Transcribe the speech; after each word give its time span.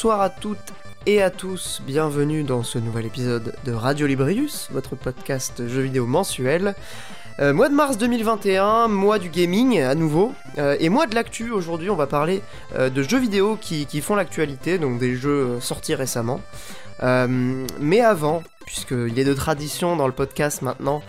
Bonsoir 0.00 0.22
à 0.22 0.30
toutes 0.30 0.72
et 1.04 1.20
à 1.20 1.28
tous, 1.28 1.82
bienvenue 1.84 2.42
dans 2.42 2.62
ce 2.62 2.78
nouvel 2.78 3.04
épisode 3.04 3.54
de 3.66 3.72
Radio 3.72 4.06
Librius, 4.06 4.70
votre 4.72 4.96
podcast 4.96 5.68
jeux 5.68 5.82
vidéo 5.82 6.06
mensuel. 6.06 6.74
Euh, 7.38 7.52
mois 7.52 7.68
de 7.68 7.74
mars 7.74 7.98
2021, 7.98 8.88
mois 8.88 9.18
du 9.18 9.28
gaming 9.28 9.78
à 9.78 9.94
nouveau, 9.94 10.32
euh, 10.56 10.74
et 10.80 10.88
mois 10.88 11.06
de 11.06 11.14
l'actu, 11.14 11.50
aujourd'hui 11.50 11.90
on 11.90 11.96
va 11.96 12.06
parler 12.06 12.40
euh, 12.78 12.88
de 12.88 13.02
jeux 13.02 13.18
vidéo 13.18 13.58
qui, 13.60 13.84
qui 13.84 14.00
font 14.00 14.14
l'actualité, 14.14 14.78
donc 14.78 14.98
des 14.98 15.16
jeux 15.16 15.60
sortis 15.60 15.94
récemment. 15.94 16.40
mais 17.02 18.00
avant, 18.00 18.42
puisqu'il 18.64 19.18
est 19.18 19.24
de 19.24 19.34
tradition 19.34 19.96
dans 19.96 20.06
le 20.06 20.14
podcast 20.14 20.62
maintenant, 20.62 21.02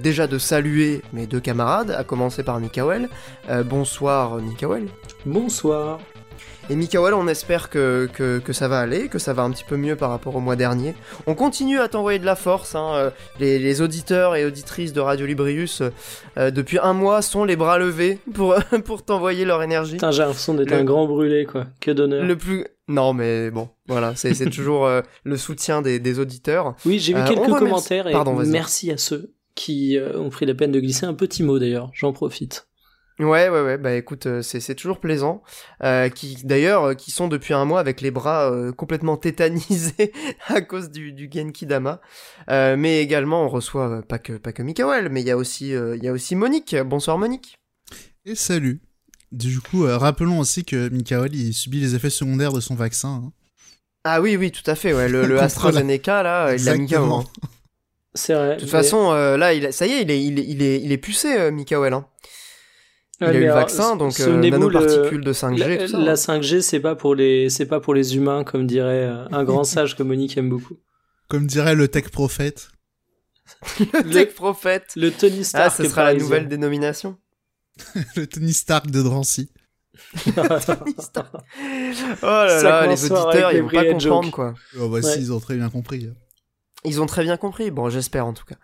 déjà 0.00 0.26
de 0.26 0.38
saluer 0.38 1.02
mes 1.12 1.28
deux 1.28 1.40
camarades, 1.40 1.92
à 1.92 2.02
commencer 2.02 2.42
par 2.42 2.58
Mikael. 2.58 3.08
bonsoir 3.66 4.38
Mikael. 4.38 4.88
Bonsoir. 5.26 6.00
Et 6.70 6.76
Mikael, 6.76 7.14
on 7.14 7.26
espère 7.26 7.70
que, 7.70 8.08
que, 8.12 8.52
ça 8.52 8.68
va 8.68 8.78
aller, 8.78 9.08
que 9.08 9.18
ça 9.18 9.32
va 9.32 9.42
un 9.42 9.50
petit 9.50 9.64
peu 9.64 9.76
mieux 9.76 9.96
par 9.96 10.10
rapport 10.10 10.36
au 10.36 10.40
mois 10.40 10.56
dernier. 10.56 10.94
On 11.26 11.34
continue 11.34 11.80
à 11.80 11.88
t'envoyer 11.88 12.18
de 12.18 12.24
la 12.24 12.36
force. 12.36 12.74
Hein, 12.74 12.92
euh, 12.94 13.10
les, 13.40 13.82
auditeurs 13.82 14.36
et 14.36 14.44
auditrices 14.44 14.92
de 14.92 15.00
Radio 15.00 15.26
Librius, 15.26 15.82
euh, 16.38 16.50
depuis 16.50 16.78
un 16.80 16.92
mois, 16.92 17.20
sont 17.20 17.44
les 17.44 17.56
bras 17.56 17.78
levés 17.78 18.18
pour, 18.32 18.54
pour 18.84 19.04
t'envoyer 19.04 19.44
leur 19.44 19.62
énergie. 19.62 19.94
Putain, 19.94 20.12
j'ai 20.12 20.22
l'impression 20.22 20.54
d'être 20.54 20.72
un 20.72 20.84
grand 20.84 21.06
brûlé, 21.06 21.46
quoi. 21.46 21.66
Que 21.80 21.90
d'honneur. 21.90 22.24
Le 22.24 22.36
plus... 22.36 22.66
Non, 22.88 23.12
mais 23.12 23.50
bon, 23.50 23.68
voilà, 23.88 24.14
c'est 24.14 24.34
toujours 24.50 24.86
euh, 24.86 25.02
le 25.24 25.36
soutien 25.36 25.82
des, 25.82 26.18
auditeurs. 26.18 26.74
Oui, 26.84 26.98
j'ai 26.98 27.14
vu 27.14 27.20
quelques 27.24 27.58
commentaires 27.58 28.06
et 28.06 28.14
merci 28.46 28.90
à 28.92 28.96
ceux 28.96 29.34
qui 29.54 29.98
ont 30.16 30.30
pris 30.30 30.46
la 30.46 30.54
peine 30.54 30.72
de 30.72 30.80
glisser 30.80 31.06
un 31.06 31.14
petit 31.14 31.42
mot 31.42 31.58
d'ailleurs. 31.58 31.90
J'en 31.92 32.12
profite. 32.12 32.66
Ouais, 33.18 33.48
ouais, 33.50 33.60
ouais, 33.60 33.76
bah 33.76 33.94
écoute, 33.94 34.26
euh, 34.26 34.42
c'est 34.42 34.74
toujours 34.74 34.98
plaisant. 34.98 35.42
Euh, 35.82 36.08
qui 36.08 36.36
D'ailleurs, 36.44 36.84
euh, 36.84 36.94
qui 36.94 37.10
sont 37.10 37.28
depuis 37.28 37.52
un 37.52 37.64
mois 37.66 37.78
avec 37.78 38.00
les 38.00 38.10
bras 38.10 38.50
complètement 38.76 39.16
tétanisés 39.16 40.12
à 40.48 40.62
cause 40.62 40.90
du, 40.90 41.12
du 41.12 41.28
Genki 41.32 41.66
Dama. 41.66 42.00
mais 42.48 43.02
également, 43.02 43.44
on 43.44 43.48
reçoit 43.48 44.02
pas 44.02 44.18
que, 44.18 44.34
pas 44.34 44.52
que 44.52 44.62
Mikael, 44.62 45.08
mais 45.10 45.20
il 45.20 45.26
y, 45.26 45.30
a 45.30 45.36
aussi, 45.36 45.70
il 45.70 46.02
y 46.02 46.08
a 46.08 46.12
aussi 46.12 46.36
Monique. 46.36 46.74
Bonsoir 46.86 47.18
Monique. 47.18 47.54
Et 48.24 48.34
salut. 48.34 48.80
Du 49.30 49.60
coup, 49.60 49.84
rappelons 49.86 50.38
aussi 50.38 50.64
que 50.64 50.88
Mikael, 50.88 51.34
il 51.34 51.54
subit 51.54 51.80
les 51.80 51.94
effets 51.94 52.10
secondaires 52.10 52.52
de 52.52 52.60
son 52.60 52.74
vaccin. 52.74 53.22
Hein. 53.24 53.32
Ah 54.04 54.20
oui, 54.20 54.36
oui, 54.36 54.50
tout 54.50 54.68
à 54.68 54.74
fait, 54.74 54.92
ouais. 54.92 55.08
Le, 55.08 55.38
AstraZeneca, 55.40 56.22
là, 56.22 56.54
il 56.54 56.64
l'a 56.64 56.76
mis 56.76 56.92
hein. 56.94 57.24
C'est 58.14 58.34
vrai. 58.34 58.56
De 58.56 58.60
toute 58.60 58.70
façon, 58.70 59.12
là, 59.12 59.54
il, 59.54 59.72
ça 59.72 59.86
y 59.86 59.92
est, 59.92 60.02
il 60.02 60.10
est, 60.10 60.22
il 60.24 60.38
est, 60.38 60.44
il 60.46 60.62
est, 60.62 60.80
il 60.82 60.92
est 60.92 60.98
pucé, 60.98 61.50
Mikael. 61.50 61.92
Hein. 61.92 62.06
Il 63.30 63.36
a 63.36 63.40
eu 63.40 63.44
le 63.46 63.52
vaccin, 63.52 63.96
donc 63.96 64.18
euh, 64.20 64.36
nanoparticules 64.36 65.24
de 65.24 65.32
5G. 65.32 65.58
La, 65.58 65.76
tout 65.76 65.88
ça, 65.88 65.98
la 65.98 66.14
5G, 66.14 66.60
c'est 66.60 66.80
pas 66.80 66.94
pour 66.94 67.14
les, 67.14 67.50
c'est 67.50 67.66
pas 67.66 67.80
pour 67.80 67.94
les 67.94 68.16
humains, 68.16 68.44
comme 68.44 68.66
dirait 68.66 69.04
euh, 69.04 69.24
un 69.30 69.44
grand 69.44 69.64
sage 69.64 69.96
que 69.96 70.02
Monique 70.02 70.36
aime 70.36 70.48
beaucoup. 70.48 70.76
Comme 71.28 71.46
dirait 71.46 71.74
le 71.74 71.88
tech 71.88 72.10
prophète. 72.10 72.68
le, 73.78 74.10
tech 74.10 74.34
prophète. 74.34 74.92
Le 74.96 75.10
Tony 75.10 75.44
Stark. 75.44 75.64
Ah, 75.66 75.70
ce 75.70 75.88
sera 75.88 76.04
la 76.04 76.14
nouvelle 76.14 76.48
dénomination. 76.48 77.16
le 78.16 78.26
Tony 78.26 78.52
Stark 78.52 78.90
de 78.90 79.02
Drancy. 79.02 79.50
Tony 80.24 80.94
Stark. 80.98 81.32
Oh 82.22 82.26
là 82.26 82.62
là, 82.62 82.86
les 82.86 83.12
auditeurs, 83.12 83.52
ils 83.52 83.62
vont 83.62 83.68
pas 83.68 83.84
comprendre, 83.84 84.30
quoi. 84.30 84.54
Oh, 84.78 84.88
bah 84.88 85.02
si, 85.02 85.20
ils 85.20 85.32
ont 85.32 85.40
très 85.40 85.56
bien 85.56 85.70
compris. 85.70 86.08
Hein. 86.10 86.14
Ils 86.84 87.00
ont 87.00 87.06
très 87.06 87.22
bien 87.22 87.36
compris, 87.36 87.70
bon 87.70 87.90
j'espère 87.90 88.26
en 88.26 88.32
tout 88.32 88.44
cas. 88.44 88.56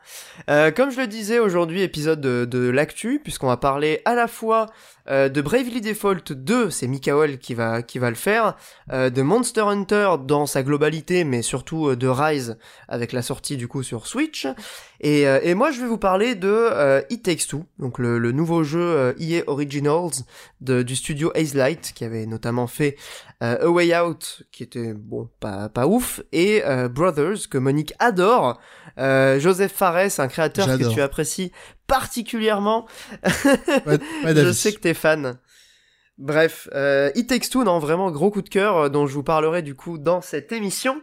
Euh, 0.50 0.72
comme 0.72 0.90
je 0.90 1.00
le 1.00 1.06
disais 1.06 1.38
aujourd'hui, 1.38 1.82
épisode 1.82 2.20
de, 2.20 2.44
de 2.44 2.68
l'actu, 2.68 3.20
puisqu'on 3.22 3.46
va 3.46 3.56
parler 3.56 4.02
à 4.04 4.14
la 4.16 4.26
fois 4.26 4.66
euh, 5.10 5.28
de 5.28 5.40
Bravely 5.40 5.80
Default 5.80 6.32
2, 6.32 6.70
c'est 6.70 6.86
Mikael 6.86 7.38
qui 7.38 7.54
va, 7.54 7.82
qui 7.82 7.98
va 7.98 8.10
le 8.10 8.16
faire, 8.16 8.56
euh, 8.92 9.10
de 9.10 9.22
Monster 9.22 9.62
Hunter 9.62 10.10
dans 10.24 10.46
sa 10.46 10.62
globalité, 10.62 11.24
mais 11.24 11.42
surtout 11.42 11.88
euh, 11.88 11.96
de 11.96 12.06
Rise 12.08 12.58
avec 12.88 13.12
la 13.12 13.22
sortie 13.22 13.56
du 13.56 13.68
coup 13.68 13.82
sur 13.82 14.06
Switch. 14.06 14.46
Et, 15.00 15.22
et 15.22 15.54
moi 15.54 15.70
je 15.70 15.80
vais 15.80 15.86
vous 15.86 15.96
parler 15.96 16.34
de 16.34 17.04
It 17.08 17.22
Takes 17.22 17.46
Two, 17.46 17.64
donc 17.78 18.00
le, 18.00 18.18
le 18.18 18.32
nouveau 18.32 18.64
jeu 18.64 19.14
EA 19.20 19.44
Originals 19.46 20.24
de, 20.60 20.82
du 20.82 20.96
studio 20.96 21.30
Ace 21.36 21.54
Light, 21.54 21.92
qui 21.94 22.04
avait 22.04 22.26
notamment 22.26 22.66
fait 22.66 22.96
A 23.40 23.70
Way 23.70 23.96
Out, 23.96 24.42
qui 24.50 24.64
était 24.64 24.94
bon 24.94 25.28
pas, 25.38 25.68
pas 25.68 25.86
ouf, 25.86 26.20
et 26.32 26.64
Brothers, 26.90 27.48
que 27.48 27.58
Monique 27.58 27.94
adore. 28.00 28.58
Joseph 28.96 29.72
Fares, 29.72 30.18
un 30.18 30.26
créateur 30.26 30.66
que 30.66 30.92
tu 30.92 31.00
apprécies 31.00 31.52
particulièrement. 31.88 32.86
je 33.24 34.52
sais 34.52 34.72
que 34.72 34.78
t'es 34.78 34.94
fan. 34.94 35.38
Bref, 36.18 36.68
euh, 36.74 37.10
It 37.16 37.28
Takes 37.28 37.48
Two, 37.50 37.64
non, 37.64 37.78
vraiment 37.78 38.10
gros 38.10 38.30
coup 38.30 38.42
de 38.42 38.48
cœur 38.48 38.76
euh, 38.76 38.88
dont 38.88 39.06
je 39.06 39.14
vous 39.14 39.22
parlerai 39.22 39.62
du 39.62 39.74
coup 39.74 39.98
dans 39.98 40.20
cette 40.20 40.52
émission. 40.52 41.00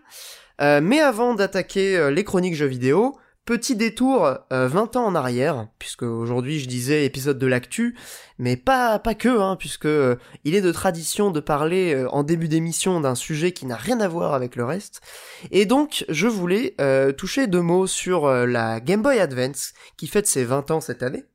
Euh, 0.62 0.80
mais 0.82 1.02
avant 1.02 1.34
d'attaquer 1.34 1.98
euh, 1.98 2.12
les 2.12 2.24
chroniques 2.24 2.56
jeux 2.56 2.66
vidéo, 2.66 3.18
Petit 3.46 3.76
détour 3.76 4.22
20 4.50 4.52
euh, 4.52 5.00
ans 5.00 5.06
en 5.06 5.14
arrière, 5.14 5.68
puisque 5.78 6.02
aujourd'hui 6.02 6.60
je 6.60 6.68
disais 6.68 7.06
épisode 7.06 7.38
de 7.38 7.46
l'actu, 7.46 7.96
mais 8.40 8.58
pas 8.58 8.98
pas 8.98 9.14
que, 9.14 9.40
hein, 9.40 9.56
puisque 9.56 9.86
euh, 9.86 10.16
il 10.46 10.56
est 10.56 10.62
de 10.62 10.72
tradition 10.72 11.30
de 11.30 11.40
parler 11.40 11.94
euh, 11.94 12.10
en 12.10 12.24
début 12.24 12.48
d'émission 12.48 13.00
d'un 13.02 13.14
sujet 13.14 13.52
qui 13.52 13.68
n'a 13.68 13.76
rien 13.76 14.00
à 14.00 14.08
voir 14.08 14.34
avec 14.34 14.56
le 14.56 14.66
reste. 14.66 15.02
Et 15.52 15.68
donc 15.68 16.06
je 16.10 16.26
voulais 16.26 16.76
toucher 17.18 17.46
deux 17.46 17.62
mots 17.62 17.86
sur 17.86 18.28
la 18.28 18.80
Game 18.80 19.04
Boy 19.04 19.20
Advance 19.20 19.74
qui 19.96 20.08
fête 20.08 20.26
ses 20.26 20.44
20 20.44 20.72
ans 20.72 20.82
cette 20.82 21.04
année. 21.04 21.26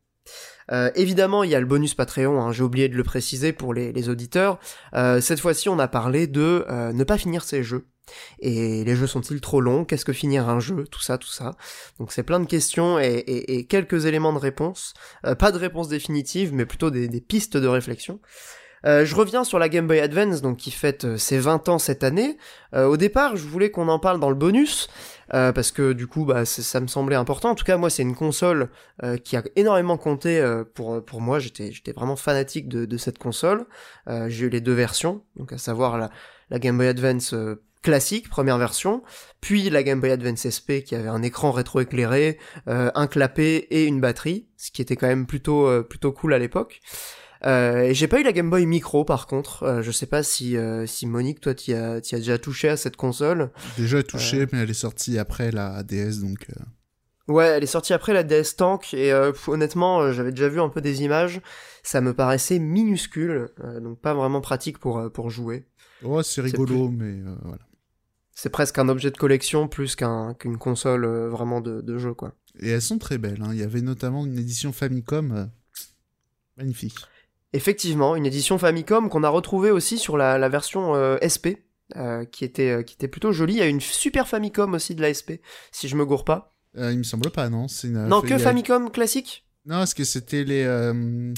évidemment, 0.96 1.44
il 1.44 1.50
y 1.50 1.54
a 1.54 1.60
le 1.60 1.66
bonus 1.66 1.94
Patreon, 1.94 2.40
hein, 2.40 2.50
j'ai 2.50 2.64
oublié 2.64 2.88
de 2.88 2.96
le 2.96 3.04
préciser 3.04 3.52
pour 3.52 3.72
les, 3.72 3.92
les 3.92 4.08
auditeurs. 4.08 4.58
cette 4.92 5.40
fois-ci, 5.40 5.68
on 5.68 5.78
a 5.78 5.86
parlé 5.86 6.26
de 6.26 6.64
ne 6.92 7.04
pas 7.04 7.18
finir 7.18 7.44
ses 7.44 7.62
jeux. 7.62 7.86
Et 8.40 8.84
les 8.84 8.96
jeux 8.96 9.06
sont-ils 9.06 9.40
trop 9.40 9.60
longs? 9.60 9.84
Qu'est-ce 9.84 10.04
que 10.04 10.12
finir 10.12 10.48
un 10.48 10.60
jeu? 10.60 10.84
Tout 10.90 11.00
ça, 11.00 11.18
tout 11.18 11.28
ça. 11.28 11.56
Donc 11.98 12.12
c'est 12.12 12.22
plein 12.22 12.40
de 12.40 12.46
questions 12.46 12.98
et, 12.98 13.66
quelques 13.68 14.06
éléments 14.06 14.32
de 14.32 14.38
réponse. 14.38 14.94
Euh, 15.26 15.34
pas 15.34 15.52
de 15.52 15.58
réponse 15.58 15.88
définitive, 15.88 16.54
mais 16.54 16.66
plutôt 16.66 16.90
des, 16.90 17.08
pistes 17.20 17.56
de 17.56 17.66
réflexion. 17.66 18.20
Euh, 18.86 19.04
je 19.04 19.14
reviens 19.14 19.44
sur 19.44 19.58
la 19.58 19.68
Game 19.68 19.86
Boy 19.86 20.00
Advance, 20.00 20.40
donc 20.40 20.56
qui 20.56 20.70
fête 20.70 21.04
euh, 21.04 21.16
ses 21.18 21.38
20 21.38 21.68
ans 21.68 21.78
cette 21.78 22.02
année. 22.02 22.38
au 22.74 22.96
départ, 22.96 23.36
je 23.36 23.46
voulais 23.46 23.70
qu'on 23.70 23.88
en 23.88 23.98
parle 23.98 24.20
dans 24.20 24.30
le 24.30 24.36
bonus, 24.36 24.88
parce 25.28 25.70
que 25.70 25.92
du 25.92 26.06
coup, 26.06 26.24
bah, 26.24 26.44
ça 26.44 26.80
me 26.80 26.86
semblait 26.86 27.16
important. 27.16 27.50
En 27.50 27.54
tout 27.54 27.64
cas, 27.64 27.76
moi, 27.76 27.90
c'est 27.90 28.02
une 28.02 28.14
console 28.14 28.70
qui 29.24 29.36
a 29.36 29.42
énormément 29.56 29.96
compté 29.96 30.42
pour 30.74 31.04
pour 31.04 31.20
moi. 31.20 31.38
J'étais 31.38 31.92
vraiment 31.94 32.16
fanatique 32.16 32.68
de, 32.68 32.96
cette 32.96 33.18
console. 33.18 33.66
J'ai 34.28 34.46
eu 34.46 34.48
les 34.48 34.60
deux 34.60 34.72
versions, 34.72 35.22
donc 35.36 35.52
à 35.52 35.58
savoir 35.58 35.98
la 35.98 36.58
Game 36.58 36.76
Boy 36.78 36.88
Advance 36.88 37.34
classique, 37.82 38.28
première 38.28 38.58
version, 38.58 39.02
puis 39.40 39.70
la 39.70 39.82
Game 39.82 40.00
Boy 40.00 40.10
Advance 40.10 40.48
SP 40.48 40.84
qui 40.84 40.94
avait 40.94 41.08
un 41.08 41.22
écran 41.22 41.50
rétroéclairé, 41.50 42.38
euh, 42.68 42.90
un 42.94 43.06
clapet 43.06 43.66
et 43.70 43.86
une 43.86 44.00
batterie, 44.00 44.48
ce 44.56 44.70
qui 44.70 44.82
était 44.82 44.96
quand 44.96 45.06
même 45.06 45.26
plutôt 45.26 45.66
euh, 45.66 45.82
plutôt 45.82 46.12
cool 46.12 46.34
à 46.34 46.38
l'époque. 46.38 46.80
Euh, 47.46 47.84
et 47.84 47.94
j'ai 47.94 48.06
pas 48.06 48.20
eu 48.20 48.22
la 48.22 48.32
Game 48.32 48.50
Boy 48.50 48.66
Micro 48.66 49.04
par 49.04 49.26
contre. 49.26 49.62
Euh, 49.62 49.82
je 49.82 49.90
sais 49.90 50.06
pas 50.06 50.22
si 50.22 50.56
si 50.86 51.06
Monique, 51.06 51.40
toi, 51.40 51.54
t'y 51.54 51.72
as, 51.72 51.94
as 51.96 52.16
déjà 52.16 52.38
touché 52.38 52.68
à 52.68 52.76
cette 52.76 52.96
console. 52.96 53.50
Déjà 53.78 54.02
touché, 54.02 54.46
mais 54.52 54.58
elle 54.58 54.70
est 54.70 54.74
sortie 54.74 55.18
après 55.18 55.50
la 55.50 55.82
DS 55.82 56.20
donc. 56.20 56.46
Ouais, 57.28 57.46
elle 57.46 57.62
est 57.62 57.66
sortie 57.66 57.92
après 57.92 58.12
la 58.12 58.24
DS 58.24 58.56
Tank 58.56 58.92
et 58.92 59.14
honnêtement, 59.46 60.12
j'avais 60.12 60.32
déjà 60.32 60.48
vu 60.48 60.60
un 60.60 60.68
peu 60.68 60.80
des 60.82 61.02
images. 61.02 61.40
Ça 61.82 62.02
me 62.02 62.12
paraissait 62.12 62.58
minuscule, 62.58 63.48
donc 63.80 63.98
pas 64.00 64.12
vraiment 64.12 64.42
pratique 64.42 64.78
pour 64.78 65.10
pour 65.10 65.30
jouer. 65.30 65.64
Ouais, 66.02 66.22
c'est 66.22 66.42
rigolo, 66.42 66.90
mais 66.90 67.22
voilà 67.42 67.69
c'est 68.34 68.50
presque 68.50 68.78
un 68.78 68.88
objet 68.88 69.10
de 69.10 69.16
collection 69.16 69.68
plus 69.68 69.96
qu'une 69.96 70.58
console 70.58 71.04
euh, 71.04 71.28
vraiment 71.28 71.60
de, 71.60 71.98
jeu, 71.98 72.14
quoi. 72.14 72.34
Et 72.60 72.70
elles 72.70 72.82
sont 72.82 72.98
très 72.98 73.18
belles. 73.18 73.42
Hein. 73.42 73.50
Il 73.52 73.58
y 73.58 73.62
avait 73.62 73.82
notamment 73.82 74.26
une 74.26 74.38
édition 74.38 74.72
Famicom 74.72 75.32
euh, 75.32 75.44
magnifique. 76.56 76.96
Effectivement, 77.52 78.16
une 78.16 78.26
édition 78.26 78.58
Famicom 78.58 79.08
qu'on 79.08 79.24
a 79.24 79.28
retrouvée 79.28 79.70
aussi 79.70 79.98
sur 79.98 80.16
la, 80.16 80.48
version 80.48 80.94
euh, 80.94 81.18
SP, 81.20 81.58
qui, 82.30 82.44
était, 82.44 82.84
qui 82.84 82.94
était 82.94 83.08
plutôt 83.08 83.32
jolie. 83.32 83.54
Il 83.54 83.58
y 83.58 83.62
a 83.62 83.66
une 83.66 83.80
Super 83.80 84.28
Famicom 84.28 84.72
aussi 84.74 84.94
de 84.94 85.02
la 85.02 85.12
SP, 85.12 85.42
si 85.72 85.88
je 85.88 85.96
me 85.96 86.06
gourre 86.06 86.24
pas. 86.24 86.54
il 86.76 86.98
me 86.98 87.02
semble 87.02 87.30
pas, 87.30 87.48
non? 87.48 87.66
Une, 87.82 88.06
non, 88.06 88.22
que 88.22 88.38
Famicom 88.38 88.90
classique? 88.90 89.44
Non, 89.66 89.78
parce 89.78 89.94
que 89.94 90.04
c'était 90.04 90.44
les, 90.44 90.64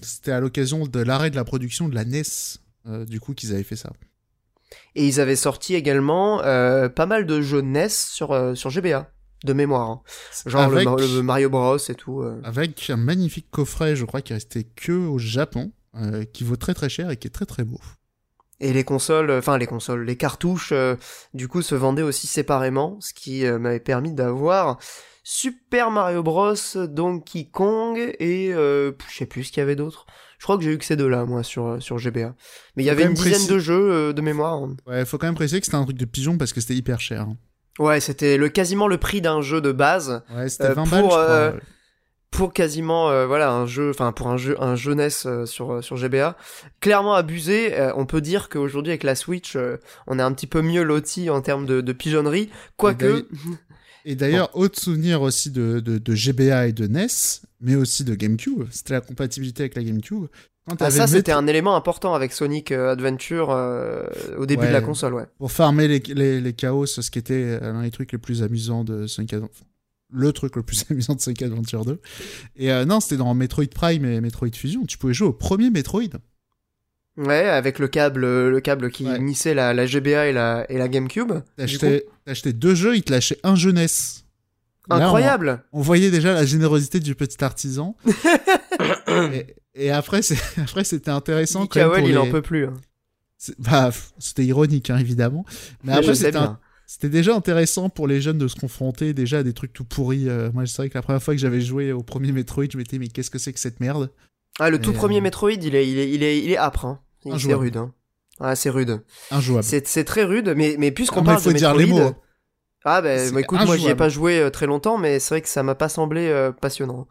c'était 0.03 0.33
à 0.33 0.41
l'occasion 0.41 0.87
de 0.87 1.01
l'arrêt 1.01 1.31
de 1.31 1.37
la 1.37 1.45
production 1.45 1.89
de 1.89 1.95
la 1.95 2.05
NES, 2.05 2.23
du 3.07 3.19
coup, 3.19 3.33
qu'ils 3.33 3.55
avaient 3.55 3.63
fait 3.63 3.77
ça. 3.77 3.91
Et 4.95 5.07
ils 5.07 5.21
avaient 5.21 5.37
sorti 5.37 5.75
également 5.75 6.43
euh, 6.43 6.89
pas 6.89 7.07
mal 7.07 7.27
de 7.27 7.41
jeux 7.41 7.61
NES 7.61 7.89
sur, 7.89 8.33
euh, 8.33 8.55
sur 8.55 8.71
GBA, 8.71 9.11
de 9.45 9.53
mémoire. 9.53 9.91
Hein. 9.91 10.03
Genre 10.47 10.71
le, 10.71 11.23
Mario 11.23 11.51
Bros 11.51 11.77
et 11.77 11.95
tout. 11.95 12.21
Euh. 12.21 12.41
Avec 12.45 12.91
un 12.91 12.97
magnifique 12.97 13.51
coffret, 13.51 13.97
je 13.97 14.05
crois, 14.05 14.23
qui 14.23 14.33
est 14.33 14.37
resté 14.37 14.65
que 14.65 14.93
au 14.93 15.19
Japon, 15.19 15.73
qui 16.33 16.45
vaut 16.45 16.57
très 16.57 16.75
très 16.75 16.89
cher 16.89 17.11
et 17.11 17.17
qui 17.17 17.29
est 17.29 17.33
très 17.33 17.47
très 17.47 17.65
beau. 17.65 17.81
Et 18.61 18.73
les 18.73 18.85
consoles, 18.85 19.31
enfin 19.31 19.59
les 19.59 19.67
consoles, 19.67 20.05
les 20.05 20.17
cartouches, 20.17 20.73
du 21.35 21.49
coup, 21.49 21.63
se 21.63 21.75
vendaient 21.75 22.03
aussi 22.03 22.27
séparément, 22.27 22.97
ce 23.01 23.13
qui 23.13 23.45
m'avait 23.45 23.81
permis 23.81 24.13
d'avoir 24.13 24.79
Super 25.23 25.91
Mario 25.91 26.23
Bros, 26.23 26.55
Donkey 26.75 27.49
Kong 27.51 27.99
et 28.19 28.51
je 28.53 28.93
sais 29.09 29.27
plus 29.27 29.45
ce 29.45 29.53
qu'il 29.53 29.61
y 29.61 29.63
avait 29.63 29.77
d'autre. 29.77 30.07
Je 30.39 30.45
crois 30.45 30.59
que 30.59 30.65
j'ai 30.65 30.73
eu 30.73 30.79
que 30.79 30.85
ces 30.85 30.97
deux-là, 30.97 31.25
moi, 31.25 31.45
sur, 31.45 31.81
sur 31.81 31.99
GBA. 31.99 32.35
Mais 32.77 32.83
il 32.83 32.87
y 32.87 32.91
avait 32.91 33.05
une 33.05 33.15
dizaine 33.15 33.47
de 33.47 33.61
jeux 33.61 34.13
de 34.13 34.21
mémoire. 34.21 34.67
Ouais, 34.89 35.05
faut 35.05 35.17
quand 35.17 35.29
même 35.29 35.37
préciser 35.37 35.61
que 35.61 35.67
c'était 35.67 35.77
un 35.77 35.85
truc 35.85 35.97
de 35.97 36.05
pigeon 36.05 36.37
parce 36.37 36.53
que 36.53 36.61
c'était 36.61 36.75
hyper 36.75 37.01
cher. 37.01 37.23
Hein. 37.23 37.37
Ouais, 37.79 38.01
c'était 38.01 38.37
le 38.37 38.49
quasiment 38.49 38.89
le 38.89 38.99
prix 38.99 39.21
d'un 39.21 39.41
jeu 39.41 39.61
de 39.61 39.71
base. 39.71 40.23
Ouais, 40.35 40.49
c'était 40.49 40.75
20 40.75 40.91
balles, 40.91 41.05
je 41.05 41.09
crois 41.09 41.55
pour 42.33 42.53
quasiment 42.53 43.11
euh, 43.11 43.27
voilà 43.27 43.53
un 43.53 43.67
jeu 43.67 43.91
enfin 43.91 44.11
pour 44.11 44.29
un 44.29 44.37
jeu 44.37 44.57
un 44.59 44.75
jeunesse 44.75 45.27
euh, 45.27 45.47
sur 45.47 45.75
euh, 45.75 45.83
sur 45.83 45.97
GBA 45.97 46.37
clairement 46.81 47.15
abusé 47.15 47.75
on 47.95 48.07
peut 48.07 48.21
dire 48.21 48.49
qu'aujourd'hui 48.49 48.91
avec 48.91 49.05
la 49.05 49.15
Switch 49.15 49.57
on 50.07 50.19
est 50.19 50.23
un 50.23 50.33
petit 50.33 50.49
peu 50.49 50.63
mieux 50.63 50.83
loti 50.83 51.31
en 51.31 51.43
termes 51.43 51.67
de, 51.67 51.81
de 51.81 51.93
pigeonnerie 51.93 52.51
quoique 52.77 53.29
et 54.05 54.15
d'ailleurs 54.15 54.51
autre 54.55 54.81
souvenir 54.81 55.23
aussi 55.23 55.51
de, 55.51 55.81
de, 55.81 55.99
de, 55.99 56.15
GBA 56.15 56.69
et 56.69 56.73
de 56.73 56.87
NES 56.87 57.07
mais 57.61 57.75
aussi 57.75 58.05
de 58.05 58.15
GameCube 58.15 58.65
c'était 58.71 58.95
la 58.95 59.01
compatibilité 59.01 59.63
avec 59.63 59.75
la 59.75 59.83
GameCube 59.83 60.27
ah, 60.79 60.91
ça 60.91 61.07
c'était 61.07 61.33
un 61.33 61.47
élément 61.47 61.75
important 61.75 62.15
avec 62.15 62.33
Sonic 62.33 62.71
Adventure 62.73 63.49
au 64.39 64.47
début 64.47 64.67
de 64.67 64.73
la 64.73 64.81
console 64.81 65.15
ouais 65.15 65.27
pour 65.39 65.51
farmer 65.51 65.89
les, 65.89 65.99
les, 66.15 66.41
les 66.41 66.53
chaos 66.53 66.87
ce 66.87 67.11
qui 67.11 67.19
était 67.19 67.59
l'un 67.61 67.83
des 67.83 67.91
trucs 67.91 68.13
les 68.13 68.19
plus 68.19 68.43
amusants 68.43 68.85
de 68.85 69.07
Sonic 69.07 69.33
Adventure 69.35 69.67
le 70.13 70.33
truc 70.33 70.57
le 70.57 70.63
plus 70.63 70.85
amusant 70.91 71.15
de 71.15 71.21
Sonic 71.21 71.43
Adventure 71.43 71.85
2. 71.85 72.01
Et 72.57 72.71
euh, 72.71 72.85
non, 72.85 73.01
c'était 73.01 73.17
dans 73.17 73.35
Metroid 73.35 73.67
Prime 73.75 74.05
et 74.05 74.21
Metroid 74.21 74.55
Fusion. 74.55 74.85
Tu 74.85 74.99
pouvais 74.99 75.15
jouer 75.15 75.29
au 75.29 75.33
premier 75.33 75.71
Metroid. 75.71 76.19
Ouais, 77.19 77.49
avec 77.49 77.79
le 77.79 77.89
câble, 77.89 78.23
le 78.23 78.61
câble 78.61 78.91
qui 78.91 79.05
unissait 79.05 79.53
la, 79.53 79.75
la, 79.75 79.87
GBA 79.87 80.29
et 80.29 80.33
la, 80.33 80.65
et 80.71 80.79
la 80.79 80.89
GameCube. 80.89 81.33
Acheté, 81.59 82.53
deux 82.53 82.75
jeux, 82.75 82.97
il 82.97 83.03
te 83.03 83.13
lâchait 83.13 83.39
un 83.43 83.55
jeunesse. 83.55 84.25
Incroyable. 84.91 85.63
on, 85.73 85.81
voyait 85.81 86.11
déjà 86.11 86.33
la 86.33 86.45
générosité 86.45 87.01
du 87.01 87.15
petit 87.15 87.43
artisan. 87.45 87.97
et, 89.75 89.91
après, 89.91 90.23
c'était 90.23 91.11
intéressant. 91.11 91.67
Quand 91.67 91.97
il 91.97 92.19
en 92.19 92.31
peut 92.31 92.43
plus. 92.43 92.67
Hein. 92.67 92.75
Bah, 93.59 93.91
c'était 94.19 94.45
ironique, 94.45 94.91
hein, 94.91 94.99
évidemment. 94.99 95.45
Mais, 95.85 95.93
après, 95.93 96.15
c'était 96.15 97.09
déjà 97.09 97.35
intéressant 97.35 97.89
pour 97.89 98.07
les 98.07 98.21
jeunes 98.21 98.39
de 98.39 98.49
se 98.49 98.57
confronter 98.57 99.15
déjà 99.15 99.39
à 99.39 99.43
des 99.43 99.53
trucs 99.53 99.73
tout 99.73 99.85
pourris. 99.85 100.29
Euh, 100.29 100.51
moi, 100.53 100.67
c'est 100.67 100.77
vrai 100.77 100.89
que 100.91 100.99
la 100.99 101.03
première 101.03 101.23
fois 101.23 101.35
que 101.35 101.41
j'avais 101.41 101.61
joué 101.61 101.93
au 101.93 102.03
premier 102.03 102.33
Metroid, 102.33 102.67
je 102.71 102.77
m'étais 102.77 102.99
mais 102.99 103.09
qu'est-ce 103.09 103.31
que 103.31 103.39
c'est 103.39 103.53
que 103.53 103.61
cette 103.61 103.81
merde? 103.81 104.11
Ah, 104.59 104.71
le 104.71 104.81
tout 104.81 104.93
premier 104.93 105.19
euh, 105.19 105.23
Metroid, 105.23 105.51
il 105.51 105.75
est, 105.75 105.89
il 105.89 105.99
est, 105.99 106.11
il 106.11 106.23
est, 106.23 106.39
il 106.39 106.51
est 106.51 106.57
âpre. 106.57 106.85
Hein. 106.85 107.01
C'est 107.39 107.55
rude. 107.55 107.77
Hein. 107.77 107.93
Ah, 108.41 108.57
c'est 108.57 108.71
rude. 108.71 109.03
Injouable. 109.31 109.65
C'est 109.65 110.05
très 110.05 110.25
rude, 110.25 110.55
mais, 110.57 110.77
mais 110.79 110.91
puisqu'on 110.91 111.23
parle 111.23 111.43
de 111.43 111.51
Metroid... 111.51 111.75
les 111.75 111.87
mots. 111.87 112.15
Ah, 112.85 113.01
ben, 113.01 113.39
écoute, 113.39 113.61
moi, 113.65 113.77
j'y 113.77 113.89
ai 113.89 113.95
pas 113.95 114.09
joué 114.09 114.41
euh, 114.41 114.51
très 114.51 114.67
longtemps, 114.67 114.99
mais 114.99 115.21
c'est 115.21 115.35
vrai 115.35 115.41
que 115.41 115.49
ça 115.49 115.63
m'a 115.63 115.77
pas 115.77 115.89
semblé 115.89 116.51
passionnant. 116.61 117.07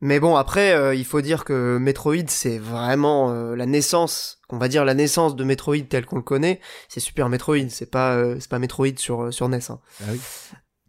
Mais 0.00 0.20
bon, 0.20 0.36
après, 0.36 0.72
euh, 0.74 0.94
il 0.94 1.04
faut 1.04 1.20
dire 1.20 1.44
que 1.44 1.76
Metroid, 1.78 2.28
c'est 2.28 2.58
vraiment 2.58 3.32
euh, 3.32 3.56
la 3.56 3.66
naissance, 3.66 4.40
on 4.48 4.58
va 4.58 4.68
dire 4.68 4.84
la 4.84 4.94
naissance 4.94 5.34
de 5.34 5.42
Metroid 5.42 5.88
tel 5.88 6.06
qu'on 6.06 6.16
le 6.16 6.22
connaît. 6.22 6.60
C'est 6.88 7.00
Super 7.00 7.28
Metroid, 7.28 7.68
c'est 7.68 7.90
pas, 7.90 8.14
euh, 8.14 8.36
c'est 8.38 8.48
pas 8.48 8.60
Metroid 8.60 8.96
sur, 8.96 9.32
sur 9.32 9.48
NES. 9.48 9.58
Hein. 9.70 9.80
Ah 10.02 10.10
oui. 10.12 10.20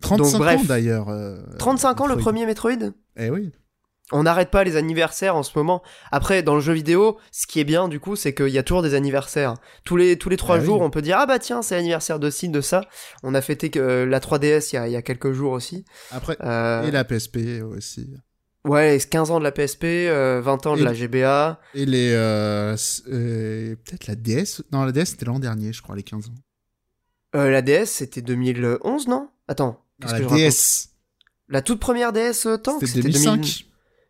35 0.02 0.42
ans 0.42 0.64
d'ailleurs. 0.64 1.08
35 1.58 2.02
ans 2.02 2.08
le 2.08 2.18
premier 2.18 2.46
Metroid? 2.46 2.94
Eh 3.18 3.30
oui. 3.30 3.52
On 4.12 4.24
n'arrête 4.24 4.50
pas 4.50 4.64
les 4.64 4.76
anniversaires 4.76 5.36
en 5.36 5.44
ce 5.44 5.52
moment. 5.58 5.84
Après, 6.12 6.42
dans 6.44 6.56
le 6.56 6.62
jeu 6.62 6.74
vidéo, 6.74 7.18
ce 7.32 7.46
qui 7.48 7.60
est 7.60 7.64
bien 7.64 7.88
du 7.88 8.00
coup, 8.00 8.16
c'est 8.16 8.34
qu'il 8.34 8.50
y 8.50 8.58
a 8.58 8.64
toujours 8.64 8.82
des 8.82 8.96
anniversaires. 8.96 9.56
Tous 9.84 9.98
les 9.98 10.18
tous 10.18 10.30
les 10.30 10.38
trois 10.38 10.58
ah 10.58 10.62
jours, 10.62 10.82
on 10.82 10.90
peut 10.90 11.02
dire 11.02 11.18
ah 11.20 11.26
bah 11.26 11.40
tiens, 11.40 11.62
c'est 11.62 11.76
l'anniversaire 11.76 12.20
de 12.20 12.30
ci, 12.30 12.50
de 12.50 12.62
ça. 12.62 12.82
On 13.24 13.36
a 13.36 13.42
fêté 13.42 13.70
que 13.70 14.04
la 14.04 14.20
3DS 14.20 14.70
il 14.72 14.76
y 14.76 14.78
a, 14.78 14.88
il 14.88 14.94
y 14.94 14.96
a 14.96 15.02
quelques 15.02 15.32
jours 15.32 15.52
aussi. 15.52 15.86
Après 16.12 16.34
et 16.40 16.92
la 16.92 17.04
PSP 17.04 17.62
aussi. 17.64 18.10
Ouais, 18.66 19.00
15 19.00 19.32
ans 19.32 19.40
de 19.40 19.44
la 19.44 19.52
PSP, 19.52 19.84
20 19.84 19.88
euh, 19.88 20.44
ans 20.44 20.76
de 20.76 20.84
la 20.84 20.94
GBA. 20.94 21.62
Et 21.74 21.86
les. 21.86 22.12
Euh, 22.14 22.76
euh, 23.08 23.76
peut-être 23.86 24.08
la 24.08 24.16
DS 24.16 24.64
Non, 24.72 24.84
la 24.84 24.92
DS 24.92 25.06
c'était 25.06 25.26
l'an 25.26 25.40
dernier, 25.40 25.72
je 25.72 25.82
crois, 25.82 25.96
les 25.96 26.04
15 26.04 26.28
ans. 26.28 26.36
la 27.34 27.62
DS 27.62 27.86
c'était 27.86 28.22
2011, 28.22 29.08
non? 29.08 29.30
Attends. 29.48 29.82
Qu'est-ce 30.02 30.14
que 30.16 30.22
la 30.24 30.28
je 30.28 30.36
DS. 30.36 30.90
La 31.48 31.62
toute 31.62 31.80
première 31.80 32.12
DS 32.12 32.48
tank 32.62 32.86
C'était 32.86 33.02
2005. 33.02 33.69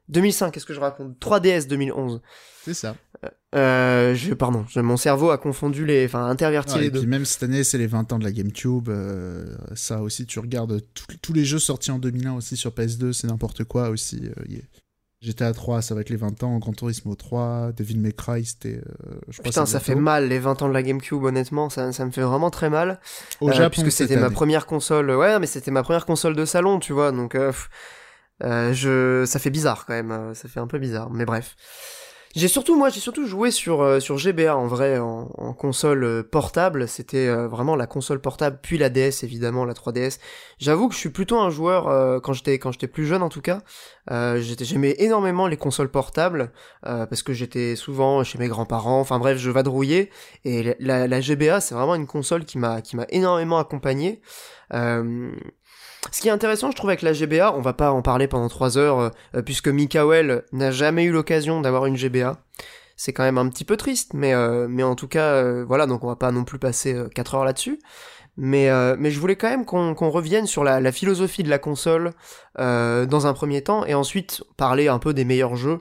2005, 0.10 0.52
qu'est-ce 0.52 0.66
que 0.66 0.74
je 0.74 0.80
raconte? 0.80 1.18
3DS 1.20 1.68
2011. 1.68 2.22
C'est 2.66 2.74
ça. 2.74 2.96
Euh, 3.56 4.14
je, 4.14 4.34
pardon, 4.34 4.66
mon 4.76 4.98
cerveau 4.98 5.32
a 5.32 5.38
confondu 5.38 5.86
les, 5.86 6.06
enfin 6.06 6.26
interverti 6.26 6.78
les 6.78 6.86
et 6.86 6.90
deux. 6.92 7.00
Puis 7.00 7.08
même 7.08 7.26
cette 7.26 7.44
année, 7.44 7.64
c'est 7.64 7.78
les 7.78 7.88
20 7.88 8.14
ans 8.14 8.20
de 8.20 8.24
la 8.24 8.32
GameCube. 8.32 8.90
Euh, 8.90 9.56
ça 9.74 10.02
aussi, 10.02 10.26
tu 10.26 10.40
regardes 10.40 10.82
tous 11.22 11.34
les 11.34 11.46
jeux 11.46 11.60
sortis 11.60 11.92
en 11.92 12.00
2001 12.00 12.34
aussi 12.34 12.58
sur 12.58 12.72
PS2, 12.72 13.12
c'est 13.12 13.28
n'importe 13.28 13.64
quoi 13.64 13.90
aussi. 13.90 14.22
Euh, 14.38 14.58
GTA 15.22 15.52
3, 15.52 15.82
ça 15.82 15.96
va 15.96 16.02
être 16.02 16.10
les 16.10 16.16
20 16.16 16.44
ans. 16.44 16.58
Gran 16.60 16.72
Turismo 16.74 17.16
3, 17.16 17.74
Devil 17.76 18.00
May 18.00 18.14
Cry, 18.14 18.46
c'était. 18.46 18.82
Putain, 19.44 19.66
ça 19.66 19.80
fait 19.80 19.96
mal 19.96 20.28
les 20.30 20.40
20 20.40 20.62
ans 20.62 20.70
de 20.70 20.74
la 20.74 20.84
GameCube, 20.84 21.24
honnêtement, 21.24 21.70
ça, 21.70 21.92
ça 21.92 22.06
me 22.06 22.12
fait 22.12 22.22
vraiment 22.22 22.52
très 22.52 22.70
mal. 22.70 23.00
Au 23.42 23.52
Japon, 23.52 23.70
puisque 23.70 23.92
c'était 23.92 24.18
ma 24.18 24.30
première 24.30 24.66
console. 24.66 25.12
Ouais, 25.12 25.40
mais 25.40 25.48
c'était 25.48 25.72
ma 25.72 25.84
première 25.84 26.06
console 26.06 26.36
de 26.36 26.46
salon, 26.46 26.80
tu 26.80 26.94
vois, 26.94 27.12
donc. 27.12 27.36
Je, 28.42 29.24
ça 29.26 29.40
fait 29.40 29.50
bizarre 29.50 29.86
quand 29.86 29.94
même, 29.94 30.34
ça 30.34 30.48
fait 30.48 30.60
un 30.60 30.68
peu 30.68 30.80
bizarre, 30.80 31.10
mais 31.12 31.26
bref. 31.26 31.56
J'ai 32.36 32.48
surtout, 32.48 32.78
moi, 32.78 32.90
j'ai 32.90 33.00
surtout 33.00 33.26
joué 33.26 33.50
sur, 33.50 33.82
euh, 33.82 34.00
sur 34.00 34.18
GBA 34.18 34.56
en 34.56 34.68
vrai, 34.68 35.00
en, 35.00 35.26
console 35.54 36.04
euh, 36.04 36.24
portable. 36.24 36.88
C'était 36.88 37.28
euh, 37.28 37.48
vraiment 37.48 37.76
la 37.76 37.88
console 37.88 38.22
portable, 38.22 38.60
puis 38.62 38.78
la 38.78 38.90
DS 38.90 39.24
évidemment, 39.24 39.66
la 39.66 39.74
3DS. 39.74 40.20
J'avoue 40.60 40.90
que 40.90 40.94
je 40.94 41.00
suis 41.00 41.10
plutôt 41.10 41.40
un 41.40 41.50
joueur 41.50 42.22
quand 42.22 42.34
j'étais 42.34 42.60
quand 42.60 42.72
j'étais 42.72 42.88
plus 42.88 43.06
jeune 43.06 43.24
en 43.24 43.30
tout 43.30 43.42
cas. 43.42 43.62
j'aimais 44.10 44.96
énormément 45.00 45.48
les 45.48 45.58
consoles 45.58 45.90
portables 45.90 46.52
parce 46.84 47.24
que 47.24 47.34
j'étais 47.34 47.76
souvent 47.76 48.24
chez 48.24 48.38
mes 48.38 48.48
grands-parents. 48.48 49.00
Enfin 49.00 49.20
bref, 49.20 49.38
je 49.38 49.50
vadrouillais 49.50 50.10
et 50.44 50.76
la, 50.80 51.08
la 51.08 51.22
GBA, 51.22 51.62
c'est 51.62 51.76
vraiment 51.76 51.96
une 51.96 52.08
console 52.08 52.44
qui 52.46 52.58
m'a 52.58 52.82
qui 52.82 52.96
m'a 52.98 53.06
énormément 53.10 53.58
accompagné. 53.58 54.22
Ce 56.12 56.22
qui 56.22 56.28
est 56.28 56.32
intéressant, 56.32 56.72
je 56.72 56.76
trouve, 56.76 56.90
avec 56.90 57.02
la 57.02 57.14
GBA, 57.14 57.54
on 57.54 57.62
va 57.62 57.74
pas 57.74 57.92
en 57.92 58.02
parler 58.02 58.28
pendant 58.28 58.48
3 58.48 58.78
heures, 58.78 59.00
euh, 59.00 59.10
euh, 59.36 59.42
puisque 59.42 59.68
Mikael 59.68 60.44
n'a 60.52 60.72
jamais 60.72 61.04
eu 61.04 61.12
l'occasion 61.12 61.62
d'avoir 61.62 61.86
une 61.86 61.98
GBA. 61.98 62.38
C'est 62.96 63.14
quand 63.14 63.24
même 63.24 63.38
un 63.38 63.48
petit 63.50 63.66
peu 63.66 63.78
triste, 63.78 64.14
mais, 64.14 64.34
euh, 64.34 64.68
mais 64.70 64.84
en 64.84 64.96
tout 64.96 65.08
cas, 65.08 65.64
voilà, 65.64 65.86
donc 65.86 66.04
on 66.04 66.08
va 66.08 66.16
pas 66.16 66.32
non 66.32 66.44
plus 66.44 66.60
passer 66.60 67.02
4 67.16 67.36
heures 67.36 67.46
là-dessus. 67.46 67.80
Mais, 68.42 68.70
mais 68.98 69.12
je 69.12 69.20
voulais 69.20 69.36
quand 69.36 69.50
même 69.50 69.66
qu'on 69.66 70.10
revienne 70.10 70.48
sur 70.48 70.64
la, 70.64 70.80
la, 70.80 70.94
philosophie 70.94 71.44
de 71.44 71.50
la 71.50 71.60
console 71.60 72.14
dans 72.58 73.28
un 73.28 73.34
premier 73.34 73.62
temps, 73.62 73.86
et 73.86 73.94
ensuite 73.94 74.44
parler 74.56 74.88
un 74.88 75.00
peu 75.00 75.14
des 75.14 75.26
meilleurs 75.26 75.58
jeux, 75.58 75.80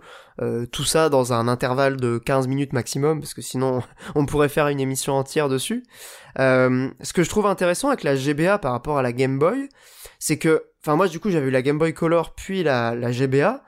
tout 0.72 0.84
ça 0.84 1.08
dans 1.08 1.32
un 1.32 1.46
intervalle 1.46 1.96
de 1.96 2.18
15 2.18 2.48
minutes 2.48 2.72
maximum, 2.72 3.20
parce 3.20 3.34
que 3.34 3.42
sinon 3.42 3.82
on 4.16 4.26
pourrait 4.26 4.48
faire 4.48 4.68
une 4.68 4.80
émission 4.80 5.14
entière 5.14 5.48
dessus. 5.48 5.84
ce 6.36 7.12
que 7.12 7.22
je 7.22 7.28
trouve 7.28 7.46
intéressant 7.46 7.88
avec 7.88 8.02
la 8.02 8.16
GBA 8.16 8.58
par 8.58 8.72
rapport 8.72 8.98
à 8.98 9.02
la 9.02 9.12
Game 9.12 9.38
Boy, 9.38 9.68
c'est 10.18 10.38
que, 10.38 10.64
enfin 10.82 10.96
moi 10.96 11.08
du 11.08 11.20
coup 11.20 11.30
j'avais 11.30 11.48
eu 11.48 11.50
la 11.50 11.62
Game 11.62 11.78
Boy 11.78 11.94
Color 11.94 12.34
puis 12.34 12.62
la, 12.62 12.94
la 12.94 13.12
GBA, 13.12 13.62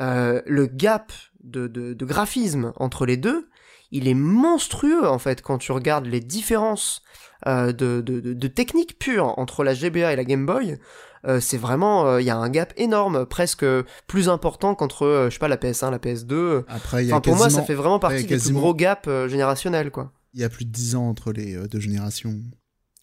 euh, 0.00 0.40
le 0.46 0.66
gap 0.66 1.12
de, 1.42 1.66
de, 1.66 1.92
de, 1.92 2.04
graphisme 2.04 2.72
entre 2.76 3.04
les 3.04 3.16
deux, 3.16 3.48
il 3.90 4.08
est 4.08 4.14
monstrueux 4.14 5.06
en 5.06 5.18
fait 5.18 5.42
quand 5.42 5.58
tu 5.58 5.72
regardes 5.72 6.06
les 6.06 6.20
différences 6.20 7.02
euh, 7.46 7.72
de, 7.72 8.00
de, 8.00 8.20
de, 8.20 8.48
technique 8.48 8.98
pure 8.98 9.38
entre 9.38 9.64
la 9.64 9.74
GBA 9.74 10.12
et 10.12 10.16
la 10.16 10.24
Game 10.24 10.46
Boy. 10.46 10.78
Euh, 11.24 11.38
c'est 11.40 11.56
vraiment, 11.56 12.18
il 12.18 12.24
y 12.24 12.30
a 12.30 12.36
un 12.36 12.48
gap 12.48 12.72
énorme, 12.76 13.26
presque 13.26 13.64
plus 14.08 14.28
important 14.28 14.74
qu'entre, 14.74 15.26
je 15.28 15.32
sais 15.32 15.38
pas, 15.38 15.46
la 15.46 15.56
PS1, 15.56 15.90
la 15.90 15.98
PS2. 15.98 16.64
Après, 16.66 17.04
y 17.04 17.12
a 17.12 17.20
pour 17.20 17.36
moi, 17.36 17.48
ça 17.48 17.62
fait 17.62 17.74
vraiment 17.74 18.00
partie 18.00 18.24
des 18.24 18.38
plus 18.38 18.52
gros 18.52 18.74
gaps 18.74 19.08
générationnels, 19.28 19.90
quoi. 19.90 20.12
Il 20.34 20.40
y 20.40 20.44
a 20.44 20.48
plus 20.48 20.64
de 20.64 20.70
10 20.70 20.96
ans 20.96 21.08
entre 21.08 21.32
les 21.32 21.54
deux 21.68 21.78
générations. 21.78 22.40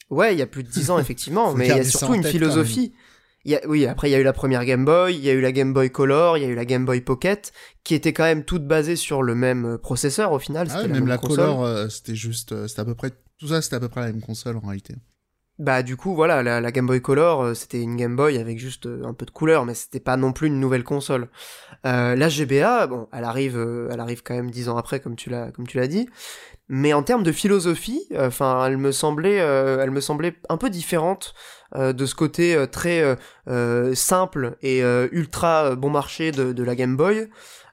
Ouais, 0.09 0.33
il 0.33 0.39
y 0.39 0.41
a 0.41 0.47
plus 0.47 0.63
de 0.63 0.69
10 0.69 0.91
ans, 0.91 0.99
effectivement, 0.99 1.53
mais 1.53 1.67
il 1.67 1.75
y 1.75 1.79
a 1.79 1.83
surtout 1.83 2.13
une 2.13 2.23
philosophie. 2.23 2.93
Il 3.45 3.51
y 3.51 3.55
a, 3.55 3.61
oui, 3.67 3.85
après 3.85 4.09
il 4.09 4.11
y 4.11 4.15
a 4.15 4.19
eu 4.19 4.23
la 4.23 4.33
première 4.33 4.65
Game 4.65 4.83
Boy, 4.83 5.15
il 5.15 5.23
y 5.23 5.29
a 5.29 5.33
eu 5.33 5.39
la 5.39 5.53
Game 5.53 5.73
Boy 5.73 5.89
Color, 5.89 6.37
il 6.37 6.43
y 6.43 6.45
a 6.45 6.49
eu 6.49 6.55
la 6.55 6.65
Game 6.65 6.85
Boy 6.85 6.99
Pocket, 6.99 7.53
qui 7.85 7.95
était 7.95 8.11
quand 8.11 8.25
même 8.25 8.43
toutes 8.43 8.67
basées 8.67 8.97
sur 8.97 9.23
le 9.23 9.33
même 9.33 9.65
euh, 9.65 9.77
processeur 9.77 10.33
au 10.33 10.39
final. 10.39 10.67
Ah, 10.71 10.85
même 10.87 11.07
la, 11.07 11.17
Color, 11.17 11.63
euh, 11.63 11.87
c'était 11.87 12.15
juste, 12.15 12.51
euh, 12.51 12.67
c'était 12.67 12.81
à 12.81 12.85
peu 12.85 12.95
près, 12.95 13.11
tout 13.37 13.47
ça 13.47 13.61
c'était 13.61 13.77
à 13.77 13.79
peu 13.79 13.87
près 13.87 14.01
la 14.01 14.07
même 14.07 14.21
console 14.21 14.57
en 14.57 14.67
réalité. 14.67 14.95
Bah 15.59 15.83
du 15.83 15.97
coup 15.97 16.15
voilà, 16.15 16.41
la, 16.41 16.71
Game 16.71 16.87
Boy 16.87 17.01
Color, 17.01 17.55
c'était 17.55 17.81
une 17.81 17.97
Game 17.97 18.15
Boy 18.15 18.37
avec 18.37 18.59
juste 18.59 18.87
un 18.87 19.13
peu 19.13 19.25
de 19.25 19.31
couleur, 19.31 19.65
mais 19.65 19.73
c'était 19.73 19.99
pas 19.99 20.15
non 20.15 20.31
plus 20.31 20.47
une 20.47 20.59
nouvelle 20.59 20.85
console. 20.85 21.27
Euh, 21.85 22.15
la 22.15 22.29
GBA, 22.29 22.87
bon, 22.87 23.09
elle 23.11 23.25
arrive, 23.25 23.57
elle 23.91 23.99
arrive 23.99 24.23
quand 24.23 24.35
même 24.35 24.51
dix 24.51 24.69
ans 24.69 24.77
après, 24.77 25.01
comme 25.01 25.17
tu 25.17 25.29
l'as, 25.29 25.51
comme 25.51 25.67
tu 25.67 25.77
l'as 25.77 25.87
dit, 25.87 26.07
mais 26.69 26.93
en 26.93 27.01
termes 27.01 27.23
de 27.23 27.31
philosophie, 27.31 28.05
euh, 28.13 28.27
enfin, 28.27 28.63
elle 28.67 28.77
me 28.77 28.91
semblait, 28.91 29.41
euh, 29.41 29.79
elle 29.81 29.89
me 29.89 30.01
semblait 30.01 30.35
un 30.49 30.57
peu 30.57 30.69
différente 30.69 31.33
euh, 31.75 31.93
de 31.93 32.05
ce 32.05 32.13
côté 32.13 32.65
très 32.71 33.17
simple 33.95 34.55
et 34.61 34.81
ultra 35.11 35.75
bon 35.75 35.89
marché 35.89 36.31
de, 36.31 36.53
de, 36.53 36.63
la 36.63 36.75
Game 36.75 36.95
Boy. 36.95 37.27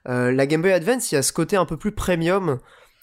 la 0.05 0.45
Game 0.47 0.61
Boy 0.63 0.71
Advance, 0.71 1.11
il 1.11 1.15
y 1.15 1.17
a 1.17 1.21
ce 1.21 1.31
côté 1.31 1.55
un 1.55 1.65
peu 1.65 1.77
plus 1.77 1.91
premium 1.91 2.59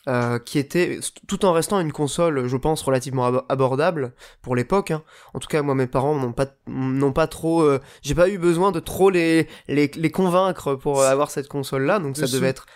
euh, 0.07 0.39
qui 0.39 0.59
était 0.59 1.01
tout 1.27 1.47
en 1.47 1.53
restant 1.53 1.81
une 1.81 1.93
console, 1.93 2.47
je 2.47 2.57
pense, 2.59 2.83
relativement 2.83 3.25
abordable 3.49 4.13
pour 4.43 4.55
l'époque. 4.55 4.91
Hein. 4.91 5.03
En 5.33 5.39
tout 5.39 5.49
cas, 5.49 5.63
moi, 5.63 5.75
mes 5.75 5.87
parents 5.87 6.15
n'ont 6.15 6.33
pas 6.33 6.55
n'ont 6.67 7.13
pas 7.13 7.27
trop, 7.27 7.63
euh, 7.63 7.81
j'ai 8.03 8.15
pas 8.15 8.29
eu 8.29 8.37
besoin 8.37 8.71
de 8.71 8.81
trop 8.81 9.09
les 9.09 9.49
les, 9.67 9.91
les 9.95 10.11
convaincre 10.11 10.75
pour 10.75 11.03
avoir 11.03 11.31
cette 11.31 11.49
console-là, 11.49 12.01
donc 12.01 12.19
ça 12.19 12.27
devait 12.27 12.49
être 12.49 12.67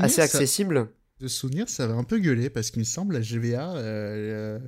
assez 0.00 0.20
accessible. 0.20 0.88
de 1.20 1.28
souvenir, 1.28 1.68
ça 1.68 1.84
avait 1.84 1.94
un 1.94 2.04
peu 2.04 2.18
gueulé 2.18 2.50
parce 2.50 2.70
qu'il 2.70 2.80
me 2.80 2.84
semble 2.84 3.14
la 3.14 3.20
GBA, 3.20 3.76
euh, 3.78 4.58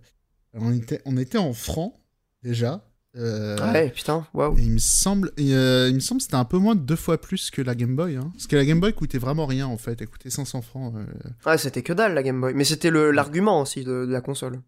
on 0.55 0.73
était 0.73 1.01
on 1.05 1.17
était 1.17 1.39
en 1.39 1.53
francs 1.53 1.95
déjà. 2.43 2.85
Euh, 3.17 3.73
ouais, 3.73 3.91
putain, 3.91 4.27
waouh. 4.35 4.57
Il 4.59 4.71
me 4.71 4.79
semble, 4.79 5.33
euh, 5.38 5.87
il 5.88 5.95
me 5.95 6.00
semble, 6.00 6.21
c'était 6.21 6.35
un 6.35 6.45
peu 6.45 6.59
moins 6.59 6.75
de 6.75 6.81
deux 6.81 6.97
fois 6.97 7.19
plus 7.19 7.50
que 7.50 7.62
la 7.62 7.75
Game 7.75 7.97
Boy. 7.97 8.17
Hein. 8.17 8.31
Parce 8.35 8.47
que 8.47 8.57
la 8.57 8.65
Game 8.65 8.81
Boy 8.81 8.93
coûtait 8.93 9.19
vraiment 9.19 9.47
rien 9.47 9.67
en 9.67 9.79
fait, 9.79 10.00
elle 10.00 10.09
coûtait 10.09 10.31
500 10.31 10.62
francs. 10.62 10.95
Euh. 10.97 11.50
Ouais, 11.50 11.59
c'était 11.59 11.83
que 11.83 11.93
dalle 11.93 12.15
la 12.15 12.23
Game 12.23 12.41
Boy, 12.41 12.53
mais 12.55 12.65
c'était 12.65 12.91
l'argument 12.91 13.62
aussi 13.62 13.83
de, 13.83 14.07
la 14.09 14.21
console. 14.21 14.61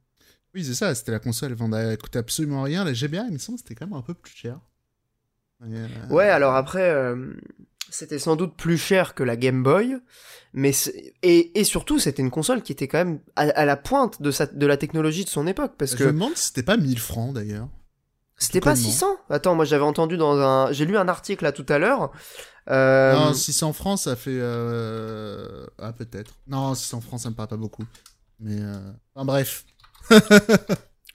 Oui, 0.55 0.65
c'est 0.65 0.75
ça, 0.75 0.95
c'était 0.95 1.13
la 1.13 1.21
console, 1.21 1.55
elle, 1.75 1.99
coûtait 1.99 2.19
absolument 2.19 2.63
rien. 2.63 2.85
La 2.85 2.93
GBA, 2.93 3.25
il 3.29 3.35
me 3.35 3.39
semble, 3.39 3.59
c'était 3.59 3.75
quand 3.75 3.87
même 3.87 3.99
un 3.99 4.03
peu 4.03 4.15
plus 4.15 4.35
cher. 4.35 4.59
Ouais, 6.09 6.29
alors 6.29 6.55
après, 6.55 7.15
c'était 7.91 8.19
sans 8.19 8.35
doute 8.35 8.57
plus 8.57 8.79
cher 8.79 9.15
que 9.15 9.23
la 9.23 9.37
Game 9.37 9.63
Boy, 9.63 9.97
mais 10.55 10.73
et, 11.23 11.61
et 11.61 11.65
surtout 11.65 11.99
c'était 11.99 12.23
une 12.23 12.31
console 12.31 12.63
qui 12.63 12.73
était 12.73 12.89
quand 12.89 12.99
même 12.99 13.21
à, 13.37 13.65
la 13.65 13.77
pointe 13.77 14.23
de, 14.23 14.31
sa, 14.31 14.47
de 14.47 14.67
la 14.67 14.77
technologie 14.77 15.25
de 15.25 15.29
son 15.29 15.47
époque 15.47 15.75
parce 15.79 15.93
que 15.95 15.99
je 15.99 16.09
me 16.09 16.13
demande 16.13 16.37
si 16.37 16.49
c'était 16.49 16.65
pas 16.65 16.77
1000 16.77 16.99
francs 16.99 17.35
d'ailleurs 17.35 17.69
c'était 18.41 18.61
pas 18.61 18.75
600 18.75 19.07
Attends, 19.29 19.55
moi 19.55 19.65
j'avais 19.65 19.85
entendu 19.85 20.17
dans 20.17 20.39
un. 20.39 20.73
J'ai 20.73 20.87
lu 20.87 20.97
un 20.97 21.09
article 21.09 21.45
là 21.45 21.53
tout 21.53 21.67
à 21.69 21.79
l'heure. 21.79 22.11
Euh... 22.69 23.15
Non, 23.15 23.33
600 23.33 23.73
francs 23.73 23.99
ça 23.99 24.17
fait. 24.17 24.39
Euh... 24.39 25.67
Ah, 25.79 25.93
peut-être. 25.93 26.33
Non, 26.47 26.75
600 26.75 27.01
francs 27.03 27.21
ça 27.21 27.31
me 27.31 27.35
paraît 27.35 27.49
pas 27.49 27.57
beaucoup. 27.57 27.85
Mais. 28.41 28.59
Euh... 28.59 28.93
Enfin, 29.15 29.27
bref. 29.27 29.65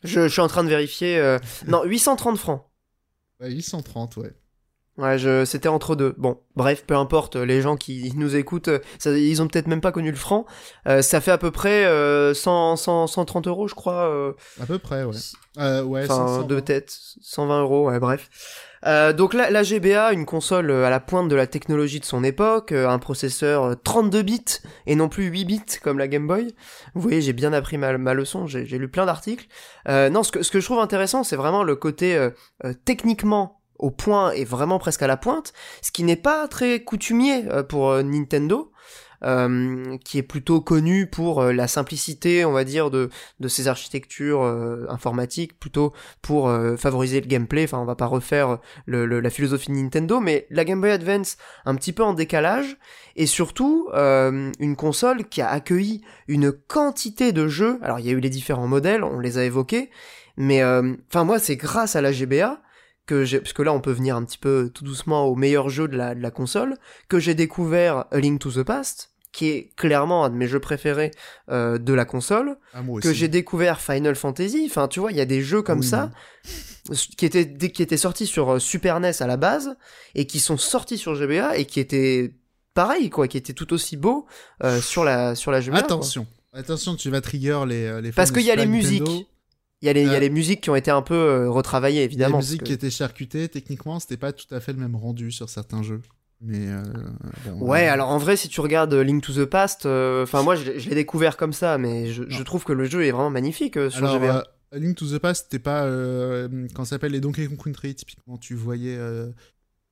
je, 0.04 0.22
je, 0.22 0.28
suis 0.28 0.42
en 0.42 0.48
train 0.48 0.64
de 0.64 0.70
vérifier. 0.70 1.38
Non, 1.68 1.84
830 1.84 2.38
francs. 2.38 2.64
Ouais, 3.40 3.52
830, 3.52 4.18
ouais. 4.18 4.34
Ouais, 4.98 5.18
je, 5.18 5.44
c'était 5.44 5.68
entre 5.68 5.98
deux. 5.98 6.16
Bon, 6.18 6.38
bref, 6.56 6.86
peu 6.88 6.96
importe, 6.96 7.36
les 7.36 7.62
gens 7.62 7.76
qui 7.76 8.14
nous 8.16 8.38
écoutent, 8.38 8.70
ça, 8.98 9.12
ils 9.12 9.42
ont 9.42 9.48
peut-être 9.48 9.68
même 9.68 9.82
pas 9.82 9.92
connu 9.92 10.10
le 10.10 10.16
franc. 10.16 10.46
Euh, 10.88 11.02
ça 11.02 11.20
fait 11.20 11.32
à 11.32 11.38
peu 11.38 11.52
près 11.52 11.86
euh, 11.86 12.34
100, 12.34 12.78
100, 12.78 13.08
130 13.08 13.48
euros, 13.48 13.68
je 13.68 13.76
crois. 13.76 14.10
Euh, 14.10 14.32
à 14.62 14.66
peu 14.66 14.80
près, 14.80 15.04
ouais. 15.04 15.16
Euh, 15.58 15.84
ouais, 15.84 16.06
enfin, 16.10 16.44
de 16.44 16.60
tête, 16.62 16.98
120 17.22 17.62
euros, 17.62 17.90
ouais, 17.90 18.00
bref. 18.00 18.30
Euh, 18.86 19.12
donc 19.12 19.34
là, 19.34 19.50
la 19.50 19.64
GBA, 19.64 20.14
une 20.14 20.26
console 20.26 20.72
à 20.72 20.90
la 20.90 21.02
pointe 21.02 21.28
de 21.28 21.36
la 21.36 21.48
technologie 21.48 22.00
de 22.00 22.06
son 22.06 22.24
époque, 22.24 22.72
un 22.72 23.00
processeur 23.00 23.76
32 23.84 24.22
bits 24.22 24.60
et 24.86 24.96
non 24.96 25.10
plus 25.10 25.26
8 25.26 25.46
bits 25.46 25.80
comme 25.84 25.98
la 25.98 26.08
Game 26.08 26.28
Boy. 26.28 26.56
Vous 26.94 27.02
voyez, 27.02 27.20
j'ai 27.20 27.34
bien 27.34 27.52
appris 27.52 27.78
ma, 27.78 27.98
ma 27.98 28.14
leçon, 28.14 28.48
j'ai, 28.48 28.66
lu 28.66 28.88
plein 28.88 29.06
d'articles. 29.06 29.48
non, 29.88 30.24
ce 30.24 30.32
que, 30.32 30.42
ce 30.42 30.52
que 30.52 30.62
je 30.62 30.66
trouve 30.66 30.80
intéressant, 30.80 31.26
c'est 31.26 31.36
vraiment 31.36 31.64
le 31.64 31.76
côté 31.76 32.30
techniquement 32.86 33.60
au 33.80 33.92
point 33.92 34.32
et 34.32 34.46
vraiment 34.46 34.80
presque 34.80 35.02
à 35.02 35.08
la 35.08 35.18
pointe, 35.18 35.54
ce 35.82 35.92
qui 35.92 36.04
n'est 36.04 36.16
pas 36.16 36.48
très 36.48 36.84
coutumier 36.84 37.46
euh, 37.50 37.64
pour 37.64 37.90
euh, 37.90 38.04
Nintendo. 38.04 38.72
Euh, 39.24 39.98
qui 40.04 40.20
est 40.20 40.24
plutôt 40.24 40.62
connu 40.62 41.08
pour 41.08 41.42
la 41.42 41.68
simplicité, 41.68 42.46
on 42.46 42.52
va 42.52 42.64
dire, 42.64 42.92
de, 42.92 43.10
de 43.40 43.48
ses 43.48 43.68
architectures 43.68 44.44
informatiques, 44.90 45.58
plutôt 45.58 45.94
pour 46.22 46.54
favoriser 46.78 47.22
le 47.22 47.26
gameplay. 47.26 47.64
Enfin, 47.64 47.80
on 47.80 47.86
va 47.86 47.96
pas 47.96 48.06
refaire 48.06 48.60
le, 48.86 49.06
la 49.06 49.30
philosophie 49.32 49.72
de 49.72 49.78
Nintendo, 49.78 50.20
mais 50.20 50.46
la 50.52 50.64
Game 50.64 50.80
Boy 50.80 50.92
Advance 50.92 51.38
un 51.66 51.76
petit 51.76 51.94
peu 51.94 52.04
en 52.04 52.14
décalage, 52.14 52.78
et 53.16 53.26
surtout 53.26 53.88
une 53.96 54.76
console 54.76 55.24
qui 55.26 55.42
a 55.42 55.50
accueilli 55.50 56.04
une 56.28 56.52
quantité 56.52 57.32
de 57.32 57.48
jeux. 57.48 57.80
Alors, 57.82 58.00
il 58.00 58.06
y 58.06 58.10
a 58.10 58.14
eu 58.14 58.20
les 58.20 58.30
différents 58.30 58.68
modèles, 58.68 59.04
on 59.04 59.20
les 59.20 59.40
a 59.40 59.46
évoqués, 59.46 59.90
mais 60.38 60.64
enfin 60.64 61.24
moi, 61.24 61.40
c'est 61.40 61.56
grâce 61.56 61.96
à 61.96 62.02
la 62.02 62.12
GBA 62.12 62.62
que 63.06 63.26
j'ai, 63.26 63.40
parce 63.40 63.54
que 63.54 63.62
là 63.62 63.74
on 63.74 63.82
peut 63.82 63.92
venir 63.92 64.16
un 64.16 64.24
petit 64.24 64.38
peu 64.38 64.72
tout 64.74 64.84
doucement 64.84 65.26
au 65.26 65.36
meilleur 65.36 65.70
jeu 65.70 65.88
de 65.88 65.96
la, 65.96 66.16
de 66.16 66.22
la 66.22 66.32
console, 66.32 66.78
que 67.08 67.20
j'ai 67.20 67.36
découvert 67.36 68.06
A 68.12 68.20
Link 68.20 68.40
to 68.40 68.52
the 68.52 68.64
Past, 68.64 69.12
qui 69.32 69.50
est 69.50 69.72
clairement 69.76 70.24
un 70.24 70.30
de 70.30 70.36
mes 70.36 70.48
jeux 70.48 70.60
préférés 70.60 71.12
euh, 71.50 71.78
de 71.78 71.94
la 71.94 72.06
console, 72.06 72.58
ah, 72.74 72.82
que 73.02 73.14
j'ai 73.14 73.28
découvert 73.28 73.82
Final 73.82 74.16
Fantasy, 74.16 74.66
enfin 74.70 74.88
tu 74.88 75.00
vois, 75.00 75.12
il 75.12 75.18
y 75.18 75.22
a 75.22 75.26
des 75.26 75.42
jeux 75.42 75.62
comme 75.62 75.84
ça, 75.84 76.12
qui 77.18 77.26
étaient, 77.26 77.58
qui 77.70 77.84
étaient 77.84 77.98
sortis 77.98 78.28
sur 78.28 78.54
euh, 78.54 78.60
Super 78.60 79.00
NES 79.00 79.12
à 79.20 79.28
la 79.28 79.38
base, 79.38 79.76
et 80.16 80.26
qui 80.26 80.40
sont 80.40 80.58
sortis 80.58 80.98
sur 80.98 81.16
GBA, 81.16 81.58
et 81.58 81.66
qui 81.66 81.80
étaient 81.80 82.34
pareil, 82.74 83.10
quoi, 83.10 83.28
qui 83.28 83.38
étaient 83.38 83.54
tout 83.54 83.74
aussi 83.74 83.98
beaux 83.98 84.26
euh, 84.64 84.80
sur 84.82 85.04
la, 85.04 85.36
sur 85.36 85.52
la 85.52 85.60
GBA. 85.60 85.80
Attention, 85.80 86.28
attention, 86.54 86.96
tu 86.96 87.10
vas 87.10 87.22
trigger 87.22 87.64
les, 87.68 88.02
les 88.02 88.12
Parce 88.14 88.32
qu'il 88.32 88.44
y 88.44 88.52
a 88.52 88.56
les 88.56 88.66
musiques. 88.66 89.28
Il 89.86 89.88
y, 89.88 89.92
a 89.92 89.94
les, 89.94 90.02
il 90.02 90.12
y 90.12 90.16
a 90.16 90.20
les 90.20 90.32
musiques 90.32 90.62
qui 90.62 90.72
ont 90.72 90.76
été 90.76 90.90
un 90.90 91.04
peu 91.04 91.14
euh, 91.14 91.48
retravaillées, 91.48 92.02
évidemment. 92.02 92.40
Les 92.40 92.44
musiques 92.44 92.64
qui 92.64 92.74
étaient 92.74 92.90
charcutées, 92.90 93.48
techniquement, 93.50 94.00
c'était 94.00 94.18
pas 94.18 94.34
tout 94.34 94.48
à 94.50 94.60
fait 94.60 94.74
le 94.74 94.80
même 94.80 94.96
rendu 94.96 95.32
sur 95.32 95.48
certains 95.48 95.84
jeux. 95.84 96.02
Mais 96.42 96.70
euh, 96.70 96.82
ouais, 97.60 97.88
alors 97.88 98.10
en 98.10 98.18
vrai, 98.18 98.36
si 98.36 98.50
tu 98.50 98.62
regardes 98.62 98.96
Link 98.96 99.24
to 99.24 99.32
the 99.32 99.46
Past, 99.46 99.86
euh, 99.86 100.24
enfin 100.24 100.42
moi 100.42 100.56
je, 100.56 100.72
l'ai 100.72 100.96
découvert 100.96 101.38
comme 101.38 101.54
ça, 101.54 101.78
mais 101.78 102.08
je, 102.08 102.24
je, 102.28 102.44
trouve 102.44 102.64
que 102.64 102.74
le 102.74 102.86
jeu 102.86 103.06
est 103.06 103.12
vraiment 103.12 103.30
magnifique 103.30 103.76
sur 103.92 104.06
alors, 104.06 104.16
GBA. 104.16 104.44
Link 104.74 104.98
to 104.98 105.06
the 105.06 105.20
Past, 105.20 105.44
c'était 105.44 105.64
pas 105.64 105.88
quand 106.74 106.84
ça 106.84 106.96
s'appelle 106.96 107.12
les 107.12 107.22
Donkey 107.22 107.46
Kong 107.46 107.62
Country, 107.64 107.94
typiquement, 107.94 108.40
tu 108.40 108.56
voyais, 108.56 108.98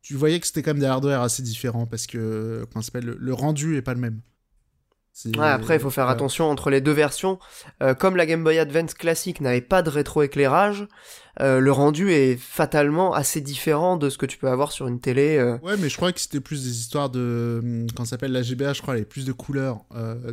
tu 0.02 0.16
voyais 0.16 0.40
que 0.40 0.48
c'était 0.48 0.64
quand 0.64 0.72
même 0.72 0.82
des 0.82 0.88
hardware 0.88 1.22
assez 1.22 1.44
différents 1.44 1.86
parce 1.86 2.08
que 2.08 2.66
quand 2.74 2.82
s'appelle 2.82 3.06
le, 3.06 3.18
le 3.20 3.34
rendu 3.34 3.78
est 3.78 3.84
pas 3.84 3.94
le 3.94 4.00
même. 4.00 4.22
Ouais, 5.26 5.48
après, 5.48 5.76
il 5.76 5.80
faut 5.80 5.92
faire 5.92 6.10
attention 6.10 6.50
entre 6.50 6.70
les 6.72 6.82
deux 6.82 6.92
versions. 6.92 7.38
Euh, 7.82 7.94
comme 7.94 8.16
la 8.16 8.26
Game 8.26 8.44
Boy 8.44 8.58
Advance 8.58 8.96
classique 8.96 9.42
n'avait 9.42 9.62
pas 9.62 9.84
de 9.84 9.90
rétroéclairage, 9.90 10.88
euh, 11.40 11.60
le 11.60 11.72
rendu 11.72 12.12
est 12.12 12.36
fatalement 12.36 13.14
assez 13.14 13.40
différent 13.40 13.98
de 13.98 14.10
ce 14.10 14.18
que 14.18 14.26
tu 14.26 14.38
peux 14.38 14.50
avoir 14.50 14.72
sur 14.72 14.88
une 14.88 15.00
télé. 15.00 15.38
Euh. 15.38 15.58
Ouais, 15.60 15.78
mais 15.78 15.90
je 15.90 15.98
crois 15.98 16.12
que 16.12 16.20
c'était 16.20 16.40
plus 16.40 16.64
des 16.64 16.80
histoires 16.80 17.12
de. 17.12 17.60
Hum, 17.62 17.88
quand 17.96 18.06
ça 18.06 18.12
s'appelle 18.12 18.32
la 18.32 18.42
GBA, 18.42 18.74
je 18.74 18.82
crois, 18.82 18.96
elle 18.96 19.02
avait 19.02 19.06
plus 19.06 19.26
de 19.26 19.32
couleurs 19.32 19.86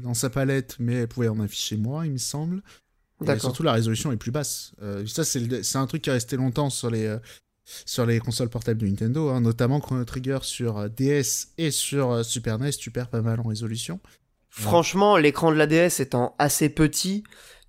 dans 0.02 0.14
sa 0.14 0.30
palette, 0.30 0.76
mais 0.78 0.94
elle 0.94 1.08
pouvait 1.08 1.28
en 1.28 1.40
afficher 1.40 1.76
moins, 1.76 2.06
il 2.06 2.12
me 2.12 2.18
semble. 2.18 2.62
Et 3.26 3.38
surtout, 3.38 3.62
la 3.62 3.72
résolution 3.72 4.12
est 4.12 4.16
plus 4.16 4.30
basse. 4.30 4.72
ça, 5.06 5.24
c'est 5.24 5.76
un 5.76 5.86
truc 5.86 6.02
qui 6.02 6.10
est 6.10 6.14
resté 6.14 6.36
longtemps 6.36 6.70
sur 6.70 6.90
les 6.90 7.16
sur 7.84 8.04
les 8.04 8.18
consoles 8.18 8.48
portables 8.48 8.80
de 8.80 8.86
Nintendo, 8.88 9.28
hein, 9.28 9.42
notamment 9.42 9.78
Chrono 9.78 10.04
Trigger 10.04 10.38
sur 10.42 10.90
DS 10.90 11.50
et 11.56 11.70
sur 11.70 12.24
Super 12.24 12.58
NES, 12.58 12.70
tu 12.72 12.90
perds 12.90 13.08
pas 13.08 13.22
mal 13.22 13.38
en 13.38 13.44
résolution. 13.44 14.00
Franchement, 14.50 15.16
l'écran 15.16 15.52
de 15.52 15.56
la 15.56 15.66
DS 15.66 16.00
étant 16.00 16.34
assez 16.38 16.68
petit, 16.68 17.24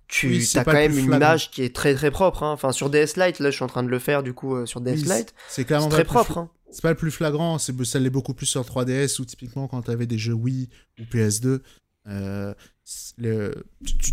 tu 0.08 0.42
as 0.56 0.64
quand 0.64 0.72
même 0.72 0.98
une 0.98 1.06
image 1.06 1.50
qui 1.50 1.62
est 1.62 1.74
très 1.74 1.94
très 1.94 2.10
propre. 2.10 2.42
Hein. 2.42 2.52
Enfin, 2.52 2.72
sur 2.72 2.90
DS 2.90 3.16
Lite, 3.16 3.38
là, 3.38 3.50
je 3.50 3.56
suis 3.56 3.64
en 3.64 3.68
train 3.68 3.82
de 3.82 3.88
le 3.88 3.98
faire 3.98 4.22
du 4.22 4.34
coup 4.34 4.54
euh, 4.54 4.66
sur 4.66 4.80
DS 4.80 5.04
Lite. 5.04 5.34
C'est 5.48 5.64
très 5.64 6.04
propre. 6.04 6.38
Hein. 6.38 6.50
C'est 6.70 6.82
pas 6.82 6.90
le 6.90 6.96
plus 6.96 7.10
flagrant, 7.10 7.58
c'est 7.58 7.84
ça 7.84 7.98
l'est 7.98 8.10
beaucoup 8.10 8.34
plus 8.34 8.46
sur 8.46 8.62
3DS 8.62 9.20
ou 9.20 9.24
typiquement 9.26 9.68
quand 9.68 9.82
t'avais 9.82 10.06
des 10.06 10.18
jeux 10.18 10.32
Wii 10.32 10.70
ou 10.98 11.02
PS2. 11.02 11.60
Euh, 12.08 12.54
le, 13.18 13.64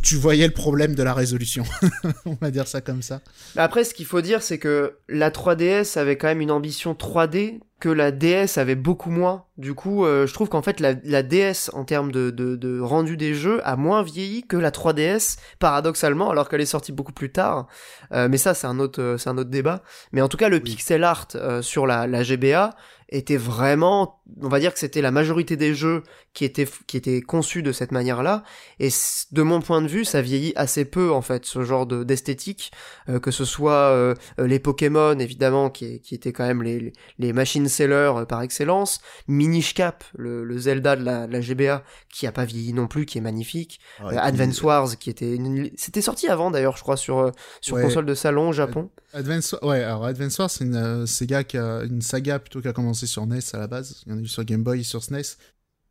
tu, 0.02 0.16
voyais 0.16 0.48
le 0.48 0.54
problème 0.54 0.96
de 0.96 1.04
la 1.04 1.14
résolution. 1.14 1.64
On 2.26 2.38
va 2.42 2.52
dire 2.52 2.68
ça 2.68 2.82
comme 2.82 3.02
ça. 3.02 3.22
Après, 3.56 3.84
ce 3.84 3.94
qu'il 3.94 4.06
faut 4.06 4.22
dire, 4.22 4.42
c'est 4.42 4.58
que 4.58 4.98
la 5.08 5.30
3DS 5.30 5.98
avait 5.98 6.18
quand 6.18 6.28
même 6.28 6.42
une 6.42 6.52
ambition 6.52 6.94
3D 6.94 7.60
que 7.80 7.90
la 7.90 8.12
DS 8.12 8.58
avait 8.58 8.76
beaucoup 8.76 9.10
moins. 9.10 9.46
Du 9.58 9.74
coup, 9.74 10.06
euh, 10.06 10.28
je 10.28 10.34
trouve 10.34 10.50
qu'en 10.50 10.62
fait, 10.62 10.80
la, 10.82 11.24
DS, 11.24 11.70
en 11.74 11.86
termes 11.86 12.12
de, 12.12 12.30
de, 12.30 12.80
rendu 12.80 13.16
des 13.16 13.34
jeux, 13.34 13.62
a 13.64 13.78
moins 13.78 14.04
vieilli 14.04 14.44
que 14.46 14.58
la 14.58 14.72
3DS, 14.72 15.38
paradoxalement, 15.60 16.30
alors 16.30 16.50
qu'elle 16.50 16.62
est 16.62 16.66
sortie 16.66 16.92
beaucoup 16.92 17.14
plus 17.14 17.32
tard. 17.32 17.68
Euh, 18.12 18.28
mais 18.30 18.38
ça, 18.38 18.54
c'est 18.54 18.68
un 18.68 18.80
autre, 18.80 19.16
c'est 19.18 19.30
un 19.30 19.38
autre 19.38 19.50
débat. 19.50 19.82
Mais 20.12 20.22
en 20.22 20.28
tout 20.28 20.38
cas, 20.38 20.50
le 20.50 20.60
pixel 20.60 21.04
art 21.04 21.28
sur 21.62 21.88
la, 21.88 22.06
la 22.06 22.24
GBA 22.24 22.76
était 23.12 23.38
vraiment, 23.38 24.22
on 24.42 24.50
va 24.50 24.60
dire 24.60 24.74
que 24.74 24.80
c'était 24.80 25.02
la 25.02 25.12
majorité 25.12 25.58
des 25.58 25.74
jeux 25.74 26.04
qui 26.34 26.46
étaient, 26.46 26.68
qui 26.88 26.98
étaient 26.98 27.22
conçus 27.22 27.64
de 27.64 27.72
cette 27.72 27.92
manière-là, 27.92 28.44
et 28.80 28.90
de 29.32 29.42
mon 29.42 29.59
point 29.62 29.82
de 29.82 29.88
vue, 29.88 30.06
ça 30.06 30.22
vieillit 30.22 30.54
assez 30.56 30.86
peu, 30.86 31.12
en 31.12 31.22
fait, 31.22 31.46
ce 31.46 31.63
genre 31.63 31.86
de, 31.86 32.04
d'esthétique, 32.04 32.72
euh, 33.10 33.20
que 33.20 33.32
ce 33.32 33.46
soit 33.46 33.92
euh, 33.92 34.16
les 34.38 34.60
Pokémon, 34.60 35.18
évidemment, 35.20 35.70
qui, 35.70 36.01
qui 36.01 36.16
étaient 36.16 36.34
quand 36.34 36.46
même 36.46 36.63
les, 36.63 36.94
les 37.18 37.34
machines 37.34 37.68
sellers 37.68 38.13
euh, 38.16 38.25
par 38.25 38.42
excellence, 38.42 39.01
Minish 39.28 39.74
Cap, 39.74 40.04
le, 40.18 40.44
le 40.44 40.58
Zelda 40.58 40.96
de 40.96 41.04
la, 41.04 41.28
la, 41.28 41.42
GBA, 41.42 41.84
qui 42.13 42.28
a 42.28 42.32
pas 42.32 42.46
vieilli 42.46 42.74
non 42.74 42.88
plus, 42.88 43.06
qui 43.06 43.18
est 43.18 43.22
magnifique, 43.22 43.80
Advance 44.00 44.62
Wars, 44.62 44.98
qui 44.98 45.10
était, 45.10 45.38
c'était 45.75 46.01
sorti 46.01 46.28
avant 46.28 46.51
d'ailleurs, 46.51 46.78
je 46.78 46.84
crois, 46.84 46.98
sur, 46.98 47.32
sur 47.62 47.80
console 47.80 48.06
de 48.06 48.13
salon 48.13 48.50
au 48.50 48.54
Japon. 48.54 48.89
Advance, 49.13 49.56
ouais, 49.62 49.84
alors 49.84 50.06
Advance 50.06 50.38
Wars, 50.38 50.50
c'est 50.50 50.66
une 50.66 51.08
Sega 51.08 51.44
qui 51.44 51.58
a, 51.58 51.84
une 51.84 52.01
saga 52.01 52.39
plutôt 52.39 52.62
qui 52.62 52.68
a 52.68 52.74
commencé 52.74 53.08
sur 53.08 53.25
NES 53.25 53.39
à 53.54 53.58
la 53.58 53.68
base. 53.68 54.04
Il 54.06 54.12
y 54.12 54.16
en 54.16 54.18
a 54.18 54.22
eu 54.22 54.28
sur 54.28 54.44
Game 54.44 54.63
Boy, 54.63 54.84
sur 54.84 55.04
SNES. 55.04 55.38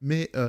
Mais 0.00 0.30
euh, 0.36 0.48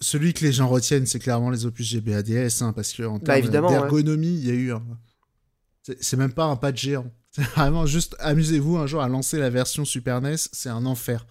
celui 0.00 0.32
que 0.32 0.44
les 0.44 0.52
gens 0.52 0.68
retiennent, 0.68 1.06
c'est 1.06 1.18
clairement 1.18 1.50
les 1.50 1.66
opus 1.66 1.90
GBADS, 1.90 2.62
hein, 2.62 2.72
parce 2.72 2.92
que 2.92 3.02
en 3.02 3.18
bah, 3.18 3.40
termes 3.40 3.68
d'ergonomie, 3.68 4.34
il 4.34 4.46
y 4.46 4.50
a 4.50 4.54
eu. 4.54 4.72
C'est 6.00 6.16
même 6.16 6.32
pas 6.32 6.44
un 6.44 6.56
pas 6.56 6.72
de 6.72 6.78
géant. 6.78 7.10
C'est 7.34 7.42
vraiment 7.42 7.84
juste 7.84 8.14
amusez-vous 8.20 8.76
un 8.76 8.86
jour 8.86 9.02
à 9.02 9.08
lancer 9.08 9.38
la 9.38 9.50
version 9.50 9.84
Super 9.84 10.20
NES, 10.20 10.36
c'est 10.36 10.68
un 10.68 10.86
enfer. 10.86 11.26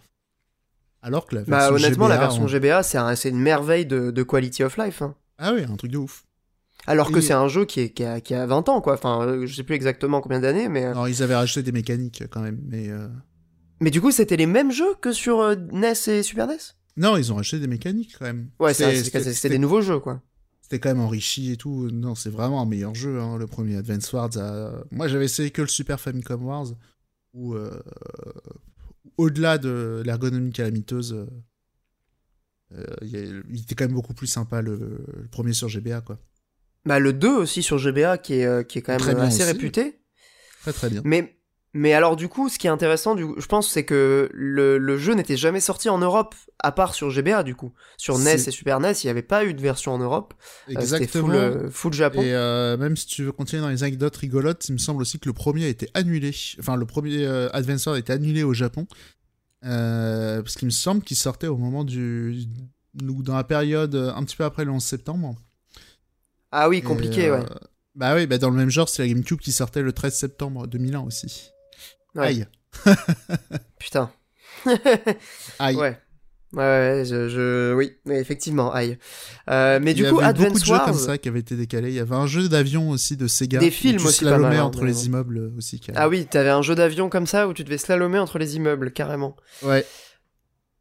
Alors 1.02 1.26
que 1.26 1.36
la 1.36 1.44
bah, 1.44 1.60
version 1.60 1.70
bah, 1.70 1.76
honnêtement, 1.78 2.08
la 2.10 2.18
version 2.18 2.46
GBA, 2.46 2.84
c'est 2.84 3.30
une 3.30 3.40
merveille 3.40 3.86
de, 3.86 4.24
quality 4.24 4.64
of 4.64 4.76
life. 4.78 5.02
Hein. 5.02 5.16
Ah 5.38 5.54
oui, 5.54 5.64
un 5.64 5.78
truc 5.78 5.92
de 5.92 5.98
ouf. 5.98 6.26
Alors 6.88 7.10
que 7.10 7.22
c'est 7.22 7.32
un 7.32 7.48
jeu 7.48 7.64
qui, 7.64 7.80
est, 7.80 7.90
qui, 7.92 8.04
a, 8.04 8.20
qui, 8.20 8.34
a, 8.34 8.46
20 8.46 8.68
ans, 8.68 8.82
quoi. 8.82 8.96
Enfin, 8.96 9.26
euh, 9.26 9.46
je 9.46 9.56
sais 9.56 9.64
plus 9.64 9.76
exactement 9.76 10.20
combien 10.20 10.42
d'années, 10.42 10.68
mais. 10.68 10.94
Non, 10.94 11.08
ils 11.08 11.24
avaient 11.24 11.36
rajouté 11.36 11.64
des 11.64 11.72
mécaniques 11.72 12.24
quand 12.30 12.42
même, 12.42 12.60
mais. 12.68 12.90
Mais 13.80 13.90
du 13.90 14.02
coup, 14.02 14.12
c'était 14.12 14.36
les 14.36 14.46
mêmes 14.46 14.74
jeux 14.74 14.96
que 15.00 15.14
sur 15.14 15.56
NES 15.72 15.94
et 16.08 16.22
Super 16.22 16.48
NES 16.48 16.58
Non, 16.96 17.18
ils 17.18 17.32
ont 17.32 17.36
rajouté 17.36 17.60
des 17.60 17.68
mécaniques 17.68 18.16
quand 18.18 18.26
même. 18.26 18.50
Ouais, 18.60 18.74
c'est 18.74 19.50
des 19.50 19.60
nouveaux 19.60 19.82
jeux, 19.82 20.00
quoi. 20.00 20.22
C'était 20.62 20.80
quand 20.80 20.90
même 20.90 21.02
enrichi 21.02 21.52
et 21.52 21.58
tout. 21.58 21.90
Non, 21.92 22.16
c'est 22.16 22.30
vraiment 22.30 22.62
un 22.62 22.66
meilleur 22.66 22.96
jeu, 22.96 23.20
hein, 23.20 23.38
le 23.38 23.48
premier 23.48 23.78
Advance 23.78 24.12
Wars. 24.14 24.32
Moi, 24.92 25.08
j'avais 25.08 25.26
essayé 25.26 25.52
que 25.52 25.62
le 25.62 25.68
Super 25.68 26.00
Famicom 26.00 26.44
Wars, 26.46 26.68
où, 27.34 27.56
au-delà 29.18 29.58
de 29.58 30.02
l'ergonomie 30.06 30.52
calamiteuse, 30.52 31.28
euh, 32.78 32.86
il 33.48 33.62
était 33.62 33.76
quand 33.76 33.86
même 33.86 33.94
beaucoup 33.94 34.14
plus 34.14 34.28
sympa 34.28 34.62
le, 34.62 35.06
premier 35.32 35.54
sur 35.54 35.70
GBA, 35.70 36.02
quoi. 36.02 36.20
Bah, 36.86 37.00
le 37.00 37.14
2 37.14 37.30
aussi 37.30 37.64
sur 37.64 37.78
GBA, 37.78 38.18
qui 38.18 38.34
est, 38.36 38.46
euh, 38.46 38.64
qui 38.64 38.80
est 38.80 38.82
quand 38.82 38.98
même 39.06 39.20
assez 39.20 39.44
réputé. 39.44 40.00
Très 40.62 40.74
très 40.74 40.90
bien. 40.90 41.02
Mais, 41.06 41.38
mais 41.74 41.94
alors, 41.94 42.16
du 42.16 42.30
coup, 42.30 42.50
ce 42.50 42.58
qui 42.58 42.68
est 42.68 42.70
intéressant, 42.70 43.16
du, 43.16 43.26
je 43.38 43.46
pense, 43.46 43.70
c'est 43.70 43.84
que 43.84 44.30
le, 44.34 44.78
le 44.78 44.98
jeu 44.98 45.14
n'était 45.14 45.38
jamais 45.38 45.60
sorti 45.60 45.90
en 45.90 45.98
Europe, 45.98 46.36
à 46.60 46.72
part 46.72 46.94
sur 46.94 47.10
GBA, 47.10 47.44
du 47.44 47.56
coup. 47.56 47.74
Sur 47.98 48.18
NES 48.20 48.34
et 48.34 48.52
Super 48.52 48.80
NES, 48.80 48.94
il 49.04 49.08
n'y 49.08 49.12
avait 49.12 49.22
pas 49.22 49.46
eu 49.46 49.54
de 49.54 49.62
version 49.62 49.94
en 49.94 49.98
Europe. 49.98 50.34
Euh, 50.70 50.74
Exactement. 50.80 51.32
C'était 51.32 51.70
full, 51.72 51.94
Japon. 51.94 52.22
Et 52.22 52.32
même 52.78 52.96
si 52.96 53.08
tu 53.08 53.24
veux 53.24 53.32
continuer 53.32 53.62
dans 53.62 53.70
les 53.70 53.84
anecdotes 53.84 54.16
rigolotes, 54.16 54.68
il 54.70 54.74
me 54.74 54.78
semble 54.78 55.02
aussi 55.02 55.20
que 55.20 55.28
le 55.28 55.34
premier 55.34 55.66
a 55.66 55.70
été 55.70 55.90
annulé. 55.94 56.32
Enfin, 56.60 56.76
le 56.76 56.86
premier 56.86 57.26
Adventure 57.54 57.94
a 57.94 58.00
été 58.00 58.14
annulé 58.14 58.44
au 58.44 58.54
Japon 58.54 58.88
euh, 59.66 60.42
parce 60.42 60.56
qu'il 60.56 60.66
me 60.66 60.72
semble 60.72 61.04
qu'il 61.04 61.18
sortait 61.18 61.48
au 61.48 61.58
moment 61.58 61.84
du. 61.84 62.46
dans 62.94 63.36
la 63.36 63.44
période 63.44 63.96
euh, 63.96 64.14
un 64.14 64.24
petit 64.24 64.36
peu 64.36 64.44
après 64.44 64.66
le 64.66 64.72
11 64.72 64.84
septembre. 64.84 65.36
Ah 66.52 66.70
oui, 66.70 66.82
compliqué, 66.82 67.32
ouais. 67.32 67.40
Euh, 67.40 67.56
bah 67.96 68.16
oui, 68.16 68.28
bah 68.28 68.38
dans 68.38 68.50
le 68.50 68.58
même 68.58 68.70
genre, 68.70 68.90
c'est 68.90 69.02
la 69.04 69.08
GameCube 69.08 69.40
qui 69.40 69.52
sortait 69.52 69.82
le 69.82 69.94
13 69.94 70.14
septembre 70.14 70.68
2001 70.68 71.02
aussi. 71.02 71.52
Aïe. 72.16 72.46
Putain. 73.80 74.12
Aïe. 75.60 75.76
Ouais. 75.76 75.98
Ouais, 76.54 77.04
je, 77.04 77.30
je, 77.30 77.74
oui, 77.74 77.94
effectivement, 78.12 78.72
aïe. 78.72 79.00
Euh, 79.50 79.80
mais 79.82 79.96
du 79.96 80.08
coup, 80.08 80.20
Advance 80.20 80.28
Wars. 80.30 80.50
beaucoup 80.50 80.60
de 80.60 80.66
jeux 80.66 80.80
comme 80.86 81.00
ça 81.00 81.18
qui 81.18 81.28
avaient 81.28 81.40
été 81.40 81.56
décalés. 81.56 81.90
Il 81.90 81.96
y 81.96 82.00
avait 82.00 82.16
un 82.16 82.28
jeu 82.28 82.48
d'avion 82.48 82.92
aussi 82.92 83.18
de 83.18 83.26
Sega. 83.26 83.58
Des 83.58 83.72
films 83.72 84.06
aussi 84.06 84.24
pas 84.24 84.38
mal, 84.38 84.56
hein, 84.56 84.64
entre 84.64 84.86
les 84.86 85.08
immeubles 85.08 85.52
aussi. 85.58 85.82
Ah 85.96 86.08
oui, 86.08 86.28
t'avais 86.28 86.52
un 86.52 86.62
jeu 86.62 86.76
d'avion 86.76 87.10
comme 87.10 87.26
ça 87.26 87.48
où 87.48 87.54
tu 87.54 87.64
devais 87.64 87.80
slalomer 87.80 88.20
entre 88.20 88.38
les 88.38 88.56
immeubles, 88.56 88.92
carrément. 88.92 89.36
Ouais. 89.64 89.84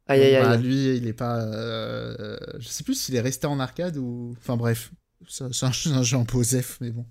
Aïe 0.07 0.21
aïe 0.21 0.35
aïe. 0.35 0.43
Bah, 0.43 0.57
lui, 0.57 0.95
il 0.95 1.07
est 1.07 1.13
pas. 1.13 1.41
Euh, 1.41 2.37
je 2.59 2.67
sais 2.67 2.83
plus 2.83 2.93
s'il 2.93 3.15
est 3.15 3.21
resté 3.21 3.47
en 3.47 3.59
arcade 3.59 3.97
ou. 3.97 4.35
Enfin 4.37 4.57
bref, 4.57 4.91
c'est 5.27 5.43
un, 5.43 5.69
un, 5.69 6.03
jeu 6.03 6.17
en 6.17 6.25
POSEF, 6.25 6.77
mais 6.81 6.91
bon. 6.91 7.07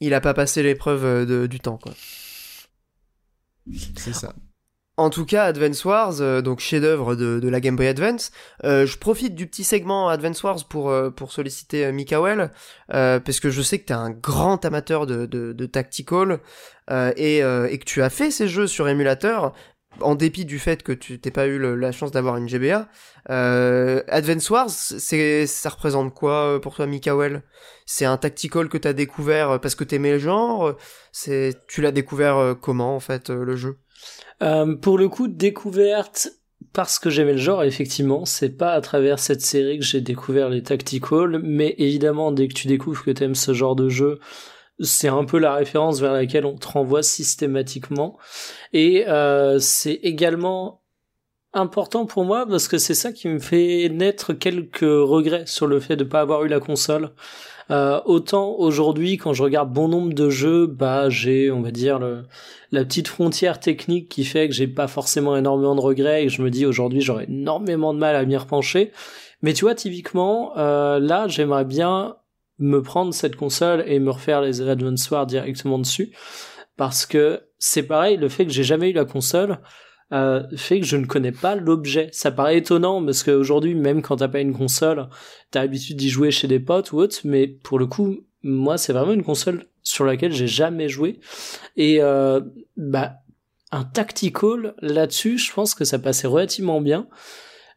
Il 0.00 0.12
a 0.12 0.20
pas 0.20 0.34
passé 0.34 0.62
l'épreuve 0.62 1.04
euh, 1.06 1.48
du 1.48 1.60
temps, 1.60 1.78
quoi. 1.78 1.94
C'est 3.96 4.14
ça. 4.14 4.34
En 4.98 5.10
tout 5.10 5.26
cas, 5.26 5.44
Advance 5.44 5.84
Wars, 5.84 6.14
euh, 6.20 6.40
donc 6.40 6.60
chef-d'œuvre 6.60 7.14
de, 7.14 7.46
la 7.46 7.60
Game 7.60 7.76
Boy 7.76 7.86
Advance. 7.86 8.30
Euh, 8.64 8.86
je 8.86 8.96
profite 8.96 9.34
du 9.34 9.46
petit 9.46 9.62
segment 9.62 10.08
Advance 10.08 10.42
Wars 10.42 10.64
pour 10.66 10.88
euh, 10.88 11.10
solliciter 11.28 11.92
Mikael 11.92 12.50
parce 12.88 13.40
que 13.40 13.50
je 13.50 13.60
sais 13.60 13.78
que 13.78 13.86
t'es 13.86 13.94
un 13.94 14.10
grand 14.10 14.64
amateur 14.64 15.06
de 15.06 15.26
de, 15.26 15.66
tactical 15.66 16.40
et 16.90 17.38
et 17.38 17.78
que 17.78 17.84
tu 17.84 18.02
as 18.02 18.10
fait 18.10 18.30
ces 18.30 18.48
jeux 18.48 18.66
sur 18.66 18.88
émulateur 18.88 19.52
en 20.00 20.14
dépit 20.14 20.44
du 20.44 20.58
fait 20.58 20.82
que 20.82 20.92
tu 20.92 21.18
t'es 21.18 21.30
pas 21.30 21.46
eu 21.46 21.58
la 21.58 21.92
chance 21.92 22.10
d'avoir 22.10 22.36
une 22.36 22.48
GBA. 22.48 22.88
Advance 23.26 24.50
Wars, 24.50 24.70
c'est 24.70 25.46
ça 25.46 25.70
représente 25.70 26.14
quoi 26.14 26.60
pour 26.60 26.74
toi, 26.74 26.86
Mikael? 26.86 27.42
C'est 27.86 28.04
un 28.04 28.16
tactical 28.16 28.68
que 28.68 28.78
t'as 28.78 28.92
découvert 28.92 29.60
parce 29.60 29.74
que 29.74 29.84
t'aimais 29.84 30.12
le 30.12 30.18
genre? 30.18 30.74
C'est 31.12 31.54
tu 31.68 31.80
l'as 31.80 31.92
découvert 31.92 32.56
comment 32.60 32.94
en 32.94 33.00
fait 33.00 33.30
le 33.30 33.56
jeu? 33.56 33.78
Euh, 34.42 34.76
pour 34.76 34.98
le 34.98 35.08
coup, 35.08 35.28
découverte 35.28 36.28
parce 36.72 36.98
que 36.98 37.08
j'aimais 37.08 37.32
le 37.32 37.38
genre, 37.38 37.64
effectivement, 37.64 38.24
c'est 38.24 38.50
pas 38.50 38.72
à 38.72 38.80
travers 38.80 39.18
cette 39.18 39.40
série 39.40 39.78
que 39.78 39.84
j'ai 39.84 40.00
découvert 40.00 40.50
les 40.50 40.62
tactical, 40.62 41.40
mais 41.42 41.74
évidemment, 41.78 42.32
dès 42.32 42.48
que 42.48 42.54
tu 42.54 42.66
découvres 42.66 43.02
que 43.02 43.10
t'aimes 43.10 43.34
ce 43.34 43.54
genre 43.54 43.76
de 43.76 43.88
jeu, 43.88 44.18
c'est 44.80 45.08
un 45.08 45.24
peu 45.24 45.38
la 45.38 45.54
référence 45.54 46.00
vers 46.00 46.12
laquelle 46.12 46.46
on 46.46 46.56
te 46.56 46.68
renvoie 46.68 47.02
systématiquement. 47.02 48.18
Et 48.72 49.06
euh, 49.08 49.58
c'est 49.58 49.94
également 49.94 50.82
important 51.52 52.04
pour 52.04 52.24
moi 52.24 52.46
parce 52.46 52.68
que 52.68 52.78
c'est 52.78 52.94
ça 52.94 53.12
qui 53.12 53.28
me 53.28 53.38
fait 53.38 53.88
naître 53.88 54.34
quelques 54.34 54.80
regrets 54.80 55.46
sur 55.46 55.66
le 55.66 55.80
fait 55.80 55.96
de 55.96 56.04
pas 56.04 56.20
avoir 56.20 56.44
eu 56.44 56.48
la 56.48 56.60
console. 56.60 57.12
Euh, 57.70 58.00
autant 58.04 58.54
aujourd'hui, 58.58 59.16
quand 59.16 59.32
je 59.32 59.42
regarde 59.42 59.72
bon 59.72 59.88
nombre 59.88 60.12
de 60.12 60.30
jeux, 60.30 60.66
bah 60.66 61.08
j'ai, 61.08 61.50
on 61.50 61.62
va 61.62 61.72
dire, 61.72 61.98
le, 61.98 62.24
la 62.70 62.84
petite 62.84 63.08
frontière 63.08 63.58
technique 63.58 64.08
qui 64.08 64.24
fait 64.24 64.48
que 64.48 64.54
j'ai 64.54 64.68
pas 64.68 64.86
forcément 64.86 65.36
énormément 65.36 65.74
de 65.74 65.80
regrets 65.80 66.22
et 66.22 66.26
que 66.26 66.32
je 66.32 66.42
me 66.42 66.50
dis 66.50 66.64
aujourd'hui 66.64 67.00
j'aurais 67.00 67.24
énormément 67.24 67.92
de 67.92 67.98
mal 67.98 68.14
à 68.14 68.24
m'y 68.24 68.36
repencher. 68.36 68.92
Mais 69.42 69.52
tu 69.52 69.64
vois, 69.64 69.74
typiquement, 69.74 70.56
euh, 70.58 70.98
là, 70.98 71.26
j'aimerais 71.28 71.64
bien 71.64 72.16
me 72.58 72.82
prendre 72.82 73.12
cette 73.12 73.36
console 73.36 73.84
et 73.86 73.98
me 73.98 74.10
refaire 74.10 74.40
les 74.40 74.60
Advance 74.62 75.10
Wars 75.10 75.26
directement 75.26 75.78
dessus. 75.78 76.12
Parce 76.76 77.06
que 77.06 77.42
c'est 77.58 77.82
pareil, 77.82 78.16
le 78.16 78.28
fait 78.28 78.46
que 78.46 78.52
j'ai 78.52 78.64
jamais 78.64 78.90
eu 78.90 78.92
la 78.92 79.04
console, 79.04 79.58
euh, 80.12 80.44
fait 80.56 80.80
que 80.80 80.86
je 80.86 80.96
ne 80.96 81.06
connais 81.06 81.32
pas 81.32 81.56
l'objet. 81.56 82.08
Ça 82.12 82.30
paraît 82.30 82.58
étonnant 82.58 83.04
parce 83.04 83.22
qu'aujourd'hui, 83.22 83.74
même 83.74 84.02
quand 84.02 84.16
t'as 84.16 84.28
pas 84.28 84.40
une 84.40 84.52
console, 84.52 85.08
t'as 85.50 85.60
l'habitude 85.60 85.96
d'y 85.96 86.10
jouer 86.10 86.30
chez 86.30 86.48
des 86.48 86.60
potes 86.60 86.92
ou 86.92 86.98
autre, 86.98 87.18
mais 87.24 87.46
pour 87.46 87.78
le 87.78 87.86
coup, 87.86 88.18
moi, 88.42 88.78
c'est 88.78 88.92
vraiment 88.92 89.12
une 89.12 89.24
console 89.24 89.66
sur 89.82 90.04
laquelle 90.04 90.32
j'ai 90.32 90.46
jamais 90.46 90.88
joué. 90.88 91.20
Et 91.76 92.00
euh, 92.00 92.40
bah, 92.76 93.14
un 93.72 93.84
tactical 93.84 94.74
là-dessus, 94.80 95.38
je 95.38 95.52
pense 95.52 95.74
que 95.74 95.84
ça 95.84 95.98
passait 95.98 96.26
relativement 96.26 96.80
bien. 96.80 97.08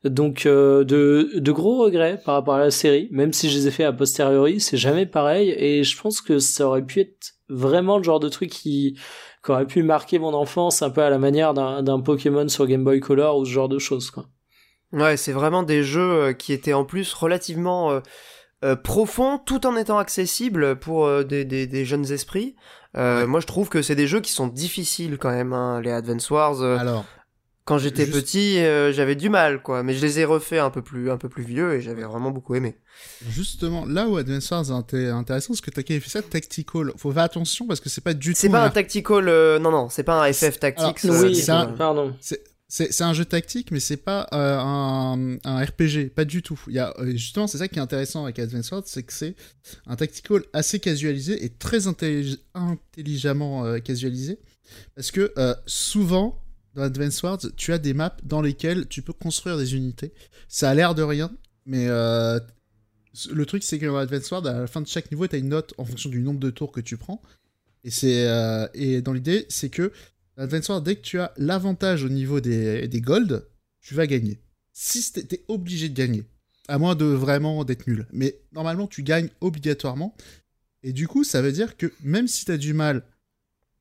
Donc 0.03 0.45
euh, 0.45 0.83
de, 0.83 1.31
de 1.35 1.51
gros 1.51 1.83
regrets 1.83 2.21
par 2.23 2.35
rapport 2.35 2.55
à 2.55 2.59
la 2.59 2.71
série, 2.71 3.09
même 3.12 3.33
si 3.33 3.49
je 3.49 3.57
les 3.57 3.67
ai 3.67 3.71
fait 3.71 3.83
a 3.83 3.91
posteriori, 3.91 4.59
c'est 4.59 4.77
jamais 4.77 5.05
pareil. 5.05 5.53
Et 5.57 5.83
je 5.83 6.01
pense 6.01 6.21
que 6.21 6.39
ça 6.39 6.67
aurait 6.67 6.85
pu 6.85 7.01
être 7.01 7.33
vraiment 7.49 7.97
le 7.97 8.03
genre 8.03 8.19
de 8.19 8.29
truc 8.29 8.49
qui 8.49 8.97
qui 9.43 9.51
aurait 9.51 9.67
pu 9.67 9.83
marquer 9.83 10.19
mon 10.19 10.33
enfance 10.33 10.81
un 10.81 10.89
peu 10.89 11.01
à 11.01 11.09
la 11.09 11.17
manière 11.17 11.53
d'un 11.53 11.99
Pokémon 11.99 12.47
sur 12.49 12.67
Game 12.67 12.83
Boy 12.83 12.99
Color 12.99 13.38
ou 13.38 13.45
ce 13.45 13.51
genre 13.51 13.69
de 13.69 13.79
choses 13.79 14.12
quoi. 14.12 14.25
Ouais, 14.91 15.17
c'est 15.17 15.31
vraiment 15.33 15.63
des 15.63 15.83
jeux 15.83 16.12
euh, 16.12 16.33
qui 16.33 16.53
étaient 16.53 16.73
en 16.73 16.83
plus 16.83 17.13
relativement 17.13 17.91
euh, 17.91 17.99
euh, 18.63 18.75
profonds 18.75 19.38
tout 19.38 19.67
en 19.67 19.75
étant 19.75 19.99
accessibles 19.99 20.77
pour 20.77 21.23
des, 21.23 21.45
des, 21.45 21.67
des, 21.67 21.85
jeunes 21.85 22.12
esprits. 22.12 22.55
Moi, 22.95 23.39
je 23.39 23.45
trouve 23.45 23.69
que 23.69 23.81
c'est 23.81 23.95
des 23.95 24.07
jeux 24.07 24.19
qui 24.19 24.31
sont 24.31 24.47
difficiles 24.47 25.17
quand 25.17 25.29
même, 25.29 25.53
hein, 25.53 25.79
les 25.81 25.91
Advance 25.91 26.29
Wars. 26.31 26.62
Alors, 26.62 27.05
quand 27.69 27.77
j'étais 27.77 28.08
petit, 28.08 28.58
euh, 28.58 28.91
j'avais 28.91 29.15
du 29.15 29.29
mal, 29.29 29.62
quoi. 29.62 29.84
Mais 29.84 29.93
je 29.93 30.01
les 30.01 30.19
ai 30.19 30.25
refaits 30.25 30.60
un 30.60 30.71
peu 30.71 30.82
plus, 30.82 31.12
un 31.12 31.17
peu 31.17 31.29
plus 31.29 31.43
vieux 31.43 31.75
et 31.75 31.82
j'avais 31.82 32.01
vraiment 32.01 32.32
beaucoup 32.32 32.55
aimé. 32.55 32.75
Justement, 33.29 33.86
là 33.86 34.08
où 34.08 34.17
Advance 34.17 34.49
Wars 34.49 34.65
est 34.91 35.08
intéressant, 35.10 35.53
c'est 35.53 35.63
que 35.63 35.69
t'as 35.69 35.84
fait 35.84 36.10
ça 36.10 36.23
tactical. 36.23 36.91
Faut 36.97 37.12
faire 37.12 37.21
attention 37.21 37.67
parce 37.67 37.79
que 37.79 37.88
c'est 37.88 38.01
pas 38.01 38.15
du 38.15 38.34
tout. 38.34 38.39
C'est 38.39 38.49
pas 38.49 38.63
un, 38.63 38.71
tactical, 38.71 39.29
euh, 39.29 39.60
non, 39.60 39.69
non, 39.69 39.88
c'est 39.88 40.01
pas 40.01 40.19
un 40.19 40.34
FF 40.34 40.60
tactique. 40.60 40.97
oui, 41.03 41.36
c'est 41.36 41.51
un... 41.51 41.67
pardon. 41.67 42.15
C'est 42.69 43.01
un 43.01 43.13
jeu 43.13 43.25
tactique, 43.25 43.69
mais 43.71 43.79
c'est 43.79 43.97
pas 43.97 44.27
euh, 44.34 44.58
un, 44.58 45.38
un, 45.43 45.63
RPG, 45.63 46.10
pas 46.15 46.25
du 46.25 46.41
tout. 46.41 46.60
Il 46.67 46.73
y 46.73 46.79
a, 46.79 46.95
justement, 47.13 47.45
c'est 47.45 47.60
ça 47.60 47.67
qui 47.67 47.77
est 47.77 47.84
intéressant 47.84 48.23
avec 48.23 48.39
Advance 48.39 48.71
Wars, 48.71 48.82
c'est 48.86 49.03
que 49.03 49.13
c'est 49.13 49.36
un 49.86 49.95
tactical 49.95 50.41
assez 50.53 50.79
casualisé 50.79 51.45
et 51.45 51.49
très 51.49 51.86
intelligemment 51.86 53.79
casualisé. 53.82 54.39
Parce 54.95 55.12
que 55.12 55.32
souvent, 55.67 56.41
dans 56.75 56.84
Advance 56.84 57.21
Wars, 57.23 57.39
tu 57.58 57.73
as 57.73 57.77
des 57.77 57.93
maps 57.93 58.15
dans 58.23 58.41
lesquelles 58.41 58.88
tu 58.88 59.01
peux 59.01 59.13
construire 59.13 59.58
des 59.58 59.75
unités. 59.75 60.13
Ça 60.47 60.69
a 60.69 60.73
l'air 60.73 60.95
de 60.95 61.01
rien, 61.01 61.32
mais 61.65 61.88
euh, 61.88 62.39
le 63.32 63.45
truc 63.45 63.63
c'est 63.63 63.79
que 63.79 63.86
dans 63.86 63.97
Advance 63.97 64.29
Wars, 64.32 64.45
à 64.45 64.60
la 64.60 64.67
fin 64.67 64.82
de 64.82 64.88
chaque 64.88 65.12
niveau, 65.12 65.27
tu 65.27 65.36
as 65.36 65.39
une 65.39 65.49
note 65.49 65.73
en 65.77 65.86
fonction 65.86 66.10
du 66.10 66.21
nombre 66.21 66.39
de 66.39 66.49
tours 66.49 66.71
que 66.71 66.82
tu 66.82 66.97
prends. 66.97 67.21
Et, 67.84 67.91
euh, 68.03 68.67
et 68.73 69.01
dans 69.01 69.13
l'idée, 69.13 69.45
c'est 69.49 69.69
que 69.69 69.91
dans 70.38 70.43
Advance 70.43 70.69
Wars, 70.69 70.82
dès 70.82 70.95
que 70.95 71.01
tu 71.01 71.19
as 71.19 71.34
l'avantage 71.38 72.03
au 72.03 72.10
niveau 72.10 72.39
des, 72.39 72.88
des 72.88 73.01
gold, 73.01 73.47
tu 73.82 73.93
vas 73.93 74.08
gagner. 74.08 74.39
Si 74.73 75.12
es 75.17 75.43
obligé 75.47 75.89
de 75.89 75.95
gagner, 75.95 76.23
à 76.67 76.77
moins 76.77 76.95
de 76.95 77.05
vraiment 77.05 77.63
d'être 77.65 77.88
nul. 77.88 78.05
Mais 78.13 78.39
normalement, 78.53 78.88
tu 78.88 79.03
gagnes 79.03 79.29
obligatoirement. 79.41 80.15
Et 80.84 80.93
du 80.93 81.08
coup, 81.08 81.23
ça 81.23 81.41
veut 81.41 81.51
dire 81.51 81.75
que 81.75 81.91
même 82.01 82.27
si 82.27 82.45
tu 82.45 82.51
as 82.51 82.58
du 82.58 82.73
mal 82.73 83.03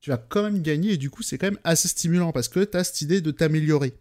tu 0.01 0.09
vas 0.09 0.17
quand 0.17 0.43
même 0.43 0.61
gagner 0.61 0.93
et 0.93 0.97
du 0.97 1.09
coup 1.09 1.23
c'est 1.23 1.37
quand 1.37 1.47
même 1.47 1.59
assez 1.63 1.87
stimulant 1.87 2.31
parce 2.31 2.47
que 2.47 2.63
tu 2.63 2.77
as 2.77 2.83
cette 2.83 3.01
idée 3.01 3.21
de 3.21 3.31
t'améliorer. 3.31 3.93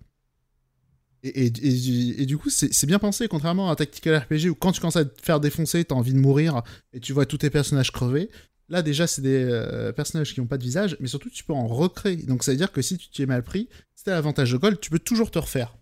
Et, 1.25 1.51
du 1.51 2.39
coup 2.39 2.49
c'est 2.49 2.87
bien 2.87 3.01
pensé 3.01 3.27
contrairement 3.27 3.69
à 3.69 3.73
un 3.73 3.75
tactical 3.75 4.17
RPG 4.17 4.51
où 4.51 4.55
quand 4.55 4.71
tu 4.71 4.81
commences 4.81 4.97
à 4.97 5.05
te 5.05 5.21
faire 5.21 5.41
défoncer 5.41 5.85
t'as 5.85 5.97
envie 5.97 6.13
de 6.13 6.19
mourir 6.19 6.63
et 6.93 7.01
tu 7.01 7.13
vois 7.13 7.27
tous 7.27 7.39
tes 7.39 7.51
personnages 7.51 7.91
crever. 7.91 8.31
Là 8.69 8.83
déjà 8.83 9.09
c'est 9.09 9.23
des 9.23 9.45
euh, 9.45 9.93
personnages 9.93 10.33
qui 10.33 10.41
n'ont 10.41 10.47
pas 10.47 10.59
de 10.59 10.63
visage 10.63 10.97
mais 11.01 11.09
surtout 11.09 11.31
tu 11.31 11.43
peux 11.43 11.55
en 11.55 11.67
recréer. 11.67 12.17
Donc 12.17 12.45
ça 12.45 12.53
veut 12.53 12.57
dire 12.57 12.71
que 12.71 12.83
si 12.83 12.97
tu 12.99 13.09
t'es 13.11 13.27
mal 13.27 13.43
pris, 13.43 13.69
si 13.97 14.05
l'avantage 14.07 14.53
de 14.53 14.59
gold 14.59 14.79
tu 14.79 14.91
peux 14.91 15.01
toujours 15.01 15.33
te 15.33 15.39
refaire. 15.41 15.77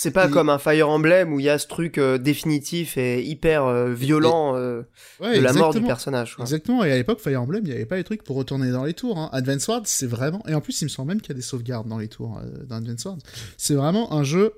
C'est 0.00 0.12
pas 0.12 0.28
Et- 0.28 0.30
comme 0.30 0.48
un 0.48 0.58
Fire 0.58 0.88
Emblem 0.88 1.32
où 1.32 1.40
il 1.40 1.46
y 1.46 1.48
a 1.48 1.58
ce 1.58 1.66
truc 1.66 1.98
euh, 1.98 2.18
définitif 2.18 2.96
et 2.96 3.20
hyper 3.20 3.64
euh, 3.64 3.92
violent 3.92 4.54
euh, 4.54 4.82
Ouais, 5.20 5.36
de 5.36 5.40
la 5.42 5.52
mort 5.52 5.74
du 5.74 5.82
personnage. 5.82 6.36
quoi. 6.36 6.44
Exactement, 6.44 6.84
et 6.84 6.92
à 6.92 6.96
l'époque, 6.96 7.18
Fire 7.18 7.42
Emblem, 7.42 7.62
il 7.64 7.70
n'y 7.70 7.74
avait 7.74 7.84
pas 7.84 7.96
les 7.96 8.04
trucs 8.04 8.22
pour 8.22 8.36
retourner 8.36 8.70
dans 8.70 8.84
les 8.84 8.94
tours. 8.94 9.18
Hein. 9.18 9.28
Advance 9.32 9.66
Wars, 9.66 9.80
c'est 9.86 10.06
vraiment. 10.06 10.40
Et 10.46 10.54
en 10.54 10.60
plus, 10.60 10.80
il 10.82 10.84
me 10.84 10.88
semble 10.88 11.08
même 11.08 11.20
qu'il 11.20 11.30
y 11.30 11.32
a 11.32 11.34
des 11.34 11.42
sauvegardes 11.42 11.88
dans 11.88 11.98
les 11.98 12.06
tours 12.06 12.38
euh, 12.38 12.64
dans 12.64 12.76
Advance 12.76 13.04
Wars. 13.06 13.16
C'est 13.56 13.74
vraiment 13.74 14.12
un 14.12 14.22
jeu 14.22 14.52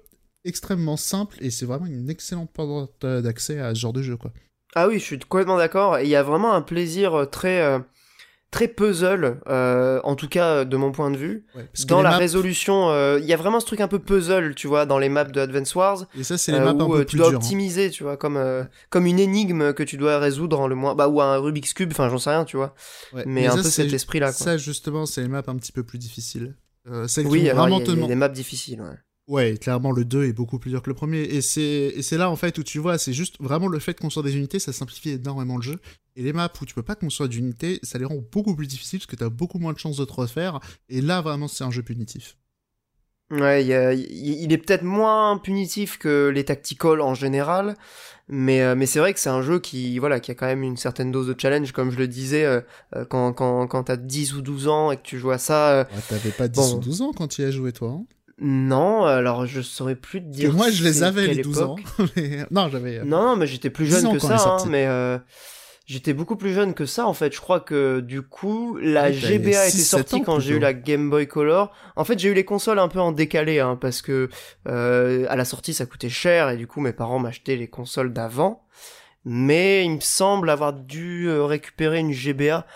extrêmement 0.45 0.99
simple 0.99 1.39
et 1.41 1.51
c'est 1.51 1.65
vraiment 1.65 1.87
une 1.87 2.11
excellente 2.11 2.51
porte 2.53 3.07
d'accès 3.07 3.61
à 3.61 3.75
ce 3.75 3.81
genre 3.81 3.95
de 3.95 4.03
jeu, 4.03 4.19
quoi. 4.19 4.33
Ah 4.75 4.89
oui, 4.89 4.99
je 4.99 5.05
suis 5.05 5.19
complètement 5.19 5.57
d'accord. 5.57 5.97
Et 5.97 6.05
il 6.05 6.11
y 6.11 6.17
a 6.17 6.23
vraiment 6.23 6.53
un 6.53 6.61
plaisir 6.63 7.27
très 7.33 7.81
très 8.51 8.67
puzzle, 8.69 9.41
euh, 9.49 10.01
en 10.03 10.17
tout 10.17 10.29
cas 10.29 10.47
euh, 10.47 10.65
de 10.65 10.77
mon 10.77 10.91
point 10.93 11.11
de 11.11 11.17
vue, 11.17 11.45
Ouais, 11.55 11.65
parce 11.73 11.85
que 11.85 11.89
dans 11.89 12.03
la 12.03 12.11
maps- 12.11 12.17
résolution. 12.19 12.91
euh, 12.91 13.19
Il 13.21 13.27
y 13.27 13.33
a 13.33 13.37
vraiment 13.37 13.61
ce 13.61 13.67
truc 13.67 13.81
un 13.81 13.87
peu 13.89 13.99
puzzle, 14.01 14.55
tu 14.57 14.67
vois, 14.67 14.87
dans 14.87 14.99
les 14.99 15.09
maps 15.09 15.25
de 15.25 15.41
Advance 15.41 15.75
Wars, 15.75 16.07
Et 16.19 16.25
ça, 16.25 16.37
c'est 16.37 16.51
les 16.53 16.59
euh, 16.59 16.65
maps 16.73 16.83
un 16.85 16.87
où 16.87 16.93
peu 16.93 16.99
euh, 16.99 17.05
tu 17.05 17.17
plus 17.17 17.19
dois 17.19 17.31
hein. 17.31 17.35
optimiser, 17.37 17.91
tu 17.91 18.03
vois, 18.03 18.17
comme 18.17 18.37
euh, 18.37 18.65
comme 18.91 19.07
une 19.07 19.19
énigme 19.21 19.73
que 19.73 19.83
tu 19.85 19.97
dois 19.97 20.19
résoudre 20.19 20.59
en 20.59 20.67
le 20.69 20.75
moins, 20.75 20.95
bah 20.95 21.09
ou 21.09 21.21
un 21.21 21.37
Rubik's 21.39 21.75
cube, 21.75 21.91
enfin 21.93 22.09
j'en 22.09 22.19
sais 22.19 22.31
rien, 22.31 22.45
tu 22.45 22.57
vois. 22.57 22.75
Ouais. 23.13 23.23
Mais, 23.27 23.47
un 23.47 23.57
ça, 23.57 23.63
peu 23.63 23.71
cet 23.71 23.93
esprit-là. 23.93 24.33
quoi. 24.33 24.45
Ça, 24.45 24.57
justement, 24.57 25.07
c'est 25.07 25.23
les 25.23 25.29
maps 25.29 25.43
un 25.47 25.57
petit 25.57 25.73
peu 25.73 25.83
plus 25.85 25.99
difficiles. 25.99 26.57
Euh, 26.91 27.07
celles 27.07 27.27
Oui, 27.27 27.49
alors 27.49 27.67
y, 27.69 27.71
vraiment 27.71 27.77
a- 27.77 27.81
te 27.81 27.85
il 27.85 27.89
y 27.91 27.93
a 27.93 27.95
demand- 27.97 28.09
des 28.09 28.15
maps 28.17 28.29
difficiles. 28.29 28.81
Ouais. 28.81 28.97
Ouais, 29.29 29.57
clairement, 29.59 29.93
le 29.93 30.05
2 30.05 30.25
est 30.25 30.33
beaucoup 30.33 30.59
plus 30.59 30.71
dur 30.73 30.83
que 30.83 30.91
le 30.91 30.95
premier. 30.95 31.21
Et 31.21 31.41
c'est, 31.41 31.93
là, 32.17 32.29
en 32.31 32.35
fait, 32.35 32.59
où 32.59 32.65
tu 32.65 32.81
vois, 32.81 32.99
c'est 32.99 33.13
juste 33.13 33.37
vraiment 33.39 33.69
le 33.69 33.79
fait 33.79 33.93
de 33.93 34.01
construire 34.01 34.25
des 34.25 34.37
unités, 34.37 34.59
ça 34.59 34.73
simplifie 34.73 35.11
énormément 35.11 35.55
le 35.57 35.63
jeu. 35.63 35.79
Et 36.21 36.23
les 36.23 36.35
maps 36.35 36.53
où 36.61 36.67
tu 36.67 36.75
peux 36.75 36.83
pas 36.83 36.97
construire 36.97 37.31
d'unités, 37.31 37.81
ça 37.83 37.99
les 37.99 38.05
rend 38.05 38.19
beaucoup 38.31 38.55
plus 38.55 38.67
difficiles 38.67 38.99
parce 38.99 39.07
que 39.07 39.17
t'as 39.17 39.31
beaucoup 39.31 39.59
moins 39.59 39.73
de 39.73 39.79
chances 39.79 39.97
de 39.97 40.05
te 40.05 40.13
refaire. 40.13 40.61
Et 40.91 41.01
là, 41.01 41.23
vraiment, 41.23 41.49
c'est 41.49 41.65
un 41.65 41.71
jeu 41.71 41.83
punitif. 41.83 42.37
Ouais, 43.31 43.63
il, 43.65 43.69
y 43.69 43.75
a- 43.75 43.95
il- 43.95 44.43
il 44.43 44.53
est 44.53 44.59
peut-être 44.59 44.83
moins 44.83 45.39
punitif 45.39 45.97
que 45.99 46.29
les 46.29 46.45
tacticals 46.45 47.01
en 47.01 47.15
général, 47.15 47.75
mais, 48.29 48.61
euh, 48.61 48.75
mais 48.75 48.85
c'est 48.85 48.99
vrai 48.99 49.15
que 49.15 49.21
c'est 49.21 49.31
un 49.31 49.41
jeu 49.41 49.61
qui, 49.61 49.99
voilà, 49.99 50.21
qui 50.21 50.31
a 50.31 50.35
quand 50.35 50.47
même 50.47 50.63
une 50.65 50.77
certaine 50.77 51.11
dose 51.11 51.29
de 51.29 51.35
challenge, 51.41 51.73
comme 51.73 51.91
je 51.91 51.97
le 51.97 52.07
disais, 52.09 52.45
euh, 52.45 52.61
euh, 52.97 53.05
quand, 53.07 53.33
quand, 53.33 53.67
quand 53.69 53.85
t'as 53.85 53.97
10 53.97 54.35
ou 54.35 54.43
12 54.43 54.69
ans 54.69 54.91
et 54.91 54.97
que 54.99 55.03
tu 55.03 55.19
joues 55.19 55.31
à 55.31 55.39
ça. 55.39 55.71
euh, 55.71 55.85
Ouais, 55.85 56.01
t'avais 56.09 56.31
pas 56.33 56.49
10 56.49 56.59
Bon. 56.61 56.77
ou 56.77 56.81
12 56.81 57.01
ans 57.03 57.13
quand 57.17 57.29
tu 57.29 57.41
y 57.41 57.45
as 57.47 57.51
joué, 57.51 57.73
toi. 57.73 57.91
Hein? 58.01 58.05
Non, 58.43 59.05
alors 59.05 59.47
je 59.47 59.61
saurais 59.63 59.95
plus 59.97 60.21
te 60.23 60.27
dire. 60.29 60.51
que 60.51 60.57
moi, 60.57 60.71
je 60.71 60.83
les 60.83 61.03
avais, 61.05 61.29
les 61.29 61.43
12 61.43 61.61
ans. 61.63 61.77
Mais- 62.17 62.45
non, 62.51 62.69
j'avais. 62.69 63.05
Non, 63.05 63.37
mais 63.37 63.47
j'étais 63.47 63.71
plus 63.71 63.85
10 63.85 63.93
jeune 64.01 64.13
que 64.13 64.19
ça, 64.19 64.57
hein, 64.57 64.65
mais 64.69 64.87
j'étais 65.91 66.13
beaucoup 66.15 66.37
plus 66.37 66.53
jeune 66.53 66.73
que 66.73 66.87
ça 66.87 67.07
en 67.07 67.15
fait. 67.15 67.35
Je 67.35 67.41
crois 67.41 67.59
que 67.59 67.99
du 67.99 68.23
coup, 68.23 68.79
la 68.81 69.11
Oui, 69.11 69.21
t'avais 69.21 69.39
GBA 69.39 69.69
était 69.69 69.77
6-7 69.77 69.83
sortie 69.83 70.23
quand 70.23 70.39
j'ai 70.39 70.55
eu 70.55 70.59
la 70.61 70.73
Game 70.73 71.11
Boy 71.11 71.27
Color. 71.27 71.73
En 71.97 72.05
fait, 72.05 72.19
j'ai 72.19 72.29
eu 72.29 72.35
les 72.35 72.45
consoles 72.45 72.79
un 72.79 72.89
peu 72.89 73.01
en 73.01 73.11
décalé, 73.11 73.59
hein, 73.59 73.77
parce 73.81 74.01
que 74.01 74.29
euh, 74.69 75.27
à 75.29 75.35
la 75.35 75.45
sortie 75.45 75.75
ça 75.75 75.87
coûtait 75.87 76.09
cher 76.09 76.49
et 76.51 76.57
du 76.57 76.69
coup 76.69 76.81
mes 76.81 76.93
parents 76.93 77.19
m'achetaient 77.19 77.57
les 77.57 77.69
consoles 77.69 78.13
d'avant. 78.13 78.65
Mais 79.25 79.85
il 79.85 79.97
me 79.97 80.01
semble 80.01 80.49
avoir 80.49 80.73
dû 80.73 81.29
euh, 81.29 81.45
récupérer 81.45 81.99
une 81.99 82.13
GBA. 82.13 82.67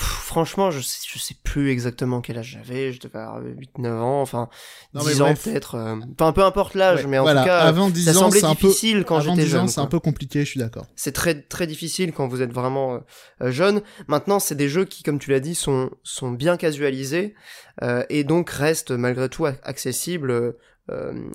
Franchement, 0.00 0.70
je 0.70 0.80
sais, 0.80 1.00
je 1.12 1.18
sais 1.18 1.34
plus 1.42 1.70
exactement 1.70 2.20
quel 2.20 2.38
âge 2.38 2.56
j'avais. 2.58 2.92
Je 2.92 3.00
devais 3.00 3.18
avoir 3.18 3.42
8-9 3.42 3.98
ans, 3.98 4.20
enfin 4.22 4.48
Non, 4.94 5.02
mais 5.04 5.12
10 5.12 5.22
ans 5.22 5.34
peut-être. 5.34 5.74
euh, 5.74 5.96
Enfin, 6.18 6.32
peu 6.32 6.42
importe 6.44 6.74
l'âge, 6.74 7.00
ouais, 7.04 7.10
mais 7.10 7.18
en 7.18 7.22
voilà, 7.22 7.40
tout 7.42 7.46
cas, 7.48 7.58
avant 7.60 7.90
10 7.90 8.04
ça 8.04 8.10
ans, 8.12 8.14
semblait 8.30 8.40
peu. 8.40 8.48
difficile 8.48 9.04
quand 9.04 9.20
j'étais 9.20 9.44
10 9.44 9.54
ans, 9.56 9.58
jeune. 9.60 9.68
c'est 9.68 9.80
un 9.80 9.86
peu 9.86 9.98
compliqué, 10.00 10.40
je 10.44 10.50
suis 10.50 10.60
d'accord. 10.60 10.86
C'est 10.96 11.12
très 11.12 11.40
très 11.42 11.66
difficile 11.66 12.12
quand 12.12 12.28
vous 12.28 12.42
êtes 12.42 12.52
vraiment 12.52 12.94
euh, 12.94 12.98
euh, 13.42 13.50
jeune. 13.50 13.82
Maintenant, 14.08 14.38
c'est 14.38 14.54
des 14.54 14.68
jeux 14.68 14.84
qui, 14.84 15.02
comme 15.02 15.18
tu 15.18 15.30
l'as 15.30 15.40
dit, 15.40 15.54
sont 15.54 15.90
sont 16.04 16.30
bien 16.30 16.56
casualisés 16.56 17.34
euh, 17.82 18.04
et 18.08 18.24
donc 18.24 18.50
restent 18.50 18.92
malgré 18.92 19.28
tout 19.28 19.44
ac- 19.46 19.58
accessibles 19.62 20.54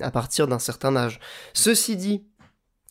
à 0.02 0.12
partir 0.12 0.50
d'un 0.50 0.60
certain 0.60 0.98
âge. 0.98 1.22
Ceci 1.54 1.96
dit, 1.96 2.26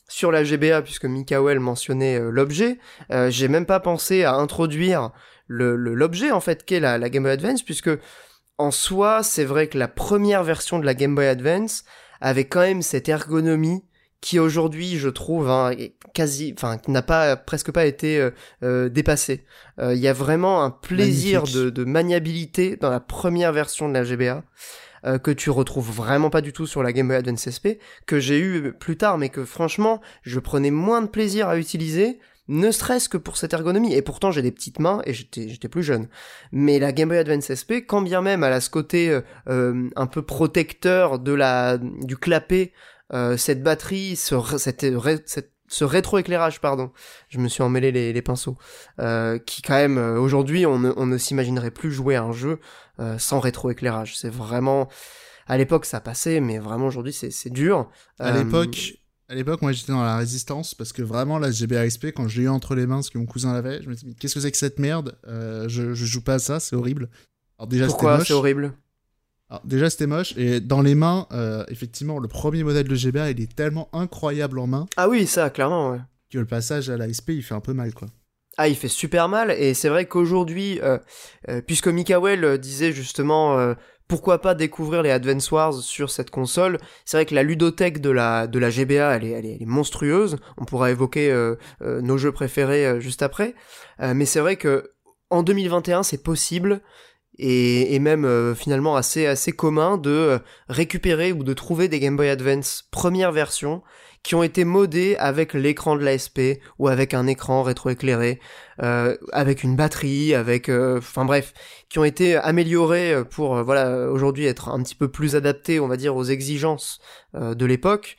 sur 0.09 0.31
la 0.33 0.45
GBA, 0.45 0.83
puisque 0.83 1.05
Mikael 1.07 1.61
mentionnait 1.61 2.19
euh, 2.21 2.31
l'objet, 2.31 2.79
euh, 3.11 3.31
j'ai 3.31 3.49
même 3.49 3.67
pas 3.67 3.81
pensé 3.81 4.25
à 4.25 4.35
introduire 4.35 5.11
le 5.47 5.77
le- 5.77 5.95
l'objet 5.95 6.31
en 6.31 6.41
fait 6.41 6.65
qu'est 6.65 6.81
la, 6.81 6.99
la 6.99 7.09
Game 7.11 7.23
Boy 7.23 7.33
Advance, 7.33 7.63
puisque 7.63 7.91
en 8.59 8.71
soi, 8.71 9.23
c'est 9.23 9.45
vrai 9.45 9.67
que 9.69 9.79
la 9.79 9.89
première 9.89 10.45
version 10.45 10.79
de 10.79 10.87
la 10.87 10.95
Game 10.95 11.15
Boy 11.15 11.27
Advance 11.27 11.85
avait 12.21 12.45
quand 12.45 12.61
même 12.61 12.83
cette 12.83 13.09
ergonomie 13.09 13.83
qui 14.21 14.39
aujourd'hui, 14.39 14.97
je 14.97 15.11
trouve, 15.11 15.51
hein, 15.51 15.73
est 15.73 15.97
quasi, 16.15 16.55
enfin, 16.57 16.79
n'a 16.89 17.03
pas 17.03 17.37
presque 17.37 17.71
pas 17.73 17.85
été 17.85 18.19
euh, 18.19 18.31
euh, 18.63 18.89
dépassée. 18.89 19.45
Euh, 19.79 19.93
Il 19.95 20.01
y 20.01 20.09
a 20.09 20.15
vraiment 20.15 20.63
un 20.65 20.71
plaisir 20.71 21.43
de, 21.43 21.69
de 21.69 21.85
maniabilité 21.85 22.77
dans 22.77 22.89
la 22.89 23.01
première 23.01 23.53
version 23.53 23.87
de 23.87 23.93
la 23.93 24.03
GBA 24.05 24.43
euh, 25.07 25.19
que 25.19 25.31
tu 25.31 25.51
retrouves 25.51 25.91
vraiment 25.91 26.31
pas 26.31 26.41
du 26.41 26.53
tout 26.53 26.67
sur 26.67 26.83
la 26.83 26.93
Game 26.93 27.09
Boy 27.09 27.17
Advance 27.17 27.49
SP, 27.49 27.79
que 28.07 28.19
j'ai 28.21 28.39
eu 28.41 28.73
plus 28.73 28.97
tard, 28.97 29.19
mais 29.19 29.29
que 29.29 29.45
franchement, 29.45 30.01
je 30.23 30.39
prenais 30.41 30.71
moins 30.71 31.03
de 31.03 31.07
plaisir 31.09 31.49
à 31.49 31.59
utiliser, 31.59 32.19
ne 32.49 32.71
serait-ce 32.71 33.09
que 33.09 33.17
pour 33.17 33.37
cette 33.39 33.55
ergonomie. 33.55 33.95
Et 33.95 34.03
pourtant, 34.03 34.31
j'ai 34.31 34.43
des 34.43 34.53
petites 34.53 34.79
mains 34.79 35.01
et 35.07 35.15
j'étais 35.15 35.69
plus 35.69 35.83
jeune. 35.83 36.09
Mais 36.53 36.79
la 36.79 36.93
Game 36.93 37.09
Boy 37.09 37.19
Advance 37.19 37.51
SP, 37.53 37.87
quand 37.87 38.03
bien 38.03 38.21
même 38.21 38.45
elle 38.45 38.53
a 38.53 38.61
ce 38.61 38.69
côté 38.71 39.09
euh, 39.11 39.23
euh, 39.49 39.89
un 39.97 40.07
peu 40.07 40.21
protecteur 40.23 41.19
de 41.19 41.33
la 41.33 41.79
du 41.79 42.17
clapet, 42.19 42.73
euh, 43.13 43.37
cette 43.37 43.63
batterie, 43.63 44.17
ce, 44.17 44.37
cette, 44.59 44.85
cette- 45.27 45.54
ce 45.69 45.85
rétroéclairage, 45.85 46.61
pardon, 46.61 46.91
je 47.29 47.39
me 47.39 47.49
suis 47.49 47.63
emmêlé 47.63 47.91
les, 47.91 48.13
les 48.13 48.23
pinceaux, 48.23 48.57
euh, 49.01 49.39
qui 49.39 49.63
quand 49.63 49.75
même 49.75 49.99
euh, 49.99 50.19
aujourd'hui 50.19 50.67
on 50.67 50.79
ne, 50.79 50.93
on 50.97 51.07
ne 51.07 51.17
s'imaginerait 51.17 51.71
plus 51.71 51.91
jouer 51.93 52.17
à 52.17 52.23
un 52.23 52.33
jeu 52.33 52.61
euh, 53.01 53.19
sans 53.19 53.41
rétroéclairage. 53.41 54.17
C'est 54.17 54.33
vraiment 54.33 54.89
à 55.47 55.57
l'époque 55.57 55.87
ça 55.87 56.01
passait, 56.01 56.41
mais 56.41 56.59
vraiment 56.59 56.87
aujourd'hui 56.87 57.13
c'est 57.13 57.51
dur. 57.51 57.89
À 58.19 58.33
l'époque, 58.33 58.95
à 59.29 59.35
l'époque, 59.35 59.63
moi 59.63 59.73
j'étais 59.73 59.93
dans 59.93 60.03
la 60.03 60.19
résistance 60.19 60.75
parce 60.75 60.93
que 60.93 61.03
vraiment 61.03 61.39
la 61.39 61.51
GBA 61.51 61.89
SP, 61.89 62.13
quand 62.15 62.29
je 62.29 62.41
l'ai 62.41 62.47
eu 62.47 62.49
entre 62.49 62.75
les 62.75 62.87
mains, 62.87 63.03
ce 63.03 63.11
que 63.11 63.19
mon 63.19 63.27
cousin 63.27 63.53
l'avait, 63.53 63.83
je 63.83 63.89
me 63.89 63.95
suis 63.95 64.07
dit, 64.07 64.15
qu'est-ce 64.17 64.35
que 64.35 64.41
c'est 64.41 64.51
que 64.51 64.59
cette 64.59 64.79
merde? 64.79 65.19
Je, 65.27 65.95
je 65.95 66.05
joue 66.05 66.23
pas 66.23 66.35
à 66.35 66.39
ça, 66.39 66.61
c'est 66.61 66.77
horrible. 66.77 67.09
Alors 67.59 67.69
déjà, 67.69 67.87
pourquoi 67.87 68.25
c'est 68.25 68.33
horrible? 68.35 68.75
Alors, 69.55 69.67
déjà, 69.67 69.89
c'était 69.89 70.07
moche. 70.09 70.35
Et 70.37 70.61
dans 70.61 70.83
les 70.83 70.97
mains, 70.97 71.29
euh, 71.33 71.65
effectivement, 71.69 72.19
le 72.19 72.27
premier 72.27 72.65
modèle 72.65 72.89
de 72.89 72.95
GBA, 72.95 73.31
il 73.31 73.41
est 73.41 73.55
tellement 73.55 73.89
incroyable 73.93 74.59
en 74.59 74.67
main 74.67 74.87
Ah 74.97 75.09
oui, 75.09 75.27
ça 75.27 75.49
clairement. 75.51 75.91
Ouais. 75.91 75.99
que 76.33 76.39
le 76.39 76.47
passage 76.47 76.91
à 76.91 76.97
la 76.97 77.07
SP, 77.07 77.31
il 77.31 77.43
fait 77.43 77.55
un 77.55 77.61
peu 77.61 77.73
mal, 77.73 77.95
quoi. 77.95 78.09
Ah, 78.57 78.69
il 78.69 78.77
fait 78.77 78.89
super 78.89 79.29
mal, 79.29 79.51
et 79.51 79.75
c'est 79.75 79.89
vrai 79.89 80.07
qu'aujourd'hui, 80.07 80.81
euh, 80.83 80.99
euh, 81.49 81.61
puisque 81.61 81.89
Mikael 81.89 82.59
disait 82.59 82.93
justement 82.93 83.75
pourquoi 84.09 84.41
pas 84.41 84.55
découvrir 84.55 85.03
les 85.03 85.11
Advance 85.11 85.51
Wars 85.51 85.75
sur 85.75 86.11
cette 86.11 86.31
console, 86.31 86.79
c'est 87.05 87.17
vrai 87.17 87.27
que 87.27 87.35
la 87.35 87.43
ludothèque 87.43 88.01
de 88.01 88.11
la, 88.11 88.47
de 88.47 88.59
la 88.59 88.71
GBA, 88.71 89.17
elle 89.17 89.25
est, 89.25 89.31
elle 89.31 89.47
est, 89.47 89.55
elle 89.55 89.63
est 89.63 89.67
monstrueuse, 89.67 90.37
on 90.59 90.65
pourra 90.65 90.91
évoquer 90.91 91.31
euh, 91.31 91.57
euh, 91.83 92.01
nos 92.01 92.19
jeux 92.19 92.33
préférés 92.33 92.87
euh, 92.87 93.01
juste 93.01 93.23
après, 93.23 93.55
mais 94.01 94.27
c'est 94.27 94.41
vrai 94.41 94.57
que 94.57 94.91
en 95.31 95.43
2021, 95.43 96.03
c'est 96.03 96.23
possible, 96.23 96.81
et, 97.39 97.99
même 97.99 98.25
euh, 98.25 98.55
finalement 98.55 98.97
assez, 98.97 99.27
assez 99.27 99.53
commun 99.53 99.99
de 99.99 100.11
euh, 100.11 100.39
récupérer 100.69 101.33
ou 101.33 101.43
de 101.43 101.53
trouver 101.53 101.89
des 101.89 101.99
Game 102.01 102.17
Boy 102.17 102.29
Advance 102.29 102.87
première 102.91 103.33
version 103.33 103.83
qui 104.23 104.35
ont 104.35 104.43
été 104.43 104.65
modés 104.65 105.17
avec 105.19 105.53
l'écran 105.53 105.97
de 105.97 106.03
la 106.03 106.17
SP 106.17 106.65
ou 106.79 106.89
avec 106.89 107.13
un 107.13 107.27
écran 107.27 107.63
rétroéclairé, 107.63 108.41
euh, 108.83 109.17
avec 109.33 109.63
une 109.63 109.77
batterie, 109.77 110.35
avec, 110.35 110.71
enfin 110.71 111.27
bref, 111.27 111.53
qui 111.91 111.99
ont 111.99 112.05
été 112.05 112.37
améliorés 112.37 113.23
pour, 113.31 113.63
voilà, 113.63 114.11
aujourd'hui 114.11 114.47
être 114.47 114.71
un 114.71 114.83
petit 114.83 114.95
peu 114.95 115.09
plus 115.09 115.37
adaptés, 115.37 115.79
on 115.79 115.89
va 115.89 115.99
dire, 115.99 116.17
aux 116.17 116.25
exigences 116.25 117.01
de 117.35 117.67
l'époque. 117.67 118.17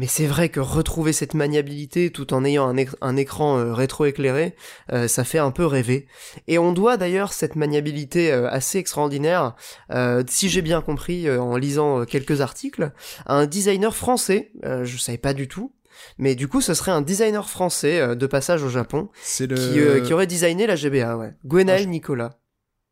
Mais 0.00 0.06
c'est 0.06 0.26
vrai 0.26 0.48
que 0.48 0.60
retrouver 0.60 1.12
cette 1.12 1.34
maniabilité 1.34 2.10
tout 2.10 2.32
en 2.32 2.44
ayant 2.44 2.68
un, 2.68 2.76
éc- 2.76 2.94
un 3.00 3.16
écran 3.16 3.58
euh, 3.58 3.74
rétroéclairé, 3.74 4.54
euh, 4.92 5.08
ça 5.08 5.24
fait 5.24 5.38
un 5.40 5.50
peu 5.50 5.66
rêver. 5.66 6.06
Et 6.46 6.56
on 6.56 6.72
doit 6.72 6.96
d'ailleurs 6.96 7.32
cette 7.32 7.56
maniabilité 7.56 8.30
euh, 8.32 8.48
assez 8.48 8.78
extraordinaire, 8.78 9.56
euh, 9.90 10.22
si 10.28 10.48
j'ai 10.48 10.62
bien 10.62 10.82
compris 10.82 11.28
en 11.30 11.56
lisant 11.56 12.04
quelques 12.04 12.40
articles, 12.40 12.92
à 13.26 13.34
un 13.34 13.46
designer 13.46 13.96
français, 13.96 14.52
je 14.62 14.96
savais 14.98 15.18
pas 15.18 15.34
du 15.34 15.48
tout, 15.48 15.72
mais 16.16 16.36
du 16.36 16.46
coup 16.46 16.60
ce 16.60 16.74
serait 16.74 16.92
un 16.92 17.02
designer 17.02 17.50
français 17.50 18.14
de 18.14 18.26
passage 18.28 18.62
au 18.62 18.68
Japon 18.68 19.08
le. 19.46 19.98
qui, 20.00 20.06
qui 20.06 20.12
aurait 20.12 20.28
designé 20.28 20.66
la 20.68 20.76
GBA, 20.76 21.16
ouais. 21.16 21.34
Gwenaël 21.44 21.80
Ah, 21.80 21.84
je- 21.84 21.88
Nicolas. 21.88 22.38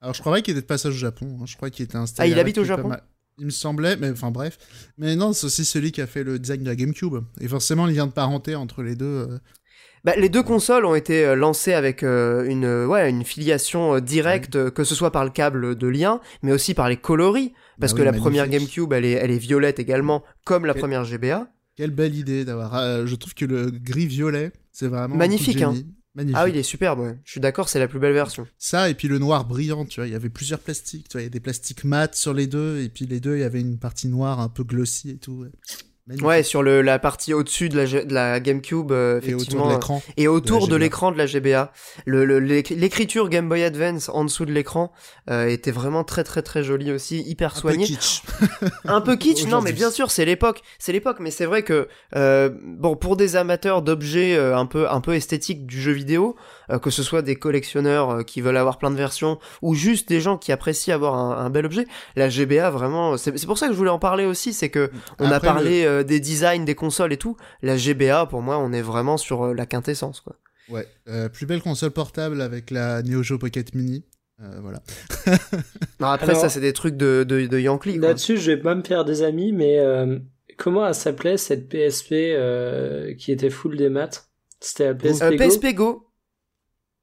Alors, 0.03 0.13
je 0.15 0.21
croyais 0.21 0.43
qu'il 0.43 0.53
était 0.53 0.61
de 0.63 0.67
passage 0.67 0.93
au 0.93 0.99
Japon. 0.99 1.39
hein. 1.41 1.45
Je 1.47 1.57
crois 1.57 1.71
qu'il 1.71 1.85
était 1.85 1.97
installé. 1.97 2.29
Ah, 2.29 2.33
il 2.35 2.39
habite 2.39 2.59
au 2.59 2.63
pas 2.63 2.67
Japon. 2.69 2.91
Il 3.39 3.47
me 3.47 3.51
semblait, 3.51 3.97
mais 3.97 4.11
enfin 4.11 4.31
bref. 4.31 4.59
Mais 4.99 5.15
non, 5.15 5.33
c'est 5.33 5.47
aussi 5.47 5.65
celui 5.65 5.93
qui 5.93 6.01
a 6.01 6.07
fait 6.07 6.25
le 6.25 6.39
design 6.39 6.63
de 6.63 6.69
la 6.69 6.75
GameCube. 6.77 7.17
Et 7.41 7.49
forcément, 7.49 7.87
il 7.87 7.99
a 8.01 8.07
de 8.07 8.11
parenté 8.11 8.55
entre 8.55 8.83
les 8.83 8.95
deux. 8.97 9.05
euh. 9.31 9.39
Bah, 10.05 10.15
les 10.17 10.29
deux 10.29 10.43
consoles 10.43 10.87
ont 10.87 10.95
été 10.95 11.25
euh, 11.27 11.35
lancées 11.35 11.75
avec 11.75 12.03
euh, 12.03 12.45
une, 12.49 12.87
ouais, 12.87 13.11
une 13.11 13.25
filiation 13.25 13.99
directe, 14.01 14.71
que 14.71 14.85
ce 14.85 14.95
soit 14.95 15.11
par 15.11 15.25
le 15.25 15.31
câble 15.31 15.77
de 15.77 15.87
lien, 15.89 16.21
mais 16.43 16.53
aussi 16.53 16.75
par 16.75 16.89
les 16.89 16.97
coloris, 16.97 17.53
parce 17.81 17.93
Bah 17.93 17.99
que 17.99 18.03
la 18.05 18.13
magnifique. 18.13 18.23
première 18.23 18.49
GameCube, 18.49 18.93
elle 18.93 19.05
est, 19.05 19.13
elle 19.13 19.31
est 19.33 19.39
violette 19.39 19.81
également, 19.81 20.23
comme 20.45 20.65
la 20.65 20.75
première 20.75 21.05
GBA. 21.05 21.49
Quelle 21.77 21.91
belle 21.91 22.15
idée 22.15 22.45
d'avoir. 22.47 22.75
euh, 22.77 23.05
je 23.05 23.15
trouve 23.17 23.35
que 23.35 23.45
le 23.45 23.71
gris 23.71 24.07
violet, 24.07 24.53
c'est 24.73 24.87
vraiment. 24.87 25.15
Magnifique, 25.17 25.61
hein. 25.61 25.75
Magnifique. 26.17 26.37
Ah 26.41 26.45
oui, 26.45 26.51
il 26.55 26.57
est 26.57 26.63
superbe, 26.63 27.01
ouais. 27.01 27.19
Je 27.25 27.31
suis 27.31 27.41
d'accord, 27.41 27.69
c'est 27.69 27.79
la 27.79 27.89
plus 27.89 27.99
belle 27.99 28.15
version. 28.15 28.47
Ça, 28.59 28.89
et 28.89 28.95
puis 28.95 29.07
le 29.07 29.19
noir 29.19 29.45
brillant, 29.45 29.85
tu 29.85 30.01
vois, 30.01 30.07
il 30.09 30.13
y 30.13 30.17
avait 30.17 30.31
plusieurs 30.31 30.61
plastiques, 30.61 31.09
tu 31.09 31.13
vois, 31.13 31.21
il 31.21 31.25
y 31.25 31.27
a 31.27 31.31
des 31.31 31.41
plastiques 31.41 31.85
mat 31.85 32.15
sur 32.15 32.33
les 32.33 32.47
deux, 32.47 32.81
et 32.81 32.89
puis 32.89 33.05
les 33.05 33.21
deux, 33.21 33.37
il 33.37 33.41
y 33.41 33.45
avait 33.45 33.61
une 33.61 33.79
partie 33.79 34.09
noire 34.09 34.41
un 34.41 34.49
peu 34.49 34.65
glossy 34.65 35.11
et 35.11 35.19
tout. 35.19 35.33
ouais. 35.43 35.51
Magnifique. 36.09 36.27
Ouais, 36.27 36.43
sur 36.45 36.63
le, 36.63 36.83
la 36.83 36.99
partie 37.01 37.35
au-dessus 37.35 37.69
de 37.69 37.77
la, 37.77 37.87
de 38.05 38.15
la 38.15 38.39
GameCube, 38.39 38.93
euh, 38.93 39.15
Et 39.23 39.35
autour 39.35 39.35
effectivement. 39.35 39.67
de 39.69 39.73
l'écran. 39.75 40.03
Et 40.17 40.29
autour 40.29 40.67
de 40.67 40.73
de 40.73 40.77
la 40.77 40.85
l'écran 40.85 41.11
de 41.11 41.19
la 41.19 41.27
GBA. 41.27 41.73
Le, 42.05 42.25
le- 42.25 42.39
l'éc- 42.39 42.71
l'écriture 42.71 43.29
Game 43.29 43.49
Boy 43.49 43.65
Advance 43.65 44.09
en 44.09 44.23
dessous 44.25 44.45
de 44.45 44.53
l'écran 44.53 44.93
euh, 45.31 45.49
était 45.49 45.73
vraiment 45.73 46.05
très 46.05 46.23
très 46.23 46.43
très 46.43 46.63
jolie 46.63 46.93
aussi, 46.93 47.23
hyper 47.23 47.51
Un 47.51 47.55
peu 47.55 47.61
soignée. 47.61 47.87
kitsch. 47.87 48.23
Un 48.85 49.01
peu 49.01 49.17
kitsch, 49.17 49.47
non, 49.47 49.61
mais 49.63 49.73
bien 49.73 49.91
sûr, 49.91 50.11
c'est 50.13 50.25
l'époque, 50.25 50.63
c'est 50.79 50.93
l'époque, 50.93 51.17
mais 51.19 51.33
c'est 51.33 51.47
vrai 51.47 51.63
que 51.65 51.89
euh, 52.15 52.51
bon, 52.63 52.95
pour 52.95 53.17
des 53.17 53.35
amateurs 53.35 53.83
d'objets 53.83 54.37
euh, 54.37 54.57
un 54.57 54.67
peu 54.67 54.89
un 54.89 55.01
peu 55.01 55.15
esthétiques 55.15 55.67
du 55.67 55.81
jeu 55.81 55.91
vidéo, 55.93 56.37
euh, 56.71 56.79
que 56.79 56.91
ce 56.91 57.03
soit 57.03 57.23
des 57.23 57.37
collectionneurs 57.37 58.11
euh, 58.11 58.23
qui 58.23 58.41
veulent 58.41 58.57
avoir 58.57 58.79
plein 58.79 58.91
de 58.91 58.97
versions 58.97 59.39
ou 59.63 59.75
juste 59.75 60.09
des 60.09 60.21
gens 60.21 60.37
qui 60.39 60.53
apprécient 60.53 60.95
avoir 60.95 61.15
un, 61.15 61.45
un 61.45 61.51
bel 61.51 61.67
objet, 61.67 61.87
la 62.17 62.29
GBA 62.29 62.71
vraiment, 62.71 63.17
c'est 63.17 63.37
c'est 63.39 63.47
pour 63.47 63.59
ça 63.59 63.67
que 63.67 63.73
je 63.73 63.79
voulais 63.79 63.91
en 63.91 63.99
parler 63.99 64.25
aussi, 64.27 64.53
c'est 64.53 64.71
que 64.71 64.91
on 65.19 65.31
a 65.31 65.41
parlé 65.41 65.85
euh, 65.85 66.03
des 66.03 66.21
designs 66.21 66.65
des 66.65 66.75
consoles 66.75 67.13
et 67.13 67.17
tout, 67.19 67.37
la 67.63 67.77
GBA 67.77 68.27
pour 68.27 68.43
moi, 68.43 68.59
on 68.59 68.73
est 68.73 68.83
vraiment 68.83 69.17
sur 69.17 69.45
euh, 69.47 69.55
la 69.55 69.67
quintessence 69.67 70.21
quoi. 70.21 70.37
Ouais. 70.69 70.87
Euh, 71.09 71.29
plus 71.29 71.47
belle 71.47 71.63
console 71.63 71.93
portable 71.93 72.41
avec 72.41 72.71
la 72.73 73.01
Neo 73.03 73.23
Geo 73.23 73.39
Pocket 73.39 73.75
Mini. 73.75 74.05
Euh, 74.43 74.59
voilà. 74.61 74.81
Non, 76.01 76.09
après 76.09 76.31
Alors- 76.31 76.41
ça 76.43 76.49
c'est 76.49 76.61
des 76.61 76.73
trucs 76.73 76.97
de 76.97 77.25
de, 77.27 77.47
de 77.47 77.59
Yankee. 77.59 77.99
Là-dessus, 77.99 78.37
je 78.37 78.51
vais 78.51 78.57
pas 78.59 78.75
me 78.75 78.83
faire 78.83 79.05
des 79.05 79.23
amis, 79.23 79.53
mais 79.53 79.79
euh, 79.79 80.19
comment 80.59 80.87
elle 80.87 80.95
s'appelait 80.95 81.37
cette 81.37 81.69
PSP 81.69 82.13
euh, 82.13 83.15
qui 83.15 83.33
était 83.33 83.49
full 83.51 83.77
des 83.77 83.89
maths? 83.89 84.29
C'était 84.61 84.87
la 84.89 84.95
PSP 84.95 85.23
Euh, 85.23 85.31
Go 85.31 85.37
PSP 85.39 85.75
Go. 85.75 86.07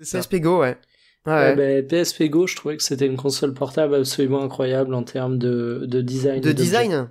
PSP 0.03 0.35
Go 0.41 0.59
ouais. 0.61 0.77
Ouais, 1.25 1.33
Ouais, 1.33 1.55
ouais. 1.55 1.83
PSP 1.83 2.23
Go, 2.29 2.47
je 2.47 2.55
trouvais 2.55 2.75
que 2.77 2.83
c'était 2.83 3.05
une 3.05 3.15
console 3.17 3.53
portable 3.53 3.95
absolument 3.95 4.43
incroyable 4.43 4.93
en 4.93 5.03
termes 5.03 5.37
de, 5.37 5.83
de 5.87 6.01
design. 6.01 6.41
de 6.41 6.51
design. 6.51 7.09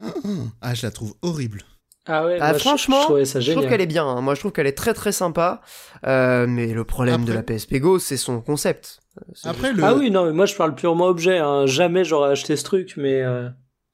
Ah, 0.60 0.74
je 0.74 0.84
la 0.86 0.90
trouve 0.90 1.14
horrible. 1.22 1.62
Ah 2.08 2.24
ouais, 2.24 2.36
Ah, 2.40 2.48
moi, 2.50 2.52
je- 2.54 2.58
franchement, 2.60 3.00
je, 3.00 3.04
trouvais 3.06 3.24
ça 3.24 3.40
Je 3.40 3.52
trouve 3.52 3.66
qu'elle 3.68 3.80
est 3.80 3.86
bien, 3.86 4.06
hein. 4.06 4.20
moi 4.20 4.34
je 4.34 4.40
trouve 4.40 4.52
qu'elle 4.52 4.66
est 4.68 4.76
très 4.76 4.94
très 4.94 5.10
sympa, 5.10 5.60
euh, 6.06 6.46
mais 6.46 6.68
le 6.72 6.84
problème 6.84 7.24
de 7.24 7.32
la 7.32 7.42
PSP 7.42 7.76
Go 7.80 7.98
c'est 7.98 8.16
son 8.16 8.40
concept. 8.40 9.00
Après, 9.44 9.72
le... 9.72 9.82
Ah 9.82 9.94
oui, 9.94 10.10
non, 10.10 10.26
mais 10.26 10.32
moi 10.32 10.46
je 10.46 10.54
parle 10.54 10.74
purement 10.74 11.06
objet. 11.06 11.38
Hein. 11.38 11.66
Jamais 11.66 12.04
j'aurais 12.04 12.30
acheté 12.30 12.54
ce 12.56 12.62
truc, 12.64 12.94
mais 12.96 13.22
euh, 13.22 13.48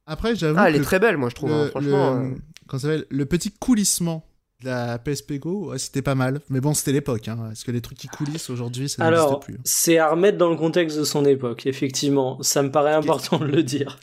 Après, 0.07 0.35
j'avoue 0.35 0.59
Ah, 0.61 0.69
elle 0.69 0.75
que 0.75 0.81
est 0.81 0.83
très 0.85 0.99
belle 0.99 1.17
moi 1.17 1.29
je 1.31 1.37
trouve, 1.37 1.51
le, 1.51 1.55
hein. 1.55 1.69
franchement. 1.69 2.15
le- 2.17 2.27
euh. 2.33 2.35
ça 2.73 2.79
s'appelle? 2.81 3.07
Le 3.09 3.25
petit 3.25 3.51
coulissement 3.53 4.27
la 4.65 4.99
PSP 4.99 5.35
Go, 5.39 5.71
ouais, 5.71 5.79
c'était 5.79 6.03
pas 6.03 6.15
mal. 6.15 6.41
Mais 6.49 6.61
bon, 6.61 6.75
c'était 6.75 6.93
l'époque. 6.93 7.29
Hein. 7.29 7.37
Parce 7.39 7.65
que 7.65 7.71
les 7.71 7.81
trucs 7.81 7.99
qui 7.99 8.09
coulissent 8.09 8.51
aujourd'hui, 8.51 8.89
ça 8.89 9.05
n'existe 9.05 9.23
alors 9.27 9.41
plus. 9.41 9.59
c'est 9.65 9.99
à 9.99 10.11
remettre 10.11 10.39
dans 10.39 10.51
le 10.51 10.57
contexte 10.57 10.99
de 10.99 11.05
son 11.05 11.25
époque. 11.25 11.67
Effectivement, 11.67 12.43
ça 12.43 12.63
me 12.63 12.71
paraît 12.71 12.95
important 12.95 13.39
de 13.39 13.47
le 13.47 13.63
dire. 13.63 13.99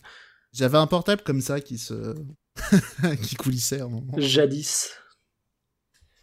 J'avais 0.53 0.77
un 0.77 0.87
portable 0.87 1.21
comme 1.23 1.41
ça 1.41 1.59
qui 1.61 1.77
se. 1.77 2.15
qui 3.23 3.35
coulissait 3.35 3.81
à 3.81 3.85
un 3.85 3.89
moment. 3.89 4.13
Jadis. 4.17 4.89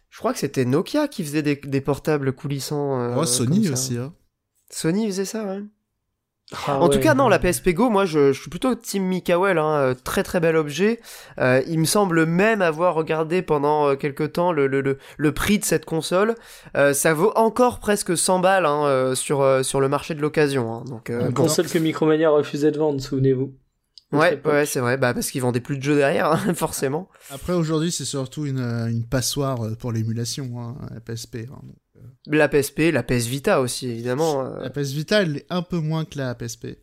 Je 0.09 0.17
crois 0.19 0.33
que 0.33 0.39
c'était 0.39 0.65
Nokia 0.65 1.07
qui 1.07 1.23
faisait 1.23 1.43
des, 1.43 1.55
des 1.55 1.81
portables 1.81 2.33
coulissants. 2.33 2.99
euh, 2.99 3.15
Oh, 3.17 3.25
Sony 3.25 3.69
aussi. 3.69 3.97
Hein. 3.97 4.13
Sony 4.71 5.05
faisait 5.07 5.25
ça, 5.25 5.45
ouais. 5.45 5.61
Ah 6.65 6.79
en 6.79 6.87
tout 6.87 6.97
ouais. 6.97 7.03
cas, 7.03 7.13
non, 7.13 7.27
la 7.27 7.39
PSP 7.39 7.71
Go, 7.73 7.89
moi, 7.89 8.05
je, 8.05 8.31
je 8.31 8.39
suis 8.39 8.49
plutôt 8.49 8.73
Team 8.73 9.03
Mikael, 9.03 9.57
hein, 9.57 9.73
euh, 9.79 9.93
très 10.01 10.23
très 10.23 10.39
bel 10.39 10.55
objet. 10.55 11.01
Euh, 11.39 11.61
il 11.67 11.77
me 11.77 11.83
semble 11.85 12.25
même 12.25 12.61
avoir 12.61 12.95
regardé 12.95 13.41
pendant 13.41 13.89
euh, 13.89 13.95
quelques 13.95 14.31
temps 14.31 14.53
le, 14.53 14.65
le, 14.67 14.79
le, 14.79 14.97
le 15.17 15.31
prix 15.33 15.59
de 15.59 15.65
cette 15.65 15.83
console. 15.83 16.35
Euh, 16.77 16.93
ça 16.93 17.13
vaut 17.13 17.33
encore 17.35 17.79
presque 17.79 18.17
100 18.17 18.39
balles 18.39 18.65
hein, 18.65 19.13
sur, 19.13 19.45
sur 19.65 19.81
le 19.81 19.89
marché 19.89 20.15
de 20.15 20.21
l'occasion. 20.21 20.73
hein. 20.73 20.83
donc, 20.87 21.09
euh, 21.09 21.25
Une 21.27 21.33
bon. 21.33 21.43
console 21.43 21.67
que 21.67 21.79
Micromania 21.79 22.29
refusait 22.29 22.71
de 22.71 22.79
vendre, 22.79 23.01
souvenez-vous. 23.01 23.53
Ouais, 24.13 24.41
ouais, 24.45 24.65
c'est 24.65 24.79
vrai, 24.79 24.95
bah, 24.95 25.13
parce 25.13 25.29
qu'ils 25.31 25.41
vendaient 25.41 25.59
plus 25.59 25.77
de 25.77 25.83
jeux 25.83 25.97
derrière, 25.97 26.31
hein, 26.31 26.53
forcément. 26.55 27.09
Après, 27.29 27.51
aujourd'hui, 27.51 27.91
c'est 27.91 28.05
surtout 28.05 28.45
une, 28.45 28.59
une 28.89 29.03
passoire 29.05 29.59
pour 29.79 29.91
l'émulation, 29.91 30.49
hein, 30.61 30.77
la 30.93 31.01
PSP. 31.01 31.39
hein. 31.51 31.59
La 32.29 32.49
PSP, 32.49 32.91
la 32.91 33.03
PS 33.03 33.25
Vita 33.27 33.61
aussi, 33.61 33.87
évidemment. 33.89 34.45
euh. 34.45 34.61
La 34.61 34.69
PS 34.69 34.91
Vita, 34.91 35.21
elle 35.21 35.37
est 35.37 35.45
un 35.49 35.61
peu 35.61 35.79
moins 35.79 36.05
que 36.05 36.17
la 36.17 36.35
PSP. 36.35 36.77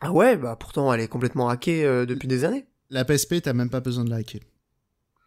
Ah 0.00 0.12
ouais, 0.12 0.36
bah 0.36 0.56
pourtant, 0.58 0.92
elle 0.94 1.00
est 1.00 1.08
complètement 1.08 1.48
hackée 1.48 1.84
euh, 1.84 2.06
depuis 2.06 2.28
des 2.28 2.44
années. 2.44 2.66
La 2.90 3.04
PSP, 3.04 3.42
t'as 3.42 3.52
même 3.52 3.70
pas 3.70 3.80
besoin 3.80 4.04
de 4.04 4.10
la 4.10 4.16
hacker. 4.16 4.40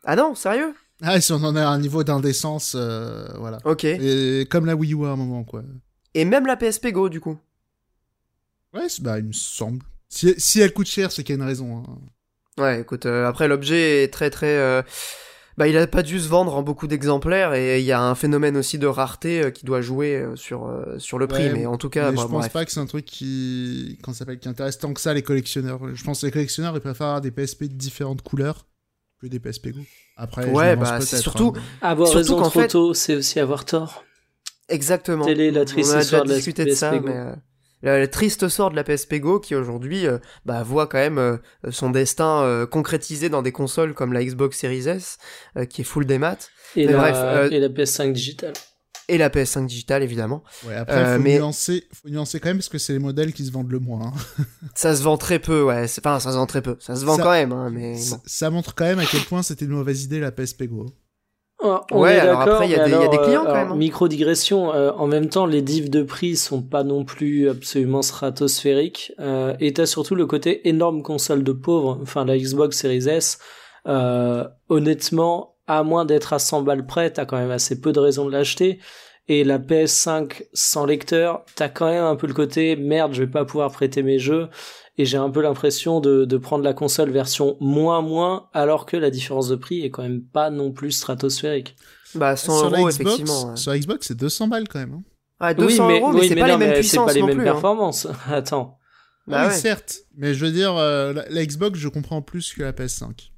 Ah 0.06 0.16
non, 0.16 0.36
sérieux? 0.36 0.74
Ah, 1.02 1.20
si 1.22 1.32
on 1.34 1.44
en 1.44 1.56
a 1.56 1.66
un 1.66 1.80
niveau 1.80 2.04
d'indécence, 2.04 2.74
euh, 2.76 3.28
voilà. 3.38 3.60
Ok. 3.66 3.84
Et 3.84 4.48
comme 4.50 4.66
la 4.66 4.76
Wii 4.76 4.94
U 4.94 5.06
à 5.06 5.10
un 5.10 5.16
moment, 5.16 5.44
quoi. 5.44 5.64
Et 6.14 6.26
même 6.26 6.46
la 6.46 6.56
PSP 6.58 6.88
Go, 6.92 7.10
du 7.10 7.20
coup. 7.20 7.38
Ouais, 8.74 8.88
bah, 9.02 9.20
il 9.20 9.26
me 9.26 9.34
semble. 9.34 9.84
Si, 10.10 10.34
si 10.38 10.60
elle 10.62 10.74
coûte 10.74 10.88
cher, 10.88 11.12
c'est 11.12 11.24
qu'il 11.24 11.36
y 11.36 11.40
a 11.40 11.42
une 11.42 11.48
raison. 11.48 11.84
hein. 11.88 12.62
Ouais, 12.62 12.82
écoute, 12.82 13.06
euh, 13.06 13.28
après 13.28 13.48
l'objet 13.48 14.04
est 14.04 14.14
très 14.14 14.30
très... 14.30 14.84
Bah, 15.58 15.68
il 15.68 15.78
a 15.78 15.86
pas 15.86 16.02
dû 16.02 16.20
se 16.20 16.28
vendre 16.28 16.56
en 16.56 16.64
beaucoup 16.64 16.88
d'exemplaires 16.88 17.54
et 17.54 17.80
il 17.80 17.86
y 17.86 17.92
a 17.92 18.02
un 18.02 18.16
phénomène 18.16 18.58
aussi 18.58 18.80
de 18.80 18.88
rareté 18.88 19.44
euh, 19.44 19.52
qui 19.52 19.66
doit 19.66 19.82
jouer 19.82 20.16
euh, 20.16 20.36
sur, 20.36 20.66
euh, 20.68 20.98
sur 20.98 21.20
le 21.20 21.28
prix, 21.28 21.44
Ouais, 21.44 21.54
mais 21.54 21.66
en 21.68 21.78
tout 21.78 21.90
cas, 21.90 22.10
Mais 22.10 22.16
bah, 22.18 22.24
je 22.24 22.28
pense 22.28 22.40
bref. 22.40 22.52
pas 22.54 22.66
que 22.66 22.72
c'est 22.72 22.80
un 22.80 22.88
truc 22.88 23.06
qui, 23.06 24.00
qu'on 24.04 24.14
s'appelle, 24.14 24.40
qui 24.40 24.50
intéresse 24.50 24.80
tant 24.80 24.94
que 24.94 25.00
ça 25.02 25.14
les 25.14 25.22
collectionneurs. 25.22 25.80
Je 25.94 26.04
pense 26.04 26.22
que 26.22 26.26
les 26.26 26.32
collectionneurs, 26.32 26.76
ils 26.76 26.82
préfèrent 26.82 27.06
avoir 27.08 27.22
des 27.22 27.30
PSP 27.32 27.64
de 27.66 27.76
différentes 27.76 28.24
couleurs 28.24 28.66
que 29.22 29.28
des 29.28 29.40
PSP 29.40 29.70
Go. 29.74 29.82
Après, 30.18 30.50
Ouais, 30.50 30.76
bah, 30.76 31.00
c'est 31.02 31.18
surtout- 31.18 31.54
hein. 31.56 31.62
Avoir 31.82 32.08
Surtout 32.08 32.18
raison 32.18 32.36
qu'en 32.38 32.50
trop 32.50 32.62
fait- 32.62 32.68
tôt, 32.70 32.94
c'est 32.96 33.16
aussi 33.16 33.40
avoir 33.40 33.64
tort. 33.66 34.04
Exactement. 34.70 35.28
Est 35.28 35.52
la 35.52 35.62
On 35.62 35.66
triste 35.66 35.94
a 35.94 36.02
déjà 36.02 36.22
de 36.22 36.34
discuté 36.34 36.66
de 36.66 36.72
ça, 36.72 36.90
PSP 36.92 37.02
Go. 37.04 37.10
mais... 37.10 37.26
Le, 37.84 38.00
le 38.00 38.08
triste 38.10 38.48
sort 38.48 38.72
de 38.72 38.76
la 38.76 38.84
PSP 38.84 39.16
Go 39.20 39.40
qui 39.40 39.54
aujourd'hui 39.56 40.08
euh, 40.08 40.18
bah, 40.46 40.64
voit 40.64 40.88
quand 40.88 40.98
même 40.98 41.18
euh, 41.20 41.38
son 41.70 41.92
destin 41.92 42.42
euh, 42.44 42.66
concrétisé 42.66 43.30
dans 43.30 43.42
des 43.44 43.52
consoles 43.52 43.94
comme 43.94 44.14
la 44.14 44.24
Xbox 44.24 44.58
Series 44.58 44.88
S 44.88 45.18
euh, 45.58 45.66
qui 45.66 45.82
est 45.82 45.84
full 45.84 46.06
des 46.06 46.18
maths 46.18 46.50
Et, 46.76 46.86
Mais 46.88 46.94
la, 46.94 46.98
bref, 46.98 47.16
euh, 47.18 47.50
et 47.52 47.60
la 47.60 47.70
PS5 47.70 48.12
digitale. 48.14 48.54
et 49.10 49.18
la 49.18 49.30
PS5 49.30 49.66
digitale 49.68 50.02
évidemment. 50.02 50.44
Ouais, 50.66 50.76
après, 50.76 50.96
Euh, 50.96 51.18
faut, 51.18 51.22
mais- 51.22 51.38
nuancer, 51.38 51.84
faut 51.94 52.10
nuancer 52.10 52.40
quand 52.40 52.50
même 52.50 52.58
parce 52.58 52.70
que 52.70 52.78
c'est 52.78 52.94
les 52.94 53.00
modèles 53.00 53.34
qui 53.34 53.46
se 53.46 53.52
vendent 53.52 53.72
le 53.72 53.80
moins. 53.80 54.08
hein. 54.08 54.14
Ça 54.76 54.96
se 54.96 55.04
vend 55.04 55.18
très 55.18 55.40
peu, 55.40 55.62
ouais. 55.64 55.84
Enfin, 56.00 56.20
ça 56.20 56.32
se 56.32 56.38
vend 56.38 56.46
très 56.48 56.62
peu. 56.62 56.78
Ça 56.80 56.96
se 56.96 57.04
vend 57.06 57.18
Ça- 57.18 57.24
quand 57.24 57.32
même, 57.32 57.52
hein, 57.52 57.70
mais 57.70 57.96
Ça, 57.98 58.18
ça 58.26 58.50
montre 58.50 58.74
quand 58.76 58.86
même 58.86 59.00
à 59.00 59.06
quel 59.06 59.22
point 59.22 59.44
c'était 59.44 59.66
une 59.66 59.72
mauvaise 59.72 60.04
idée 60.04 60.20
la 60.22 60.32
PSP 60.32 60.64
Go. 60.68 60.86
On 61.92 62.00
Ouais, 62.02 62.20
alors 62.20 62.42
après, 62.42 62.66
il 62.68 62.72
y 62.72 62.76
a 62.76 62.86
des- 62.86 62.92
y 62.92 62.96
a 62.96 63.08
des 63.08 63.18
clients, 63.20 63.44
euh, 63.44 63.48
quand 63.48 63.54
même, 63.54 63.72
hein. 63.72 63.76
Micro 63.76 64.08
digression, 64.08 64.74
euh, 64.74 64.92
en 64.98 65.08
même 65.08 65.30
temps, 65.30 65.46
les 65.46 65.62
divs 65.62 65.90
de 65.90 66.04
prix 66.04 66.36
sont 66.36 66.62
pas 66.62 66.84
non 66.84 67.06
plus 67.06 67.50
absolument 67.50 68.02
stratosphériques. 68.02 69.14
Euh, 69.20 69.54
et 69.60 69.74
t'as 69.74 69.86
surtout 69.86 70.16
le 70.16 70.26
côté 70.26 70.68
énorme 70.68 71.02
console 71.04 71.44
de 71.44 71.52
pauvres, 71.54 72.00
enfin 72.02 72.26
la 72.26 72.38
Xbox 72.38 72.78
Series 72.78 73.08
S. 73.08 73.40
Euh, 73.88 74.46
honnêtement, 74.70 75.56
à 75.68 75.84
moins 75.84 76.06
d'être 76.06 76.34
à 76.34 76.40
100 76.40 76.62
balles 76.62 76.86
près, 76.86 77.10
t'as 77.12 77.26
quand 77.26 77.38
même 77.38 77.52
assez 77.52 77.80
peu 77.80 77.92
de 77.92 78.00
raisons 78.00 78.26
de 78.26 78.32
l'acheter. 78.32 78.80
Et 79.30 79.46
la 79.46 79.58
PS5 79.58 80.44
sans 80.54 80.86
lecteur, 80.86 81.46
t'as 81.56 81.70
quand 81.70 81.86
même 81.90 82.04
un 82.04 82.18
peu 82.18 82.28
le 82.28 82.34
côté 82.34 82.76
merde, 82.76 83.14
je 83.14 83.24
vais 83.24 83.32
pas 83.32 83.46
pouvoir 83.46 83.72
prêter 83.72 84.04
mes 84.04 84.20
jeux. 84.20 84.50
Et 84.98 85.06
j'ai 85.06 85.18
un 85.18 85.30
peu 85.32 85.42
l'impression 85.42 86.00
de, 86.02 86.24
de 86.26 86.38
prendre 86.38 86.64
la 86.64 86.74
console 86.74 87.10
version 87.10 87.58
moins 87.60 88.02
moins, 88.02 88.50
alors 88.54 88.86
que 88.86 88.96
la 88.96 89.10
différence 89.10 89.48
de 89.48 89.56
prix 89.56 89.82
est 89.82 89.90
quand 89.90 90.04
même 90.04 90.22
pas 90.22 90.50
non 90.52 90.72
plus 90.72 90.92
stratosphérique. 90.92 91.76
Bah, 92.16 92.36
100 92.36 92.58
sur, 92.60 92.66
euros, 92.68 92.76
Xbox, 92.90 93.00
effectivement. 93.00 93.50
ouais. 93.50 93.56
sur 93.58 93.72
la 93.72 93.80
Xbox, 93.80 94.08
c'est 94.08 94.18
200 94.18 94.48
balles 94.50 94.68
quand 94.68 94.78
même. 94.80 94.94
hein. 94.94 95.04
Ah, 95.40 95.54
200 95.56 95.88
oui, 95.88 95.94
euros, 96.00 96.12
mais 96.14 96.20
oui, 96.22 96.28
c'est 96.30 96.36
pas 96.36 96.42
non, 96.42 96.48
les 96.54 96.58
mêmes 96.58 96.70
mais 96.70 96.80
puissances 96.80 97.00
C'est 97.00 97.06
pas 97.08 97.14
les 97.14 97.22
non 97.22 97.28
mêmes 97.28 97.38
plus. 97.38 97.48
hein. 97.50 97.52
performances. 97.54 98.08
Attends. 98.30 98.78
Bah 99.26 99.44
oui, 99.46 99.48
ouais. 99.48 99.58
certes. 99.58 99.98
Mais 100.16 100.34
je 100.36 100.46
veux 100.46 100.52
dire, 100.52 100.76
euh, 100.78 101.12
la, 101.12 101.28
la 101.28 101.46
Xbox, 101.46 101.80
je 101.80 101.88
comprends 101.88 102.22
plus 102.22 102.54
que 102.54 102.62
la 102.62 102.72
PS5. 102.72 103.32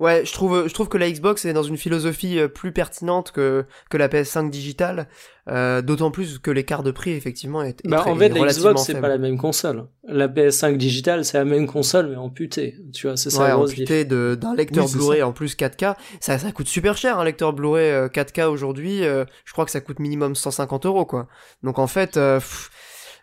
Ouais, 0.00 0.24
je 0.24 0.32
trouve, 0.32 0.66
je 0.66 0.72
trouve 0.72 0.88
que 0.88 0.96
la 0.98 1.10
Xbox 1.10 1.44
est 1.44 1.52
dans 1.52 1.62
une 1.62 1.76
philosophie 1.76 2.38
euh, 2.38 2.48
plus 2.48 2.72
pertinente 2.72 3.32
que, 3.32 3.66
que 3.90 3.98
la 3.98 4.08
PS5 4.08 4.48
digitale, 4.48 5.08
euh, 5.48 5.82
d'autant 5.82 6.10
plus 6.10 6.38
que 6.38 6.50
l'écart 6.50 6.82
de 6.82 6.90
prix, 6.90 7.10
effectivement, 7.10 7.62
est, 7.62 7.84
est 7.84 7.88
Bah, 7.88 7.98
très- 7.98 8.10
en 8.10 8.16
fait, 8.16 8.26
est 8.34 8.44
la 8.44 8.52
Xbox, 8.52 8.82
c'est 8.82 8.98
pas 8.98 9.08
la 9.08 9.18
même 9.18 9.36
console. 9.36 9.86
La 10.08 10.26
PS5 10.26 10.78
digitale, 10.78 11.24
c'est 11.26 11.36
la 11.36 11.44
même 11.44 11.66
console, 11.66 12.06
mais 12.08 12.16
amputée. 12.16 12.76
Tu 12.94 13.06
vois, 13.08 13.18
c'est 13.18 13.28
ça 13.28 13.42
Ouais, 13.42 13.48
la 13.48 13.54
grosse 13.56 13.72
amputé 13.72 14.06
de- 14.06 14.38
d'un 14.40 14.54
lecteur 14.54 14.86
Oui, 14.86 14.92
Blu-ray 14.94 15.22
en 15.22 15.32
plus 15.32 15.54
4K. 15.54 15.94
Ça, 16.18 16.38
ça 16.38 16.50
coûte 16.50 16.68
super 16.68 16.96
cher, 16.96 17.18
un 17.18 17.24
lecteur 17.24 17.52
Blu-ray 17.52 17.90
euh, 17.90 18.08
4K 18.08 18.48
aujourd'hui. 18.48 19.04
euh, 19.04 19.26
je 19.44 19.52
crois 19.52 19.66
que 19.66 19.70
ça 19.70 19.80
coûte 19.82 19.98
minimum 19.98 20.34
150 20.34 20.86
euros, 20.86 21.04
quoi. 21.04 21.28
Donc 21.62 21.78
en 21.78 21.86
fait, 21.86 22.16
euh, 22.16 22.38
pff, 22.38 22.70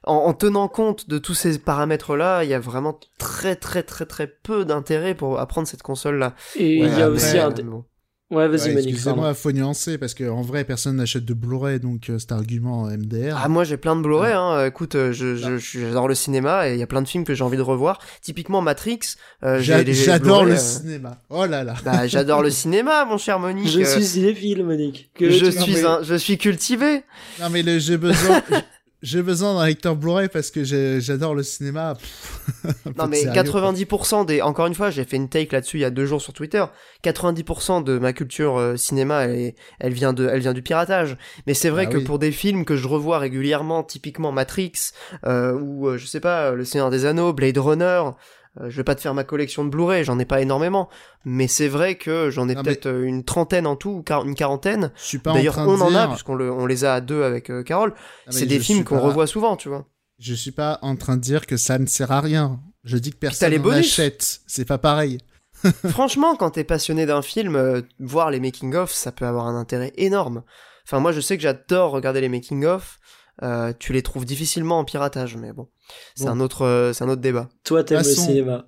en, 0.07 0.25
en 0.27 0.33
tenant 0.33 0.67
compte 0.67 1.07
de 1.09 1.17
tous 1.17 1.33
ces 1.33 1.59
paramètres-là, 1.59 2.43
il 2.43 2.49
y 2.49 2.53
a 2.53 2.59
vraiment 2.59 2.99
très 3.19 3.55
très 3.55 3.83
très 3.83 4.05
très 4.05 4.27
peu 4.27 4.65
d'intérêt 4.65 5.15
pour 5.15 5.39
à 5.39 5.45
prendre 5.47 5.67
cette 5.67 5.83
console-là. 5.83 6.35
Et 6.55 6.75
il 6.77 6.83
Ouais, 6.83 6.89
y 6.89 6.91
a 6.93 7.05
après, 7.05 7.09
aussi 7.09 7.37
un. 7.37 7.49
Euh, 7.51 7.63
bon. 7.63 7.85
Ouais, 8.29 8.49
vas-y, 8.49 8.67
Ouais, 8.67 8.73
Monique. 8.73 8.89
Excusez-moi, 8.89 9.33
faut 9.33 9.53
nuancer 9.53 9.97
parce 9.97 10.13
qu'en 10.13 10.41
vrai, 10.41 10.65
personne 10.65 10.97
n'achète 10.97 11.23
de 11.23 11.33
Blu-ray, 11.33 11.79
donc 11.79 12.09
euh, 12.09 12.19
cet 12.19 12.33
argument 12.33 12.85
euh, 12.89 12.97
MDR. 12.97 13.39
Ah 13.41 13.47
moi 13.47 13.63
j'ai 13.63 13.77
plein 13.77 13.95
de 13.95 14.01
Blu-ray, 14.01 14.33
hein. 14.33 14.65
écoute, 14.65 14.95
je, 14.97 15.11
je, 15.37 15.57
je- 15.57 15.79
j'adore 15.79 16.09
le 16.09 16.13
cinéma 16.15 16.67
et 16.67 16.73
il 16.73 16.77
y 16.79 16.83
a 16.83 16.87
plein 16.87 17.01
de 17.01 17.07
films 17.07 17.23
que 17.23 17.33
j'ai 17.33 17.45
envie 17.45 17.55
de 17.55 17.61
revoir. 17.61 17.99
Typiquement 18.21 18.59
Matrix, 18.59 18.99
euh, 19.43 19.59
J'adore 19.61 20.43
le 20.43 20.55
euh, 20.55 20.57
cinéma. 20.57 21.21
Oh 21.29 21.45
là 21.45 21.63
là. 21.63 21.75
Bah 21.85 22.05
j'adore 22.05 22.43
le 22.43 22.49
cinéma, 22.49 23.05
mon 23.05 23.17
cher 23.17 23.39
Monique. 23.39 23.69
Je 23.69 23.81
suis 23.83 24.03
cinéphile, 24.03 24.65
Monique. 24.65 25.09
Que 25.15 25.29
je 25.29 25.45
suis 25.49 25.85
un, 25.85 26.03
je 26.03 26.15
suis 26.15 26.37
cultivé. 26.37 27.03
Non 27.39 27.49
mais 27.49 27.63
le- 27.63 27.79
j'ai 27.79 27.95
besoin, 27.97 28.41
j'ai 29.03 29.21
besoin 29.21 29.53
d'un 29.53 29.65
lecteur 29.65 29.95
Blu-ray 29.95 30.27
parce 30.27 30.49
que 30.49 30.63
j'adore 30.63 31.35
le 31.35 31.43
cinéma. 31.43 31.95
non 32.97 33.07
mais 33.07 33.23
90% 33.23 34.25
des, 34.25 34.41
encore 34.41 34.65
une 34.65 34.73
fois, 34.73 34.89
j'ai 34.89 35.03
fait 35.03 35.17
une 35.17 35.29
take 35.29 35.53
là-dessus 35.53 35.77
il 35.77 35.81
y 35.81 35.85
a 35.85 35.91
deux 35.91 36.05
jours 36.05 36.21
sur 36.21 36.33
Twitter. 36.33 36.65
90% 37.03 37.83
de 37.83 37.99
ma 37.99 38.13
culture 38.13 38.57
euh, 38.57 38.75
cinéma, 38.75 39.25
elle, 39.25 39.53
elle 39.79 39.93
vient 39.93 40.13
de, 40.13 40.27
elle 40.27 40.39
vient 40.39 40.53
du 40.53 40.63
piratage. 40.63 41.15
Mais 41.45 41.53
c'est 41.53 41.69
vrai 41.69 41.85
ah 41.87 41.91
que 41.91 41.97
pour 41.97 42.17
des 42.17 42.31
films 42.31 42.65
que 42.65 42.75
je 42.75 42.87
revois 42.87 43.19
régulièrement, 43.19 43.83
typiquement 43.83 44.31
Matrix 44.31 44.71
euh, 45.25 45.53
ou 45.53 45.87
euh, 45.87 45.97
je 45.97 46.05
sais 46.07 46.19
pas, 46.19 46.51
Le 46.51 46.65
Seigneur 46.65 46.89
des 46.89 47.05
Anneaux, 47.05 47.33
Blade 47.33 47.57
Runner, 47.57 48.01
je 48.61 48.77
vais 48.77 48.83
pas 48.83 48.95
te 48.95 49.01
faire 49.01 49.13
ma 49.13 49.23
collection 49.23 49.63
de 49.65 49.69
Blu-ray, 49.69 50.03
j'en 50.03 50.19
ai 50.19 50.25
pas 50.25 50.41
énormément, 50.41 50.89
mais 51.25 51.47
c'est 51.47 51.67
vrai 51.67 51.95
que 51.95 52.29
j'en 52.29 52.49
ai 52.49 52.55
peut-être 52.55 52.87
euh, 52.87 53.03
une 53.03 53.23
trentaine 53.23 53.67
en 53.67 53.75
tout, 53.75 54.03
une 54.25 54.35
quarantaine. 54.35 54.91
D'ailleurs, 55.23 55.57
on 55.59 55.79
en 55.81 55.93
a 55.95 56.07
puisqu'on 56.07 56.39
on 56.39 56.65
les 56.65 56.85
a 56.85 56.95
à 56.95 57.01
deux 57.01 57.23
avec 57.23 57.49
euh, 57.49 57.63
Carole. 57.63 57.93
Ah, 58.25 58.31
c'est 58.31 58.45
des 58.45 58.59
films 58.59 58.83
qu'on 58.83 58.99
revoit 58.99 59.27
souvent, 59.27 59.55
tu 59.55 59.69
vois. 59.69 59.85
Je 60.19 60.33
suis 60.33 60.51
pas 60.51 60.79
en 60.81 60.95
train 60.95 61.15
de 61.15 61.21
dire 61.21 61.45
que 61.45 61.57
ça 61.57 61.77
ne 61.77 61.85
sert 61.85 62.11
à 62.11 62.21
rien. 62.21 62.59
Je 62.83 62.97
dis 62.97 63.11
que 63.11 63.17
personne 63.17 63.55
n'en 63.55 63.69
achète. 63.69 64.41
C'est 64.47 64.65
pas 64.65 64.77
pareil. 64.77 65.19
Franchement, 65.89 66.35
quand 66.35 66.51
t'es 66.51 66.63
passionné 66.63 67.05
d'un 67.05 67.21
film, 67.21 67.83
voir 67.99 68.31
les 68.31 68.39
making-of, 68.39 68.91
ça 68.91 69.11
peut 69.11 69.25
avoir 69.25 69.47
un 69.47 69.59
intérêt 69.59 69.93
énorme. 69.97 70.43
Enfin, 70.87 70.99
moi, 70.99 71.11
je 71.11 71.19
sais 71.19 71.35
que 71.35 71.43
j'adore 71.43 71.91
regarder 71.91 72.21
les 72.21 72.29
making-of. 72.29 72.99
Euh, 73.43 73.73
tu 73.77 73.93
les 73.93 74.01
trouves 74.01 74.25
difficilement 74.25 74.79
en 74.79 74.85
piratage, 74.85 75.37
mais 75.37 75.53
bon, 75.53 75.67
c'est 76.15 76.27
un 76.27 76.39
autre, 76.39 76.63
euh, 76.63 76.93
c'est 76.93 77.03
un 77.03 77.09
autre 77.09 77.21
débat. 77.21 77.49
Toi, 77.63 77.83
t'aimes 77.83 77.99
le 77.99 78.03
cinéma. 78.03 78.67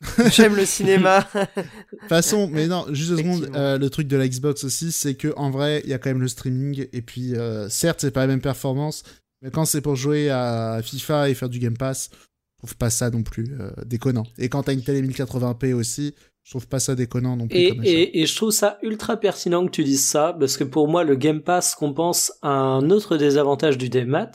J'aime 0.30 0.56
le 0.56 0.66
cinéma. 0.66 1.26
Façon, 2.08 2.48
mais 2.50 2.66
non, 2.66 2.84
juste 2.90 3.10
deux 3.10 3.18
secondes. 3.18 3.50
Euh, 3.54 3.78
le 3.78 3.88
truc 3.88 4.08
de 4.08 4.16
la 4.16 4.28
Xbox 4.28 4.64
aussi, 4.64 4.90
c'est 4.90 5.14
que 5.14 5.32
en 5.36 5.50
vrai, 5.50 5.80
il 5.84 5.90
y 5.90 5.94
a 5.94 5.98
quand 5.98 6.10
même 6.10 6.20
le 6.20 6.28
streaming. 6.28 6.86
Et 6.92 7.02
puis, 7.02 7.34
certes, 7.68 8.00
c'est 8.00 8.10
pas 8.10 8.20
la 8.20 8.26
même 8.26 8.40
performance, 8.40 9.04
mais 9.40 9.50
quand 9.50 9.64
c'est 9.64 9.80
pour 9.80 9.96
jouer 9.96 10.28
à 10.30 10.80
FIFA 10.82 11.30
et 11.30 11.34
faire 11.34 11.48
du 11.48 11.58
Game 11.58 11.76
Pass, 11.76 12.10
je 12.12 12.66
trouve 12.66 12.76
pas 12.76 12.90
ça 12.90 13.10
non 13.10 13.22
plus 13.22 13.56
déconnant. 13.86 14.26
Et 14.38 14.48
quand 14.48 14.64
t'as 14.64 14.72
une 14.72 14.82
télé 14.82 15.02
1080p 15.02 15.72
aussi, 15.72 16.14
je 16.44 16.50
trouve 16.50 16.66
pas 16.66 16.80
ça 16.80 16.94
déconnant 16.94 17.36
non 17.36 17.46
plus. 17.46 17.56
Et, 17.56 18.20
et, 18.20 18.26
je 18.26 18.36
trouve 18.36 18.50
ça 18.50 18.78
ultra 18.82 19.16
pertinent 19.16 19.64
que 19.64 19.70
tu 19.70 19.84
dises 19.84 20.06
ça, 20.06 20.36
parce 20.38 20.56
que 20.56 20.64
pour 20.64 20.88
moi, 20.88 21.04
le 21.04 21.14
Game 21.14 21.40
Pass 21.40 21.74
compense 21.74 22.32
un 22.42 22.90
autre 22.90 23.16
désavantage 23.16 23.78
du 23.78 23.88
démat, 23.88 24.30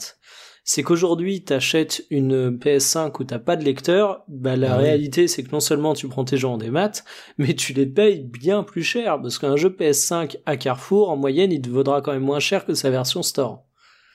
c'est 0.64 0.82
qu'aujourd'hui, 0.82 1.44
t'achètes 1.44 2.04
une 2.10 2.56
PS5 2.56 3.12
où 3.20 3.24
t'as 3.24 3.38
pas 3.38 3.56
de 3.56 3.64
lecteur, 3.64 4.22
bah 4.28 4.56
la 4.56 4.74
ah 4.74 4.76
réalité 4.76 5.26
c'est 5.26 5.42
que 5.42 5.50
non 5.50 5.60
seulement 5.60 5.94
tu 5.94 6.08
prends 6.08 6.24
tes 6.24 6.36
jeux 6.36 6.48
en 6.48 6.58
démat, 6.58 6.92
mais 7.38 7.54
tu 7.54 7.72
les 7.72 7.86
payes 7.86 8.20
bien 8.20 8.62
plus 8.62 8.82
cher, 8.82 9.20
parce 9.20 9.38
qu'un 9.38 9.56
jeu 9.56 9.70
PS5 9.70 10.36
à 10.44 10.56
Carrefour, 10.56 11.10
en 11.10 11.16
moyenne, 11.16 11.52
il 11.52 11.62
te 11.62 11.70
vaudra 11.70 12.02
quand 12.02 12.12
même 12.12 12.22
moins 12.22 12.40
cher 12.40 12.64
que 12.66 12.74
sa 12.74 12.90
version 12.90 13.22
store. 13.22 13.64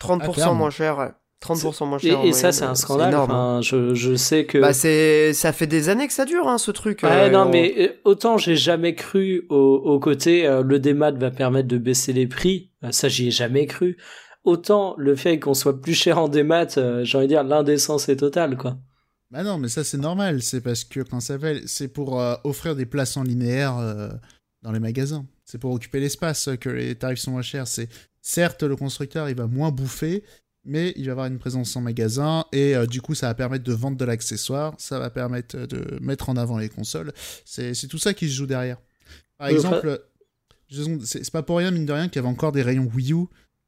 30% 0.02 0.42
ah, 0.42 0.54
moins 0.54 0.70
cher, 0.70 1.14
30% 1.44 1.88
moins 1.88 1.98
cher. 1.98 2.24
Et, 2.24 2.32
ça, 2.32 2.52
c'est 2.52 2.64
un 2.64 2.76
scandale. 2.76 3.14
Enfin, 3.16 3.60
je, 3.62 3.94
je, 3.94 4.16
sais 4.16 4.46
que. 4.46 4.58
Bah, 4.58 4.74
c'est, 4.74 5.34
ça 5.34 5.52
fait 5.52 5.68
des 5.68 5.90
années 5.90 6.08
que 6.08 6.14
ça 6.14 6.26
dure, 6.26 6.48
hein, 6.48 6.58
ce 6.58 6.72
truc. 6.72 7.04
Ouais, 7.04 7.10
euh, 7.12 7.30
non, 7.30 7.50
mais 7.50 7.74
euh, 7.78 7.88
autant 8.06 8.38
j'ai 8.38 8.56
jamais 8.56 8.96
cru 8.96 9.46
au, 9.50 9.56
au 9.56 10.00
côté 10.00 10.48
euh, 10.48 10.64
le 10.64 10.80
démat 10.80 11.12
va 11.12 11.32
permettre 11.32 11.68
de 11.68 11.78
baisser 11.78 12.14
les 12.14 12.28
prix. 12.28 12.72
ça, 12.92 13.10
j'y 13.10 13.28
ai 13.28 13.32
jamais 13.32 13.66
cru. 13.66 13.98
Autant 14.44 14.96
le 14.98 15.16
fait 15.16 15.40
qu'on 15.40 15.54
soit 15.54 15.82
plus 15.82 15.94
cher 15.94 16.18
en 16.18 16.28
démat, 16.28 16.68
j'ai 17.04 17.18
envie 17.18 17.28
de 17.28 17.34
dire 17.34 17.44
l'indécence 17.44 18.10
est 18.10 18.18
totale, 18.18 18.58
quoi. 18.58 18.78
Bah 19.32 19.44
non, 19.44 19.58
mais 19.58 19.68
ça 19.68 19.84
c'est 19.84 19.98
normal. 19.98 20.42
C'est 20.42 20.62
parce 20.62 20.84
que 20.84 21.00
quand 21.00 21.20
ça 21.20 21.40
fait, 21.40 21.64
c'est 21.66 21.88
pour 21.88 22.22
offrir 22.44 22.76
des 22.76 22.86
places 22.86 23.18
en 23.18 23.24
linéaire 23.24 23.76
dans 24.62 24.72
les 24.72 24.80
magasins. 24.80 25.26
C'est 25.46 25.58
pour 25.58 25.72
occuper 25.72 26.00
l'espace 26.00 26.50
que 26.60 26.70
les 26.70 26.96
tarifs 26.96 27.20
sont 27.20 27.32
moins 27.32 27.42
chers. 27.42 27.68
C'est 27.68 27.90
certes 28.22 28.64
le 28.64 28.76
constructeur 28.76 29.30
il 29.30 29.36
va 29.36 29.48
moins 29.48 29.72
bouffer, 29.72 30.24
mais 30.66 30.94
il 30.96 31.06
va 31.06 31.12
avoir 31.12 31.28
une 31.28 31.40
présence 31.40 31.76
en 31.76 31.82
magasin 31.82 32.46
et 32.52 32.76
euh, 32.76 32.86
du 32.86 33.02
coup 33.02 33.16
ça 33.16 33.28
va 33.28 33.34
permettre 33.34 33.64
de 33.64 33.74
vendre 33.74 33.98
de 33.98 34.06
l'accessoire, 34.06 34.74
ça 34.78 35.00
va 35.00 35.10
permettre 35.10 35.58
de 35.66 36.00
mettre 36.00 36.30
en 36.30 36.38
avant 36.38 36.58
les 36.58 36.70
consoles. 36.70 37.12
C'est 37.46 37.88
tout 37.88 37.98
ça 37.98 38.14
qui 38.14 38.30
se 38.30 38.34
joue 38.34 38.46
derrière. 38.46 38.78
Par 39.38 39.48
exemple, 39.48 40.02
c'est 41.04 41.32
pas 41.32 41.44
pour 41.44 41.58
rien, 41.58 41.72
mine 41.72 41.86
de 41.86 41.94
rien, 41.94 42.08
qu'il 42.08 42.18
y 42.18 42.20
avait 42.20 42.34
encore 42.34 42.52
des 42.52 42.62
rayons 42.62 42.90
Wii 42.94 43.14
U, 43.14 43.26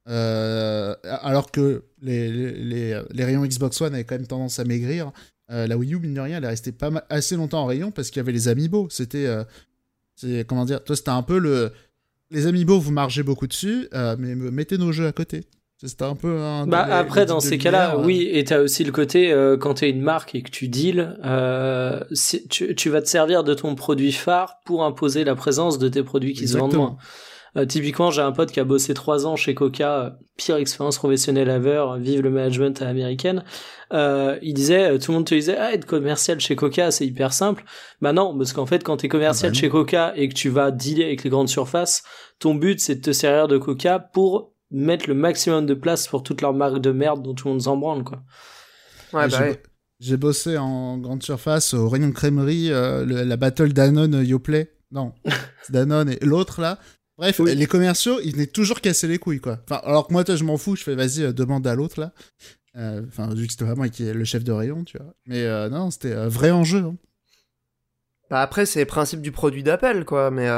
euh, 0.08 0.96
alors 1.04 1.52
que 1.52 1.84
les, 2.02 2.32
les, 2.32 3.02
les, 3.12 3.26
rayons 3.26 3.46
Xbox 3.46 3.82
One 3.82 3.94
avaient 3.94 4.04
quand 4.04 4.16
même 4.16 4.28
tendance 4.28 4.60
à 4.60 4.64
maigrir. 4.64 5.12
Euh, 5.52 5.68
la 5.68 5.78
Wii 5.78 5.96
U, 5.96 6.00
mine 6.00 6.14
de 6.14 6.22
rien, 6.22 6.38
elle 6.38 6.44
est 6.44 6.50
restée 6.50 6.72
pas 6.72 7.06
assez 7.10 7.36
longtemps 7.36 7.64
en 7.64 7.66
rayon 7.66 7.92
parce 7.92 8.10
qu'il 8.10 8.18
y 8.18 8.22
avait 8.22 8.32
les 8.32 8.48
Amiibo. 8.48 8.88
C'était. 8.90 9.28
comment 10.48 10.66
dire 10.66 10.84
Toi, 10.84 10.96
c'était 10.96 11.10
un 11.10 11.24
peu 11.24 11.40
le. 11.40 11.72
Les 12.32 12.48
Amiibo, 12.48 12.80
vous 12.80 12.92
margez 12.92 13.24
beaucoup 13.24 13.48
dessus, 13.48 13.88
mais 13.94 14.36
mettez 14.36 14.78
nos 14.78 14.92
jeux 14.92 15.08
à 15.08 15.12
côté. 15.12 15.46
C'était 15.84 16.06
un 16.06 16.16
peu 16.16 16.40
un 16.40 16.66
bah 16.66 16.88
après 16.90 17.26
dans 17.26 17.42
ces 17.42 17.58
cas-là, 17.58 17.98
oui, 17.98 18.30
et 18.32 18.46
t'as 18.46 18.60
aussi 18.60 18.86
le 18.86 18.94
côté 18.94 19.32
euh, 19.32 19.58
quand 19.58 19.76
t'es 19.76 19.90
une 19.90 20.02
marque 20.02 20.34
et 20.34 20.42
que 20.42 20.50
tu 20.50 20.70
deals, 20.70 21.18
euh, 21.26 22.00
tu, 22.50 22.74
tu, 22.76 22.90
vas 22.90 23.02
te 23.02 23.08
servir 23.08 23.44
de 23.44 23.54
ton 23.54 23.76
produit 23.76 24.14
phare 24.14 24.60
pour 24.66 24.86
imposer 24.86 25.26
la 25.26 25.36
présence 25.36 25.78
de 25.78 25.90
tes 25.90 26.02
produits 26.02 26.34
qui 26.34 26.48
se 26.48 26.58
vendent 26.58 26.76
moins. 26.76 26.98
Euh, 27.58 27.66
typiquement, 27.66 28.12
j'ai 28.12 28.22
un 28.22 28.32
pote 28.32 28.52
qui 28.52 28.60
a 28.60 28.66
bossé 28.66 28.94
trois 28.94 29.26
ans 29.26 29.36
chez 29.36 29.54
Coca, 29.54 30.00
euh, 30.00 30.10
pire 30.38 30.58
expérience 30.58 30.98
professionnelle 30.98 31.50
ever, 31.50 31.86
vive 32.00 32.22
le 32.22 32.30
management 32.30 32.82
à 32.82 32.86
l'américaine. 32.86 33.44
Euh, 33.94 34.38
il 34.42 34.54
disait, 34.54 34.98
tout 35.00 35.12
le 35.12 35.18
monde 35.18 35.26
te 35.26 35.36
disait, 35.36 35.56
ah, 35.58 35.74
être 35.74 35.86
commercial 35.86 36.40
chez 36.40 36.56
Coca, 36.56 36.92
c'est 36.92 37.06
hyper 37.06 37.32
simple. 37.32 37.64
Bah 38.02 38.12
non, 38.12 38.38
parce 38.38 38.52
qu'en 38.52 38.66
fait, 38.66 38.84
quand 38.84 38.98
t'es 38.98 39.08
commercial 39.08 39.52
ah 39.52 39.54
bah 39.54 39.60
chez 39.60 39.70
Coca 39.70 40.14
et 40.16 40.28
que 40.28 40.34
tu 40.34 40.50
vas 40.50 40.72
dealer 40.72 41.06
avec 41.06 41.24
les 41.24 41.30
grandes 41.30 41.50
surfaces, 41.50 42.04
ton 42.40 42.56
but 42.56 42.80
c'est 42.80 42.96
de 42.96 43.02
te 43.02 43.12
servir 43.12 43.48
de 43.48 43.58
Coca 43.58 44.00
pour 44.00 44.55
mettre 44.72 45.08
le 45.08 45.16
maximum 45.16 45.66
de 45.66 45.74
place 45.74 46.08
pour 46.08 46.24
toutes 46.24 46.42
leurs 46.42 46.54
marques 46.54 46.80
de 46.80 46.92
merde 46.92 47.24
dont 47.24 47.34
tout 47.34 47.48
le 47.48 47.54
monde 47.54 47.62
s'en 47.62 47.78
branle, 47.78 48.04
quoi. 48.04 48.24
Ouais, 49.14 49.28
bah 49.30 49.46
J'ai 50.00 50.18
bossé 50.18 50.58
en 50.58 50.98
grande 50.98 51.24
surface 51.24 51.74
au 51.74 51.88
rayon 51.88 52.10
de 52.10 52.14
crèmerie, 52.14 52.72
euh, 52.72 53.06
la 53.06 53.38
battle 53.38 53.74
Danone 53.74 54.26
Yoplait. 54.26 54.74
Non, 54.92 55.14
Danone 55.70 56.10
et 56.10 56.20
l'autre 56.22 56.62
là. 56.62 56.80
Bref, 57.18 57.40
les 57.40 57.66
commerciaux, 57.66 58.20
ils 58.24 58.34
venaient 58.34 58.46
toujours 58.46 58.82
casser 58.82 59.08
les 59.08 59.20
couilles, 59.20 59.40
quoi. 59.40 59.60
Enfin, 59.64 59.80
alors 59.86 60.08
que 60.08 60.12
moi, 60.12 60.26
toi, 60.26 60.36
je 60.36 60.44
m'en 60.44 60.58
fous, 60.58 60.76
je 60.76 60.84
fais 60.84 60.96
vas-y, 60.96 61.24
euh, 61.24 61.32
demande 61.32 61.66
à 61.66 61.74
l'autre 61.74 62.00
là. 62.00 62.12
Euh, 62.76 63.04
enfin, 63.08 63.34
vu 63.34 63.46
que 63.46 63.54
c'était 63.54 63.64
vraiment 63.64 63.88
qui 63.88 64.06
est 64.06 64.14
le 64.14 64.26
chef 64.26 64.44
de 64.44 64.52
rayon, 64.52 64.84
tu 64.84 64.98
vois. 64.98 65.14
Mais 65.26 65.70
non, 65.70 65.92
c'était 65.92 66.14
vrai 66.28 66.52
enjeu. 66.52 66.80
Hein. 66.80 66.96
Bah 68.30 68.42
après, 68.42 68.66
c'est 68.66 68.82
le 68.82 68.86
principe 68.86 69.22
du 69.22 69.32
produit 69.32 69.64
d'appel, 69.64 70.04
quoi. 70.04 70.30
Mais 70.30 70.50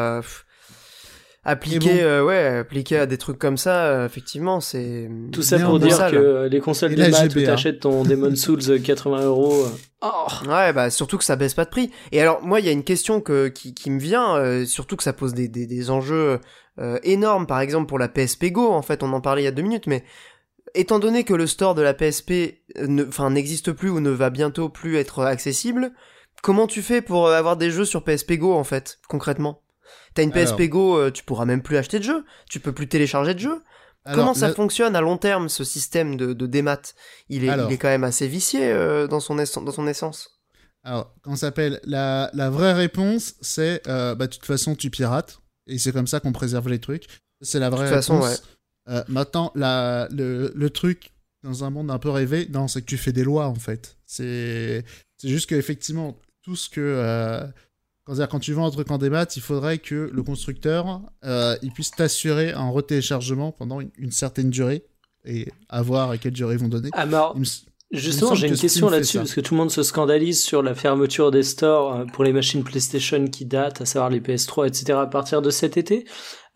appliquer 1.47 2.03
euh, 2.03 2.25
ouais 2.25 2.57
appliquer 2.59 2.97
à 2.97 3.05
des 3.05 3.17
trucs 3.17 3.39
comme 3.39 3.55
ça 3.55 3.85
euh, 3.85 4.05
effectivement 4.05 4.59
c'est 4.59 5.09
tout 5.31 5.41
ça 5.41 5.57
pour 5.59 5.79
dire 5.79 5.97
que 6.11 6.47
les 6.47 6.59
consoles 6.59 6.93
de 6.93 7.09
maths 7.09 7.35
où 7.35 7.41
t'achètes 7.41 7.79
ton 7.79 8.03
Demon 8.03 8.35
Souls 8.35 8.81
80 8.81 9.19
euh, 9.19 9.25
euros 9.25 9.65
oh. 10.01 10.27
ouais 10.45 10.73
bah 10.73 10.89
surtout 10.89 11.17
que 11.17 11.23
ça 11.23 11.37
baisse 11.37 11.53
pas 11.53 11.63
de 11.63 11.69
prix. 11.69 11.89
Et 12.11 12.21
alors 12.21 12.43
moi 12.43 12.59
il 12.59 12.65
y 12.65 12.69
a 12.69 12.73
une 12.73 12.83
question 12.83 13.21
que 13.21 13.47
qui, 13.47 13.73
qui 13.73 13.89
me 13.89 13.99
vient 13.99 14.65
surtout 14.65 14.97
que 14.97 15.03
ça 15.03 15.13
pose 15.13 15.33
des, 15.33 15.47
des, 15.47 15.65
des 15.65 15.89
enjeux 15.89 16.39
énormes. 17.03 17.47
Par 17.47 17.61
exemple 17.61 17.87
pour 17.87 17.97
la 17.97 18.09
PSP 18.09 18.51
Go 18.51 18.69
en 18.69 18.81
fait 18.81 19.01
on 19.01 19.13
en 19.13 19.21
parlait 19.21 19.43
il 19.43 19.45
y 19.45 19.49
a 19.49 19.51
deux 19.51 19.63
minutes 19.63 19.87
mais 19.87 20.03
étant 20.75 20.99
donné 20.99 21.23
que 21.23 21.33
le 21.33 21.47
store 21.47 21.75
de 21.75 21.81
la 21.81 21.93
PSP 21.93 22.59
enfin 23.07 23.29
n'existe 23.29 23.71
plus 23.71 23.89
ou 23.89 24.01
ne 24.01 24.09
va 24.09 24.29
bientôt 24.29 24.67
plus 24.67 24.97
être 24.97 25.23
accessible 25.23 25.93
comment 26.43 26.67
tu 26.67 26.81
fais 26.81 27.01
pour 27.01 27.29
avoir 27.29 27.55
des 27.55 27.71
jeux 27.71 27.85
sur 27.85 28.03
PSP 28.03 28.33
Go 28.33 28.53
en 28.53 28.65
fait 28.65 28.99
concrètement? 29.07 29.61
T'as 30.17 30.23
une 30.23 30.31
PSP 30.31 30.63
Go, 30.63 30.97
euh, 30.97 31.11
tu 31.11 31.23
pourras 31.23 31.45
même 31.45 31.61
plus 31.61 31.77
acheter 31.77 31.99
de 31.99 32.03
jeux, 32.03 32.25
tu 32.49 32.59
peux 32.59 32.71
plus 32.71 32.87
télécharger 32.87 33.35
de 33.35 33.39
jeux. 33.39 33.61
Comment 34.03 34.33
ça 34.33 34.51
fonctionne 34.51 34.95
à 34.95 35.01
long 35.01 35.17
terme 35.17 35.47
ce 35.47 35.63
système 35.63 36.17
de, 36.17 36.33
de 36.33 36.47
démat? 36.47 36.81
Il 37.29 37.43
est, 37.43 37.55
il 37.55 37.71
est 37.71 37.77
quand 37.77 37.87
même 37.87 38.03
assez 38.03 38.27
vicié 38.27 38.71
euh, 38.71 39.05
dans, 39.05 39.19
son 39.19 39.35
dans 39.35 39.71
son 39.71 39.87
essence. 39.87 40.39
Alors, 40.83 41.13
comment 41.21 41.35
s'appelle 41.35 41.79
la, 41.83 42.31
la 42.33 42.49
vraie 42.49 42.73
réponse, 42.73 43.35
c'est 43.41 43.87
euh, 43.87 44.15
bah 44.15 44.25
de 44.25 44.33
toute 44.33 44.45
façon 44.45 44.73
tu 44.73 44.89
pirates 44.89 45.39
et 45.67 45.77
c'est 45.77 45.91
comme 45.91 46.07
ça 46.07 46.19
qu'on 46.19 46.31
préserve 46.31 46.67
les 46.67 46.79
trucs. 46.79 47.05
C'est 47.41 47.59
la 47.59 47.69
vraie 47.69 47.87
réponse. 47.87 48.07
Façon, 48.07 48.21
ouais. 48.21 49.03
maintenant, 49.07 49.51
la, 49.53 50.07
le, 50.09 50.51
le 50.55 50.69
truc 50.71 51.13
dans 51.43 51.63
un 51.63 51.69
monde 51.69 51.91
un 51.91 51.99
peu 51.99 52.09
rêvé, 52.09 52.47
non, 52.51 52.67
c'est 52.67 52.81
que 52.81 52.87
tu 52.87 52.97
fais 52.97 53.11
des 53.13 53.23
lois 53.23 53.45
en 53.45 53.55
fait. 53.55 53.97
C'est 54.07 54.83
juste 55.23 55.47
qu'effectivement 55.47 56.17
tout 56.41 56.55
ce 56.55 56.69
que 56.69 57.51
quand 58.07 58.39
tu 58.39 58.53
vends 58.53 58.67
un 58.67 58.71
truc 58.71 58.89
en 58.91 58.97
démat, 58.97 59.27
il 59.35 59.41
faudrait 59.41 59.77
que 59.79 60.09
le 60.13 60.23
constructeur 60.23 61.01
euh, 61.25 61.55
il 61.61 61.71
puisse 61.71 61.91
t'assurer 61.91 62.51
un 62.51 62.69
retéléchargement 62.69 63.51
pendant 63.51 63.79
une, 63.81 64.11
certaine 64.11 64.49
durée 64.49 64.85
et 65.25 65.47
avoir 65.69 66.11
à 66.11 66.17
quelle 66.17 66.33
durée 66.33 66.55
ils 66.55 66.59
vont 66.59 66.69
donner. 66.69 66.89
Ah, 66.93 67.05
justement, 67.91 68.33
j'ai 68.33 68.47
une 68.47 68.57
question 68.57 68.89
là-dessus 68.89 69.17
parce 69.17 69.33
que 69.33 69.41
tout 69.41 69.53
le 69.53 69.59
monde 69.59 69.71
se 69.71 69.83
scandalise 69.83 70.41
sur 70.41 70.63
la 70.63 70.73
fermeture 70.73 71.31
des 71.31 71.43
stores 71.43 71.93
euh, 71.93 72.05
pour 72.05 72.23
les 72.23 72.33
machines 72.33 72.63
PlayStation 72.63 73.27
qui 73.27 73.45
datent, 73.45 73.81
à 73.81 73.85
savoir 73.85 74.09
les 74.09 74.21
PS3, 74.21 74.67
etc. 74.67 74.99
à 74.99 75.07
partir 75.07 75.41
de 75.41 75.49
cet 75.49 75.77
été. 75.77 76.05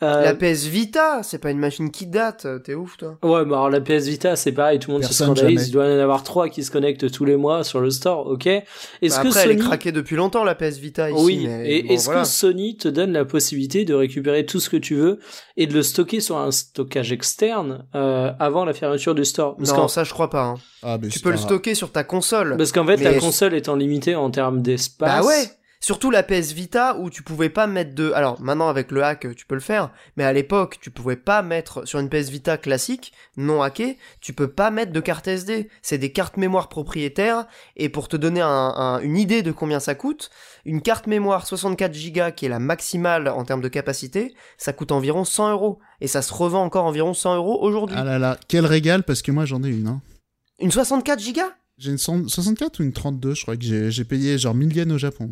Euh, 0.03 0.23
La 0.23 0.33
PS 0.33 0.65
Vita, 0.65 1.21
c'est 1.23 1.37
pas 1.37 1.51
une 1.51 1.59
machine 1.59 1.91
qui 1.91 2.07
date, 2.07 2.47
t'es 2.63 2.73
ouf 2.73 2.97
toi. 2.97 3.17
Ouais, 3.23 3.45
mais 3.45 3.53
alors 3.53 3.69
la 3.69 3.81
PS 3.81 4.07
Vita, 4.07 4.35
c'est 4.35 4.51
pareil, 4.51 4.79
tout 4.79 4.89
le 4.89 4.93
monde 4.95 5.01
Personne 5.01 5.27
se 5.29 5.35
scandalise. 5.35 5.59
jamais. 5.59 5.67
Il 5.69 5.71
doit 5.71 5.87
y 5.87 5.95
en 5.95 5.99
avoir 5.99 6.23
trois 6.23 6.49
qui 6.49 6.63
se 6.63 6.71
connectent 6.71 7.11
tous 7.11 7.23
les 7.25 7.35
mois 7.35 7.63
sur 7.63 7.79
le 7.81 7.91
store, 7.91 8.25
ok 8.27 8.47
Est-ce 8.47 8.63
Bah 9.17 9.21
que 9.21 9.27
après, 9.27 9.39
elle 9.43 9.51
est 9.51 9.57
Sony... 9.57 9.67
craquée 9.67 9.91
depuis 9.91 10.15
longtemps 10.15 10.43
la 10.43 10.55
PS 10.55 10.77
Vita 10.77 11.09
ici. 11.11 11.21
Oui, 11.23 11.45
mais 11.47 11.69
et 11.77 11.83
bon, 11.83 11.93
est-ce 11.93 12.05
voilà. 12.05 12.21
que 12.21 12.27
Sony 12.27 12.77
te 12.77 12.87
donne 12.87 13.11
la 13.11 13.25
possibilité 13.25 13.85
de 13.85 13.93
récupérer 13.93 14.45
tout 14.45 14.59
ce 14.59 14.69
que 14.69 14.77
tu 14.77 14.95
veux 14.95 15.19
et 15.57 15.67
de 15.67 15.73
le 15.73 15.83
stocker 15.83 16.19
sur 16.19 16.37
un 16.37 16.51
stockage 16.51 17.11
externe 17.11 17.85
euh, 17.93 18.31
avant 18.39 18.65
la 18.65 18.73
fermeture 18.73 19.13
du 19.13 19.23
store? 19.25 19.55
Parce 19.57 19.69
Non, 19.69 19.75
qu'en 19.75 19.87
ça 19.87 20.03
je 20.03 20.11
crois 20.13 20.29
pas. 20.29 20.43
hein. 20.43 20.55
Ah, 20.83 20.97
mais 21.01 21.09
Tu 21.09 21.19
peux 21.19 21.29
le 21.31 21.37
stocker 21.37 21.75
sur 21.75 21.91
ta 21.91 22.03
console. 22.03 22.55
parce 22.57 22.71
qu'en 22.71 22.85
fait, 22.87 22.97
Mais- 22.97 23.03
la 23.03 23.19
console 23.19 23.53
étant 23.53 23.75
limitée 23.75 24.15
en 24.15 24.31
termes 24.31 24.61
d'espace. 24.63 25.21
Bah 25.21 25.27
ouais. 25.27 25.43
Surtout 25.84 26.11
la 26.11 26.21
PS 26.21 26.51
Vita 26.53 26.95
où 26.99 27.09
tu 27.09 27.23
pouvais 27.23 27.49
pas 27.49 27.65
mettre 27.65 27.95
de. 27.95 28.11
Alors 28.11 28.39
maintenant 28.39 28.69
avec 28.69 28.91
le 28.91 29.03
hack 29.03 29.36
tu 29.36 29.47
peux 29.47 29.55
le 29.55 29.61
faire, 29.61 29.89
mais 30.15 30.23
à 30.23 30.32
l'époque 30.32 30.77
tu 30.79 30.91
pouvais 30.91 31.15
pas 31.15 31.41
mettre 31.41 31.88
sur 31.88 31.97
une 31.99 32.07
PS 32.07 32.29
Vita 32.29 32.57
classique 32.57 33.11
non 33.36 33.63
hackée, 33.63 33.97
tu 34.19 34.32
peux 34.34 34.47
pas 34.47 34.69
mettre 34.69 34.91
de 34.91 34.99
carte 34.99 35.27
SD. 35.27 35.69
C'est 35.82 35.97
des 35.97 36.11
cartes 36.11 36.38
mémoire 36.38 36.69
propriétaires 36.69 37.47
et 37.77 37.89
pour 37.89 38.07
te 38.09 38.15
donner 38.15 38.41
un- 38.41 38.47
un- 38.47 38.99
une 39.01 39.17
idée 39.17 39.41
de 39.41 39.51
combien 39.51 39.79
ça 39.79 39.95
coûte, 39.95 40.29
une 40.65 40.84
carte 40.84 41.07
mémoire 41.07 41.47
64 41.47 41.91
Go 42.13 42.32
qui 42.36 42.45
est 42.45 42.49
la 42.49 42.59
maximale 42.59 43.27
en 43.27 43.43
termes 43.43 43.61
de 43.61 43.67
capacité, 43.67 44.36
ça 44.59 44.73
coûte 44.73 44.91
environ 44.91 45.25
100 45.25 45.49
euros 45.51 45.79
et 45.99 46.05
ça 46.07 46.21
se 46.21 46.32
revend 46.32 46.61
encore 46.63 46.86
environ 46.86 47.15
100 47.15 47.36
euros 47.38 47.57
aujourd'hui. 47.59 47.95
Ah 47.99 48.03
là 48.03 48.19
là, 48.19 48.38
quel 48.47 48.67
régal, 48.67 49.01
parce 49.01 49.23
que 49.23 49.32
moi 49.32 49.45
j'en 49.45 49.63
ai 49.63 49.69
une. 49.69 49.88
Hein. 49.88 50.01
Une 50.59 50.69
64 50.69 51.19
Go 51.34 51.41
J'ai 51.79 51.89
une 51.89 51.97
100 51.97 52.27
64 52.29 52.79
ou 52.79 52.84
une 52.84 52.93
32, 52.93 53.34
je 53.34 53.41
crois 53.41 53.57
que 53.57 53.63
j'ai 53.63 53.89
j'ai 53.89 54.03
payé 54.05 54.38
genre 54.38 54.53
1000 54.53 54.75
yens 54.77 54.91
au 54.93 54.99
Japon. 54.99 55.32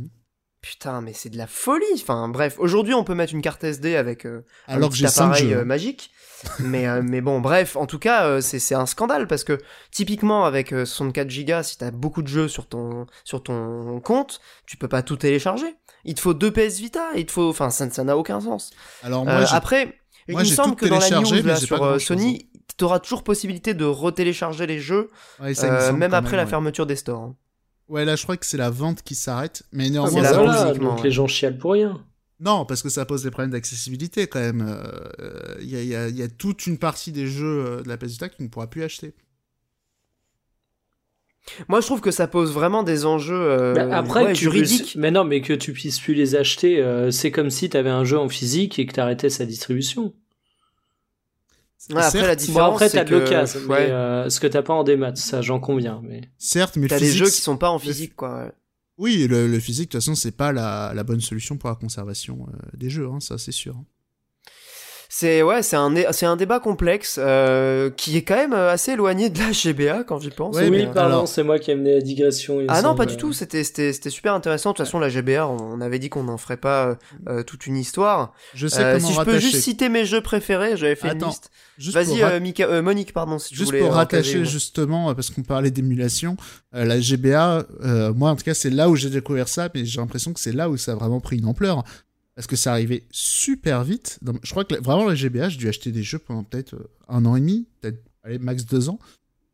Putain, 0.61 1.01
mais 1.01 1.13
c'est 1.13 1.29
de 1.29 1.37
la 1.37 1.47
folie. 1.47 1.85
Enfin, 1.95 2.27
bref, 2.27 2.55
aujourd'hui, 2.59 2.93
on 2.93 3.03
peut 3.03 3.15
mettre 3.15 3.33
une 3.33 3.41
carte 3.41 3.63
SD 3.63 3.95
avec 3.95 4.25
euh, 4.25 4.43
Alors 4.67 4.87
un 4.87 4.87
que 4.89 4.93
petit 4.93 5.01
j'ai 5.03 5.07
5 5.07 5.23
appareil 5.25 5.53
euh, 5.53 5.61
hein. 5.61 5.65
magique. 5.65 6.11
mais, 6.59 6.87
euh, 6.87 7.01
mais 7.03 7.21
bon, 7.21 7.39
bref, 7.39 7.75
en 7.75 7.85
tout 7.85 7.99
cas, 7.99 8.25
euh, 8.25 8.41
c'est 8.41 8.59
c'est 8.59 8.75
un 8.75 8.85
scandale 8.85 9.27
parce 9.27 9.43
que 9.43 9.57
typiquement 9.91 10.45
avec 10.45 10.73
euh, 10.73 10.85
64 10.85 11.27
Go, 11.45 11.63
si 11.63 11.77
t'as 11.77 11.91
beaucoup 11.91 12.21
de 12.21 12.27
jeux 12.27 12.47
sur 12.47 12.67
ton 12.67 13.07
sur 13.23 13.41
ton 13.43 13.99
compte, 14.01 14.41
tu 14.65 14.77
peux 14.77 14.87
pas 14.87 15.01
tout 15.01 15.15
télécharger. 15.17 15.75
Il 16.05 16.15
te 16.15 16.21
faut 16.21 16.33
deux 16.33 16.51
PS 16.51 16.79
Vita, 16.79 17.09
il 17.15 17.25
te 17.25 17.31
faut, 17.31 17.49
enfin, 17.49 17.69
ça 17.69 17.89
ça 17.89 18.03
n'a 18.03 18.17
aucun 18.17 18.39
sens. 18.39 18.71
Alors 19.03 19.25
moi, 19.25 19.43
après, 19.51 19.99
il 20.27 20.33
moi, 20.33 20.41
me 20.41 20.45
j'ai 20.45 20.55
semble 20.55 20.75
que 20.75 20.85
dans 20.85 20.99
la 20.99 21.09
news 21.09 21.45
là, 21.45 21.55
sur 21.55 22.01
Sony, 22.01 22.49
t'auras 22.79 22.99
toujours 22.99 23.23
possibilité 23.23 23.75
de 23.75 23.85
retélécharger 23.85 24.65
les 24.65 24.79
jeux, 24.79 25.09
ouais, 25.39 25.53
ça, 25.53 25.67
il 25.67 25.73
me 25.73 25.77
euh, 25.77 25.87
semble 25.87 25.99
même 25.99 26.13
après 26.13 26.31
même, 26.31 26.37
la 26.37 26.43
ouais. 26.45 26.49
fermeture 26.49 26.87
des 26.87 26.95
stores. 26.95 27.33
Ouais, 27.89 28.05
là, 28.05 28.15
je 28.15 28.23
crois 28.23 28.37
que 28.37 28.45
c'est 28.45 28.57
la 28.57 28.69
vente 28.69 29.01
qui 29.03 29.15
s'arrête. 29.15 29.63
Mais 29.71 29.85
Ah, 29.87 29.89
néanmoins, 29.89 30.21
pose- 30.21 30.33
voilà, 30.33 30.73
donc 30.73 30.97
ouais. 30.97 31.03
les 31.03 31.11
gens 31.11 31.27
chialent 31.27 31.57
pour 31.57 31.73
rien. 31.73 32.01
Non, 32.39 32.63
parce 32.65 32.81
que 32.83 32.89
ça 32.89 33.05
pose 33.05 33.23
des 33.23 33.31
problèmes 33.31 33.51
d'accessibilité 33.51 34.27
quand 34.27 34.39
même. 34.39 34.61
Euh, 34.65 35.55
Il 35.61 35.69
y, 35.69 35.75
a, 35.75 35.81
il 35.81 35.87
y 35.89 35.95
a- 35.95 36.07
il 36.07 36.15
y 36.17 36.21
a 36.23 36.27
toute 36.29 36.67
une 36.67 36.77
partie 36.77 37.11
des 37.11 37.27
jeux 37.27 37.65
euh, 37.65 37.81
de 37.81 37.89
la 37.89 37.97
PS 37.97 38.17
tu 38.17 38.43
ne 38.43 38.47
pourras 38.47 38.67
plus 38.67 38.83
acheter. 38.83 39.13
Moi, 41.67 41.81
je 41.81 41.85
trouve 41.87 41.99
que 42.01 42.11
ça 42.11 42.27
pose 42.27 42.53
vraiment 42.53 42.83
des 42.83 43.05
enjeux 43.05 43.33
euh, 43.35 43.73
Bah, 43.73 43.97
après, 43.97 44.23
ouais, 44.23 44.31
que 44.33 44.37
tu 44.37 44.43
juridiques. 44.43 44.81
puisses- 44.83 44.95
Mais 44.95 45.09
non, 45.09 45.23
mais 45.23 45.41
que 45.41 45.53
tu 45.53 45.73
puisses 45.73 45.99
plus 45.99 46.13
les 46.13 46.35
acheter, 46.35 46.79
euh, 46.81 47.09
c'est 47.11 47.31
comme 47.31 47.49
si 47.49 47.69
t'avais 47.69 47.89
un 47.89 48.03
jeu 48.03 48.19
en 48.19 48.29
physique 48.29 48.77
et 48.77 48.85
que 48.85 48.93
t'arrêtais 48.93 49.29
sa 49.29 49.45
distribution. 49.45 50.13
Ouais, 51.89 51.95
après, 51.97 52.11
certes, 52.11 52.27
la 52.27 52.35
Bon, 52.35 52.41
différence, 52.41 52.73
après, 52.73 52.89
t'as 52.89 53.03
de 53.05 53.09
que- 53.09 53.15
l'occasion, 53.15 53.59
ouais. 53.61 53.87
mais 53.87 53.91
euh, 53.91 54.29
ce 54.29 54.39
que 54.39 54.47
t'as 54.47 54.61
pas 54.61 54.73
en 54.73 54.83
démat, 54.83 55.15
ça, 55.15 55.41
j'en 55.41 55.59
conviens. 55.59 56.01
Mais 56.03 56.21
certes, 56.37 56.75
mais 56.75 56.87
T'as 56.87 56.99
des 56.99 57.11
jeux 57.11 57.25
qui 57.29 57.41
sont 57.41 57.57
pas 57.57 57.69
en 57.69 57.79
physique, 57.79 58.15
quoi. 58.15 58.43
ouais. 58.45 58.51
Oui, 58.97 59.27
le, 59.29 59.47
le 59.47 59.59
physique, 59.61 59.85
de 59.87 59.91
toute 59.93 60.01
façon, 60.01 60.13
c'est 60.13 60.31
pas 60.35 60.51
la, 60.51 60.91
la 60.93 61.03
bonne 61.03 61.21
solution 61.21 61.55
pour 61.57 61.69
la 61.69 61.75
conservation 61.75 62.47
euh, 62.53 62.57
des 62.77 62.89
jeux, 62.89 63.07
hein, 63.07 63.19
ça 63.21 63.37
c'est 63.37 63.53
sûr. 63.53 63.81
C'est 65.11 65.41
ouais, 65.41 65.63
c'est 65.63 65.75
un 65.75 65.91
c'est 66.11 66.27
un 66.27 66.35
débat 66.35 66.59
complexe 66.59 67.19
euh, 67.19 67.89
qui 67.89 68.15
est 68.15 68.21
quand 68.21 68.35
même 68.35 68.53
euh, 68.53 68.69
assez 68.71 68.91
éloigné 68.91 69.31
de 69.31 69.39
la 69.39 69.51
GBA 69.51 70.03
quand 70.03 70.19
j'y 70.19 70.29
pense. 70.29 70.55
Ouais, 70.55 70.65
oui, 70.69 70.69
mais 70.69 70.83
pardon, 70.85 71.01
alors- 71.01 71.27
c'est 71.27 71.41
moi 71.41 71.57
qui 71.57 71.71
ai 71.71 71.75
mené 71.75 71.95
la 71.95 72.01
digression. 72.01 72.59
Ah 72.67 72.83
non, 72.83 72.93
pas 72.93 73.07
du 73.07 73.17
tout. 73.17 73.33
C'était 73.33 73.63
c'était 73.63 73.91
c'était 73.91 74.11
super 74.11 74.35
intéressant. 74.35 74.69
De 74.69 74.75
toute 74.77 74.85
façon, 74.85 74.99
la 74.99 75.09
GBA, 75.09 75.47
on 75.47 75.81
avait 75.81 75.97
dit 75.97 76.09
qu'on 76.09 76.21
n'en 76.25 76.37
ferait 76.37 76.57
pas 76.57 76.95
euh, 77.27 77.41
toute 77.41 77.65
une 77.65 77.75
histoire. 77.75 78.33
Je 78.53 78.67
sais 78.67 78.83
Euh, 78.83 78.95
comment 78.97 79.07
si 79.07 79.13
je 79.15 79.21
peux 79.21 79.39
juste 79.39 79.61
citer 79.61 79.89
mes 79.89 80.05
jeux 80.05 80.21
préférés, 80.21 80.77
j'avais 80.77 80.95
fait 80.95 81.07
une 81.07 81.17
Attends, 81.17 81.29
liste. 81.29 81.49
Juste 81.79 81.95
Vas-y, 81.95 82.19
pour 82.19 82.27
euh, 82.27 82.39
Mika- 82.39 82.67
euh, 82.69 82.81
Monique, 82.83 83.11
pardon, 83.11 83.39
si 83.39 83.49
tu 83.49 83.55
Juste 83.55 83.69
voulais. 83.71 83.79
pour 83.79 83.93
euh, 83.93 83.95
rattacher 83.95 84.37
une. 84.37 84.45
justement, 84.45 85.15
parce 85.15 85.31
qu'on 85.31 85.41
parlait 85.41 85.71
d'émulation, 85.71 86.37
euh, 86.75 86.85
la 86.85 86.99
GBA, 86.99 87.65
euh, 87.83 88.13
moi 88.13 88.29
en 88.29 88.35
tout 88.35 88.43
cas 88.43 88.53
c'est 88.53 88.69
là 88.69 88.89
où 88.89 88.95
j'ai 88.95 89.09
découvert 89.09 89.47
ça, 89.47 89.69
mais 89.73 89.85
j'ai 89.85 89.99
l'impression 89.99 90.33
que 90.33 90.39
c'est 90.39 90.51
là 90.51 90.69
où 90.69 90.77
ça 90.77 90.91
a 90.91 90.95
vraiment 90.95 91.19
pris 91.19 91.37
une 91.39 91.45
ampleur. 91.47 91.83
Parce 92.39 92.47
que 92.47 92.55
ça 92.55 92.71
arrivait 92.71 93.03
super 93.11 93.83
vite. 93.83 94.17
Je 94.43 94.51
crois 94.51 94.63
que 94.63 94.75
vraiment 94.75 95.05
la 95.05 95.13
GBA, 95.13 95.49
j'ai 95.49 95.57
dû 95.57 95.67
acheter 95.67 95.91
des 95.91 96.03
jeux 96.03 96.19
pendant 96.19 96.45
peut-être 96.45 96.73
euh, 96.73 96.89
un 97.09 97.25
an 97.25 97.35
et 97.35 97.41
demi, 97.41 97.67
peut-être 97.81 98.01
max 98.39 98.63
deux 98.63 98.87
ans. 98.87 98.97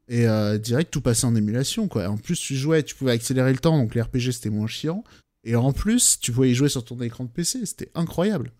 Et 0.07 0.27
euh, 0.27 0.59
direct 0.59 0.93
tout 0.93 1.01
passait 1.01 1.25
en 1.25 1.33
émulation 1.33 1.87
quoi. 1.87 2.07
En 2.07 2.17
plus 2.17 2.39
tu 2.39 2.55
jouais, 2.55 2.83
tu 2.83 2.93
pouvais 2.93 3.13
accélérer 3.13 3.51
le 3.51 3.57
temps, 3.57 3.75
donc 3.75 3.95
les 3.95 4.03
RPG 4.03 4.33
c'était 4.33 4.51
moins 4.51 4.67
chiant. 4.67 5.03
Et 5.43 5.55
en 5.55 5.73
plus 5.73 6.19
tu 6.19 6.31
pouvais 6.31 6.51
y 6.51 6.53
jouer 6.53 6.69
sur 6.69 6.85
ton 6.85 7.01
écran 7.01 7.23
de 7.23 7.31
PC, 7.31 7.65
c'était 7.65 7.89
incroyable. 7.95 8.51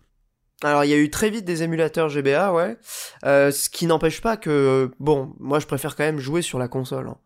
Alors, 0.64 0.82
il 0.82 0.90
y 0.90 0.94
a 0.94 0.98
eu 0.98 1.08
très 1.08 1.30
vite 1.30 1.44
des 1.44 1.62
émulateurs 1.62 2.08
GBA, 2.08 2.52
ouais. 2.52 2.78
Euh, 3.24 3.52
ce 3.52 3.70
qui 3.70 3.86
n'empêche 3.86 4.20
pas 4.20 4.36
que, 4.36 4.90
bon, 4.98 5.36
moi, 5.38 5.60
je 5.60 5.66
préfère 5.66 5.94
quand 5.94 6.02
même 6.02 6.18
jouer 6.18 6.42
sur 6.42 6.58
la 6.58 6.66
console. 6.66 7.06
hein. 7.06 7.18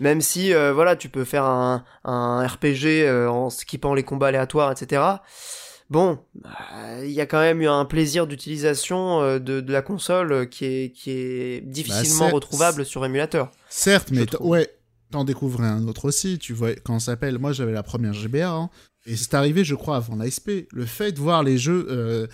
Même 0.00 0.20
si, 0.20 0.52
voilà, 0.52 0.96
tu 0.96 1.08
peux 1.08 1.24
faire 1.24 1.44
un, 1.44 1.84
RPG 2.04 3.08
en 3.28 3.50
skippant 3.50 3.94
les 3.94 4.02
combats 4.02 4.28
aléatoires, 4.28 4.72
etc. 4.72 5.02
Bon, 5.92 6.18
euh, 6.46 7.02
il 7.04 7.10
y 7.12 7.20
a 7.20 7.26
quand 7.26 7.40
même 7.40 7.60
eu 7.60 7.68
un 7.68 7.84
plaisir 7.84 8.26
d'utilisation 8.26 9.20
euh, 9.20 9.38
de, 9.38 9.60
de 9.60 9.72
la 9.72 9.82
console 9.82 10.48
qui 10.48 10.64
est, 10.64 10.90
qui 10.96 11.10
est 11.10 11.60
difficilement 11.60 12.28
c'est- 12.28 12.32
retrouvable 12.34 12.86
sur 12.86 13.04
émulateur. 13.04 13.50
Certes, 13.68 14.08
mais 14.10 14.24
ouais, 14.40 14.70
t'en 15.10 15.24
découvrais 15.24 15.66
un 15.66 15.86
autre 15.86 16.06
aussi. 16.06 16.38
Tu 16.38 16.54
vois, 16.54 16.72
quand 16.76 16.98
ça 16.98 17.12
s'appelle, 17.12 17.38
moi 17.38 17.52
j'avais 17.52 17.72
la 17.72 17.82
première 17.82 18.14
GBA, 18.14 18.50
hein, 18.50 18.70
et 19.04 19.16
c'est 19.16 19.34
arrivé, 19.34 19.64
je 19.64 19.74
crois, 19.74 19.96
avant 19.96 20.16
l'ASP. 20.16 20.66
Le 20.72 20.86
fait 20.86 21.12
de 21.12 21.18
voir 21.18 21.42
les 21.42 21.58
jeux, 21.58 21.86
euh, 21.90 22.26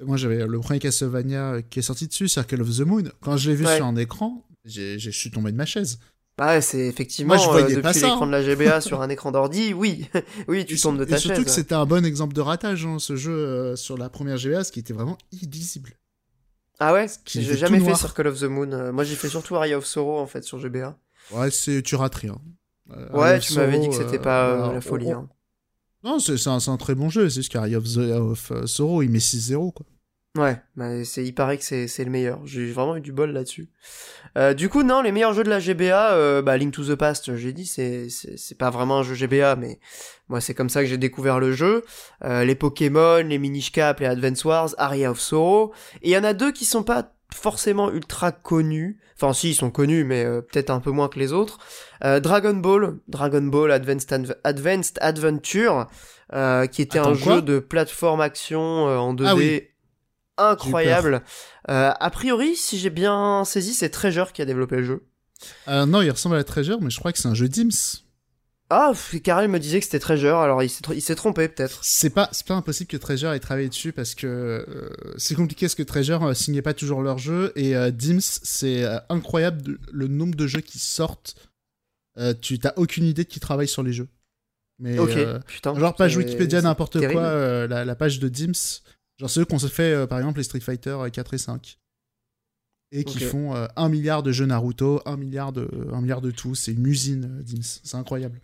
moi 0.00 0.16
j'avais 0.16 0.44
le 0.44 0.58
premier 0.58 0.80
Castlevania 0.80 1.62
qui 1.70 1.78
est 1.78 1.82
sorti 1.82 2.08
dessus, 2.08 2.26
Circle 2.28 2.62
of 2.62 2.76
the 2.76 2.80
Moon. 2.80 3.04
Quand 3.20 3.36
je 3.36 3.48
l'ai 3.50 3.54
vu 3.56 3.64
Ouais. 3.64 3.76
sur 3.76 3.86
un 3.86 3.94
écran, 3.94 4.44
je 4.64 5.10
suis 5.10 5.30
tombé 5.30 5.52
de 5.52 5.56
ma 5.56 5.66
chaise. 5.66 6.00
Bah 6.36 6.46
ouais, 6.48 6.60
c'est 6.60 6.80
effectivement, 6.86 7.34
Moi, 7.36 7.42
je 7.44 7.48
euh, 7.48 7.52
voyais 7.52 7.68
depuis 7.68 7.82
pas 7.82 7.92
ça, 7.92 8.06
l'écran 8.08 8.22
hein. 8.24 8.26
de 8.26 8.32
la 8.32 8.42
GBA 8.42 8.80
sur 8.80 9.00
un 9.02 9.08
écran 9.08 9.30
d'ordi, 9.30 9.72
oui, 9.72 10.08
oui, 10.48 10.64
tu 10.66 10.74
et, 10.74 10.78
tombes 10.78 10.98
de 10.98 11.04
et 11.04 11.06
ta 11.06 11.16
surtout 11.18 11.36
chaise. 11.36 11.44
que 11.44 11.50
c'était 11.50 11.74
un 11.76 11.86
bon 11.86 12.04
exemple 12.04 12.34
de 12.34 12.40
ratage, 12.40 12.84
hein, 12.86 12.96
ce 12.98 13.14
jeu 13.14 13.32
euh, 13.32 13.76
sur 13.76 13.96
la 13.96 14.08
première 14.08 14.36
GBA, 14.36 14.64
ce 14.64 14.72
qui 14.72 14.80
était 14.80 14.92
vraiment 14.92 15.16
illisible. 15.30 15.92
Ah 16.80 16.92
ouais, 16.92 17.06
j'ai 17.26 17.56
jamais 17.56 17.78
fait 17.78 17.86
noir. 17.86 17.98
Circle 17.98 18.26
of 18.26 18.40
the 18.40 18.44
Moon. 18.44 18.72
Euh, 18.72 18.90
Moi, 18.92 19.04
j'ai 19.04 19.14
fait 19.14 19.28
surtout 19.28 19.54
Area 19.54 19.78
of 19.78 19.84
Sorrow 19.86 20.18
en 20.18 20.26
fait 20.26 20.42
sur 20.42 20.58
GBA. 20.58 20.98
Ouais, 21.30 21.50
c'est, 21.52 21.82
tu 21.82 21.94
rates 21.94 22.16
rien. 22.16 22.36
Euh, 22.90 23.08
Ouais, 23.12 23.38
tu 23.38 23.54
m'avais 23.54 23.78
dit 23.78 23.88
que 23.88 23.94
c'était 23.94 24.18
euh, 24.18 24.22
pas 24.22 24.48
euh, 24.70 24.72
la 24.74 24.80
folie. 24.80 25.14
on- 25.14 25.20
hein. 25.20 25.28
Non, 26.02 26.18
c'est, 26.18 26.34
un, 26.48 26.58
un 26.66 26.76
très 26.76 26.94
bon 26.96 27.08
jeu, 27.10 27.30
c'est 27.30 27.36
juste 27.36 27.52
qu'Area 27.52 27.78
of, 27.78 27.84
the, 27.84 27.96
of 27.98 28.50
euh, 28.50 28.66
Sorrow, 28.66 29.02
il 29.02 29.10
met 29.10 29.20
6-0, 29.20 29.72
quoi. 29.72 29.86
Ouais, 30.36 30.56
bah, 30.74 31.04
c'est, 31.04 31.24
il 31.24 31.32
paraît 31.32 31.58
que 31.58 31.64
c'est, 31.64 31.86
c'est 31.86 32.02
le 32.04 32.10
meilleur. 32.10 32.40
J'ai 32.44 32.72
vraiment 32.72 32.96
eu 32.96 33.00
du 33.00 33.12
bol 33.12 33.30
là-dessus. 33.30 33.68
Euh, 34.36 34.52
du 34.52 34.68
coup, 34.68 34.82
non, 34.82 35.00
les 35.00 35.12
meilleurs 35.12 35.32
jeux 35.32 35.44
de 35.44 35.48
la 35.48 35.60
GBA, 35.60 36.14
euh, 36.14 36.42
bah, 36.42 36.56
Link 36.56 36.74
to 36.74 36.82
the 36.84 36.96
Past, 36.96 37.36
j'ai 37.36 37.52
dit, 37.52 37.66
c'est, 37.66 38.08
c'est, 38.10 38.36
c'est 38.36 38.58
pas 38.58 38.70
vraiment 38.70 38.98
un 38.98 39.02
jeu 39.04 39.14
GBA, 39.14 39.54
mais 39.54 39.78
moi, 40.28 40.40
c'est 40.40 40.52
comme 40.52 40.68
ça 40.70 40.80
que 40.80 40.86
j'ai 40.88 40.98
découvert 40.98 41.38
le 41.38 41.52
jeu. 41.52 41.84
Euh, 42.24 42.44
les 42.44 42.56
Pokémon, 42.56 43.18
les 43.24 43.38
Minish 43.38 43.70
Cap, 43.70 44.00
les 44.00 44.06
Advance 44.06 44.44
Wars, 44.44 44.70
Aria 44.76 45.12
of 45.12 45.20
Sorrow. 45.20 45.72
Et 46.02 46.08
il 46.08 46.12
y 46.12 46.18
en 46.18 46.24
a 46.24 46.32
deux 46.32 46.50
qui 46.50 46.64
sont 46.64 46.82
pas 46.82 47.12
forcément 47.32 47.92
ultra 47.92 48.32
connus. 48.32 48.98
Enfin, 49.16 49.32
si, 49.34 49.50
ils 49.50 49.54
sont 49.54 49.70
connus, 49.70 50.02
mais 50.02 50.24
euh, 50.24 50.40
peut-être 50.40 50.70
un 50.70 50.80
peu 50.80 50.90
moins 50.90 51.06
que 51.08 51.20
les 51.20 51.32
autres. 51.32 51.58
Euh, 52.02 52.18
Dragon 52.18 52.54
Ball, 52.54 52.98
Dragon 53.06 53.42
Ball 53.42 53.70
Advanced, 53.70 54.12
Adv- 54.12 54.34
Advanced 54.42 54.98
Adventure, 55.00 55.86
euh, 56.32 56.66
qui 56.66 56.82
était 56.82 56.98
Attends, 56.98 57.10
un 57.10 57.14
jeu 57.14 57.40
de 57.42 57.60
plateforme 57.60 58.20
action 58.20 58.88
euh, 58.88 58.96
en 58.96 59.14
2D 59.14 59.26
Ah 59.28 59.34
oui. 59.36 59.62
Incroyable. 60.38 61.22
Euh, 61.70 61.92
a 61.98 62.10
priori, 62.10 62.56
si 62.56 62.78
j'ai 62.78 62.90
bien 62.90 63.44
saisi, 63.44 63.74
c'est 63.74 63.90
Treasure 63.90 64.32
qui 64.32 64.42
a 64.42 64.44
développé 64.44 64.76
le 64.76 64.84
jeu. 64.84 65.06
Euh, 65.68 65.86
non, 65.86 66.02
il 66.02 66.10
ressemble 66.10 66.36
à 66.36 66.44
Treasure, 66.44 66.80
mais 66.80 66.90
je 66.90 66.98
crois 66.98 67.12
que 67.12 67.18
c'est 67.18 67.28
un 67.28 67.34
jeu 67.34 67.48
Dims. 67.48 68.02
Ah, 68.70 68.92
Karel 69.22 69.48
me 69.50 69.58
disait 69.58 69.78
que 69.78 69.84
c'était 69.84 69.98
Treasure, 69.98 70.38
alors 70.38 70.62
il 70.62 70.70
s'est, 70.70 71.14
trompé 71.14 71.48
peut-être. 71.48 71.80
C'est 71.82 72.10
pas, 72.10 72.30
impossible 72.48 72.88
que 72.88 72.96
Treasure 72.96 73.32
ait 73.32 73.38
travaillé 73.40 73.68
dessus 73.68 73.92
parce 73.92 74.14
que 74.14 74.26
euh, 74.26 75.14
c'est 75.18 75.34
compliqué 75.34 75.66
parce 75.66 75.74
que 75.74 75.82
Treasure 75.82 76.22
euh, 76.24 76.34
signait 76.34 76.62
pas 76.62 76.72
toujours 76.72 77.02
leurs 77.02 77.18
jeux 77.18 77.52
et 77.56 77.76
euh, 77.76 77.90
Dims, 77.90 78.20
c'est 78.20 78.84
incroyable 79.10 79.62
de- 79.62 79.78
le 79.92 80.08
nombre 80.08 80.34
de 80.34 80.46
jeux 80.46 80.62
qui 80.62 80.78
sortent. 80.78 81.36
Tu 82.40 82.58
t'as 82.58 82.72
aucune 82.76 83.04
idée 83.04 83.24
de 83.24 83.28
qui 83.28 83.40
travaille 83.40 83.68
sur 83.68 83.82
les 83.82 83.92
jeux. 83.92 84.08
Mais 84.78 84.98
Ok, 84.98 85.16
putain. 85.46 85.78
genre 85.78 85.94
page 85.94 86.16
Wikipédia 86.16 86.62
n'importe 86.62 86.98
quoi, 87.12 87.66
la, 87.66 87.84
la 87.84 87.94
page 87.96 88.18
de 88.18 88.28
Dims, 88.28 88.82
genre 89.18 89.30
ceux 89.30 89.44
qu'on 89.44 89.58
se 89.58 89.68
fait 89.68 89.92
euh, 89.94 90.06
par 90.06 90.18
exemple 90.18 90.38
les 90.38 90.44
Street 90.44 90.60
Fighter 90.60 90.90
euh, 90.90 91.08
4 91.08 91.34
et 91.34 91.38
5 91.38 91.78
et 92.94 93.04
qui 93.04 93.18
font 93.18 93.54
euh, 93.54 93.66
un 93.76 93.88
milliard 93.88 94.22
de 94.22 94.30
jeux 94.30 94.46
Naruto, 94.46 95.02
un 95.04 95.16
milliard 95.16 95.52
de, 95.52 95.68
un 95.92 96.00
milliard 96.00 96.20
de 96.20 96.30
tout. 96.30 96.54
C'est 96.54 96.72
une 96.72 96.86
usine, 96.86 97.24
euh, 97.24 97.42
Dims. 97.42 97.80
C'est 97.82 97.96
incroyable. 97.96 98.40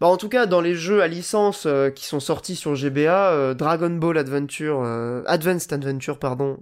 Bah 0.00 0.06
en 0.06 0.16
tout 0.16 0.28
cas, 0.28 0.46
dans 0.46 0.60
les 0.60 0.74
jeux 0.74 1.02
à 1.02 1.08
licence 1.08 1.64
euh, 1.66 1.90
qui 1.90 2.06
sont 2.06 2.20
sortis 2.20 2.56
sur 2.56 2.74
GBA, 2.74 3.30
euh, 3.32 3.54
Dragon 3.54 3.90
Ball 3.90 4.16
Adventure, 4.16 4.82
euh, 4.84 5.22
Advanced 5.26 5.72
Adventure, 5.72 6.18
pardon, 6.18 6.58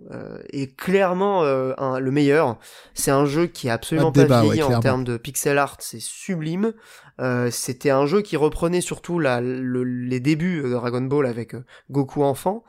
est 0.52 0.74
clairement 0.76 1.42
un, 1.44 1.98
le 1.98 2.10
meilleur. 2.10 2.58
C'est 2.94 3.10
un 3.10 3.24
jeu 3.24 3.46
qui 3.46 3.68
est 3.68 3.70
absolument 3.70 4.12
pas, 4.12 4.42
vieilli 4.42 4.62
en 4.62 4.80
termes 4.80 5.04
de 5.04 5.16
pixel 5.16 5.58
art, 5.58 5.76
c'est 5.80 6.00
sublime. 6.00 6.72
C'était 7.50 7.90
un 7.90 8.06
jeu 8.06 8.22
qui 8.22 8.36
reprenait 8.36 8.80
surtout 8.80 9.18
la, 9.18 9.40
les 9.40 10.20
débuts 10.20 10.62
de 10.62 10.70
Dragon 10.70 11.02
Ball 11.02 11.26
avec 11.26 11.54
Goku 11.90 12.22
enfant. 12.22 12.64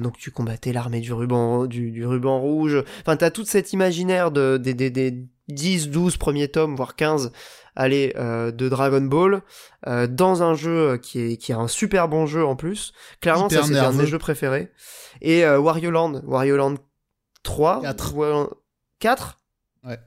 donc 0.00 0.16
tu 0.16 0.30
combattais 0.30 0.72
l'armée 0.72 1.00
du 1.00 1.12
ruban, 1.12 1.66
du, 1.66 1.90
du 1.90 2.06
ruban 2.06 2.40
rouge. 2.40 2.82
Enfin, 3.02 3.16
t'as 3.16 3.30
toute 3.30 3.46
cette 3.46 3.72
imaginaire 3.72 4.30
de, 4.30 4.56
des, 4.56 4.74
des, 4.74 4.90
des 4.90 5.26
10, 5.48 5.90
12 5.90 6.16
premiers 6.16 6.48
tomes, 6.48 6.74
voire 6.76 6.96
15 6.96 7.32
aller 7.76 8.12
euh, 8.16 8.50
de 8.50 8.68
Dragon 8.68 9.00
Ball 9.00 9.42
euh, 9.86 10.06
dans 10.06 10.42
un 10.42 10.54
jeu 10.54 10.98
qui 10.98 11.20
est 11.20 11.36
qui 11.36 11.52
est 11.52 11.54
un 11.54 11.68
super 11.68 12.08
bon 12.08 12.26
jeu 12.26 12.44
en 12.44 12.56
plus. 12.56 12.92
Clairement, 13.20 13.48
ça 13.48 13.62
c'est 13.62 13.78
un 13.78 13.92
de 13.92 13.98
mes 13.98 14.06
jeux 14.06 14.18
préférés. 14.18 14.72
Et 15.20 15.44
euh, 15.44 15.58
Wario 15.58 15.90
Land, 15.90 16.22
Wario 16.24 16.56
Land 16.56 16.76
3, 17.42 17.82
4. 17.82 18.56
4 18.98 19.38
Ouais. 19.84 19.98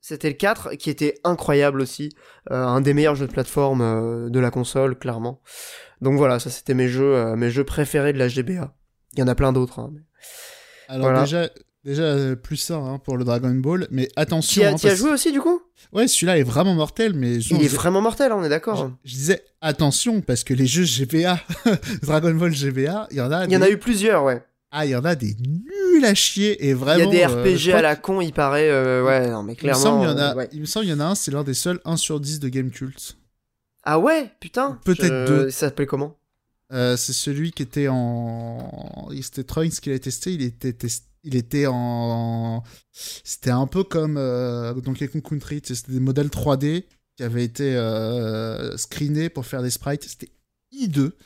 C'était 0.00 0.28
le 0.28 0.34
4 0.34 0.74
qui 0.74 0.90
était 0.90 1.14
incroyable 1.24 1.80
aussi, 1.80 2.10
un 2.50 2.82
des 2.82 2.92
meilleurs 2.92 3.14
jeux 3.14 3.26
de 3.26 3.32
plateforme 3.32 4.30
de 4.30 4.38
la 4.38 4.50
console 4.50 4.98
clairement. 4.98 5.40
Donc 6.02 6.18
voilà, 6.18 6.38
ça 6.38 6.50
c'était 6.50 6.74
mes 6.74 6.88
jeux 6.88 7.34
mes 7.36 7.50
jeux 7.50 7.64
préférés 7.64 8.12
de 8.12 8.18
la 8.18 8.28
GBA. 8.28 8.74
Il 9.14 9.20
y 9.20 9.22
en 9.22 9.28
a 9.28 9.34
plein 9.34 9.54
d'autres. 9.54 9.78
Hein, 9.78 9.94
Alors 10.88 11.20
déjà 11.20 11.48
déjà 11.84 12.36
plus 12.36 12.56
ça 12.56 12.76
hein, 12.76 12.98
pour 12.98 13.16
le 13.16 13.24
Dragon 13.24 13.54
Ball, 13.54 13.86
mais 13.90 14.08
attention. 14.16 14.62
Tu 14.62 14.66
as, 14.66 14.72
hein, 14.72 14.92
as 14.92 14.94
joué 14.94 15.10
aussi 15.10 15.32
du 15.32 15.40
coup? 15.40 15.60
Ouais, 15.92 16.08
celui-là 16.08 16.38
est 16.38 16.42
vraiment 16.42 16.74
mortel, 16.74 17.14
mais... 17.14 17.36
Il 17.36 17.62
est 17.62 17.68
vraiment 17.68 18.00
mortel, 18.00 18.32
on 18.32 18.42
est 18.42 18.48
d'accord. 18.48 18.90
Je, 19.04 19.14
disais, 19.14 19.44
attention, 19.60 20.20
parce 20.20 20.42
que 20.42 20.54
les 20.54 20.66
jeux 20.66 20.84
GBA, 20.84 21.38
Dragon 22.02 22.34
Ball 22.34 22.52
GBA, 22.52 23.08
il 23.10 23.18
y 23.18 23.20
en 23.20 23.30
a... 23.30 23.44
Il 23.44 23.52
y 23.52 23.56
en 23.56 23.62
a 23.62 23.68
eu 23.68 23.78
plusieurs, 23.78 24.24
ouais. 24.24 24.42
Ah, 24.70 24.86
il 24.86 24.90
y 24.90 24.96
en 24.96 25.04
a 25.04 25.14
des 25.14 25.36
nuls 25.38 26.04
à 26.04 26.14
chier, 26.14 26.66
et 26.66 26.74
vraiment... 26.74 27.12
Il 27.12 27.16
y 27.16 27.22
a 27.22 27.28
des 27.28 27.34
RPG 27.34 27.74
euh, 27.74 27.78
à 27.78 27.82
la 27.82 27.96
con, 27.96 28.20
il 28.20 28.32
paraît, 28.32 28.70
euh, 28.70 29.04
ouais, 29.04 29.30
non, 29.30 29.42
mais 29.42 29.54
clairement... 29.54 30.02
Il 30.02 30.02
me 30.02 30.04
semble, 30.04 30.04
il 30.04 30.08
y 30.08 30.12
en 30.12 30.18
a, 30.18 30.36
euh, 30.36 30.46
il 30.52 30.60
me 30.60 30.66
semble, 30.66 30.86
il 30.86 30.90
y 30.90 30.94
en 30.94 31.00
a 31.00 31.04
un, 31.04 31.14
c'est 31.14 31.30
l'un 31.30 31.44
des 31.44 31.54
seuls 31.54 31.80
1 31.84 31.96
sur 31.96 32.18
10 32.18 32.40
de 32.40 32.48
Game 32.48 32.70
Cult. 32.70 33.16
Ah 33.84 33.98
ouais, 33.98 34.32
putain 34.40 34.80
Peut-être 34.84 35.28
deux. 35.28 35.50
Ça 35.50 35.68
s'appelait 35.68 35.86
comment? 35.86 36.16
C'est 36.70 37.12
celui 37.12 37.52
qui 37.52 37.62
était 37.62 37.86
en... 37.88 39.08
C'était 39.22 39.44
Trunks 39.44 39.74
qui 39.80 39.90
l'a 39.90 39.98
testé, 40.00 40.32
il 40.32 40.42
était 40.42 40.72
testé 40.72 41.06
il 41.24 41.34
était 41.36 41.66
en. 41.66 42.62
C'était 42.92 43.50
un 43.50 43.66
peu 43.66 43.82
comme 43.82 44.16
euh, 44.16 44.74
Donkey 44.74 45.08
Country, 45.08 45.60
c'était 45.64 45.92
des 45.92 46.00
modèles 46.00 46.28
3D 46.28 46.84
qui 47.16 47.22
avaient 47.22 47.44
été 47.44 47.74
euh, 47.76 48.76
screenés 48.76 49.28
pour 49.28 49.46
faire 49.46 49.62
des 49.62 49.70
sprites. 49.70 50.04
C'était 50.04 50.30
hideux. 50.70 51.16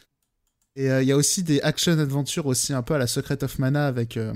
Et 0.76 0.90
euh, 0.90 1.02
il 1.02 1.08
y 1.08 1.12
a 1.12 1.16
aussi 1.16 1.42
des 1.42 1.60
action 1.60 1.98
adventures 1.98 2.46
aussi 2.46 2.72
un 2.72 2.82
peu 2.82 2.94
à 2.94 2.98
la 2.98 3.06
Secret 3.06 3.42
of 3.42 3.58
Mana 3.58 3.86
avec, 3.86 4.16
euh, 4.16 4.32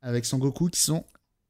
avec 0.00 0.24
Son 0.24 0.38
Goku 0.38 0.68
qui 0.68 0.80
sont 0.80 1.04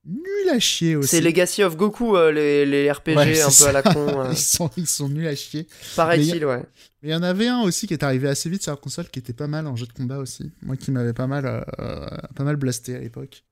nuls 0.05 0.51
à 0.51 0.59
chier 0.59 0.97
aussi. 0.97 1.09
C'est 1.09 1.21
Legacy 1.21 1.63
of 1.63 1.77
Goku, 1.77 2.17
les, 2.31 2.67
les, 2.67 2.91
RPG 2.91 3.11
un 3.11 3.51
peu 3.59 3.67
à 3.67 3.73
la 3.73 3.83
con. 3.83 4.25
ils, 4.31 4.37
sont, 4.37 4.71
ils 4.77 4.87
sont 4.87 5.09
nuls 5.09 5.27
à 5.27 5.35
chier. 5.35 5.67
Paraît-il, 5.97 6.45
ouais. 6.45 6.63
Mais 7.03 7.11
il 7.11 7.13
y 7.13 7.15
en 7.15 7.23
avait 7.23 7.49
un 7.49 7.63
aussi 7.63 7.87
qui 7.87 7.95
est 7.95 8.03
arrivé 8.03 8.29
assez 8.29 8.51
vite 8.51 8.63
sur 8.63 8.73
la 8.73 8.77
console 8.77 9.09
qui 9.09 9.19
était 9.19 9.33
pas 9.33 9.47
mal 9.47 9.67
en 9.67 9.75
jeu 9.75 9.87
de 9.87 9.93
combat 9.93 10.19
aussi. 10.19 10.51
Moi 10.63 10.77
qui 10.77 10.91
m'avait 10.91 11.15
pas 11.15 11.27
mal, 11.27 11.47
euh, 11.47 12.07
pas 12.35 12.45
mal 12.45 12.57
blasté 12.57 12.95
à 12.95 12.99
l'époque. 12.99 13.45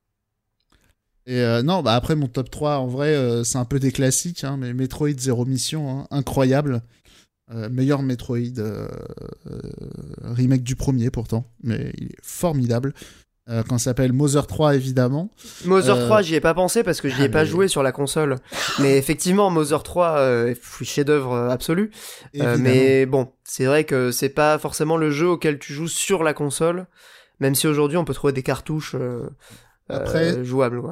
Et 1.26 1.40
euh, 1.40 1.62
non, 1.62 1.82
bah 1.82 1.94
après 1.94 2.16
mon 2.16 2.26
top 2.26 2.50
3, 2.50 2.78
en 2.78 2.86
vrai, 2.86 3.14
euh, 3.14 3.44
c'est 3.44 3.58
un 3.58 3.64
peu 3.64 3.78
des 3.78 3.92
classiques, 3.92 4.44
hein, 4.44 4.56
mais 4.58 4.72
Metroid 4.72 5.18
Zero 5.18 5.44
Mission, 5.44 6.00
hein, 6.00 6.06
incroyable. 6.10 6.82
meilleur 7.70 8.02
Metroid, 8.02 8.60
remake 10.22 10.62
du 10.62 10.76
premier 10.76 11.10
pourtant, 11.10 11.50
mais 11.62 11.92
il 11.96 12.08
est 12.08 12.22
formidable. 12.22 12.92
Euh, 13.48 13.62
quand 13.66 13.78
ça 13.78 13.84
s'appelle 13.84 14.12
Mother 14.12 14.46
3 14.46 14.74
évidemment. 14.74 15.30
Mother 15.64 15.98
3, 15.98 16.18
euh, 16.18 16.22
j'y 16.22 16.34
ai 16.34 16.40
pas 16.40 16.52
pensé 16.52 16.82
parce 16.82 17.00
que 17.00 17.08
j'y 17.08 17.22
ai 17.22 17.26
ah, 17.26 17.30
pas 17.30 17.44
joué 17.46 17.66
sur 17.66 17.82
la 17.82 17.92
console. 17.92 18.36
mais 18.78 18.98
effectivement, 18.98 19.48
Mother 19.50 19.82
3 19.82 20.18
euh, 20.18 20.54
chef-d'œuvre 20.82 21.32
euh, 21.32 21.48
absolu. 21.48 21.90
mais 22.34 23.06
bon, 23.06 23.32
c'est 23.44 23.64
vrai 23.64 23.84
que 23.84 24.10
c'est 24.10 24.28
pas 24.28 24.58
forcément 24.58 24.98
le 24.98 25.10
jeu 25.10 25.28
auquel 25.28 25.58
tu 25.58 25.72
joues 25.72 25.88
sur 25.88 26.22
la 26.22 26.34
console, 26.34 26.86
même 27.40 27.54
si 27.54 27.66
aujourd'hui 27.66 27.96
on 27.96 28.04
peut 28.04 28.14
trouver 28.14 28.34
des 28.34 28.42
cartouches 28.42 28.96
Après... 29.88 30.44
jouables. 30.44 30.82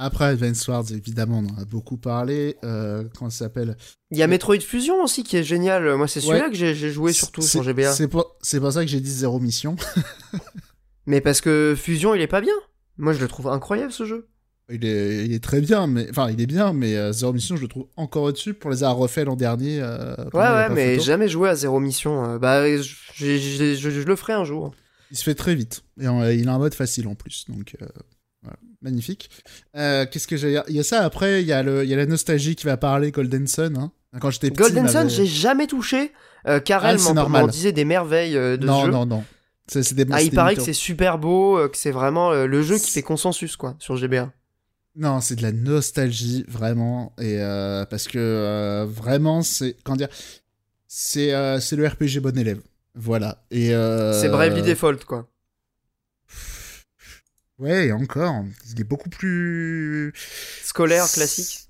Après 0.00 0.26
Advance 0.26 0.68
Wars, 0.68 0.84
évidemment, 0.92 1.38
on 1.38 1.52
en 1.52 1.60
a 1.60 1.64
beaucoup 1.64 1.96
parlé. 1.96 2.56
Euh, 2.62 3.02
comment 3.18 3.30
ça 3.30 3.46
s'appelle 3.46 3.76
Il 4.12 4.18
y 4.18 4.22
a 4.22 4.28
Metroid 4.28 4.60
Fusion 4.60 5.02
aussi 5.02 5.24
qui 5.24 5.36
est 5.36 5.42
génial. 5.42 5.96
Moi, 5.96 6.06
c'est 6.06 6.20
celui-là 6.20 6.50
que 6.50 6.54
j'ai 6.54 6.92
joué 6.92 7.12
surtout 7.12 7.42
sur 7.42 7.64
GBA. 7.64 7.92
C'est 7.92 8.06
pour, 8.06 8.36
pour, 8.38 8.72
ça 8.72 8.84
que 8.84 8.86
j'ai 8.86 9.00
dit 9.00 9.10
zéro 9.10 9.40
mission. 9.40 9.74
Mais 11.08 11.22
parce 11.22 11.40
que 11.40 11.74
Fusion, 11.74 12.14
il 12.14 12.20
est 12.20 12.26
pas 12.26 12.42
bien. 12.42 12.52
Moi, 12.98 13.14
je 13.14 13.20
le 13.20 13.28
trouve 13.28 13.48
incroyable 13.48 13.92
ce 13.92 14.04
jeu. 14.04 14.28
Il 14.70 14.84
est, 14.84 15.24
il 15.24 15.32
est 15.32 15.42
très 15.42 15.62
bien, 15.62 15.86
mais 15.86 16.06
enfin, 16.10 16.30
il 16.30 16.38
est 16.38 16.46
bien, 16.46 16.74
mais 16.74 16.96
euh, 16.96 17.12
Zero 17.12 17.32
Mission, 17.32 17.56
je 17.56 17.62
le 17.62 17.68
trouve 17.68 17.86
encore 17.96 18.24
au-dessus 18.24 18.52
pour 18.52 18.70
les 18.70 18.84
avoir 18.84 18.98
refait 18.98 19.24
l'an 19.24 19.34
dernier. 19.34 19.80
Euh, 19.80 20.14
ouais, 20.34 20.40
ouais, 20.40 20.68
mais 20.68 21.00
jamais 21.00 21.26
joué 21.26 21.48
à 21.48 21.54
Zero 21.54 21.80
Mission. 21.80 22.32
Euh, 22.32 22.38
bah, 22.38 22.76
je, 22.76 22.94
je, 23.14 24.06
le 24.06 24.16
ferai 24.16 24.34
un 24.34 24.44
jour. 24.44 24.74
Il 25.10 25.16
se 25.16 25.24
fait 25.24 25.34
très 25.34 25.54
vite. 25.54 25.82
Et 25.98 26.04
il 26.04 26.46
a 26.46 26.52
un 26.52 26.58
mode 26.58 26.74
facile 26.74 27.08
en 27.08 27.14
plus, 27.14 27.46
donc 27.48 27.74
voilà. 28.42 28.58
magnifique. 28.82 29.30
Qu'est-ce 29.72 30.26
que 30.26 30.36
j'ai 30.36 30.60
Il 30.68 30.76
y 30.76 30.80
a 30.80 30.84
ça 30.84 31.04
après, 31.04 31.40
il 31.40 31.48
y, 31.48 31.54
a 31.54 31.62
le, 31.62 31.84
il 31.84 31.88
y 31.88 31.94
a 31.94 31.96
la 31.96 32.04
nostalgie 32.04 32.54
qui 32.54 32.66
va 32.66 32.76
parler 32.76 33.12
Golden 33.12 33.46
Sun. 33.46 33.78
Hein. 33.78 33.92
Quand 34.20 34.30
j'étais 34.30 34.50
petit. 34.50 34.60
Golden 34.60 34.88
Sun, 34.88 35.08
j'ai 35.08 35.24
jamais 35.24 35.66
touché. 35.66 36.12
Karel 36.66 36.98
ah, 37.08 37.28
m'en 37.28 37.46
disait 37.46 37.72
des 37.72 37.86
merveilles 37.86 38.34
de 38.34 38.58
non, 38.66 38.80
ce 38.80 38.86
jeu. 38.86 38.92
Non, 38.92 39.06
non, 39.06 39.16
non. 39.16 39.24
Ah, 40.12 40.22
il 40.22 40.30
paraît 40.30 40.54
que 40.56 40.62
c'est 40.62 40.72
super 40.72 41.18
beau, 41.18 41.58
euh, 41.58 41.68
que 41.68 41.76
c'est 41.76 41.90
vraiment 41.90 42.32
euh, 42.32 42.46
le 42.46 42.62
jeu 42.62 42.78
qui 42.78 42.90
fait 42.90 43.02
consensus, 43.02 43.56
quoi, 43.56 43.76
sur 43.78 43.96
GBA. 43.96 44.32
Non, 44.96 45.20
c'est 45.20 45.36
de 45.36 45.42
la 45.42 45.52
nostalgie, 45.52 46.44
vraiment. 46.48 47.12
Et 47.18 47.40
euh, 47.40 47.84
parce 47.84 48.08
que 48.08 48.84
vraiment, 48.84 49.42
c'est. 49.42 49.76
Comment 49.84 49.96
dire 49.96 50.08
C'est 50.86 51.60
c'est 51.60 51.76
le 51.76 51.86
RPG 51.86 52.20
bon 52.20 52.36
élève. 52.36 52.60
Voilà. 52.94 53.44
Et. 53.50 53.68
C'est 53.68 54.28
Bravely 54.28 54.62
Default, 54.62 55.04
quoi. 55.06 55.28
Ouais, 57.58 57.92
encore. 57.92 58.44
Il 58.72 58.80
est 58.80 58.84
beaucoup 58.84 59.10
plus. 59.10 60.12
Scolaire, 60.62 61.06
classique. 61.10 61.68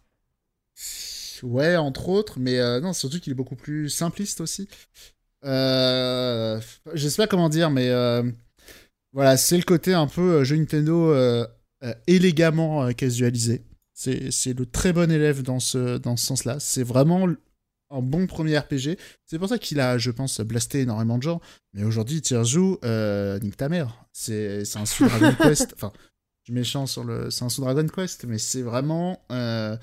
Ouais, 1.43 1.77
entre 1.77 2.09
autres, 2.09 2.39
mais 2.39 2.81
non, 2.81 2.93
surtout 2.93 3.21
qu'il 3.21 3.33
est 3.33 3.37
beaucoup 3.37 3.57
plus 3.57 3.91
simpliste 3.91 4.41
aussi. 4.41 4.69
Euh, 5.45 6.61
je 6.95 7.09
sais 7.09 7.23
pas 7.23 7.27
comment 7.27 7.49
dire, 7.49 7.71
mais 7.71 7.89
euh, 7.89 8.23
voilà, 9.13 9.37
c'est 9.37 9.57
le 9.57 9.63
côté 9.63 9.95
un 9.95 10.07
peu 10.07 10.41
euh, 10.41 10.45
jeu 10.45 10.57
Nintendo 10.57 11.15
élégamment 12.07 12.93
casualisé. 12.93 13.65
C'est 13.95 14.59
le 14.59 14.67
très 14.67 14.93
bon 14.93 15.11
élève 15.11 15.43
dans 15.43 15.61
ce, 15.61 15.99
dans 15.99 16.17
ce 16.17 16.27
sens-là. 16.27 16.59
C'est 16.61 16.83
vraiment 16.83 17.27
un 17.91 18.03
bon 18.03 18.27
premier 18.27 18.59
RPG. 18.59 18.99
C'est 19.27 19.39
pour 19.39 19.49
ça 19.49 19.59
qu'il 19.59 19.81
a, 19.81 19.99
je 19.99 20.11
pense, 20.11 20.41
blasté 20.41 20.81
énormément 20.81 21.19
de 21.19 21.23
gens. 21.23 21.41
Mais 21.73 21.85
aujourd'hui, 21.85 22.21
Tirzu, 22.21 22.77
euh, 22.85 23.39
nique 23.41 23.57
ta 23.57 23.69
mère. 23.69 24.05
C'est 24.13 24.65
un 24.77 24.87
sous 24.87 25.07
Dragon 25.07 25.35
Quest. 25.41 25.75
Enfin, 25.75 25.93
je 25.97 26.45
suis 26.45 26.53
méchant 26.53 26.87
sur 26.87 27.05
le. 27.05 27.31
C'est 27.31 27.45
un 27.45 27.49
sous 27.49 27.63
Dragon 27.63 27.87
Quest, 27.87 28.25
mais 28.25 28.39
c'est 28.39 28.63
vraiment. 28.63 29.25
Euh, 29.33 29.77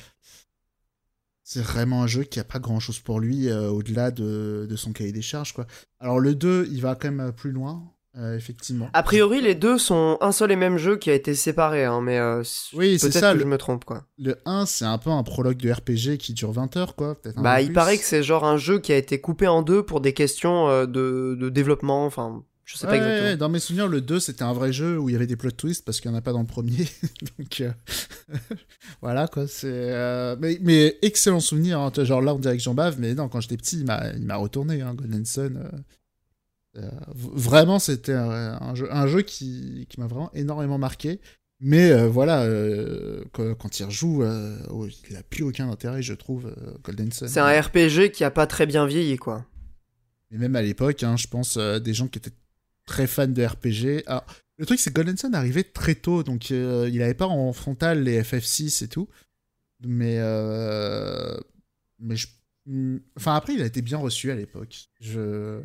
c'est 1.45 1.61
vraiment 1.61 2.01
un 2.01 2.07
jeu 2.07 2.23
qui 2.23 2.39
a 2.39 2.43
pas 2.43 2.57
grand 2.57 2.79
chose 2.79 2.99
pour 2.99 3.19
lui 3.19 3.49
euh, 3.49 3.69
au-delà 3.69 4.09
de, 4.09 4.65
de, 4.67 4.75
son 4.75 4.91
cahier 4.91 5.11
des 5.11 5.21
charges 5.21 5.53
quoi. 5.53 5.67
Alors 5.99 6.19
le 6.19 6.33
2, 6.33 6.67
il 6.71 6.81
va 6.81 6.95
quand 6.95 7.11
même 7.11 7.31
plus 7.31 7.51
loin. 7.51 7.91
Euh, 8.17 8.37
effectivement. 8.37 8.89
A 8.93 9.03
priori, 9.03 9.41
les 9.41 9.55
deux 9.55 9.77
sont 9.77 10.17
un 10.21 10.31
seul 10.31 10.49
et 10.49 10.55
même 10.55 10.77
jeu 10.77 10.95
qui 10.95 11.09
a 11.09 11.13
été 11.13 11.35
séparé, 11.35 11.83
hein, 11.83 11.99
mais 11.99 12.17
euh, 12.17 12.43
oui, 12.73 12.97
c'est 12.97 13.11
ça. 13.11 13.33
Que 13.33 13.39
je 13.41 13.43
me 13.43 13.57
trompe, 13.57 13.83
quoi. 13.83 14.05
Le 14.17 14.37
1, 14.45 14.65
c'est 14.65 14.85
un 14.85 14.97
peu 14.97 15.09
un 15.09 15.21
prologue 15.21 15.57
de 15.57 15.69
RPG 15.69 16.17
qui 16.17 16.31
dure 16.33 16.53
20 16.53 16.77
heures, 16.77 16.95
quoi. 16.95 17.17
bah, 17.35 17.61
il 17.61 17.73
paraît 17.73 17.97
que 17.97 18.05
c'est 18.05 18.23
genre 18.23 18.45
un 18.45 18.55
jeu 18.55 18.79
qui 18.79 18.93
a 18.93 18.97
été 18.97 19.19
coupé 19.19 19.47
en 19.49 19.63
deux 19.63 19.83
pour 19.83 19.99
des 19.99 20.13
questions 20.13 20.85
de, 20.85 21.35
de 21.37 21.49
développement, 21.49 22.05
enfin, 22.05 22.45
je 22.65 22.77
sais 22.77 22.87
pas 22.87 22.95
exactement. 22.95 23.37
dans 23.37 23.49
mes 23.49 23.59
souvenirs, 23.59 23.87
le 23.87 24.01
2, 24.01 24.19
c'était 24.19 24.41
un 24.41 24.53
vrai 24.53 24.73
jeu 24.73 24.97
où 24.97 25.07
il 25.07 25.13
y 25.13 25.15
avait 25.15 25.27
des 25.27 25.35
plot 25.35 25.51
twists 25.51 25.85
parce 25.85 26.01
qu'il 26.01 26.09
n'y 26.09 26.15
en 26.15 26.19
a 26.19 26.23
pas 26.23 26.33
dans 26.33 26.41
le 26.41 26.47
premier. 26.47 26.87
Donc, 27.37 27.61
euh, 27.61 27.71
voilà, 29.01 29.27
quoi. 29.27 29.47
C'est, 29.47 29.67
euh, 29.71 30.35
mais, 30.39 30.57
mais, 30.61 30.97
excellent 31.03 31.39
souvenir. 31.39 31.79
Hein. 31.79 31.91
Genre 31.95 32.21
là, 32.21 32.33
on 32.33 32.39
dirait 32.39 32.57
que 32.57 32.63
j'en 32.63 32.73
bave, 32.73 32.99
mais 32.99 33.13
non, 33.13 33.29
quand 33.29 33.39
j'étais 33.39 33.57
petit, 33.57 33.77
il 33.77 33.85
m'a, 33.85 34.11
il 34.15 34.25
m'a 34.25 34.35
retourné, 34.35 34.81
hein, 34.81 34.95
Golden 34.95 35.25
Sun. 35.25 35.69
Euh, 36.77 36.89
vraiment, 37.13 37.77
c'était 37.77 38.13
un, 38.13 38.73
jeu, 38.73 38.91
un 38.91 39.05
jeu 39.05 39.21
qui, 39.21 39.85
qui 39.87 39.99
m'a 39.99 40.07
vraiment 40.07 40.33
énormément 40.33 40.79
marqué. 40.79 41.21
Mais 41.61 42.05
voilà, 42.07 42.45
quand, 43.31 43.79
il 43.79 43.83
rejoue, 43.85 44.23
oh, 44.69 44.87
il 45.07 45.13
n'a 45.13 45.23
plus 45.23 45.43
aucun 45.43 45.69
intérêt, 45.69 46.01
je 46.01 46.13
trouve, 46.13 46.53
Golden 46.83 47.11
Sun. 47.11 47.27
C'est 47.27 47.39
un 47.39 47.61
RPG 47.61 48.11
qui 48.11 48.23
a 48.23 48.31
pas 48.31 48.47
très 48.47 48.65
bien 48.65 48.87
vieilli, 48.87 49.17
quoi. 49.17 49.45
Et 50.31 50.37
même 50.37 50.55
à 50.55 50.61
l'époque, 50.61 51.03
hein, 51.03 51.15
je 51.15 51.27
pense, 51.27 51.57
des 51.57 51.93
gens 51.93 52.07
qui 52.07 52.17
étaient 52.17 52.33
très 52.85 53.07
fan 53.07 53.33
de 53.33 53.45
RPG. 53.45 54.03
Alors, 54.07 54.25
le 54.57 54.65
truc, 54.65 54.79
c'est 54.79 54.89
que 54.91 54.95
Golden 54.95 55.17
Sun 55.17 55.35
arrivait 55.35 55.63
très 55.63 55.95
tôt, 55.95 56.23
donc 56.23 56.51
euh, 56.51 56.89
il 56.91 57.01
avait 57.01 57.13
pas 57.13 57.27
en 57.27 57.51
frontal 57.53 58.03
les 58.03 58.21
FF6 58.21 58.83
et 58.83 58.87
tout. 58.87 59.09
Mais, 59.85 60.17
euh, 60.19 61.37
mais 61.99 62.15
je... 62.15 62.27
Enfin, 63.17 63.35
après, 63.35 63.53
il 63.53 63.61
a 63.61 63.65
été 63.65 63.81
bien 63.81 63.97
reçu 63.97 64.31
à 64.31 64.35
l'époque. 64.35 64.89
Je. 64.99 65.61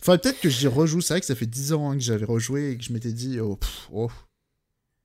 Enfin, 0.00 0.18
peut-être 0.18 0.40
que 0.40 0.48
j'y 0.48 0.66
rejoue. 0.66 1.00
C'est 1.00 1.14
vrai 1.14 1.20
que 1.20 1.26
ça 1.26 1.36
fait 1.36 1.46
10 1.46 1.72
ans 1.72 1.90
hein, 1.90 1.94
que 1.94 2.02
j'avais 2.02 2.24
rejoué 2.24 2.70
et 2.70 2.78
que 2.78 2.82
je 2.82 2.92
m'étais 2.92 3.12
dit, 3.12 3.38
oh, 3.38 3.56
pff, 3.56 3.88
oh. 3.92 4.10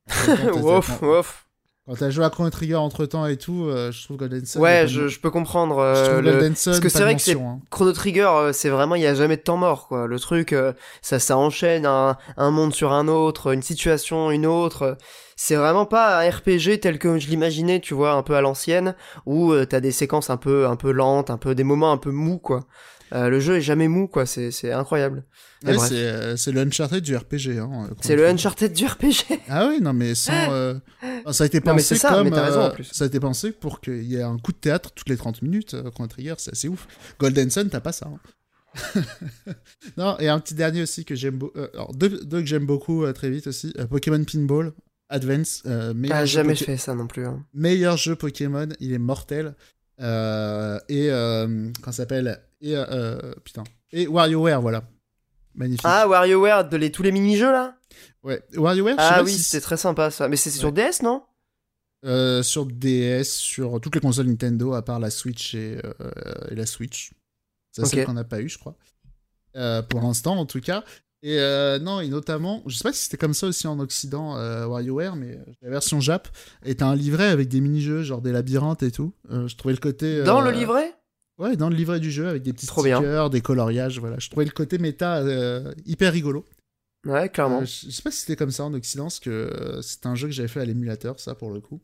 Wouf, 0.55 1.01
wouf. 1.01 1.46
Quand 1.87 1.95
t'as 1.95 2.09
joué 2.09 2.25
à 2.25 2.29
Chrono 2.29 2.49
Trigger 2.49 2.75
entre 2.75 3.05
temps 3.05 3.25
et 3.25 3.37
tout, 3.37 3.65
euh, 3.65 3.93
je 3.93 4.03
trouve 4.03 4.17
Golden 4.17 4.45
Sun. 4.45 4.61
Ouais, 4.61 4.87
je, 4.87 5.07
je 5.07 5.19
peux 5.21 5.29
comprendre. 5.31 5.77
je 5.77 5.81
euh, 6.01 6.05
trouve 6.11 6.21
le- 6.21 6.31
Golden 6.33 6.55
Sun, 6.55 6.73
Parce 6.73 6.81
que 6.81 6.89
c'est 6.89 7.01
vrai 7.01 7.15
que 7.15 7.31
hein. 7.37 7.59
Chrono 7.71 7.93
Trigger, 7.93 8.27
euh, 8.29 8.51
c'est 8.53 8.67
vraiment, 8.67 8.95
il 8.95 9.01
y 9.03 9.07
a 9.07 9.15
jamais 9.15 9.37
de 9.37 9.41
temps 9.41 9.55
mort, 9.55 9.87
quoi. 9.87 10.05
Le 10.05 10.19
truc, 10.19 10.51
euh, 10.51 10.73
ça, 11.01 11.17
ça 11.19 11.37
enchaîne 11.37 11.85
un, 11.85 12.17
un 12.35 12.51
monde 12.51 12.73
sur 12.73 12.91
un 12.91 13.07
autre, 13.07 13.53
une 13.53 13.61
situation, 13.61 14.31
une 14.31 14.45
autre. 14.45 14.97
C'est 15.37 15.55
vraiment 15.55 15.85
pas 15.85 16.19
un 16.19 16.29
RPG 16.29 16.79
tel 16.81 16.99
que 16.99 17.19
je 17.19 17.27
l'imaginais, 17.29 17.79
tu 17.79 17.93
vois, 17.93 18.13
un 18.13 18.23
peu 18.23 18.35
à 18.35 18.41
l'ancienne, 18.41 18.95
où 19.25 19.53
euh, 19.53 19.65
t'as 19.65 19.79
des 19.79 19.91
séquences 19.91 20.29
un 20.29 20.37
peu, 20.37 20.67
un 20.67 20.75
peu 20.75 20.91
lentes, 20.91 21.29
un 21.29 21.37
peu 21.37 21.55
des 21.55 21.63
moments 21.63 21.91
un 21.93 21.97
peu 21.97 22.11
mous, 22.11 22.37
quoi. 22.39 22.65
Euh, 23.13 23.29
le 23.29 23.39
jeu 23.39 23.57
est 23.57 23.61
jamais 23.61 23.87
mou, 23.87 24.07
quoi. 24.07 24.25
C'est, 24.25 24.51
c'est 24.51 24.71
incroyable. 24.71 25.23
Ouais, 25.65 25.77
c'est 25.77 25.95
euh, 25.95 26.35
c'est 26.37 26.51
le 26.51 26.61
Uncharted 26.61 27.01
du 27.03 27.15
RPG. 27.15 27.57
Hein, 27.59 27.87
euh, 27.89 27.93
C'est 28.01 28.15
le. 28.15 28.27
Uncharted 28.27 28.73
du 28.73 28.85
RPG. 28.85 29.23
Ah 29.49 29.67
oui, 29.69 29.79
non, 29.81 29.93
mais 29.93 30.13
sans. 30.15 30.31
euh, 30.51 30.75
ça 31.31 31.43
a 31.45 31.47
été 31.47 31.61
pensé 31.61 31.95
ça, 31.95 32.09
comme. 32.09 32.31
raison, 32.33 32.61
en 32.61 32.65
euh, 32.65 32.69
plus. 32.71 32.83
Ça 32.91 33.05
a 33.05 33.07
été 33.07 33.19
pensé 33.19 33.51
pour 33.51 33.79
qu'il 33.81 34.03
y 34.03 34.15
ait 34.17 34.21
un 34.23 34.37
coup 34.37 34.51
de 34.51 34.57
théâtre 34.57 34.91
toutes 34.93 35.09
les 35.09 35.17
30 35.17 35.41
minutes. 35.41 35.73
euh, 35.73 35.89
Chrono 35.89 36.07
Trigger, 36.07 36.35
c'est 36.37 36.51
assez 36.51 36.67
ouf. 36.67 36.87
Golden 37.19 37.49
Sun, 37.49 37.69
t'as 37.69 37.79
pas 37.79 37.91
ça. 37.93 38.07
hein. 38.07 38.19
non, 39.97 40.17
et 40.19 40.27
un 40.27 40.39
petit 40.39 40.53
dernier 40.53 40.81
aussi 40.83 41.05
que 41.05 41.15
j'aime 41.15 41.37
beaucoup. 41.37 41.57
deux, 41.93 42.09
deux 42.25 42.41
que 42.41 42.45
j'aime 42.47 42.65
beaucoup 42.65 43.03
euh, 43.05 43.13
très 43.13 43.29
vite 43.29 43.47
aussi. 43.47 43.73
euh, 43.79 43.87
Pokémon 43.87 44.23
Pinball 44.23 44.73
Advance. 45.09 45.63
euh, 45.65 45.93
meilleur, 45.93 46.19
jeu 46.19 46.25
jamais 46.25 46.53
Poké- 46.53 46.65
fait 46.65 46.77
ça 46.77 46.93
non 46.93 47.07
plus. 47.07 47.25
hein. 47.25 47.43
meilleur 47.53 47.97
jeu 47.97 48.15
Pokémon. 48.15 48.67
Il 48.79 48.93
est 48.93 48.97
mortel. 48.99 49.55
Euh, 50.01 50.77
et. 50.89 51.09
Euh, 51.09 51.69
ça 51.85 51.91
s'appelle? 51.93 52.39
Et. 52.61 52.75
euh, 52.75 53.33
putain. 53.43 53.63
Et 53.91 54.07
WarioWare, 54.07 54.61
voilà. 54.61 54.83
Magnifique. 55.55 55.85
Ah, 55.85 56.07
WarioWare, 56.07 56.67
de 56.69 56.77
les, 56.77 56.91
tous 56.91 57.03
les 57.03 57.11
mini-jeux, 57.11 57.51
là? 57.51 57.77
ouais. 58.23 58.41
WarioWare, 58.55 58.95
Ah 58.97 59.23
oui, 59.23 59.31
si 59.31 59.43
c'était 59.43 59.61
très 59.61 59.77
sympa, 59.77 60.11
ça. 60.11 60.27
Mais 60.27 60.35
c'est 60.35 60.51
sur. 60.51 60.71
DS, 60.71 61.01
non? 61.03 61.23
Euh, 62.05 62.43
sur 62.43 62.65
DS, 62.67 63.23
sur 63.25 63.81
toutes 63.81 63.95
les 63.95 64.01
consoles 64.01 64.27
Nintendo, 64.27 64.73
à 64.73 64.83
part 64.83 64.99
la 64.99 65.09
Switch 65.09 65.55
et, 65.55 65.79
euh, 65.83 66.11
et 66.51 66.55
la 66.55 66.65
Switch. 66.67 67.11
C'est 67.71 67.81
Ok. 67.83 67.89
celle 67.89 68.05
qu'on 68.05 68.13
n'a 68.13 68.23
pas 68.23 68.39
eu, 68.41 68.49
je 68.49 68.57
crois. 68.59 68.75
Euh, 69.55 69.81
pour 69.81 70.01
l'instant, 70.01 70.35
en 70.37 70.45
tout 70.45 70.61
cas. 70.61 70.83
Et 71.23 71.39
euh, 71.39 71.79
non, 71.79 71.99
et 71.99 72.07
notamment, 72.09 72.61
je 72.67 72.77
sais 72.77 72.83
pas 72.83 72.93
si 72.93 73.05
c'était 73.05 73.17
comme 73.17 73.33
ça 73.33 73.47
aussi 73.47 73.65
en 73.65 73.79
Occident, 73.79 74.37
euh, 74.37 74.67
WarioWare, 74.67 75.15
mais 75.15 75.39
la 75.63 75.69
version 75.71 75.99
Jap 75.99 76.27
est 76.63 76.83
un 76.83 76.95
livret 76.95 77.25
avec 77.27 77.47
des 77.49 77.59
mini-jeux, 77.59 78.03
genre 78.03 78.21
des 78.21 78.31
labyrinthes 78.31 78.83
et 78.83 78.91
tout. 78.91 79.13
Euh, 79.31 79.47
je 79.47 79.55
trouvais 79.55 79.73
le 79.73 79.79
côté. 79.79 80.23
Dans 80.23 80.41
euh, 80.41 80.45
le 80.45 80.51
livret? 80.51 80.93
Ouais, 81.37 81.55
dans 81.55 81.69
le 81.69 81.75
livret 81.75 81.99
du 81.99 82.11
jeu, 82.11 82.27
avec 82.27 82.41
des 82.43 82.51
petits 82.53 82.65
Trop 82.65 82.83
bien. 82.83 82.97
stickers, 82.97 83.29
des 83.29 83.41
coloriages, 83.41 83.99
voilà. 83.99 84.17
Je 84.19 84.29
trouvais 84.29 84.45
le 84.45 84.51
côté 84.51 84.77
méta 84.79 85.17
euh, 85.19 85.71
hyper 85.85 86.11
rigolo. 86.13 86.45
Ouais, 87.05 87.29
clairement. 87.29 87.61
Euh, 87.61 87.65
je 87.65 87.91
sais 87.91 88.01
pas 88.01 88.09
si 88.11 88.21
c'était 88.21 88.35
comme 88.35 88.51
ça 88.51 88.63
en 88.63 88.73
Occident, 88.73 89.03
parce 89.05 89.19
que 89.19 89.29
euh, 89.29 89.81
c'était 89.83 90.07
un 90.07 90.15
jeu 90.15 90.27
que 90.27 90.33
j'avais 90.33 90.47
fait 90.47 90.61
à 90.61 90.65
l'émulateur, 90.65 91.19
ça 91.19 91.35
pour 91.35 91.51
le 91.51 91.61
coup. 91.61 91.79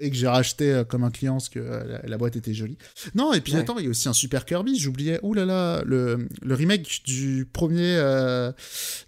Et 0.00 0.10
que 0.10 0.16
j'ai 0.16 0.28
racheté 0.28 0.70
euh, 0.72 0.84
comme 0.84 1.02
un 1.04 1.10
client 1.10 1.34
parce 1.34 1.48
que 1.48 1.58
la, 1.58 2.02
la 2.06 2.18
boîte 2.18 2.36
était 2.36 2.52
jolie. 2.54 2.76
Non, 3.14 3.32
et 3.32 3.40
puis 3.40 3.54
Ouais. 3.54 3.60
attends, 3.60 3.78
il 3.78 3.84
y 3.84 3.86
a 3.88 3.90
aussi 3.90 4.08
un 4.08 4.12
super 4.12 4.44
Kirby, 4.44 4.78
j'oubliais. 4.78 5.18
Ouh 5.22 5.32
là 5.34 5.44
là, 5.46 5.82
le, 5.86 6.28
le 6.42 6.54
remake 6.54 7.02
du 7.04 7.48
premier, 7.50 7.96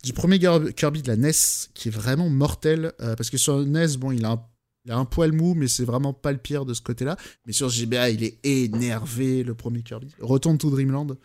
du 0.03 0.13
premier 0.15 0.39
Kirby 0.75 1.03
de 1.03 1.09
la 1.09 1.17
NES, 1.17 1.31
qui 1.75 1.89
est 1.89 1.93
vraiment 1.93 2.29
mortel. 2.31 2.93
parce 2.99 3.31
que 3.31 3.37
sur 3.37 3.59
NES, 3.65 3.99
bon, 3.99 4.11
il 4.13 4.25
a 4.25 4.31
un, 4.31 4.43
il 4.85 4.93
a 4.93 4.97
un 4.97 5.05
poil 5.05 5.33
mou, 5.33 5.55
mais 5.55 5.69
c'est 5.69 5.85
vraiment 5.85 6.13
pas 6.13 6.33
le 6.33 6.39
pire 6.39 6.65
de 6.65 6.73
ce 6.75 6.81
côté-là. 6.81 7.17
Mais 7.47 7.53
sur 7.53 7.69
GBA, 7.69 8.11
il 8.11 8.25
est 8.25 8.39
énervé, 8.45 9.43
le 9.43 9.55
premier 9.55 9.83
Kirby. 9.83 10.15
Retourne 10.21 10.59
to 10.59 10.71
Dreamland. 10.71 11.17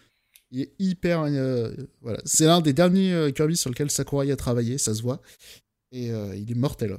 Il 0.52 0.62
est 0.62 0.74
hyper. 0.80 1.24
euh, 1.24 1.72
voilà. 2.02 2.20
C'est 2.26 2.46
l'un 2.46 2.62
des 2.62 2.74
derniers 2.74 3.14
euh, 3.14 3.32
Kirby 3.32 3.56
sur 3.58 3.70
lequel 3.70 3.90
Sakurai 3.90 4.32
a 4.32 4.36
travaillé, 4.36 4.78
ça 4.78 4.94
se 4.94 5.02
voit. 5.02 5.22
Et 5.92 6.12
euh, 6.12 6.36
il 6.36 6.52
est 6.52 6.56
mortel. 6.56 6.98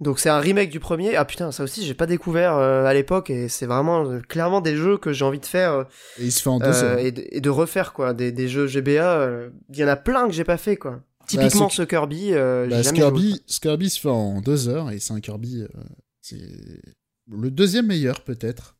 Donc 0.00 0.18
c'est 0.18 0.28
un 0.28 0.40
remake 0.40 0.68
du 0.70 0.78
premier. 0.80 1.16
Ah 1.16 1.24
putain, 1.24 1.52
ça 1.52 1.62
aussi 1.64 1.84
j'ai 1.86 1.94
pas 1.94 2.04
découvert 2.04 2.54
euh, 2.56 2.84
à 2.84 2.92
l'époque 2.92 3.30
et 3.30 3.48
c'est 3.48 3.64
vraiment 3.64 4.04
euh, 4.10 4.20
clairement 4.20 4.60
des 4.60 4.76
jeux 4.76 4.98
que 4.98 5.10
j'ai 5.14 5.24
envie 5.24 5.38
de 5.40 5.46
faire 5.46 5.72
euh, 5.72 5.84
Et 6.18 6.24
il 6.24 6.32
se 6.32 6.42
fait 6.42 6.50
en 6.50 6.58
deux 6.58 6.66
euh, 6.66 6.82
heures. 6.84 6.98
et, 6.98 7.12
de, 7.12 7.24
et 7.30 7.40
de 7.40 7.48
refaire 7.48 7.94
quoi. 7.94 8.12
Des, 8.12 8.30
des 8.30 8.46
jeux 8.46 8.66
GBA, 8.66 9.30
il 9.70 9.76
y 9.76 9.84
en 9.84 9.88
a 9.88 9.96
plein 9.96 10.26
que 10.26 10.34
j'ai 10.34 10.44
pas 10.44 10.58
fait 10.58 10.76
quoi. 10.76 11.00
Typiquement 11.26 11.68
ce- 11.68 11.76
ce 11.76 11.82
Kirby, 11.82 12.32
euh, 12.32 12.66
Bah, 12.68 12.82
ce, 12.82 12.88
joué. 12.90 12.98
Kirby, 12.98 13.42
ce 13.46 13.60
Kirby 13.60 13.90
se 13.90 14.00
fait 14.00 14.08
en 14.08 14.40
deux 14.40 14.68
heures 14.68 14.90
et 14.90 14.98
c'est 14.98 15.12
un 15.12 15.20
Kirby. 15.20 15.62
euh, 15.62 15.68
c'est 16.20 16.40
le 17.30 17.50
deuxième 17.50 17.86
meilleur, 17.86 18.20
peut-être. 18.22 18.76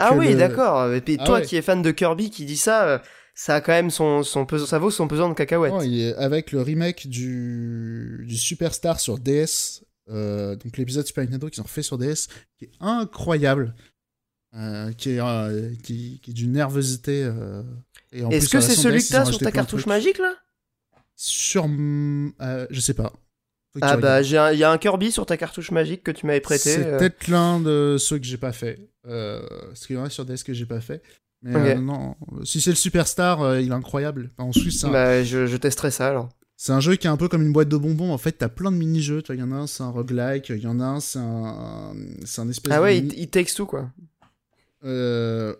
Ah 0.00 0.14
oui, 0.14 0.30
le- 0.32 0.38
d'accord. 0.38 0.92
Et 0.94 1.00
puis 1.00 1.16
Ah 1.20 1.24
toi 1.24 1.34
ouais. 1.40 1.44
qui 1.46 1.56
es 1.56 1.62
fan 1.62 1.82
de 1.82 1.90
Kirby 1.90 2.30
qui 2.30 2.44
dit 2.46 2.56
ça, 2.56 2.88
euh, 2.88 2.98
ça 3.34 3.56
a 3.56 3.60
quand 3.60 3.72
même 3.72 3.90
son, 3.90 4.22
son 4.22 4.46
pesant, 4.46 4.64
ça 4.66 4.78
vaut 4.78 4.90
son 4.90 5.08
pesant 5.08 5.28
de 5.28 5.34
cacahuètes. 5.34 5.72
Avec 6.16 6.52
le 6.52 6.62
remake 6.62 7.06
du, 7.08 8.24
du 8.26 8.36
Superstar 8.36 8.98
sur 9.00 9.18
DS, 9.18 9.82
euh, 10.10 10.56
donc 10.56 10.76
l'épisode 10.78 11.06
Super 11.06 11.24
Nintendo 11.24 11.48
qu'ils 11.50 11.60
ont 11.60 11.64
refait 11.64 11.82
sur 11.82 11.98
DS, 11.98 12.28
qui 12.58 12.64
est 12.66 12.70
incroyable, 12.80 13.74
qui, 14.96 15.10
est, 15.10 15.82
qui, 15.82 16.20
qui 16.22 16.30
est 16.30 16.34
d'une 16.34 16.52
nervosité. 16.52 17.30
Est-ce 18.12 18.48
que 18.48 18.60
c'est 18.60 18.74
celui 18.76 19.00
DS, 19.00 19.08
que 19.08 19.12
t'as 19.12 19.24
sur 19.26 19.38
ta 19.38 19.50
cartouche 19.52 19.86
magique 19.86 20.18
là? 20.18 20.32
Sur. 21.26 21.66
euh, 21.66 22.66
je 22.70 22.80
sais 22.80 22.94
pas. 22.94 23.12
Ah 23.80 23.96
bah 23.96 24.20
il 24.22 24.28
y 24.30 24.36
a 24.36 24.70
un 24.70 24.78
Kirby 24.78 25.10
sur 25.10 25.26
ta 25.26 25.36
cartouche 25.36 25.70
magique 25.72 26.04
que 26.04 26.10
tu 26.12 26.26
m'avais 26.26 26.40
prêté. 26.40 26.70
C'est 26.70 26.86
euh. 26.86 26.98
peut-être 26.98 27.26
l'un 27.28 27.58
de 27.60 27.96
ceux 27.98 28.18
que 28.18 28.24
j'ai 28.24 28.36
pas 28.36 28.52
fait. 28.52 28.78
Euh, 29.06 29.40
parce 29.68 29.86
qu'il 29.86 29.96
y 29.96 29.98
en 29.98 30.04
a 30.04 30.10
sur 30.10 30.24
DS 30.24 30.42
que 30.44 30.52
j'ai 30.54 30.66
pas 30.66 30.80
fait. 30.80 31.02
Mais 31.42 31.72
euh, 31.72 31.74
non, 31.80 32.14
si 32.44 32.60
c'est 32.60 32.70
le 32.70 32.76
Superstar, 32.76 33.58
il 33.58 33.68
est 33.70 33.74
incroyable. 33.74 34.30
En 34.38 34.52
Suisse, 34.52 34.80
c'est 34.80 34.86
un, 34.86 34.90
Bah 34.92 35.24
je, 35.24 35.46
je 35.46 35.56
testerai 35.56 35.90
ça 35.90 36.08
alors. 36.08 36.28
c'est 36.56 36.72
un 36.72 36.80
jeu 36.80 36.94
qui 36.96 37.06
est 37.06 37.10
un 37.10 37.16
peu 37.16 37.28
comme 37.28 37.42
une 37.42 37.52
boîte 37.52 37.68
de 37.68 37.76
bonbons. 37.76 38.12
En 38.12 38.18
fait, 38.18 38.32
t'as 38.32 38.48
plein 38.48 38.70
de 38.70 38.76
mini-jeux. 38.76 39.22
Il 39.30 39.36
y 39.36 39.42
en 39.42 39.50
a 39.50 39.56
un, 39.56 39.66
c'est 39.66 39.82
un 39.82 39.90
roguelike. 39.90 40.50
Il 40.50 40.60
y 40.62 40.66
en 40.66 40.78
a 40.80 40.84
un, 40.84 41.00
c'est 41.00 41.18
un, 41.18 41.94
c'est 42.24 42.40
un 42.42 42.48
espèce 42.48 42.72
Ah 42.72 42.78
de. 42.78 42.82
ouais, 42.82 43.00
mini- 43.00 43.14
il, 43.16 43.22
il 43.24 43.28
takes 43.30 43.54
tout 43.54 43.66
quoi. 43.66 43.90
Euh, 44.84 45.54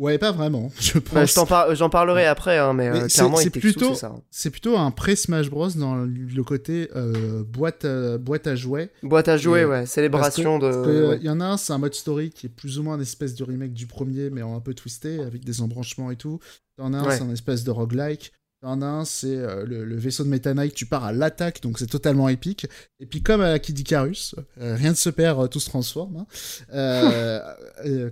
Ouais, 0.00 0.16
pas 0.16 0.32
vraiment, 0.32 0.72
je 0.80 0.98
pense. 0.98 1.34
Bah, 1.34 1.44
par- 1.46 1.74
j'en 1.74 1.90
parlerai 1.90 2.24
après, 2.24 2.56
hein, 2.58 2.72
mais, 2.72 2.90
Mais 2.90 2.98
euh, 3.00 3.08
c'est- 3.08 3.16
clairement, 3.18 3.38
il 3.40 3.50
plutôt- 3.50 3.90
c'est 3.90 4.00
ça. 4.00 4.06
hein. 4.16 4.22
C'est 4.30 4.48
plutôt 4.48 4.78
un 4.78 4.90
pré-Smash 4.90 5.50
Bros 5.50 5.68
dans 5.76 5.94
le 5.96 6.42
côté 6.42 6.88
euh, 6.96 7.44
boîte, 7.44 7.84
à, 7.84 8.16
boîte 8.16 8.46
à 8.46 8.56
jouets. 8.56 8.90
Boîte 9.02 9.28
à 9.28 9.36
jouer, 9.36 9.60
Et- 9.60 9.64
ouais, 9.66 9.84
célébration 9.84 10.58
que- 10.58 10.64
de. 10.86 11.06
ouais. 11.08 11.18
Il 11.20 11.26
y 11.26 11.28
en 11.30 11.38
a 11.40 11.44
un, 11.44 11.56
c'est 11.58 11.74
un 11.74 11.78
mode 11.78 11.92
story 11.94 12.30
qui 12.30 12.46
est 12.46 12.50
plus 12.50 12.78
ou 12.78 12.82
moins 12.82 12.96
une 12.96 13.02
espèce 13.02 13.34
de 13.34 13.44
remake 13.44 13.74
du 13.74 13.86
premier, 13.86 14.30
mais 14.30 14.40
en 14.40 14.56
un 14.56 14.60
peu 14.60 14.72
twisté, 14.72 15.20
avec 15.20 15.44
des 15.44 15.60
embranchements 15.60 16.10
et 16.10 16.16
tout. 16.16 16.38
T'en 16.78 16.94
as 16.94 16.98
un, 16.98 17.04
Ouais. 17.06 17.16
c'est 17.18 17.22
un 17.22 17.30
espèce 17.30 17.62
de 17.64 17.70
roguelike. 17.70 18.32
T'en 18.62 18.82
as 18.82 18.86
un, 18.86 19.04
c'est 19.06 19.36
euh, 19.36 19.64
le, 19.64 19.84
le 19.86 19.96
vaisseau 19.96 20.22
de 20.22 20.28
Meta 20.28 20.52
Knight, 20.52 20.74
tu 20.74 20.84
pars 20.84 21.04
à 21.04 21.12
l'attaque, 21.12 21.62
donc 21.62 21.78
c'est 21.78 21.86
totalement 21.86 22.28
épique. 22.28 22.66
Et 22.98 23.06
puis 23.06 23.22
comme 23.22 23.40
à 23.40 23.58
Kid 23.58 23.78
Icarus, 23.78 24.34
euh, 24.60 24.74
rien 24.76 24.90
ne 24.90 24.96
se 24.96 25.08
perd, 25.08 25.40
euh, 25.40 25.46
tout 25.46 25.60
se 25.60 25.70
transforme. 25.70 26.26
hein. 26.70 27.42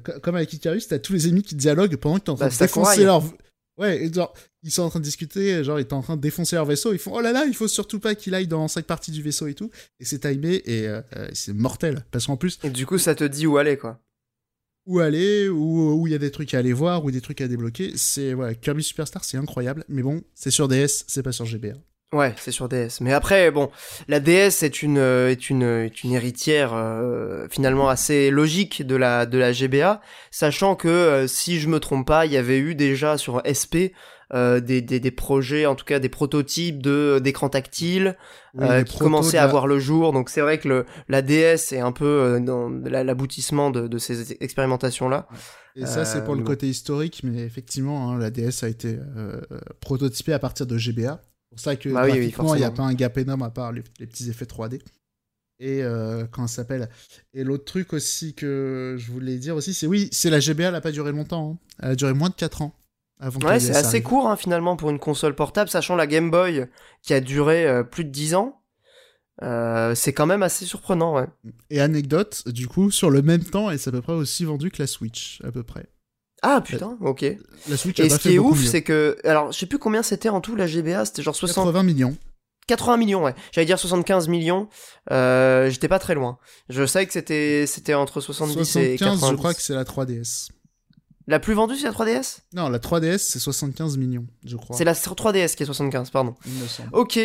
Co- 0.05 0.21
comme 0.21 0.37
à 0.37 0.47
Kid 0.47 0.59
Icarus, 0.59 0.89
t'as 0.89 0.99
tous 0.99 1.13
les 1.13 1.27
ennemis 1.29 1.43
qui 1.43 1.55
dialoguent 1.55 1.97
pendant 1.97 2.19
que 2.19 2.25
t'es 2.25 2.31
en 2.31 2.37
train 2.37 2.47
Bah, 2.47 2.55
de 2.55 2.59
défoncer 2.59 3.05
leur... 3.05 3.23
Ouais, 3.77 4.03
et 4.05 4.13
genre, 4.13 4.35
ils 4.65 4.73
sont 4.73 4.83
en 4.83 4.91
train 4.91 4.99
de 4.99 5.05
discuter, 5.05 5.63
genre, 5.63 5.79
ils 5.79 5.87
sont 5.89 5.95
en 5.95 6.03
train 6.03 6.17
de 6.17 6.21
défoncer 6.21 6.57
leur 6.57 6.65
vaisseau, 6.65 6.93
ils 6.93 6.99
font 6.99 7.13
«Oh 7.15 7.21
là 7.21 7.31
là, 7.31 7.45
il 7.47 7.55
faut 7.55 7.69
surtout 7.69 8.01
pas 8.01 8.17
qu'il 8.17 8.35
aille 8.35 8.49
dans 8.49 8.67
cinq 8.67 8.87
parties 8.87 9.13
du 9.13 9.23
vaisseau 9.23 9.47
et 9.47 9.55
tout». 9.55 9.71
Et 10.01 10.05
c'est 10.05 10.19
timé, 10.21 10.63
et 10.65 10.89
euh, 10.89 11.01
c'est 11.33 11.53
mortel. 11.53 12.05
Parce 12.11 12.27
qu'en 12.27 12.37
plus, 12.37 12.59
Et 12.65 12.71
du 12.71 12.87
coup, 12.87 12.99
ça 12.99 13.15
te 13.15 13.23
dit 13.23 13.47
où 13.47 13.57
aller, 13.57 13.77
quoi. 13.77 14.01
Où 14.89 15.01
aller, 15.01 15.49
où 15.49 16.07
il 16.07 16.11
y 16.11 16.17
a 16.17 16.19
des 16.19 16.31
trucs 16.31 16.55
à 16.55 16.59
aller 16.59 16.73
voir, 16.73 17.05
ou 17.05 17.11
des 17.11 17.21
trucs 17.21 17.41
à 17.43 17.47
débloquer. 17.47 17.93
C'est 17.95 18.33
voilà, 18.33 18.55
Kirby 18.55 18.83
Superstar, 18.83 19.23
c'est 19.23 19.37
incroyable. 19.37 19.85
Mais 19.89 20.03
bon, 20.03 20.23
c'est 20.35 20.51
sur 20.51 20.67
DS, 20.67 21.05
c'est 21.07 21.23
pas 21.23 21.33
sur 21.33 21.45
GBA. 21.45 21.75
Ouais, 22.15 22.35
c'est 22.39 22.53
sur 22.53 22.71
DS. 22.71 23.03
Mais 23.03 23.13
après, 23.13 23.51
bon, 23.51 23.71
la 24.09 24.19
DS 24.19 24.63
est 24.63 24.83
une 24.83 24.97
euh, 24.97 25.31
est 25.31 25.51
une 25.51 25.63
est 25.63 26.03
une 26.03 26.13
héritière 26.13 26.73
euh, 26.73 27.47
finalement 27.51 27.91
assez 27.91 28.31
logique 28.31 28.83
de 28.83 28.97
la 28.97 29.27
de 29.27 29.37
la 29.37 29.53
GBA, 29.53 30.01
sachant 30.31 30.75
que 30.75 30.89
euh, 30.89 31.27
si 31.27 31.61
je 31.61 31.69
me 31.69 31.81
trompe 31.81 32.07
pas, 32.07 32.25
il 32.25 32.33
y 32.33 32.39
avait 32.39 32.59
eu 32.59 32.75
déjà 32.75 33.19
sur 33.19 33.43
SP 33.45 33.93
euh, 34.35 34.61
des, 34.61 34.83
des 34.83 35.01
des 35.01 35.11
projets, 35.11 35.65
en 35.67 35.75
tout 35.75 35.85
cas 35.85 35.99
des 35.99 36.09
prototypes 36.09 36.83
de 36.83 37.19
d'écran 37.23 37.49
tactile 37.49 38.17
Oui, 38.55 38.67
euh, 38.69 38.83
qui 38.85 38.99
commençaient 38.99 39.39
à 39.39 39.47
voir 39.51 39.67
le 39.67 39.79
jour. 39.79 40.13
Donc 40.13 40.29
c'est 40.31 40.41
vrai 40.43 40.59
que 40.59 40.69
le 40.69 40.87
la 41.09 41.23
DS 41.23 41.73
est 41.73 41.81
un 41.81 41.93
peu 41.93 42.05
euh, 42.05 42.41
dans 42.41 42.69
la- 42.69 43.05
l'aboutissement 43.05 43.71
de, 43.71 43.89
de 43.89 43.99
ces 43.99 44.33
expérimentations 44.43 45.09
là. 45.09 45.29
Et 45.77 45.87
ça, 45.87 46.05
c'est 46.05 46.25
pour 46.25 46.35
le 46.35 46.43
côté 46.43 46.69
historique, 46.69 47.21
mais 47.23 47.39
effectivement, 47.43 48.11
hein, 48.11 48.19
la 48.19 48.31
DS 48.31 48.65
a 48.65 48.69
été 48.69 48.99
prototypée 49.81 50.33
à 50.33 50.39
partir 50.39 50.67
de 50.67 50.77
GBA. 50.77 51.21
C'est 51.23 51.49
pour 51.51 51.61
ça 51.61 51.77
que 51.77 51.89
Bah 51.89 52.03
oui, 52.05 52.11
oui, 52.13 52.19
graphiquement, 52.19 52.55
il 52.55 52.59
n'y 52.59 52.65
a 52.65 52.71
pas 52.71 52.83
un 52.83 52.95
gap 52.95 53.17
énorme 53.17 53.43
à 53.43 53.51
part 53.51 53.73
les, 53.73 53.83
les 54.01 54.07
petits 54.07 54.29
effets 54.29 54.45
3D. 54.45 54.81
Et 55.61 55.83
euh, 55.83 56.25
comment 56.31 56.47
ça 56.47 56.57
s'appelle? 56.57 56.89
Et 57.35 57.43
l'autre 57.45 57.65
truc 57.65 57.93
aussi 57.93 58.35
que 58.35 58.97
je 58.99 59.11
voulais 59.11 59.39
dire 59.39 59.57
aussi, 59.57 59.75
c'est 59.75 59.87
oui, 59.87 60.09
c'est 60.13 60.31
la 60.31 60.41
GBA, 60.41 60.67
elle 60.67 60.73
n'a 60.73 60.81
pas 60.81 60.93
duré 60.93 61.11
longtemps. 61.13 61.53
hein. 61.53 61.69
Elle 61.83 61.91
a 61.93 61.97
duré 61.97 62.13
moins 62.13 62.29
de 62.29 62.35
4 62.35 62.63
ans. 62.63 62.75
Avant 63.21 63.41
Ouais, 63.41 63.59
c'est 63.61 63.71
assez 63.75 63.87
arrive. 63.87 64.03
court 64.03 64.29
hein, 64.29 64.37
finalement 64.37 64.77
pour 64.77 64.91
une 64.91 64.99
console 64.99 65.35
portable, 65.35 65.69
sachant 65.71 65.97
la 65.97 66.07
Game 66.07 66.31
Boy 66.31 66.67
qui 67.03 67.15
a 67.15 67.21
duré 67.21 67.67
euh, 67.67 67.83
plus 67.83 68.05
de 68.05 68.11
10 68.11 68.35
ans. 68.35 68.61
Euh, 69.43 69.95
c'est 69.95 70.13
quand 70.13 70.27
même 70.27 70.43
assez 70.43 70.65
surprenant, 70.65 71.15
ouais. 71.15 71.27
Et 71.71 71.81
anecdote, 71.81 72.43
du 72.49 72.67
coup, 72.67 72.91
sur 72.91 73.11
le 73.11 73.23
même 73.23 73.45
temps, 73.45 73.71
elle 73.71 73.79
s'est 73.79 73.89
à 73.89 73.93
peu 73.93 74.03
près 74.03 74.13
aussi 74.13 74.45
vendue 74.45 74.71
que 74.71 74.83
la 74.83 74.87
Switch, 74.87 75.41
à 75.45 75.53
peu 75.53 75.63
près. 75.63 75.87
Ah 76.43 76.61
putain, 76.61 76.97
ok. 77.01 77.25
La 77.69 77.77
Switch 77.77 77.99
Et 77.99 78.05
a 78.05 78.09
pas 78.09 78.15
ce 78.15 78.21
fait 78.21 78.29
qui 78.29 78.35
est 78.37 78.39
ouf, 78.39 78.65
c'est 78.65 78.83
que, 78.83 79.17
alors 79.25 79.51
je 79.51 79.59
sais 79.59 79.67
plus 79.67 79.79
combien 79.79 80.03
c'était 80.03 80.29
en 80.29 80.41
tout 80.41 80.55
la 80.55 80.67
GBA, 80.67 81.05
c'était 81.05 81.23
genre 81.23 81.35
60, 81.35 81.67
80 81.67 81.83
millions. 81.83 82.17
80 82.69 82.97
millions, 82.99 83.25
ouais. 83.25 83.35
J'allais 83.51 83.65
dire 83.67 83.79
75 83.79 84.29
millions. 84.29 84.69
Euh, 85.11 85.71
J'étais 85.71 85.89
pas 85.89 85.99
très 85.99 86.15
loin. 86.15 86.39
Je 86.69 86.85
savais 86.87 87.07
que 87.07 87.13
c'était 87.13 87.65
c'était 87.67 87.95
entre 87.95 88.21
70 88.21 88.61
et 88.77 88.99
75, 88.99 88.99
90. 88.99 89.31
je 89.31 89.37
crois 89.37 89.55
que 89.55 89.63
c'est 89.63 89.75
la 89.75 89.85
3DS. 89.85 90.51
La 91.29 91.39
plus 91.39 91.53
vendue, 91.53 91.77
c'est 91.77 91.85
la 91.87 91.93
3DS 91.93 92.39
Non, 92.55 92.71
la 92.71 92.79
3DS, 92.79 93.19
c'est 93.19 93.39
75 93.39 93.99
millions, 93.99 94.27
je 94.47 94.57
crois. 94.57 94.75
C'est 94.75 94.85
la 94.85 94.95
3DS 94.95 95.55
qui 95.55 95.63
est 95.63 95.67
75, 95.67 96.09
pardon. 96.09 96.35
Il 96.47 96.55
me 96.55 96.67
semble. 96.67 96.89
Ok. 96.93 97.21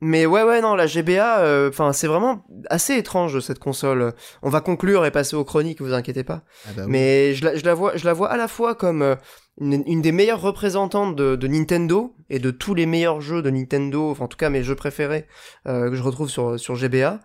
Mais 0.00 0.24
ouais, 0.24 0.42
ouais, 0.42 0.62
non, 0.62 0.74
la 0.74 0.86
GBA, 0.86 1.40
euh, 1.40 1.68
enfin, 1.68 1.92
c'est 1.92 2.06
vraiment 2.06 2.44
assez 2.70 2.96
étrange 2.96 3.38
cette 3.40 3.58
console. 3.58 4.14
On 4.42 4.48
va 4.48 4.62
conclure 4.62 5.04
et 5.04 5.10
passer 5.10 5.36
aux 5.36 5.44
chroniques, 5.44 5.82
vous 5.82 5.92
inquiétez 5.92 6.24
pas. 6.24 6.42
Ah 6.66 6.70
bah 6.74 6.82
oui. 6.86 6.90
Mais 6.90 7.34
je 7.34 7.44
la, 7.44 7.56
je 7.56 7.64
la 7.64 7.74
vois, 7.74 7.96
je 7.96 8.06
la 8.06 8.14
vois 8.14 8.30
à 8.30 8.38
la 8.38 8.48
fois 8.48 8.74
comme 8.74 9.02
euh, 9.02 9.14
une, 9.60 9.82
une 9.86 10.02
des 10.02 10.12
meilleures 10.12 10.40
représentantes 10.40 11.14
de, 11.16 11.36
de 11.36 11.46
Nintendo 11.46 12.14
et 12.30 12.38
de 12.38 12.50
tous 12.50 12.74
les 12.74 12.86
meilleurs 12.86 13.20
jeux 13.20 13.42
de 13.42 13.50
Nintendo, 13.50 14.10
enfin 14.10 14.24
en 14.24 14.28
tout 14.28 14.36
cas 14.36 14.50
mes 14.50 14.62
jeux 14.62 14.74
préférés 14.74 15.26
euh, 15.68 15.90
que 15.90 15.96
je 15.96 16.02
retrouve 16.02 16.28
sur 16.28 16.58
sur 16.58 16.74
GBA, 16.74 17.20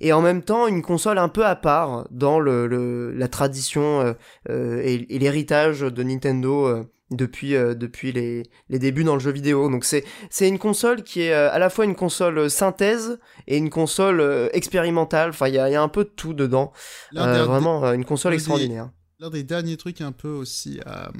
et 0.00 0.12
en 0.12 0.22
même 0.22 0.42
temps 0.42 0.66
une 0.66 0.82
console 0.82 1.18
un 1.18 1.28
peu 1.28 1.44
à 1.44 1.56
part 1.56 2.06
dans 2.10 2.40
le, 2.40 2.66
le 2.66 3.12
la 3.12 3.28
tradition 3.28 4.00
euh, 4.00 4.12
euh, 4.48 4.80
et, 4.82 5.06
et 5.14 5.18
l'héritage 5.18 5.80
de 5.80 6.02
Nintendo. 6.02 6.66
euh, 6.66 6.84
depuis 7.10 7.54
euh, 7.54 7.74
depuis 7.74 8.12
les, 8.12 8.44
les 8.70 8.78
débuts 8.78 9.04
dans 9.04 9.12
le 9.14 9.20
jeu 9.20 9.30
vidéo. 9.30 9.68
Donc 9.70 9.84
c'est 9.84 10.04
c'est 10.30 10.48
une 10.48 10.58
console 10.58 11.02
qui 11.04 11.20
est 11.20 11.34
euh, 11.34 11.52
à 11.52 11.58
la 11.58 11.68
fois 11.68 11.84
une 11.84 11.94
console 11.94 12.48
synthèse 12.50 13.20
et 13.46 13.58
une 13.58 13.68
console 13.68 14.20
euh, 14.20 14.48
expérimentale. 14.52 15.28
Enfin 15.28 15.48
il 15.48 15.54
y 15.54 15.58
a, 15.58 15.68
il 15.68 15.72
y 15.72 15.76
a 15.76 15.82
un 15.82 15.88
peu 15.88 16.04
de 16.04 16.08
tout 16.08 16.32
dedans. 16.32 16.72
Vraiment 17.12 17.92
une 17.92 18.06
console 18.06 18.34
extraordinaire. 18.34 18.90
L'un 19.20 19.30
des 19.30 19.42
derniers 19.44 19.76
trucs 19.76 20.00
un 20.00 20.12
peu 20.12 20.28
aussi 20.30 20.80
à, 20.86 21.12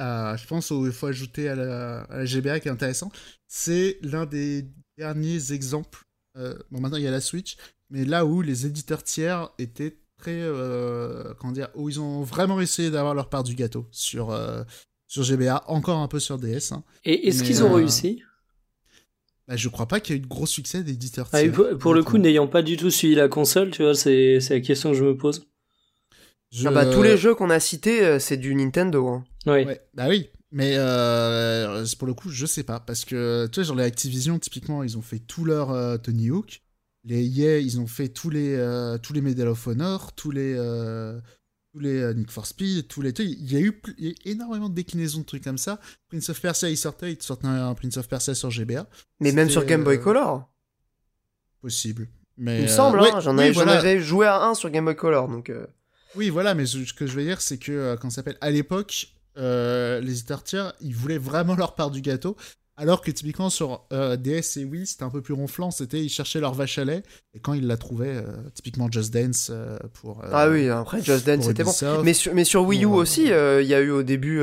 à- 0.00 0.36
je 0.36 0.46
pense 0.46 0.70
où 0.70 0.86
il 0.86 0.92
faut 0.92 1.06
ajouter 1.06 1.48
à 1.48 1.54
la, 1.54 2.00
à 2.02 2.16
la 2.18 2.24
GBA 2.24 2.60
qui 2.60 2.68
est 2.68 2.70
intéressant, 2.72 3.10
c'est 3.46 3.98
l'un 4.02 4.26
des 4.26 4.66
derniers 4.98 5.52
exemples. 5.52 6.04
euh, 6.36 6.54
bon, 6.70 6.80
maintenant 6.80 6.96
il 6.98 7.04
y 7.04 7.08
a 7.08 7.10
la 7.10 7.20
Switch, 7.20 7.56
mais 7.90 8.04
là 8.04 8.24
où 8.24 8.40
les 8.42 8.66
éditeurs 8.66 9.02
tiers 9.02 9.48
étaient 9.58 9.96
très, 10.18 10.40
euh, 10.40 11.32
comment 11.38 11.52
dire, 11.52 11.68
où 11.74 11.88
ils 11.88 11.98
ont 12.00 12.22
vraiment 12.22 12.60
essayé 12.60 12.90
d'avoir 12.90 13.14
leur 13.14 13.28
part 13.28 13.42
du 13.42 13.54
gâteau 13.54 13.88
sur 13.90 14.30
euh, 14.30 14.62
sur 15.08 15.22
GBA, 15.24 15.64
encore 15.66 15.98
un 15.98 16.06
peu 16.08 16.20
sur 16.20 16.38
DS. 16.38 16.72
hein. 16.72 16.84
Et 17.04 17.26
est-ce 17.28 17.42
qu'ils 17.42 17.64
ont 17.64 17.70
euh, 17.72 17.76
réussi? 17.76 18.22
Bah, 19.48 19.56
je 19.56 19.68
crois 19.68 19.86
pas 19.86 19.98
qu'il 19.98 20.14
y 20.14 20.18
ait 20.18 20.20
eu 20.20 20.22
de 20.22 20.28
gros 20.28 20.46
succès 20.46 20.84
d'éditeurs 20.84 21.28
Ah, 21.32 21.40
tiers. 21.40 21.52
pour, 21.52 21.66
pour 21.78 21.94
le 21.94 22.04
coup, 22.04 22.18
n'ayant 22.18 22.46
pas 22.46 22.62
du 22.62 22.76
tout 22.76 22.90
suivi 22.90 23.16
la 23.16 23.26
console, 23.28 23.70
tu 23.72 23.82
vois, 23.82 23.94
c'est 23.96 24.38
c'est 24.40 24.54
la 24.54 24.60
question 24.60 24.92
que 24.92 24.96
je 24.96 25.02
me 25.04 25.16
pose. 25.16 25.48
Je- 26.52 26.68
Ah 26.68 26.70
bah, 26.70 26.86
tous 26.86 27.02
les 27.02 27.16
jeux 27.16 27.34
qu'on 27.34 27.50
a 27.50 27.58
cités, 27.60 28.20
c'est 28.20 28.36
du 28.36 28.54
Nintendo. 28.54 29.08
hein. 29.08 29.24
Oui. 29.46 29.64
Ouais, 29.64 29.80
bah 29.94 30.06
oui. 30.08 30.28
Mais 30.52 30.74
euh, 30.76 31.84
pour 31.98 32.06
le 32.08 32.14
coup, 32.14 32.30
je 32.30 32.44
sais 32.46 32.64
pas. 32.64 32.80
Parce 32.80 33.04
que, 33.04 33.46
tu 33.52 33.60
vois, 33.60 33.64
genre 33.64 33.76
les 33.76 33.84
Activision, 33.84 34.38
typiquement, 34.38 34.82
ils 34.82 34.98
ont 34.98 35.02
fait 35.02 35.20
tout 35.20 35.44
leur 35.44 35.70
euh, 35.70 35.96
Tony 35.96 36.30
Hawk. 36.30 36.62
Les 37.04 37.24
EA, 37.40 37.58
ils 37.60 37.80
ont 37.80 37.86
fait 37.86 38.08
tous 38.08 38.28
les, 38.30 38.54
euh, 38.56 38.98
tous 38.98 39.12
les 39.12 39.20
Medal 39.22 39.48
of 39.48 39.66
Honor, 39.66 40.12
tous 40.14 40.30
les, 40.32 40.54
euh, 40.58 41.18
tous 41.72 41.78
les 41.80 41.98
euh, 42.00 42.12
Need 42.12 42.30
for 42.30 42.44
Speed, 42.46 42.88
tous 42.88 43.00
les 43.00 43.12
trucs. 43.14 43.28
Il 43.28 43.50
y 43.50 43.56
a 43.56 43.60
eu 43.60 43.72
pl- 43.72 43.94
il 43.98 44.04
y 44.04 44.08
a 44.08 44.10
eu 44.10 44.14
énormément 44.26 44.68
de 44.68 44.74
déclinaisons 44.74 45.20
de 45.20 45.24
trucs 45.24 45.44
comme 45.44 45.56
ça. 45.56 45.80
Prince 46.08 46.28
of 46.28 46.38
Persia, 46.40 46.68
il 46.68 46.76
sortait, 46.76 47.12
il 47.12 47.22
sortait 47.22 47.46
un 47.46 47.72
Prince 47.74 47.96
of 47.96 48.08
Persia 48.08 48.34
sur 48.34 48.50
GBA. 48.50 48.86
Mais 49.20 49.32
même 49.32 49.48
sur 49.48 49.64
Game 49.64 49.84
Boy 49.84 49.96
euh, 49.96 50.00
Color. 50.00 50.50
Possible. 51.62 52.08
Mais, 52.36 52.58
Il 52.58 52.62
me 52.64 52.68
euh, 52.68 52.70
semble, 52.70 53.00
ouais, 53.00 53.10
hein, 53.12 53.20
j'en 53.20 53.36
oui, 53.38 53.50
voilà. 53.52 53.78
avais 53.78 54.00
joué 54.00 54.26
à 54.26 54.42
un 54.42 54.54
sur 54.54 54.68
Game 54.70 54.84
Boy 54.84 54.96
Color. 54.96 55.28
Donc, 55.28 55.48
euh, 55.50 55.66
Oui, 56.16 56.28
voilà, 56.30 56.54
mais 56.54 56.66
ce 56.66 56.84
ce 56.84 56.92
que 56.92 57.06
je 57.06 57.14
veux 57.14 57.22
dire, 57.24 57.40
c'est 57.40 57.58
que, 57.58 57.70
euh, 57.72 57.96
quand 57.96 58.10
ça 58.10 58.16
s'appelle, 58.16 58.38
à 58.40 58.50
l'époque, 58.50 59.14
euh, 59.40 60.00
les 60.00 60.12
éditeurs 60.12 60.42
tiers, 60.44 60.72
ils 60.80 60.94
voulaient 60.94 61.18
vraiment 61.18 61.54
leur 61.56 61.74
part 61.74 61.90
du 61.90 62.00
gâteau, 62.02 62.36
alors 62.76 63.02
que 63.02 63.10
typiquement 63.10 63.50
sur 63.50 63.84
euh, 63.92 64.16
DS 64.16 64.56
et 64.56 64.64
Wii, 64.64 64.86
c'était 64.86 65.02
un 65.02 65.10
peu 65.10 65.20
plus 65.20 65.34
ronflant, 65.34 65.70
c'était 65.70 66.00
ils 66.02 66.08
cherchaient 66.08 66.40
leur 66.40 66.54
vache 66.54 66.78
à 66.78 66.84
lait, 66.86 67.02
et 67.34 67.38
quand 67.40 67.52
ils 67.52 67.66
la 67.66 67.76
trouvaient, 67.76 68.16
euh, 68.16 68.32
typiquement 68.54 68.90
Just 68.90 69.12
Dance 69.12 69.48
euh, 69.52 69.76
pour... 69.92 70.22
Ah 70.32 70.48
oui, 70.48 70.68
après 70.70 71.02
Just 71.02 71.26
Dance 71.26 71.44
c'était 71.44 71.62
bon. 71.64 71.72
Mais 72.02 72.14
sur, 72.14 72.34
mais 72.34 72.44
sur 72.44 72.64
Wii 72.64 72.84
U 72.84 72.86
aussi, 72.86 73.24
il 73.24 73.66
y 73.66 73.74
a 73.74 73.80
eu 73.80 73.90
au 73.90 74.02
début, 74.02 74.42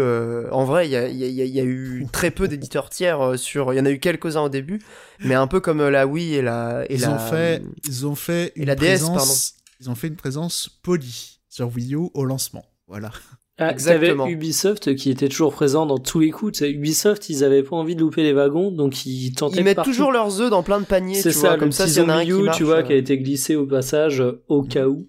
en 0.52 0.66
vrai, 0.66 0.88
il 0.88 0.92
y 0.92 0.96
a, 0.96 1.08
il 1.08 1.18
y, 1.18 1.24
a, 1.24 1.28
il 1.28 1.34
y 1.34 1.42
a- 1.42 1.46
il 1.46 1.54
y 1.56 1.60
a 1.60 1.64
eu 1.64 2.06
très 2.12 2.30
peu 2.30 2.48
d'éditeurs 2.48 2.90
tiers 2.92 3.40
sur. 3.40 3.74
Il 3.74 3.78
y 3.78 3.80
en 3.80 3.86
a 3.86 3.90
eu 3.92 4.00
quelques-uns 4.00 4.42
au 4.42 4.50
début, 4.50 4.82
mais 5.20 5.34
un 5.34 5.48
peu 5.48 5.60
comme 5.60 5.88
la 5.88 6.06
Wii 6.06 6.36
et 6.36 6.42
la. 6.44 6.86
Et 6.90 6.96
ils, 6.96 7.02
la, 7.02 7.16
ont 7.16 7.20
fait, 7.20 7.64
ils 7.88 8.06
ont 8.06 8.16
fait 8.16 8.54
et 8.56 8.62
une 8.64 8.76
DS, 8.76 8.76
présence... 9.00 9.54
Ils 9.80 9.90
ont 9.90 9.96
fait 9.96 10.08
une 10.10 10.16
présence 10.16 10.70
polie 10.84 11.40
sur 11.50 11.74
Wii 11.76 11.94
U 11.96 12.10
au 12.14 12.24
lancement, 12.26 12.66
voilà. 12.88 13.12
Ah, 13.60 13.72
Exactement. 13.72 14.26
T'avais 14.26 14.34
Ubisoft 14.36 14.96
qui 14.96 15.10
était 15.10 15.30
toujours 15.30 15.52
présent 15.54 15.86
dans 15.88 15.98
tous 15.98 16.20
les 16.20 16.30
coups. 16.30 16.62
Ubisoft, 16.62 17.28
ils 17.30 17.44
avaient 17.44 17.64
pas 17.64 17.76
envie 17.76 17.96
de 17.96 18.02
louper 18.02 18.22
les 18.22 18.34
wagons, 18.34 18.70
donc 18.72 19.06
ils 19.08 19.34
tentaient 19.34 19.58
Ils 19.60 19.64
mettent 19.64 19.78
partout. 19.78 19.90
toujours 19.92 20.12
leurs 20.12 20.40
œufs 20.42 20.50
dans 20.52 20.62
plein 20.62 20.80
de 20.80 20.86
paniers, 20.86 21.16
C'est 21.22 21.30
tu 21.32 21.36
ça, 21.36 21.40
vois, 21.48 21.54
le 21.56 21.60
comme 21.60 21.72
ça, 21.72 21.86
petit 21.86 22.00
a 22.00 22.04
un 22.04 22.24
qui 22.24 22.30
U, 22.32 22.44
marche, 22.44 22.58
tu 22.58 22.64
vois, 22.64 22.76
euh, 22.78 22.84
qui 22.84 22.94
a 22.94 22.98
été 22.98 23.18
glissé 23.18 23.56
au 23.56 23.66
passage 23.66 24.22
euh, 24.22 24.44
au 24.48 24.62
cas 24.62 24.86
où. 24.88 25.08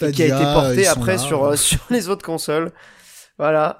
et 0.00 0.12
qui 0.12 0.22
a 0.22 0.26
été 0.26 0.34
porté 0.54 0.86
après 0.86 1.12
là. 1.12 1.18
sur, 1.18 1.44
euh, 1.44 1.56
sur 1.56 1.80
les 1.90 2.08
autres 2.08 2.24
consoles. 2.24 2.72
Voilà. 3.38 3.76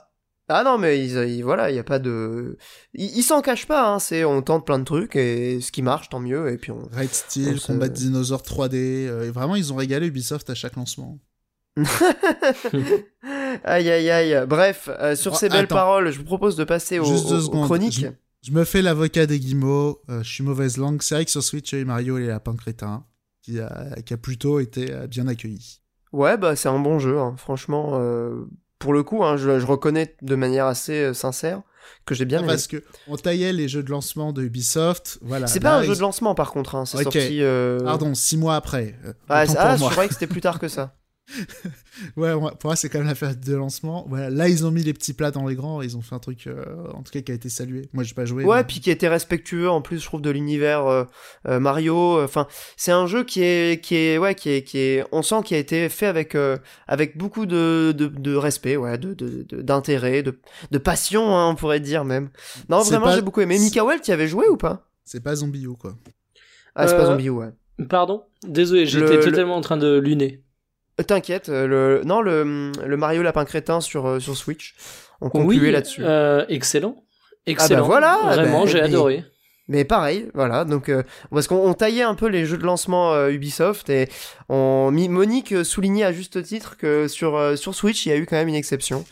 Ah 0.50 0.64
non, 0.64 0.78
mais 0.78 0.98
ils, 1.04 1.16
ils- 1.28 1.42
voilà, 1.42 1.70
il 1.70 1.76
y 1.76 1.78
a 1.78 1.84
pas 1.84 1.98
de. 1.98 2.56
Ils 2.94 3.18
ils 3.18 3.22
s'en 3.22 3.40
cachent 3.42 3.66
pas, 3.66 3.86
hein, 3.90 3.98
c'est 3.98 4.24
on 4.24 4.40
tente 4.42 4.64
plein 4.66 4.78
de 4.78 4.84
trucs 4.84 5.14
et 5.16 5.60
ce 5.60 5.70
qui 5.72 5.82
marche, 5.82 6.08
tant 6.08 6.20
mieux, 6.20 6.50
et 6.50 6.56
puis 6.56 6.72
on. 6.72 6.88
Raid 6.90 7.10
Steel, 7.12 7.54
On 7.54 7.58
se- 7.58 7.66
Combat 7.66 7.88
de 7.88 7.94
dinosaures 7.94 8.42
3D, 8.42 8.74
euh, 9.08 9.24
et 9.26 9.30
vraiment 9.30 9.56
ils 9.56 9.72
ont 9.72 9.76
régalé 9.76 10.06
Ubisoft 10.06 10.48
à 10.50 10.54
chaque 10.54 10.76
lancement. 10.76 11.18
aïe 13.64 13.90
aïe 13.90 14.10
aïe. 14.10 14.46
Bref, 14.46 14.88
euh, 15.00 15.16
sur 15.16 15.32
Oh, 15.32 15.36
ces 15.36 15.48
belles 15.48 15.64
attends. 15.64 15.74
paroles, 15.74 16.10
je 16.10 16.18
vous 16.18 16.24
propose 16.24 16.56
de 16.56 16.64
passer 16.64 16.98
aux, 16.98 17.04
aux- 17.06 17.48
chroniques. 17.64 18.00
Je, 18.00 18.06
je 18.42 18.52
me 18.52 18.64
fais 18.64 18.82
l'avocat 18.82 19.26
des 19.26 19.38
guillemots, 19.38 20.00
euh, 20.10 20.22
je 20.22 20.28
suis 20.32 20.44
mauvaise 20.44 20.76
langue. 20.76 21.02
C'est 21.02 21.14
vrai 21.14 21.24
que 21.24 21.30
sur 21.30 21.42
Switch, 21.42 21.72
il 21.72 21.76
y 21.76 21.78
a 21.78 21.82
eu 21.82 21.84
Mario 21.84 22.18
et 22.18 22.22
les 22.22 22.26
lapins 22.28 22.56
crétins, 22.56 23.04
qui 23.42 23.60
a, 23.60 23.96
qui 24.04 24.14
a 24.14 24.16
plutôt 24.16 24.60
été 24.60 24.92
euh, 24.92 25.06
bien 25.06 25.26
accueilli. 25.28 25.80
Ouais, 26.12 26.36
bah 26.38 26.56
c'est 26.56 26.68
un 26.68 26.78
bon 26.78 26.98
jeu, 26.98 27.18
hein. 27.18 27.34
franchement. 27.36 27.92
euh, 28.00 28.46
pour 28.78 28.92
le 28.92 29.02
coup, 29.02 29.24
hein, 29.24 29.36
je, 29.36 29.58
je 29.58 29.66
reconnais 29.66 30.16
de 30.22 30.34
manière 30.36 30.66
assez 30.66 30.92
euh, 31.06 31.12
sincère 31.14 31.62
que 32.06 32.14
j'ai 32.14 32.24
bien 32.26 32.38
Ah, 32.38 32.42
aimé. 32.42 32.52
parce 32.52 32.66
que 32.68 32.82
on 33.08 33.16
taillait 33.16 33.52
les 33.52 33.66
jeux 33.68 33.82
de 33.82 33.90
lancement 33.90 34.32
de 34.32 34.42
Ubisoft, 34.42 35.18
voilà. 35.22 35.46
C'est 35.48 35.58
pas 35.60 35.76
un 35.78 35.82
jeu 35.82 35.94
de 35.96 36.00
lancement 36.00 36.34
par 36.34 36.52
contre, 36.52 36.74
hein, 36.76 36.84
c'est 36.86 37.02
sorti. 37.02 37.42
euh, 37.42 37.80
Pardon, 37.80 38.14
six 38.14 38.36
mois 38.36 38.56
après. 38.56 38.94
euh, 39.04 39.12
Ah, 39.28 39.44
ah, 39.58 39.76
je 39.76 39.84
croyais 39.84 40.08
que 40.08 40.14
c'était 40.14 40.26
plus 40.32 40.40
tard 40.40 40.58
que 40.60 40.68
ça. 40.68 40.94
Ouais, 42.16 42.32
pour 42.32 42.50
moi, 42.64 42.76
c'est 42.76 42.88
quand 42.88 42.98
même 42.98 43.08
la 43.08 43.14
période 43.14 43.40
de 43.40 43.54
lancement. 43.54 44.06
Voilà, 44.08 44.30
là, 44.30 44.48
ils 44.48 44.64
ont 44.64 44.70
mis 44.70 44.82
les 44.82 44.92
petits 44.94 45.12
plats 45.14 45.30
dans 45.30 45.46
les 45.46 45.54
grands. 45.56 45.82
Ils 45.82 45.96
ont 45.96 46.00
fait 46.00 46.14
un 46.14 46.18
truc, 46.20 46.46
euh, 46.46 46.64
en 46.94 47.02
tout 47.02 47.10
cas, 47.12 47.20
qui 47.20 47.32
a 47.32 47.34
été 47.34 47.48
salué. 47.48 47.88
Moi, 47.92 48.04
j'ai 48.04 48.14
pas 48.14 48.24
joué. 48.24 48.44
Ouais, 48.44 48.58
mais- 48.58 48.64
puis 48.64 48.80
qui 48.80 48.90
était 48.90 49.08
respectueux 49.08 49.68
en 49.68 49.82
plus, 49.82 49.98
je 50.00 50.04
trouve, 50.06 50.22
de 50.22 50.30
l'univers 50.30 50.86
euh, 50.86 51.04
euh, 51.48 51.58
Mario. 51.60 52.22
Enfin, 52.22 52.46
c'est 52.76 52.92
un 52.92 53.06
jeu 53.06 53.24
qui 53.24 53.42
est, 53.42 53.82
qui 53.82 53.96
est, 53.96 54.16
ouais, 54.18 54.34
qui 54.34 54.50
est, 54.50 54.62
qui 54.62 54.78
est, 54.78 55.04
on 55.12 55.22
sent 55.22 55.36
qu'il 55.44 55.56
a 55.56 55.60
été 55.60 55.88
fait 55.88 56.06
avec, 56.06 56.34
euh, 56.34 56.56
avec 56.86 57.18
beaucoup 57.18 57.46
de, 57.46 57.92
de, 57.96 58.06
de 58.06 58.34
respect, 58.36 58.76
ouais, 58.76 58.96
de, 58.96 59.12
de, 59.14 59.42
de- 59.42 59.62
d'intérêt, 59.62 60.22
de, 60.22 60.38
de 60.70 60.78
passion, 60.78 61.36
hein, 61.36 61.48
on 61.50 61.54
pourrait 61.56 61.80
dire 61.80 62.04
même. 62.04 62.30
Non, 62.68 62.82
vraiment, 62.82 63.06
pas- 63.06 63.16
j'ai 63.16 63.22
beaucoup 63.22 63.40
aimé. 63.40 63.58
Mikael, 63.58 64.00
tu 64.00 64.10
y 64.10 64.14
avais 64.14 64.28
joué 64.28 64.48
ou 64.48 64.56
pas? 64.56 64.88
C'est 65.04 65.22
pas 65.22 65.34
Zombie 65.34 65.64
U, 65.64 65.74
quoi. 65.76 65.96
Ah, 66.74 66.86
c'est 66.86 66.96
pas 66.96 67.06
Zombie 67.06 67.26
U, 67.26 67.30
ouais. 67.30 67.48
Pardon? 67.88 68.22
Désolé, 68.46 68.86
j'étais 68.86 69.16
Le- 69.16 69.24
totalement 69.24 69.56
en 69.56 69.60
train 69.60 69.76
de 69.76 69.98
luner. 69.98 70.42
Euh, 71.00 71.04
T'inquiète, 71.04 71.48
euh, 71.48 71.66
le, 71.66 72.02
non, 72.04 72.20
le, 72.20 72.72
le 72.84 72.96
Mario 72.96 73.22
Lapin 73.22 73.44
Crétin 73.44 73.80
sur, 73.80 74.06
euh, 74.06 74.18
sur 74.20 74.36
Switch. 74.36 74.74
On 75.20 75.30
concluait 75.30 75.66
oui, 75.66 75.70
là-dessus. 75.72 76.02
euh, 76.04 76.44
excellent. 76.48 76.96
Excellent. 77.46 77.86
voilà, 77.86 78.18
Vraiment, 78.34 78.64
bah, 78.64 78.70
j'ai 78.70 78.78
mais- 78.80 78.84
adoré. 78.86 79.24
Mais 79.70 79.84
pareil, 79.84 80.30
voilà, 80.32 80.64
donc 80.64 80.88
euh, 80.88 81.02
parce 81.30 81.46
qu'on 81.46 81.56
on 81.56 81.74
taillait 81.74 82.02
un 82.02 82.14
peu 82.14 82.26
les 82.28 82.46
jeux 82.46 82.56
de 82.56 82.62
lancement 82.64 83.12
euh, 83.12 83.28
Ubisoft 83.28 83.90
et 83.90 84.08
on, 84.48 84.90
Monique 84.90 85.62
soulignait 85.62 86.04
à 86.04 86.12
juste 86.12 86.42
titre 86.42 86.78
que 86.78 87.06
sur, 87.06 87.38
sur 87.58 87.74
Switch 87.74 88.06
il 88.06 88.08
y 88.08 88.12
a 88.12 88.16
eu 88.16 88.24
quand 88.24 88.36
même 88.36 88.48
une 88.48 88.54
exception. 88.54 89.04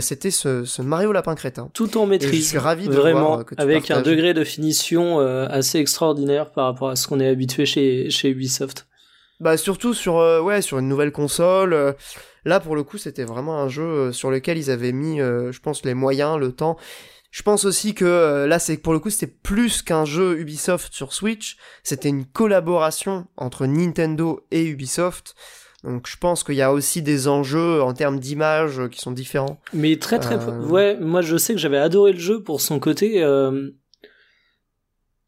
C'était 0.00 0.30
ce, 0.30 0.66
ce 0.66 0.82
Mario 0.82 1.10
Lapin 1.10 1.34
Crétin. 1.34 1.70
Tout 1.72 1.96
en 1.96 2.04
Et 2.04 2.10
maîtrise. 2.10 2.44
je 2.44 2.48
suis 2.50 2.58
ravi 2.58 2.86
de 2.86 2.92
Vraiment, 2.92 3.28
voir 3.28 3.44
que 3.46 3.54
tu 3.54 3.62
avec 3.62 3.90
un 3.90 4.02
degré 4.02 4.34
de 4.34 4.44
finition 4.44 5.20
assez 5.20 5.78
extraordinaire 5.78 6.50
par 6.52 6.66
rapport 6.66 6.90
à 6.90 6.96
ce 6.96 7.08
qu'on 7.08 7.18
est 7.18 7.28
habitué 7.28 7.64
chez, 7.64 8.10
chez 8.10 8.28
Ubisoft. 8.28 8.86
Bah 9.40 9.56
surtout 9.56 9.94
sur 9.94 10.18
euh, 10.18 10.40
ouais 10.40 10.62
sur 10.62 10.78
une 10.78 10.88
nouvelle 10.88 11.12
console. 11.12 11.72
euh, 11.72 11.92
là 12.44 12.60
pour 12.60 12.76
le 12.76 12.84
coup 12.84 12.98
c'était 12.98 13.24
vraiment 13.24 13.58
un 13.60 13.68
jeu 13.68 13.82
euh, 13.82 14.12
sur 14.12 14.30
lequel 14.30 14.58
ils 14.58 14.70
avaient 14.70 14.92
mis, 14.92 15.20
euh, 15.20 15.50
je 15.52 15.60
pense 15.60 15.84
les 15.84 15.94
moyens, 15.94 16.38
le 16.38 16.52
temps. 16.52 16.76
Je 17.30 17.42
pense 17.42 17.64
aussi 17.64 17.94
que 17.94 18.46
là 18.48 18.60
c'est 18.60 18.76
pour 18.76 18.92
le 18.92 19.00
coup 19.00 19.10
c'était 19.10 19.32
plus 19.42 19.82
qu'un 19.82 20.04
jeu 20.04 20.38
Ubisoft 20.38 20.94
sur 20.94 21.12
Switch, 21.12 21.56
c'était 21.82 22.08
une 22.08 22.26
collaboration 22.26 23.26
entre 23.36 23.66
Nintendo 23.66 24.46
et 24.52 24.64
Ubisoft. 24.64 25.34
Donc 25.82 26.06
je 26.08 26.16
pense 26.16 26.44
qu'il 26.44 26.54
y 26.54 26.62
a 26.62 26.72
aussi 26.72 27.02
des 27.02 27.26
enjeux 27.26 27.82
en 27.82 27.92
termes 27.92 28.20
d'image 28.20 28.88
qui 28.88 29.00
sont 29.00 29.10
différents. 29.10 29.60
Mais 29.72 29.98
très 29.98 30.20
très... 30.20 30.36
Ouais, 30.36 30.96
moi 31.00 31.22
je 31.22 31.36
sais 31.36 31.54
que 31.54 31.60
j'avais 31.60 31.76
adoré 31.76 32.12
le 32.12 32.20
jeu 32.20 32.40
pour 32.40 32.60
son 32.60 32.78
côté... 32.78 33.20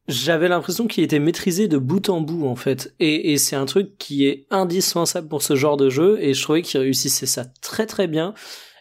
J'avais 0.08 0.48
l'impression 0.48 0.86
qu'il 0.86 1.02
était 1.02 1.18
maîtrisé 1.18 1.68
de 1.68 1.78
bout 1.78 2.08
en 2.08 2.20
bout 2.20 2.46
en 2.46 2.56
fait. 2.56 2.94
Et, 3.00 3.32
et 3.32 3.38
c'est 3.38 3.56
un 3.56 3.66
truc 3.66 3.98
qui 3.98 4.26
est 4.26 4.46
indispensable 4.50 5.28
pour 5.28 5.42
ce 5.42 5.56
genre 5.56 5.76
de 5.76 5.90
jeu. 5.90 6.18
Et 6.20 6.34
je 6.34 6.42
trouvais 6.42 6.62
qu'il 6.62 6.80
réussissait 6.80 7.26
ça 7.26 7.44
très 7.60 7.86
très 7.86 8.06
bien. 8.06 8.34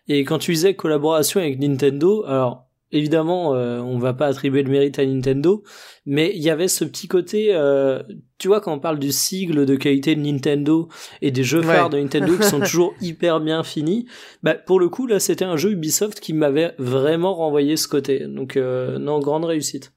Et 0.07 0.23
quand 0.23 0.37
tu 0.37 0.53
disais 0.53 0.75
collaboration 0.75 1.39
avec 1.39 1.59
Nintendo, 1.59 2.23
alors 2.25 2.65
évidemment, 2.91 3.55
euh, 3.55 3.79
on 3.79 3.97
va 3.97 4.13
pas 4.13 4.27
attribuer 4.27 4.63
le 4.63 4.71
mérite 4.71 4.99
à 4.99 5.05
Nintendo, 5.05 5.63
mais 6.05 6.31
il 6.35 6.41
y 6.41 6.49
avait 6.49 6.67
ce 6.67 6.85
petit 6.85 7.07
côté, 7.07 7.49
euh, 7.53 8.01
tu 8.37 8.47
vois, 8.47 8.61
quand 8.61 8.73
on 8.73 8.79
parle 8.79 8.99
du 8.99 9.11
sigle 9.11 9.65
de 9.65 9.75
qualité 9.75 10.15
de 10.15 10.21
Nintendo 10.21 10.87
et 11.21 11.31
des 11.31 11.43
jeux 11.43 11.61
phares 11.61 11.89
de 11.89 11.97
Nintendo 11.97 12.37
qui 12.37 12.47
sont 12.47 12.59
toujours 12.61 12.93
hyper 13.01 13.39
bien 13.39 13.63
finis, 13.63 14.05
bah, 14.43 14.53
pour 14.53 14.79
le 14.79 14.89
coup, 14.89 15.07
là, 15.07 15.19
c'était 15.19 15.45
un 15.45 15.57
jeu 15.57 15.71
Ubisoft 15.71 16.19
qui 16.19 16.33
m'avait 16.33 16.73
vraiment 16.77 17.33
renvoyé 17.33 17.75
ce 17.77 17.87
côté. 17.87 18.25
Donc, 18.27 18.55
euh, 18.57 18.99
non, 18.99 19.19
grande 19.19 19.45
réussite. 19.45 19.94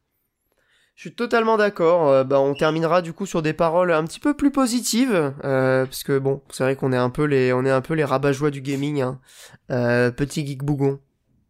Je 0.98 1.02
suis 1.02 1.14
totalement 1.14 1.56
d'accord. 1.56 2.24
bah, 2.24 2.40
on 2.40 2.54
terminera 2.54 3.02
du 3.02 3.12
coup 3.12 3.24
sur 3.24 3.40
des 3.40 3.52
paroles 3.52 3.92
un 3.92 4.02
petit 4.02 4.18
peu 4.18 4.34
plus 4.34 4.50
positives, 4.50 5.32
parce 5.42 6.02
que 6.02 6.18
bon, 6.18 6.42
c'est 6.50 6.64
vrai 6.64 6.74
qu'on 6.74 6.92
est 6.92 6.96
un 6.96 7.08
peu 7.08 7.22
les, 7.22 7.52
on 7.52 7.64
est 7.64 7.70
un 7.70 7.80
peu 7.80 7.94
les 7.94 8.04
rabat-joie 8.04 8.50
du 8.50 8.60
gaming, 8.62 9.02
hein. 9.02 9.20
petit 9.68 10.44
geek 10.44 10.64
bougon. 10.64 10.98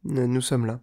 Nous 0.05 0.43
sommes 0.43 0.67
là. 0.67 0.81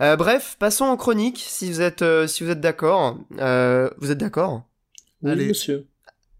Euh, 0.00 0.16
bref, 0.16 0.56
passons 0.58 0.84
en 0.84 0.96
chronique, 0.96 1.38
si 1.38 1.70
vous 1.70 1.80
êtes, 1.80 2.02
euh, 2.02 2.26
si 2.26 2.44
vous 2.44 2.50
êtes 2.50 2.60
d'accord. 2.60 3.18
Euh, 3.38 3.90
vous 3.98 4.10
êtes 4.10 4.18
d'accord? 4.18 4.62
Oui, 5.22 5.32
Allez. 5.32 5.48
monsieur. 5.48 5.86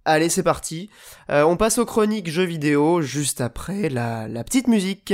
Allez, 0.05 0.31
c'est 0.31 0.43
parti. 0.43 0.89
on 1.29 1.57
passe 1.59 1.77
aux 1.77 1.85
chroniques 1.85 2.31
jeux 2.31 2.45
vidéo 2.45 3.03
juste 3.03 3.43
après 3.43 3.91
la, 3.91 4.27
la 4.27 4.43
petite 4.43 4.66
musique. 4.66 5.12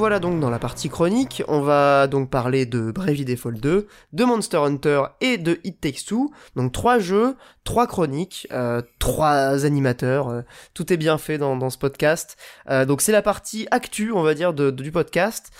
Voilà 0.00 0.18
donc 0.18 0.40
dans 0.40 0.48
la 0.48 0.58
partie 0.58 0.88
chronique. 0.88 1.42
On 1.46 1.60
va 1.60 2.06
donc 2.06 2.30
parler 2.30 2.64
de 2.64 2.90
Bravely 2.90 3.26
Default 3.26 3.60
2, 3.60 3.86
de 4.14 4.24
Monster 4.24 4.56
Hunter 4.56 5.02
et 5.20 5.36
de 5.36 5.60
It 5.62 5.78
Takes 5.78 6.06
Two. 6.06 6.30
Donc 6.56 6.72
trois 6.72 6.98
jeux, 6.98 7.36
trois 7.64 7.86
chroniques, 7.86 8.48
euh, 8.50 8.80
trois 8.98 9.66
animateurs. 9.66 10.30
Euh, 10.30 10.40
tout 10.72 10.90
est 10.90 10.96
bien 10.96 11.18
fait 11.18 11.36
dans, 11.36 11.68
ce 11.68 11.76
podcast. 11.76 12.38
Euh, 12.70 12.86
donc 12.86 13.02
c'est 13.02 13.12
la 13.12 13.20
partie 13.20 13.68
actu, 13.70 14.10
on 14.10 14.22
va 14.22 14.32
dire, 14.32 14.54
du 14.54 14.90
podcast. 14.90 15.50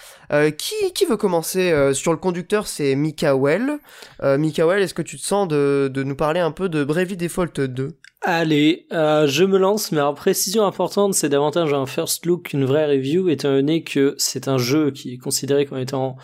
Qui, 0.59 0.93
qui 0.95 1.05
veut 1.07 1.17
commencer 1.17 1.93
sur 1.95 2.13
le 2.13 2.19
conducteur 2.19 2.67
C'est 2.67 2.95
Mikael. 2.95 3.79
Mikael, 4.23 4.83
est-ce 4.83 4.95
que 4.95 5.03
tu 5.03 5.19
te 5.19 5.25
sens 5.25 5.49
de, 5.49 5.91
de 5.93 6.03
nous 6.03 6.17
parler 6.17 6.41
un 6.41 6.53
peu 6.53 6.69
de 6.69 6.85
Bravely 6.85 7.17
Default 7.17 7.67
2 7.67 7.97
Allez, 8.23 8.87
euh, 8.93 9.27
je 9.27 9.45
me 9.45 9.57
lance, 9.57 9.93
mais 9.93 9.99
alors 9.99 10.15
précision 10.15 10.67
importante, 10.67 11.15
c'est 11.15 11.31
davantage 11.31 11.73
un 11.73 11.87
first 11.87 12.27
look 12.27 12.51
qu'une 12.51 12.67
vraie 12.67 12.85
review, 12.85 13.31
étant 13.31 13.49
donné 13.49 13.83
que 13.83 14.15
c'est 14.19 14.47
un 14.47 14.59
jeu 14.59 14.91
qui 14.91 15.15
est 15.15 15.17
considéré 15.17 15.65
comme 15.65 15.79
étant 15.79 16.17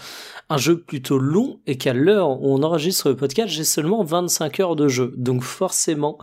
un 0.51 0.59
jeu 0.59 0.79
plutôt 0.79 1.17
long, 1.17 1.59
et 1.67 1.79
qu'à 1.79 1.95
l'heure 1.95 2.43
où 2.43 2.55
on 2.55 2.63
enregistre 2.63 3.09
le 3.09 3.17
podcast, 3.17 3.49
j'ai 3.49 3.65
seulement 3.65 4.05
25 4.05 4.61
heures 4.61 4.77
de 4.77 4.89
jeu. 4.89 5.15
Donc 5.17 5.43
forcément, 5.43 6.19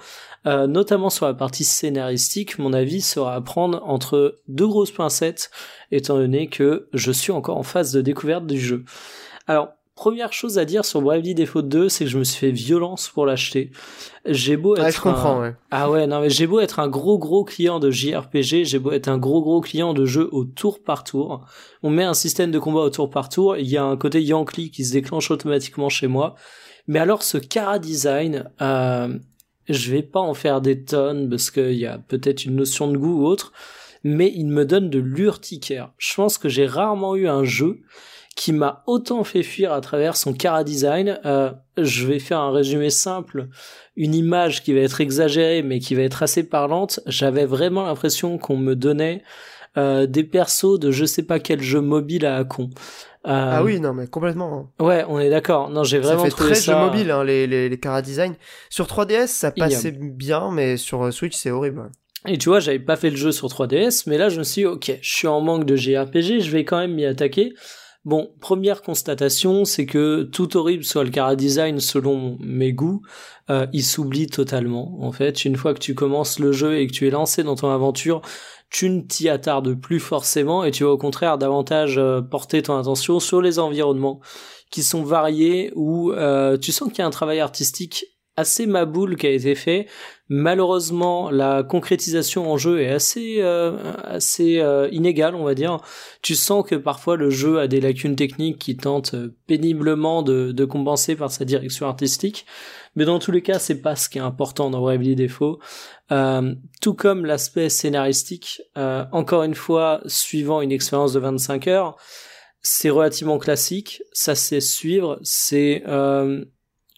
euh, 0.46 0.68
notamment 0.68 1.10
sur 1.10 1.26
la 1.26 1.34
partie 1.34 1.64
scénaristique, 1.64 2.60
mon 2.60 2.74
avis 2.74 3.02
sera 3.02 3.36
à 3.36 3.41
prendre 3.41 3.82
entre 3.86 4.36
deux 4.48 4.68
grosses 4.68 4.91
pincettes, 4.91 5.52
étant 5.91 6.18
donné 6.18 6.48
que 6.48 6.89
je 6.94 7.12
suis 7.12 7.32
encore 7.32 7.58
en 7.58 7.64
phase 7.64 7.91
de 7.91 8.02
découverte 8.02 8.46
du 8.46 8.60
jeu. 8.60 8.84
Alors, 9.48 9.70
Première 9.96 10.34
chose 10.34 10.58
à 10.58 10.66
dire 10.66 10.86
sur 10.86 11.04
Bravely 11.04 11.36
Default 11.36 11.68
2, 11.68 11.88
c'est 11.88 12.06
que 12.06 12.10
je 12.10 12.18
me 12.18 12.24
suis 12.24 12.39
fait 12.39 12.52
violence 12.52 13.10
pour 13.10 13.28
l'acheter. 13.28 13.70
J'ai 14.26 14.58
beau 14.58 14.76
être 14.76 14.86
ah, 14.86 14.89
je 14.89 15.00
comprends, 15.00 15.39
ouais. 15.39 15.54
Ah 15.70 15.91
ouais, 15.91 16.08
non 16.08 16.20
mais 16.20 16.32
j'ai 16.32 16.48
beau 16.48 16.60
être 16.60 16.80
un 16.80 16.88
gros 16.88 17.20
gros 17.20 17.44
client 17.44 17.80
de 17.80 17.91
JRPG, 17.91 18.64
j'ai 18.64 18.80
beau 18.80 18.91
être 18.91 19.08
un 19.08 19.20
gros 19.20 19.44
gros 19.44 19.62
client 19.62 19.94
de 19.94 20.06
jeux 20.06 20.30
au 20.32 20.46
tour 20.46 20.82
par 20.82 21.04
tour. 21.04 21.46
On 21.84 21.91
met 21.91 22.04
un 22.04 22.16
système 22.16 22.50
de 22.50 22.58
combat 22.58 22.80
au 22.80 22.89
tour 22.89 23.12
par 23.12 23.30
tour, 23.30 23.56
il 23.56 23.68
y 23.68 23.78
a 23.78 23.84
un 23.84 23.96
côté 23.96 24.24
Yankee 24.24 24.72
qui 24.72 24.84
se 24.84 24.94
déclenche 24.94 25.30
automatiquement 25.30 25.89
chez 25.89 26.08
moi. 26.08 26.34
Mais 26.88 26.98
alors 26.98 27.22
ce 27.22 27.38
cara 27.38 27.78
design, 27.78 28.50
euh, 28.62 29.16
je 29.70 29.91
vais 29.91 30.03
pas 30.03 30.20
en 30.20 30.34
faire 30.34 30.61
des 30.61 30.84
tonnes 30.84 31.30
parce 31.30 31.51
qu'il 31.51 31.74
y 31.74 31.86
a 31.86 31.97
peut-être 31.97 32.45
une 32.45 32.55
notion 32.55 32.89
de 32.89 32.97
goût 32.97 33.22
ou 33.22 33.26
autre, 33.26 33.53
mais 34.03 34.32
il 34.36 34.47
me 34.47 34.66
donne 34.66 34.89
de 34.89 34.99
l'urticaire. 34.99 35.91
Je 35.97 36.14
pense 36.16 36.38
que 36.38 36.49
j'ai 36.49 36.66
rarement 36.66 37.16
eu 37.16 37.28
un 37.28 37.43
jeu 37.43 37.80
qui 38.36 38.51
m'a 38.51 38.84
autant 38.88 39.24
fait 39.24 39.43
fuir 39.43 39.72
à 39.72 39.82
travers 39.82 40.18
son 40.18 40.34
cara 40.34 40.64
design. 40.64 41.20
Euh, 41.26 41.51
je 41.78 42.07
vais 42.07 42.20
faire 42.20 42.39
un 42.39 42.51
résumé 42.51 42.89
simple, 42.89 43.47
une 43.95 44.16
image 44.16 44.64
qui 44.64 44.74
va 44.74 44.82
être 44.82 45.01
exagérée 45.01 45.61
mais 45.61 45.80
qui 45.80 45.95
va 45.95 46.01
être 46.01 46.24
assez 46.24 46.43
parlante. 46.43 46.99
J'avais 47.05 47.45
vraiment 47.45 47.86
l'impression 47.86 48.38
qu'on 48.38 48.57
me 48.57 48.76
donnait 48.76 49.24
euh, 49.78 50.05
des 50.05 50.24
persos 50.24 50.80
de 50.80 50.91
je 50.91 51.05
sais 51.05 51.24
pas 51.24 51.39
quel 51.39 51.61
jeu 51.61 51.82
mobile 51.82 52.26
à 52.26 52.43
con. 52.43 52.70
Euh, 53.26 53.51
ah 53.53 53.63
oui, 53.63 53.80
non 53.80 53.93
mais 53.93 54.07
complètement. 54.07 54.69
Hein. 54.80 54.86
Ouais, 54.86 55.05
on 55.07 55.19
est 55.19 55.30
d'accord. 55.30 55.69
Non, 55.69 55.84
j'ai 55.84 55.99
vraiment 55.99 56.19
ça 56.19 56.26
fait 56.26 56.32
trouvé 56.32 56.51
très 56.51 56.59
ça... 56.59 56.74
jeu 56.74 56.78
mobile 56.78 57.09
hein, 57.09 57.24
les 57.24 57.47
les, 57.47 57.69
les 57.69 57.80
cara 57.80 58.01
design. 58.01 58.36
Sur 58.69 58.86
3DS, 58.86 59.28
ça 59.28 59.51
passait 59.51 59.91
bien, 59.91 60.51
mais 60.51 60.76
sur 60.76 61.03
euh, 61.03 61.11
Switch, 61.11 61.36
c'est 61.36 61.51
horrible. 61.51 61.89
Et 62.28 62.38
tu 62.38 62.49
vois, 62.49 62.59
j'avais 62.59 62.80
pas 62.80 62.95
fait 62.95 63.09
le 63.09 63.15
jeu 63.15 63.32
sur 63.32 63.47
3DS, 63.47 64.03
mais 64.07 64.17
là 64.17 64.30
je 64.30 64.39
me 64.39 64.43
suis 64.43 64.61
dit, 64.61 64.65
ok, 64.65 64.97
je 65.01 65.13
suis 65.13 65.28
en 65.28 65.41
manque 65.41 65.65
de 65.65 65.76
JRPG, 65.76 66.41
je 66.41 66.51
vais 66.51 66.65
quand 66.65 66.78
même 66.78 66.93
m'y 66.93 67.05
attaquer. 67.05 67.53
Bon, 68.05 68.32
première 68.41 68.82
constatation, 68.82 69.63
c'est 69.63 69.86
que 69.86 70.24
tout 70.24 70.57
horrible 70.57 70.84
soit 70.84 71.05
le 71.05 71.09
cara 71.09 71.38
design 71.38 71.80
selon 71.80 72.38
mes 72.41 72.74
goûts, 72.74 73.01
euh, 73.49 73.65
il 73.71 73.84
s'oublie 73.84 74.28
totalement. 74.28 74.97
En 75.01 75.13
fait, 75.13 75.45
une 75.45 75.55
fois 75.55 75.74
que 75.74 75.80
tu 75.80 75.95
commences 75.95 76.38
le 76.39 76.51
jeu 76.51 76.78
et 76.78 76.88
que 76.88 76.91
tu 76.91 77.07
es 77.07 77.09
lancé 77.09 77.43
dans 77.43 77.55
ton 77.55 77.69
aventure, 77.69 78.21
tu 78.74 78.89
ne 78.89 79.01
t'y 79.01 79.30
attardes 79.30 79.76
plus 79.76 79.99
forcément 79.99 80.65
et 80.65 80.71
tu 80.71 80.84
vas 80.84 80.89
au 80.89 80.97
contraire 80.97 81.38
davantage 81.38 81.99
euh, 81.99 82.21
porter 82.21 82.63
ton 82.63 82.78
attention 82.78 83.19
sur 83.19 83.39
les 83.39 83.59
environnements 83.59 84.19
qui 84.71 84.82
sont 84.82 85.03
variés 85.03 85.71
où 85.76 86.11
euh, 86.11 86.57
tu 86.57 86.71
sens 86.71 86.89
qu'il 86.89 86.97
y 86.97 87.01
a 87.03 87.05
un 87.05 87.11
travail 87.11 87.39
artistique 87.39 88.05
assez 88.36 88.65
maboule 88.65 89.15
qui 89.15 89.28
a 89.28 89.30
été 89.30 89.53
fait. 89.53 89.86
Malheureusement, 90.28 91.30
la 91.30 91.61
concrétisation 91.61 92.51
en 92.51 92.57
jeu 92.57 92.82
est 92.82 92.89
assez 92.89 93.36
euh, 93.41 93.78
assez 94.03 94.59
inégale, 94.91 95.36
on 95.36 95.43
va 95.43 95.53
dire. 95.53 95.78
Tu 96.24 96.34
sens 96.34 96.65
que 96.67 96.74
parfois 96.74 97.15
le 97.15 97.30
jeu 97.30 97.59
a 97.59 97.67
des 97.67 97.80
lacunes 97.80 98.15
techniques 98.15 98.57
qui 98.57 98.76
tentent 98.76 99.13
péniblement 99.45 100.24
de 100.24 100.65
compenser 100.65 101.15
par 101.15 101.30
sa 101.30 101.45
direction 101.45 101.86
artistique. 101.86 102.47
Mais 102.96 103.06
dans 103.06 103.20
tous 103.20 103.32
les 103.32 103.41
cas, 103.41 103.60
c'est 103.60 103.82
pas 103.82 103.96
ce 103.96 104.10
qui 104.10 104.18
est 104.18 104.22
important 104.22 104.70
dans 104.70 104.82
Bravely 104.82 105.16
Default. 105.16 105.60
Euh, 106.12 106.56
tout 106.82 106.94
comme 106.94 107.26
l'aspect 107.26 107.70
scénaristique, 107.70 108.62
euh, 108.78 109.06
encore 109.12 109.44
une 109.44 109.56
fois, 109.56 110.02
suivant 110.06 110.62
une 110.62 110.72
expérience 110.72 111.14
de 111.14 111.20
25 111.20 111.68
heures, 111.68 111.98
c'est 112.62 112.89
relativement 112.89 113.39
classique, 113.39 114.04
ça 114.14 114.36
sait 114.36 114.62
suivre, 114.62 115.20
c'est 115.24 115.84
euh, 115.88 116.46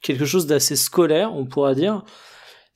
quelque 0.02 0.26
chose 0.26 0.46
d'assez 0.46 0.76
scolaire, 0.76 1.34
on 1.34 1.46
pourra 1.46 1.74
dire. 1.74 2.04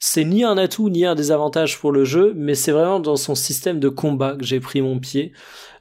C'est 0.01 0.23
ni 0.23 0.45
un 0.45 0.57
atout 0.57 0.89
ni 0.89 1.05
un 1.05 1.13
désavantage 1.13 1.77
pour 1.77 1.91
le 1.91 2.05
jeu, 2.05 2.33
mais 2.33 2.55
c'est 2.55 2.71
vraiment 2.71 3.01
dans 3.01 3.17
son 3.17 3.35
système 3.35 3.81
de 3.81 3.89
combat 3.89 4.37
que 4.37 4.45
j'ai 4.45 4.61
pris 4.61 4.81
mon 4.81 4.97
pied. 4.97 5.33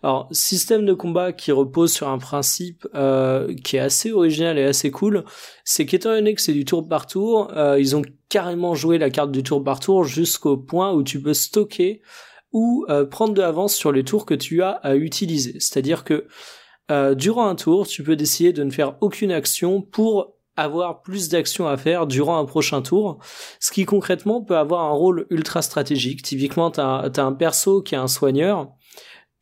Alors, 0.02 0.28
système 0.32 0.84
de 0.84 0.92
combat 0.92 1.32
qui 1.32 1.52
repose 1.52 1.92
sur 1.92 2.08
un 2.08 2.18
principe 2.18 2.84
euh, 2.96 3.54
qui 3.62 3.76
est 3.76 3.80
assez 3.80 4.10
original 4.10 4.58
et 4.58 4.64
assez 4.64 4.90
cool, 4.90 5.24
c'est 5.64 5.86
qu'étant 5.86 6.10
donné 6.10 6.34
que 6.34 6.42
c'est 6.42 6.52
du 6.52 6.64
tour 6.64 6.88
par 6.88 7.06
tour, 7.06 7.52
euh, 7.56 7.78
ils 7.78 7.94
ont 7.94 8.02
carrément 8.28 8.74
joué 8.74 8.98
la 8.98 9.10
carte 9.10 9.30
du 9.30 9.44
tour 9.44 9.62
par 9.62 9.78
tour 9.78 10.02
jusqu'au 10.02 10.56
point 10.56 10.92
où 10.92 11.04
tu 11.04 11.22
peux 11.22 11.34
stocker 11.34 12.02
ou 12.52 12.86
euh, 12.88 13.04
prendre 13.04 13.34
de 13.34 13.40
l'avance 13.40 13.76
sur 13.76 13.92
les 13.92 14.02
tours 14.02 14.26
que 14.26 14.34
tu 14.34 14.64
as 14.64 14.70
à 14.70 14.96
utiliser. 14.96 15.60
C'est-à-dire 15.60 16.02
que 16.02 16.26
durant 17.16 17.46
un 17.46 17.54
tour, 17.54 17.86
tu 17.86 18.02
peux 18.02 18.16
décider 18.16 18.54
de 18.54 18.64
ne 18.64 18.70
faire 18.70 18.96
aucune 19.02 19.30
action 19.30 19.82
pour 19.82 20.38
avoir 20.59 21.02
plus 21.02 21.28
d'actions 21.28 21.68
à 21.68 21.76
faire 21.76 22.06
durant 22.06 22.38
un 22.38 22.44
prochain 22.44 22.82
tour, 22.82 23.18
ce 23.61 23.70
qui 23.70 23.84
concrètement 23.84 24.42
peut 24.42 24.56
avoir 24.56 24.84
un 24.84 24.92
rôle 24.92 25.26
ultra 25.30 25.62
stratégique. 25.62 26.22
Typiquement, 26.22 26.70
t'as 26.70 27.09
as 27.14 27.22
un 27.22 27.32
perso 27.32 27.82
qui 27.82 27.94
est 27.94 27.98
un 27.98 28.09
soigneur, 28.09 28.70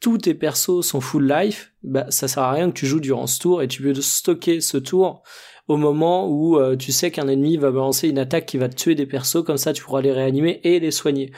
tous 0.00 0.18
tes 0.18 0.34
persos 0.34 0.82
sont 0.82 1.00
full 1.00 1.26
life, 1.26 1.72
bah 1.82 2.06
ça 2.10 2.28
sert 2.28 2.42
à 2.42 2.52
rien 2.52 2.70
que 2.70 2.78
tu 2.78 2.86
joues 2.86 3.00
durant 3.00 3.26
ce 3.26 3.38
tour 3.38 3.62
et 3.62 3.68
tu 3.68 3.82
peux 3.82 3.94
stocker 3.94 4.60
ce 4.60 4.76
tour 4.76 5.22
au 5.68 5.76
moment 5.76 6.28
où 6.28 6.58
euh, 6.58 6.76
tu 6.76 6.92
sais 6.92 7.10
qu'un 7.10 7.28
ennemi 7.28 7.56
va 7.56 7.70
balancer 7.70 8.08
une 8.08 8.18
attaque 8.18 8.46
qui 8.46 8.58
va 8.58 8.68
tuer 8.68 8.94
des 8.94 9.06
persos, 9.06 9.42
comme 9.44 9.56
ça 9.56 9.72
tu 9.72 9.82
pourras 9.82 10.00
les 10.00 10.12
réanimer 10.12 10.60
et 10.64 10.78
les 10.80 10.90
soigner. 10.90 11.32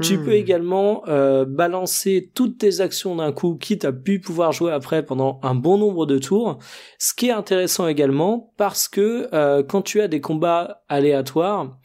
Tu 0.00 0.18
peux 0.18 0.30
Hmm. 0.30 0.34
également 0.34 1.02
euh, 1.08 1.44
balancer 1.44 2.30
toutes 2.34 2.58
tes 2.58 2.80
actions 2.80 3.16
d'un 3.16 3.32
coup, 3.32 3.56
quitte 3.56 3.84
à 3.84 3.92
pu 3.92 4.20
pouvoir 4.20 4.52
jouer 4.52 4.72
après 4.72 5.04
pendant 5.04 5.40
un 5.42 5.54
bon 5.54 5.78
nombre 5.78 6.06
de 6.06 6.18
tours. 6.18 6.58
Ce 6.98 7.14
qui 7.14 7.28
est 7.28 7.32
intéressant 7.32 7.86
également 7.88 8.52
parce 8.56 8.88
que 8.88 9.28
euh, 9.32 9.62
quand 9.62 9.82
tu 9.82 10.00
as 10.00 10.08
des 10.08 10.20
combats 10.20 10.82
aléatoires, 10.88 11.76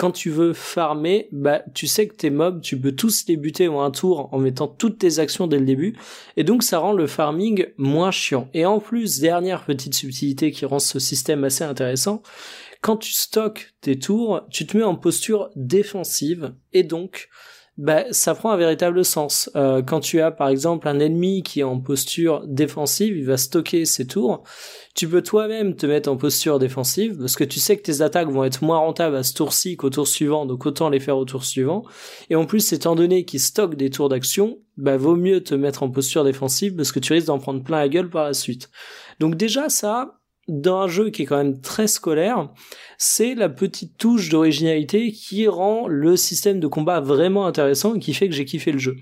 quand 0.00 0.12
tu 0.12 0.30
veux 0.30 0.54
farmer, 0.54 1.28
bah 1.30 1.60
tu 1.74 1.86
sais 1.86 2.08
que 2.08 2.14
tes 2.14 2.30
mobs, 2.30 2.62
tu 2.62 2.80
peux 2.80 2.92
tous 2.92 3.26
les 3.28 3.36
buter 3.36 3.68
en 3.68 3.82
un 3.82 3.90
tour 3.90 4.30
en 4.32 4.38
mettant 4.38 4.66
toutes 4.66 4.96
tes 4.96 5.18
actions 5.18 5.46
dès 5.46 5.58
le 5.58 5.66
début, 5.66 5.94
et 6.38 6.44
donc 6.44 6.62
ça 6.62 6.78
rend 6.78 6.94
le 6.94 7.06
farming 7.06 7.66
moins 7.76 8.10
chiant. 8.10 8.48
Et 8.54 8.64
en 8.64 8.78
plus, 8.80 9.20
dernière 9.20 9.66
petite 9.66 9.92
subtilité 9.92 10.52
qui 10.52 10.64
rend 10.64 10.78
ce 10.78 10.98
système 10.98 11.44
assez 11.44 11.64
intéressant, 11.64 12.22
quand 12.80 12.96
tu 12.96 13.12
stockes 13.12 13.74
tes 13.80 13.98
tours, 13.98 14.46
tu 14.50 14.66
te 14.66 14.76
mets 14.76 14.82
en 14.82 14.96
posture 14.96 15.50
défensive 15.54 16.54
et 16.72 16.82
donc 16.82 17.28
bah, 17.80 18.04
ça 18.10 18.34
prend 18.34 18.50
un 18.50 18.58
véritable 18.58 19.02
sens. 19.06 19.50
Euh, 19.56 19.80
quand 19.80 20.00
tu 20.00 20.20
as 20.20 20.30
par 20.30 20.48
exemple 20.48 20.86
un 20.86 20.98
ennemi 20.98 21.42
qui 21.42 21.60
est 21.60 21.64
en 21.64 21.80
posture 21.80 22.44
défensive, 22.46 23.16
il 23.16 23.24
va 23.24 23.38
stocker 23.38 23.86
ses 23.86 24.06
tours. 24.06 24.42
Tu 24.94 25.08
peux 25.08 25.22
toi-même 25.22 25.76
te 25.76 25.86
mettre 25.86 26.10
en 26.10 26.18
posture 26.18 26.58
défensive 26.58 27.16
parce 27.16 27.36
que 27.36 27.44
tu 27.44 27.58
sais 27.58 27.78
que 27.78 27.82
tes 27.82 28.02
attaques 28.02 28.28
vont 28.28 28.44
être 28.44 28.62
moins 28.62 28.78
rentables 28.78 29.16
à 29.16 29.22
ce 29.22 29.32
tour-ci 29.32 29.78
qu'au 29.78 29.88
tour 29.88 30.06
suivant, 30.06 30.44
donc 30.44 30.66
autant 30.66 30.90
les 30.90 31.00
faire 31.00 31.16
au 31.16 31.24
tour 31.24 31.42
suivant. 31.42 31.82
Et 32.28 32.36
en 32.36 32.44
plus, 32.44 32.70
étant 32.74 32.94
donné 32.94 33.24
qu'il 33.24 33.40
stocke 33.40 33.76
des 33.76 33.88
tours 33.88 34.10
d'action, 34.10 34.58
bah 34.76 34.98
vaut 34.98 35.16
mieux 35.16 35.42
te 35.42 35.54
mettre 35.54 35.82
en 35.82 35.90
posture 35.90 36.24
défensive 36.24 36.76
parce 36.76 36.92
que 36.92 37.00
tu 37.00 37.14
risques 37.14 37.28
d'en 37.28 37.38
prendre 37.38 37.62
plein 37.62 37.78
la 37.78 37.88
gueule 37.88 38.10
par 38.10 38.24
la 38.24 38.34
suite. 38.34 38.68
Donc 39.20 39.36
déjà 39.36 39.70
ça, 39.70 40.19
dans 40.50 40.82
un 40.82 40.88
jeu 40.88 41.10
qui 41.10 41.22
est 41.22 41.26
quand 41.26 41.36
même 41.36 41.60
très 41.60 41.86
scolaire, 41.86 42.50
c'est 42.98 43.34
la 43.34 43.48
petite 43.48 43.96
touche 43.96 44.28
d'originalité 44.28 45.12
qui 45.12 45.46
rend 45.48 45.86
le 45.86 46.16
système 46.16 46.60
de 46.60 46.66
combat 46.66 47.00
vraiment 47.00 47.46
intéressant 47.46 47.94
et 47.94 47.98
qui 47.98 48.12
fait 48.12 48.28
que 48.28 48.34
j'ai 48.34 48.44
kiffé 48.44 48.72
le 48.72 48.78
jeu. 48.78 48.96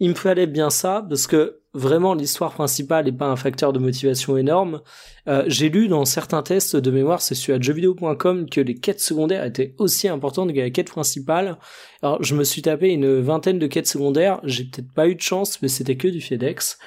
Il 0.00 0.10
me 0.10 0.14
fallait 0.14 0.46
bien 0.46 0.70
ça 0.70 1.04
parce 1.08 1.26
que 1.26 1.60
vraiment 1.74 2.14
l'histoire 2.14 2.52
principale 2.52 3.04
n'est 3.06 3.12
pas 3.12 3.26
un 3.26 3.36
facteur 3.36 3.72
de 3.72 3.78
motivation 3.78 4.36
énorme. 4.36 4.80
Euh, 5.28 5.44
j'ai 5.48 5.68
lu 5.68 5.88
dans 5.88 6.04
certains 6.04 6.42
tests 6.42 6.76
de 6.76 6.90
mémoire, 6.90 7.20
c'est 7.20 7.34
sur 7.34 7.60
jeuxvideo.com, 7.60 8.48
que 8.48 8.60
les 8.60 8.76
quêtes 8.76 9.00
secondaires 9.00 9.44
étaient 9.44 9.74
aussi 9.78 10.08
importantes 10.08 10.52
que 10.52 10.60
la 10.60 10.70
quête 10.70 10.90
principale. 10.90 11.58
Alors 12.02 12.22
je 12.22 12.34
me 12.34 12.44
suis 12.44 12.62
tapé 12.62 12.88
une 12.90 13.20
vingtaine 13.20 13.58
de 13.58 13.66
quêtes 13.66 13.88
secondaires, 13.88 14.40
j'ai 14.44 14.64
peut-être 14.64 14.92
pas 14.92 15.08
eu 15.08 15.16
de 15.16 15.20
chance, 15.20 15.60
mais 15.62 15.68
c'était 15.68 15.96
que 15.96 16.08
du 16.08 16.20
FedEx. 16.20 16.78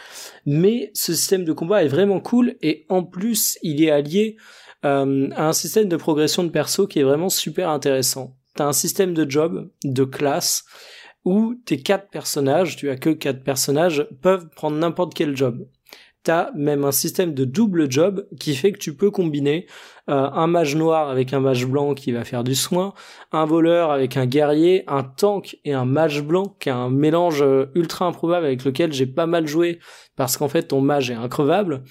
Mais 0.46 0.92
ce 0.94 1.14
système 1.14 1.44
de 1.44 1.54
combat 1.54 1.84
est 1.84 1.90
vraiment 1.90 2.22
cool 2.22 2.56
et 2.62 2.86
en 2.90 3.04
plus 3.04 3.58
il 3.62 3.84
est 3.84 3.92
allié 3.92 4.38
euh, 4.86 5.30
à 5.36 5.48
un 5.50 5.54
système 5.54 5.90
de 5.90 5.98
progression 5.98 6.44
de 6.44 6.50
perso 6.50 6.88
qui 6.88 7.00
est 7.00 7.04
vraiment 7.04 7.30
super 7.30 7.70
intéressant. 7.70 8.38
T'as 8.56 8.66
un 8.66 8.74
système 8.74 9.14
de 9.14 9.30
job, 9.30 9.70
de 9.84 10.04
classe, 10.04 10.64
où 11.28 11.56
tes 11.66 11.78
quatre 11.82 12.10
personnages, 12.10 12.78
tu 12.78 12.90
as 12.90 12.96
que 12.96 13.10
quatre 13.10 13.44
personnages, 13.44 14.08
peuvent 14.22 14.48
prendre 14.56 14.78
n'importe 14.78 15.14
quel 15.14 15.36
job. 15.36 15.68
T'as 16.24 16.52
même 16.56 16.84
un 16.84 16.92
système 16.92 17.34
de 17.34 17.46
double 17.46 17.90
job 17.92 18.28
qui 18.40 18.54
fait 18.56 18.72
que 18.74 18.78
tu 18.80 18.96
peux 18.96 19.12
combiner 19.12 19.66
euh, 20.10 20.30
un 20.34 20.48
mage 20.48 20.76
noir 20.76 21.10
avec 21.10 21.32
un 21.34 21.40
mage 21.40 21.66
blanc 21.66 21.94
qui 21.94 22.12
va 22.12 22.24
faire 22.26 22.44
du 22.44 22.56
soin, 22.56 22.94
un 23.32 23.46
voleur 23.46 23.92
avec 23.92 24.18
un 24.18 24.26
guerrier, 24.26 24.84
un 24.88 25.04
tank 25.04 25.58
et 25.64 25.74
un 25.74 25.86
mage 25.86 26.24
blanc 26.24 26.56
qui 26.60 26.68
est 26.70 26.74
un 26.74 26.90
mélange 26.90 27.42
euh, 27.42 27.68
ultra 27.76 28.06
improbable 28.08 28.46
avec 28.46 28.64
lequel 28.66 28.92
j'ai 28.94 29.06
pas 29.06 29.26
mal 29.26 29.48
joué 29.48 29.80
parce 30.18 30.36
qu'en 30.38 30.48
fait 30.50 30.64
ton 30.64 30.82
mage 30.82 31.12
est 31.12 31.16
increvable 31.16 31.84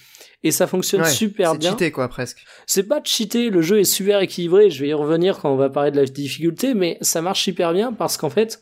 et 0.43 0.51
ça 0.51 0.67
fonctionne 0.67 1.03
Ouais, 1.03 1.09
super 1.11 1.53
c'est 1.53 1.59
bien. 1.59 1.71
cheaté 1.71 1.91
quoi 1.91 2.09
presque. 2.09 2.45
C'est 2.67 2.89
pas 2.89 3.01
cheaté, 3.03 3.49
le 3.51 3.63
jeu 3.63 3.81
est 3.81 3.85
super 3.85 4.21
équilibré, 4.21 4.71
je 4.71 4.83
vais 4.83 4.89
y 4.89 4.95
revenir 4.95 5.39
quand 5.39 5.51
on 5.51 5.57
va 5.57 5.71
parler 5.71 5.91
de 5.93 5.97
la 6.01 6.05
difficulté, 6.05 6.75
mais 6.75 6.99
ça 7.01 7.23
marche 7.23 7.43
super 7.43 7.73
bien 7.73 7.93
parce 7.93 8.17
qu'en 8.19 8.31
fait, 8.31 8.61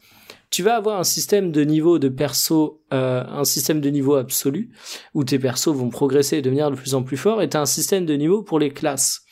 tu 0.55 0.63
vas 0.63 0.77
avoir 0.77 1.01
un 1.01 1.05
système 1.05 1.51
de 1.51 1.63
niveau 1.65 1.99
de 1.99 2.09
perso, 2.09 2.81
euh, 2.93 3.25
un 3.27 3.43
système 3.43 3.81
de 3.81 3.91
niveau 3.91 4.15
absolu, 4.15 4.71
où 5.13 5.25
tes 5.25 5.41
persos 5.41 5.75
vont 5.75 5.91
progresser 5.91 6.37
et 6.37 6.43
devenir 6.43 6.71
de 6.71 6.77
plus 6.77 6.95
en 6.95 7.03
plus 7.03 7.17
forts, 7.17 7.43
et 7.43 7.49
t'as 7.49 7.61
un 7.61 7.67
système 7.67 8.07
de 8.07 8.15
niveau 8.15 8.45
pour 8.45 8.61
les 8.61 8.71
classes. 8.71 9.23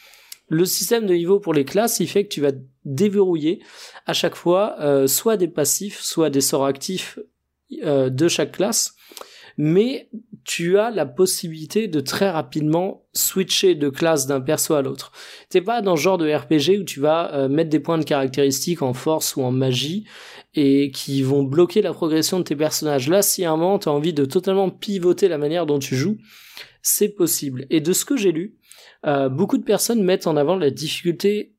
Le 0.49 0.65
système 0.65 1.07
de 1.07 1.15
niveau 1.15 1.39
pour 1.39 1.55
les 1.55 1.65
classes, 1.65 2.01
il 2.01 2.09
fait 2.09 2.25
que 2.25 2.35
tu 2.35 2.41
vas 2.41 2.51
déverrouiller 2.85 3.63
à 4.05 4.15
chaque 4.15 4.35
fois 4.35 4.75
euh, 4.81 5.07
soit 5.07 5.37
des 5.37 5.47
passifs, 5.47 6.01
soit 6.01 6.29
des 6.29 6.41
sorts 6.41 6.67
actifs 6.67 7.21
euh, 7.85 8.11
de 8.11 8.27
chaque 8.27 8.51
classe, 8.51 8.97
mais 9.57 10.11
tu 10.45 10.79
as 10.79 10.91
la 10.91 11.07
possibilité 11.07 11.89
de 11.89 12.01
très 12.01 12.31
rapidement 12.31 13.07
switcher 13.13 13.75
de 13.75 13.89
classe 13.89 14.27
d'un 14.27 14.41
perso 14.41 14.75
à 14.75 14.83
l'autre. 14.83 15.13
T'es 15.49 15.61
pas 15.61 15.83
dans 15.83 15.97
ce 15.97 16.03
genre 16.03 16.19
de 16.19 16.33
RPG 16.33 16.81
où 16.81 16.85
tu 16.85 17.01
vas 17.01 17.33
euh, 17.35 17.49
mettre 17.49 17.71
des 17.71 17.81
points 17.81 17.99
de 17.99 18.05
caractéristiques 18.05 18.83
en 18.83 18.95
force 18.95 19.37
ou 19.37 19.43
en 19.43 19.51
magie 19.51 20.05
et 20.55 20.91
qui 20.91 21.23
vont 21.23 21.43
bloquer 21.43 21.83
la 21.83 21.93
progression 21.93 22.39
de 22.39 22.45
tes 22.45 22.57
personnages. 22.57 23.09
Là, 23.09 23.23
si 23.23 23.45
à 23.45 23.53
un 23.53 23.57
moment 23.57 23.79
t'as 23.79 23.91
envie 23.91 24.13
de 24.13 24.25
totalement 24.25 24.71
pivoter 24.71 25.29
la 25.29 25.39
manière 25.39 25.67
dont 25.67 25.79
tu 25.79 25.97
joues, 25.97 26.19
c'est 26.83 27.11
possible. 27.11 27.67
Et 27.71 27.81
de 27.81 27.93
ce 27.93 28.05
que 28.05 28.17
j'ai 28.17 28.33
lu, 28.33 28.57
euh, 29.07 29.29
beaucoup 29.29 29.59
de 29.59 29.65
personnes 29.65 30.03
mettent 30.03 30.27
en 30.27 30.37
avant 30.37 30.57
la 30.57 30.71
difficulté 30.71 31.55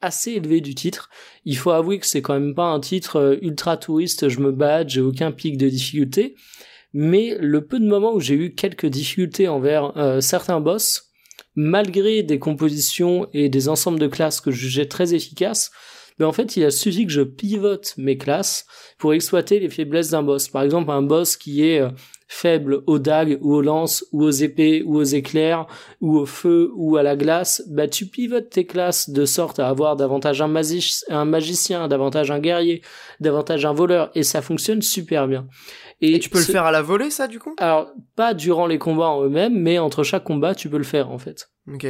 assez 0.00 0.32
élevée 0.32 0.60
du 0.60 0.74
titre. 0.74 1.10
Il 1.44 1.56
faut 1.56 1.70
avouer 1.70 1.98
que 1.98 2.06
c'est 2.06 2.22
quand 2.22 2.34
même 2.34 2.54
pas 2.54 2.68
un 2.68 2.80
titre 2.80 3.16
euh, 3.16 3.36
ultra 3.42 3.76
touriste, 3.76 4.28
je 4.28 4.40
me 4.40 4.52
bats, 4.52 4.86
j'ai 4.86 5.00
aucun 5.00 5.32
pic 5.32 5.56
de 5.56 5.68
difficulté 5.68 6.36
mais 6.92 7.36
le 7.40 7.64
peu 7.64 7.78
de 7.78 7.86
moments 7.86 8.14
où 8.14 8.20
j'ai 8.20 8.34
eu 8.34 8.54
quelques 8.54 8.86
difficultés 8.86 9.48
envers 9.48 9.96
euh, 9.96 10.20
certains 10.20 10.60
boss, 10.60 11.10
malgré 11.54 12.22
des 12.22 12.38
compositions 12.38 13.28
et 13.32 13.48
des 13.48 13.68
ensembles 13.68 13.98
de 13.98 14.06
classes 14.06 14.40
que 14.40 14.50
je 14.50 14.60
jugeais 14.60 14.86
très 14.86 15.14
efficaces, 15.14 15.70
mais 16.18 16.26
en 16.26 16.32
fait 16.32 16.56
il 16.56 16.64
a 16.64 16.70
suffi 16.70 17.06
que 17.06 17.12
je 17.12 17.22
pivote 17.22 17.94
mes 17.96 18.18
classes 18.18 18.66
pour 18.98 19.14
exploiter 19.14 19.58
les 19.58 19.70
faiblesses 19.70 20.10
d'un 20.10 20.22
boss. 20.22 20.48
Par 20.48 20.62
exemple 20.62 20.90
un 20.90 21.02
boss 21.02 21.36
qui 21.36 21.66
est 21.66 21.80
euh, 21.80 21.88
faible 22.28 22.82
aux 22.86 22.98
dagues 22.98 23.38
ou 23.40 23.54
aux 23.54 23.62
lances 23.62 24.04
ou 24.12 24.22
aux 24.22 24.30
épées 24.30 24.82
ou 24.84 24.98
aux 24.98 25.02
éclairs 25.02 25.66
ou 26.00 26.18
au 26.18 26.26
feu 26.26 26.70
ou 26.76 26.96
à 26.96 27.02
la 27.02 27.16
glace, 27.16 27.62
bah 27.68 27.88
tu 27.88 28.06
pivotes 28.06 28.50
tes 28.50 28.66
classes 28.66 29.10
de 29.10 29.24
sorte 29.24 29.58
à 29.58 29.68
avoir 29.68 29.96
davantage 29.96 30.42
un, 30.42 30.54
un 31.08 31.24
magicien, 31.24 31.88
davantage 31.88 32.30
un 32.30 32.38
guerrier, 32.38 32.82
davantage 33.20 33.64
un 33.64 33.72
voleur 33.72 34.10
et 34.14 34.22
ça 34.22 34.42
fonctionne 34.42 34.82
super 34.82 35.26
bien. 35.26 35.48
Et 36.00 36.18
tu 36.18 36.30
peux 36.30 36.40
ce- 36.40 36.48
le 36.48 36.52
faire 36.52 36.64
à 36.64 36.70
la 36.72 36.82
volée 36.82 37.10
ça 37.10 37.26
du 37.28 37.38
coup? 37.38 37.54
Alors, 37.58 37.90
pas 38.16 38.34
durant 38.34 38.66
les 38.66 38.78
combats 38.78 39.08
en 39.08 39.22
eux-mêmes, 39.24 39.58
mais 39.58 39.78
entre 39.78 40.02
chaque 40.02 40.24
combat, 40.24 40.54
tu 40.54 40.70
peux 40.70 40.78
le 40.78 40.84
faire, 40.84 41.10
en 41.10 41.18
fait. 41.18 41.50
Ok. 41.72 41.86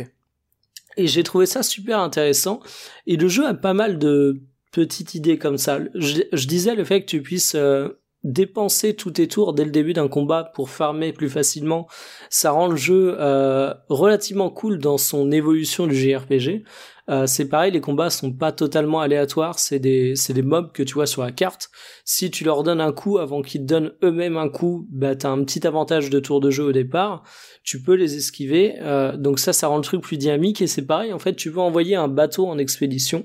Et 0.97 1.07
j'ai 1.07 1.23
trouvé 1.23 1.47
ça 1.47 1.63
super 1.63 2.01
intéressant. 2.01 2.61
Et 3.07 3.17
le 3.17 3.29
jeu 3.29 3.47
a 3.47 3.55
pas 3.55 3.75
mal 3.75 3.99
de 3.99 4.41
petites 4.73 5.15
idées 5.15 5.39
comme 5.39 5.59
ça. 5.59 5.79
Je, 5.95 6.23
je 6.33 6.47
disais 6.47 6.75
le 6.75 6.85
fait 6.85 7.01
que 7.03 7.07
tu 7.07 7.23
puisses 7.23 7.55
euh, 7.55 7.89
dépenser 8.25 8.95
tous 8.95 9.13
tes 9.13 9.29
tours 9.29 9.55
dès 9.55 9.65
le 9.65 9.71
début 9.71 9.93
d'un 9.93 10.09
combat 10.09 10.45
pour 10.55 10.69
farmer 10.71 11.13
plus 11.13 11.31
facilement, 11.31 11.87
ça 12.29 12.51
rend 12.51 12.67
le 12.69 12.77
jeu 12.77 13.17
euh, 13.19 13.73
relativement 13.89 14.51
cool 14.51 14.79
dans 14.79 14.99
son 14.99 15.31
évolution 15.33 15.87
du 15.87 15.95
JRPG. 15.95 16.65
Euh, 17.11 17.27
c'est 17.27 17.49
pareil, 17.49 17.73
les 17.73 17.81
combats 17.81 18.09
sont 18.09 18.33
pas 18.33 18.53
totalement 18.53 19.01
aléatoires, 19.01 19.59
c'est 19.59 19.79
des, 19.81 20.15
c'est 20.15 20.33
des 20.33 20.43
mobs 20.43 20.73
que 20.73 20.83
tu 20.83 20.95
vois 20.95 21.07
sur 21.07 21.23
la 21.23 21.33
carte. 21.33 21.71
Si 22.05 22.31
tu 22.31 22.45
leur 22.45 22.63
donnes 22.63 22.81
un 22.81 22.93
coup 22.93 23.19
avant 23.19 23.43
qu'ils 23.43 23.63
te 23.63 23.67
donnent 23.67 23.93
eux-mêmes 24.03 24.37
un 24.37 24.49
coup, 24.49 24.87
bah 24.91 25.17
t'as 25.17 25.31
un 25.31 25.43
petit 25.45 25.67
avantage 25.67 26.09
de 26.09 26.21
tour 26.21 26.41
de 26.41 26.51
jeu 26.51 26.65
au 26.65 26.73
départ. 26.73 27.25
Tu 27.65 27.83
peux 27.83 27.95
les 27.95 28.17
esquiver, 28.17 28.77
euh, 28.81 29.17
donc 29.17 29.39
ça, 29.39 29.53
ça 29.53 29.67
rend 29.67 29.77
le 29.77 29.83
truc 29.83 30.03
plus 30.03 30.17
dynamique 30.17 30.63
et 30.63 30.67
c'est 30.67 30.87
pareil. 30.87 31.13
En 31.13 31.19
fait, 31.19 31.35
tu 31.35 31.51
peux 31.53 31.61
envoyer 31.61 31.97
un 31.97 32.09
bateau 32.09 32.47
en 32.47 32.59
expédition 32.59 33.25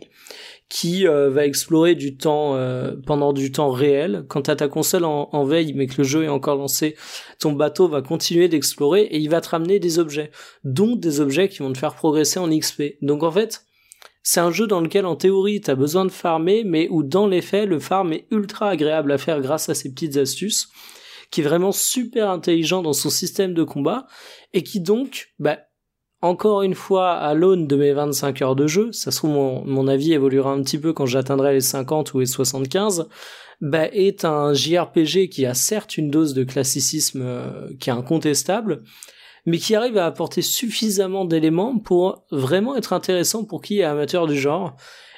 qui 0.68 1.08
euh, 1.08 1.30
va 1.30 1.46
explorer 1.46 1.94
du 1.94 2.18
temps 2.18 2.56
euh, 2.56 2.96
pendant 3.06 3.34
du 3.34 3.52
temps 3.52 3.70
réel. 3.70 4.26
Quand 4.28 4.44
t'as 4.44 4.56
ta 4.56 4.68
console 4.68 5.06
en, 5.06 5.30
en, 5.32 5.44
veille 5.44 5.74
mais 5.74 5.86
que 5.86 5.96
le 6.00 6.04
jeu 6.04 6.24
est 6.24 6.30
encore 6.30 6.56
lancé, 6.56 6.96
ton 7.40 7.52
bateau 7.54 7.88
va 7.88 8.02
continuer 8.02 8.48
d'explorer 8.48 9.02
et 9.04 9.20
il 9.20 9.30
va 9.30 9.42
te 9.42 9.50
ramener 9.50 9.80
des 9.80 10.00
objets, 10.00 10.32
dont 10.64 10.96
des 10.96 11.22
objets 11.22 11.50
qui 11.50 11.60
vont 11.60 11.72
te 11.72 11.78
faire 11.78 11.96
progresser 11.96 12.40
en 12.40 12.50
XP. 12.50 12.96
Donc 13.02 13.22
en 13.22 13.32
fait, 13.32 13.66
c'est 14.28 14.40
un 14.40 14.52
jeu 14.52 14.66
dans 14.66 14.82
lequel 14.82 15.06
en 15.06 15.16
théorie 15.16 15.62
t'as 15.62 15.76
besoin 15.76 16.04
de 16.04 16.12
farmer, 16.12 16.64
mais 16.66 16.88
où 16.90 17.04
dans 17.04 17.28
les 17.28 17.44
faits 17.44 17.70
le 17.70 17.80
farm 17.80 18.12
est 18.12 18.26
ultra 18.32 18.70
agréable 18.70 19.12
à 19.12 19.20
faire 19.20 19.40
grâce 19.40 19.70
à 19.70 19.76
ces 19.76 19.94
petites 19.94 20.18
astuces, 20.18 20.68
qui 21.30 21.42
est 21.42 21.44
vraiment 21.44 21.72
super 21.72 22.32
intelligent 22.32 22.82
dans 22.82 22.94
son 22.94 23.12
système 23.12 23.54
de 23.54 23.64
combat 23.64 24.08
et 24.54 24.64
qui 24.64 24.80
donc, 24.80 25.28
bah 25.38 25.60
encore 26.22 26.64
une 26.64 26.74
fois 26.74 27.12
à 27.12 27.36
l'aune 27.36 27.68
de 27.68 27.76
mes 27.76 27.94
25 27.94 28.42
heures 28.42 28.56
de 28.56 28.66
jeu, 28.66 28.92
ça 28.94 29.12
se 29.12 29.18
trouve 29.18 29.30
mon, 29.30 29.64
mon 29.64 29.88
avis 29.88 30.14
évoluera 30.14 30.52
un 30.52 30.64
petit 30.64 30.80
peu 30.80 30.92
quand 30.92 31.06
j'atteindrai 31.06 31.54
les 31.54 31.62
50 31.62 32.16
ou 32.16 32.20
les 32.20 32.26
75, 32.26 33.08
bah, 33.62 33.86
est 33.92 34.26
un 34.26 34.56
JRPG 34.56 35.30
qui 35.30 35.46
a 35.46 35.54
certes 35.54 35.98
une 35.98 36.10
dose 36.10 36.34
de 36.34 36.44
classicisme 36.44 37.22
euh, 37.22 37.70
qui 37.80 37.92
est 37.92 37.94
incontestable, 37.94 38.82
mais 39.46 39.58
qui 39.58 39.76
arrive 39.76 39.98
à 39.98 40.06
apporter 40.06 40.42
suffisamment 40.42 41.26
d'éléments 41.26 41.78
pour 41.78 42.26
vraiment 42.32 42.76
être 42.76 42.94
intéressant 42.94 43.44
pour 43.44 43.62
qui 43.62 43.80
est 43.80 43.84
amateur 43.84 44.28
du 44.28 44.38
genre. 44.38 44.76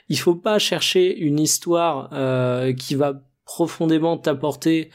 Il 0.09 0.19
faut 0.19 0.35
pas 0.35 0.59
chercher 0.59 1.17
une 1.17 1.39
histoire 1.39 2.09
euh, 2.13 2.73
qui 2.73 2.95
va 2.95 3.21
profondément 3.45 4.17
t'apporter 4.17 4.89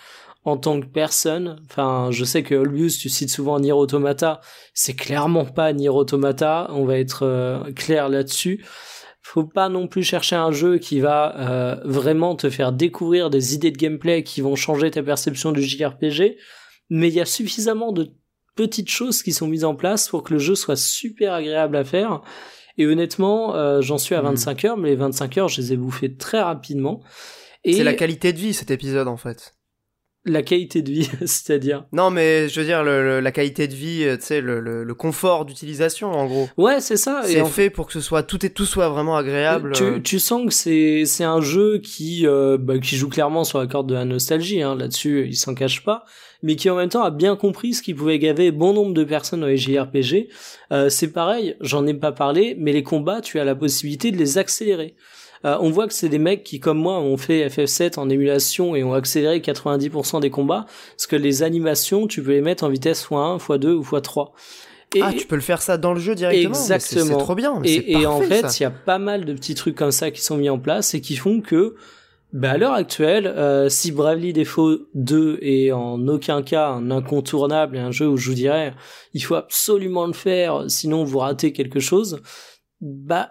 en 0.45 0.57
tant 0.57 0.81
que 0.81 0.87
personne. 0.87 1.61
Enfin, 1.71 2.09
je 2.11 2.25
sais 2.25 2.43
que 2.43 2.55
Olbius, 2.55 2.99
tu 2.99 3.09
cites 3.09 3.31
souvent 3.31 3.61
Nier 3.61 3.73
Automata, 3.73 4.41
c'est 4.75 4.95
clairement 4.95 5.45
pas 5.45 5.73
Nier 5.73 5.89
Automata, 5.89 6.69
on 6.71 6.85
va 6.85 6.99
être 6.99 7.25
euh, 7.25 7.73
clair 7.73 8.09
là-dessus. 8.09 8.65
Faut 9.23 9.45
pas 9.45 9.69
non 9.69 9.87
plus 9.87 10.03
chercher 10.03 10.35
un 10.35 10.51
jeu 10.51 10.79
qui 10.79 10.99
va 10.99 11.37
euh, 11.39 11.77
vraiment 11.85 12.35
te 12.35 12.51
faire 12.51 12.73
découvrir 12.73 13.31
des 13.31 13.55
idées 13.55 13.71
de 13.71 13.79
gameplay 13.79 14.25
qui 14.25 14.41
vont 14.41 14.57
changer 14.57 14.91
ta 14.91 15.03
perception 15.03 15.53
du 15.53 15.63
JRPG, 15.63 16.37
mais 16.91 17.09
il 17.09 17.15
y 17.15 17.21
a 17.21 17.25
suffisamment 17.25 17.93
de 17.93 18.13
petites 18.55 18.91
choses 18.91 19.23
qui 19.23 19.33
sont 19.33 19.47
mises 19.47 19.65
en 19.65 19.75
place 19.75 20.09
pour 20.09 20.23
que 20.23 20.33
le 20.33 20.39
jeu 20.39 20.55
soit 20.55 20.77
super 20.77 21.35
agréable 21.35 21.77
à 21.77 21.85
faire. 21.85 22.23
Et 22.79 22.87
honnêtement, 22.87 23.55
euh, 23.55 23.81
j'en 23.83 23.99
suis 23.99 24.15
à 24.15 24.21
25 24.23 24.63
hmm. 24.63 24.67
heures, 24.67 24.77
mais 24.77 24.91
les 24.91 24.97
25 24.97 25.39
heures, 25.39 25.49
je 25.49 25.61
les 25.61 25.73
ai 25.73 25.77
bouffées 25.77 26.15
très 26.15 26.41
rapidement. 26.41 27.03
Et... 27.65 27.75
C'est 27.75 27.85
la 27.85 27.95
qualité 27.95 28.33
de 28.33 28.39
vie 28.39 28.55
cet 28.55 28.71
épisode 28.71 29.09
en 29.09 29.17
fait 29.17 29.55
la 30.25 30.43
qualité 30.43 30.83
de 30.83 30.91
vie, 30.91 31.11
c'est-à-dire 31.21 31.85
Non, 31.93 32.11
mais 32.11 32.49
je 32.49 32.61
veux 32.61 32.67
dire 32.67 32.85
le, 32.85 33.21
la 33.21 33.33
qualité 33.33 33.67
de 33.67 33.75
vie, 33.75 34.05
euh, 34.05 34.17
tu 34.17 34.27
sais, 34.27 34.41
le, 34.41 34.61
le, 34.61 34.95
confort 34.95 35.45
d'utilisation, 35.45 36.13
en 36.13 36.27
gros. 36.27 36.49
Ouais, 36.57 36.81
c'est 36.81 36.97
ça. 36.97 37.23
C'est 37.25 37.45
fait 37.47 37.71
pour 37.71 37.87
que 37.87 37.93
ce 37.93 38.01
soit 38.01 38.23
tout 38.23 38.45
et 38.47 38.51
tout 38.51 38.65
soit 38.65 38.89
vraiment 38.89 39.17
agréable. 39.17 39.73
Tu, 39.73 40.01
tu 40.03 40.19
sens 40.19 40.47
que 40.47 40.53
c'est 40.53 41.05
c'est 41.07 41.25
un 41.25 41.41
jeu 41.41 41.79
qui 41.79 42.27
euh, 42.27 42.57
bah, 42.59 42.79
qui 42.79 42.97
joue 42.97 43.09
clairement 43.09 43.43
sur 43.45 43.59
la 43.59 43.67
corde 43.67 43.89
de 43.89 43.95
la 43.95 44.05
nostalgie. 44.05 44.63
Hein, 44.63 44.77
Là-dessus, 44.77 45.27
il 45.27 45.37
s'en 45.37 45.55
cache 45.55 45.83
pas, 45.83 46.05
mais 46.43 46.57
qui 46.57 46.71
en 46.71 46.77
même 46.77 46.89
temps 46.89 47.03
a 47.03 47.11
bien 47.11 47.35
compris 47.35 47.75
ce 47.75 47.83
qui 47.83 47.95
pouvait 47.95 48.19
gaver 48.19 48.53
bon 48.53 48.73
nombre 48.73 48.95
de 48.95 49.05
personnes 49.05 49.41
dans 49.41 49.47
les 49.47 49.57
JRPG. 49.57 50.29
Euh, 50.73 50.89
c'est 50.89 51.13
pareil, 51.13 51.57
j'en 51.61 51.87
ai 51.87 51.95
pas 51.95 52.13
parlé, 52.13 52.55
mais 52.59 52.73
les 52.73 52.83
combats, 52.83 53.21
tu 53.21 53.41
as 53.41 53.45
la 53.45 53.55
possibilité 53.55 54.13
de 54.13 54.19
les 54.19 54.39
accélérer. 54.39 54.95
Euh, 55.45 55.57
on 55.61 55.71
voit 55.71 55.89
que 55.89 55.95
c'est 55.95 56.09
des 56.09 56.19
mecs 56.19 56.45
qui, 56.45 56.61
comme 56.61 56.79
moi, 56.79 57.01
ont 57.01 57.17
fait 57.17 57.47
FF7 57.49 57.99
en 57.99 58.09
émulation 58.09 58.77
et 58.77 58.85
ont 58.85 58.95
accéléré 58.95 59.41
90% 59.41 60.21
des 60.21 60.31
combats, 60.31 60.67
parce 60.97 61.07
que 61.07 61.17
les 61.17 61.43
animations, 61.43 62.07
tu 62.07 62.23
peux 62.23 62.33
les 62.33 62.41
mettre 62.41 62.65
en 62.65 62.69
vitesse 62.69 63.07
x1, 63.07 63.39
x2 63.39 63.69
ou 63.73 63.83
x3. 63.83 64.31
Et 64.95 65.03
ah, 65.03 65.13
tu 65.17 65.27
peux 65.27 65.37
le 65.37 65.43
faire 65.43 65.63
ça 65.63 65.79
dans 65.79 65.95
le 65.95 66.01
jeu 66.01 66.15
directement. 66.15 66.51
Exactement. 66.51 67.05
C'est 67.07 67.25
trop 67.25 67.35
bien. 67.35 67.61
et, 67.65 67.93
et 67.93 68.07
en 68.07 68.21
fait, 68.21 68.61
il 68.61 68.63
y 68.63 68.67
a 68.67 68.71
pas 68.71 68.99
mal 68.99 69.25
de 69.25 69.33
petits 69.33 69.55
trucs 69.55 69.75
comme 69.75 69.91
ça 69.91 70.11
qui 70.11 70.21
sont 70.21 70.37
mis 70.37 70.51
en 70.51 70.59
place 70.59 70.95
et 70.95 71.01
qui 71.01 71.17
font 71.17 71.41
que, 71.41 71.77
bah, 72.33 72.53
à 72.53 72.59
l'heure 72.59 72.75
actuelle, 72.75 73.27
euh, 73.27 73.69
si 73.69 73.91
Bravely 73.91 74.33
Default 74.33 74.81
2 74.95 75.39
est 75.41 75.73
en 75.73 76.07
aucun 76.09 76.43
cas 76.43 76.69
un 76.69 76.91
incontournable 76.91 77.77
et 77.77 77.81
un 77.81 77.91
jeu 77.91 78.07
où 78.07 78.17
je 78.17 78.29
vous 78.29 78.35
dirais, 78.35 78.75
il 79.15 79.23
faut 79.23 79.35
absolument 79.35 80.07
le 80.07 80.13
faire, 80.13 80.65
sinon 80.69 81.05
vous 81.05 81.19
ratez 81.19 81.53
quelque 81.53 81.81
chose, 81.81 82.21
bah, 82.81 83.31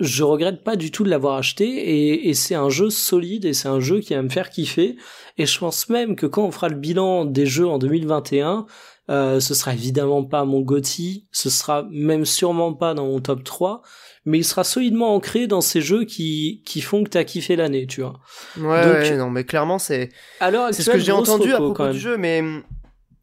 je 0.00 0.22
regrette 0.24 0.64
pas 0.64 0.76
du 0.76 0.90
tout 0.90 1.04
de 1.04 1.10
l'avoir 1.10 1.36
acheté 1.36 1.66
et, 1.66 2.28
et 2.28 2.34
c'est 2.34 2.54
un 2.54 2.68
jeu 2.68 2.90
solide 2.90 3.44
et 3.44 3.52
c'est 3.52 3.68
un 3.68 3.80
jeu 3.80 4.00
qui 4.00 4.14
va 4.14 4.22
me 4.22 4.28
faire 4.28 4.50
kiffer 4.50 4.96
et 5.38 5.46
je 5.46 5.58
pense 5.58 5.88
même 5.88 6.16
que 6.16 6.26
quand 6.26 6.44
on 6.44 6.50
fera 6.50 6.68
le 6.68 6.76
bilan 6.76 7.24
des 7.24 7.46
jeux 7.46 7.68
en 7.68 7.78
2021 7.78 8.66
euh, 9.10 9.38
ce 9.38 9.52
sera 9.52 9.74
évidemment 9.74 10.24
pas 10.24 10.46
mon 10.46 10.60
GOTY, 10.60 11.26
ce 11.30 11.50
sera 11.50 11.86
même 11.90 12.24
sûrement 12.24 12.72
pas 12.72 12.94
dans 12.94 13.04
mon 13.04 13.20
top 13.20 13.44
3, 13.44 13.82
mais 14.24 14.38
il 14.38 14.44
sera 14.44 14.64
solidement 14.64 15.14
ancré 15.14 15.46
dans 15.46 15.60
ces 15.60 15.82
jeux 15.82 16.04
qui, 16.04 16.62
qui 16.64 16.80
font 16.80 17.04
que 17.04 17.10
t'as 17.10 17.24
kiffé 17.24 17.54
l'année, 17.54 17.86
tu 17.86 18.00
vois. 18.00 18.18
Ouais, 18.56 18.64
ouais, 18.64 19.16
non, 19.18 19.28
mais 19.28 19.44
clairement, 19.44 19.78
c'est, 19.78 20.08
c'est 20.40 20.82
ce 20.82 20.90
que 20.90 20.98
j'ai 20.98 21.12
entendu 21.12 21.52
à 21.52 21.56
propos 21.56 21.88
du 21.88 21.98
jeu, 21.98 22.16
mais 22.16 22.42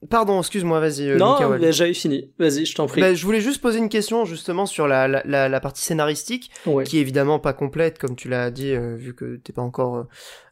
Pardon, 0.09 0.39
excuse-moi, 0.39 0.79
vas-y. 0.79 1.09
Euh, 1.11 1.17
non, 1.17 1.37
j'avais 1.69 1.93
fini. 1.93 2.31
Vas-y, 2.39 2.65
je 2.65 2.73
t'en 2.73 2.87
prie. 2.87 3.01
Bah, 3.01 3.13
je 3.13 3.23
voulais 3.23 3.39
juste 3.39 3.61
poser 3.61 3.77
une 3.77 3.89
question 3.89 4.25
justement 4.25 4.65
sur 4.65 4.87
la, 4.87 5.07
la, 5.07 5.47
la, 5.47 5.59
partie 5.59 5.83
scénaristique, 5.83 6.49
qui 6.85 6.97
est 6.97 7.01
évidemment 7.01 7.37
pas 7.37 7.53
complète, 7.53 7.99
comme 7.99 8.15
tu 8.15 8.27
l'as 8.27 8.49
dit, 8.49 8.71
euh, 8.71 8.95
vu 8.95 9.13
que 9.13 9.35
t'es 9.35 9.53
pas 9.53 9.61
encore 9.61 10.07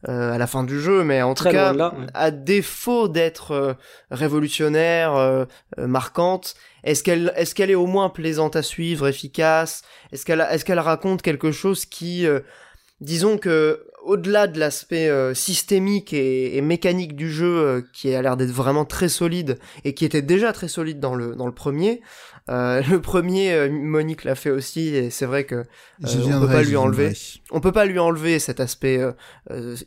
euh, 0.08 0.32
à 0.34 0.38
la 0.38 0.46
fin 0.46 0.64
du 0.64 0.80
jeu, 0.80 1.04
mais 1.04 1.24
en 1.24 1.34
tout 1.34 1.46
cas, 1.46 1.74
à 2.14 2.30
défaut 2.30 3.08
d'être 3.08 3.78
révolutionnaire, 4.12 5.48
marquante, 5.78 6.54
est-ce 6.84 7.04
qu'elle 7.04 7.34
est-ce 7.36 7.56
qu'elle 7.56 7.72
est 7.72 7.76
au 7.76 7.88
moins 7.88 8.10
plaisante 8.10 8.56
à 8.56 8.62
suivre, 8.62 9.08
efficace? 9.08 9.82
Est-ce 10.12 10.26
qu'elle 10.26 10.48
est-ce 10.52 10.64
qu'elle 10.64 10.80
raconte 10.80 11.24
quelque 11.24 11.52
chose 11.52 11.86
qui 11.86 12.28
disons 13.02 13.40
que 13.40 13.86
au-delà 14.10 14.48
de 14.48 14.60
l'aspect 14.60 15.08
euh, 15.08 15.36
systémique 15.36 16.14
et, 16.14 16.60
mécanique 16.62 17.16
du 17.16 17.32
jeu 17.32 17.58
euh, 17.58 17.82
qui 17.94 18.14
a 18.16 18.22
l'air 18.24 18.38
d'être 18.38 18.52
vraiment 18.52 18.84
très 18.84 19.08
solide 19.08 19.60
et 19.84 19.94
qui 19.94 20.04
était 20.04 20.24
déjà 20.24 20.52
très 20.52 20.68
solide 20.68 21.00
dans 21.00 21.14
le 21.14 21.36
dans 21.36 21.46
le 21.46 21.54
premier 21.54 22.02
euh, 22.50 22.82
le 22.90 23.00
premier 23.02 23.70
Monique 23.70 24.24
l'a 24.24 24.34
fait 24.34 24.50
aussi 24.50 24.96
et 24.96 25.12
c'est 25.12 25.28
vrai 25.28 25.44
que 25.44 25.64
on 26.04 26.40
peut 26.42 26.48
pas 26.48 26.64
lui 26.64 26.76
enlever. 26.76 27.14
On 27.52 27.62
peut 27.62 27.72
pas 27.72 27.86
lui 27.86 28.00
enlever 28.00 28.40
cet 28.40 28.60
aspect 28.60 29.00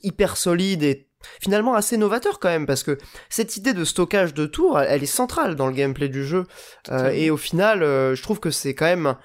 hyper 0.04 0.36
solide 0.36 0.84
et 0.84 1.08
finalement 1.40 1.74
assez 1.74 1.96
novateur 1.96 2.38
quand 2.38 2.48
même 2.48 2.66
parce 2.66 2.84
que 2.84 2.98
cette 3.28 3.56
idée 3.56 3.74
de 3.74 3.84
stockage 3.84 4.34
de 4.34 4.46
tours 4.46 4.78
elle, 4.80 5.02
est 5.02 5.06
centrale 5.06 5.56
dans 5.56 5.66
le 5.66 5.72
gameplay 5.72 6.08
du 6.08 6.24
jeu 6.24 6.44
et 7.12 7.30
au 7.30 7.36
final 7.36 7.80
je 7.80 8.22
trouve 8.22 8.38
que 8.38 8.50
c'est 8.50 8.74
quand 8.74 8.86
même 8.86 9.16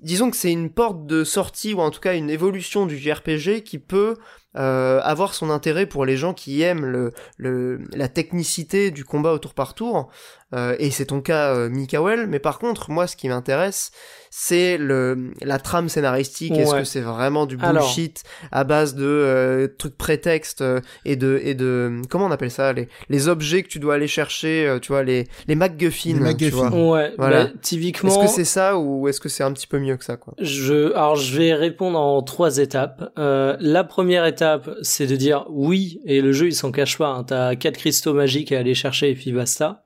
disons 0.00 0.30
que 0.30 0.36
c'est 0.36 0.52
une 0.52 0.70
porte 0.70 1.06
de 1.06 1.24
sortie 1.24 1.74
ou 1.74 1.80
en 1.80 1.90
tout 1.90 2.00
cas 2.00 2.14
une 2.14 2.30
évolution 2.30 2.86
du 2.86 2.98
JRPG 2.98 3.62
qui 3.62 3.78
peut 3.78 4.16
euh, 4.56 5.00
avoir 5.02 5.34
son 5.34 5.50
intérêt 5.50 5.86
pour 5.86 6.04
les 6.04 6.16
gens 6.16 6.34
qui 6.34 6.62
aiment 6.62 6.86
le, 6.86 7.12
le, 7.36 7.84
la 7.92 8.08
technicité 8.08 8.90
du 8.90 9.04
combat 9.04 9.32
au 9.32 9.38
tour 9.38 9.54
par 9.54 9.74
tour. 9.74 10.10
Euh, 10.56 10.76
et 10.78 10.90
c'est 10.90 11.06
ton 11.06 11.20
cas, 11.20 11.54
euh, 11.54 11.68
Mikael. 11.68 12.26
Mais 12.26 12.38
par 12.38 12.58
contre, 12.58 12.90
moi, 12.90 13.06
ce 13.06 13.16
qui 13.16 13.28
m'intéresse, 13.28 13.90
c'est 14.38 14.76
le 14.76 15.32
la 15.40 15.58
trame 15.58 15.88
scénaristique. 15.88 16.52
Est-ce 16.52 16.74
que 16.74 16.84
c'est 16.84 17.00
vraiment 17.00 17.46
du 17.46 17.56
bullshit 17.56 18.22
à 18.52 18.64
base 18.64 18.94
de 18.94 19.06
euh, 19.06 19.66
trucs 19.66 19.96
prétextes 19.96 20.60
euh, 20.60 20.80
et 21.06 21.16
de 21.16 21.40
et 21.42 21.54
de 21.54 22.02
comment 22.10 22.26
on 22.26 22.30
appelle 22.30 22.50
ça 22.50 22.74
les 22.74 22.86
les 23.08 23.28
objets 23.28 23.62
que 23.62 23.68
tu 23.68 23.78
dois 23.78 23.94
aller 23.94 24.08
chercher, 24.08 24.66
euh, 24.66 24.78
tu 24.78 24.88
vois 24.88 25.02
les 25.04 25.26
les 25.48 25.54
MacGuffin. 25.54 26.18
Les 26.22 26.36
Tu 26.36 26.50
vois. 26.50 26.68
Ouais. 26.68 27.14
Voilà. 27.16 27.44
Bah, 27.44 27.50
typiquement. 27.62 28.10
Est-ce 28.10 28.18
que 28.18 28.26
c'est 28.26 28.44
ça 28.44 28.76
ou 28.76 29.08
est-ce 29.08 29.20
que 29.20 29.30
c'est 29.30 29.42
un 29.42 29.52
petit 29.52 29.66
peu 29.66 29.78
mieux 29.78 29.96
que 29.96 30.04
ça 30.04 30.18
quoi? 30.18 30.34
Je 30.38 30.92
alors 30.92 31.16
je 31.16 31.38
vais 31.38 31.54
répondre 31.54 31.98
en 31.98 32.20
trois 32.20 32.58
étapes. 32.58 33.10
la 33.16 33.84
première 33.84 34.26
étape, 34.26 34.68
c'est 34.82 35.06
de 35.06 35.16
dire 35.16 35.46
oui 35.48 36.02
et 36.04 36.20
le 36.20 36.32
jeu 36.32 36.48
il 36.48 36.54
s'en 36.54 36.72
cache 36.72 36.98
pas. 36.98 37.08
Hein, 37.08 37.24
T'as 37.24 37.56
quatre 37.56 37.78
cristaux 37.78 38.12
magiques 38.12 38.52
à 38.52 38.58
aller 38.58 38.74
chercher 38.74 39.10
et 39.10 39.14
puis 39.14 39.32
basta. 39.32 39.85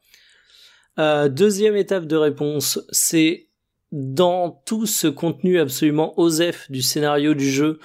Deuxième 1.28 1.76
étape 1.76 2.06
de 2.06 2.16
réponse, 2.16 2.80
c'est 2.90 3.48
dans 3.92 4.62
tout 4.66 4.86
ce 4.86 5.06
contenu 5.06 5.58
absolument 5.58 6.18
osef 6.18 6.70
du 6.70 6.82
scénario 6.82 7.34
du 7.34 7.50
jeu, 7.50 7.78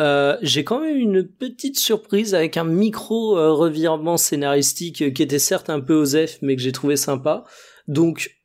euh, 0.00 0.36
j'ai 0.42 0.62
quand 0.62 0.80
même 0.80 0.96
une 0.96 1.26
petite 1.26 1.78
surprise 1.78 2.34
avec 2.34 2.56
un 2.56 2.64
micro 2.64 3.36
euh, 3.36 3.52
revirement 3.52 4.16
scénaristique 4.16 5.12
qui 5.12 5.22
était 5.22 5.40
certes 5.40 5.70
un 5.70 5.80
peu 5.80 5.94
osef 5.94 6.38
mais 6.40 6.54
que 6.54 6.62
j'ai 6.62 6.72
trouvé 6.72 6.96
sympa. 6.96 7.44
Donc 7.88 8.36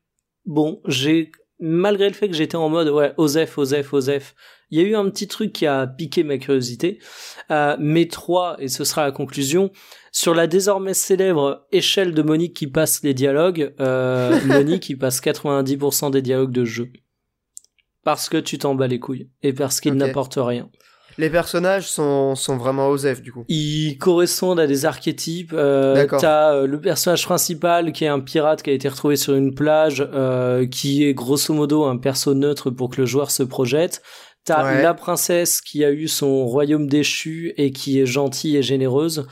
bon, 0.45 0.81
j'ai 0.87 1.31
malgré 1.59 2.07
le 2.07 2.15
fait 2.15 2.27
que 2.27 2.35
j'étais 2.35 2.55
en 2.55 2.69
mode 2.69 2.89
ouais 2.89 3.13
osef 3.17 3.57
osef 3.57 3.93
osef, 3.93 4.35
il 4.73 4.81
y 4.81 4.83
a 4.83 4.87
eu 4.87 4.95
un 4.95 5.07
petit 5.11 5.27
truc 5.27 5.53
qui 5.53 5.67
a 5.67 5.85
piqué 5.85 6.23
ma 6.23 6.39
curiosité. 6.39 6.97
Euh, 7.51 7.77
mais 7.79 8.07
trois 8.07 8.55
et 8.57 8.67
ce 8.69 8.83
sera 8.83 9.03
la 9.03 9.11
conclusion 9.11 9.69
sur 10.11 10.33
la 10.33 10.47
désormais 10.47 10.95
célèbre 10.95 11.67
échelle 11.71 12.15
de 12.15 12.23
Monique 12.23 12.55
qui 12.55 12.65
passe 12.65 13.03
les 13.03 13.13
dialogues, 13.13 13.75
euh, 13.79 14.39
Monique 14.47 14.81
qui 14.81 14.95
passe 14.95 15.21
90% 15.21 16.09
des 16.09 16.23
dialogues 16.23 16.51
de 16.51 16.65
jeu. 16.65 16.89
Parce 18.03 18.29
que 18.29 18.37
tu 18.37 18.57
t'en 18.57 18.73
bats 18.73 18.87
les 18.87 18.99
couilles 18.99 19.29
et 19.43 19.53
parce 19.53 19.79
qu'ils 19.79 19.93
Ok. 19.93 19.99
n'apportent 19.99 20.39
rien. 20.39 20.71
Les 21.17 21.29
personnages 21.29 21.87
sont, 21.89 22.35
sont 22.35 22.57
vraiment 22.57 22.87
Osef, 22.89 23.21
du 23.21 23.31
coup. 23.31 23.45
Ils 23.47 23.97
correspondent 23.97 24.59
à 24.59 24.67
des 24.67 24.85
archétypes. 24.85 25.53
Euh, 25.53 25.93
D'accord. 25.93 26.19
T'as 26.19 26.53
euh, 26.55 26.67
le 26.67 26.81
personnage 26.81 27.23
principal 27.25 27.91
qui 27.91 28.05
est 28.05 28.07
un 28.07 28.19
pirate 28.19 28.63
qui 28.63 28.71
a 28.71 28.73
été 28.73 28.89
retrouvé 28.89 29.15
sur 29.15 29.35
une 29.35 29.53
plage, 29.53 30.07
euh, 30.13 30.65
qui 30.65 31.05
est 31.05 31.13
grosso 31.13 31.53
modo 31.53 31.83
un 31.83 31.97
perso 31.97 32.33
neutre 32.33 32.71
pour 32.71 32.89
que 32.89 33.01
le 33.01 33.05
joueur 33.05 33.29
se 33.29 33.43
projette. 33.43 34.01
T'as 34.45 34.63
Ouais. 34.75 34.81
la 34.83 34.93
princesse 34.93 35.61
qui 35.61 35.83
a 35.85 35.91
eu 35.91 36.07
son 36.07 36.45
royaume 36.45 36.87
déchu 36.87 37.53
et 37.57 37.71
qui 37.71 37.99
est 37.99 38.05
gentille 38.05 38.57
et 38.57 38.63
généreuse. 38.63 39.25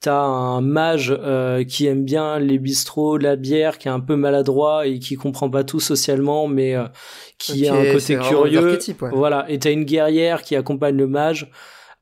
T'as 0.00 0.20
un 0.22 0.60
mage 0.60 1.14
euh, 1.18 1.64
qui 1.64 1.86
aime 1.86 2.04
bien 2.04 2.38
les 2.38 2.58
bistrots, 2.58 3.16
la 3.16 3.36
bière, 3.36 3.78
qui 3.78 3.88
est 3.88 3.90
un 3.90 4.00
peu 4.00 4.16
maladroit 4.16 4.86
et 4.86 4.98
qui 4.98 5.14
comprend 5.16 5.48
pas 5.48 5.64
tout 5.64 5.80
socialement, 5.80 6.46
mais 6.46 6.74
euh, 6.74 6.84
qui 7.38 7.66
a 7.68 7.74
un 7.74 7.84
côté 7.92 8.14
curieux. 8.28 8.60
ouais. 9.00 9.10
Voilà, 9.14 9.46
et 9.50 9.58
t'as 9.58 9.70
une 9.72 9.84
guerrière 9.84 10.42
qui 10.42 10.56
accompagne 10.56 10.96
le 10.96 11.06
mage, 11.06 11.50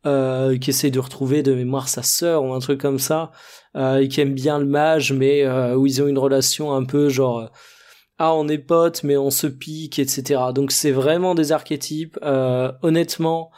euh, 0.07 0.59
qui 0.59 0.71
essaie 0.71 0.91
de 0.91 0.99
retrouver 0.99 1.45
de 1.45 1.55
mémoire 1.55 1.89
sa 1.89 2.03
sœur 2.03 2.43
ou 2.45 2.53
un 2.53 2.59
truc 2.59 2.81
comme 2.81 2.99
ça, 2.99 3.31
euh, 3.77 3.99
et 4.01 4.09
qui 4.09 4.21
aime 4.21 4.35
bien 4.35 4.59
le 4.59 4.67
mage, 4.67 5.13
mais 5.13 5.45
euh, 5.45 5.77
où 5.77 5.87
ils 5.87 6.03
ont 6.03 6.09
une 6.09 6.19
relation 6.19 6.73
un 6.75 6.85
peu 6.85 7.09
genre 7.09 7.51
ah 8.25 8.35
on 8.35 8.47
est 8.47 8.59
potes 8.59 9.03
mais 9.03 9.17
on 9.17 9.31
se 9.31 9.49
pique, 9.49 9.99
etc. 9.99 10.41
Donc 10.55 10.71
c'est 10.71 10.93
vraiment 10.93 11.35
des 11.35 11.51
archétypes. 11.51 12.17
Euh, 12.23 12.71
honnêtement, 12.83 13.51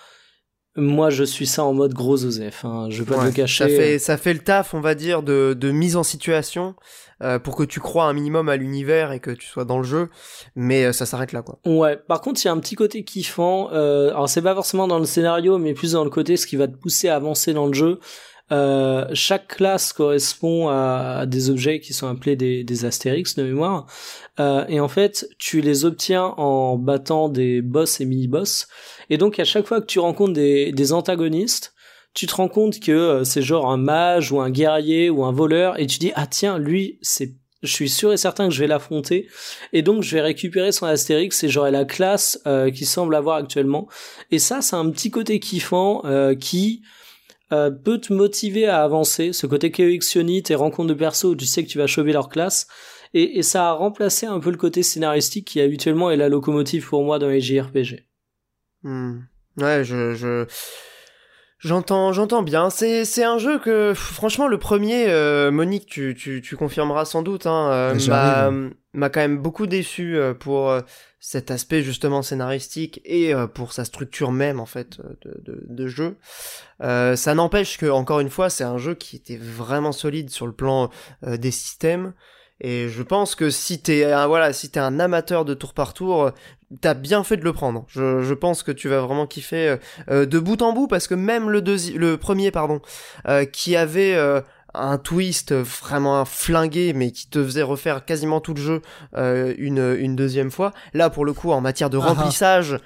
moi 0.75 1.11
je 1.11 1.23
suis 1.23 1.47
ça 1.47 1.65
en 1.65 1.75
mode 1.75 1.93
gros 1.93 2.25
Osef. 2.25 2.65
Hein, 2.65 2.87
je 2.89 3.03
vais 3.03 3.15
pas 3.15 3.21
te 3.21 3.27
le 3.27 3.33
cacher. 3.33 3.65
Ça 3.65 3.69
fait, 3.69 3.99
ça 3.99 4.17
fait 4.17 4.33
le 4.33 4.39
taf, 4.41 4.73
on 4.73 4.81
va 4.81 4.95
dire, 4.95 5.23
de, 5.23 5.53
de 5.53 5.71
mise 5.71 5.97
en 5.97 6.03
situation 6.03 6.75
euh, 7.23 7.39
pour 7.39 7.57
que 7.57 7.63
tu 7.63 7.79
crois 7.79 8.07
un 8.07 8.15
minimum 8.15 8.49
à 8.49 8.57
l'univers 8.57 9.13
et 9.13 9.21
que 9.21 9.31
tu 9.31 9.47
sois 9.47 9.67
dans 9.67 9.77
le 9.77 9.85
jeu, 9.85 10.09
mais 10.57 10.87
euh, 10.87 10.93
ça 10.93 11.05
s'arrête 11.05 11.33
là, 11.33 11.43
quoi. 11.43 11.59
Ouais, 11.67 11.97
par 11.97 12.23
contre, 12.23 12.41
il 12.43 12.47
y 12.47 12.49
a 12.49 12.53
un 12.53 12.59
petit 12.59 12.75
côté 12.75 13.05
kiffant. 13.05 13.71
Euh, 13.73 14.09
alors, 14.13 14.31
c'est 14.31 14.43
pas 14.43 14.55
forcément 14.55 14.89
dans 14.89 14.99
le 14.99 15.05
scénario, 15.05 15.59
mais 15.59 15.75
plus 15.75 15.93
dans 15.93 16.05
le 16.05 16.11
côté 16.11 16.39
ce 16.39 16.47
qui 16.47 16.57
va 16.57 16.69
te 16.69 16.77
pousser 16.77 17.09
à 17.09 17.17
avancer 17.17 17.53
dans 17.53 17.67
le 17.67 17.75
jeu. 17.75 18.01
Euh, 18.53 19.07
chaque 19.15 19.49
classe 19.49 19.93
correspond 19.93 20.69
à, 20.69 21.25
des 21.27 21.49
objets 21.51 21.81
qui 21.81 21.93
sont 21.93 22.09
appelés 22.09 22.37
des, 22.37 22.85
astérix 22.85 23.35
de 23.37 23.45
mémoire. 23.45 23.87
Euh, 24.39 24.65
et 24.69 24.81
en 24.81 24.89
fait, 24.89 25.27
tu 25.39 25.61
les 25.61 25.85
obtiens 25.85 26.35
en 26.37 26.77
battant 26.77 27.29
des 27.29 27.63
boss 27.63 28.01
et 28.01 28.05
mini-boss. 28.05 28.69
Et 29.11 29.17
donc, 29.17 29.39
à 29.39 29.45
chaque 29.45 29.67
fois 29.67 29.81
que 29.81 29.87
tu 29.87 29.99
rencontres 29.99 30.35
des, 30.35 30.93
antagonistes, 30.93 31.75
tu 32.13 32.27
te 32.27 32.35
rends 32.35 32.49
compte 32.49 32.79
que 32.81 32.93
euh, 32.93 33.25
c'est 33.25 33.43
genre 33.43 33.71
un 33.71 33.77
mage 33.77 34.31
ou 34.31 34.41
un 34.41 34.51
guerrier 34.51 35.11
ou 35.11 35.25
un 35.25 35.33
voleur, 35.33 35.81
et 35.81 35.87
tu 35.87 35.99
dis, 35.99 36.13
ah 36.15 36.27
tiens, 36.27 36.59
lui, 36.59 36.99
c'est 37.03 37.35
je 37.65 37.73
suis 37.73 37.89
sûr 37.89 38.13
et 38.13 38.17
certain 38.17 38.49
que 38.49 38.55
je 38.55 38.61
vais 38.61 38.67
l'affronter 38.67 39.27
et 39.73 39.83
donc 39.83 40.03
je 40.03 40.15
vais 40.15 40.21
récupérer 40.21 40.71
son 40.71 40.87
Astérix 40.87 41.43
et 41.43 41.49
j'aurai 41.49 41.71
la 41.71 41.85
classe 41.85 42.41
euh, 42.47 42.71
qu'il 42.71 42.87
semble 42.87 43.15
avoir 43.15 43.37
actuellement 43.37 43.89
et 44.31 44.39
ça 44.39 44.61
c'est 44.61 44.77
un 44.77 44.91
petit 44.91 45.11
côté 45.11 45.41
kiffant 45.41 46.03
euh, 46.05 46.35
qui 46.35 46.83
euh, 47.55 47.71
peut 47.71 47.99
te 47.99 48.13
motiver 48.13 48.67
à 48.67 48.83
avancer 48.83 49.33
ce 49.33 49.47
côté 49.47 49.71
collectionnite 49.71 50.51
et 50.51 50.55
rencontre 50.55 50.89
de 50.89 50.95
perso 50.95 51.31
où 51.31 51.37
tu 51.37 51.47
sais 51.47 51.63
que 51.63 51.69
tu 51.69 51.79
vas 51.79 51.87
choper 51.87 52.13
leur 52.13 52.29
classe 52.29 52.67
et, 53.15 53.39
et 53.39 53.43
ça 53.43 53.69
a 53.69 53.73
remplacé 53.73 54.27
un 54.27 54.41
peu 54.41 54.51
le 54.51 54.57
côté 54.57 54.83
scénaristique 54.83 55.47
qui 55.47 55.61
habituellement 55.61 56.11
est 56.11 56.17
la 56.17 56.29
locomotive 56.29 56.87
pour 56.89 57.05
moi 57.05 57.19
dans 57.19 57.29
les 57.29 57.41
JRPG 57.41 58.05
Hmm. 58.83 59.21
Ouais, 59.59 59.83
je, 59.83 60.15
je... 60.15 60.45
J'entends, 61.59 62.13
j'entends 62.13 62.43
bien. 62.43 62.69
C'est, 62.69 63.07
c'est 63.07 63.25
un 63.25 63.39
jeu 63.39 63.59
que, 63.59 63.95
franchement, 63.95 64.47
le 64.47 64.59
premier, 64.59 65.09
euh, 65.09 65.51
Monique, 65.51 65.87
tu, 65.87 66.15
tu, 66.15 66.43
tu 66.43 66.57
confirmeras 66.57 67.07
sans 67.07 67.23
doute, 67.23 67.47
hein, 67.47 67.71
euh, 67.73 68.71
m'a, 68.95 69.11
quand 69.11 69.21
même 69.21 69.39
beaucoup 69.39 69.67
déçu 69.67 70.17
euh, 70.17 70.35
pour 70.35 70.71
euh, 70.71 70.81
cet 71.21 71.51
aspect 71.51 71.83
justement 71.83 72.23
scénaristique 72.23 73.01
et 73.05 73.35
euh, 73.35 73.47
pour 73.47 73.73
sa 73.73 73.85
structure 73.85 74.33
même 74.33 74.61
en 74.61 74.67
fait 74.67 74.99
de, 75.25 75.87
jeu. 75.87 76.17
Ça 76.81 77.35
n'empêche 77.35 77.79
que, 77.79 77.87
encore 77.87 78.21
une 78.21 78.31
fois, 78.31 78.51
c'est 78.51 78.65
un 78.65 78.79
jeu 78.79 78.95
qui 78.95 79.17
était 79.17 79.37
vraiment 79.37 79.93
solide 79.93 80.31
sur 80.31 80.47
le 80.47 80.53
plan 80.53 80.91
des 81.23 81.51
systèmes. 81.51 82.13
Et 82.61 82.89
je 82.89 83.03
pense 83.03 83.35
que 83.35 83.51
si 83.51 83.83
t'es 83.83 84.05
un, 84.05 84.27
voilà, 84.27 84.53
si 84.53 84.71
un 84.77 85.01
amateur 85.01 85.45
de 85.45 85.55
tour 85.55 85.75
par 85.75 85.93
tour, 85.93 86.31
t'as 86.81 86.95
bien 86.95 87.25
fait 87.25 87.37
de 87.37 87.45
le 87.45 87.53
prendre. 87.53 87.85
Je, 87.89 88.35
pense 88.35 88.63
que 88.63 88.73
tu 88.73 88.89
vas 88.89 89.01
vraiment 89.01 89.27
kiffer 89.27 89.77
de 90.09 90.39
bout 90.39 90.63
en 90.63 90.73
bout 90.73 90.87
parce 90.89 91.07
que 91.07 91.15
même 91.15 91.51
le 91.51 91.61
le 91.97 92.17
premier 92.17 92.51
pardon, 92.51 92.81
qui 93.53 93.77
avait 93.77 94.17
un 94.75 94.99
twist 94.99 95.53
vraiment 95.53 96.25
flingué 96.25 96.93
mais 96.95 97.11
qui 97.13 97.29
te 97.29 97.43
faisait 97.45 97.63
refaire 97.63 98.05
quasiment 98.05 98.41
tout 98.41 98.55
le 98.55 98.61
jeu 98.61 98.83
euh, 99.17 99.55
une 99.59 99.97
une 99.99 100.17
deuxième 100.17 100.51
fois. 100.51 100.73
Là 100.93 101.11
pour 101.11 101.25
le 101.25 101.33
coup 101.33 101.53
en 101.53 101.61
matière 101.61 101.91
de 101.91 101.99
Ah 101.99 102.05
ah. 102.07 102.13
remplissage, 102.13 102.79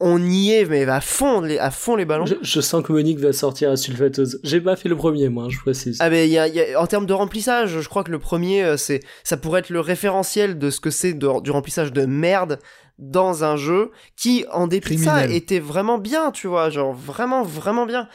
on 0.00 0.22
y 0.22 0.52
est 0.52 0.64
mais 0.64 0.84
à 0.88 1.00
fond 1.00 1.40
les 1.40 1.58
à 1.58 1.70
fond 1.70 1.96
les 1.96 2.04
ballons. 2.04 2.26
je, 2.26 2.34
je 2.40 2.60
sens 2.60 2.82
que 2.84 2.92
Monique 2.92 3.18
va 3.18 3.32
sortir 3.32 3.70
à 3.72 3.76
sulfateuse 3.76 4.38
j'ai 4.44 4.60
pas 4.60 4.76
fait 4.76 4.88
le 4.88 4.96
premier 4.96 5.28
moi 5.28 5.48
je 5.48 5.58
précise 5.58 5.98
Ah 6.00 6.08
mais 6.10 6.28
y 6.28 6.38
a, 6.38 6.46
il 6.46 6.54
y 6.54 6.60
a- 6.74 6.80
en 6.80 6.86
termes 6.86 7.06
de 7.06 7.12
remplissage, 7.14 7.80
je 7.80 7.88
crois 7.88 8.04
que 8.04 8.10
le 8.12 8.18
premier, 8.20 8.62
euh, 8.64 8.76
c'est, 8.76 9.00
ça 9.24 9.36
pourrait 9.36 9.60
être 9.60 9.70
le 9.70 9.80
référentiel 9.80 10.58
de 10.58 10.70
ce 10.70 10.78
que 10.80 10.90
c'est 10.90 11.14
du 11.14 11.50
remplissage 11.50 11.92
de 11.92 12.04
merde 12.06 12.58
dans 12.98 13.44
un 13.44 13.56
jeu 13.56 13.92
qui, 14.16 14.44
en 14.52 14.66
dépit 14.66 14.96
de 14.96 15.02
ça, 15.04 15.24
était 15.26 15.60
vraiment 15.60 15.98
bien, 15.98 16.32
tu 16.32 16.48
vois, 16.48 16.68
genre 16.68 16.92
vraiment, 16.92 17.44
vraiment 17.44 17.86
bien. 17.86 18.08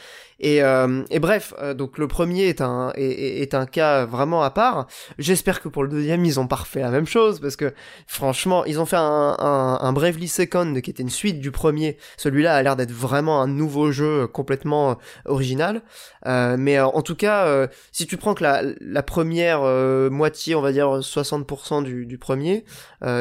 Et, 0.46 0.62
euh, 0.62 1.02
et 1.08 1.20
bref, 1.20 1.54
euh, 1.62 1.72
donc 1.72 1.96
le 1.96 2.06
premier 2.06 2.48
est 2.48 2.60
un, 2.60 2.92
est, 2.96 3.40
est- 3.40 3.54
un 3.54 3.64
cas 3.64 4.04
vraiment 4.04 4.42
à 4.42 4.50
part. 4.50 4.88
J'espère 5.18 5.62
que 5.62 5.68
pour 5.68 5.82
le 5.82 5.88
deuxième, 5.88 6.22
ils 6.26 6.38
ont 6.38 6.46
pas 6.46 6.62
la 6.74 6.90
même 6.90 7.06
chose 7.06 7.40
parce 7.40 7.56
que 7.56 7.72
franchement, 8.06 8.62
ils 8.66 8.78
ont 8.78 8.84
fait 8.84 8.96
un, 8.96 9.36
un, 9.38 9.78
un 9.80 9.92
Bravely 9.94 10.28
Second 10.28 10.74
qui 10.82 10.90
était 10.90 11.02
une 11.02 11.08
suite 11.08 11.40
du 11.40 11.50
premier. 11.50 11.96
Celui-là 12.18 12.56
a 12.56 12.62
l'air 12.62 12.76
d'être 12.76 12.92
vraiment 12.92 13.40
un 13.40 13.46
nouveau 13.46 13.90
jeu 13.90 14.26
complètement 14.26 14.90
euh, 14.90 14.94
original. 15.24 15.80
Euh, 16.26 16.56
mais 16.58 16.78
en 16.78 17.00
tout 17.00 17.16
cas, 17.16 17.46
euh, 17.46 17.66
si 17.90 18.06
tu 18.06 18.18
prends 18.18 18.34
que 18.34 18.42
la, 18.42 18.60
la 18.82 19.02
première 19.02 19.60
euh, 19.62 20.10
moitié, 20.10 20.54
on 20.54 20.60
va 20.60 20.72
dire 20.72 20.88
60% 21.00 21.84
du, 21.84 22.04
du 22.04 22.18
premier, 22.18 22.66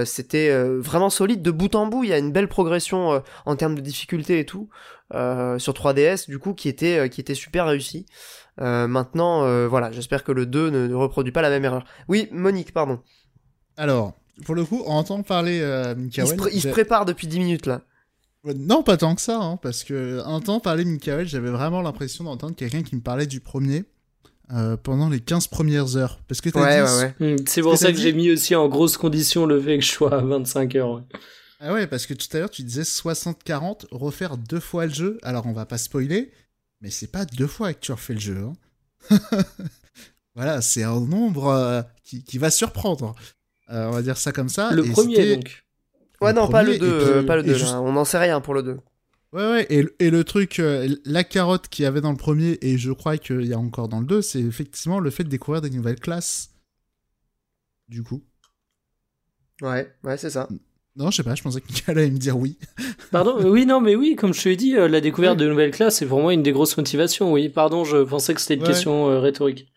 c'était 0.06 0.54
vraiment 0.80 1.10
solide 1.10 1.42
de 1.42 1.52
bout 1.52 1.76
en 1.76 1.88
bout. 1.88 2.04
Il 2.04 2.10
y 2.10 2.14
a 2.14 2.18
une 2.18 2.32
belle 2.32 2.48
progression 2.48 3.22
en 3.46 3.56
termes 3.56 3.76
de 3.76 3.82
difficulté 3.82 4.40
et 4.40 4.46
tout 4.46 4.70
euh, 5.14 5.60
sur 5.60 5.74
3DS, 5.74 6.28
du 6.30 6.40
coup, 6.40 6.54
qui 6.54 6.70
était 6.70 6.98
euh, 7.00 7.08
qui 7.08 7.22
était 7.22 7.36
super 7.36 7.66
réussi. 7.68 8.06
Euh, 8.62 8.88
maintenant, 8.88 9.44
euh, 9.46 9.68
voilà, 9.68 9.92
j'espère 9.92 10.24
que 10.24 10.32
le 10.32 10.46
2 10.46 10.70
ne, 10.70 10.88
ne 10.88 10.94
reproduit 10.94 11.32
pas 11.32 11.42
la 11.42 11.50
même 11.50 11.66
erreur. 11.66 11.86
Oui, 12.08 12.28
Monique, 12.32 12.72
pardon. 12.74 13.00
Alors, 13.78 14.14
pour 14.46 14.56
le 14.56 14.64
coup, 14.66 14.84
on 14.86 14.94
entend 14.94 15.22
parler 15.24 15.60
euh, 15.62 15.94
Il, 15.98 16.04
Mikael. 16.04 16.28
se, 16.28 16.34
pré- 16.36 16.50
il 16.54 16.58
se 16.62 16.68
j'ai- 16.68 16.72
prépare 16.72 17.06
depuis 17.06 17.28
10 17.28 17.40
minutes 17.40 17.66
là. 17.66 17.82
Non, 18.56 18.84
pas 18.84 18.98
tant 18.98 19.16
que 19.16 19.22
ça, 19.22 19.38
hein, 19.40 19.58
parce 19.62 19.84
que 19.86 20.20
en 20.26 20.34
entendant 20.34 20.60
parler 20.60 20.84
Mikael, 20.84 21.26
j'avais 21.28 21.50
vraiment 21.50 21.82
l'impression 21.82 22.26
d'entendre 22.26 22.56
quelqu'un 22.56 22.84
qui 22.84 22.96
me 22.96 23.02
parlait 23.02 23.26
du 23.26 23.40
premier 23.40 23.86
euh, 24.54 24.76
pendant 24.76 25.08
les 25.08 25.22
15 25.22 25.48
premières 25.48 25.96
heures. 25.96 26.20
Parce 26.28 26.42
que 26.42 26.50
Ouais, 26.50 26.76
dit, 26.84 26.92
ouais, 26.92 27.14
ouais. 27.22 27.36
Hmm, 27.36 27.44
c'est 27.48 27.62
pour 27.62 27.78
ça 27.78 27.92
que 27.92 27.96
dit- 27.96 28.02
j'ai 28.04 28.12
mis 28.14 28.30
aussi 28.32 28.54
en 28.54 28.68
grosse 28.68 28.98
condition 28.98 29.46
le 29.46 29.62
fait 29.62 29.78
que 29.80 29.84
je 29.86 29.92
sois 29.92 30.14
à 30.14 30.18
25 30.22 30.76
heures 30.76 30.92
ouais. 30.96 31.02
Ah 31.66 31.72
ouais, 31.72 31.88
parce 31.88 32.06
que 32.06 32.14
tout 32.14 32.28
à 32.36 32.40
l'heure, 32.40 32.50
tu 32.50 32.62
disais 32.64 32.82
60-40, 32.84 33.86
refaire 33.92 34.36
deux 34.38 34.60
fois 34.60 34.86
le 34.86 34.94
jeu. 34.94 35.18
Alors, 35.24 35.46
on 35.46 35.54
va 35.54 35.66
pas 35.66 35.78
spoiler, 35.78 36.32
mais 36.82 36.90
c'est 36.90 37.08
pas 37.08 37.24
deux 37.26 37.48
fois 37.48 37.74
que 37.74 37.80
tu 37.80 37.92
refais 37.94 38.14
le 38.16 38.20
jeu. 38.20 38.38
hein. 38.38 38.54
voilà, 40.36 40.62
c'est 40.62 40.84
un 40.84 41.00
nombre 41.00 41.48
euh, 41.48 41.82
qui, 42.04 42.22
qui 42.24 42.38
va 42.38 42.52
surprendre. 42.52 43.16
Euh, 43.70 43.88
on 43.88 43.92
va 43.92 44.02
dire 44.02 44.18
ça 44.18 44.34
comme 44.34 44.50
ça. 44.50 44.72
le 44.72 44.86
Et 44.86 44.90
premier 44.92 45.36
donc 45.38 45.64
Ouais, 46.20 46.32
Le 46.32 46.36
non, 46.36 46.50
pas 46.50 46.64
le 46.64 46.78
premier, 46.78 46.80
2, 46.80 46.86
et 46.86 47.00
puis- 47.04 47.10
euh, 47.14 47.24
pas 47.24 47.36
le 47.38 47.44
et 47.44 47.48
2, 47.48 47.54
juste- 47.54 47.72
là. 47.72 47.82
on 47.82 47.94
n'en 47.94 48.06
sait 48.06 48.18
rien 48.20 48.42
pour 48.42 48.54
le 48.54 48.64
2. 48.64 48.78
Ouais, 49.32 49.50
ouais, 49.50 49.66
et, 49.70 49.84
le- 49.84 49.96
et 50.00 50.10
le 50.10 50.24
truc, 50.26 50.60
euh, 50.60 50.94
la 51.06 51.24
carotte 51.24 51.68
qu'il 51.70 51.84
y 51.84 51.86
avait 51.86 52.02
dans 52.02 52.12
le 52.12 52.18
premier, 52.18 52.58
et 52.62 52.78
je 52.78 52.92
crois 52.92 53.18
qu'il 53.18 53.46
y 53.46 53.54
a 53.54 53.58
encore 53.58 53.88
dans 53.88 54.00
le 54.02 54.06
2, 54.06 54.22
c'est 54.22 54.42
effectivement 54.42 55.00
le 55.00 55.10
fait 55.10 55.24
de 55.24 55.30
découvrir 55.30 55.62
des 55.62 55.70
nouvelles 55.70 56.00
classes. 56.00 56.52
Du 57.88 58.04
coup. 58.04 58.22
Ouais, 59.62 59.94
ouais, 60.04 60.18
c'est 60.18 60.30
ça. 60.30 60.48
Non, 60.96 61.10
je 61.10 61.18
sais 61.18 61.24
pas, 61.24 61.34
je 61.34 61.42
pensais 61.42 61.60
que 61.62 61.68
allait 61.92 62.10
me 62.12 62.18
dire 62.20 62.38
oui. 62.38 62.58
Pardon, 63.12 63.40
euh, 63.40 63.50
oui, 63.50 63.66
non, 63.66 63.82
mais 63.82 63.96
oui, 63.96 64.16
comme 64.16 64.34
je 64.34 64.44
te 64.44 64.50
l'ai 64.50 64.56
dit, 64.56 64.76
euh, 64.76 64.88
la 64.88 65.02
découverte 65.02 65.38
Ouais. 65.40 65.46
de 65.46 65.50
nouvelles 65.50 65.72
classes, 65.72 65.96
c'est 65.98 66.06
pour 66.06 66.22
moi 66.22 66.34
une 66.34 66.44
des 66.44 66.52
grosses 66.52 66.78
motivations, 66.78 67.32
oui. 67.34 67.50
Pardon, 67.50 67.84
je 67.84 67.98
pensais 68.04 68.34
que 68.36 68.42
c'était 68.42 68.54
une 68.56 68.62
Ouais. 68.62 68.68
question 68.68 69.10
euh, 69.10 69.20
rhétorique. 69.20 69.72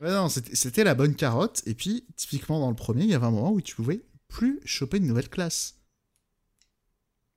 Ouais, 0.00 0.10
non, 0.10 0.28
c'était 0.28 0.82
la 0.84 0.94
bonne 0.94 1.14
carotte, 1.14 1.62
et 1.66 1.74
puis, 1.74 2.04
typiquement 2.16 2.60
dans 2.60 2.70
le 2.70 2.76
premier, 2.76 3.04
il 3.04 3.10
y 3.10 3.14
avait 3.14 3.26
un 3.26 3.30
moment 3.30 3.52
où 3.52 3.60
tu 3.60 3.74
pouvais 3.74 4.00
plus 4.28 4.60
choper 4.64 4.96
une 4.96 5.06
nouvelle 5.06 5.28
classe. 5.28 5.74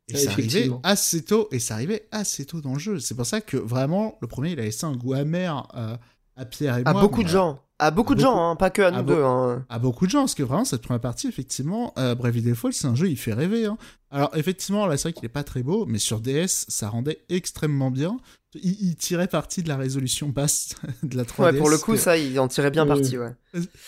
Et 0.09 0.13
Ouais, 0.13 0.19
ça 0.21 0.31
arrivait 0.31 0.69
assez 0.83 1.21
tôt, 1.25 1.49
et 1.51 1.59
ça 1.59 1.73
arrivait 1.75 2.07
assez 2.11 2.45
tôt 2.45 2.61
dans 2.61 2.73
le 2.73 2.79
jeu. 2.79 2.99
C'est 2.99 3.13
pour 3.15 3.25
ça 3.25 3.41
que 3.41 3.57
vraiment, 3.57 4.17
le 4.21 4.27
premier, 4.27 4.51
il 4.51 4.59
a 4.59 4.63
laissé 4.63 4.85
un 4.85 4.95
goût 4.95 5.13
amer 5.13 5.67
euh, 5.75 5.97
à 6.37 6.45
Pierre 6.45 6.77
et 6.77 6.83
À 6.85 6.93
moi. 6.93 7.01
beaucoup 7.01 7.17
mais 7.17 7.25
de 7.25 7.29
à- 7.29 7.33
gens. 7.33 7.61
À 7.79 7.91
beaucoup 7.91 8.15
de 8.15 8.21
beaucoup- 8.23 8.33
gens, 8.35 8.49
hein, 8.51 8.55
pas 8.55 8.71
que 8.71 8.81
à 8.81 8.89
nous 8.89 8.97
à 8.99 9.03
deux. 9.03 9.21
Hein. 9.23 9.65
à 9.69 9.77
beaucoup 9.77 10.05
de 10.07 10.11
gens, 10.11 10.21
parce 10.21 10.33
que 10.33 10.41
vraiment, 10.41 10.65
cette 10.65 10.81
première 10.81 10.99
partie, 11.01 11.27
effectivement, 11.27 11.93
euh, 11.99 12.15
Bravely 12.15 12.41
Default, 12.41 12.71
c'est 12.71 12.87
un 12.87 12.95
jeu, 12.95 13.07
il 13.09 13.17
fait 13.17 13.33
rêver. 13.33 13.65
hein. 13.67 13.77
Alors, 14.09 14.31
effectivement, 14.35 14.87
là, 14.87 14.97
c'est 14.97 15.09
vrai 15.09 15.13
qu'il 15.13 15.25
est 15.25 15.29
pas 15.29 15.43
très 15.43 15.61
beau, 15.61 15.85
mais 15.85 15.99
sur 15.99 16.19
DS, 16.19 16.65
ça 16.69 16.89
rendait 16.89 17.19
extrêmement 17.29 17.91
bien. 17.91 18.17
Il, 18.55 18.75
il 18.81 18.95
tirait 18.95 19.27
parti 19.27 19.61
de 19.61 19.67
la 19.67 19.77
résolution 19.77 20.29
basse 20.29 20.69
de 21.03 21.15
la 21.17 21.23
3DS. 21.23 21.53
Ouais, 21.53 21.59
pour 21.59 21.69
le 21.69 21.77
coup, 21.77 21.91
que- 21.91 21.97
ça, 21.99 22.17
il 22.17 22.39
en 22.39 22.47
tirait 22.47 22.71
bien 22.71 22.83
Oui. 22.83 22.89
parti, 22.89 23.17
ouais. 23.19 23.33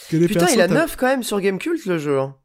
que 0.09 0.17
les 0.17 0.27
Putain, 0.27 0.45
il 0.53 0.61
a 0.61 0.67
t'as- 0.67 0.73
9 0.75 0.95
quand 0.95 1.07
même 1.07 1.23
sur 1.23 1.39
Gamecult, 1.41 1.83
le 1.87 1.97
jeu. 1.97 2.19
hein. 2.19 2.35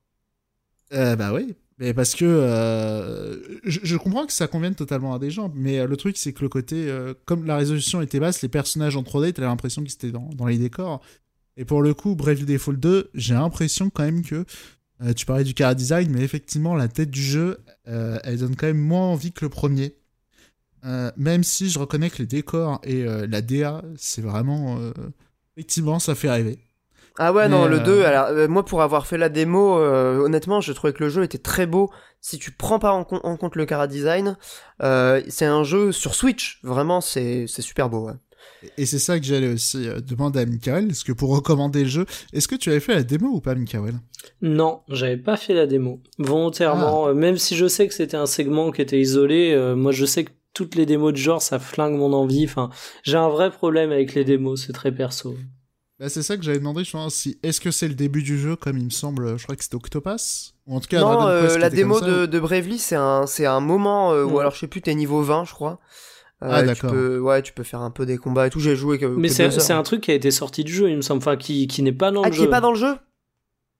Euh, 0.94 1.14
bah 1.16 1.32
oui. 1.34 1.54
Mais 1.78 1.92
parce 1.92 2.14
que 2.14 2.24
euh, 2.24 3.36
je, 3.64 3.80
je 3.82 3.96
comprends 3.96 4.26
que 4.26 4.32
ça 4.32 4.46
convienne 4.46 4.76
totalement 4.76 5.12
à 5.12 5.18
des 5.18 5.30
gens, 5.30 5.50
mais 5.56 5.80
euh, 5.80 5.86
le 5.88 5.96
truc 5.96 6.16
c'est 6.16 6.32
que 6.32 6.42
le 6.42 6.48
côté, 6.48 6.88
euh, 6.88 7.14
comme 7.24 7.44
la 7.46 7.56
résolution 7.56 8.00
était 8.00 8.20
basse, 8.20 8.42
les 8.42 8.48
personnages 8.48 8.96
en 8.96 9.02
3D, 9.02 9.32
t'as 9.32 9.42
l'impression 9.42 9.82
qu'ils 9.82 9.94
étaient 9.94 10.12
dans, 10.12 10.30
dans 10.36 10.46
les 10.46 10.56
décors. 10.56 11.00
Et 11.56 11.64
pour 11.64 11.82
le 11.82 11.94
coup, 11.94 12.14
Bravely 12.14 12.44
Default 12.46 12.76
2, 12.76 13.10
j'ai 13.14 13.34
l'impression 13.34 13.90
quand 13.90 14.04
même 14.04 14.24
que 14.24 14.44
euh, 15.02 15.12
tu 15.12 15.26
parlais 15.26 15.44
du 15.44 15.54
cara 15.54 15.74
design, 15.74 16.10
mais 16.10 16.22
effectivement 16.22 16.74
la 16.74 16.88
tête 16.88 17.10
du 17.10 17.22
jeu, 17.22 17.58
euh, 17.88 18.18
elle 18.24 18.38
donne 18.38 18.56
quand 18.56 18.66
même 18.66 18.78
moins 18.78 19.06
envie 19.06 19.32
que 19.32 19.44
le 19.44 19.48
premier. 19.48 19.94
Euh, 20.84 21.10
même 21.16 21.44
si 21.44 21.70
je 21.70 21.78
reconnais 21.78 22.10
que 22.10 22.18
les 22.18 22.26
décors 22.26 22.80
et 22.84 23.04
la 23.04 23.40
DA, 23.40 23.82
c'est 23.96 24.20
vraiment 24.22 24.78
effectivement 25.56 25.98
ça 25.98 26.14
fait 26.14 26.30
rêver. 26.30 26.58
Ah 27.16 27.32
ouais, 27.32 27.48
non, 27.48 27.66
le 27.66 27.76
euh, 27.76 27.84
2, 27.84 28.04
alors, 28.04 28.48
moi 28.50 28.64
pour 28.64 28.82
avoir 28.82 29.06
fait 29.06 29.16
la 29.16 29.28
démo, 29.28 29.76
honnêtement, 29.76 30.60
je 30.60 30.72
trouvais 30.72 30.92
que 30.92 31.02
le 31.02 31.08
jeu 31.10 31.22
était 31.22 31.38
très 31.38 31.66
beau. 31.66 31.90
Si 32.20 32.38
tu 32.38 32.50
prends 32.50 32.78
pas 32.78 32.92
en, 32.92 33.04
com- 33.04 33.20
en 33.22 33.36
compte 33.36 33.56
le 33.56 33.66
cara 33.66 33.86
design, 33.86 34.36
c'est 34.80 35.46
un 35.46 35.64
jeu 35.64 35.92
sur 35.92 36.14
Switch. 36.14 36.60
Vraiment, 36.64 37.00
c'est 37.00 37.46
c'est 37.46 37.62
super 37.62 37.88
beau. 37.88 38.08
Ouais. 38.08 38.14
Et 38.78 38.86
c'est 38.86 38.98
ça 38.98 39.18
que 39.20 39.26
j'allais 39.26 39.52
aussi 39.52 39.86
euh, 39.88 40.00
demander 40.00 40.40
à 40.40 40.46
Mikael, 40.46 40.86
parce 40.86 41.04
que 41.04 41.12
pour 41.12 41.30
recommander 41.34 41.82
le 41.82 41.88
jeu, 41.88 42.06
est-ce 42.32 42.48
que 42.48 42.54
tu 42.54 42.70
avais 42.70 42.80
fait 42.80 42.94
la 42.94 43.02
démo 43.02 43.28
ou 43.28 43.40
pas, 43.40 43.54
Mikael 43.54 43.94
Non, 44.40 44.80
j'avais 44.88 45.18
pas 45.18 45.36
fait 45.36 45.52
la 45.52 45.66
démo. 45.66 46.00
Volontairement, 46.18 47.08
euh, 47.08 47.14
même 47.14 47.36
si 47.36 47.56
je 47.56 47.66
sais 47.68 47.86
que 47.88 47.94
c'était 47.94 48.16
un 48.16 48.24
segment 48.26 48.70
qui 48.70 48.80
était 48.80 48.98
isolé, 49.00 49.52
euh, 49.52 49.76
moi 49.76 49.92
je 49.92 50.06
sais 50.06 50.24
que 50.24 50.30
toutes 50.54 50.76
les 50.76 50.86
démos 50.86 51.12
de 51.12 51.18
genre, 51.18 51.42
ça 51.42 51.58
flingue 51.58 51.96
mon 51.98 52.12
envie. 52.14 52.44
Enfin, 52.44 52.70
j'ai 53.02 53.16
un 53.18 53.28
vrai 53.28 53.50
problème 53.50 53.90
avec 53.92 54.14
les 54.14 54.24
démos, 54.24 54.64
c'est 54.66 54.72
très 54.72 54.92
perso. 54.92 55.36
bah, 55.98 56.08
C'est 56.08 56.22
ça 56.22 56.36
que 56.38 56.42
j'avais 56.42 56.58
demandé, 56.58 56.84
je 56.84 56.92
pense, 56.92 57.14
si 57.14 57.38
est-ce 57.42 57.60
que 57.60 57.70
c'est 57.70 57.88
le 57.88 57.94
début 57.94 58.22
du 58.22 58.38
jeu, 58.38 58.56
comme 58.56 58.78
il 58.78 58.84
me 58.84 58.90
semble, 58.90 59.36
je 59.36 59.42
crois 59.42 59.56
que 59.56 59.62
c'était 59.64 59.74
Octopass 59.74 60.54
Ou 60.66 60.76
en 60.76 60.80
tout 60.80 60.88
cas, 60.88 61.00
non, 61.00 61.26
euh, 61.26 61.48
Quest 61.48 61.58
la 61.60 61.68
démo 61.70 61.98
ça, 61.98 62.06
de, 62.06 62.22
ou- 62.22 62.26
de 62.28 62.40
Bravely, 62.40 62.78
c'est 62.78 62.94
un, 62.96 63.26
c'est 63.26 63.46
un 63.46 63.60
moment 63.60 64.12
euh, 64.12 64.24
où 64.24 64.38
alors 64.38 64.54
je 64.54 64.60
sais 64.60 64.68
plus, 64.68 64.80
t'es 64.80 64.94
niveau 64.94 65.20
20, 65.22 65.44
je 65.44 65.52
crois. 65.52 65.80
Euh, 66.42 66.48
Ah, 66.50 66.60
tu 66.62 66.66
d'accord. 66.66 66.90
peux- 66.90 67.18
Ouais, 67.20 67.42
tu 67.42 67.52
peux 67.52 67.62
faire 67.62 67.80
un 67.80 67.90
peu 67.90 68.04
des 68.06 68.18
combats 68.18 68.46
et 68.46 68.50
tout. 68.50 68.60
J'ai 68.60 68.76
joué 68.76 68.98
que, 68.98 69.06
Mais 69.06 69.28
que 69.28 69.34
c'est 69.34 69.72
un 69.72 69.82
truc 69.82 70.02
qui 70.02 70.10
a 70.10 70.14
été 70.14 70.30
sorti 70.30 70.64
du 70.64 70.72
jeu, 70.72 70.90
il 70.90 70.96
me 70.96 71.02
semble, 71.02 71.18
enfin 71.18 71.36
qui, 71.36 71.66
qui 71.68 71.82
n'est 71.82 71.92
pas 71.92 72.10
dans 72.10 72.22
Ah, 72.22 72.26
le 72.26 72.32
qui 72.32 72.38
jeu. 72.40 72.44
est 72.44 72.50
pas 72.50 72.60
dans 72.60 72.70
le 72.72 72.76
jeu? 72.78 72.94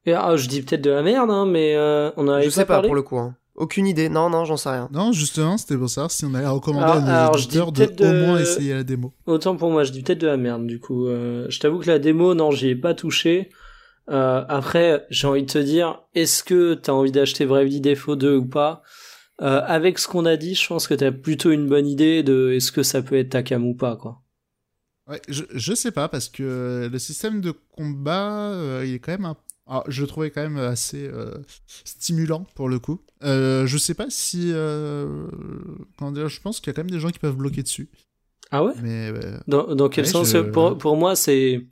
Et, 0.07 0.13
ah, 0.13 0.37
je 0.37 0.49
dis 0.49 0.63
peut-être 0.63 0.83
de 0.83 0.91
la 0.91 1.03
merde, 1.03 1.31
hein, 1.31 1.47
mais 1.47 1.75
euh, 1.77 2.11
on 2.17 2.29
avait 2.29 2.45
Je 2.45 2.51
sais 2.51 2.65
pas 2.65 2.75
parlé. 2.75 2.89
pour 2.89 2.95
le 2.95 3.03
coup. 3.03 3.19
hein. 3.19 3.35
Aucune 3.57 3.87
idée. 3.87 4.09
Non, 4.09 4.31
non, 4.31 4.45
j'en 4.45 4.57
sais 4.57 4.69
rien. 4.69 4.89
Non, 4.93 5.13
justement, 5.13 5.57
c'était 5.57 5.77
pour 5.77 5.89
savoir 5.89 6.11
si 6.11 6.25
on 6.25 6.35
allait 6.35 6.47
recommander 6.47 6.85
Alors- 6.85 6.97
à 6.97 7.01
nos 7.01 7.09
alors, 7.09 7.39
je 7.39 7.49
dis 7.49 7.59
auditeurs 7.61 7.73
de, 7.73 7.85
peut-être 7.87 8.01
au 8.01 8.13
moins 8.13 8.39
essayer 8.41 8.75
la 8.75 8.83
démo. 8.83 9.13
Autant 9.27 9.57
pour 9.57 9.71
moi, 9.71 9.85
je 9.85 9.93
dis 9.93 10.03
peut-être 10.03 10.19
de 10.21 10.27
la 10.27 10.37
merde 10.37 10.67
du 10.67 10.81
coup. 10.81 11.07
Euh, 11.07 11.47
je 11.51 11.61
t'avoue 11.61 11.79
que 11.79 11.87
la 11.87 11.99
démo, 11.99 12.35
non, 12.35 12.51
j'y 12.51 12.69
ai 12.71 12.75
pas 12.77 12.95
touché. 12.95 13.51
Euh, 14.11 14.45
après, 14.49 15.07
j'ai 15.09 15.27
envie 15.27 15.45
de 15.45 15.51
te 15.51 15.59
dire, 15.59 16.01
est-ce 16.15 16.43
que 16.45 16.75
t'as 16.75 16.93
envie 16.93 17.13
d'acheter 17.13 17.47
Bravely 17.47 17.81
Default 17.81 18.17
2 18.17 18.37
ou 18.37 18.45
pas? 18.47 18.83
Euh, 19.43 19.61
Avec 19.65 19.99
ce 19.99 20.07
qu'on 20.09 20.27
a 20.27 20.37
dit, 20.37 20.55
je 20.55 20.67
pense 20.67 20.87
que 20.87 20.95
t'as 20.95 21.11
plutôt 21.13 21.51
une 21.51 21.69
bonne 21.69 21.87
idée 21.87 22.23
de 22.23 22.53
est-ce 22.53 22.71
que 22.73 22.83
ça 22.83 23.03
peut 23.03 23.17
être 23.17 23.31
ta 23.31 23.43
cam 23.43 23.65
ou 23.67 23.75
pas, 23.75 23.97
quoi. 23.97 24.23
Ouais, 25.09 25.21
je, 25.29 25.43
je 25.53 25.75
sais 25.75 25.91
pas, 25.91 26.09
parce 26.09 26.29
que 26.29 26.89
le 26.91 26.99
système 26.99 27.41
de 27.41 27.51
combat, 27.51 28.53
euh, 28.53 28.85
il 28.87 28.95
est 28.95 28.99
quand 29.01 29.13
même 29.13 29.35
un... 29.67 29.83
je 29.89 30.01
le 30.01 30.07
trouvais 30.07 30.31
quand 30.31 30.41
même 30.43 30.57
assez 30.57 31.07
euh, 31.07 31.35
stimulant, 31.85 32.47
pour 32.55 32.69
le 32.71 32.79
coup. 32.79 33.01
Euh, 33.23 33.67
je 33.67 33.77
sais 33.77 33.95
pas 33.95 34.07
si... 34.09 34.51
Euh... 34.53 35.27
Comment 35.99 36.13
dire, 36.13 36.29
je 36.29 36.41
pense 36.41 36.61
qu'il 36.61 36.69
y 36.69 36.71
a 36.71 36.73
quand 36.75 36.85
même 36.85 36.91
des 36.91 37.01
gens 37.01 37.11
qui 37.11 37.19
peuvent 37.19 37.37
bloquer 37.37 37.63
dessus. 37.63 37.91
Ah 38.51 38.65
ouais? 38.65 38.73
Mais... 38.83 39.09
euh, 39.11 39.37
Dans, 39.47 39.75
dans 39.75 39.89
quel 39.91 40.07
Ouais, 40.07 40.11
sens? 40.11 40.31
je- 40.31 40.39
pour, 40.39 40.79
pour 40.79 40.97
moi, 40.97 41.17
c'est 41.17 41.67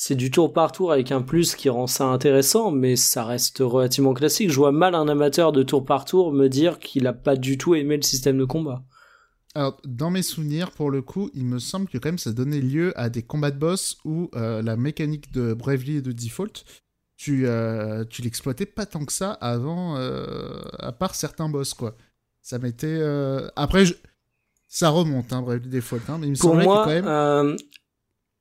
c'est 0.00 0.14
du 0.14 0.30
tour 0.30 0.52
par 0.52 0.70
tour 0.70 0.92
avec 0.92 1.10
un 1.10 1.22
plus 1.22 1.56
qui 1.56 1.68
rend 1.68 1.88
ça 1.88 2.06
intéressant, 2.06 2.70
mais 2.70 2.94
ça 2.94 3.24
reste 3.24 3.58
relativement 3.58 4.14
classique. 4.14 4.48
Je 4.48 4.56
vois 4.56 4.70
mal 4.70 4.94
un 4.94 5.08
amateur 5.08 5.50
de 5.50 5.64
tour 5.64 5.84
par 5.84 6.04
tour 6.04 6.32
me 6.32 6.48
dire 6.48 6.78
qu'il 6.78 7.08
a 7.08 7.12
pas 7.12 7.34
du 7.34 7.58
tout 7.58 7.74
aimé 7.74 7.96
le 7.96 8.02
système 8.02 8.38
de 8.38 8.44
combat. 8.44 8.84
Alors, 9.56 9.80
dans 9.84 10.10
mes 10.10 10.22
souvenirs, 10.22 10.70
pour 10.70 10.92
le 10.92 11.02
coup, 11.02 11.30
il 11.34 11.44
me 11.44 11.58
semble 11.58 11.88
que 11.88 11.98
quand 11.98 12.10
même 12.10 12.18
ça 12.18 12.30
donnait 12.30 12.60
lieu 12.60 12.92
à 12.96 13.10
des 13.10 13.22
combats 13.24 13.50
de 13.50 13.58
boss 13.58 13.98
où 14.04 14.30
euh, 14.36 14.62
la 14.62 14.76
mécanique 14.76 15.32
de 15.32 15.52
Bravely 15.52 15.96
et 15.96 16.00
de 16.02 16.12
Default, 16.12 16.64
tu, 17.16 17.48
euh, 17.48 18.04
tu 18.08 18.22
l'exploitais 18.22 18.66
pas 18.66 18.86
tant 18.86 19.04
que 19.04 19.12
ça 19.12 19.32
avant, 19.32 19.96
euh, 19.96 20.62
à 20.78 20.92
part 20.92 21.16
certains 21.16 21.48
boss, 21.48 21.74
quoi. 21.74 21.96
Ça 22.40 22.60
m'était... 22.60 23.02
Après, 23.56 23.84
je- 23.84 23.94
ça 24.68 24.90
remonte, 24.90 25.32
hein, 25.32 25.42
Bravely 25.42 25.68
Default, 25.68 26.02
hein, 26.08 26.18
mais 26.20 26.28
il 26.28 26.30
me 26.30 26.34
semblait 26.36 26.64
moi, 26.64 26.84
que 26.84 26.84
quand 26.84 27.02
même... 27.02 27.56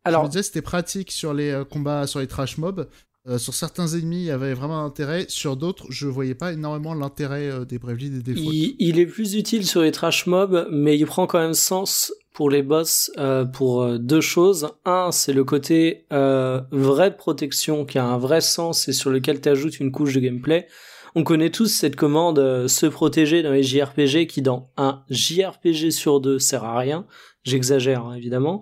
Alors, 0.08 0.22
je 0.24 0.28
me 0.28 0.32
disais 0.32 0.44
c'était 0.44 0.62
pratique 0.62 1.12
sur 1.12 1.34
les 1.34 1.52
euh, 1.52 1.64
combats, 1.66 2.08
sur 2.08 2.20
les 2.20 2.28
trash 2.28 2.58
mobs. 2.58 2.88
Euh, 3.28 3.38
sur 3.38 3.54
certains 3.54 3.88
ennemis, 3.88 4.22
il 4.22 4.26
y 4.26 4.32
avait 4.32 4.54
vraiment 4.54 4.80
un 4.80 4.86
intérêt. 4.86 5.26
Sur 5.28 5.58
d'autres, 5.58 5.86
je 5.90 6.08
voyais 6.08 6.36
pas 6.36 6.54
énormément 6.54 6.94
l'intérêt 6.94 7.50
euh, 7.50 7.66
des 7.66 7.78
Bravely 7.78 8.08
et 8.08 8.10
des 8.10 8.34
Default. 8.34 8.52
Il, 8.54 8.76
il 8.80 9.00
est 9.00 9.06
plus 9.06 9.36
utile 9.36 9.66
sur 9.68 9.82
les 9.82 9.92
trash 9.92 10.26
mobs, 10.26 10.66
mais 10.72 10.98
il 10.98 11.06
prend 11.06 11.28
quand 11.28 11.40
même 11.40 11.54
sens 11.54 12.14
pour 12.34 12.50
les 12.50 12.62
boss 12.62 13.12
euh, 13.18 13.46
pour 13.46 13.82
euh, 13.82 13.98
deux 13.98 14.22
choses. 14.22 14.70
Un, 14.86 15.12
c'est 15.12 15.34
le 15.34 15.44
côté 15.44 16.06
euh, 16.14 16.62
vraie 16.72 17.18
protection 17.18 17.84
qui 17.84 17.98
a 17.98 18.06
un 18.06 18.18
vrai 18.18 18.42
sens 18.42 18.88
et 18.88 18.94
sur 18.94 19.10
lequel 19.10 19.42
tu 19.42 19.50
ajoutes 19.50 19.80
une 19.80 19.92
couche 19.92 20.14
de 20.14 20.20
gameplay. 20.20 20.68
On 21.16 21.24
connaît 21.24 21.50
tous 21.50 21.66
cette 21.66 21.96
commande 21.96 22.38
euh, 22.38 22.68
se 22.68 22.86
protéger 22.86 23.42
dans 23.42 23.52
les 23.52 23.64
JRPG 23.64 24.28
qui 24.28 24.44
dans 24.44 24.70
un 24.78 25.02
JRPG 25.10 25.90
sur 25.90 26.22
deux 26.22 26.38
sert 26.38 26.64
à 26.64 26.78
rien. 26.78 27.08
J'exagère 27.44 28.06
hein, 28.06 28.14
évidemment. 28.14 28.62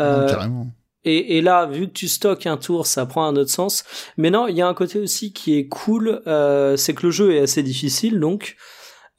Euh, 0.00 0.28
carrément. 0.28 0.66
et, 1.04 1.38
et 1.38 1.40
là, 1.40 1.66
vu 1.66 1.88
que 1.88 1.92
tu 1.92 2.08
stockes 2.08 2.46
un 2.46 2.56
tour, 2.56 2.86
ça 2.86 3.06
prend 3.06 3.26
un 3.26 3.36
autre 3.36 3.50
sens. 3.50 3.84
Mais 4.16 4.30
non, 4.30 4.46
il 4.46 4.56
y 4.56 4.62
a 4.62 4.68
un 4.68 4.74
côté 4.74 4.98
aussi 4.98 5.32
qui 5.32 5.56
est 5.56 5.68
cool, 5.68 6.22
euh, 6.26 6.76
c'est 6.76 6.94
que 6.94 7.06
le 7.06 7.10
jeu 7.10 7.34
est 7.34 7.40
assez 7.40 7.62
difficile, 7.62 8.20
donc 8.20 8.56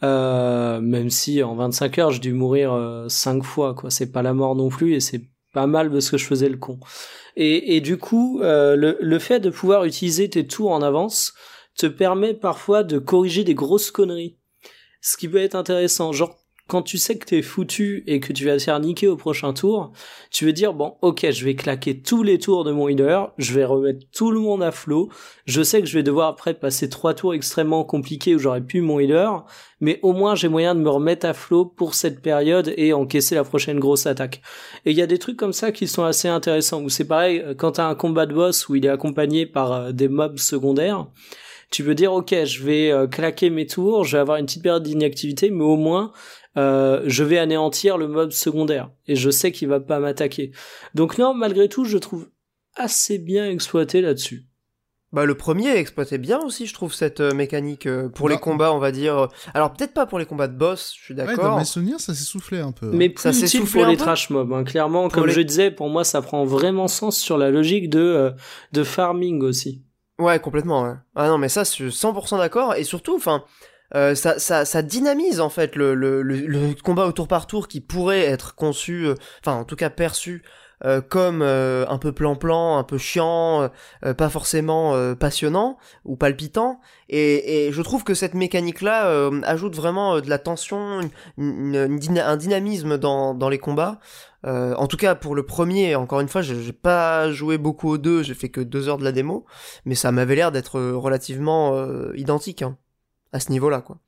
euh, 0.02 0.80
même 0.80 1.10
si 1.10 1.44
en 1.44 1.56
25 1.56 1.98
heures 2.00 2.12
j'ai 2.12 2.20
dû 2.20 2.32
mourir 2.34 2.72
euh, 2.74 3.10
5 3.10 3.44
fois, 3.44 3.74
quoi. 3.74 3.90
C'est 3.90 4.12
pas 4.12 4.22
la 4.22 4.34
mort 4.34 4.56
non 4.56 4.70
plus, 4.70 4.94
et 4.94 5.00
c'est 5.00 5.24
pas 5.54 5.68
mal 5.68 5.92
parce 5.92 6.10
que 6.10 6.18
je 6.18 6.26
faisais 6.26 6.48
le 6.50 6.58
con. 6.58 6.80
Et, 7.36 7.76
et 7.76 7.82
du 7.82 7.98
coup, 7.98 8.40
euh, 8.42 8.76
le, 8.76 8.98
le 9.02 9.20
fait 9.20 9.40
de 9.40 9.50
pouvoir 9.50 9.84
utiliser 9.86 10.30
tes 10.30 10.46
tours 10.48 10.72
en 10.72 10.82
avance 10.82 11.34
te 11.78 11.88
permet 11.88 12.34
parfois 12.34 12.84
de 12.84 13.00
corriger 13.00 13.44
des 13.44 13.56
grosses 13.56 13.92
conneries. 13.92 14.38
Ce 15.02 15.18
qui 15.18 15.28
peut 15.28 15.38
être 15.38 15.56
intéressant, 15.56 16.12
genre 16.12 16.38
quand 16.70 16.84
tu 16.84 17.00
sais 17.00 17.18
que 17.18 17.26
t'es 17.26 17.42
foutu 17.42 18.04
et 18.06 18.20
que 18.20 18.32
tu 18.32 18.46
vas 18.46 18.56
te 18.58 18.62
faire 18.62 18.80
niquer 18.80 19.08
au 19.08 19.18
prochain 19.18 19.54
tour, 19.54 19.92
tu 20.30 20.46
veux 20.46 20.54
dire 20.54 20.74
bon 20.74 20.94
ok 21.02 21.32
je 21.32 21.44
vais 21.44 21.56
claquer 21.56 22.00
tous 22.00 22.22
les 22.22 22.38
tours 22.38 22.64
de 22.64 22.72
mon 22.72 22.88
healer, 22.88 23.32
je 23.40 23.54
vais 23.54 23.66
remettre 23.66 24.06
tout 24.14 24.32
le 24.32 24.40
monde 24.40 24.62
à 24.62 24.72
flot, 24.72 25.10
je 25.46 25.64
sais 25.64 25.82
que 25.82 25.88
je 25.88 25.98
vais 25.98 26.04
devoir 26.04 26.30
après 26.30 26.54
passer 26.54 26.88
trois 26.88 27.16
tours 27.16 27.34
extrêmement 27.34 27.84
compliqués 27.84 28.36
où 28.36 28.40
j'aurais 28.40 28.62
pu 28.62 28.82
mon 28.82 29.00
healer, 29.00 29.44
mais 29.82 30.00
au 30.04 30.14
moins 30.14 30.36
j'ai 30.36 30.48
moyen 30.48 30.76
de 30.76 30.80
me 30.80 30.90
remettre 30.90 31.26
à 31.26 31.34
flot 31.34 31.66
pour 31.66 31.96
cette 31.96 32.22
période 32.22 32.72
et 32.78 32.94
encaisser 32.94 33.34
la 33.34 33.44
prochaine 33.44 33.80
grosse 33.80 34.06
attaque. 34.06 34.42
Et 34.86 34.92
il 34.92 34.98
y 34.98 35.02
a 35.02 35.08
des 35.08 35.18
trucs 35.18 35.38
comme 35.38 35.54
ça 35.54 35.72
qui 35.72 35.88
sont 35.88 36.04
assez 36.04 36.28
intéressants, 36.28 36.84
où 36.84 36.90
c'est 36.90 37.08
pareil, 37.08 37.40
euh, 37.40 37.56
quand 37.56 37.74
t'as 37.74 37.88
un 37.88 37.96
combat 37.96 38.28
de 38.28 38.34
boss 38.36 38.70
où 38.70 38.76
il 38.76 38.86
est 38.86 38.90
accompagné 38.90 39.48
par 39.48 39.72
euh, 39.72 39.92
des 39.92 40.08
mobs 40.08 40.38
secondaires, 40.38 41.08
tu 41.72 41.84
peux 41.84 41.96
dire 41.96 42.14
ok 42.14 42.34
je 42.46 42.64
vais 42.64 42.92
euh, 42.92 43.08
claquer 43.08 43.50
mes 43.50 43.68
tours, 43.68 44.04
je 44.04 44.18
vais 44.18 44.22
avoir 44.22 44.38
une 44.38 44.46
petite 44.46 44.64
période 44.64 44.84
d'inactivité, 44.84 45.50
mais 45.52 45.64
au 45.64 45.76
moins 45.76 46.12
euh, 46.58 47.02
je 47.06 47.24
vais 47.24 47.38
anéantir 47.38 47.98
le 47.98 48.08
mob 48.08 48.32
secondaire 48.32 48.90
et 49.08 49.16
je 49.16 49.30
sais 49.30 49.52
qu'il 49.52 49.68
va 49.68 49.80
pas 49.80 50.00
m'attaquer. 50.00 50.52
Donc 50.96 51.18
non, 51.18 51.34
malgré 51.34 51.70
tout, 51.70 51.86
je 51.86 51.98
trouve 51.98 52.28
assez 52.76 53.18
bien 53.20 53.50
exploité 53.50 54.02
là-dessus. 54.02 54.46
Bah 55.12 55.26
le 55.26 55.34
premier 55.34 55.76
exploitait 55.76 56.20
bien 56.20 56.40
aussi, 56.40 56.68
je 56.68 56.74
trouve 56.76 56.94
cette 56.94 57.20
euh, 57.20 57.34
mécanique 57.34 57.88
euh, 57.88 58.10
pour 58.10 58.28
Bah, 58.28 58.34
les 58.36 58.40
combats, 58.40 58.72
on 58.74 58.78
va 58.78 58.92
dire. 58.92 59.28
Alors 59.56 59.74
peut-être 59.74 59.94
pas 59.96 60.06
pour 60.06 60.20
les 60.20 60.26
combats 60.28 60.48
de 60.48 60.56
boss, 60.56 60.94
je 60.96 61.04
suis 61.04 61.14
Ouais, 61.16 61.26
d'accord. 61.26 61.46
dans 61.52 61.58
mes 61.58 61.66
souvenirs, 61.66 62.00
ça 62.00 62.14
s'est 62.14 62.24
soufflé 62.26 62.60
un 62.60 62.72
peu. 62.72 62.86
hein. 62.88 62.92
Mais 62.94 63.12
Ça 63.18 63.32
plus 63.32 63.40
s'est 63.40 63.48
soufflé 63.48 63.82
pour 63.82 63.90
les 63.90 63.98
trash 63.98 64.30
mobs. 64.30 64.54
Hein. 64.54 64.64
Clairement, 64.64 65.04
Pour 65.04 65.14
comme 65.14 65.26
les- 65.26 65.34
je 65.34 65.42
disais, 65.42 65.72
pour 65.72 65.90
moi, 65.90 66.04
ça 66.04 66.22
prend 66.22 66.46
vraiment 66.46 66.88
sens 66.88 67.18
sur 67.18 67.40
la 67.40 67.50
logique 67.50 67.90
de 67.90 68.00
euh, 68.00 68.32
de 68.72 68.84
farming 68.84 69.42
aussi. 69.42 69.82
Ouais, 70.20 70.40
complètement. 70.40 70.84
Ouais. 70.84 70.94
Ah 71.16 71.28
non, 71.28 71.40
mais 71.40 71.50
ça, 71.50 71.64
je 71.64 71.70
suis 71.70 71.90
100% 71.92 72.38
d'accord. 72.38 72.76
Et 72.76 72.84
surtout, 72.84 73.16
enfin, 73.16 73.44
euh, 73.96 74.16
ça, 74.16 74.40
ça, 74.40 74.66
ça 74.66 74.82
dynamise 74.82 75.40
en 75.42 75.50
fait 75.50 75.76
le, 75.76 75.94
le, 75.96 76.22
le, 76.22 76.74
combat 76.84 77.06
au 77.08 77.12
tour 77.12 77.28
par 77.28 77.48
tour 77.48 77.68
qui 77.68 77.82
pourrait 77.82 78.22
être 78.26 78.56
conçu, 78.56 79.06
euh, 79.08 79.16
enfin, 79.44 79.58
en 79.58 79.64
tout 79.66 79.76
cas 79.76 79.90
perçu. 79.90 80.44
euh, 80.86 81.02
comme 81.02 81.42
euh, 81.42 81.86
un 81.90 81.98
peu 81.98 82.14
plan-plan, 82.14 82.78
un 82.78 82.86
peu 82.86 82.98
chiant, 82.98 83.64
euh, 83.64 83.68
euh, 84.06 84.14
pas 84.14 84.30
forcément 84.30 84.94
passionnant 85.16 85.78
ou 86.06 86.16
palpitant. 86.16 86.80
Et, 87.10 87.68
et 87.68 87.72
je 87.74 87.82
trouve 87.82 88.06
que 88.06 88.14
cette 88.14 88.34
mécanique-là 88.34 89.30
ajoute 89.44 89.76
vraiment 89.76 90.22
de 90.22 90.30
la 90.30 90.38
tension, 90.40 91.02
une- 91.38 91.76
une- 91.76 92.00
une 92.02 92.20
un 92.20 92.38
dynamisme 92.38 92.98
dans, 92.98 93.34
dans 93.34 93.50
les 93.50 93.58
combats. 93.60 94.00
Euh, 94.46 94.74
en 94.76 94.88
tout 94.88 94.96
cas 94.96 95.16
pour 95.16 95.36
le 95.36 95.46
premier, 95.46 95.96
encore 95.96 96.22
une 96.22 96.30
fois, 96.30 96.42
j'ai 96.42 96.72
pas 96.72 97.30
joué 97.30 97.58
beaucoup 97.58 97.90
aux 97.90 97.98
deux, 97.98 98.24
j'ai 98.24 98.34
fait 98.34 98.48
que 98.48 98.62
deux 98.62 98.88
heures 98.88 98.98
de 99.00 99.04
la 99.04 99.12
démo, 99.12 99.46
mais 99.84 99.96
ça 99.96 100.14
m'avait 100.14 100.36
l'air 100.36 100.54
d'être 100.54 100.80
relativement 100.80 101.76
euh, 101.76 102.14
identique 102.16 102.62
hein, 102.62 102.78
à 103.32 103.40
ce 103.40 103.52
niveau-là, 103.52 103.82
quoi. 103.82 104.00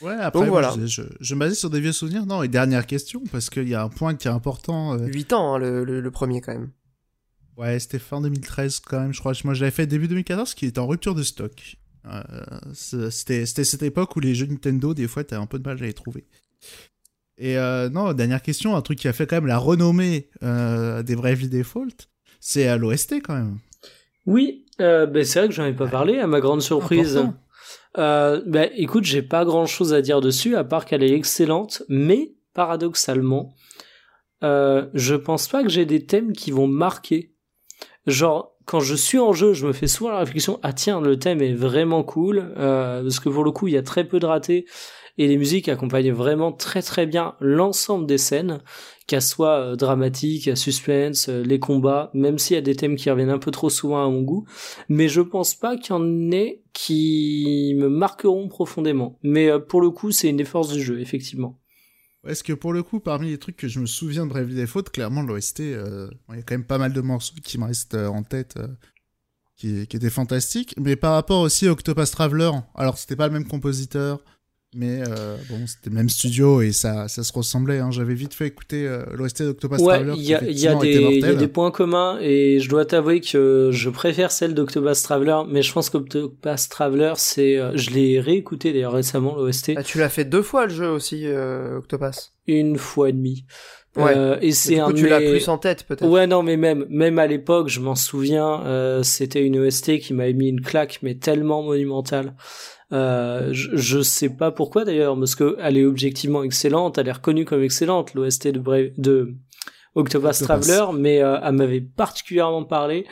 Ouais, 0.00 0.14
après, 0.14 0.40
Donc 0.40 0.48
moi, 0.48 0.60
voilà. 0.60 0.74
je, 0.80 0.86
je, 0.86 1.02
je 1.20 1.34
me 1.34 1.40
basais 1.40 1.54
sur 1.54 1.70
des 1.70 1.80
vieux 1.80 1.92
souvenirs. 1.92 2.26
Non, 2.26 2.42
et 2.42 2.48
dernière 2.48 2.86
question, 2.86 3.22
parce 3.30 3.50
qu'il 3.50 3.68
y 3.68 3.74
a 3.74 3.82
un 3.84 3.88
point 3.88 4.14
qui 4.16 4.26
est 4.26 4.32
important. 4.32 4.94
euh, 4.98 5.06
8 5.06 5.32
ans 5.32 5.54
hein, 5.54 5.58
le, 5.58 5.84
le, 5.84 6.00
le 6.00 6.10
premier 6.10 6.40
quand 6.40 6.52
même. 6.52 6.70
Ouais, 7.56 7.78
c'était 7.78 7.98
fin 8.00 8.20
2013 8.20 8.80
quand 8.80 9.00
même, 9.00 9.12
je 9.12 9.20
crois. 9.20 9.32
Moi, 9.44 9.54
je 9.54 9.60
l'avais 9.60 9.70
fait 9.70 9.86
début 9.86 10.08
2014, 10.08 10.54
qui 10.54 10.66
était 10.66 10.78
en 10.80 10.86
rupture 10.86 11.14
de 11.14 11.22
stock. 11.22 11.76
Euh, 12.06 12.22
c'était 12.72 13.44
cette 13.46 13.82
époque 13.84 14.16
où 14.16 14.20
les 14.20 14.34
jeux 14.34 14.46
Nintendo, 14.46 14.92
des 14.92 15.06
fois, 15.06 15.22
t'as 15.22 15.38
un 15.38 15.46
peu 15.46 15.58
de 15.60 15.68
mal 15.68 15.78
à 15.78 15.86
les 15.86 15.92
trouver. 15.92 16.24
Et 17.38 17.56
euh, 17.58 17.88
non, 17.88 18.12
dernière 18.12 18.42
question, 18.42 18.74
un 18.74 18.82
truc 18.82 18.98
qui 18.98 19.06
a 19.08 19.12
fait 19.12 19.26
quand 19.26 19.36
même 19.36 19.46
la 19.46 19.58
renommée 19.58 20.30
euh, 20.42 21.02
des 21.04 21.14
Bravely 21.14 21.48
Default, 21.48 22.08
c'est 22.40 22.66
à 22.66 22.76
l'OST 22.76 23.20
quand 23.22 23.34
même. 23.34 23.58
Oui, 24.26 24.66
ben 24.78 25.24
c'est 25.24 25.38
vrai 25.40 25.48
que 25.48 25.54
j'en 25.54 25.64
ai 25.64 25.72
pas 25.72 25.86
parlé, 25.86 26.18
à 26.18 26.26
ma 26.26 26.40
grande 26.40 26.62
surprise. 26.62 27.22
Euh, 27.98 28.40
bah, 28.46 28.66
écoute, 28.74 29.04
j'ai 29.04 29.22
pas 29.22 29.44
grand 29.44 29.66
chose 29.66 29.92
à 29.92 30.02
dire 30.02 30.20
dessus, 30.20 30.56
à 30.56 30.64
part 30.64 30.86
qu'elle 30.86 31.02
est 31.02 31.12
excellente, 31.12 31.82
mais 31.88 32.32
paradoxalement, 32.54 33.54
euh, 34.42 34.86
je 34.94 35.14
pense 35.14 35.48
pas 35.48 35.62
que 35.62 35.68
j'ai 35.68 35.84
des 35.84 36.04
thèmes 36.04 36.32
qui 36.32 36.50
vont 36.50 36.66
marquer. 36.66 37.34
Genre, 38.06 38.56
quand 38.64 38.80
je 38.80 38.94
suis 38.94 39.18
en 39.18 39.32
jeu, 39.32 39.52
je 39.52 39.66
me 39.66 39.72
fais 39.72 39.86
souvent 39.86 40.10
la 40.10 40.18
réflexion, 40.18 40.58
ah 40.62 40.72
tiens, 40.72 41.00
le 41.00 41.18
thème 41.18 41.42
est 41.42 41.54
vraiment 41.54 42.02
cool, 42.02 42.52
euh, 42.56 43.02
parce 43.02 43.20
que 43.20 43.28
pour 43.28 43.44
le 43.44 43.50
coup, 43.50 43.68
il 43.68 43.74
y 43.74 43.78
a 43.78 43.82
très 43.82 44.04
peu 44.04 44.18
de 44.18 44.26
ratés, 44.26 44.66
et 45.18 45.28
les 45.28 45.36
musiques 45.36 45.68
accompagnent 45.68 46.12
vraiment 46.12 46.52
très 46.52 46.82
très 46.82 47.06
bien 47.06 47.34
l'ensemble 47.40 48.06
des 48.06 48.18
scènes, 48.18 48.60
qu'elles 49.06 49.22
soient 49.22 49.60
euh, 49.60 49.76
dramatiques, 49.76 50.56
suspense, 50.56 51.28
euh, 51.28 51.42
les 51.42 51.58
combats, 51.58 52.10
même 52.14 52.38
s'il 52.38 52.54
y 52.54 52.58
a 52.58 52.62
des 52.62 52.74
thèmes 52.74 52.96
qui 52.96 53.10
reviennent 53.10 53.30
un 53.30 53.38
peu 53.38 53.50
trop 53.50 53.70
souvent 53.70 54.04
à 54.04 54.08
mon 54.08 54.22
goût, 54.22 54.46
mais 54.88 55.08
je 55.08 55.20
pense 55.20 55.54
pas 55.54 55.76
qu'il 55.76 55.94
y 55.94 55.98
en 55.98 56.30
ait 56.30 56.62
qui 56.72 57.74
me 57.76 57.88
marqueront 57.88 58.48
profondément. 58.48 59.18
Mais 59.22 59.50
euh, 59.50 59.58
pour 59.58 59.80
le 59.80 59.90
coup, 59.90 60.12
c'est 60.12 60.30
une 60.30 60.36
des 60.36 60.44
forces 60.44 60.72
du 60.72 60.82
jeu, 60.82 61.00
effectivement. 61.00 61.58
Est-ce 62.26 62.44
que 62.44 62.52
pour 62.52 62.72
le 62.72 62.82
coup, 62.84 63.00
parmi 63.00 63.30
les 63.30 63.38
trucs 63.38 63.56
que 63.56 63.66
je 63.66 63.80
me 63.80 63.86
souviens 63.86 64.26
de 64.26 64.30
Bravely 64.30 64.54
Default, 64.54 64.84
clairement 64.84 65.22
l'OST, 65.22 65.58
il 65.58 65.70
y 65.72 66.38
a 66.38 66.42
quand 66.42 66.52
même 66.54 66.64
pas 66.64 66.78
mal 66.78 66.92
de 66.92 67.00
morceaux 67.00 67.34
qui 67.42 67.58
me 67.58 67.64
restent 67.64 67.96
en 67.96 68.22
tête, 68.22 68.60
qui, 69.56 69.88
qui 69.88 69.96
étaient 69.96 70.08
fantastiques. 70.08 70.72
Mais 70.78 70.94
par 70.94 71.14
rapport 71.14 71.40
aussi 71.40 71.66
à 71.66 71.72
Octopus 71.72 72.12
Traveler, 72.12 72.52
alors 72.76 72.96
c'était 72.96 73.16
pas 73.16 73.26
le 73.26 73.32
même 73.32 73.48
compositeur, 73.48 74.22
mais 74.74 75.02
euh, 75.06 75.36
bon, 75.50 75.66
c'était 75.66 75.90
le 75.90 75.96
même 75.96 76.08
studio 76.08 76.62
et 76.62 76.72
ça, 76.72 77.06
ça 77.08 77.22
se 77.22 77.32
ressemblait. 77.32 77.78
Hein. 77.78 77.90
J'avais 77.90 78.14
vite 78.14 78.32
fait 78.32 78.46
écouter 78.46 78.86
euh, 78.86 79.04
l'OST 79.12 79.42
d'Octopus 79.42 79.80
ouais, 79.80 79.96
Traveler. 79.96 80.14
Il 80.16 80.22
y, 80.22 80.34
a, 80.34 80.42
y, 80.42 80.66
a 80.66 81.34
des 81.34 81.48
points 81.48 81.70
communs 81.70 82.18
et 82.20 82.58
je 82.58 82.68
dois 82.70 82.86
t'avouer 82.86 83.20
que 83.20 83.70
je 83.70 83.90
préfère 83.90 84.32
celle 84.32 84.54
d'Octopus 84.54 85.02
Traveler, 85.02 85.40
mais 85.48 85.62
je 85.62 85.72
pense 85.72 85.90
qu'Octopus 85.90 86.68
Traveler, 86.70 87.12
c'est, 87.16 87.58
euh, 87.58 87.76
je 87.76 87.90
l'ai 87.90 88.18
réécouté 88.18 88.72
d'ailleurs 88.72 88.94
récemment 88.94 89.36
l'OST. 89.36 89.72
Ah, 89.76 89.82
tu 89.82 89.98
l'as 89.98 90.08
fait 90.08 90.24
deux 90.24 90.42
fois 90.42 90.66
le 90.66 90.72
jeu 90.72 90.88
aussi, 90.88 91.26
euh, 91.26 91.78
Octopus. 91.78 92.32
Une 92.46 92.78
fois 92.78 93.10
et 93.10 93.12
demie. 93.12 93.44
Ouais. 93.96 94.16
Euh, 94.16 94.38
et 94.40 94.52
c'est 94.52 94.78
un. 94.78 94.90
Tu 94.92 95.06
l'as 95.06 95.20
plus 95.20 95.48
en 95.48 95.58
tête 95.58 95.84
peut-être. 95.84 96.08
Ouais, 96.08 96.26
non, 96.26 96.42
mais 96.42 96.56
même, 96.56 96.86
même 96.88 97.18
à 97.18 97.26
l'époque, 97.26 97.68
je 97.68 97.80
m'en 97.80 97.94
souviens, 97.94 98.62
euh, 98.64 99.02
c'était 99.02 99.44
une 99.44 99.58
OST 99.58 99.98
qui 99.98 100.14
m'avait 100.14 100.32
mis 100.32 100.48
une 100.48 100.62
claque, 100.62 101.00
mais 101.02 101.14
tellement 101.14 101.62
monumentale. 101.62 102.34
Euh, 102.92 103.48
je, 103.52 104.02
sais 104.02 104.28
pas 104.28 104.50
pourquoi 104.50 104.84
d'ailleurs, 104.84 105.18
parce 105.18 105.34
que 105.34 105.56
elle 105.60 105.78
est 105.78 105.84
objectivement 105.84 106.42
excellente, 106.42 106.98
elle 106.98 107.08
est 107.08 107.12
reconnue 107.12 107.46
comme 107.46 107.62
excellente, 107.62 108.12
l'OST 108.12 108.48
de, 108.48 108.58
Brave, 108.58 108.90
de 108.98 109.34
Octopus 109.94 110.38
Traveler, 110.40 110.86
mais 110.94 111.22
euh, 111.22 111.38
elle 111.42 111.54
m'avait 111.54 111.80
particulièrement 111.80 112.64
parlé. 112.64 113.06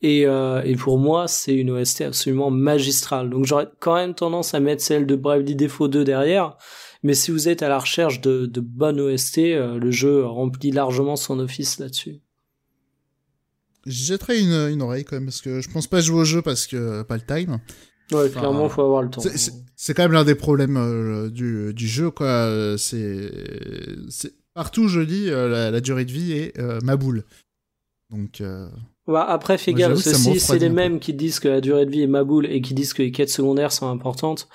Et, 0.00 0.26
euh, 0.26 0.62
et 0.62 0.76
pour 0.76 0.98
moi, 0.98 1.26
c'est 1.26 1.54
une 1.54 1.70
OST 1.70 2.02
absolument 2.02 2.50
magistrale. 2.50 3.28
Donc 3.28 3.44
j'aurais 3.44 3.68
quand 3.80 3.96
même 3.96 4.14
tendance 4.14 4.54
à 4.54 4.60
mettre 4.60 4.82
celle 4.82 5.06
de 5.06 5.16
Bravely 5.16 5.56
Default 5.56 5.88
2 5.88 6.04
derrière. 6.04 6.56
Mais 7.02 7.14
si 7.14 7.30
vous 7.30 7.48
êtes 7.48 7.62
à 7.62 7.68
la 7.68 7.78
recherche 7.78 8.20
de, 8.20 8.46
de 8.46 8.60
bonnes 8.60 9.00
OST, 9.00 9.38
euh, 9.38 9.78
le 9.78 9.90
jeu 9.90 10.24
remplit 10.24 10.70
largement 10.70 11.16
son 11.16 11.38
office 11.38 11.78
là-dessus. 11.78 12.20
Je 13.86 14.04
jetterai 14.04 14.40
une, 14.40 14.72
une 14.72 14.82
oreille 14.82 15.04
quand 15.04 15.16
même, 15.16 15.26
parce 15.26 15.40
que 15.40 15.60
je 15.60 15.70
pense 15.70 15.86
pas 15.86 16.00
jouer 16.00 16.20
au 16.20 16.24
jeu 16.24 16.42
parce 16.42 16.66
que 16.66 17.02
pas 17.02 17.16
le 17.16 17.22
time. 17.22 17.58
Ouais, 18.12 18.30
clairement, 18.30 18.68
faut 18.68 18.82
avoir 18.82 19.02
le 19.02 19.10
temps. 19.10 19.22
C'est 19.80 19.94
quand 19.94 20.02
même 20.02 20.12
l'un 20.12 20.24
des 20.24 20.34
problèmes 20.34 20.76
euh, 20.76 21.30
du, 21.30 21.72
du, 21.72 21.86
jeu, 21.86 22.10
quoi. 22.10 22.76
C'est 22.78 23.30
partout, 24.54 24.88
je 24.88 25.00
dis, 25.00 25.30
euh, 25.30 25.48
la, 25.48 25.70
la, 25.70 25.80
durée 25.80 26.04
de 26.04 26.10
vie 26.10 26.32
est 26.32 26.58
euh, 26.58 26.80
ma 26.82 26.96
boule. 26.96 27.24
Donc. 28.10 28.42
Bah, 29.06 29.24
après, 29.28 29.56
fais 29.56 29.72
gaffe, 29.72 29.98
si 29.98 30.40
c'est 30.40 30.58
les 30.58 30.68
mêmes 30.68 30.98
qui 31.00 31.14
disent 31.14 31.40
que 31.40 31.48
la 31.48 31.60
durée 31.60 31.86
de 31.86 31.90
vie 31.90 32.02
est 32.02 32.08
ma 32.08 32.24
boule 32.24 32.46
et 32.46 32.60
qui 32.60 32.74
disent 32.74 32.92
que 32.92 33.02
les 33.02 33.12
quêtes 33.12 33.30
secondaires 33.30 33.72
sont 33.72 33.88
importantes, 33.88 34.48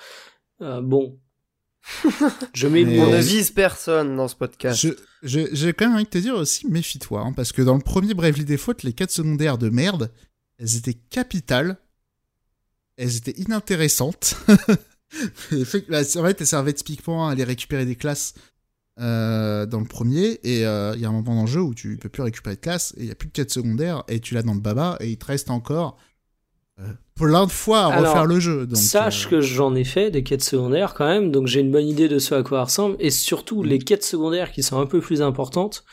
bon. 0.60 1.18
je 2.54 2.66
mets 2.66 2.82
On 2.98 3.10
ne 3.10 3.18
vise 3.18 3.50
personne 3.50 4.16
dans 4.16 4.26
ce 4.26 4.34
podcast. 4.34 4.86
J'ai 5.22 5.72
quand 5.74 5.86
même 5.86 5.96
envie 5.96 6.04
de 6.04 6.08
te 6.08 6.18
dire 6.18 6.34
aussi, 6.34 6.66
méfie-toi, 6.66 7.20
hein, 7.20 7.32
parce 7.34 7.52
que 7.52 7.60
dans 7.60 7.74
le 7.74 7.82
premier 7.82 8.14
Bravely 8.14 8.44
Default, 8.44 8.76
les 8.84 8.94
quêtes 8.94 9.10
secondaires 9.10 9.58
de 9.58 9.68
merde, 9.68 10.10
elles 10.58 10.76
étaient 10.76 10.94
capitales 10.94 11.78
elles 12.96 13.16
étaient 13.16 13.40
inintéressantes. 13.40 14.36
en 14.48 15.64
fait, 15.64 15.86
elles 15.90 16.46
servaient 16.46 16.72
typiquement 16.72 17.28
à 17.28 17.32
aller 17.32 17.44
récupérer 17.44 17.86
des 17.86 17.96
classes 17.96 18.34
euh, 19.00 19.66
dans 19.66 19.80
le 19.80 19.86
premier, 19.86 20.38
et 20.44 20.64
euh, 20.64 20.92
il 20.94 21.02
y 21.02 21.04
a 21.04 21.08
un 21.08 21.12
moment 21.12 21.34
dans 21.34 21.42
le 21.42 21.48
jeu 21.48 21.60
où 21.60 21.74
tu 21.74 21.96
peux 21.96 22.08
plus 22.08 22.22
récupérer 22.22 22.54
de 22.54 22.60
classes, 22.60 22.94
et 22.96 23.02
il 23.02 23.06
y 23.06 23.10
a 23.10 23.16
plus 23.16 23.26
de 23.26 23.32
quête 23.32 23.50
secondaire, 23.50 24.04
et 24.06 24.20
tu 24.20 24.34
l'as 24.34 24.42
dans 24.42 24.54
le 24.54 24.60
baba, 24.60 24.96
et 25.00 25.10
il 25.10 25.18
te 25.18 25.26
reste 25.26 25.50
encore 25.50 25.96
euh, 26.78 26.84
plein 27.16 27.46
de 27.46 27.50
fois 27.50 27.80
à 27.80 28.00
refaire 28.00 28.26
le 28.26 28.38
jeu. 28.38 28.66
Donc, 28.66 28.78
sache 28.78 29.28
que 29.28 29.40
j'en 29.40 29.74
ai 29.74 29.82
fait 29.82 30.12
des 30.12 30.22
quêtes 30.22 30.44
secondaires 30.44 30.94
quand 30.94 31.06
même, 31.06 31.32
donc 31.32 31.48
j'ai 31.48 31.60
une 31.60 31.72
bonne 31.72 31.88
idée 31.88 32.08
de 32.08 32.20
ce 32.20 32.36
à 32.36 32.44
quoi 32.44 32.58
elles 32.58 32.64
ressemblent, 32.64 32.96
et 33.00 33.10
surtout 33.10 33.64
les 33.64 33.80
quêtes 33.80 34.04
secondaires 34.04 34.52
qui 34.52 34.62
sont 34.62 34.78
un 34.78 34.86
peu 34.86 35.00
plus 35.00 35.22
importantes, 35.22 35.84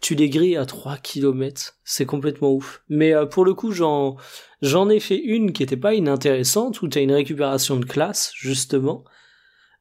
tu 0.00 0.14
les 0.14 0.28
grilles 0.28 0.56
à 0.56 0.66
3 0.66 0.98
km. 0.98 1.78
C'est 1.82 2.06
complètement 2.06 2.52
ouf. 2.52 2.82
Mais 2.88 3.14
pour 3.30 3.44
le 3.44 3.54
coup, 3.54 3.72
j'en, 3.72 4.16
j'en 4.64 4.88
ai 4.88 5.00
fait 5.00 5.18
une 5.18 5.52
qui 5.52 5.62
était 5.62 5.76
pas 5.76 5.94
inintéressante, 5.94 6.82
où 6.82 6.88
tu 6.88 6.98
as 6.98 7.02
une 7.02 7.12
récupération 7.12 7.76
de 7.76 7.84
classe, 7.84 8.32
justement, 8.34 9.04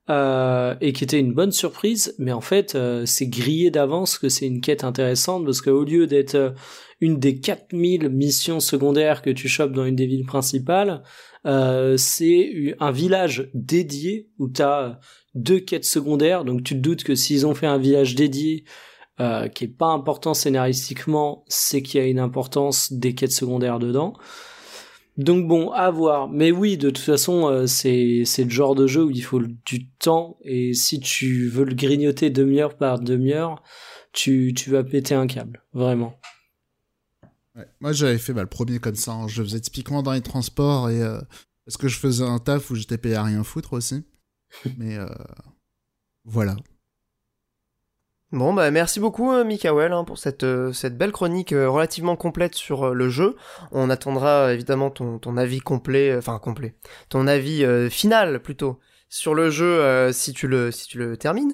euh, 0.09 0.75
et 0.81 0.93
qui 0.93 1.03
était 1.03 1.19
une 1.19 1.33
bonne 1.33 1.51
surprise. 1.51 2.15
Mais 2.19 2.31
en 2.31 2.41
fait, 2.41 2.75
euh, 2.75 3.05
c'est 3.05 3.27
grillé 3.27 3.71
d'avance 3.71 4.17
que 4.17 4.29
c'est 4.29 4.45
une 4.47 4.61
quête 4.61 4.83
intéressante, 4.83 5.45
parce 5.45 5.61
qu'au 5.61 5.83
lieu 5.83 6.07
d'être 6.07 6.53
une 7.01 7.19
des 7.19 7.39
4000 7.39 8.09
missions 8.09 8.59
secondaires 8.59 9.21
que 9.21 9.29
tu 9.29 9.47
chopes 9.47 9.73
dans 9.73 9.85
une 9.85 9.95
des 9.95 10.07
villes 10.07 10.25
principales, 10.25 11.03
c'est 11.45 12.75
un 12.79 12.91
village 12.91 13.49
dédié 13.53 14.29
où 14.39 14.47
tu 14.49 14.61
as 14.61 14.99
deux 15.35 15.59
quêtes 15.59 15.85
secondaires. 15.85 16.45
Donc 16.45 16.63
tu 16.63 16.75
te 16.75 16.79
doutes 16.79 17.03
que 17.03 17.15
s'ils 17.15 17.45
ont 17.45 17.53
fait 17.53 17.67
un 17.67 17.77
village 17.77 18.15
dédié, 18.15 18.63
euh, 19.19 19.47
qui 19.47 19.65
est 19.65 19.67
pas 19.67 19.89
important 19.89 20.33
scénaristiquement, 20.33 21.43
c'est 21.47 21.83
qu'il 21.83 22.01
y 22.01 22.03
a 22.03 22.07
une 22.07 22.17
importance 22.17 22.91
des 22.91 23.13
quêtes 23.13 23.31
secondaires 23.31 23.77
dedans. 23.77 24.13
Donc 25.17 25.47
bon, 25.47 25.71
à 25.71 25.91
voir. 25.91 26.27
Mais 26.29 26.51
oui, 26.51 26.77
de 26.77 26.89
toute 26.89 27.03
façon, 27.03 27.47
euh, 27.47 27.67
c'est 27.67 28.23
c'est 28.25 28.43
le 28.43 28.49
genre 28.49 28.75
de 28.75 28.87
jeu 28.87 29.03
où 29.03 29.11
il 29.11 29.23
faut 29.23 29.39
du 29.39 29.89
temps 29.89 30.37
et 30.41 30.73
si 30.73 30.99
tu 30.99 31.47
veux 31.47 31.65
le 31.65 31.75
grignoter 31.75 32.29
demi-heure 32.29 32.75
par 32.77 32.99
demi-heure, 32.99 33.61
tu 34.11 34.53
tu 34.55 34.71
vas 34.71 34.83
péter 34.83 35.13
un 35.13 35.27
câble, 35.27 35.63
vraiment. 35.73 36.19
Ouais. 37.55 37.67
Moi, 37.79 37.91
j'avais 37.91 38.17
fait 38.17 38.33
bah, 38.33 38.41
le 38.41 38.49
premier 38.49 38.79
comme 38.79 38.95
ça. 38.95 39.11
Hein. 39.11 39.27
Je 39.27 39.43
faisais 39.43 39.59
typiquement 39.59 40.01
dans 40.01 40.13
les 40.13 40.21
transports 40.21 40.89
et 40.89 41.01
euh, 41.01 41.21
parce 41.65 41.77
que 41.77 41.87
je 41.87 41.99
faisais 41.99 42.23
un 42.23 42.39
taf 42.39 42.71
où 42.71 42.75
j'étais 42.75 42.97
payé 42.97 43.15
à 43.15 43.23
rien 43.23 43.43
foutre 43.43 43.73
aussi. 43.73 44.03
Mais 44.77 44.97
voilà. 46.25 46.55
Bon, 48.33 48.51
bah 48.51 48.71
merci 48.71 48.99
beaucoup, 48.99 49.31
euh, 49.31 49.43
Mikael, 49.43 49.93
hein, 49.93 50.03
pour 50.03 50.17
cette, 50.17 50.43
euh, 50.43 50.73
cette 50.73 50.97
belle 50.97 51.11
chronique 51.11 51.53
euh, 51.53 51.69
relativement 51.69 52.15
complète 52.15 52.55
sur 52.55 52.91
le 52.91 53.07
jeu. 53.07 53.35
On 53.71 53.91
attendra 53.91 54.51
évidemment 54.51 54.89
ton, 54.89 55.19
ton 55.19 55.37
avis 55.37 55.59
complet, 55.59 56.15
enfin 56.17 56.39
complet, 56.39 56.73
ton 57.09 57.27
avis 57.27 57.63
final 57.91 58.41
plutôt 58.41 58.79
sur 59.07 59.35
le 59.35 59.51
jeu 59.51 60.11
si 60.11 60.33
tu 60.33 60.47
le 60.47 60.71
si 60.71 60.87
tu 60.87 60.97
le 60.97 61.15
termines. 61.15 61.53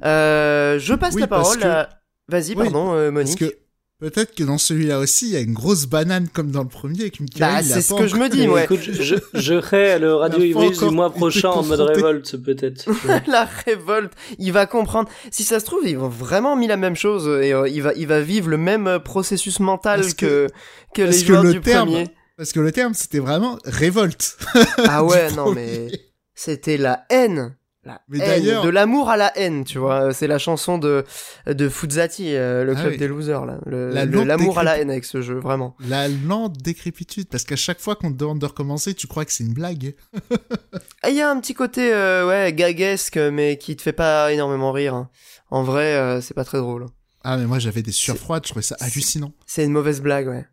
je 0.00 0.94
passe 0.94 1.18
la 1.18 1.26
parole 1.26 1.64
à. 1.64 1.88
Vas-y, 2.28 2.54
pardon, 2.54 3.10
Monique. 3.10 3.44
Peut-être 4.00 4.34
que 4.34 4.44
dans 4.44 4.56
celui-là 4.56 4.98
aussi, 4.98 5.26
il 5.26 5.32
y 5.32 5.36
a 5.36 5.40
une 5.40 5.52
grosse 5.52 5.84
banane 5.84 6.28
comme 6.32 6.50
dans 6.50 6.62
le 6.62 6.68
premier 6.68 7.02
avec 7.02 7.18
Bah, 7.38 7.62
c'est 7.62 7.82
ce 7.82 7.92
que 7.92 8.06
je 8.06 8.16
me 8.16 8.30
dis, 8.30 8.48
ouais. 8.48 8.64
Écoute, 8.64 8.80
je, 8.80 9.14
je 9.34 9.60
ferai 9.60 9.98
le 9.98 10.14
radio 10.14 10.42
hybride 10.42 10.78
du 10.78 10.86
mois 10.86 11.10
prochain 11.10 11.50
en 11.50 11.62
mode 11.62 11.80
révolte, 11.80 12.38
peut-être. 12.38 12.88
la 13.28 13.46
révolte, 13.66 14.14
il 14.38 14.52
va 14.52 14.64
comprendre. 14.64 15.10
Si 15.30 15.44
ça 15.44 15.60
se 15.60 15.66
trouve, 15.66 15.86
ils 15.86 15.98
vont 15.98 16.08
vraiment 16.08 16.56
mis 16.56 16.66
la 16.66 16.78
même 16.78 16.96
chose 16.96 17.28
et 17.44 17.52
euh, 17.52 17.68
il 17.68 17.82
va, 17.82 17.92
il 17.92 18.06
va 18.06 18.22
vivre 18.22 18.48
le 18.48 18.56
même 18.56 18.86
euh, 18.86 18.98
processus 18.98 19.60
mental 19.60 20.14
que, 20.14 20.46
que, 20.94 21.02
les 21.02 21.12
joueurs 21.12 21.44
du 21.44 21.60
premier. 21.60 22.08
Parce 22.38 22.52
que 22.52 22.60
le 22.60 22.72
terme, 22.72 22.94
c'était 22.94 23.18
vraiment 23.18 23.58
révolte. 23.66 24.38
ah 24.78 25.04
ouais, 25.04 25.30
non, 25.32 25.52
mais 25.52 25.88
c'était 26.34 26.78
la 26.78 27.04
haine 27.10 27.54
mais 28.08 28.40
de 28.40 28.68
l'amour 28.68 29.08
à 29.08 29.16
la 29.16 29.36
haine, 29.38 29.64
tu 29.64 29.78
vois. 29.78 30.12
C'est 30.12 30.26
la 30.26 30.38
chanson 30.38 30.78
de 30.78 31.04
de 31.46 31.68
Fuzati, 31.68 32.34
euh, 32.34 32.64
le 32.64 32.74
ah 32.76 32.80
club 32.80 32.96
des 32.96 33.08
losers 33.08 33.46
là. 33.46 33.58
L'amour 33.66 34.58
à 34.58 34.64
la 34.64 34.78
haine 34.78 34.90
avec 34.90 35.04
ce 35.04 35.22
jeu, 35.22 35.38
vraiment. 35.38 35.76
La 35.80 36.08
lente 36.08 36.58
décrépitude, 36.58 37.28
parce 37.28 37.44
qu'à 37.44 37.56
chaque 37.56 37.80
fois 37.80 37.96
qu'on 37.96 38.12
te 38.12 38.16
demande 38.16 38.38
de 38.38 38.46
recommencer, 38.46 38.94
tu 38.94 39.06
crois 39.06 39.24
que 39.24 39.32
c'est 39.32 39.44
une 39.44 39.54
blague. 39.54 39.94
Ah, 41.02 41.08
il 41.08 41.16
y 41.16 41.22
a 41.22 41.30
un 41.30 41.40
petit 41.40 41.54
côté 41.54 41.92
euh, 41.94 42.28
ouais 42.28 42.52
gaguesque, 42.52 43.16
mais 43.16 43.56
qui 43.56 43.74
te 43.74 43.82
fait 43.82 43.94
pas 43.94 44.30
énormément 44.32 44.70
rire. 44.70 44.94
Hein. 44.94 45.08
En 45.50 45.62
vrai, 45.62 45.94
euh, 45.94 46.20
c'est 46.20 46.34
pas 46.34 46.44
très 46.44 46.58
drôle. 46.58 46.86
Ah 47.24 47.38
mais 47.38 47.46
moi 47.46 47.58
j'avais 47.58 47.82
des 47.82 47.92
surfroides, 47.92 48.44
je 48.44 48.50
trouvais 48.50 48.62
ça 48.62 48.76
hallucinant. 48.80 49.32
C'est 49.46 49.64
une 49.64 49.72
mauvaise 49.72 50.02
blague, 50.02 50.28
ouais. 50.28 50.46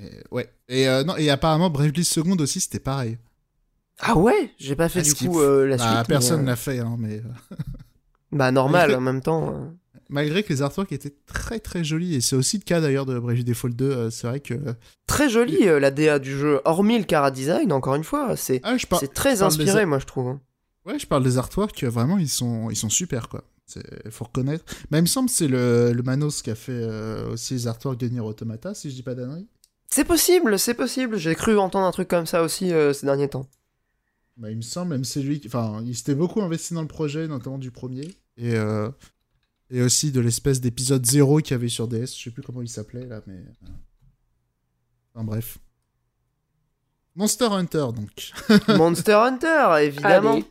Et, 0.00 0.22
ouais. 0.30 0.52
Et 0.68 0.86
non 1.04 1.16
et 1.16 1.30
apparemment 1.30 1.68
Bravely 1.68 2.04
Second 2.04 2.36
aussi 2.36 2.60
c'était 2.60 2.78
pareil. 2.78 3.18
Ah 4.02 4.16
ouais 4.16 4.50
J'ai 4.58 4.76
pas 4.76 4.88
fait 4.88 5.02
du 5.02 5.14
coup 5.14 5.40
euh, 5.40 5.66
la 5.66 5.76
Bah, 5.76 5.94
suite. 5.96 6.08
personne 6.08 6.40
euh, 6.42 6.46
l'a 6.46 6.56
fait, 6.56 6.78
hein, 6.78 6.96
mais 6.98 7.16
euh, 7.18 7.54
Bah 8.32 8.50
normal 8.52 8.94
en 8.96 9.00
même 9.00 9.20
temps. 9.20 9.54
euh. 9.54 9.66
malgré 10.08 10.42
que 10.42 10.48
les 10.52 10.62
artworks 10.62 10.92
étaient 10.92 11.14
très 11.26 11.58
très 11.60 11.84
jolis, 11.84 12.14
et 12.14 12.20
c'est 12.20 12.36
aussi 12.36 12.58
le 12.58 12.62
cas 12.64 12.80
d'ailleurs 12.80 13.06
de 13.06 13.18
Bravely 13.18 13.44
Default 13.44 13.74
2, 13.74 13.84
euh, 13.90 14.10
c'est 14.10 14.26
vrai 14.26 14.40
que... 14.40 14.54
Très 15.06 15.28
joli 15.28 15.68
euh, 15.68 15.78
la 15.80 15.90
DA 15.90 16.18
du 16.18 16.36
jeu, 16.36 16.60
hormis 16.64 16.98
le 16.98 17.04
cara 17.04 17.30
design, 17.30 17.72
encore 17.72 17.94
une 17.94 18.04
fois, 18.04 18.36
c'est 18.36 18.60
Ah, 18.62 18.76
je, 18.76 18.86
par- 18.86 19.00
c'est 19.00 19.12
très 19.12 19.34
des 19.34 19.42
inspiré 19.42 19.84
moi 19.86 19.98
je 19.98 20.06
trouve. 20.06 20.28
hein. 20.28 20.40
ouais, 20.86 20.98
je 20.98 21.06
parle 21.06 21.22
des 21.24 21.38
artworks, 21.38 21.84
vraiment 21.84 22.18
ils 22.18 22.28
sont, 22.28 22.70
ils 22.70 22.76
sont 22.76 22.88
super 22.90 23.28
quoi. 23.28 23.44
C'est- 23.66 24.10
Faut 24.10 24.24
reconnaître. 24.24 24.64
Mais 24.90 24.98
il 24.98 25.02
me 25.02 25.06
semble 25.06 25.28
que 25.28 25.34
c'est 25.36 25.46
le, 25.46 25.92
le 25.92 26.02
Manos 26.02 26.42
qui 26.42 26.50
a 26.50 26.56
fait 26.56 26.72
euh, 26.72 27.32
aussi 27.34 27.54
les 27.54 27.66
artworks 27.68 27.98
de 27.98 28.08
Nier 28.08 28.18
Automata, 28.20 28.74
si 28.74 28.90
je 28.90 28.96
dis 28.96 29.02
pas 29.04 29.14
d'annerie. 29.14 29.46
C'est 29.92 30.04
possible, 30.04 30.58
c'est 30.58 30.74
possible, 30.74 31.16
j'ai 31.18 31.34
cru 31.36 31.56
entendre 31.58 31.86
un 31.86 31.90
truc 31.92 32.08
comme 32.08 32.26
ça 32.26 32.42
aussi 32.42 32.72
euh, 32.72 32.92
ces 32.92 33.06
derniers 33.06 33.28
temps. 33.28 33.46
Bah, 34.36 34.50
il 34.50 34.56
me 34.56 34.62
semble, 34.62 34.90
même 34.92 35.04
c'est 35.04 35.22
lui 35.22 35.40
qui... 35.40 35.48
Enfin, 35.48 35.82
il 35.84 35.94
s'était 35.96 36.14
beaucoup 36.14 36.40
investi 36.40 36.72
dans 36.74 36.82
le 36.82 36.88
projet, 36.88 37.28
notamment 37.28 37.58
du 37.58 37.70
premier. 37.70 38.06
Et, 38.36 38.54
euh, 38.54 38.88
et 39.70 39.82
aussi 39.82 40.12
de 40.12 40.20
l'espèce 40.20 40.60
d'épisode 40.60 41.04
0 41.04 41.38
qu'il 41.40 41.50
y 41.52 41.54
avait 41.54 41.68
sur 41.68 41.88
DS. 41.88 42.06
Je 42.16 42.24
sais 42.24 42.30
plus 42.30 42.42
comment 42.42 42.62
il 42.62 42.68
s'appelait, 42.68 43.06
là, 43.06 43.20
mais... 43.26 43.34
euh. 43.34 43.68
Enfin, 45.14 45.24
bref. 45.24 45.58
Monster 47.16 47.46
Hunter, 47.50 47.86
donc. 47.94 48.32
Monster 48.68 49.12
Hunter, 49.14 49.74
évidemment. 49.82 50.32
Allez. 50.34 50.44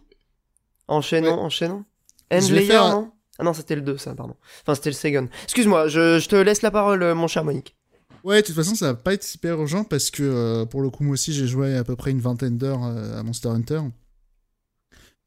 Enchaînons, 0.88 1.28
Ouais. 1.36 1.42
enchaînons. 1.42 1.86
Je 2.32 2.38
End 2.38 2.42
vais 2.42 2.56
Layer, 2.56 2.68
faire- 2.68 2.90
non? 2.90 3.12
Ah 3.40 3.44
non, 3.44 3.54
c'était 3.54 3.76
le 3.76 3.82
2, 3.82 3.98
ça, 3.98 4.14
pardon. 4.16 4.36
Enfin, 4.62 4.76
c'était 4.76 4.90
le 4.90 4.96
second. 4.96 5.30
Excuse-moi, 5.46 5.88
je, 5.88 6.20
je 6.20 6.28
te 6.28 6.36
laisse 6.36 6.62
la 6.62 6.72
parole, 6.72 7.02
euh, 7.02 7.16
mon 7.16 7.28
cher 7.28 7.46
Monique. 7.46 7.76
Ouais, 8.24 8.42
de 8.42 8.48
toute 8.48 8.56
façon, 8.56 8.76
ça 8.76 8.88
va 8.88 8.94
pas 8.96 9.14
être 9.14 9.24
super 9.24 9.60
urgent 9.60 9.84
parce 9.84 10.10
que, 10.12 10.24
euh, 10.24 10.66
pour 10.66 10.82
le 10.82 10.90
coup, 10.90 11.04
moi 11.04 11.14
aussi, 11.14 11.34
j'ai 11.34 11.48
joué 11.48 11.76
à 11.76 11.84
peu 11.84 11.96
près 11.96 12.12
une 12.12 12.20
vingtaine 12.20 12.58
d'heures 12.58 12.84
euh, 12.84 13.20
à 13.20 13.24
Monster 13.24 13.50
Hunter. 13.50 13.82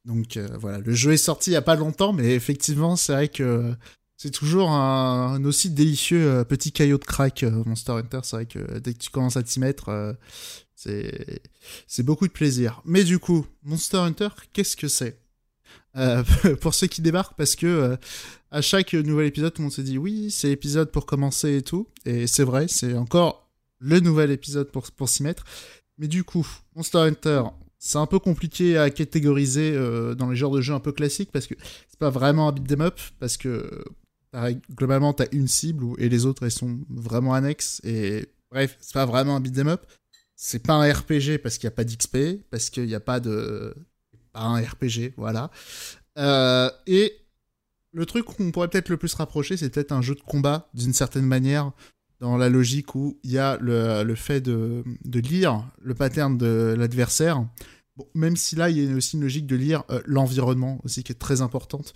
Donc, 0.04 0.36
euh, 0.36 0.48
voilà, 0.58 0.78
le 0.78 0.92
jeu 0.92 1.12
est 1.12 1.16
sorti 1.16 1.50
il 1.50 1.52
y 1.54 1.56
a 1.56 1.62
pas 1.62 1.76
longtemps, 1.76 2.12
mais 2.12 2.34
effectivement, 2.34 2.96
c'est 2.96 3.12
vrai 3.12 3.28
que 3.28 3.74
c'est 4.16 4.30
toujours 4.30 4.70
un, 4.70 5.42
aussi 5.44 5.70
délicieux 5.70 6.44
petit 6.48 6.72
caillot 6.72 6.98
de 6.98 7.04
crack, 7.04 7.42
Monster 7.42 7.92
Hunter. 7.92 8.20
C'est 8.22 8.36
vrai 8.36 8.46
que 8.46 8.78
dès 8.78 8.94
que 8.94 8.98
tu 8.98 9.10
commences 9.10 9.36
à 9.36 9.42
t'y 9.42 9.60
mettre, 9.60 10.16
c'est 10.74 11.42
c'est 11.86 12.02
beaucoup 12.02 12.26
de 12.26 12.32
plaisir. 12.32 12.82
Mais 12.84 13.04
du 13.04 13.18
coup, 13.18 13.46
Monster 13.62 13.98
Hunter, 13.98 14.28
qu'est-ce 14.52 14.76
que 14.76 14.88
c'est? 14.88 15.18
Pour 16.60 16.74
ceux 16.74 16.86
qui 16.86 17.02
débarquent, 17.02 17.36
parce 17.36 17.56
que 17.56 17.96
à 18.52 18.60
chaque 18.60 18.92
nouvel 18.92 19.26
épisode, 19.26 19.54
tout 19.54 19.62
le 19.62 19.64
monde 19.64 19.72
se 19.72 19.80
dit 19.80 19.96
oui, 19.96 20.30
c'est 20.30 20.48
l'épisode 20.48 20.90
pour 20.90 21.06
commencer 21.06 21.56
et 21.56 21.62
tout. 21.62 21.88
Et 22.04 22.26
c'est 22.26 22.44
vrai, 22.44 22.68
c'est 22.68 22.94
encore 22.94 23.50
le 23.78 23.98
nouvel 23.98 24.30
épisode 24.30 24.70
pour, 24.70 24.90
pour 24.92 25.08
s'y 25.08 25.22
mettre. 25.22 25.44
Mais 25.96 26.06
du 26.06 26.22
coup, 26.22 26.46
Monster 26.76 26.98
Hunter, 26.98 27.44
c'est 27.78 27.96
un 27.96 28.06
peu 28.06 28.18
compliqué 28.18 28.76
à 28.76 28.90
catégoriser 28.90 29.72
euh, 29.74 30.14
dans 30.14 30.28
les 30.30 30.36
genres 30.36 30.52
de 30.52 30.60
jeux 30.60 30.74
un 30.74 30.80
peu 30.80 30.92
classiques 30.92 31.32
parce 31.32 31.46
que 31.46 31.54
c'est 31.88 31.98
pas 31.98 32.10
vraiment 32.10 32.48
un 32.48 32.52
beat'em 32.52 32.82
up 32.82 33.00
parce 33.18 33.36
que 33.36 33.84
globalement 34.74 35.12
t'as 35.12 35.26
une 35.32 35.48
cible 35.48 35.84
et 35.98 36.08
les 36.08 36.24
autres 36.24 36.44
elles 36.44 36.52
sont 36.52 36.78
vraiment 36.88 37.34
annexes 37.34 37.80
et 37.84 38.26
bref, 38.50 38.76
c'est 38.80 38.94
pas 38.94 39.06
vraiment 39.06 39.36
un 39.36 39.40
beat'em 39.40 39.68
up. 39.68 39.86
C'est 40.36 40.62
pas 40.62 40.74
un 40.74 40.92
RPG 40.92 41.38
parce 41.42 41.56
qu'il 41.56 41.68
n'y 41.68 41.72
a 41.72 41.76
pas 41.76 41.84
d'XP, 41.84 42.16
parce 42.50 42.68
qu'il 42.68 42.86
n'y 42.86 42.94
a 42.94 43.00
pas 43.00 43.20
de. 43.20 43.74
Pas 44.32 44.40
un 44.40 44.60
RPG, 44.60 45.14
voilà. 45.16 45.50
Euh, 46.18 46.70
et 46.86 47.21
le 47.92 48.06
truc 48.06 48.24
qu'on 48.24 48.50
pourrait 48.50 48.68
peut-être 48.68 48.88
le 48.88 48.96
plus 48.96 49.14
rapprocher, 49.14 49.56
c'est 49.56 49.70
peut-être 49.70 49.92
un 49.92 50.02
jeu 50.02 50.14
de 50.14 50.20
combat 50.20 50.68
d'une 50.74 50.92
certaine 50.92 51.26
manière, 51.26 51.72
dans 52.20 52.36
la 52.36 52.48
logique 52.48 52.94
où 52.94 53.18
il 53.24 53.32
y 53.32 53.38
a 53.38 53.58
le, 53.60 54.04
le 54.04 54.14
fait 54.14 54.40
de, 54.40 54.84
de 55.04 55.20
lire 55.20 55.64
le 55.82 55.94
pattern 55.94 56.38
de 56.38 56.74
l'adversaire. 56.78 57.44
Bon, 57.96 58.06
même 58.14 58.36
si 58.36 58.56
là, 58.56 58.70
il 58.70 58.78
y 58.78 58.92
a 58.92 58.96
aussi 58.96 59.16
une 59.16 59.22
logique 59.22 59.46
de 59.46 59.56
lire 59.56 59.82
euh, 59.90 60.00
l'environnement 60.06 60.80
aussi 60.84 61.02
qui 61.02 61.12
est 61.12 61.16
très 61.16 61.42
importante. 61.42 61.92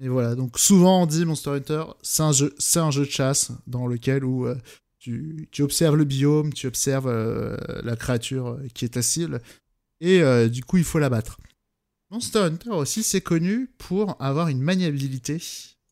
Et 0.00 0.08
voilà, 0.08 0.34
donc 0.34 0.58
souvent 0.58 1.02
on 1.02 1.06
dit 1.06 1.24
Monster 1.24 1.50
Hunter, 1.50 1.84
c'est 2.02 2.22
un 2.22 2.32
jeu, 2.32 2.54
c'est 2.58 2.80
un 2.80 2.90
jeu 2.90 3.04
de 3.04 3.10
chasse 3.10 3.52
dans 3.66 3.86
lequel 3.86 4.24
où 4.24 4.46
euh, 4.46 4.56
tu, 4.98 5.48
tu 5.52 5.62
observes 5.62 5.96
le 5.96 6.04
biome, 6.04 6.52
tu 6.52 6.66
observes 6.66 7.06
euh, 7.06 7.56
la 7.82 7.96
créature 7.96 8.58
qui 8.74 8.84
est 8.84 8.90
ta 8.90 9.02
cible, 9.02 9.40
et 10.00 10.20
du 10.50 10.62
coup 10.62 10.76
il 10.76 10.84
faut 10.84 10.98
la 10.98 11.08
battre. 11.08 11.38
Monster 12.10 12.38
Hunter 12.40 12.70
aussi, 12.70 13.02
c'est 13.02 13.20
connu 13.20 13.68
pour 13.78 14.16
avoir 14.20 14.48
une 14.48 14.60
maniabilité, 14.60 15.42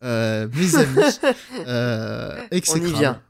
euh, 0.03 0.49
mes 0.55 0.77
amis, 0.77 1.19
euh, 1.67 2.47
exécrable. 2.51 2.97
vient. 2.97 3.23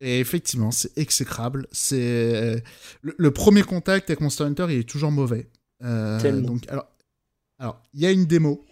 Et 0.00 0.20
effectivement, 0.20 0.70
c'est 0.70 0.96
exécrable. 0.96 1.66
C'est 1.72 2.62
le, 3.02 3.14
le 3.18 3.30
premier 3.32 3.62
contact 3.62 4.08
avec 4.08 4.20
Monster 4.20 4.44
Hunter, 4.44 4.66
il 4.70 4.78
est 4.78 4.88
toujours 4.88 5.10
mauvais. 5.10 5.50
Euh, 5.82 6.40
donc, 6.40 6.68
alors, 6.68 6.86
alors, 7.58 7.82
il 7.92 8.00
y 8.00 8.06
a 8.06 8.10
une 8.10 8.26
démo. 8.26 8.64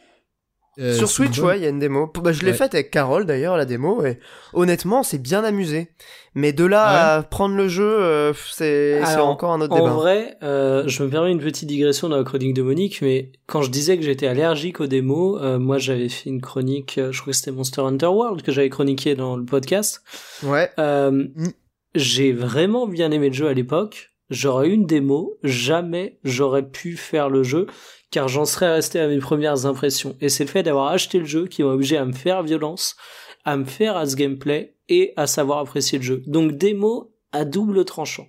Euh, 0.78 0.94
Sur 0.94 1.08
Switch, 1.08 1.38
ouais, 1.40 1.58
il 1.58 1.62
y 1.62 1.66
a 1.66 1.70
une 1.70 1.78
démo. 1.78 2.10
Bah, 2.22 2.32
je 2.32 2.40
l'ai 2.42 2.52
Ouais. 2.52 2.56
faite 2.56 2.74
avec 2.74 2.90
Carole 2.90 3.26
d'ailleurs, 3.26 3.56
la 3.56 3.64
démo, 3.64 4.04
et 4.04 4.18
honnêtement, 4.52 5.02
c'est 5.02 5.18
bien 5.18 5.42
amusé. 5.44 5.88
Mais 6.34 6.52
de 6.52 6.64
là 6.64 7.16
à 7.16 7.22
prendre 7.22 7.56
le 7.56 7.66
jeu, 7.68 7.84
euh, 8.00 8.32
c'est 8.52 9.00
encore 9.16 9.50
un 9.52 9.60
autre 9.60 9.72
En 9.72 9.78
débat. 9.78 9.90
vrai, 9.90 10.36
euh, 10.44 10.84
je 10.86 11.02
me 11.02 11.08
permets 11.10 11.32
une 11.32 11.40
petite 11.40 11.66
digression 11.68 12.08
dans 12.08 12.16
la 12.16 12.22
chronique 12.22 12.54
de 12.54 12.62
Monique, 12.62 13.02
mais 13.02 13.32
quand 13.46 13.62
je 13.62 13.70
disais 13.70 13.96
que 13.96 14.04
j'étais 14.04 14.26
allergique 14.28 14.80
aux 14.80 14.86
démos, 14.86 15.40
euh, 15.42 15.58
moi 15.58 15.78
j'avais 15.78 16.08
fait 16.08 16.30
une 16.30 16.40
chronique, 16.40 17.00
je 17.10 17.20
crois 17.20 17.32
que 17.32 17.36
c'était 17.36 17.50
Monster 17.50 17.80
Hunter 17.80 18.06
World 18.06 18.42
que 18.42 18.52
j'avais 18.52 18.68
chroniqué 18.70 19.16
dans 19.16 19.36
le 19.36 19.44
podcast. 19.44 20.02
Ouais. 20.44 20.70
Euh, 20.78 21.10
Mm. 21.10 21.48
J'ai 21.94 22.32
vraiment 22.32 22.86
bien 22.86 23.10
aimé 23.10 23.28
le 23.28 23.34
jeu 23.34 23.48
à 23.48 23.54
l'époque. 23.54 24.10
J'aurais 24.30 24.68
eu 24.68 24.72
une 24.72 24.84
démo, 24.84 25.38
jamais 25.42 26.18
j'aurais 26.22 26.62
pu 26.68 26.96
faire 26.98 27.30
le 27.30 27.42
jeu, 27.42 27.66
car 28.10 28.28
j'en 28.28 28.44
serais 28.44 28.72
resté 28.72 29.00
à 29.00 29.08
mes 29.08 29.18
premières 29.18 29.66
impressions. 29.66 30.16
Et 30.20 30.28
c'est 30.28 30.44
le 30.44 30.50
fait 30.50 30.62
d'avoir 30.62 30.88
acheté 30.88 31.18
le 31.18 31.24
jeu 31.26 31.46
qui 31.46 31.62
m'a 31.62 31.70
obligé 31.70 31.96
à 31.96 32.04
me 32.04 32.12
faire 32.12 32.42
violence, 32.42 32.96
à 33.44 33.56
me 33.56 33.64
faire 33.64 33.96
à 33.96 34.06
ce 34.06 34.16
gameplay 34.16 34.74
et 34.88 35.12
à 35.16 35.26
savoir 35.26 35.58
apprécier 35.58 35.98
le 35.98 36.04
jeu. 36.04 36.22
Donc 36.26 36.52
démo 36.52 37.12
à 37.32 37.44
double 37.44 37.84
tranchant. 37.84 38.26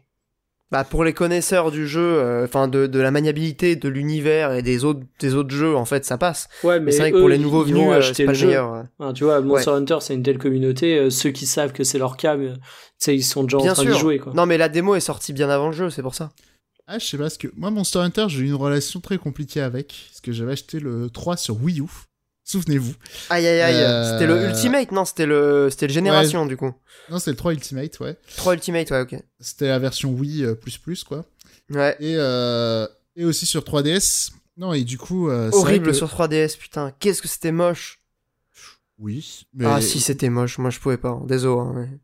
Bah, 0.72 0.84
pour 0.84 1.03
les 1.03 1.14
connaisseurs 1.14 1.72
du 1.72 1.88
jeu, 1.88 1.99
euh, 2.19 2.43
enfin 2.45 2.68
de, 2.68 2.85
de 2.85 2.99
la 2.99 3.10
maniabilité, 3.10 3.76
de 3.76 3.89
l'univers 3.89 4.53
et 4.53 4.61
des 4.61 4.85
autres, 4.85 4.99
des 5.19 5.34
autres 5.34 5.49
jeux, 5.49 5.76
en 5.76 5.85
fait, 5.85 6.06
ça 6.06 6.19
passe. 6.19 6.47
Ouais, 6.64 6.80
Mais 6.80 6.91
c'est 6.91 6.99
vrai 6.99 7.11
que 7.11 7.18
pour 7.18 7.27
les 7.30 7.39
nouveaux 7.39 7.64
venus, 7.64 7.89
euh, 7.89 8.01
c'est 8.14 8.26
pas 8.26 8.34
le 8.34 8.38
jeu. 8.38 8.47
meilleur. 8.47 8.72
ouais. 8.73 8.81
Enfin, 8.99 9.14
tu 9.14 9.23
vois, 9.23 9.41
Monster 9.41 9.72
Hunter, 9.72 9.97
c'est 10.01 10.14
une 10.14 10.22
telle 10.22 10.38
communauté, 10.38 10.99
euh, 10.99 11.10
ceux 11.10 11.31
qui 11.31 11.47
savent 11.47 11.72
que 11.73 11.84
c'est 11.84 11.97
leur 11.97 12.18
cas, 12.18 12.35
mais, 12.38 12.49
tu 12.53 12.60
sais, 12.99 13.15
ils 13.15 13.23
sont 13.23 13.41
déjà 13.45 13.57
Bien 13.57 13.72
en 13.72 13.73
train 13.73 13.84
sûr. 13.85 13.97
jouer, 13.97 14.19
quoi. 14.19 14.31
Non, 14.35 14.45
mais 14.45 14.60
la 14.60 14.69
démo 14.69 14.93
est 14.93 14.99
sortie 14.99 15.34
bien 15.34 15.49
avant 15.49 15.68
le 15.69 15.73
jeu, 15.73 15.89
c'est 15.89 16.03
pour 16.03 16.14
ça. 16.14 16.30
Ah, 16.91 16.98
je 16.98 17.06
sais 17.06 17.18
pas, 17.18 17.24
parce 17.26 17.38
que 17.38 17.48
moi, 17.56 17.70
Monster 17.70 17.99
Hunter, 17.99 18.26
j'ai 18.30 18.40
eu 18.40 18.45
une 18.48 18.56
relation 18.56 18.99
très 18.99 19.20
compliquée 19.20 19.61
avec, 19.61 19.94
parce 20.10 20.22
que 20.22 20.32
j'avais 20.32 20.53
acheté 20.53 20.80
le 20.80 21.10
3 21.11 21.38
sur 21.38 21.61
Wii 21.61 21.82
U. 21.82 21.86
Souvenez-vous. 22.44 22.95
Aïe 23.30 23.45
aïe 23.45 23.61
aïe, 23.61 23.76
Euh, 23.76 24.11
c'était 24.11 24.26
le 24.26 24.48
Ultimate, 24.49 24.91
non, 24.91 25.06
c'était 25.06 25.28
le, 25.28 25.68
c'était 25.70 25.86
le 25.86 25.94
Génération 25.94 26.48
du 26.48 26.57
coup. 26.57 26.74
Non, 27.11 27.20
c'est 27.20 27.30
le 27.30 27.38
3 27.38 27.53
Ultimate, 27.53 27.99
ouais. 27.99 28.18
3 28.38 28.56
Ultimate, 28.56 28.90
ouais, 28.90 29.02
ok. 29.02 29.16
C'était 29.40 29.68
la 29.68 29.78
version 29.78 30.11
Wii 30.11 30.44
euh, 30.45 30.56
plus 30.56 30.80
plus, 30.80 31.03
quoi. 31.03 31.26
Ouais. 31.70 31.95
Et, 31.99 32.16
euh, 32.18 32.88
et 33.16 33.24
aussi 33.24 33.45
sur 33.45 33.61
3DS. 33.61 34.32
Non, 34.57 34.74
et 34.74 34.84
du 34.84 34.98
coup. 34.98 35.30
Horrible 35.30 35.88
que- 35.88 35.94
sur 35.94 36.07
3DS, 36.10 36.57
putain, 36.57 36.91
qu'est-ce 36.99 37.22
que 37.22 37.28
c'était 37.28 37.52
moche. 37.52 37.99
Oui. 38.98 39.45
Mais... 39.53 39.66
Ah 39.66 39.80
si, 39.80 39.99
c'était 39.99 40.30
moche, 40.30 40.57
moi 40.57 40.72
je 40.72 40.80
pouvais 40.80 40.98
pas, 40.98 41.10
hein. 41.10 41.24
désolé. 41.28 41.61
hein, 41.61 41.74
mais- 41.76 41.99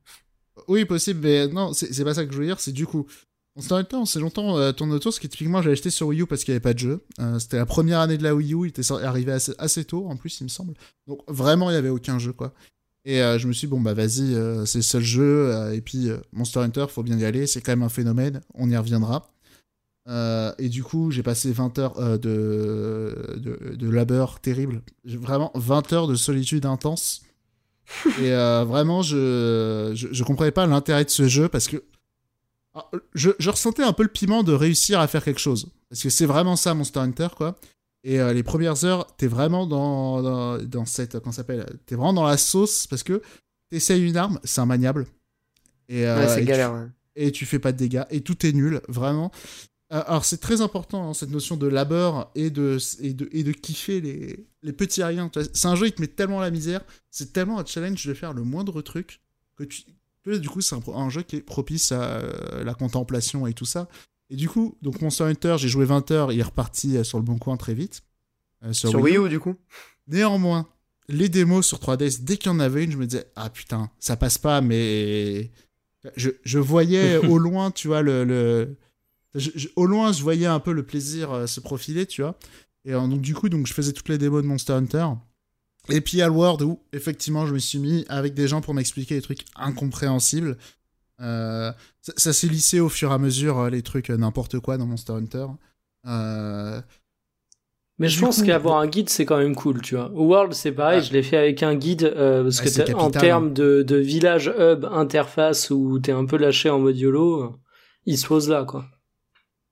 Oui, 0.67 0.85
possible, 0.85 1.21
mais 1.23 1.47
non, 1.47 1.73
c'est 1.73 1.91
c'est 1.93 2.03
pas 2.03 2.13
ça 2.13 2.23
que 2.25 2.31
je 2.31 2.37
veux 2.37 2.45
dire, 2.45 2.59
c'est 2.59 2.71
du 2.71 2.85
coup. 2.85 3.05
Monster 3.55 3.75
Hunter, 3.75 3.95
on 3.95 4.05
s'est 4.05 4.19
longtemps 4.19 4.57
euh, 4.57 4.73
tourné 4.73 4.93
autour, 4.93 5.13
ce 5.13 5.19
qui 5.19 5.29
typiquement 5.29 5.61
j'avais 5.61 5.73
acheté 5.73 5.89
sur 5.89 6.07
Wii 6.07 6.21
U 6.21 6.25
parce 6.25 6.43
qu'il 6.43 6.51
n'y 6.51 6.55
avait 6.55 6.61
pas 6.61 6.73
de 6.73 6.79
jeu. 6.79 7.05
Euh, 7.19 7.39
C'était 7.39 7.57
la 7.57 7.65
première 7.65 8.01
année 8.01 8.17
de 8.17 8.23
la 8.23 8.35
Wii 8.35 8.53
U, 8.53 8.65
il 8.65 8.69
était 8.69 8.91
arrivé 8.91 9.31
assez, 9.31 9.85
tôt 9.85 10.07
en 10.07 10.17
plus, 10.17 10.41
il 10.41 10.43
me 10.43 10.49
semble. 10.49 10.73
Donc 11.07 11.21
vraiment, 11.27 11.69
il 11.69 11.73
n'y 11.73 11.77
avait 11.77 11.89
aucun 11.89 12.19
jeu, 12.19 12.33
quoi. 12.33 12.53
Et 13.05 13.21
euh, 13.21 13.37
je 13.39 13.47
me 13.47 13.53
suis 13.53 13.67
dit, 13.67 13.71
bon, 13.71 13.79
bah 13.79 13.93
vas-y, 13.93 14.33
euh, 14.33 14.65
c'est 14.65 14.79
le 14.79 14.83
seul 14.83 15.03
jeu. 15.03 15.71
et 15.73 15.79
puis 15.79 16.09
Monster 16.33 16.59
Hunter, 16.59 16.87
faut 16.89 17.03
bien 17.03 17.17
y 17.17 17.23
aller, 17.23 17.47
c'est 17.47 17.61
quand 17.61 17.71
même 17.71 17.83
un 17.83 17.89
phénomène, 17.89 18.41
on 18.55 18.69
y 18.69 18.75
reviendra. 18.75 19.31
Et 20.59 20.69
du 20.69 20.83
coup, 20.83 21.11
j'ai 21.11 21.23
passé 21.23 21.51
20 21.51 21.79
heures 21.79 22.19
de, 22.19 23.39
de, 23.79 23.89
labeur 23.89 24.39
terrible. 24.39 24.81
J'ai 25.03 25.17
Vraiment 25.17 25.51
20 25.55 25.93
heures 25.93 26.07
de 26.07 26.15
solitude 26.15 26.65
intense. 26.65 27.21
et 28.19 28.31
vraiment, 28.31 29.01
je, 29.01 29.93
je, 29.95 30.07
je 30.11 30.23
comprenais 30.23 30.51
pas 30.51 30.67
l'intérêt 30.67 31.05
de 31.05 31.09
ce 31.09 31.27
jeu 31.27 31.47
parce 31.47 31.67
que 31.67 31.83
ah, 32.75 32.89
je, 33.13 33.31
je 33.39 33.49
ressentais 33.49 33.83
un 33.83 33.93
peu 33.93 34.03
le 34.03 34.09
piment 34.09 34.43
de 34.43 34.53
réussir 34.53 34.99
à 34.99 35.07
faire 35.07 35.23
quelque 35.23 35.39
chose. 35.39 35.71
Parce 35.89 36.03
que 36.03 36.09
c'est 36.09 36.25
vraiment 36.25 36.55
ça, 36.55 36.73
Monster 36.73 36.99
Hunter, 36.99 37.29
quoi. 37.35 37.57
Et 38.03 38.19
euh, 38.19 38.33
les 38.33 38.43
premières 38.43 38.83
heures, 38.85 39.15
t'es 39.17 39.27
vraiment 39.27 39.65
dans, 39.65 40.21
dans, 40.21 40.57
dans 40.63 40.85
cette. 40.85 41.19
Comment 41.19 41.31
s'appelle 41.31 41.65
T'es 41.87 41.95
vraiment 41.95 42.13
dans 42.13 42.27
la 42.27 42.37
sauce 42.37 42.85
parce 42.85 43.01
que 43.03 43.21
t'essayes 43.71 44.07
une 44.07 44.17
arme, 44.17 44.39
c'est 44.43 44.61
immaniable. 44.61 45.07
Et, 45.89 46.05
euh, 46.05 46.17
Ouais, 46.19 46.27
c'est 46.27 46.37
et 46.37 46.41
tu- 46.41 46.45
galère. 46.47 46.73
ouais. 46.73 46.87
et 47.15 47.31
tu 47.31 47.45
fais 47.47 47.59
pas 47.59 47.71
de 47.71 47.77
dégâts 47.77 48.03
et 48.11 48.21
tout 48.21 48.45
est 48.45 48.51
nul 48.53 48.81
vraiment 48.87 49.31
Euh, 49.93 50.01
alors 50.07 50.25
c'est 50.25 50.39
très 50.39 50.61
important 50.61 51.09
hein, 51.09 51.13
cette 51.13 51.29
notion 51.29 51.57
de 51.57 51.67
labeur 51.67 52.31
et 52.33 52.49
de 52.49 52.77
et 53.01 53.13
de, 53.13 53.29
et 53.31 53.43
de 53.43 53.51
kiffer 53.51 54.01
les, 54.01 54.47
les 54.63 54.73
petits 54.73 55.03
riens 55.03 55.29
Tu 55.29 55.39
c'est 55.53 55.67
un 55.67 55.75
jeu 55.75 55.85
qui 55.85 55.91
te 55.93 56.01
met 56.01 56.07
tellement 56.07 56.39
la 56.39 56.49
misère 56.49 56.81
c'est 57.11 57.31
tellement 57.33 57.59
un 57.59 57.65
challenge 57.65 58.03
de 58.07 58.13
faire 58.15 58.33
le 58.33 58.41
moindre 58.43 58.81
truc 58.81 59.21
que 59.55 59.63
tu 59.63 59.83
du 60.25 60.49
coup 60.49 60.61
c'est 60.61 60.75
un, 60.93 61.09
jeu 61.09 61.21
qui 61.21 61.37
est 61.37 61.41
propice 61.41 61.91
à 61.91 62.01
euh, 62.01 62.63
la 62.63 62.73
contemplation 62.73 63.47
et 63.47 63.53
tout 63.53 63.65
ça 63.65 63.87
Et 64.29 64.35
du 64.35 64.49
coup, 64.49 64.77
donc 64.81 65.01
Monster 65.01 65.25
Hunter, 65.25 65.55
j'ai 65.57 65.67
joué 65.67 65.85
20 65.85 66.11
heures, 66.11 66.31
il 66.31 66.39
est 66.39 66.43
reparti 66.43 66.97
euh, 66.97 67.03
sur 67.03 67.17
le 67.19 67.23
bon 67.23 67.37
coin 67.37 67.57
très 67.57 67.73
vite. 67.73 68.03
Euh, 68.63 68.73
sur, 68.73 68.95
Wii 68.95 69.17
U, 69.17 69.29
du 69.29 69.39
coup? 69.39 69.55
Néanmoins, 70.07 70.67
les 71.07 71.29
démos 71.29 71.65
sur 71.65 71.79
3DS, 71.79 72.23
dès 72.23 72.37
qu'il 72.37 72.51
y 72.51 72.55
en 72.55 72.59
avait 72.59 72.83
une, 72.83 72.91
je 72.91 72.97
me 72.97 73.05
disais, 73.05 73.25
ah 73.35 73.49
putain, 73.49 73.89
ça 73.99 74.15
passe 74.15 74.37
pas, 74.37 74.61
mais. 74.61 75.51
Je, 76.15 76.29
je 76.43 76.59
voyais 76.59 77.17
au 77.27 77.37
loin, 77.37 77.71
tu 77.71 77.87
vois, 77.87 78.01
le. 78.01 78.23
le... 78.23 78.77
au 79.75 79.85
loin, 79.85 80.11
je 80.11 80.21
voyais 80.21 80.45
un 80.45 80.59
peu 80.59 80.71
le 80.71 80.83
plaisir 80.83 81.31
euh, 81.31 81.47
se 81.47 81.59
profiler, 81.59 82.05
tu 82.05 82.21
vois. 82.21 82.37
Et 82.85 82.91
donc, 82.91 83.21
du 83.21 83.33
coup, 83.33 83.49
donc, 83.49 83.65
je 83.65 83.73
faisais 83.73 83.93
toutes 83.93 84.09
les 84.09 84.19
démos 84.19 84.43
de 84.43 84.47
Monster 84.47 84.73
Hunter. 84.73 85.07
Et 85.89 86.01
puis, 86.01 86.21
à 86.21 86.29
World, 86.29 86.61
où, 86.61 86.79
effectivement, 86.93 87.45
je 87.45 87.53
me 87.53 87.59
suis 87.59 87.79
mis 87.79 88.05
avec 88.09 88.33
des 88.33 88.47
gens 88.47 88.61
pour 88.61 88.73
m'expliquer 88.73 89.15
des 89.15 89.21
trucs 89.21 89.45
incompréhensibles. 89.55 90.57
Euh, 91.21 91.71
ça, 92.01 92.33
s'est 92.33 92.47
lissé 92.47 92.79
au 92.79 92.89
fur 92.89 93.11
et 93.11 93.13
à 93.13 93.17
mesure, 93.17 93.59
euh, 93.59 93.69
les 93.69 93.81
trucs 93.81 94.09
n'importe 94.09 94.59
quoi 94.59 94.77
dans 94.77 94.85
Monster 94.85 95.13
Hunter. 95.13 95.45
Euh, 96.07 96.81
mais 97.97 98.09
je 98.09 98.19
pense 98.19 98.43
qu'avoir 98.43 98.79
un 98.79 98.87
guide, 98.87 99.09
c'est 99.09 99.25
quand 99.25 99.37
même 99.37 99.55
cool, 99.55 99.81
tu 99.81 99.95
vois. 99.95 100.11
World, 100.11 100.53
c'est 100.53 100.73
pareil, 100.73 101.01
je 101.01 101.13
l'ai 101.13 101.23
fait 101.23 101.37
avec 101.37 101.63
un 101.63 101.75
guide, 101.75 102.13
parce 102.13 102.59
que 102.59 102.93
en 102.95 103.09
termes 103.09 103.53
de, 103.53 103.83
de, 103.83 103.95
village, 103.95 104.53
hub, 104.59 104.85
interface, 104.85 105.69
où 105.69 105.97
t'es 105.99 106.11
un 106.11 106.25
peu 106.25 106.37
lâché 106.37 106.69
en 106.69 106.79
mode 106.79 106.97
YOLO, 106.97 107.55
il 108.05 108.17
se 108.17 108.27
pose 108.27 108.49
là, 108.49 108.65
quoi. 108.65 108.85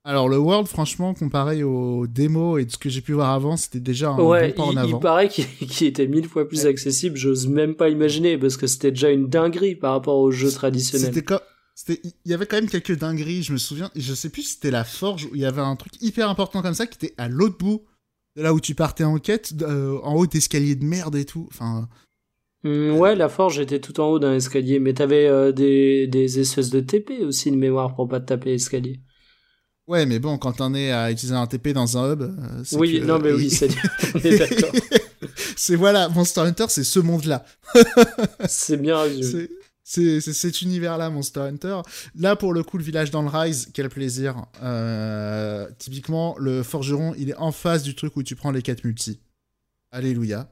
Alors 0.05 0.27
le 0.27 0.38
World, 0.38 0.67
franchement, 0.67 1.13
comparé 1.13 1.63
aux 1.63 2.07
démos 2.07 2.61
et 2.61 2.65
de 2.65 2.71
ce 2.71 2.77
que 2.77 2.89
j'ai 2.89 2.99
pu 2.99 3.13
voir 3.13 3.30
avant, 3.30 3.55
c'était 3.55 3.80
déjà 3.80 4.09
un 4.09 4.19
ouais, 4.19 4.49
bon 4.49 4.55
pas 4.55 4.71
il, 4.71 4.77
en 4.77 4.81
avant. 4.81 4.97
il 4.97 4.99
paraît 5.01 5.30
qu'il 5.30 5.88
était 5.88 6.07
mille 6.07 6.27
fois 6.27 6.47
plus 6.47 6.65
accessible. 6.65 7.15
J'ose 7.15 7.47
même 7.47 7.75
pas 7.75 7.88
imaginer 7.89 8.38
parce 8.38 8.57
que 8.57 8.67
c'était 8.67 8.91
déjà 8.91 9.11
une 9.11 9.27
dinguerie 9.27 9.75
par 9.75 9.93
rapport 9.93 10.17
aux 10.17 10.31
jeux 10.31 10.51
traditionnels. 10.51 11.13
C'était 11.75 12.01
il 12.25 12.31
y 12.31 12.34
avait 12.34 12.45
quand 12.45 12.57
même 12.57 12.69
quelques 12.69 12.97
dingueries. 12.97 13.43
Je 13.43 13.53
me 13.53 13.57
souviens, 13.57 13.89
je 13.95 14.13
sais 14.13 14.30
plus 14.30 14.43
si 14.43 14.53
c'était 14.55 14.71
la 14.71 14.84
Forge 14.84 15.25
où 15.25 15.35
il 15.35 15.41
y 15.41 15.45
avait 15.45 15.61
un 15.61 15.75
truc 15.77 15.93
hyper 16.01 16.30
important 16.30 16.61
comme 16.61 16.73
ça 16.73 16.85
qui 16.85 16.97
était 17.03 17.15
à 17.17 17.30
l'autre 17.30 17.57
bout 17.57 17.84
de 18.35 18.41
là 18.43 18.53
où 18.53 18.59
tu 18.59 18.75
partais 18.75 19.05
en 19.05 19.19
quête, 19.19 19.53
euh, 19.61 19.99
en 20.03 20.15
haut 20.15 20.27
d'escalier 20.27 20.75
de 20.75 20.84
merde 20.84 21.15
et 21.15 21.25
tout. 21.25 21.47
Enfin. 21.49 21.88
Mmh, 22.63 22.91
ouais, 22.91 23.15
la 23.15 23.30
forge 23.30 23.59
était 23.59 23.80
tout 23.80 23.99
en 24.01 24.09
haut 24.09 24.19
d'un 24.19 24.35
escalier, 24.35 24.80
mais 24.80 24.93
t'avais 24.93 25.27
euh, 25.27 25.51
des, 25.51 26.07
des 26.07 26.39
espèces 26.39 26.69
de 26.69 26.80
TP 26.81 27.23
aussi 27.23 27.51
de 27.51 27.57
mémoire 27.57 27.95
pour 27.95 28.07
pas 28.07 28.19
te 28.19 28.25
taper 28.25 28.51
l'escalier. 28.51 28.99
Ouais, 29.88 30.05
mais 30.05 30.19
bon, 30.19 30.38
quand 30.38 30.61
on 30.61 30.73
est 30.73 30.91
à 30.91 31.11
utiliser 31.11 31.35
un 31.35 31.45
TP 31.45 31.69
dans 31.69 31.97
un 31.97 32.14
hub, 32.14 32.22
euh, 32.22 32.64
Oui, 32.73 33.01
non, 33.01 33.19
mais 33.19 33.34
oui, 33.34 33.49
c'est 33.49 33.68
d'accord. 34.14 34.72
c'est 35.57 35.76
voilà, 35.76 36.07
Monster 36.07 36.41
Hunter, 36.41 36.65
c'est 36.69 36.85
ce 36.85 36.99
monde-là. 36.99 37.45
c'est 38.47 38.77
bien 38.77 39.01
résumé. 39.01 39.49
C'est 39.84 40.22
cet 40.22 40.61
univers-là, 40.61 41.10
Monster 41.10 41.41
Hunter. 41.41 41.81
Là, 42.15 42.38
pour 42.38 42.53
le 42.53 42.64
coup, 42.64 42.77
le 42.77 42.84
village 42.85 43.11
dans 43.11 43.22
le 43.22 43.27
Rise, 43.27 43.69
quel 43.73 43.89
plaisir. 43.89 44.45
Euh, 44.61 45.68
typiquement, 45.77 46.38
le 46.39 46.64
forgeron, 46.64 47.14
il 47.18 47.31
est 47.31 47.35
en 47.35 47.51
face 47.51 47.84
du 47.84 47.93
truc 47.93 48.15
où 48.15 48.23
tu 48.23 48.38
prends 48.38 48.51
les 48.51 48.61
quêtes 48.61 48.85
multi. 48.85 49.19
Alléluia. 49.91 50.49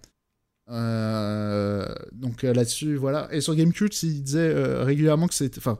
Euh, 0.69 1.87
donc 2.11 2.43
là-dessus, 2.43 2.97
voilà. 2.97 3.29
Et 3.31 3.39
sur 3.39 3.55
Gamecube, 3.55 3.93
il 4.03 4.23
disait 4.23 4.53
régulièrement 4.83 5.27
que 5.27 5.33
c'était. 5.33 5.59
Enfin, 5.59 5.79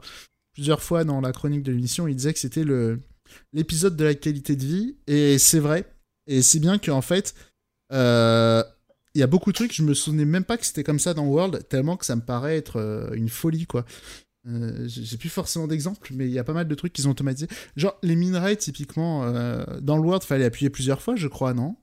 plusieurs 0.54 0.82
fois 0.82 1.04
dans 1.04 1.20
la 1.20 1.32
chronique 1.32 1.62
de 1.62 1.72
l'émission, 1.72 2.08
il 2.08 2.16
disait 2.16 2.32
que 2.32 2.38
c'était 2.38 2.64
le 2.64 2.98
l'épisode 3.52 3.96
de 3.96 4.04
la 4.04 4.14
qualité 4.14 4.56
de 4.56 4.64
vie, 4.64 4.96
et 5.06 5.38
c'est 5.38 5.58
vrai. 5.58 5.84
Et 6.26 6.42
c'est 6.42 6.60
bien 6.60 6.78
qu'en 6.78 7.02
fait, 7.02 7.34
euh, 7.92 8.62
il 9.14 9.20
y 9.20 9.22
a 9.22 9.26
beaucoup 9.26 9.50
de 9.50 9.56
trucs, 9.56 9.74
je 9.74 9.82
me 9.82 9.94
souvenais 9.94 10.24
même 10.24 10.44
pas 10.44 10.56
que 10.56 10.66
c'était 10.66 10.84
comme 10.84 10.98
ça 10.98 11.14
dans 11.14 11.26
World, 11.26 11.66
tellement 11.68 11.96
que 11.96 12.06
ça 12.06 12.16
me 12.16 12.22
paraît 12.22 12.56
être 12.56 12.76
euh, 12.78 13.12
une 13.14 13.28
folie, 13.28 13.66
quoi. 13.66 13.84
Euh, 14.48 14.88
j'ai 14.88 15.18
plus 15.18 15.28
forcément 15.28 15.68
d'exemples, 15.68 16.12
mais 16.14 16.26
il 16.26 16.32
y 16.32 16.38
a 16.38 16.44
pas 16.44 16.52
mal 16.52 16.66
de 16.66 16.74
trucs 16.74 16.92
qu'ils 16.92 17.06
ont 17.06 17.12
automatisés. 17.12 17.48
Genre, 17.76 17.96
les 18.02 18.16
minerais, 18.16 18.56
typiquement, 18.56 19.30
dans 19.80 19.96
le 19.96 20.02
World, 20.02 20.24
fallait 20.24 20.44
appuyer 20.44 20.70
plusieurs 20.70 21.00
fois, 21.00 21.14
je 21.14 21.28
crois, 21.28 21.54
non? 21.54 21.76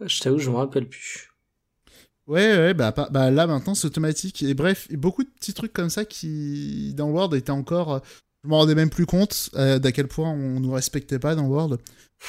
Je 0.00 0.20
t'avoue, 0.20 0.38
je 0.38 0.50
me 0.50 0.56
rappelle 0.56 0.88
plus. 0.88 1.28
Ouais, 2.28 2.58
ouais, 2.58 2.74
bah, 2.74 2.94
bah 3.10 3.30
là 3.30 3.46
maintenant 3.46 3.74
c'est 3.74 3.86
automatique. 3.86 4.42
Et 4.42 4.52
bref, 4.52 4.86
beaucoup 4.92 5.24
de 5.24 5.30
petits 5.30 5.54
trucs 5.54 5.72
comme 5.72 5.88
ça 5.88 6.04
qui, 6.04 6.92
dans 6.94 7.08
World, 7.08 7.32
étaient 7.34 7.50
encore 7.50 8.02
je 8.44 8.48
m'en 8.48 8.58
rendais 8.58 8.74
même 8.74 8.90
plus 8.90 9.06
compte 9.06 9.50
euh, 9.54 9.78
d'à 9.78 9.92
quel 9.92 10.08
point 10.08 10.30
on 10.30 10.60
nous 10.60 10.72
respectait 10.72 11.18
pas 11.18 11.34
dans 11.34 11.46
World. 11.46 11.78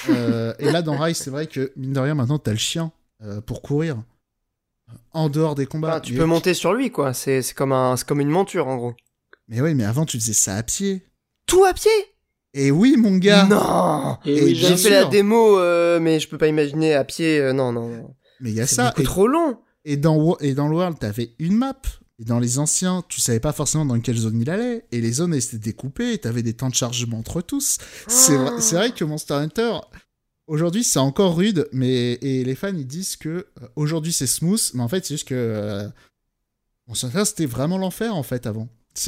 Euh, 0.09 0.53
et 0.59 0.71
là, 0.71 0.81
dans 0.81 0.97
Rise, 0.97 1.17
c'est 1.17 1.29
vrai 1.29 1.47
que, 1.47 1.71
mine 1.75 1.93
de 1.93 1.99
rien, 1.99 2.15
maintenant, 2.15 2.39
t'as 2.39 2.51
le 2.51 2.57
chien 2.57 2.91
euh, 3.23 3.41
pour 3.41 3.61
courir. 3.61 4.01
En 5.11 5.29
dehors 5.29 5.53
des 5.53 5.67
combats. 5.67 5.99
tu 5.99 6.15
peux 6.15 6.25
monter 6.25 6.55
sur 6.55 6.73
lui, 6.73 6.91
quoi. 6.91 7.13
C'est 7.13 7.43
comme, 7.53 7.71
un, 7.71 7.95
comme 8.07 8.21
une 8.21 8.29
monture, 8.29 8.67
en 8.67 8.77
gros. 8.77 8.95
Mais 9.47 9.61
oui, 9.61 9.75
mais 9.75 9.85
avant, 9.85 10.05
tu 10.05 10.19
faisais 10.19 10.33
ça 10.33 10.55
à 10.55 10.63
pied. 10.63 11.03
Tout 11.45 11.63
à 11.63 11.73
pied? 11.73 11.91
Et 12.55 12.71
oui, 12.71 12.97
mon 12.97 13.17
gars 13.17 13.45
Non 13.45 14.17
J'ai 14.25 14.77
fait 14.77 14.89
la 14.89 15.05
démo, 15.05 15.59
mais 15.99 16.19
je 16.19 16.27
peux 16.27 16.39
pas 16.39 16.47
imaginer 16.47 16.95
à 16.95 17.03
pied, 17.03 17.53
non, 17.53 17.71
non. 17.71 18.15
Mais 18.39 18.49
il 18.49 18.55
y 18.55 18.61
a 18.61 18.67
ça. 18.67 18.93
C'est 18.97 19.03
trop 19.03 19.27
long 19.27 19.59
et 19.85 19.97
dans, 19.97 20.37
et 20.37 20.53
dans 20.53 20.67
le 20.67 20.75
World, 20.75 20.99
t'avais 20.99 21.33
une 21.39 21.55
map. 21.55 21.81
Et 22.19 22.25
dans 22.25 22.39
les 22.39 22.59
anciens, 22.59 23.03
tu 23.07 23.21
savais 23.21 23.39
pas 23.39 23.53
forcément 23.53 23.85
dans 23.85 23.99
quelle 24.01 24.17
zone 24.17 24.41
il 24.41 24.49
allait. 24.49 24.85
Et 24.91 24.99
les 24.99 25.13
zones 25.13 25.33
étaient 25.33 25.57
découpées, 25.57 26.17
t'avais 26.17 26.43
des 26.43 26.53
temps 26.53 26.69
de 26.69 26.75
chargement 26.75 27.19
entre 27.19 27.41
tous. 27.41 27.77
C'est 28.07 28.35
vrai, 28.35 28.59
vrai, 28.59 28.91
que 28.91 29.05
Monster 29.05 29.35
Hunter, 29.35 29.79
aujourd'hui, 30.45 30.83
c'est 30.83 30.99
encore 30.99 31.37
rude, 31.37 31.69
mais 31.71 32.13
et 32.21 32.43
les 32.43 32.55
fans, 32.55 32.75
ils 32.75 32.85
disent 32.85 33.15
que 33.15 33.29
euh, 33.29 33.67
aujourd'hui, 33.77 34.11
c'est 34.11 34.27
smooth, 34.27 34.71
mais 34.73 34.83
en 34.83 34.89
fait, 34.89 35.05
c'est 35.05 35.13
juste 35.13 35.29
que 35.29 35.35
euh, 35.35 35.87
Monster 36.87 37.07
Hunter, 37.07 37.25
c'était 37.25 37.45
vraiment 37.45 37.77
l'enfer, 37.77 38.13
en 38.13 38.23
fait, 38.23 38.45
avant. 38.45 38.67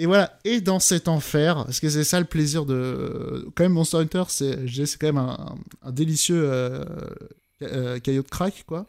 Et 0.00 0.06
voilà, 0.06 0.38
et 0.44 0.60
dans 0.60 0.78
cet 0.78 1.08
enfer, 1.08 1.64
parce 1.64 1.80
que 1.80 1.90
c'est 1.90 2.04
ça 2.04 2.20
le 2.20 2.24
plaisir 2.24 2.64
de... 2.64 3.48
Quand 3.56 3.64
même, 3.64 3.72
Monster 3.72 3.96
Hunter, 3.96 4.22
c'est, 4.28 4.56
quand 4.96 5.08
même 5.08 5.18
un, 5.18 5.90
délicieux 5.90 6.48
euh, 6.48 7.98
caillot 7.98 8.22
de 8.22 8.28
crack, 8.28 8.62
quoi. 8.64 8.86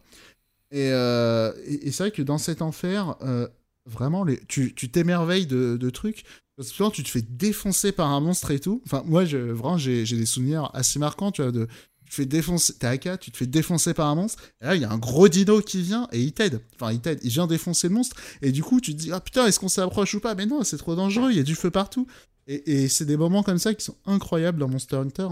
Euh, 0.73 1.53
et, 1.65 1.87
et, 1.87 1.91
c'est 1.91 2.03
vrai 2.03 2.11
que 2.11 2.21
dans 2.21 2.37
cet 2.37 2.61
enfer, 2.61 3.15
euh, 3.21 3.47
vraiment, 3.85 4.23
les, 4.23 4.39
tu 4.47 4.73
t'émerveilles 4.73 5.47
de, 5.47 5.77
de, 5.77 5.89
trucs. 5.89 6.23
Souvent, 6.61 6.91
tu 6.91 7.03
te 7.03 7.09
fais 7.09 7.21
défoncer 7.21 7.91
par 7.91 8.09
un 8.09 8.19
monstre 8.19 8.51
et 8.51 8.59
tout. 8.59 8.81
Enfin, 8.85 9.01
moi, 9.05 9.25
je, 9.25 9.37
vraiment, 9.37 9.77
j'ai 9.77 10.03
des 10.03 10.25
souvenirs 10.25 10.69
assez 10.73 10.99
marquants, 10.99 11.31
tu 11.31 11.41
vois, 11.41 11.51
de 11.51 11.67
tu 12.03 12.09
te 12.09 12.15
fais 12.15 12.25
défoncer, 12.25 12.73
t'es 12.73 12.87
AK, 12.87 13.19
tu 13.19 13.31
te 13.31 13.37
fais 13.37 13.45
défoncer 13.45 13.93
par 13.93 14.07
un 14.07 14.15
monstre, 14.15 14.41
et 14.61 14.65
là, 14.65 14.75
il 14.75 14.81
y 14.81 14.85
a 14.85 14.91
un 14.91 14.97
gros 14.97 15.27
dino 15.27 15.61
qui 15.61 15.83
vient, 15.83 16.07
et 16.11 16.19
il 16.19 16.33
t'aide. 16.33 16.59
Enfin, 16.73 16.91
il 16.91 16.99
t'aide, 17.01 17.19
il 17.21 17.29
vient 17.29 17.45
défoncer 17.45 17.87
le 17.87 17.93
monstre, 17.93 18.15
et 18.41 18.51
du 18.51 18.63
coup, 18.63 18.81
tu 18.81 18.95
te 18.95 18.99
dis, 18.99 19.11
ah 19.11 19.19
putain, 19.19 19.45
est-ce 19.45 19.59
qu'on 19.59 19.67
s'approche 19.67 20.15
ou 20.15 20.19
pas? 20.19 20.33
Mais 20.33 20.47
non, 20.47 20.63
c'est 20.63 20.77
trop 20.77 20.95
dangereux, 20.95 21.29
il 21.29 21.37
y 21.37 21.39
a 21.39 21.43
du 21.43 21.53
feu 21.53 21.69
partout. 21.69 22.07
Et, 22.47 22.83
et 22.83 22.87
c'est 22.87 23.05
des 23.05 23.15
moments 23.15 23.43
comme 23.43 23.59
ça 23.59 23.75
qui 23.75 23.85
sont 23.85 23.95
incroyables 24.07 24.57
dans 24.57 24.67
Monster 24.67 24.95
Hunter. 24.95 25.27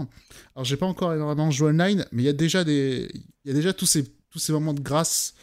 Alors, 0.54 0.64
j'ai 0.64 0.76
pas 0.76 0.86
encore 0.86 1.12
énormément 1.12 1.50
joué 1.50 1.70
online, 1.70 2.06
mais 2.12 2.22
il 2.22 2.26
y 2.26 2.28
a 2.28 2.32
déjà 2.32 2.62
des, 2.62 3.10
il 3.44 3.48
y 3.48 3.50
a 3.50 3.54
déjà 3.54 3.72
tous 3.72 3.86
ces 3.86 4.04
tous 4.38 4.44
ces 4.44 4.52
moments 4.52 4.72
de 4.72 4.80
grâce 4.80 5.34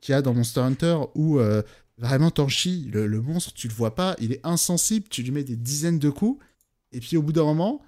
qu'il 0.00 0.12
y 0.12 0.14
a 0.14 0.20
dans 0.20 0.34
Monster 0.34 0.60
Hunter 0.60 0.98
où 1.14 1.38
euh, 1.38 1.62
vraiment 1.96 2.30
t'en 2.30 2.48
chies, 2.48 2.90
le, 2.92 3.08
monstre, 3.22 3.54
tu 3.54 3.66
le 3.66 3.72
vois 3.72 3.94
pas, 3.94 4.14
il 4.18 4.32
est 4.32 4.40
insensible, 4.44 5.08
tu 5.08 5.22
lui 5.22 5.30
mets 5.30 5.42
des 5.42 5.56
dizaines 5.56 5.98
de 5.98 6.10
coups, 6.10 6.44
et 6.92 7.00
puis 7.00 7.16
au 7.16 7.22
bout 7.22 7.32
d'un 7.32 7.44
moment, 7.44 7.80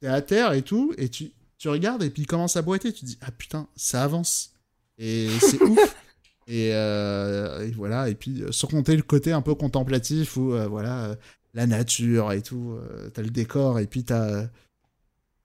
t'es 0.00 0.08
à 0.08 0.20
terre 0.20 0.52
et 0.52 0.60
tout, 0.60 0.92
et 0.98 1.08
tu, 1.08 1.32
tu 1.56 1.68
regardes, 1.70 2.02
et 2.02 2.10
puis 2.10 2.22
il 2.22 2.26
commence 2.26 2.56
à 2.56 2.62
boiter, 2.62 2.92
tu 2.92 3.00
te 3.00 3.06
dis, 3.06 3.18
ah 3.22 3.30
putain, 3.30 3.66
ça 3.76 4.04
avance. 4.04 4.52
Et 4.98 5.28
c'est 5.40 5.62
ouf. 5.62 5.96
Euh, 6.52 7.64
et, 7.64 7.70
voilà, 7.70 8.08
et 8.08 8.16
puis 8.16 8.42
euh, 8.42 8.50
sans 8.50 8.66
compter 8.66 8.96
le 8.96 9.02
côté 9.02 9.30
un 9.30 9.40
peu 9.40 9.54
contemplatif 9.54 10.36
où 10.36 10.50
voilà, 10.68 11.16
la 11.54 11.68
nature 11.68 12.32
et 12.32 12.42
tout, 12.42 12.76
t'as 13.14 13.22
le 13.22 13.30
décor, 13.30 13.78
et 13.78 13.86
puis 13.86 14.02
t'as 14.02 14.48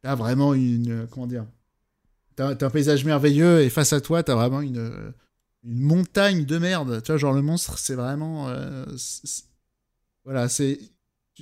as 0.04 0.16
vraiment 0.16 0.56
une. 0.56 1.06
Comment 1.12 1.28
dire 1.28 1.46
T'as 2.36 2.50
un 2.50 2.70
paysage 2.70 3.06
merveilleux 3.06 3.62
et 3.62 3.70
face 3.70 3.94
à 3.94 4.02
toi, 4.02 4.22
t'as 4.22 4.36
vraiment 4.36 4.62
une, 4.62 5.14
une 5.66 5.82
montagne 5.82 6.46
de 6.46 6.58
merde. 6.58 7.02
Tu 7.04 7.12
vois, 7.12 7.18
genre 7.18 7.34
le 7.34 7.42
monstre, 7.42 7.78
c'est 7.78 7.96
vraiment. 7.96 8.48
Euh, 8.50 8.86
voilà, 10.24 10.48
c'est. 10.48 10.80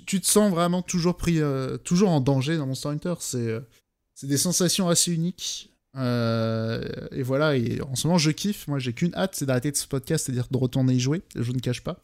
Tu, 0.07 0.19
te 0.19 0.25
sens 0.25 0.49
vraiment 0.49 0.81
toujours 0.81 1.17
pris, 1.17 1.39
euh, 1.39 1.77
toujours 1.77 2.09
en 2.09 2.19
danger 2.19 2.57
dans 2.57 2.65
Monster 2.65 2.89
Hunter. 2.89 3.13
C'est, 3.19 3.37
euh, 3.37 3.59
c'est 4.15 4.25
des 4.25 4.37
sensations 4.37 4.89
assez 4.89 5.13
uniques. 5.13 5.71
et 5.95 7.21
voilà, 7.23 7.55
et 7.55 7.79
en 7.81 7.95
ce 7.95 8.07
moment, 8.07 8.17
je 8.17 8.31
kiffe. 8.31 8.67
Moi, 8.67 8.79
j'ai 8.79 8.93
qu'une 8.93 9.13
hâte, 9.13 9.35
c'est 9.35 9.45
d'arrêter 9.45 9.71
de 9.71 9.77
ce 9.77 9.87
podcast, 9.87 10.25
c'est-à-dire 10.25 10.47
de 10.49 10.57
retourner 10.57 10.93
y 10.93 10.99
jouer. 10.99 11.21
Je 11.35 11.51
ne 11.51 11.59
cache 11.59 11.81
pas. 11.81 11.99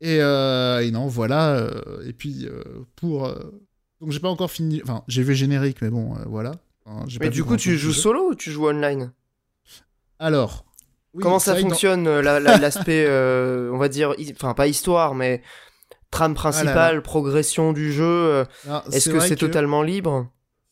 Et, 0.00 0.16
et 0.16 0.90
non, 0.90 1.06
voilà. 1.06 1.70
et 2.06 2.12
puis, 2.12 2.48
pour. 2.94 3.28
donc, 4.00 4.12
j'ai 4.12 4.20
pas 4.20 4.30
encore 4.30 4.50
fini. 4.50 4.80
Enfin, 4.82 5.04
j'ai 5.08 5.22
vu 5.22 5.30
le 5.30 5.34
générique, 5.34 5.82
mais 5.82 5.90
bon, 5.90 6.14
voilà 6.26 6.52
mais 7.20 7.30
du 7.30 7.44
coup, 7.44 7.56
tu 7.56 7.76
joues 7.76 7.92
solo 7.92 8.30
ou 8.30 8.34
tu 8.34 8.50
joues 8.50 8.68
online? 8.68 9.12
Alors. 10.18 10.64
Comment 11.20 11.38
ça 11.38 11.56
fonctionne 11.56 12.06
euh, 12.06 12.20
l'aspect, 12.20 13.06
euh, 13.08 13.70
on 13.72 13.78
va 13.78 13.88
dire, 13.88 14.14
enfin 14.32 14.52
pas 14.52 14.66
histoire, 14.66 15.14
mais 15.14 15.42
trame 16.10 16.32
ah 16.32 16.40
principale, 16.40 17.02
progression 17.02 17.72
du 17.72 17.90
jeu 17.90 18.04
euh, 18.04 18.44
Est-ce 18.92 19.08
que 19.08 19.20
c'est 19.20 19.36
totalement 19.36 19.82
libre? 19.82 20.28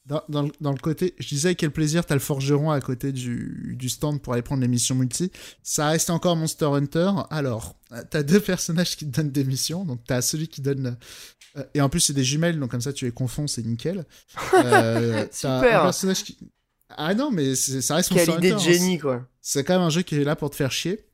Dans, 0.07 0.23
dans, 0.29 0.49
dans, 0.61 0.73
le 0.73 0.79
côté, 0.79 1.15
je 1.19 1.29
disais 1.29 1.55
quel 1.55 1.71
plaisir 1.71 2.05
t'as 2.05 2.15
le 2.15 2.21
forgeron 2.21 2.71
à 2.71 2.81
côté 2.81 3.11
du, 3.11 3.75
du 3.79 3.89
stand 3.89 4.21
pour 4.21 4.35
aller 4.35 4.43
prendre 4.43 4.61
les 4.61 4.69
missions 4.69 4.95
multi. 4.95 5.33
Ça 5.63 5.89
reste 5.89 6.11
encore 6.11 6.37
Monster 6.37 6.67
Hunter. 6.67 7.11
Alors, 7.31 7.77
t'as 8.11 8.23
deux 8.23 8.41
personnages 8.41 8.97
qui 8.97 9.07
te 9.07 9.17
donnent 9.17 9.31
des 9.31 9.45
missions. 9.45 9.85
Donc 9.85 10.01
t'as 10.07 10.21
celui 10.21 10.49
qui 10.49 10.61
donne 10.61 10.97
euh, 11.57 11.65
et 11.75 11.81
en 11.81 11.89
plus 11.89 12.01
c'est 12.01 12.13
des 12.13 12.25
jumelles, 12.25 12.59
donc 12.59 12.71
comme 12.71 12.81
ça 12.81 12.93
tu 12.93 13.05
les 13.05 13.13
confonds, 13.13 13.47
c'est 13.47 13.63
nickel. 13.63 14.05
Euh, 14.55 15.27
Super. 15.33 15.81
Un 15.81 15.83
personnage 15.85 16.25
qui... 16.25 16.37
Ah 16.91 17.15
non, 17.15 17.31
mais 17.31 17.55
ça 17.55 17.97
reste 17.97 18.11
Quelle 18.11 18.27
Monster 18.27 18.39
idée 18.39 18.53
Hunter, 18.53 18.65
de 18.65 18.71
hein. 18.71 18.73
génie 18.73 18.99
quoi. 18.99 19.27
C'est 19.41 19.65
quand 19.65 19.75
même 19.75 19.83
un 19.83 19.91
jeu 19.91 20.03
qui 20.03 20.17
est 20.17 20.25
là 20.25 20.37
pour 20.37 20.51
te 20.51 20.57
faire 20.57 20.73
chier. 20.73 21.07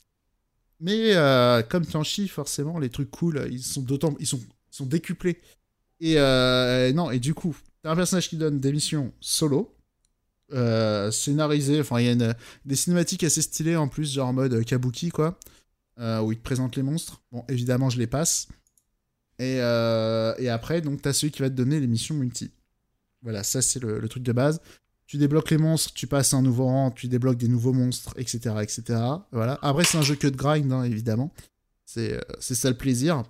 Mais 0.80 1.14
euh, 1.14 1.62
comme 1.62 1.84
t'en 1.84 2.02
chies, 2.02 2.28
forcément, 2.28 2.78
les 2.78 2.88
trucs 2.88 3.10
cool, 3.10 3.46
ils 3.50 3.62
sont 3.62 3.82
d'autant, 3.82 4.14
ils 4.18 4.26
sont, 4.26 4.40
sont 4.70 4.86
décuplés. 4.86 5.38
Et 6.00 6.14
euh, 6.16 6.92
non, 6.92 7.10
et 7.10 7.18
du 7.18 7.34
coup, 7.34 7.54
t'as 7.82 7.92
un 7.92 7.96
personnage 7.96 8.28
qui 8.28 8.36
donne 8.36 8.60
des 8.60 8.72
missions 8.72 9.12
solo, 9.20 9.76
euh, 10.52 11.10
scénarisées. 11.10 11.80
Enfin, 11.80 12.00
il 12.00 12.06
y 12.06 12.22
a 12.22 12.34
des 12.64 12.76
cinématiques 12.76 13.24
assez 13.24 13.42
stylées 13.42 13.76
en 13.76 13.88
plus, 13.88 14.12
genre 14.12 14.28
en 14.28 14.32
mode 14.32 14.64
kabuki 14.64 15.10
quoi, 15.10 15.38
euh, 15.98 16.20
où 16.20 16.32
il 16.32 16.38
te 16.38 16.42
présente 16.42 16.76
les 16.76 16.82
monstres. 16.82 17.22
Bon, 17.32 17.44
évidemment, 17.48 17.90
je 17.90 17.98
les 17.98 18.06
passe. 18.06 18.48
Et, 19.38 19.56
euh, 19.60 20.34
après, 20.52 20.82
donc, 20.82 21.00
t'as 21.00 21.12
celui 21.12 21.32
qui 21.32 21.40
va 21.40 21.48
te 21.48 21.54
donner 21.54 21.80
les 21.80 21.86
missions 21.86 22.14
multi. 22.14 22.50
Voilà, 23.22 23.42
ça 23.42 23.62
c'est 23.62 23.82
le, 23.82 24.06
truc 24.08 24.22
de 24.22 24.32
base. 24.32 24.60
Tu 25.06 25.16
débloques 25.16 25.50
les 25.50 25.58
monstres, 25.58 25.92
tu 25.92 26.06
passes 26.06 26.34
un 26.34 26.42
nouveau 26.42 26.66
rang, 26.66 26.90
tu 26.90 27.08
débloques 27.08 27.38
des 27.38 27.48
nouveaux 27.48 27.72
monstres, 27.72 28.14
etc. 28.16 28.56
etc. 28.62 28.82
Voilà. 29.32 29.58
Après, 29.62 29.84
c'est 29.84 29.98
un 29.98 30.02
jeu 30.02 30.14
que 30.14 30.28
de 30.28 30.36
grind, 30.36 30.70
hein, 30.72 30.84
évidemment. 30.84 31.32
Euh, 31.96 32.20
c'est 32.38 32.54
ça 32.54 32.70
le 32.70 32.76
plaisir. 32.76 33.24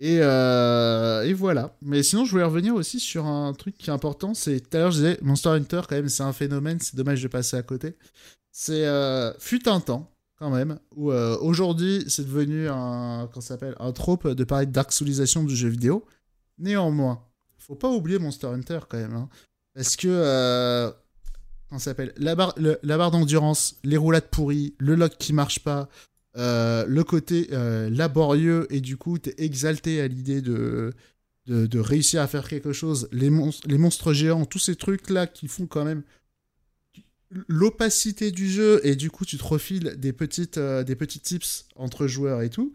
Et, 0.00 0.18
euh, 0.20 1.22
et 1.24 1.32
voilà. 1.32 1.76
Mais 1.82 2.02
sinon, 2.02 2.24
je 2.24 2.30
voulais 2.30 2.44
revenir 2.44 2.74
aussi 2.74 3.00
sur 3.00 3.26
un 3.26 3.52
truc 3.52 3.76
qui 3.76 3.90
est 3.90 3.92
important. 3.92 4.32
C'est 4.34 4.60
tout 4.60 4.76
à 4.76 4.80
l'heure, 4.80 4.90
je 4.90 4.96
disais, 4.96 5.18
Monster 5.22 5.50
Hunter, 5.50 5.82
quand 5.88 5.96
même, 5.96 6.08
c'est 6.08 6.22
un 6.22 6.32
phénomène. 6.32 6.78
C'est 6.80 6.96
dommage 6.96 7.22
de 7.22 7.28
passer 7.28 7.56
à 7.56 7.62
côté. 7.62 7.96
C'est 8.52 8.86
euh, 8.86 9.32
fut 9.38 9.68
un 9.68 9.80
temps, 9.80 10.10
quand 10.36 10.50
même, 10.50 10.78
où 10.94 11.10
euh, 11.10 11.36
aujourd'hui, 11.40 12.04
c'est 12.08 12.24
devenu 12.24 12.68
un, 12.68 13.28
s'appelle, 13.40 13.74
un 13.80 13.92
trope 13.92 14.28
de 14.28 14.44
parler 14.44 14.66
de 14.66 14.72
du 15.44 15.56
jeu 15.56 15.68
vidéo. 15.68 16.04
Néanmoins, 16.58 17.24
faut 17.58 17.74
pas 17.74 17.88
oublier 17.88 18.18
Monster 18.18 18.48
Hunter, 18.48 18.80
quand 18.88 18.98
même. 18.98 19.14
hein. 19.14 19.28
Parce 19.74 19.96
que, 19.96 20.92
s'appelle, 21.78 22.12
la 22.16 22.34
barre, 22.34 22.54
la 22.56 22.96
barre 22.98 23.10
d'endurance, 23.10 23.76
les 23.84 23.96
roulades 23.96 24.28
pourries, 24.30 24.74
le 24.78 24.94
lock 24.94 25.16
qui 25.18 25.32
marche 25.32 25.60
pas, 25.60 25.88
euh, 26.38 26.86
le 26.86 27.02
côté 27.02 27.48
euh, 27.50 27.90
laborieux 27.90 28.68
et 28.70 28.80
du 28.80 28.96
coup 28.96 29.18
t'es 29.18 29.34
exalté 29.38 30.00
à 30.00 30.06
l'idée 30.06 30.40
de, 30.40 30.94
de, 31.46 31.78
réussir 31.80 32.22
à 32.22 32.28
faire 32.28 32.46
quelque 32.46 32.72
chose, 32.72 33.08
les, 33.10 33.28
monstres 33.28 33.66
les 33.66 33.76
monstres 33.76 34.12
géants, 34.12 34.44
tous 34.44 34.60
ces 34.60 34.76
trucs 34.76 35.10
là 35.10 35.26
qui 35.26 35.48
font 35.48 35.66
quand 35.66 35.84
même 35.84 36.04
l'opacité 37.48 38.30
du 38.30 38.48
jeu 38.48 38.80
et 38.84 38.94
du 38.94 39.10
coup 39.10 39.24
tu 39.24 39.36
te 39.36 39.42
refiles 39.42 39.96
des 39.98 40.12
petites 40.12 40.58
euh, 40.58 40.84
des 40.84 40.94
petits 40.94 41.18
tips 41.18 41.66
entre 41.74 42.06
joueurs 42.06 42.42
et 42.42 42.50
tout. 42.50 42.72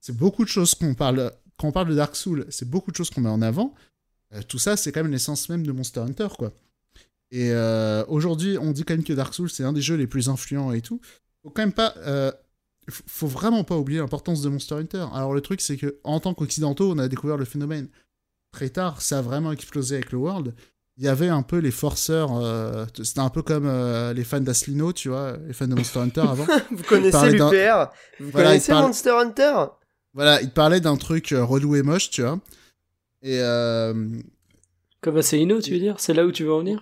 C'est 0.00 0.16
beaucoup 0.16 0.44
de 0.44 0.50
choses 0.50 0.74
qu'on 0.74 0.94
parle 0.94 1.32
quand 1.56 1.68
on 1.68 1.72
parle 1.72 1.88
de 1.88 1.94
Dark 1.94 2.14
Souls, 2.14 2.44
c'est 2.50 2.68
beaucoup 2.68 2.90
de 2.90 2.96
choses 2.96 3.08
qu'on 3.08 3.22
met 3.22 3.30
en 3.30 3.40
avant. 3.40 3.74
Tout 4.48 4.58
ça 4.58 4.76
c'est 4.76 4.92
quand 4.92 5.02
même 5.02 5.12
l'essence 5.12 5.48
même 5.48 5.66
de 5.66 5.72
Monster 5.72 6.00
Hunter 6.00 6.28
quoi. 6.36 6.52
Et 7.30 7.52
aujourd'hui, 8.06 8.58
on 8.58 8.72
dit 8.72 8.84
quand 8.84 8.94
même 8.94 9.02
que 9.02 9.14
Dark 9.14 9.32
Souls 9.32 9.48
c'est 9.48 9.64
un 9.64 9.72
des 9.72 9.80
jeux 9.80 9.96
les 9.96 10.06
plus 10.06 10.28
influents 10.28 10.72
et 10.72 10.82
tout 10.82 11.00
faut 11.44 11.50
quand 11.50 11.62
même 11.62 11.72
pas. 11.72 11.94
euh, 11.98 12.32
faut 12.90 13.26
vraiment 13.28 13.64
pas 13.64 13.76
oublier 13.78 14.00
l'importance 14.00 14.42
de 14.42 14.48
Monster 14.48 14.74
Hunter. 14.74 15.06
Alors, 15.14 15.32
le 15.32 15.40
truc, 15.40 15.60
c'est 15.60 15.76
que 15.76 15.98
en 16.04 16.20
tant 16.20 16.34
qu'Occidentaux, 16.34 16.90
on 16.92 16.98
a 16.98 17.08
découvert 17.08 17.36
le 17.36 17.44
phénomène 17.46 17.88
très 18.52 18.68
tard. 18.70 19.00
Ça 19.00 19.18
a 19.18 19.22
vraiment 19.22 19.52
explosé 19.52 19.94
avec 19.94 20.12
le 20.12 20.18
World. 20.18 20.54
Il 20.96 21.04
y 21.04 21.08
avait 21.08 21.28
un 21.28 21.42
peu 21.42 21.58
les 21.58 21.70
forceurs. 21.70 22.36
euh, 22.36 22.84
C'était 23.02 23.20
un 23.20 23.30
peu 23.30 23.42
comme 23.42 23.66
euh, 23.66 24.12
les 24.12 24.22
fans 24.24 24.40
d'Aslino, 24.40 24.92
tu 24.92 25.08
vois, 25.08 25.36
les 25.46 25.52
fans 25.54 25.66
de 25.66 25.74
Monster 25.74 26.00
Hunter 26.00 26.20
avant. 26.28 26.46
Vous 26.70 26.82
connaissez 26.84 27.32
l'UPR? 27.32 27.90
Vous 28.20 28.30
Voilà, 28.30 28.50
connaissez 28.50 28.72
Monster 28.72 29.10
Hunter? 29.10 29.54
Voilà, 30.12 30.40
ils 30.42 30.50
parlaient 30.50 30.80
d'un 30.80 30.96
truc 30.96 31.34
relou 31.36 31.74
et 31.76 31.82
moche, 31.82 32.10
tu 32.10 32.22
vois. 32.22 32.38
Et. 33.22 33.38
euh, 33.40 34.08
Comme 35.00 35.16
Assassino, 35.16 35.60
tu 35.60 35.72
veux 35.72 35.80
dire? 35.80 35.98
C'est 35.98 36.14
là 36.14 36.24
où 36.26 36.30
tu 36.32 36.44
veux 36.44 36.52
en 36.52 36.58
venir? 36.58 36.80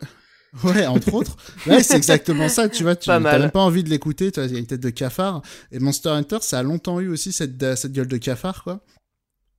Ouais, 0.64 0.86
entre 0.86 1.14
autres. 1.14 1.36
Ouais, 1.66 1.82
c'est 1.82 1.96
exactement 1.96 2.48
ça, 2.48 2.68
tu 2.68 2.82
vois. 2.82 2.94
Tu 2.94 3.08
n'as 3.08 3.20
même 3.20 3.50
pas 3.50 3.60
envie 3.60 3.82
de 3.82 3.88
l'écouter, 3.88 4.30
tu 4.30 4.40
vois, 4.40 4.46
il 4.48 4.52
y 4.52 4.56
a 4.56 4.58
une 4.58 4.66
tête 4.66 4.80
de 4.80 4.90
cafard. 4.90 5.42
Et 5.70 5.78
Monster 5.78 6.10
Hunter, 6.10 6.38
ça 6.42 6.58
a 6.58 6.62
longtemps 6.62 7.00
eu 7.00 7.08
aussi 7.08 7.32
cette, 7.32 7.62
euh, 7.62 7.74
cette 7.74 7.92
gueule 7.92 8.08
de 8.08 8.18
cafard, 8.18 8.62
quoi. 8.62 8.84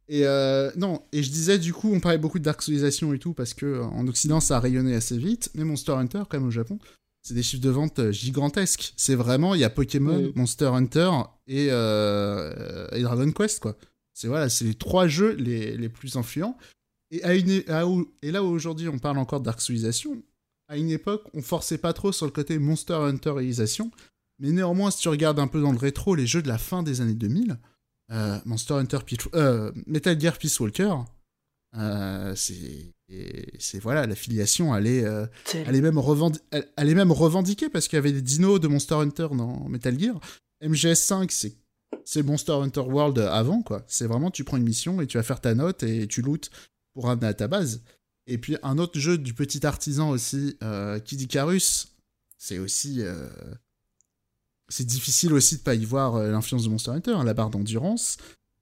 Et 0.07 0.28
euh, 0.28 0.70
non, 0.76 1.02
et 1.11 1.24
je 1.24 1.32
disais, 1.32 1.57
du 1.57 1.74
coup, 1.74 1.91
on 1.94 1.99
parlait 1.99 2.18
beaucoup 2.18 2.38
de 2.38 2.44
Dark 2.44 2.61
et 2.68 3.20
tout, 3.20 3.34
parce 3.34 3.53
que 3.53 3.65
euh, 3.65 3.84
en 3.84 4.07
Occident, 4.07 4.40
ça 4.40 4.57
a 4.57 4.60
rayonné 4.60 4.94
assez 4.94 5.18
vite. 5.18 5.49
Mais 5.56 5.64
Monster 5.64 5.94
Hunter, 5.94 6.24
quand 6.30 6.38
même, 6.38 6.48
au 6.48 6.52
Japon, 6.52 6.78
c'est 7.24 7.34
des 7.34 7.41
chiffres 7.44 7.64
de 7.64 7.70
vente 7.70 8.11
gigantesques. 8.11 8.94
C'est 8.98 9.15
vraiment, 9.15 9.56
il 9.56 9.61
y 9.61 9.64
a 9.64 9.70
Pokémon, 9.70 10.18
Oui. 10.18 10.34
Monster 10.36 10.65
Hunter 10.68 11.10
et, 11.48 11.70
euh, 11.72 12.88
et 12.91 13.02
Dragon 13.02 13.32
Quest, 13.32 13.61
quoi. 13.61 13.78
C'est 14.14 14.28
voilà, 14.28 14.49
c'est 14.49 14.65
les 14.65 14.76
trois 14.76 15.07
jeux 15.07 15.34
les, 15.40 15.76
les 15.76 15.90
plus 15.90 16.18
influents. 16.18 16.56
Et, 17.10 17.24
à 17.24 17.34
une, 17.34 17.64
à 17.68 17.84
et 18.22 18.32
là 18.32 18.44
où 18.44 18.48
aujourd'hui 18.48 18.88
on 18.88 18.99
parle 18.99 19.18
encore 19.18 19.40
de 19.40 19.45
Dark 19.45 19.60
à 20.74 20.78
une 20.78 20.90
époque, 20.90 21.24
on 21.34 21.41
forçait 21.41 21.78
pas 21.78 21.94
trop 21.94 22.12
sur 22.12 22.26
le 22.26 22.32
côté 22.32 22.58
Monster 22.58 22.95
Hunterisation, 22.95 23.91
mais 24.40 24.52
néanmoins, 24.52 24.90
si 24.90 25.00
tu 25.02 25.10
regardes 25.10 25.40
un 25.40 25.48
peu 25.48 25.62
dans 25.62 25.72
le 25.72 25.78
rétro 25.78 26.16
les 26.16 26.26
jeux 26.26 26.41
de 26.41 26.48
la 26.48 26.58
fin 26.58 26.82
des 26.82 27.00
années 27.00 27.14
2000, 27.14 27.60
euh, 28.12 28.40
Monster 28.45 28.74
Hunter 28.74 28.98
euh, 29.36 29.72
Metal 29.86 30.20
Gear 30.20 30.38
Peace 30.38 30.60
Walker, 30.60 30.95
euh, 31.78 32.34
c'est 32.36 33.80
voilà 33.80 34.06
l'affiliation 34.08 34.76
elle 34.76 34.88
est 34.88 35.04
euh, 35.06 35.26
elle 35.54 35.76
est 35.76 35.82
même 35.82 36.00
elle, 36.52 36.68
elle 36.76 36.95
même 36.95 37.12
revendiquée 37.12 37.70
parce 37.70 37.88
qu'il 37.88 37.98
y 37.98 38.00
avait 38.00 38.12
des 38.12 38.22
dinos 38.22 38.60
de 38.60 38.68
Monster 38.68 38.95
Hunter 38.95 39.28
dans 39.32 39.68
Metal 39.70 40.00
Gear. 40.00 40.20
MGS5 40.64 41.28
c'est 41.30 41.56
c'est 42.06 42.24
Monster 42.24 42.54
Hunter 42.54 42.82
World 42.82 43.20
avant 43.20 43.62
quoi. 43.62 43.84
C'est 43.88 44.08
vraiment 44.08 44.32
tu 44.32 44.44
prends 44.44 44.58
une 44.58 44.64
mission 44.64 45.02
et 45.02 45.08
tu 45.08 45.18
vas 45.18 45.24
faire 45.24 45.41
ta 45.41 45.54
note 45.56 45.84
et 45.84 46.08
tu 46.08 46.22
lootes 46.22 46.50
pour 46.94 47.06
ramener 47.06 47.28
à 47.28 47.34
ta 47.34 47.48
base 47.48 47.84
et 48.28 48.38
puis 48.38 48.58
un 48.64 48.78
autre 48.78 49.00
jeu 49.00 49.18
du 49.18 49.34
petit 49.34 49.66
artisan 49.66 50.10
aussi, 50.10 50.58
euh, 50.64 51.00
Kid 51.00 51.22
Icarus, 51.22 51.90
c'est 52.38 52.60
aussi... 52.60 52.98
euh, 53.02 53.28
c'est 54.70 54.86
difficile 54.86 55.34
aussi 55.34 55.58
de 55.58 55.62
pas 55.62 55.76
y 55.76 55.86
voir 55.86 56.16
euh, 56.16 56.32
l'influence 56.32 56.64
de 56.64 56.70
Monster 56.70 56.91
Hunter, 56.91 57.12
hein, 57.12 57.24
la 57.24 57.34
barre 57.34 57.50
d'endurance, 57.50 58.18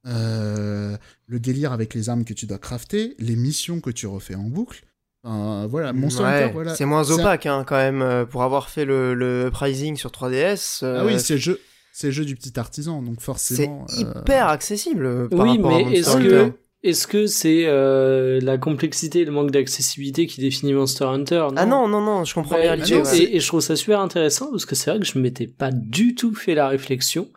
euh, 0.08 0.98
le 1.28 1.40
délire 1.40 1.72
avec 1.72 1.94
les 1.94 2.10
armes 2.10 2.26
que 2.26 2.34
tu 2.34 2.46
dois 2.48 2.58
crafter, 2.58 3.16
les 3.20 3.36
missions 3.36 3.80
que 3.82 3.92
tu 3.92 4.08
refais 4.08 4.36
en 4.36 4.44
boucle. 4.44 4.84
Enfin, 5.24 5.68
voilà, 5.68 5.94
Monster 5.94 6.24
Ouais, 6.24 6.44
Hunter, 6.44 6.54
voilà. 6.54 6.76
C'est 6.76 6.86
moins 6.86 7.04
C'est 7.04 7.14
un- 7.14 7.20
opaque 7.20 7.46
hein, 7.46 7.64
quand 7.66 7.76
même 7.78 8.02
euh, 8.02 8.26
pour 8.26 8.42
avoir 8.44 8.70
fait 8.70 8.86
le, 8.86 9.14
le 9.14 9.50
pricing 9.52 9.96
sur 9.96 10.10
3DS. 10.10 10.84
euh, 10.84 11.02
Ah 11.02 11.06
oui, 11.06 11.20
c'est 11.20 11.36
le 11.36 11.40
jeu... 11.40 11.60
C'est 11.94 12.08
le 12.08 12.14
jeu 12.14 12.24
du 12.26 12.36
petit 12.36 12.58
artisan, 12.58 13.02
donc 13.02 13.16
c'est 13.20 13.26
forcément... 13.26 13.86
euh, 13.92 14.02
hyper 14.22 14.48
accessible 14.48 15.28
par 15.30 15.40
Oui, 15.42 15.50
rapport 15.58 15.66
à 15.74 15.78
mais 15.78 15.84
Monster 15.84 16.00
est-ce 16.00 16.10
Hunter. 16.10 16.28
que 16.30 16.54
est-ce 16.84 17.06
que 17.08 17.28
c'est 17.28 17.64
euh, 17.66 18.40
la 18.42 18.58
complexité 18.58 19.20
et 19.22 19.26
le 19.26 19.32
manque 19.32 19.52
d'accessibilité 19.52 20.26
qui 20.28 20.42
définit 20.42 20.74
Monster 20.74 21.06
Hunter 21.06 21.48
Ah 21.56 21.66
non, 21.66 21.88
non, 21.88 22.02
non, 22.02 22.24
je 22.26 22.34
comprends 22.34 22.56
Ouais, 22.56 22.64
bien 22.64 22.76
l'idée. 22.76 22.98
non, 22.98 23.04
ouais. 23.04 23.18
et, 23.20 23.36
et 23.36 23.40
je 23.40 23.48
trouve 23.48 23.62
ça 23.62 23.76
super 23.76 24.00
intéressant 24.00 24.50
parce 24.52 24.66
que 24.66 24.76
c'est 24.76 24.90
vrai 24.90 25.00
que 25.00 25.06
je 25.06 25.20
m'étais 25.20 25.48
pas 25.48 25.72
du 25.72 26.16
tout 26.16 26.34
fait 26.34 26.56
la 26.56 26.68
réflexion. 26.68 27.30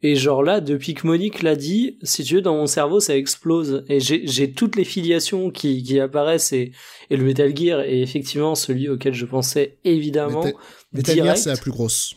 Et 0.00 0.14
genre 0.14 0.44
là, 0.44 0.60
depuis 0.60 0.94
que 0.94 1.04
Monique 1.08 1.42
l'a 1.42 1.56
dit, 1.56 1.98
si 2.04 2.22
tu 2.22 2.36
veux, 2.36 2.40
dans 2.40 2.54
mon 2.54 2.68
cerveau, 2.68 3.00
ça 3.00 3.16
explose. 3.16 3.84
Et 3.88 3.98
j'ai 3.98 4.24
j'ai 4.28 4.52
toutes 4.52 4.76
les 4.76 4.84
filiations 4.84 5.50
qui, 5.50 5.82
qui 5.82 5.98
apparaissent 5.98 6.52
et, 6.52 6.70
et 7.10 7.16
le 7.16 7.24
Metal 7.24 7.52
Gear 7.56 7.80
est 7.80 7.98
effectivement 7.98 8.54
celui 8.54 8.88
auquel 8.88 9.12
je 9.12 9.24
pensais 9.26 9.76
évidemment. 9.82 10.44
Metal- 10.44 10.54
Metal 10.92 11.16
Gear, 11.16 11.36
c'est 11.36 11.50
la 11.50 11.56
plus 11.56 11.72
grosse. 11.72 12.14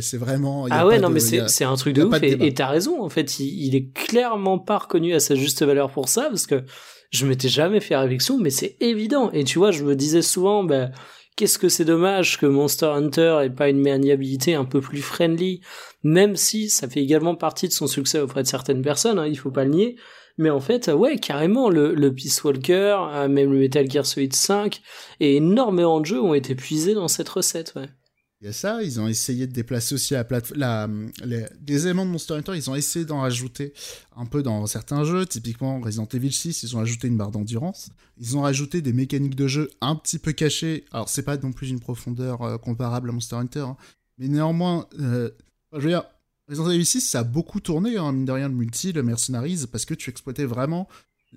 C'est 0.00 0.16
vraiment... 0.16 0.66
il 0.66 0.70
y 0.70 0.72
a 0.72 0.80
Ah 0.80 0.86
ouais, 0.86 0.98
non, 0.98 1.08
de- 1.08 1.14
mais 1.14 1.20
c'est 1.48 1.64
un 1.64 1.76
truc 1.76 1.94
de 1.94 2.04
ouf. 2.04 2.20
de 2.20 2.44
Et 2.44 2.54
t'as 2.54 2.68
raison, 2.68 3.02
en 3.02 3.08
fait, 3.08 3.38
il, 3.40 3.66
il 3.66 3.74
est 3.74 3.92
clairement 3.92 4.58
pas 4.58 4.78
reconnu 4.78 5.14
à 5.14 5.20
sa 5.20 5.34
juste 5.34 5.62
valeur 5.62 5.90
pour 5.90 6.08
ça, 6.08 6.28
parce 6.30 6.46
que 6.46 6.64
je 7.10 7.26
m'étais 7.26 7.48
jamais 7.48 7.80
fait 7.80 7.96
réflexion, 7.96 8.38
mais 8.38 8.50
c'est 8.50 8.76
évident. 8.80 9.30
Et 9.32 9.44
tu 9.44 9.58
vois, 9.58 9.70
je 9.70 9.84
me 9.84 9.94
disais 9.94 10.22
souvent, 10.22 10.64
bah, 10.64 10.90
qu'est-ce 11.36 11.58
que 11.58 11.68
c'est 11.68 11.84
dommage 11.84 12.38
que 12.38 12.46
Monster 12.46 12.86
Hunter 12.86 13.38
ait 13.44 13.50
pas 13.50 13.68
une 13.68 13.80
maniabilité 13.80 14.54
un 14.54 14.64
peu 14.64 14.80
plus 14.80 15.02
friendly, 15.02 15.60
même 16.02 16.36
si 16.36 16.68
ça 16.70 16.88
fait 16.88 17.00
également 17.02 17.34
partie 17.34 17.68
de 17.68 17.72
son 17.72 17.86
succès 17.86 18.18
auprès 18.20 18.42
de 18.42 18.48
certaines 18.48 18.82
personnes, 18.82 19.18
hein, 19.18 19.26
il 19.26 19.38
faut 19.38 19.50
pas 19.50 19.64
le 19.64 19.70
nier. 19.70 19.96
Mais 20.38 20.50
en 20.50 20.60
fait, 20.60 20.88
ouais, 20.88 21.16
carrément, 21.18 21.70
le, 21.70 21.94
le 21.94 22.12
Peace 22.14 22.42
Walker, 22.44 22.96
euh, 23.14 23.28
même 23.28 23.52
le 23.52 23.58
Metal 23.58 23.90
Gear 23.90 24.04
Solid 24.04 24.34
5, 24.34 24.80
et 25.20 25.36
énormément 25.36 26.00
de 26.00 26.06
jeux 26.06 26.20
ont 26.20 26.34
été 26.34 26.54
puisés 26.54 26.92
dans 26.94 27.08
cette 27.08 27.28
recette, 27.28 27.72
ouais. 27.76 27.88
Ça, 28.52 28.82
ils 28.82 29.00
ont 29.00 29.08
essayé 29.08 29.46
de 29.46 29.52
déplacer 29.52 29.94
aussi 29.94 30.14
la 30.14 30.24
plate- 30.24 30.54
la, 30.56 30.88
les, 31.24 31.44
les 31.66 31.84
éléments 31.86 32.04
de 32.06 32.10
Monster 32.10 32.34
Hunter, 32.34 32.52
ils 32.54 32.68
ont 32.70 32.74
essayé 32.74 33.04
d'en 33.04 33.20
rajouter 33.20 33.72
un 34.16 34.26
peu 34.26 34.42
dans 34.42 34.66
certains 34.66 35.04
jeux, 35.04 35.26
typiquement 35.26 35.80
Resident 35.80 36.08
Evil 36.12 36.32
6, 36.32 36.62
ils 36.62 36.76
ont 36.76 36.80
ajouté 36.80 37.08
une 37.08 37.16
barre 37.16 37.30
d'endurance, 37.30 37.90
ils 38.18 38.36
ont 38.36 38.42
rajouté 38.42 38.82
des 38.82 38.92
mécaniques 38.92 39.34
de 39.36 39.46
jeu 39.46 39.70
un 39.80 39.96
petit 39.96 40.18
peu 40.18 40.32
cachées, 40.32 40.84
alors 40.92 41.08
c'est 41.08 41.22
pas 41.22 41.36
non 41.36 41.52
plus 41.52 41.70
une 41.70 41.80
profondeur 41.80 42.42
euh, 42.42 42.58
comparable 42.58 43.10
à 43.10 43.12
Monster 43.12 43.36
Hunter, 43.36 43.60
hein, 43.60 43.76
mais 44.18 44.28
néanmoins, 44.28 44.86
euh, 45.00 45.30
je 45.72 45.78
veux 45.80 45.88
dire, 45.88 46.04
Resident 46.48 46.70
Evil 46.70 46.86
6, 46.86 47.00
ça 47.00 47.20
a 47.20 47.24
beaucoup 47.24 47.60
tourné, 47.60 47.96
hein, 47.96 48.12
mine 48.12 48.24
de 48.24 48.32
rien, 48.32 48.48
le 48.48 48.54
multi, 48.54 48.92
le 48.92 49.02
mercenaries, 49.02 49.66
parce 49.70 49.84
que 49.84 49.94
tu 49.94 50.10
exploitais 50.10 50.44
vraiment 50.44 50.88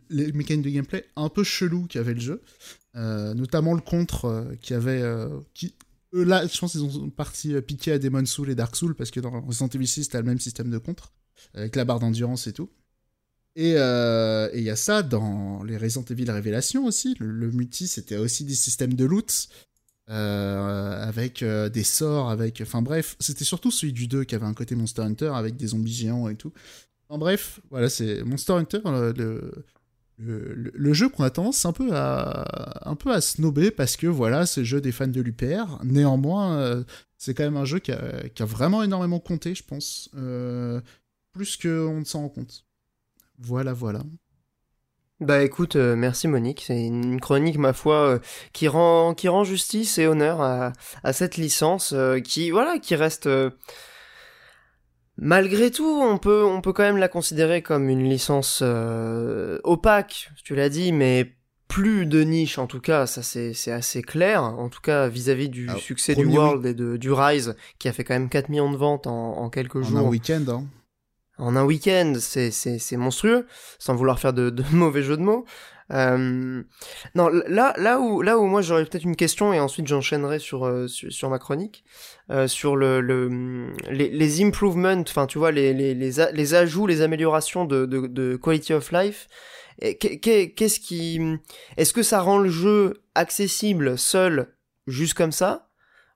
les 0.09 0.31
mécaniques 0.31 0.65
de 0.65 0.69
gameplay 0.69 1.05
un 1.15 1.29
peu 1.29 1.43
chelou 1.43 1.87
qu'avait 1.87 2.13
le 2.13 2.19
jeu, 2.19 2.41
notamment 2.93 3.73
le 3.73 3.81
contre 3.81 4.47
qui 4.61 4.73
avait 4.73 5.01
qui 5.53 5.73
là, 6.13 6.45
je 6.47 6.57
pense 6.59 6.71
qu'ils 6.71 6.83
ont 6.83 7.09
parti 7.09 7.59
piquer 7.61 7.93
à 7.93 7.99
Demon 7.99 8.25
Soul 8.25 8.49
et 8.49 8.55
Dark 8.55 8.75
Soul 8.75 8.95
parce 8.95 9.11
que 9.11 9.19
dans 9.19 9.41
Resident 9.41 9.67
Evil 9.67 9.87
6, 9.87 10.09
t'as 10.09 10.19
le 10.19 10.25
même 10.25 10.39
système 10.39 10.69
de 10.69 10.77
contre 10.77 11.13
avec 11.53 11.75
la 11.75 11.85
barre 11.85 11.99
d'endurance 11.99 12.47
et 12.47 12.53
tout. 12.53 12.69
Et 13.55 13.71
il 13.71 14.63
y 14.63 14.69
a 14.69 14.75
ça 14.75 15.03
dans 15.03 15.63
les 15.63 15.77
Resident 15.77 16.05
Evil 16.09 16.29
Révélation 16.29 16.85
aussi. 16.85 17.15
Le, 17.19 17.51
multi, 17.51 17.87
c'était 17.87 18.17
aussi 18.17 18.45
des 18.45 18.55
systèmes 18.55 18.93
de 18.93 19.05
loot. 19.05 19.49
avec 20.07 21.43
des 21.43 21.83
sorts, 21.83 22.29
avec... 22.29 22.61
Enfin 22.61 22.81
bref, 22.81 23.15
c'était 23.19 23.45
surtout 23.45 23.71
celui 23.71 23.93
du 23.93 24.07
2 24.07 24.23
qui 24.23 24.35
avait 24.35 24.45
un 24.45 24.53
côté 24.53 24.75
Monster 24.75 25.03
Hunter 25.03 25.31
avec 25.33 25.55
des 25.57 25.67
zombies 25.67 25.93
géants 25.93 26.29
et 26.29 26.35
tout. 26.35 26.53
En 27.09 27.17
bref, 27.17 27.59
voilà, 27.71 27.89
c'est 27.89 28.23
Monster 28.23 28.53
Hunter, 28.53 28.81
le, 28.85 29.13
le, 29.17 29.65
jeu 30.93 31.09
qu'on 31.09 31.23
a 31.23 31.29
tendance 31.29 31.65
un 31.65 31.73
peu 31.73 31.89
à 31.93 32.45
un 32.85 33.21
snobber 33.21 33.71
parce 33.71 33.97
que 33.97 34.07
voilà, 34.07 34.45
c'est 34.45 34.61
le 34.61 34.65
jeu 34.65 34.81
des 34.81 34.91
fans 34.91 35.07
de 35.07 35.21
l'UPR. 35.21 35.79
Néanmoins, 35.83 36.57
euh, 36.57 36.83
c'est 37.17 37.33
quand 37.33 37.43
même 37.43 37.57
un 37.57 37.65
jeu 37.65 37.79
qui 37.79 37.91
a, 37.91 38.45
vraiment 38.45 38.83
énormément 38.83 39.19
compté, 39.19 39.55
je 39.55 39.63
pense, 39.63 40.09
euh, 40.15 40.81
plus 41.33 41.57
qu'on 41.57 41.99
ne 41.99 42.05
s'en 42.05 42.21
rend 42.21 42.29
compte. 42.29 42.65
Voilà, 43.37 43.73
voilà. 43.73 44.01
Bah 45.21 45.43
écoute, 45.43 45.75
euh, 45.75 45.97
merci 45.97 46.29
Monique, 46.29 46.63
c'est 46.65 46.81
une 46.81 47.19
chronique 47.19 47.57
ma 47.57 47.73
foi 47.73 48.21
qui 48.53 48.69
rend 48.69 49.13
qui 49.13 49.27
rend 49.27 49.43
justice 49.43 49.97
et 49.97 50.07
honneur 50.07 50.39
à, 50.39 50.71
à 51.03 51.11
cette 51.11 51.35
licence 51.35 51.93
qui 52.23 52.51
voilà 52.51 52.79
qui 52.79 52.95
reste 52.95 53.27
Malgré 55.21 55.69
tout, 55.69 55.99
on 56.01 56.17
peut, 56.17 56.45
on 56.45 56.61
peut 56.61 56.71
quand 56.71 56.83
même 56.83 56.97
la 56.97 57.09
considérer 57.09 57.61
comme 57.61 57.89
une 57.89 58.07
licence 58.07 58.61
euh, 58.63 59.59
opaque, 59.63 60.31
tu 60.43 60.55
l'as 60.55 60.69
dit, 60.69 60.93
mais 60.93 61.33
plus 61.67 62.05
de 62.05 62.21
niche 62.21 62.57
en 62.57 62.67
tout 62.67 62.79
cas, 62.79 63.05
ça 63.05 63.21
c'est, 63.21 63.53
assez 63.71 64.01
clair, 64.01 64.43
en 64.43 64.69
tout 64.69 64.81
cas 64.81 65.07
vis-à-vis 65.07 65.49
du 65.49 65.69
succès 65.77 66.15
du 66.15 66.25
World 66.25 66.65
et 66.65 66.73
de, 66.73 66.97
du 66.97 67.11
Rise, 67.11 67.55
qui 67.77 67.87
a 67.87 67.93
fait 67.93 68.03
quand 68.03 68.15
même 68.15 68.29
4 68.29 68.49
millions 68.49 68.71
de 68.71 68.77
ventes 68.77 69.07
en, 69.07 69.49
quelques 69.49 69.81
jours. 69.81 69.99
En 69.99 70.05
un 70.05 70.09
week-end, 70.09 70.43
hein. 70.47 70.65
En 71.37 71.55
un 71.55 71.63
week-end, 71.63 72.15
c'est, 72.19 72.51
c'est, 72.51 72.97
monstrueux, 72.97 73.45
sans 73.77 73.95
vouloir 73.95 74.19
faire 74.19 74.33
de, 74.33 74.49
de 74.49 74.63
mauvais 74.73 75.03
jeux 75.03 75.17
de 75.17 75.21
mots. 75.21 75.45
Euh, 75.91 76.61
non, 77.15 77.29
là, 77.47 77.73
là 77.77 77.99
où, 77.99 78.21
là 78.21 78.37
où 78.37 78.45
moi 78.45 78.61
j'aurais 78.61 78.85
peut-être 78.85 79.03
une 79.03 79.15
question 79.15 79.53
et 79.53 79.59
ensuite 79.59 79.87
j'enchaînerai 79.87 80.37
sur, 80.37 80.65
euh, 80.65 80.87
sur, 80.87 81.29
ma 81.29 81.39
chronique 81.39 81.83
euh, 82.29 82.47
sur 82.47 82.75
le, 82.75 83.01
le 83.01 83.71
les, 83.89 84.09
les 84.09 84.43
improvements, 84.43 85.01
enfin 85.01 85.25
tu 85.25 85.39
vois 85.39 85.51
les, 85.51 85.73
les, 85.73 85.95
les, 85.95 86.11
les, 86.31 86.53
ajouts, 86.53 86.85
les 86.85 87.01
améliorations 87.01 87.65
de, 87.65 87.85
de, 87.85 88.05
de 88.07 88.35
quality 88.35 88.73
of 88.73 88.91
life. 88.91 89.27
Qu'est-ce 89.81 90.79
qui, 90.79 91.21
est-ce 91.77 91.93
que 91.93 92.03
ça 92.03 92.19
rend 92.19 92.37
le 92.37 92.49
jeu 92.49 93.01
accessible 93.15 93.97
seul, 93.97 94.53
juste 94.87 95.13
comme 95.13 95.31
ça, 95.31 95.69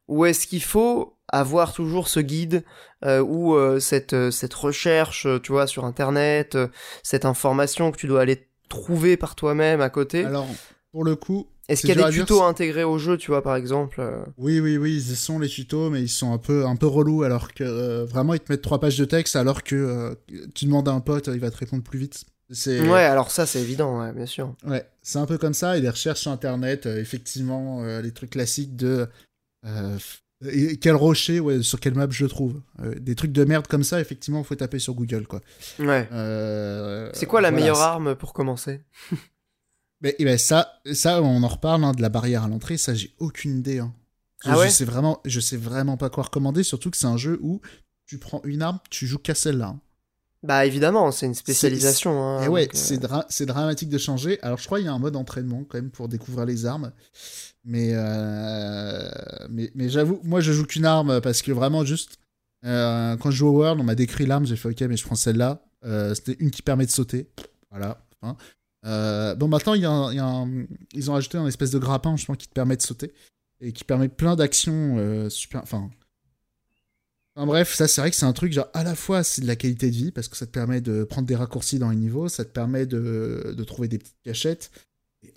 ou 0.10 0.26
est-ce 0.26 0.46
qu'il 0.48 0.62
faut 0.62 1.18
avoir 1.30 1.74
toujours 1.74 2.10
ce 2.10 2.20
guide 2.20 2.66
euh, 3.06 3.22
ou 3.22 3.56
euh, 3.56 3.80
cette 3.80 4.32
cette 4.32 4.54
recherche, 4.54 5.28
tu 5.44 5.54
vois, 5.54 5.66
sur 5.66 5.86
internet, 5.86 6.58
cette 7.04 7.24
information 7.24 7.92
que 7.92 7.98
tu 7.98 8.08
dois 8.08 8.22
aller 8.22 8.50
trouver 8.74 9.18
par 9.18 9.36
toi-même 9.36 9.82
à 9.82 9.90
côté. 9.90 10.26
Alors, 10.26 10.48
pour 10.92 11.04
le 11.04 11.16
coup. 11.16 11.48
Est-ce 11.70 11.82
qu'il 11.82 11.98
y 11.98 12.04
a 12.04 12.10
des 12.10 12.18
tutos 12.18 12.44
intégrés 12.44 12.84
au 12.84 12.98
jeu, 12.98 13.18
tu 13.18 13.32
vois, 13.32 13.42
par 13.42 13.56
exemple 13.56 14.02
euh 14.02 14.26
Oui, 14.38 14.60
oui, 14.60 14.76
oui, 14.76 14.96
ils 14.96 15.16
sont 15.16 15.40
les 15.40 15.48
tutos, 15.48 15.90
mais 15.90 16.02
ils 16.02 16.10
sont 16.10 16.34
un 16.34 16.38
peu, 16.38 16.66
un 16.66 16.76
peu 16.76 16.88
relous, 16.88 17.24
alors 17.24 17.54
que 17.54 17.64
euh, 17.64 18.04
vraiment, 18.04 18.34
ils 18.34 18.42
te 18.42 18.52
mettent 18.52 18.62
trois 18.62 18.82
pages 18.82 18.98
de 18.98 19.06
texte, 19.06 19.38
alors 19.38 19.64
que 19.64 19.76
euh, 19.76 20.14
tu 20.54 20.66
demandes 20.66 20.90
à 20.90 20.92
un 20.92 21.00
pote, 21.00 21.30
il 21.32 21.40
va 21.40 21.50
te 21.50 21.58
répondre 21.58 21.84
plus 21.84 22.00
vite. 22.00 22.26
Ouais, 22.68 23.06
alors 23.06 23.32
ça, 23.32 23.46
c'est 23.46 23.62
évident, 23.62 24.02
ouais, 24.02 24.12
bien 24.12 24.26
sûr. 24.26 24.54
Ouais, 24.66 24.86
c'est 25.02 25.20
un 25.20 25.26
peu 25.26 25.38
comme 25.38 25.54
ça, 25.54 25.78
et 25.78 25.82
les 25.82 25.90
recherches 25.90 26.20
sur 26.20 26.32
Internet, 26.32 26.86
effectivement, 26.86 27.82
les 28.02 28.12
trucs 28.12 28.32
classiques 28.32 28.76
de 28.76 29.08
quel 30.82 30.96
rocher, 30.96 31.40
ouais, 31.40 31.62
sur 31.62 31.80
quelle 31.80 31.96
map 31.96 32.08
je 32.10 32.26
trouve. 32.26 32.62
Euh, 32.82 32.96
des 33.00 33.16
trucs 33.16 33.32
de 33.32 33.44
merde 33.44 33.68
comme 33.68 33.84
ça, 33.84 34.00
effectivement, 34.00 34.40
il 34.40 34.46
faut 34.46 34.56
taper 34.56 34.80
sur 34.80 34.94
Google, 34.94 35.28
quoi. 35.28 35.42
Ouais. 35.80 36.08
Euh, 36.12 37.10
c'est 37.14 37.26
quoi 37.26 37.42
la 37.42 37.52
meilleure 37.52 37.80
arme 37.80 38.16
pour 38.16 38.34
commencer? 38.34 38.82
Mais, 40.02 40.16
eh 40.20 40.26
ben, 40.26 40.38
ça, 40.38 40.82
ça, 40.94 41.22
on 41.22 41.44
en 41.44 41.48
reparle 41.48 41.84
hein, 41.84 41.92
de 41.94 42.02
la 42.02 42.10
barrière 42.10 42.44
à 42.44 42.48
l'entrée. 42.48 42.78
Ça, 42.78 42.94
j'ai 42.94 43.14
aucune 43.20 43.60
idée. 43.60 43.80
Hein. 43.80 43.94
Ah 44.46 44.58
ouais? 44.58 44.68
je 44.68 44.74
sais 44.74 44.86
vraiment, 44.86 45.22
je 45.26 45.40
sais 45.40 45.58
vraiment 45.58 45.98
pas 45.98 46.10
quoi 46.10 46.24
recommander. 46.24 46.64
Surtout 46.64 46.92
que 46.92 46.98
c'est 46.98 47.08
un 47.08 47.18
jeu 47.18 47.40
où 47.42 47.62
tu 48.06 48.18
prends 48.18 48.42
une 48.44 48.62
arme, 48.62 48.80
tu 48.90 49.08
joues 49.08 49.20
qu'à 49.20 49.36
celle-là. 49.36 49.68
Hein. 49.68 49.80
Bah 50.44 50.66
évidemment, 50.66 51.12
c'est 51.12 51.26
une 51.26 51.34
spécialisation. 51.34 52.42
et 52.42 52.46
eh 52.46 52.48
ouais, 52.50 52.68
euh, 52.68 53.22
c'est 53.30 53.46
dramatique 53.46 53.88
de 53.88 53.98
changer. 53.98 54.40
Alors 54.42 54.58
je 54.58 54.66
crois 54.66 54.78
qu'il 54.80 54.88
y 54.88 54.90
a 54.90 54.94
un 54.94 55.00
mode 55.00 55.16
entraînement 55.16 55.64
quand 55.64 55.78
même 55.78 55.90
pour 55.90 56.10
découvrir 56.10 56.46
les 56.46 56.66
armes. 56.66 56.92
Mais, 57.64 57.92
euh, 57.94 59.10
mais, 59.50 59.72
mais 59.74 59.88
j'avoue, 59.88 60.20
moi 60.24 60.42
je 60.42 60.52
joue 60.52 60.66
qu'une 60.66 60.84
arme 60.84 61.22
parce 61.22 61.42
que 61.42 61.54
vraiment 61.54 61.86
juste 61.86 62.18
euh, 62.66 63.16
quand 63.18 63.32
je 63.32 63.38
joue 63.38 63.48
au 63.48 63.52
World, 63.52 63.80
on 63.80 63.86
m'a 63.86 63.96
décrit 63.96 64.26
l'arme, 64.26 64.46
j'ai 64.46 64.58
fait 64.58 64.70
ok, 64.70 64.82
mais 64.82 64.98
je 64.98 65.06
prends 65.06 65.16
celle-là. 65.16 65.66
Euh, 65.86 66.14
c'était 66.14 66.36
une 66.40 66.52
qui 66.52 66.62
permet 66.62 66.86
de 66.86 66.92
sauter. 66.92 67.30
Voilà. 67.72 68.04
bon, 69.36 69.48
maintenant, 69.48 69.76
il 69.76 69.82
y 69.82 69.86
a, 69.86 70.12
y 70.12 70.20
a 70.20 70.46
ils 70.94 71.10
ont 71.10 71.16
ajouté 71.16 71.38
un 71.38 71.48
espèce 71.48 71.72
de 71.72 71.80
grappin, 71.80 72.18
je 72.18 72.26
pense, 72.26 72.36
qui 72.36 72.50
te 72.50 72.54
permet 72.54 72.76
de 72.76 72.82
sauter 72.82 73.14
et 73.62 73.72
qui 73.72 73.86
permet 73.86 74.10
plein 74.10 74.36
d'actions 74.36 75.30
super. 75.30 75.62
Enfin. 75.64 75.90
Enfin, 77.36 77.48
bref, 77.48 77.74
ça 77.74 77.88
c'est 77.88 78.02
vrai 78.02 78.12
que 78.12 78.16
c'est 78.16 78.26
un 78.26 78.34
truc 78.34 78.54
genre 78.54 78.68
à 78.74 78.84
la 78.84 78.96
fois 78.96 79.24
c'est 79.24 79.42
de 79.42 79.48
la 79.48 79.56
qualité 79.56 79.90
de 79.90 79.96
vie 79.96 80.12
parce 80.12 80.28
que 80.28 80.38
ça 80.38 80.46
te 80.46 80.52
permet 80.52 80.82
de 80.82 81.04
prendre 81.04 81.28
des 81.28 81.36
raccourcis 81.36 81.80
dans 81.80 81.90
les 81.90 81.96
niveaux, 81.96 82.30
ça 82.30 82.46
te 82.46 82.52
permet 82.52 82.86
de, 82.86 83.54
de 83.58 83.64
trouver 83.64 83.88
des 83.88 83.98
petites 83.98 84.22
cachettes, 84.24 84.72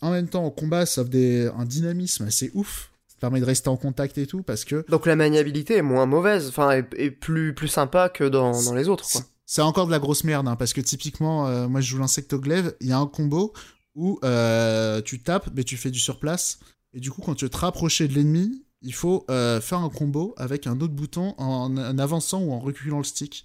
en 0.00 0.10
même 0.10 0.28
temps, 0.28 0.44
en 0.44 0.50
combat, 0.50 0.86
ça 0.86 1.02
offre 1.02 1.10
des, 1.10 1.50
un 1.56 1.64
dynamisme 1.64 2.24
assez 2.24 2.50
ouf. 2.54 2.90
Ça 3.08 3.16
permet 3.20 3.40
de 3.40 3.44
rester 3.44 3.68
en 3.68 3.76
contact 3.76 4.18
et 4.18 4.26
tout, 4.26 4.42
parce 4.42 4.64
que... 4.64 4.84
Donc 4.88 5.06
la 5.06 5.16
maniabilité 5.16 5.76
est 5.76 5.82
moins 5.82 6.06
mauvaise, 6.06 6.48
enfin, 6.48 6.82
est, 6.96 7.10
plus, 7.10 7.54
plus 7.54 7.68
sympa 7.68 8.08
que 8.08 8.24
dans, 8.24 8.62
dans 8.64 8.74
les 8.74 8.88
autres, 8.88 9.08
quoi. 9.10 9.22
C'est 9.48 9.62
encore 9.62 9.86
de 9.86 9.92
la 9.92 10.00
grosse 10.00 10.24
merde, 10.24 10.48
hein, 10.48 10.56
parce 10.56 10.72
que 10.72 10.80
typiquement, 10.80 11.46
euh, 11.46 11.68
moi 11.68 11.80
je 11.80 11.88
joue 11.88 11.98
l'insectoglaive, 11.98 12.74
il 12.80 12.88
y 12.88 12.92
a 12.92 12.98
un 12.98 13.06
combo 13.06 13.52
où 13.94 14.18
euh, 14.24 15.00
tu 15.02 15.22
tapes, 15.22 15.48
mais 15.54 15.62
tu 15.62 15.76
fais 15.76 15.92
du 15.92 16.00
surplace, 16.00 16.58
et 16.92 17.00
du 17.00 17.12
coup, 17.12 17.22
quand 17.22 17.36
tu 17.36 17.44
veux 17.44 17.48
te 17.48 17.56
rapprocher 17.56 18.08
de 18.08 18.14
l'ennemi, 18.14 18.64
il 18.86 18.94
faut 18.94 19.26
euh, 19.30 19.60
faire 19.60 19.78
un 19.78 19.90
combo 19.90 20.32
avec 20.38 20.68
un 20.68 20.80
autre 20.80 20.94
bouton 20.94 21.34
en, 21.38 21.98
avançant 21.98 22.40
ou 22.40 22.52
en 22.52 22.60
reculant 22.60 22.98
le 22.98 23.04
stick. 23.04 23.44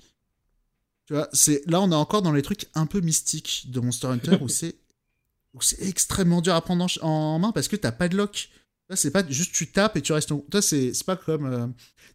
Tu 1.08 1.14
vois, 1.14 1.28
c'est 1.34 1.64
là 1.68 1.82
on 1.82 1.92
est 1.92 1.96
encore 1.96 2.22
dans 2.22 2.32
les 2.32 2.44
trucs 2.44 2.68
un 2.76 2.86
peu 2.86 3.02
mystiques 3.02 3.66
de 3.70 3.80
Monster 3.80 4.08
Hunter 4.08 4.38
où 4.42 4.48
c'est 4.48 4.76
c'est 5.60 5.82
extrêmement 5.82 6.42
dur 6.42 6.54
à 6.54 6.62
prendre 6.62 6.88
en, 7.02 7.40
main 7.40 7.52
parce 7.52 7.68
que 7.68 7.76
t'as 7.76 7.92
pas 7.92 8.08
de 8.08 8.16
lock. 8.16 8.50
C'est 8.94 9.12
pas 9.12 9.28
juste 9.28 9.54
tu 9.54 9.72
tapes 9.72 9.98
et 9.98 10.02
tu 10.02 10.14
restes. 10.14 10.32
En... 10.32 10.40
Toi, 10.40 10.62
c'est 10.62 10.92
pas 11.06 11.16
comme. 11.16 11.46
Euh, 11.46 11.68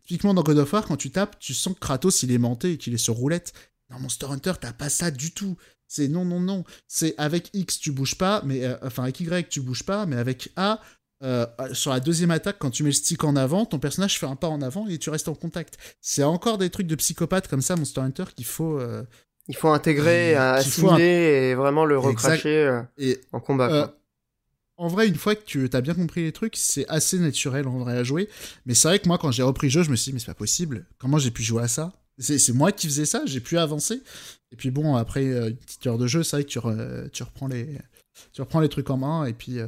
typiquement 0.05 0.35
dans 0.35 0.43
God 0.43 0.59
of 0.59 0.73
War, 0.73 0.87
quand 0.87 0.97
tu 0.97 1.11
tapes, 1.11 1.39
tu 1.41 1.53
sens 1.53 1.75
que 1.75 1.81
Kratos 1.81 2.23
il 2.23 2.31
est 2.31 2.39
monté 2.39 2.73
et 2.73 2.79
qu'il 2.79 2.95
est 2.95 2.99
sur 2.99 3.15
roulette. 3.15 3.55
Dans 3.91 3.99
Monster 3.99 4.27
Hunter, 4.27 4.53
t'as 4.61 4.73
pas 4.73 4.89
ça 4.89 5.11
du 5.11 5.33
tout. 5.33 5.57
C'est 5.89 6.09
non, 6.09 6.25
non, 6.25 6.39
non. 6.39 6.65
C'est 6.87 7.15
avec 7.19 7.51
X, 7.55 7.81
tu 7.81 7.91
bouges 7.93 8.17
pas, 8.17 8.43
mais. 8.45 8.65
Euh, 8.65 8.77
enfin, 8.83 9.03
avec 9.05 9.19
Y, 9.19 9.49
tu 9.49 9.61
bouges 9.63 9.85
pas, 9.85 10.07
mais 10.07 10.17
avec 10.17 10.53
A, 10.57 10.81
euh, 11.23 11.47
sur 11.73 11.93
la 11.93 12.01
deuxième 12.01 12.31
attaque, 12.31 12.57
quand 12.59 12.71
tu 12.71 12.83
mets 12.83 12.91
le 12.91 12.95
stick 12.95 13.25
en 13.25 13.37
avant, 13.37 13.65
ton 13.65 13.79
personnage 13.79 14.19
fait 14.19 14.27
un 14.27 14.37
pas 14.37 14.49
en 14.49 14.61
avant 14.63 14.87
et 14.87 14.99
tu 14.99 15.11
restes 15.11 15.29
en 15.29 15.35
contact. 15.35 15.79
C'est 16.01 16.23
encore 16.23 16.59
des 16.59 16.71
trucs 16.71 16.87
de 16.87 16.95
psychopathe 16.95 17.49
comme 17.49 17.63
ça, 17.63 17.77
Monster 17.77 18.01
Hunter, 18.01 18.25
qu'il 18.35 18.45
faut, 18.45 18.81
il 19.49 19.57
faut 19.57 19.69
intégrer, 19.69 20.35
assimiler 20.35 21.05
et 21.51 21.55
vraiment 21.55 21.85
le 21.85 21.99
recracher 21.99 22.65
euh, 22.65 22.83
et, 22.99 23.21
en 23.33 23.41
combat. 23.41 23.71
Euh, 23.71 23.87
en 24.77 24.89
vrai, 24.89 25.09
une 25.09 25.15
fois 25.15 25.35
que 25.35 25.45
tu 25.45 25.69
as 25.73 25.81
bien 25.81 25.95
compris 25.95 26.23
les 26.23 26.33
trucs, 26.33 26.57
c'est 26.57 26.87
assez 26.89 27.19
naturel 27.19 27.67
en 27.69 27.79
vrai 27.79 27.97
à 27.97 28.05
jouer. 28.05 28.29
Mais 28.67 28.75
c'est 28.75 28.89
vrai 28.89 28.99
que 28.99 29.09
moi, 29.09 29.19
quand 29.19 29.31
j'ai 29.31 29.43
repris 29.43 29.69
le 29.69 29.73
jeu, 29.73 29.83
je 29.83 29.91
me 29.91 29.97
suis 29.97 30.11
dit, 30.11 30.15
mais 30.15 30.19
c'est 30.19 30.27
pas 30.27 30.35
possible. 30.35 30.87
Comment 30.99 31.19
j'ai 31.19 31.31
pu 31.31 31.43
jouer 31.43 31.63
à 31.63 31.69
ça? 31.69 31.93
C'est 32.19 32.53
moi 32.53 32.73
qui 32.73 32.87
faisais 32.87 33.05
ça, 33.05 33.23
j'ai 33.27 33.41
pu 33.41 33.59
avancer. 33.59 34.03
Et 34.51 34.57
puis 34.57 34.71
bon, 34.71 34.97
après 34.97 35.25
euh, 35.25 35.51
une 35.51 35.57
petite 35.57 35.87
heure 35.87 35.99
de 35.99 36.07
jeu, 36.07 36.23
c'est 36.23 36.37
vrai 36.37 36.45
que 36.45 36.49
tu, 36.49 36.59
tu, 37.13 37.23
reprends 37.23 37.47
les, 37.47 37.79
tu 38.33 38.41
reprends 38.41 38.61
les 38.61 38.69
trucs 38.69 38.91
en 38.91 38.97
main. 38.97 39.27
Et 39.27 39.33
puis, 39.33 39.59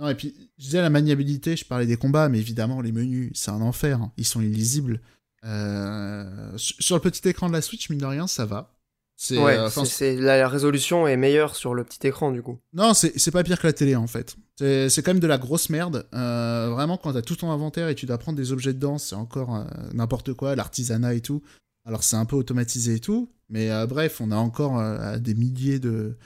non, 0.00 0.08
et 0.08 0.14
puis 0.16 0.34
je 0.58 0.64
disais 0.64 0.80
la 0.80 0.90
maniabilité, 0.90 1.56
je 1.56 1.64
parlais 1.64 1.86
des 1.86 1.96
combats, 1.96 2.28
mais 2.28 2.38
évidemment, 2.38 2.80
les 2.80 2.90
menus, 2.90 3.30
c'est 3.34 3.50
un 3.50 3.60
enfer. 3.60 4.00
Hein. 4.00 4.12
Ils 4.16 4.26
sont 4.26 4.40
illisibles. 4.40 5.00
sur 5.42 6.96
le 6.96 7.00
petit 7.00 7.28
écran 7.28 7.48
de 7.48 7.52
la 7.52 7.62
Switch, 7.62 7.88
mine 7.90 8.00
de 8.00 8.06
rien, 8.06 8.26
ça 8.26 8.46
va. 8.46 8.74
C'est, 9.22 9.36
ouais, 9.36 9.58
euh, 9.58 10.20
la 10.22 10.48
résolution 10.48 11.06
est 11.06 11.18
meilleure 11.18 11.54
sur 11.54 11.74
le 11.74 11.84
petit 11.84 12.06
écran 12.06 12.32
du 12.32 12.40
coup. 12.40 12.58
Non, 12.72 12.94
c'est 12.94 13.30
pas 13.30 13.44
pire 13.44 13.60
que 13.60 13.66
la 13.66 13.74
télé 13.74 13.94
en 13.94 14.06
fait. 14.06 14.34
C'est 14.58 15.02
quand 15.02 15.10
même 15.10 15.20
de 15.20 15.26
la 15.26 15.36
grosse 15.36 15.68
merde. 15.68 16.08
Euh, 16.14 16.70
vraiment, 16.70 16.96
quand 16.96 17.12
t'as 17.12 17.20
tout 17.20 17.36
ton 17.36 17.50
inventaire 17.50 17.88
et 17.90 17.94
tu 17.94 18.06
dois 18.06 18.16
prendre 18.16 18.38
des 18.38 18.50
objets 18.50 18.72
dedans, 18.72 18.96
c'est 18.96 19.14
encore 19.14 19.54
euh, 19.54 19.64
n'importe 19.92 20.32
quoi, 20.32 20.56
l'artisanat 20.56 21.12
et 21.12 21.20
tout. 21.20 21.42
Alors 21.84 22.02
c'est 22.02 22.16
un 22.16 22.24
peu 22.24 22.34
automatisé 22.34 22.94
et 22.94 23.00
tout, 23.00 23.30
mais 23.50 23.68
bref, 23.86 24.22
on 24.22 24.30
a 24.30 24.36
encore 24.36 24.82
des 25.18 25.34
milliers 25.34 25.78
de. 25.78 26.16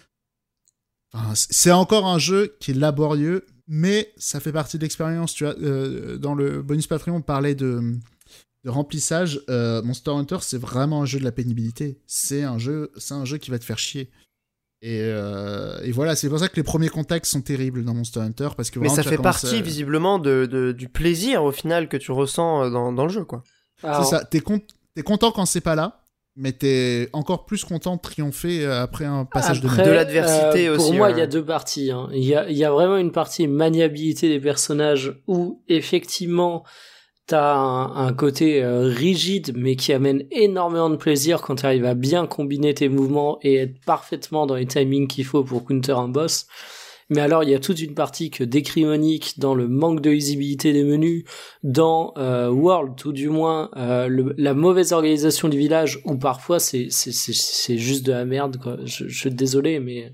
Enfin, 1.13 1.33
c'est 1.35 1.73
encore 1.73 2.07
un 2.07 2.21
jeu 2.21 2.57
qui 2.61 2.71
est 2.71 2.75
laborieux, 2.75 3.45
mais 3.67 4.13
ça 4.17 4.41
fait 4.41 4.53
partie 4.53 4.77
de 4.79 4.83
l'expérience. 4.83 5.35
Tu 5.35 5.45
vois, 5.45 5.55
dans 6.19 6.35
le 6.35 6.63
bonus 6.63 6.87
Patreon, 6.87 7.17
on 7.17 7.23
parlait 7.23 7.55
de 7.55 7.95
de 8.65 8.71
remplissage, 8.71 9.43
euh, 9.51 9.83
Monster 9.83 10.11
Hunter, 10.13 10.39
c'est 10.41 10.57
vraiment 10.59 11.03
un 11.03 11.05
jeu 11.05 11.19
de 11.19 11.25
la 11.25 11.33
pénibilité. 11.33 11.99
C'est 12.07 12.45
un 12.45 12.57
jeu, 12.59 12.91
c'est 12.97 13.13
un 13.13 13.27
jeu 13.27 13.37
qui 13.37 13.51
va 13.51 13.59
te 13.59 13.65
faire 13.65 13.79
chier. 13.79 14.11
Et, 14.81 15.01
euh, 15.03 15.79
et 15.83 15.93
voilà, 15.93 16.17
c'est 16.17 16.31
pour 16.31 16.39
ça 16.39 16.49
que 16.49 16.57
les 16.57 16.63
premiers 16.63 16.89
contacts 16.89 17.27
sont 17.27 17.43
terribles 17.43 17.85
dans 17.85 17.93
Monster 17.93 18.21
Hunter 18.21 18.49
parce 18.57 18.71
que 18.71 18.79
Mais 18.79 18.89
ça 18.89 19.03
fait 19.03 19.19
partie 19.19 19.57
à- 19.57 19.61
visiblement 19.61 20.19
de, 20.19 20.47
de- 20.47 20.73
du 20.73 20.89
plaisir 20.89 21.45
au 21.45 21.53
final 21.53 21.91
que 21.91 21.99
tu 21.99 22.11
ressens 22.11 22.65
euh, 22.65 22.71
dans, 22.71 22.91
dans 22.93 23.05
le 23.05 23.13
jeu, 23.13 23.25
quoi. 23.25 23.43
Alors, 23.83 24.05
C'est 24.05 24.11
ça. 24.17 24.25
T'es 24.25 24.41
con- 24.41 24.63
t'es 24.95 25.03
content 25.03 25.31
quand 25.31 25.45
c'est 25.45 25.61
pas 25.61 25.75
là, 25.75 26.03
mais 26.37 26.53
t'es 26.53 27.09
encore 27.13 27.45
plus 27.47 27.65
content 27.65 27.97
de 27.97 28.01
triompher 28.01 28.65
euh, 28.67 28.83
après 28.83 29.05
un 29.05 29.25
passage 29.25 29.61
de 29.61 29.69
Après, 29.69 29.85
De 29.85 29.91
l'adversité 29.93 30.67
euh, 30.69 30.75
aussi, 30.77 30.87
Pour 30.87 30.95
moi, 30.95 31.07
ouais. 31.09 31.13
il 31.15 31.19
y 31.19 31.23
a 31.23 31.27
deux 31.27 31.45
parties. 31.45 31.91
hein. 31.93 32.09
Il 32.13 32.25
y, 32.25 32.35
a, 32.35 32.49
il 32.51 32.57
y 32.57 32.65
a 32.65 32.71
vraiment 32.73 32.97
une 32.97 33.13
partie 33.13 33.47
maniabilité 33.47 34.29
des 34.29 34.41
personnages 34.41 35.21
où 35.29 35.63
effectivement 35.69 36.65
t'as 37.27 37.55
un, 37.55 38.07
un 38.07 38.13
côté 38.13 38.63
euh, 38.63 38.83
rigide 38.83 39.53
mais 39.57 39.77
qui 39.77 39.93
amène 39.93 40.25
énormément 40.31 40.91
de 40.91 40.97
plaisir 40.97 41.41
quand 41.41 41.55
tu 41.57 41.65
arrives 41.67 41.87
à 41.87 41.95
bien 41.95 42.27
combiner 42.27 42.75
tes 42.75 42.89
mouvements 42.89 43.39
et 43.43 43.55
être 43.57 43.81
parfaitement 43.87 44.47
dans 44.47 44.57
les 44.57 44.67
timings 44.67 45.07
qu'il 45.07 45.25
faut 45.25 45.43
pour 45.45 45.65
counter 45.65 45.93
un 45.93 46.09
boss. 46.09 46.47
Mais 47.11 47.21
alors, 47.21 47.43
il 47.45 47.51
y 47.51 47.55
a 47.55 47.59
toute 47.59 47.81
une 47.81 47.95
partie 47.95 48.31
que 48.31 48.43
décrit 48.45 48.85
Monique 48.85 49.39
dans 49.39 49.55
le 49.55 49.69
manque 49.69 50.01
de 50.01 50.11
lisibilité 50.11 50.73
des 50.73 50.85
menus, 50.85 51.25
dans 51.63 52.15
euh, 52.17 52.49
World, 52.51 52.97
tout 52.97 53.13
du 53.13 53.29
moins, 53.29 53.71
euh, 53.77 54.09
le- 54.09 54.35
la 54.39 54.55
mauvaise 54.55 54.93
organisation 54.93 55.49
du 55.49 55.59
village, 55.59 56.01
où 56.07 56.17
parfois 56.17 56.59
c'est 56.59 56.87
c'est 56.91 57.13
c'est 57.13 57.35
c'est 57.35 57.77
juste 57.79 58.07
de 58.07 58.13
la 58.13 58.25
merde, 58.25 58.57
quoi. 58.57 58.79
Je, 58.85 59.07
je 59.07 59.19
suis 59.19 59.31
désolé, 59.31 59.81
mais 59.81 60.13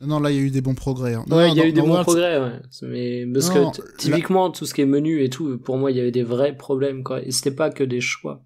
Non, 0.00 0.20
là, 0.20 0.30
il 0.30 0.36
y 0.36 0.38
a 0.38 0.42
eu 0.42 0.50
des 0.50 0.60
bons 0.60 0.76
progrès. 0.76 1.14
hein. 1.14 1.24
Non, 1.28 1.38
ouais, 1.38 1.50
il 1.50 1.56
y 1.56 1.60
a 1.60 1.66
eu 1.66 1.72
des 1.72 1.80
bons 1.80 1.88
World, 1.88 2.04
progrès, 2.06 2.38
ouais. 2.38 2.60
Mais 2.82 3.26
parce 3.32 3.48
Non, 3.52 3.70
que 3.72 3.80
là- 3.82 3.86
typiquement 3.98 4.50
tout 4.50 4.64
ce 4.64 4.72
qui 4.72 4.82
est 4.82 4.86
menu 4.86 5.24
et 5.24 5.28
tout, 5.30 5.58
pour 5.58 5.76
moi, 5.76 5.90
il 5.90 5.96
y 5.96 6.00
avait 6.00 6.12
des 6.12 6.22
vrais 6.22 6.56
problèmes, 6.56 7.02
quoi. 7.02 7.20
Et 7.24 7.32
c'était 7.32 7.50
pas 7.50 7.70
que 7.70 7.82
des 7.82 8.00
choix. 8.00 8.44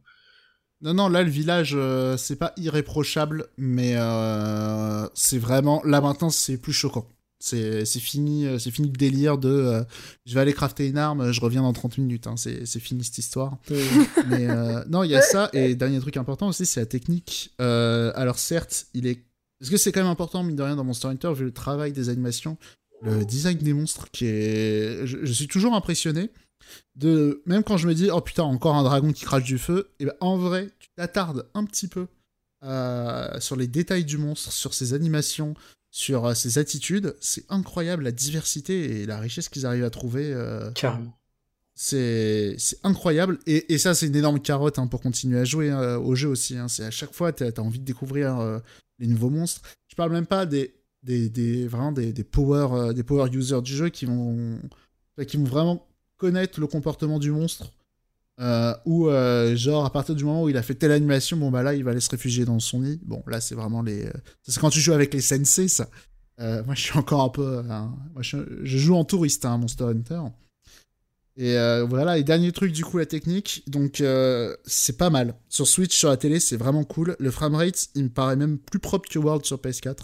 Non, 0.82 0.94
non, 0.94 1.08
là, 1.08 1.22
le 1.22 1.30
village, 1.30 1.72
euh, 1.76 2.16
c'est 2.16 2.36
pas 2.36 2.52
irréprochable, 2.56 3.46
mais 3.56 3.94
euh, 3.96 5.06
c'est 5.14 5.38
vraiment. 5.38 5.80
Là, 5.84 6.00
maintenant, 6.00 6.30
c'est 6.30 6.56
plus 6.58 6.72
choquant. 6.72 7.06
C'est 7.38 7.84
c'est 7.84 7.98
fini, 8.00 8.46
euh, 8.46 8.58
c'est 8.58 8.70
fini 8.70 8.88
le 8.88 8.96
délire 8.96 9.36
de 9.38 9.48
euh, 9.48 9.82
je 10.26 10.34
vais 10.34 10.40
aller 10.40 10.52
crafter 10.52 10.86
une 10.88 10.96
arme, 10.98 11.32
je 11.32 11.40
reviens 11.40 11.62
dans 11.62 11.72
30 11.72 11.98
minutes. 11.98 12.26
hein. 12.28 12.36
C'est 12.36 12.66
c'est 12.66 12.78
fini 12.80 13.02
cette 13.04 13.18
histoire. 13.18 13.58
Mais 14.28 14.46
non, 14.88 15.02
il 15.04 15.10
y 15.10 15.16
a 15.16 15.22
ça. 15.22 15.50
Et 15.52 15.74
dernier 15.74 15.98
truc 16.00 16.16
important 16.16 16.48
aussi, 16.48 16.66
c'est 16.66 16.80
la 16.80 16.86
technique. 16.86 17.52
Alors 17.58 18.38
certes, 18.38 18.86
il 18.94 19.06
est. 19.06 19.24
Parce 19.60 19.70
que 19.70 19.76
c'est 19.76 19.92
quand 19.92 20.00
même 20.00 20.10
important, 20.10 20.42
mine 20.42 20.56
de 20.56 20.62
rien, 20.62 20.74
dans 20.74 20.82
Monster 20.84 21.08
Hunter, 21.08 21.32
vu 21.34 21.44
le 21.44 21.52
travail 21.52 21.92
des 21.92 22.08
animations, 22.08 22.58
le 23.02 23.24
design 23.24 23.58
des 23.58 23.72
monstres 23.72 24.08
qui 24.10 24.26
est. 24.26 25.06
Je, 25.06 25.18
je 25.24 25.32
suis 25.32 25.46
toujours 25.48 25.74
impressionné. 25.74 26.30
De... 26.96 27.42
Même 27.46 27.62
quand 27.64 27.76
je 27.76 27.88
me 27.88 27.94
dis, 27.94 28.10
oh 28.10 28.20
putain, 28.20 28.42
encore 28.44 28.76
un 28.76 28.82
dragon 28.82 29.12
qui 29.12 29.24
crache 29.24 29.44
du 29.44 29.58
feu, 29.58 29.90
et 29.98 30.04
ben 30.06 30.14
en 30.20 30.36
vrai, 30.36 30.68
tu 30.78 30.88
t'attardes 30.96 31.46
un 31.54 31.64
petit 31.64 31.88
peu 31.88 32.06
euh, 32.64 33.40
sur 33.40 33.56
les 33.56 33.66
détails 33.66 34.04
du 34.04 34.18
monstre, 34.18 34.52
sur 34.52 34.74
ses 34.74 34.94
animations, 34.94 35.54
sur 35.90 36.26
euh, 36.26 36.34
ses 36.34 36.58
attitudes. 36.58 37.16
C'est 37.20 37.44
incroyable 37.48 38.04
la 38.04 38.12
diversité 38.12 39.00
et 39.02 39.06
la 39.06 39.18
richesse 39.18 39.48
qu'ils 39.48 39.66
arrivent 39.66 39.84
à 39.84 39.90
trouver. 39.90 40.32
euh, 40.32 40.70
Carrément. 40.72 41.12
c'est 41.74 42.54
c'est 42.58 42.78
incroyable 42.84 43.38
et, 43.46 43.72
et 43.72 43.78
ça 43.78 43.94
c'est 43.94 44.06
une 44.06 44.16
énorme 44.16 44.40
carotte 44.40 44.78
hein, 44.78 44.86
pour 44.86 45.00
continuer 45.00 45.38
à 45.38 45.44
jouer 45.44 45.70
euh, 45.70 45.98
au 45.98 46.14
jeu 46.14 46.28
aussi 46.28 46.56
hein. 46.56 46.68
c'est 46.68 46.84
à 46.84 46.90
chaque 46.90 47.12
fois 47.14 47.32
t'as 47.32 47.46
as 47.56 47.60
envie 47.60 47.78
de 47.78 47.84
découvrir 47.84 48.60
les 48.98 49.06
nouveaux 49.06 49.30
monstres 49.30 49.62
je 49.88 49.94
parle 49.96 50.12
même 50.12 50.26
pas 50.26 50.44
des 50.46 50.74
des, 51.02 51.30
des 51.30 51.66
vraiment 51.66 51.90
des, 51.92 52.12
des 52.12 52.24
power 52.24 52.92
des 52.94 53.02
power 53.02 53.28
users 53.32 53.62
du 53.62 53.74
jeu 53.74 53.88
qui 53.88 54.04
vont 54.04 54.58
qui 55.26 55.36
vont 55.38 55.44
vraiment 55.44 55.86
connaître 56.22 56.60
le 56.60 56.68
comportement 56.68 57.18
du 57.18 57.32
monstre 57.32 57.72
euh, 58.40 58.72
ou 58.86 59.08
euh, 59.08 59.56
genre 59.56 59.84
à 59.84 59.90
partir 59.90 60.14
du 60.14 60.24
moment 60.24 60.44
où 60.44 60.48
il 60.48 60.56
a 60.56 60.62
fait 60.62 60.76
telle 60.76 60.92
animation 60.92 61.36
bon 61.36 61.50
bah 61.50 61.64
là 61.64 61.74
il 61.74 61.82
va 61.82 61.90
aller 61.90 62.00
se 62.00 62.10
réfugier 62.10 62.44
dans 62.44 62.60
son 62.60 62.78
nid 62.78 63.00
bon 63.04 63.24
là 63.26 63.40
c'est 63.40 63.56
vraiment 63.56 63.82
les 63.82 64.06
euh, 64.06 64.12
c'est 64.44 64.60
quand 64.60 64.70
tu 64.70 64.78
joues 64.78 64.92
avec 64.92 65.12
les 65.12 65.20
sensei 65.20 65.66
ça 65.66 65.88
moi 66.38 66.74
je 66.76 66.80
suis 66.80 66.96
encore 66.96 67.22
un 67.22 67.28
peu 67.28 67.58
euh, 67.58 67.62
moi 67.62 68.22
je, 68.22 68.38
joue 68.62 68.94
en 68.94 69.04
touriste 69.04 69.44
hein, 69.44 69.58
Monster 69.58 69.84
Hunter 69.84 70.22
et 71.36 71.56
voilà, 71.88 72.18
et 72.18 72.24
dernier 72.24 72.52
truc, 72.52 72.72
du 72.72 72.84
coup, 72.84 72.98
la 72.98 73.06
technique. 73.06 73.64
Donc, 73.66 74.04
c'est 74.66 74.98
pas 74.98 75.08
mal. 75.08 75.34
Sur 75.48 75.66
Switch, 75.66 75.96
sur 75.96 76.10
la 76.10 76.18
télé, 76.18 76.38
c'est 76.40 76.58
vraiment 76.58 76.84
cool. 76.84 77.16
Le 77.18 77.30
framerate, 77.30 77.88
il 77.94 78.04
me 78.04 78.08
paraît 78.10 78.36
même 78.36 78.58
plus 78.58 78.78
propre 78.78 79.08
que 79.08 79.18
World 79.18 79.46
sur 79.46 79.56
PS4. 79.56 79.96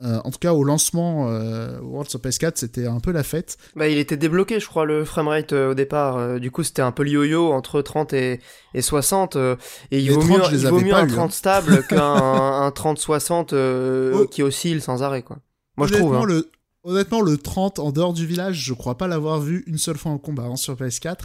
Euh, 0.00 0.20
en 0.24 0.30
tout 0.30 0.38
cas, 0.38 0.52
au 0.52 0.62
lancement 0.62 1.28
euh, 1.28 1.80
World 1.80 2.08
sur 2.08 2.20
PS4, 2.20 2.52
c'était 2.54 2.86
un 2.86 3.00
peu 3.00 3.10
la 3.10 3.24
fête. 3.24 3.56
Bah, 3.74 3.88
il 3.88 3.98
était 3.98 4.16
débloqué, 4.16 4.60
je 4.60 4.66
crois, 4.66 4.84
le 4.84 5.04
framerate 5.04 5.52
euh, 5.52 5.72
au 5.72 5.74
départ. 5.74 6.16
Euh, 6.16 6.38
du 6.38 6.52
coup, 6.52 6.62
c'était 6.62 6.82
un 6.82 6.92
peu 6.92 7.02
le 7.02 7.10
yo-yo 7.10 7.52
entre 7.52 7.82
30 7.82 8.12
et, 8.12 8.40
et 8.74 8.82
60. 8.82 9.34
Euh, 9.34 9.56
et 9.90 9.98
il 9.98 10.06
les 10.06 10.14
vaut 10.14 10.20
30, 10.20 10.38
mieux, 10.38 10.58
il 10.58 10.68
vaut 10.68 10.80
mieux 10.80 10.94
un 10.94 11.06
30 11.06 11.18
hein. 11.18 11.30
stable 11.30 11.86
qu'un 11.88 12.68
30-60 12.68 13.48
euh, 13.52 14.12
oh. 14.14 14.26
qui 14.26 14.42
oscille 14.44 14.80
sans 14.80 15.02
arrêt. 15.02 15.22
Quoi. 15.22 15.38
Moi, 15.76 15.88
je 15.88 15.94
trouve. 15.94 16.14
Hein. 16.14 16.24
Le, 16.24 16.48
honnêtement, 16.84 17.20
le 17.20 17.36
30 17.36 17.80
en 17.80 17.90
dehors 17.90 18.12
du 18.12 18.24
village, 18.24 18.64
je 18.64 18.74
crois 18.74 18.96
pas 18.96 19.08
l'avoir 19.08 19.40
vu 19.40 19.64
une 19.66 19.78
seule 19.78 19.96
fois 19.96 20.12
en 20.12 20.18
combat 20.18 20.44
hein, 20.44 20.56
sur 20.56 20.74
PS4. 20.74 21.16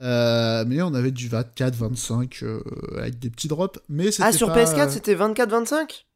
Euh, 0.00 0.64
mais 0.66 0.80
on 0.82 0.94
avait 0.94 1.10
du 1.10 1.28
24, 1.28 1.74
25 1.74 2.38
euh, 2.42 2.62
avec 2.98 3.18
des 3.18 3.30
petits 3.30 3.48
drops. 3.48 3.80
Mais 3.88 4.10
ah, 4.20 4.32
sur 4.32 4.52
pas... 4.52 4.62
PS4, 4.62 4.90
c'était 4.90 5.14
24, 5.14 5.50
25 5.50 6.06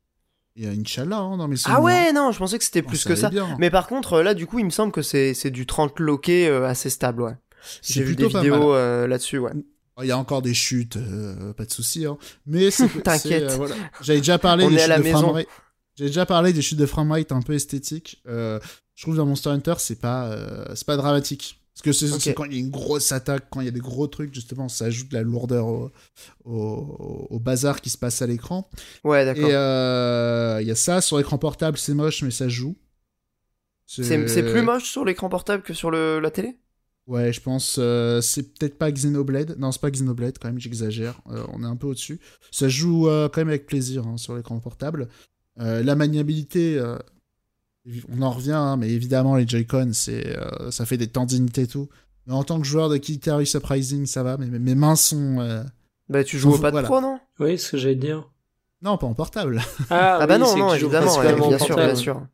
et 0.58 0.66
Inch'Allah, 0.68 1.18
hein, 1.18 1.36
dans 1.36 1.48
mes 1.48 1.56
souvenirs. 1.56 1.78
Ah 1.78 1.82
ouais, 1.82 2.12
non, 2.14 2.32
je 2.32 2.38
pensais 2.38 2.56
que 2.58 2.64
c'était 2.64 2.82
plus 2.82 3.04
que 3.04 3.14
ça. 3.14 3.30
Mais 3.58 3.70
par 3.70 3.86
contre, 3.86 4.22
là, 4.22 4.32
du 4.32 4.46
coup, 4.46 4.58
il 4.58 4.64
me 4.64 4.70
semble 4.70 4.90
que 4.90 5.02
c'est 5.02 5.50
du 5.50 5.66
30 5.66 6.00
loqué 6.00 6.48
euh, 6.48 6.66
assez 6.66 6.90
stable. 6.90 7.38
J'ai 7.82 8.02
vu 8.02 8.16
des 8.16 8.28
vidéos 8.28 8.74
euh, 8.74 9.06
là-dessus, 9.06 9.38
ouais. 9.38 9.52
Oh, 9.98 10.02
il 10.02 10.08
y 10.08 10.12
a 10.12 10.18
encore 10.18 10.42
des 10.42 10.54
chutes, 10.54 10.96
euh, 10.96 11.54
pas 11.54 11.64
de 11.64 11.72
souci. 11.72 12.04
Hein. 12.04 12.18
Mais 12.46 12.68
T'inquiète. 13.04 13.50
Voilà. 13.52 13.74
J'avais 14.02 14.18
déjà 14.18 14.38
parlé 14.38 14.66
des 16.52 16.62
chutes 16.62 16.78
de 16.78 16.86
framerate. 16.86 17.28
J'ai 17.30 17.34
un 17.34 17.42
peu 17.42 17.54
esthétiques. 17.54 18.22
je 18.26 19.02
trouve 19.02 19.16
dans 19.16 19.26
Monster 19.26 19.50
Hunter, 19.50 19.74
c'est 19.78 20.00
pas, 20.00 20.34
c'est 20.74 20.86
pas 20.86 20.96
dramatique. 20.96 21.60
Que 21.86 21.92
c'est 21.92 22.34
quand 22.34 22.46
il 22.46 22.52
y 22.52 22.56
a 22.56 22.58
une 22.58 22.70
grosse 22.70 23.12
attaque, 23.12 23.44
quand 23.48 23.60
il 23.60 23.66
y 23.66 23.68
a 23.68 23.70
des 23.70 23.78
gros 23.78 24.08
trucs, 24.08 24.34
justement, 24.34 24.68
ça 24.68 24.86
ajoute 24.86 25.08
de 25.10 25.14
la 25.14 25.22
lourdeur 25.22 25.68
au, 25.68 25.92
au, 26.44 27.28
au 27.30 27.38
bazar 27.38 27.80
qui 27.80 27.90
se 27.90 27.96
passe 27.96 28.22
à 28.22 28.26
l'écran. 28.26 28.68
Ouais, 29.04 29.24
d'accord. 29.24 29.48
Et 29.48 29.54
euh, 29.54 30.58
il 30.60 30.66
y 30.66 30.72
a 30.72 30.74
ça, 30.74 31.00
sur 31.00 31.16
l'écran 31.16 31.38
portable, 31.38 31.78
c'est 31.78 31.94
moche, 31.94 32.24
mais 32.24 32.32
ça 32.32 32.48
joue. 32.48 32.76
C'est 33.86 34.42
plus 34.42 34.62
moche 34.62 34.90
sur 34.90 35.04
l'écran 35.04 35.28
portable 35.28 35.62
que 35.62 35.74
sur 35.74 35.92
le, 35.92 36.18
la 36.18 36.32
télé? 36.32 36.58
Ouais, 37.06 37.32
je 37.32 37.40
pense. 37.40 37.76
euh, 37.78 38.20
c'est 38.20 38.54
peut-être 38.54 38.78
pas 38.78 38.90
Xenoblade. 38.90 39.54
Non, 39.56 39.70
c'est 39.70 39.80
pas 39.80 39.92
Xenoblade, 39.92 40.38
quand 40.40 40.48
même, 40.48 40.58
j'exagère. 40.58 41.20
Euh, 41.30 41.46
on 41.52 41.62
est 41.62 41.66
un 41.68 41.76
peu 41.76 41.86
au-dessus. 41.86 42.18
Ça 42.50 42.68
joue 42.68 43.04
quand 43.04 43.36
même 43.36 43.50
avec 43.50 43.66
plaisir 43.66 44.08
hein, 44.08 44.16
sur 44.16 44.34
l'écran 44.34 44.58
portable. 44.58 45.06
La 45.56 45.94
maniabilité, 45.94 46.82
on 48.16 48.22
en 48.22 48.30
revient, 48.30 48.52
hein, 48.52 48.76
mais 48.76 48.90
évidemment, 48.90 49.36
les 49.36 49.46
Joy-Con, 49.46 49.90
c'est, 49.92 50.36
euh, 50.36 50.70
ça 50.70 50.86
fait 50.86 50.96
des 50.96 51.06
tendinites 51.08 51.58
et 51.58 51.66
tout. 51.66 51.88
Mais 52.26 52.32
en 52.34 52.42
tant 52.44 52.60
que 52.60 52.66
joueur 52.66 52.88
de 52.88 52.96
Kitari 52.96 53.46
Surprising, 53.46 54.06
ça 54.06 54.22
va. 54.22 54.36
Mais 54.36 54.46
mes, 54.46 54.58
mes 54.58 54.74
mains 54.74 54.96
sont. 54.96 55.38
euh, 55.40 55.62
Bah, 56.08 56.24
tu 56.24 56.38
joues 56.38 56.52
au 56.54 56.58
pad 56.58 56.72
voilà. 56.72 56.88
pro, 56.88 57.00
non? 57.00 57.18
Oui, 57.38 57.58
ce 57.58 57.70
que 57.72 57.76
j'allais 57.76 57.94
dire. 57.94 58.28
Non, 58.82 58.98
pas 58.98 59.06
en 59.06 59.14
portable. 59.14 59.62
Ah, 59.90 60.18
Ah 60.20 60.26
bah 60.26 60.34
oui, 60.34 60.40
non, 60.40 60.56
non, 60.56 60.74
évidemment, 60.74 61.16
ouais, 61.18 61.34
bien 61.34 61.44
en 61.44 61.58
sûr, 61.58 61.76
bien 61.76 61.94
sûr. 61.94 62.26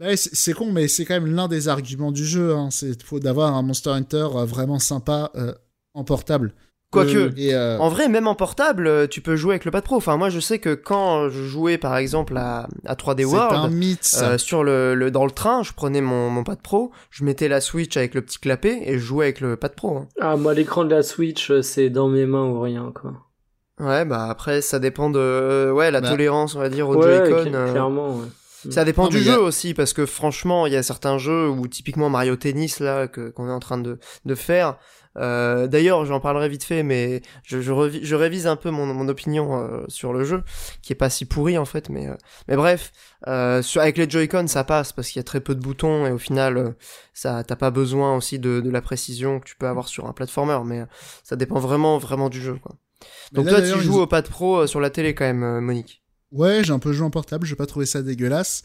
Ouais, 0.00 0.16
c'est 0.16 0.52
con, 0.52 0.72
mais 0.72 0.88
c'est 0.88 1.04
quand 1.04 1.14
même 1.14 1.32
l'un 1.32 1.48
des 1.48 1.68
arguments 1.68 2.10
du 2.12 2.24
jeu. 2.24 2.54
Hein. 2.56 2.70
C'est 2.70 3.00
faut 3.02 3.20
d'avoir 3.20 3.54
un 3.54 3.62
Monster 3.62 3.90
Hunter 3.90 4.28
euh, 4.34 4.44
vraiment 4.44 4.78
sympa 4.78 5.30
euh, 5.36 5.54
en 5.94 6.02
portable. 6.04 6.54
Quoique, 6.92 7.16
Euh, 7.16 7.30
Et, 7.36 7.54
euh, 7.54 7.78
En 7.78 7.88
vrai, 7.88 8.08
même 8.08 8.26
en 8.28 8.34
portable, 8.36 8.86
euh, 8.86 9.06
tu 9.08 9.20
peux 9.22 9.34
jouer 9.34 9.54
avec 9.54 9.64
le 9.64 9.70
pad 9.72 9.82
pro. 9.82 9.96
Enfin, 9.96 10.16
moi, 10.18 10.28
je 10.28 10.38
sais 10.38 10.58
que 10.60 10.74
quand 10.74 11.28
je 11.30 11.42
jouais, 11.44 11.78
par 11.78 11.96
exemple, 11.96 12.36
à, 12.36 12.68
à 12.86 12.94
3D 12.94 13.22
c'est 13.28 13.34
un 13.34 13.38
World, 13.38 13.72
mythe, 13.72 14.16
euh, 14.22 14.38
sur 14.38 14.62
le, 14.62 14.94
le- 14.94 15.10
dans 15.10 15.24
le 15.24 15.30
train, 15.30 15.62
je 15.62 15.72
prenais 15.72 16.00
mon, 16.02 16.28
mon 16.30 16.44
pad 16.44 16.60
pro, 16.62 16.92
je 17.10 17.24
mettais 17.24 17.48
la 17.48 17.60
Switch 17.60 17.96
avec 17.96 18.14
le 18.14 18.20
petit 18.22 18.38
clapet 18.38 18.78
et 18.84 18.92
je 18.94 19.04
jouais 19.04 19.24
avec 19.24 19.40
le 19.40 19.56
pad 19.56 19.74
pro. 19.74 19.96
hein. 19.96 20.08
Ah, 20.20 20.36
moi, 20.36 20.54
l'écran 20.54 20.84
de 20.84 20.90
la 20.94 21.02
Switch, 21.02 21.50
c'est 21.62 21.88
dans 21.90 22.08
mes 22.08 22.26
mains 22.26 22.44
ou 22.44 22.60
rien, 22.60 22.92
quoi. 22.94 23.14
Ouais, 23.80 24.04
bah 24.04 24.26
après, 24.28 24.60
ça 24.60 24.78
dépend 24.78 25.08
de 25.10 25.18
euh, 25.18 25.72
ouais 25.72 25.90
la 25.90 26.02
Bah. 26.02 26.10
tolérance, 26.10 26.54
on 26.54 26.58
va 26.60 26.68
dire, 26.68 26.88
au 26.88 26.94
ouais, 26.96 27.24
Joy-Con. 27.26 27.50
cl- 27.50 27.54
euh, 27.54 27.70
clairement, 27.72 28.16
ouais. 28.18 28.26
Ça 28.70 28.84
dépend 28.84 29.04
Non, 29.04 29.08
du 29.08 29.16
a- 29.18 29.20
jeu 29.22 29.40
aussi, 29.40 29.74
parce 29.74 29.92
que 29.92 30.06
franchement, 30.06 30.66
il 30.66 30.72
y 30.72 30.76
a 30.76 30.84
certains 30.84 31.18
jeux 31.18 31.48
où 31.48 31.66
typiquement 31.66 32.08
Mario 32.10 32.36
Tennis 32.36 32.78
là 32.78 33.08
que 33.08 33.30
qu'on 33.30 33.48
est 33.48 33.52
en 33.52 33.58
train 33.58 33.78
de 33.78 33.98
de 34.24 34.34
faire. 34.36 34.76
Euh, 35.18 35.66
D'ailleurs, 35.66 36.04
j'en 36.04 36.20
parlerai 36.20 36.48
vite 36.48 36.64
fait, 36.64 36.82
mais 36.82 37.20
je 37.44 37.60
je, 37.60 37.72
je 38.02 38.14
révise 38.14 38.46
un 38.46 38.56
peu 38.56 38.70
mon 38.70 38.86
mon 38.86 39.08
opinion 39.08 39.60
euh, 39.60 39.84
sur 39.88 40.12
le 40.12 40.24
jeu, 40.24 40.42
qui 40.82 40.92
est 40.92 40.96
pas 40.96 41.10
si 41.10 41.24
pourri 41.26 41.58
en 41.58 41.64
fait, 41.64 41.88
mais 41.90 42.08
euh, 42.08 42.14
mais 42.48 42.56
bref, 42.56 42.92
euh, 43.26 43.62
sur, 43.62 43.80
avec 43.82 43.98
les 43.98 44.08
Joy-Con 44.08 44.46
ça 44.46 44.64
passe 44.64 44.92
parce 44.92 45.08
qu'il 45.08 45.18
y 45.18 45.20
a 45.20 45.24
très 45.24 45.40
peu 45.40 45.54
de 45.54 45.60
boutons 45.60 46.06
et 46.06 46.10
au 46.12 46.18
final 46.18 46.56
euh, 46.56 46.70
ça 47.14 47.44
t'as 47.44 47.56
pas 47.56 47.70
besoin 47.70 48.16
aussi 48.16 48.38
de 48.38 48.60
de 48.60 48.70
la 48.70 48.80
précision 48.80 49.40
que 49.40 49.44
tu 49.44 49.56
peux 49.56 49.66
avoir 49.68 49.88
sur 49.88 50.06
un 50.06 50.12
platformer, 50.12 50.58
mais 50.64 50.80
euh, 50.80 50.86
ça 51.24 51.36
dépend 51.36 51.58
vraiment 51.60 51.98
vraiment 51.98 52.28
du 52.30 52.40
jeu 52.40 52.54
quoi. 52.62 52.76
Donc 53.32 53.46
là, 53.46 53.60
toi 53.60 53.62
tu 53.62 53.80
joues 53.80 53.94
ils- 53.96 54.00
au 54.00 54.06
pad 54.06 54.28
pro 54.28 54.58
euh, 54.60 54.66
sur 54.66 54.80
la 54.80 54.90
télé 54.90 55.14
quand 55.14 55.24
même, 55.24 55.60
Monique? 55.60 56.02
Ouais, 56.30 56.64
j'ai 56.64 56.72
un 56.72 56.78
peu 56.78 56.92
joué 56.92 57.04
en 57.06 57.10
portable, 57.10 57.46
j'ai 57.46 57.56
pas 57.56 57.66
trouvé 57.66 57.84
ça 57.84 58.00
dégueulasse. 58.00 58.62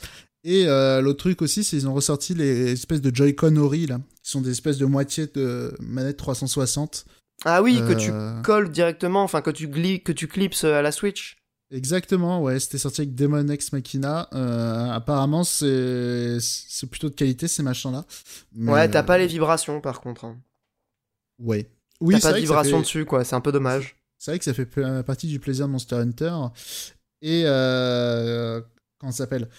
Et 0.49 0.65
euh, 0.65 1.01
l'autre 1.01 1.19
truc 1.19 1.41
aussi, 1.41 1.65
c'est 1.65 1.75
qu'ils 1.77 1.89
ont 1.89 1.93
ressorti 1.93 2.33
les 2.33 2.71
espèces 2.71 3.01
de 3.01 3.13
Joy-Con 3.13 3.57
Ori, 3.57 3.85
là, 3.85 3.99
qui 4.23 4.31
sont 4.31 4.39
des 4.39 4.51
espèces 4.51 4.77
de 4.77 4.85
moitié 4.85 5.27
de 5.27 5.75
manette 5.81 6.15
360. 6.15 7.05
Ah 7.43 7.61
oui, 7.61 7.79
que 7.85 7.91
tu 7.93 8.11
Euh, 8.11 8.41
colles 8.43 8.71
directement, 8.71 9.23
enfin 9.23 9.41
que 9.41 9.49
tu 9.51 9.69
que 9.69 10.11
tu 10.13 10.27
clipses 10.29 10.63
à 10.63 10.81
la 10.81 10.93
Switch. 10.93 11.35
Exactement, 11.69 12.41
ouais, 12.41 12.61
c'était 12.61 12.77
sorti 12.77 13.01
avec 13.01 13.13
Demon 13.13 13.49
Ex 13.49 13.73
Machina. 13.73 14.29
Euh, 14.33 14.89
apparemment, 14.89 15.43
c'est 15.43 16.37
c'est 16.39 16.87
plutôt 16.87 17.09
de 17.09 17.15
qualité 17.15 17.49
ces 17.49 17.61
machins-là. 17.61 18.05
Ouais, 18.55 18.89
t'as 18.89 19.01
euh, 19.01 19.03
pas 19.03 19.17
les 19.17 19.27
vibrations 19.27 19.81
par 19.81 19.99
contre. 19.99 20.23
hein. 20.23 20.37
Ouais. 21.39 21.69
Oui, 21.99 22.15
T'as 22.15 22.31
pas 22.31 22.33
de 22.33 22.39
vibrations 22.39 22.77
fait- 22.77 22.83
dessus, 22.83 23.05
quoi. 23.05 23.25
C'est 23.25 23.35
un 23.35 23.41
peu 23.41 23.51
dommage. 23.51 23.97
C'est 24.17 24.31
vrai 24.31 24.39
que 24.39 24.45
ça 24.45 24.53
fait 24.53 24.65
partie 25.03 25.27
du 25.27 25.39
plaisir 25.41 25.67
de 25.67 25.73
Monster 25.73 25.95
Hunter. 25.97 26.33
Et 27.21 27.43
euh, 27.45 28.61
comment 28.97 29.11
ça 29.11 29.17
s'appelle? 29.25 29.49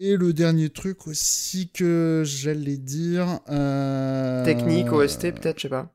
Et 0.00 0.16
le 0.16 0.32
dernier 0.32 0.70
truc 0.70 1.06
aussi 1.08 1.70
que 1.70 2.22
j'allais 2.24 2.76
dire. 2.76 3.40
euh, 3.48 4.44
Technique, 4.44 4.92
OST, 4.92 5.32
peut-être, 5.32 5.56
je 5.58 5.62
sais 5.62 5.68
pas. 5.68 5.92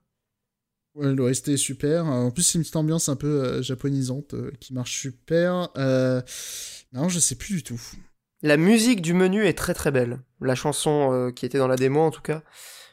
Ouais, 0.96 1.14
l'OST 1.14 1.50
est 1.50 1.58
super. 1.58 2.06
En 2.06 2.30
plus, 2.30 2.44
c'est 2.44 2.58
une 2.58 2.62
petite 2.62 2.76
ambiance 2.76 3.10
un 3.10 3.16
peu 3.16 3.28
euh, 3.44 3.62
japonisante 3.62 4.34
euh, 4.34 4.52
qui 4.60 4.74
marche 4.74 5.00
super. 5.00 5.70
Non, 6.94 7.10
je 7.10 7.20
sais 7.20 7.36
plus 7.36 7.56
du 7.56 7.64
tout. 7.64 7.82
La 8.44 8.58
musique 8.58 9.02
du 9.02 9.14
menu 9.14 9.46
est 9.46 9.58
très 9.58 9.74
très 9.74 9.90
belle. 9.90 10.20
La 10.42 10.54
chanson 10.54 11.32
qui 11.36 11.46
était 11.46 11.58
dans 11.58 11.68
la 11.70 11.78
démo, 11.78 12.02
en 12.02 12.12
tout 12.12 12.22
cas. 12.22 12.44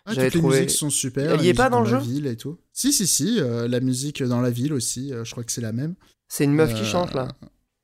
Ah, 0.06 0.14
toutes 0.14 0.32
les 0.34 0.40
musiques 0.40 0.70
sont 0.70 0.88
super. 0.90 1.32
Elle 1.34 1.42
y 1.42 1.48
est 1.48 1.54
pas 1.54 1.64
musique 1.64 1.72
dans 1.72 1.80
le 1.82 1.90
la 1.92 1.98
jeu 1.98 2.04
ville 2.06 2.26
et 2.28 2.36
tout. 2.36 2.56
Si, 2.72 2.92
si, 2.92 3.06
si. 3.06 3.40
la 3.40 3.80
musique 3.80 4.22
dans 4.22 4.40
la 4.40 4.50
ville 4.50 4.72
aussi. 4.72 5.12
je 5.24 5.30
crois 5.30 5.42
que 5.44 5.50
c'est 5.52 5.60
la 5.60 5.72
même. 5.72 5.96
C'est 6.28 6.44
une 6.44 6.54
meuf 6.54 6.72
qui 6.72 6.84
chante, 6.84 7.12
là. 7.14 7.28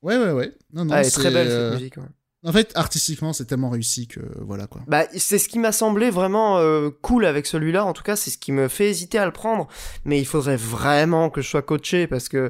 Ouais, 0.01 0.17
ouais, 0.17 0.31
ouais. 0.31 0.53
Non, 0.73 0.85
non, 0.85 0.93
Ah, 0.93 1.01
elle 1.01 1.07
est 1.07 1.11
très 1.11 1.29
belle, 1.29 1.49
cette 1.49 1.73
musique. 1.79 1.97
ouais. 1.97 2.03
En 2.47 2.53
fait, 2.53 2.71
artistiquement, 2.75 3.33
c'est 3.33 3.43
tellement 3.45 3.69
réussi 3.69 4.07
que 4.07 4.21
voilà 4.39 4.67
quoi. 4.67 4.81
Bah, 4.87 5.03
c'est 5.17 5.37
ce 5.37 5.49
qui 5.49 5.59
m'a 5.59 5.73
semblé 5.73 6.09
vraiment 6.09 6.57
euh, 6.59 6.89
cool 7.01 7.25
avec 7.25 7.45
celui-là. 7.45 7.83
En 7.83 7.91
tout 7.91 8.03
cas, 8.03 8.15
c'est 8.15 8.29
ce 8.29 8.37
qui 8.37 8.53
me 8.53 8.69
fait 8.69 8.89
hésiter 8.89 9.17
à 9.17 9.25
le 9.25 9.33
prendre. 9.33 9.67
Mais 10.05 10.17
il 10.17 10.25
faudrait 10.25 10.55
vraiment 10.55 11.29
que 11.29 11.41
je 11.41 11.49
sois 11.49 11.61
coaché 11.61 12.07
parce 12.07 12.29
que 12.29 12.49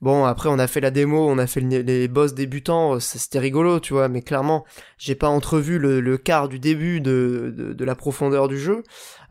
bon, 0.00 0.24
après 0.24 0.48
on 0.48 0.58
a 0.60 0.66
fait 0.68 0.80
la 0.80 0.92
démo, 0.92 1.28
on 1.28 1.38
a 1.38 1.46
fait 1.48 1.60
le- 1.60 1.80
les 1.80 2.06
boss 2.08 2.34
débutants, 2.34 2.94
euh, 2.94 3.00
c'était 3.00 3.40
rigolo, 3.40 3.80
tu 3.80 3.94
vois. 3.94 4.08
Mais 4.08 4.22
clairement, 4.22 4.64
j'ai 4.96 5.16
pas 5.16 5.28
entrevu 5.28 5.78
le, 5.80 6.00
le 6.00 6.18
quart 6.18 6.48
du 6.48 6.60
début 6.60 7.00
de, 7.00 7.52
de, 7.76 7.84
la 7.84 7.94
profondeur 7.96 8.46
du 8.46 8.60
jeu. 8.60 8.84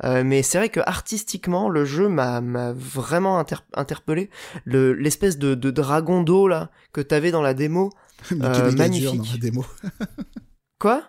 Euh, 0.03 0.23
mais 0.25 0.43
c'est 0.43 0.57
vrai 0.57 0.67
que 0.69 0.81
artistiquement, 0.81 1.69
le 1.69 1.85
jeu 1.85 2.09
m'a 2.09 2.41
vraiment 2.75 3.39
inter- 3.39 3.55
interpellé. 3.75 4.29
Le 4.65 4.91
l'espèce 4.93 5.37
de, 5.37 5.55
de 5.55 5.71
dragon 5.71 6.21
d'eau 6.21 6.49
là 6.49 6.69
que 6.91 6.99
t'avais 6.99 7.31
dans 7.31 7.41
la 7.41 7.53
démo. 7.53 7.91
Euh, 8.31 8.69
est 8.69 8.71
méga 8.71 8.89
dur 8.89 9.13
magnifique. 9.13 9.17
dans 9.17 9.31
la 9.31 9.37
démo. 9.37 9.65
Quoi? 10.79 11.03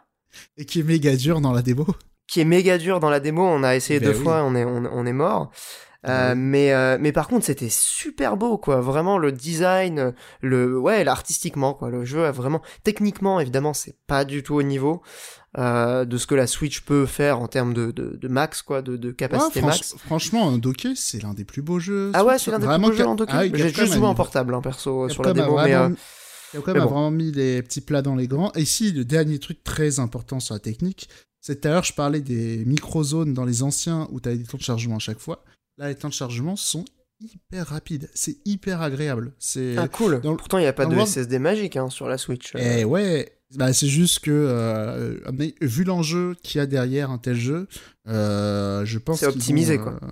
Et 0.57 0.65
qui 0.65 0.81
est 0.81 0.85
méga 0.85 1.17
dur 1.17 1.41
dans 1.41 1.53
la 1.53 1.63
démo. 1.63 1.87
qui 2.27 2.41
est 2.41 2.45
méga 2.45 2.79
dur 2.79 3.01
dans 3.01 3.11
la 3.11 3.21
démo. 3.21 3.43
On 3.45 3.63
a 3.63 3.77
essayé 3.77 4.01
Ben 4.01 4.11
deux 4.13 4.17
oui. 4.19 4.23
fois, 4.25 4.43
on 4.45 4.55
est, 4.55 4.65
on, 4.65 4.85
on 4.91 5.07
est 5.07 5.13
mort. 5.13 5.51
Euh, 6.09 6.31
Ouais. 6.31 6.35
mais 6.35 6.73
euh, 6.73 6.99
mais 7.01 7.13
par 7.13 7.29
contre 7.29 7.47
c'était 7.47 7.69
super 7.71 8.37
beau 8.37 8.59
quoi 8.59 8.81
vraiment 8.81 9.19
le 9.19 9.31
design 9.31 10.13
le 10.41 10.77
ouais 10.77 11.05
l'artistiquement 11.05 11.75
quoi 11.75 11.91
le 11.91 12.05
jeu 12.05 12.25
a 12.27 12.33
vraiment 12.33 12.61
techniquement 12.83 13.39
évidemment 13.39 13.73
c'est 13.73 13.95
pas 14.09 14.25
du 14.25 14.43
tout 14.43 14.57
au 14.57 14.65
niveau 14.65 15.01
euh, 15.59 16.05
de 16.05 16.17
ce 16.19 16.27
que 16.27 16.35
la 16.35 16.49
Switch 16.49 16.81
peut 16.81 17.07
faire 17.07 17.39
en 17.39 17.47
termes 17.47 17.73
de, 17.73 17.93
de, 17.93 18.19
de 18.21 18.27
max 18.27 18.63
quoi 18.63 18.83
de, 18.83 18.97
de 18.97 19.11
Ouais, 19.11 19.15
capacité 19.15 19.61
franch- 19.61 19.65
max 19.67 19.95
franchement, 20.05 20.49
un 20.49 20.59
docké, 20.59 20.95
c'est 20.97 21.23
l'un 21.23 21.35
des 21.35 21.45
plus 21.45 21.63
beaux 21.63 21.79
jeux. 21.79 22.11
ah 22.15 22.25
ouais 22.25 22.37
c'est 22.41 22.51
l'un 22.51 22.59
des 22.59 22.67
plus 22.67 22.79
beaux 22.81 22.91
jeux 22.93 23.07
en 23.07 23.15
docké 23.15 23.33
ah 23.37 23.45
j'ai 23.47 23.69
juste 23.73 23.93
joué 23.95 24.05
en 24.09 24.17
portable 24.17 24.57
hein, 24.57 24.61
perso 24.61 25.09
sur 25.09 25.23
la 25.23 25.33
démo 25.35 25.57
mais 25.63 25.73
euh, 25.73 25.89
Capcom 26.53 26.71
a 26.73 26.75
bon. 26.75 26.85
vraiment 26.85 27.11
mis 27.11 27.33
les 27.33 27.63
petits 27.63 27.81
plats 27.81 28.03
dans 28.03 28.15
les 28.15 28.29
grands. 28.29 28.53
Et 28.55 28.63
ici, 28.63 28.93
le 28.93 29.05
dernier 29.05 29.39
truc 29.39 29.63
très 29.65 29.99
important 30.01 30.41
sur 30.41 30.55
la 30.55 30.61
technique, 30.61 31.09
c'est 31.41 31.61
tout 31.61 31.69
à 31.69 31.71
l'heure, 31.73 31.85
je 31.85 31.93
parlais 31.95 32.21
des 32.21 32.65
micro-zones 32.67 33.35
dans 33.35 33.45
les 33.45 33.63
anciens 33.63 34.07
où 34.13 34.21
tu 34.21 34.29
as 34.29 34.37
des 34.37 34.45
temps 34.45 34.59
de 34.59 34.63
chargement 34.63 34.97
à 34.97 35.01
chaque 35.01 35.19
fois. 35.19 35.45
Là, 35.79 35.89
les 35.89 35.95
temps 35.95 36.09
de 36.09 36.13
chargement 36.15 36.55
sont 36.57 36.85
hyper 37.21 37.67
rapides. 37.69 38.11
C'est 38.15 38.37
hyper 38.45 38.83
agréable. 38.83 39.33
C'est. 39.39 39.77
ah 39.79 39.89
cool 39.89 40.21
dans 40.21 40.37
pourtant 40.37 40.59
il 40.59 40.65
y 40.65 40.67
a 40.67 40.73
pas 40.73 40.87
de 40.87 40.95
World- 40.95 41.09
SSD 41.11 41.39
magique 41.39 41.77
hein, 41.77 41.89
sur 41.89 42.09
la 42.09 42.19
Switch 42.19 42.53
Eh 42.59 42.85
ouais, 42.85 43.33
bah, 43.57 43.73
c'est 43.73 43.87
juste 43.87 44.21
que, 44.21 44.31
euh, 44.31 45.19
mais 45.33 45.55
vu 45.61 45.85
l'enjeu 45.85 46.35
qu'il 46.43 46.59
y 46.59 46.63
a 46.63 46.67
derrière 46.67 47.11
un 47.11 47.19
tel 47.19 47.37
jeu, 47.37 47.69
euh, 48.09 48.85
je 48.85 48.99
pense 48.99 49.21
C'est 49.21 49.27
qu'ils 49.29 49.37
optimisé, 49.37 49.79
ont, 49.79 49.83
quoi. 49.85 49.99
euh, 50.03 50.09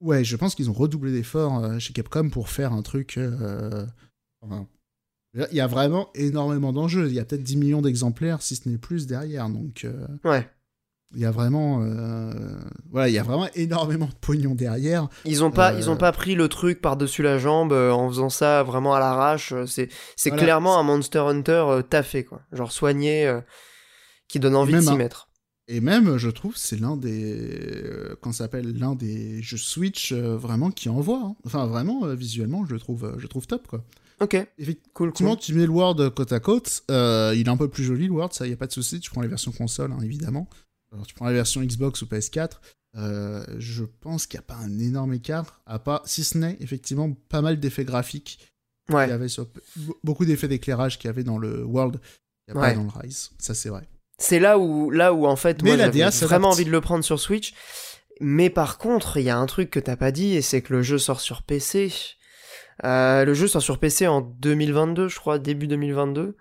Ouais, 0.00 0.24
je 0.24 0.36
pense 0.36 0.54
qu'ils 0.54 0.68
ont 0.68 0.74
redoublé 0.74 1.12
d'efforts 1.12 1.64
euh, 1.64 1.78
chez 1.78 1.92
Capcom 1.94 2.28
pour 2.28 2.48
faire 2.50 2.72
un 2.72 2.82
truc. 2.82 3.16
euh, 3.16 3.86
enfin, 4.42 4.66
il 5.50 5.56
y 5.56 5.60
a 5.60 5.66
vraiment 5.66 6.10
énormément 6.14 6.72
d'enjeux. 6.72 7.08
Il 7.08 7.14
y 7.14 7.18
a 7.20 7.24
peut-être 7.24 7.42
10 7.42 7.56
millions 7.56 7.82
d'exemplaires, 7.82 8.40
si 8.42 8.56
ce 8.56 8.68
n'est 8.68 8.78
plus, 8.78 9.06
derrière. 9.06 9.48
Donc, 9.48 9.84
euh, 9.84 10.06
ouais 10.24 10.48
il 11.16 11.20
y 11.20 11.26
a 11.26 11.30
vraiment, 11.30 11.80
euh, 11.82 12.32
voilà, 12.90 13.08
il 13.08 13.14
y 13.14 13.18
a 13.20 13.22
vraiment 13.22 13.46
énormément 13.54 14.06
de 14.06 14.14
pognon 14.20 14.56
derrière. 14.56 15.08
Ils 15.24 15.44
ont 15.44 15.52
pas, 15.52 15.72
Euh, 15.72 15.78
ils 15.78 15.88
ont 15.88 15.96
pas 15.96 16.10
pris 16.10 16.34
le 16.34 16.48
truc 16.48 16.80
par-dessus 16.80 17.22
la 17.22 17.38
jambe 17.38 17.72
en 17.72 18.08
faisant 18.08 18.30
ça 18.30 18.64
vraiment 18.64 18.94
à 18.94 18.98
l'arrache. 18.98 19.54
C'est, 19.68 19.90
c'est 20.16 20.30
Voilà. 20.30 20.42
clairement 20.42 20.76
un 20.76 20.82
Monster 20.82 21.20
Hunter 21.20 21.82
taffé 21.88 22.24
quoi, 22.24 22.40
genre 22.50 22.72
soigné, 22.72 23.32
qui 24.26 24.40
donne 24.40 24.56
envie 24.56 24.74
de 24.74 24.80
s'y 24.80 24.88
un- 24.88 24.96
mettre. 24.96 25.28
Et 25.68 25.80
même, 25.80 26.16
je 26.18 26.28
trouve, 26.30 26.56
c'est 26.56 26.80
l'un 26.80 26.96
des, 26.96 27.84
qu'on 28.20 28.32
s'appelle 28.32 28.76
l'un 28.76 28.96
des 28.96 29.40
jeux 29.40 29.56
Switch 29.56 30.12
vraiment 30.12 30.72
qui 30.72 30.88
envoie. 30.88 31.20
hein. 31.24 31.36
Enfin, 31.46 31.66
vraiment, 31.66 32.06
visuellement, 32.14 32.66
je 32.66 32.72
le 32.74 32.80
trouve, 32.80 33.14
je 33.18 33.22
le 33.22 33.28
trouve 33.28 33.46
top, 33.46 33.68
quoi. 33.68 33.84
Ok, 34.20 34.34
Effectivement, 34.58 34.92
cool, 34.94 35.12
cool. 35.12 35.36
tu 35.38 35.54
mets 35.54 35.66
le 35.66 35.72
World 35.72 36.10
côte 36.14 36.32
à 36.32 36.40
côte, 36.40 36.82
euh, 36.90 37.32
il 37.36 37.46
est 37.46 37.50
un 37.50 37.56
peu 37.56 37.68
plus 37.68 37.84
joli, 37.84 38.06
le 38.06 38.12
World, 38.12 38.32
ça, 38.32 38.46
y 38.46 38.52
a 38.52 38.56
pas 38.56 38.66
de 38.68 38.72
souci. 38.72 39.00
Tu 39.00 39.10
prends 39.10 39.22
les 39.22 39.28
versions 39.28 39.50
console, 39.52 39.92
hein, 39.92 39.98
évidemment. 40.02 40.48
Alors, 40.92 41.06
tu 41.06 41.14
prends 41.14 41.26
la 41.26 41.32
version 41.32 41.60
Xbox 41.62 42.02
ou 42.02 42.06
PS4. 42.06 42.60
euh, 42.96 43.44
je 43.58 43.82
pense 43.84 44.26
qu'il 44.28 44.38
n'y 44.38 44.44
a 44.44 44.46
pas 44.46 44.54
un 44.56 44.78
énorme 44.78 45.14
écart, 45.14 45.60
à 45.66 45.78
pas, 45.80 46.00
si 46.04 46.22
ce 46.22 46.38
n'est 46.38 46.56
effectivement 46.60 47.12
pas 47.28 47.42
mal 47.42 47.58
d'effets 47.58 47.84
graphiques 47.84 48.38
qu'il 48.86 48.94
y 48.94 48.96
Ouais, 48.98 49.10
avait 49.10 49.28
sur 49.28 49.48
beaucoup 50.04 50.24
d'effets 50.24 50.46
d'éclairage 50.46 50.98
qu'il 50.98 51.08
y 51.08 51.10
avait 51.10 51.24
dans 51.24 51.38
le 51.38 51.64
World, 51.64 51.98
il 52.46 52.54
n'y 52.54 52.60
a 52.60 52.62
Ouais. 52.62 52.70
pas 52.70 52.76
dans 52.76 52.84
le 52.84 52.90
Rise. 53.00 53.30
Ça, 53.38 53.52
c'est 53.54 53.68
vrai. 53.70 53.88
c'est 54.18 54.38
là 54.38 54.58
où, 54.60 54.90
là 54.90 55.12
où 55.12 55.26
en 55.26 55.34
fait, 55.36 55.60
Mais 55.62 55.70
moi 55.70 55.76
j'avais 55.78 56.08
vraiment 56.26 56.50
envie 56.50 56.64
de 56.66 56.70
le 56.70 56.80
prendre 56.80 57.02
sur 57.02 57.18
Switch. 57.18 57.52
Mais 58.20 58.48
par 58.48 58.78
contre, 58.78 59.16
il 59.16 59.24
y 59.24 59.30
a 59.30 59.36
un 59.36 59.46
truc 59.46 59.70
que 59.70 59.80
t'as 59.80 59.96
pas 59.96 60.12
dit, 60.12 60.34
et 60.36 60.42
c'est 60.42 60.62
que 60.62 60.72
le 60.72 60.82
jeu 60.82 60.98
sort 60.98 61.20
sur 61.20 61.42
PC. 61.42 61.92
Euh, 62.84 63.24
le 63.24 63.34
jeu 63.34 63.46
sort 63.46 63.62
sur 63.62 63.78
PC 63.78 64.06
en 64.08 64.20
2022, 64.20 65.08
je 65.08 65.18
crois, 65.18 65.38
début 65.38 65.66
2022. 65.68 66.36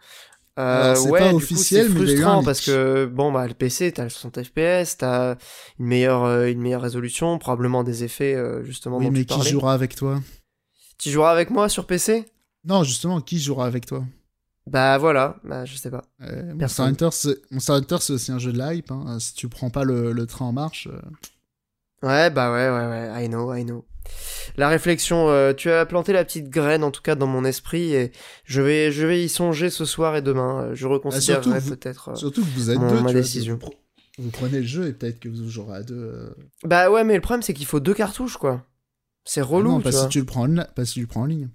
Euh, 0.59 0.91
Alors, 0.91 0.97
c'est 0.97 1.09
ouais, 1.09 1.19
pas 1.19 1.29
du 1.29 1.35
officiel, 1.35 1.87
coup, 1.87 1.93
c'est 1.93 2.05
frustrant 2.15 2.43
parce 2.43 2.61
que 2.61 3.05
bon 3.05 3.31
bah 3.31 3.47
le 3.47 3.55
PC, 3.55 3.91
t'as 3.91 4.03
le 4.03 4.09
60 4.09 4.43
FPS, 4.43 4.97
t'as 4.97 5.35
une 5.79 5.87
meilleure 5.87 6.23
euh, 6.25 6.45
une 6.47 6.61
meilleure 6.61 6.81
résolution, 6.83 7.39
probablement 7.39 7.83
des 7.83 8.03
effets 8.03 8.35
euh, 8.35 8.63
justement 8.63 8.97
Oui, 8.97 9.05
dont 9.05 9.11
mais 9.11 9.19
tu 9.21 9.25
qui 9.25 9.33
parlais. 9.35 9.49
jouera 9.49 9.73
avec 9.73 9.95
toi? 9.95 10.21
Tu 10.99 11.09
joueras 11.09 11.31
avec 11.31 11.49
moi 11.49 11.69
sur 11.69 11.87
PC 11.87 12.25
Non, 12.65 12.83
justement, 12.83 13.19
qui 13.19 13.39
jouera 13.39 13.65
avec 13.65 13.85
toi? 13.87 14.03
Bah 14.67 14.97
voilà, 14.99 15.37
bah 15.43 15.65
je 15.65 15.75
sais 15.75 15.89
pas. 15.89 16.03
Monster. 16.19 16.83
Hunter, 16.83 17.09
c'est... 17.11 18.11
Aussi 18.13 18.31
un 18.31 18.37
jeu 18.39 18.53
de 18.53 18.61
hype. 18.61 18.91
hein. 18.91 19.17
Si 19.19 19.33
tu 19.33 19.49
prends 19.49 19.69
pas 19.71 19.83
le, 19.83 20.11
le 20.13 20.25
train 20.27 20.45
en 20.45 20.53
marche, 20.53 20.87
Ouais, 22.03 22.29
bah 22.29 22.51
ouais, 22.51 22.69
ouais, 22.69 22.87
ouais, 23.11 23.25
I 23.25 23.29
know, 23.29 23.53
I 23.53 23.63
know. 23.65 23.85
La 24.57 24.67
réflexion, 24.69 25.29
euh, 25.29 25.53
tu 25.53 25.71
as 25.71 25.85
planté 25.85 26.11
la 26.13 26.23
petite 26.25 26.49
graine 26.49 26.83
en 26.83 26.91
tout 26.91 27.01
cas 27.01 27.15
dans 27.15 27.25
mon 27.27 27.45
esprit 27.45 27.93
et 27.95 28.11
je 28.43 28.61
vais, 28.61 28.91
je 28.91 29.07
vais 29.07 29.23
y 29.23 29.29
songer 29.29 29.69
ce 29.69 29.85
soir 29.85 30.15
et 30.17 30.21
demain. 30.21 30.65
Euh, 30.65 30.75
Je 30.75 30.85
reconsidérerai 30.85 31.59
vous- 31.59 31.69
peut-être. 31.71 32.09
euh, 32.09 32.15
surtout 32.15 32.41
que 32.41 32.49
vous 32.49 32.69
êtes 32.69 32.77
mon- 32.77 32.89
deux. 32.89 32.99
ma 33.01 33.09
tu 33.09 33.15
décision. 33.15 33.57
vous, 33.59 34.23
vous 34.25 34.29
prenez 34.31 34.59
le 34.59 34.65
jeu 34.65 34.87
et 34.87 34.93
peut-être 34.93 35.19
que 35.19 35.29
vous 35.29 35.49
jouerez 35.49 35.77
à 35.77 35.83
deux. 35.83 35.95
euh. 35.95 36.29
Bah 36.65 36.91
ouais, 36.91 37.03
mais 37.05 37.15
le 37.15 37.21
problème 37.21 37.41
c'est 37.41 37.53
qu'il 37.53 37.65
faut 37.65 37.79
deux 37.79 37.93
cartouches 37.93 38.37
quoi. 38.37 38.63
C'est 39.23 39.41
relou, 39.41 39.69
Ah 39.69 39.73
non, 39.73 39.77
tu 39.79 39.83
pas 39.85 39.91
vois. 39.91 40.01
si 40.03 40.09
tu 40.09 40.19
le 40.19 40.25
prends 40.25 40.45
en, 40.47 40.65
pas 40.75 40.83
si 40.85 40.95
tu 40.95 41.01
le 41.01 41.07
prends 41.07 41.21
en 41.21 41.25
ligne. 41.25 41.49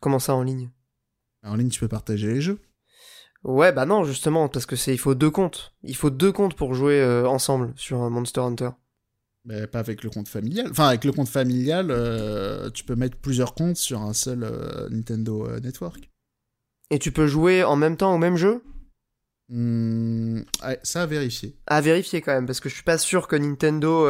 Comment 0.00 0.18
ça 0.18 0.34
en 0.34 0.42
ligne? 0.42 0.70
En 1.42 1.56
ligne, 1.56 1.70
tu 1.70 1.80
peux 1.80 1.88
partager 1.88 2.26
les 2.26 2.40
jeux. 2.42 2.60
Ouais, 3.44 3.72
bah 3.72 3.86
non, 3.86 4.04
justement, 4.04 4.48
parce 4.48 4.66
que 4.66 4.76
c'est, 4.76 4.92
il 4.92 4.98
faut 4.98 5.14
deux 5.14 5.30
comptes. 5.30 5.72
Il 5.82 5.96
faut 5.96 6.10
deux 6.10 6.30
comptes 6.32 6.54
pour 6.54 6.74
jouer 6.74 7.02
ensemble 7.26 7.72
sur 7.76 7.98
Monster 8.10 8.40
Hunter. 8.42 8.70
Mais 9.48 9.66
pas 9.66 9.78
avec 9.78 10.04
le 10.04 10.10
compte 10.10 10.28
familial. 10.28 10.66
Enfin, 10.70 10.88
avec 10.88 11.04
le 11.04 11.12
compte 11.12 11.28
familial, 11.28 11.86
euh, 11.90 12.68
tu 12.68 12.84
peux 12.84 12.94
mettre 12.94 13.16
plusieurs 13.16 13.54
comptes 13.54 13.78
sur 13.78 14.02
un 14.02 14.12
seul 14.12 14.44
euh, 14.44 14.90
Nintendo 14.90 15.46
euh, 15.46 15.58
Network. 15.60 16.10
Et 16.90 16.98
tu 16.98 17.12
peux 17.12 17.26
jouer 17.26 17.64
en 17.64 17.74
même 17.74 17.96
temps 17.96 18.14
au 18.14 18.18
même 18.18 18.36
jeu? 18.36 18.62
Hmm, 19.48 20.40
ouais, 20.62 20.78
ça 20.82 21.02
à 21.02 21.06
vérifier. 21.06 21.56
À 21.66 21.80
vérifier 21.80 22.20
quand 22.20 22.34
même, 22.34 22.44
parce 22.44 22.60
que 22.60 22.68
je 22.68 22.74
suis 22.74 22.84
pas 22.84 22.98
sûr 22.98 23.26
que 23.26 23.36
Nintendo 23.36 24.06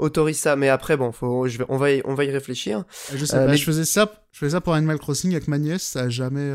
autorise 0.00 0.40
ça. 0.40 0.56
Mais 0.56 0.68
après, 0.68 0.96
bon, 0.96 1.12
faut, 1.12 1.46
je 1.46 1.58
vais, 1.58 1.64
on 1.68 1.76
va, 1.76 1.92
y, 1.92 2.02
on 2.04 2.14
va 2.14 2.24
y 2.24 2.30
réfléchir. 2.32 2.84
Je 3.14 3.24
sais 3.24 3.36
pas, 3.36 3.46
mais- 3.46 3.56
je 3.56 3.64
faisais 3.64 3.84
ça, 3.84 4.12
je 4.32 4.40
faisais 4.40 4.52
ça 4.52 4.60
pour 4.60 4.74
Animal 4.74 4.98
Crossing 4.98 5.30
avec 5.30 5.46
ma 5.46 5.58
nièce, 5.58 5.84
ça 5.84 6.02
a 6.02 6.08
jamais. 6.08 6.52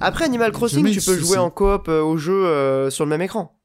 Après 0.00 0.24
Animal 0.24 0.50
Crossing, 0.50 0.78
jamais 0.84 0.90
tu 0.90 1.00
peux 1.00 1.16
jouer 1.16 1.38
en 1.38 1.50
coop 1.50 1.86
au 1.86 2.16
jeu 2.16 2.90
sur 2.90 3.04
le 3.04 3.10
même 3.10 3.22
écran. 3.22 3.56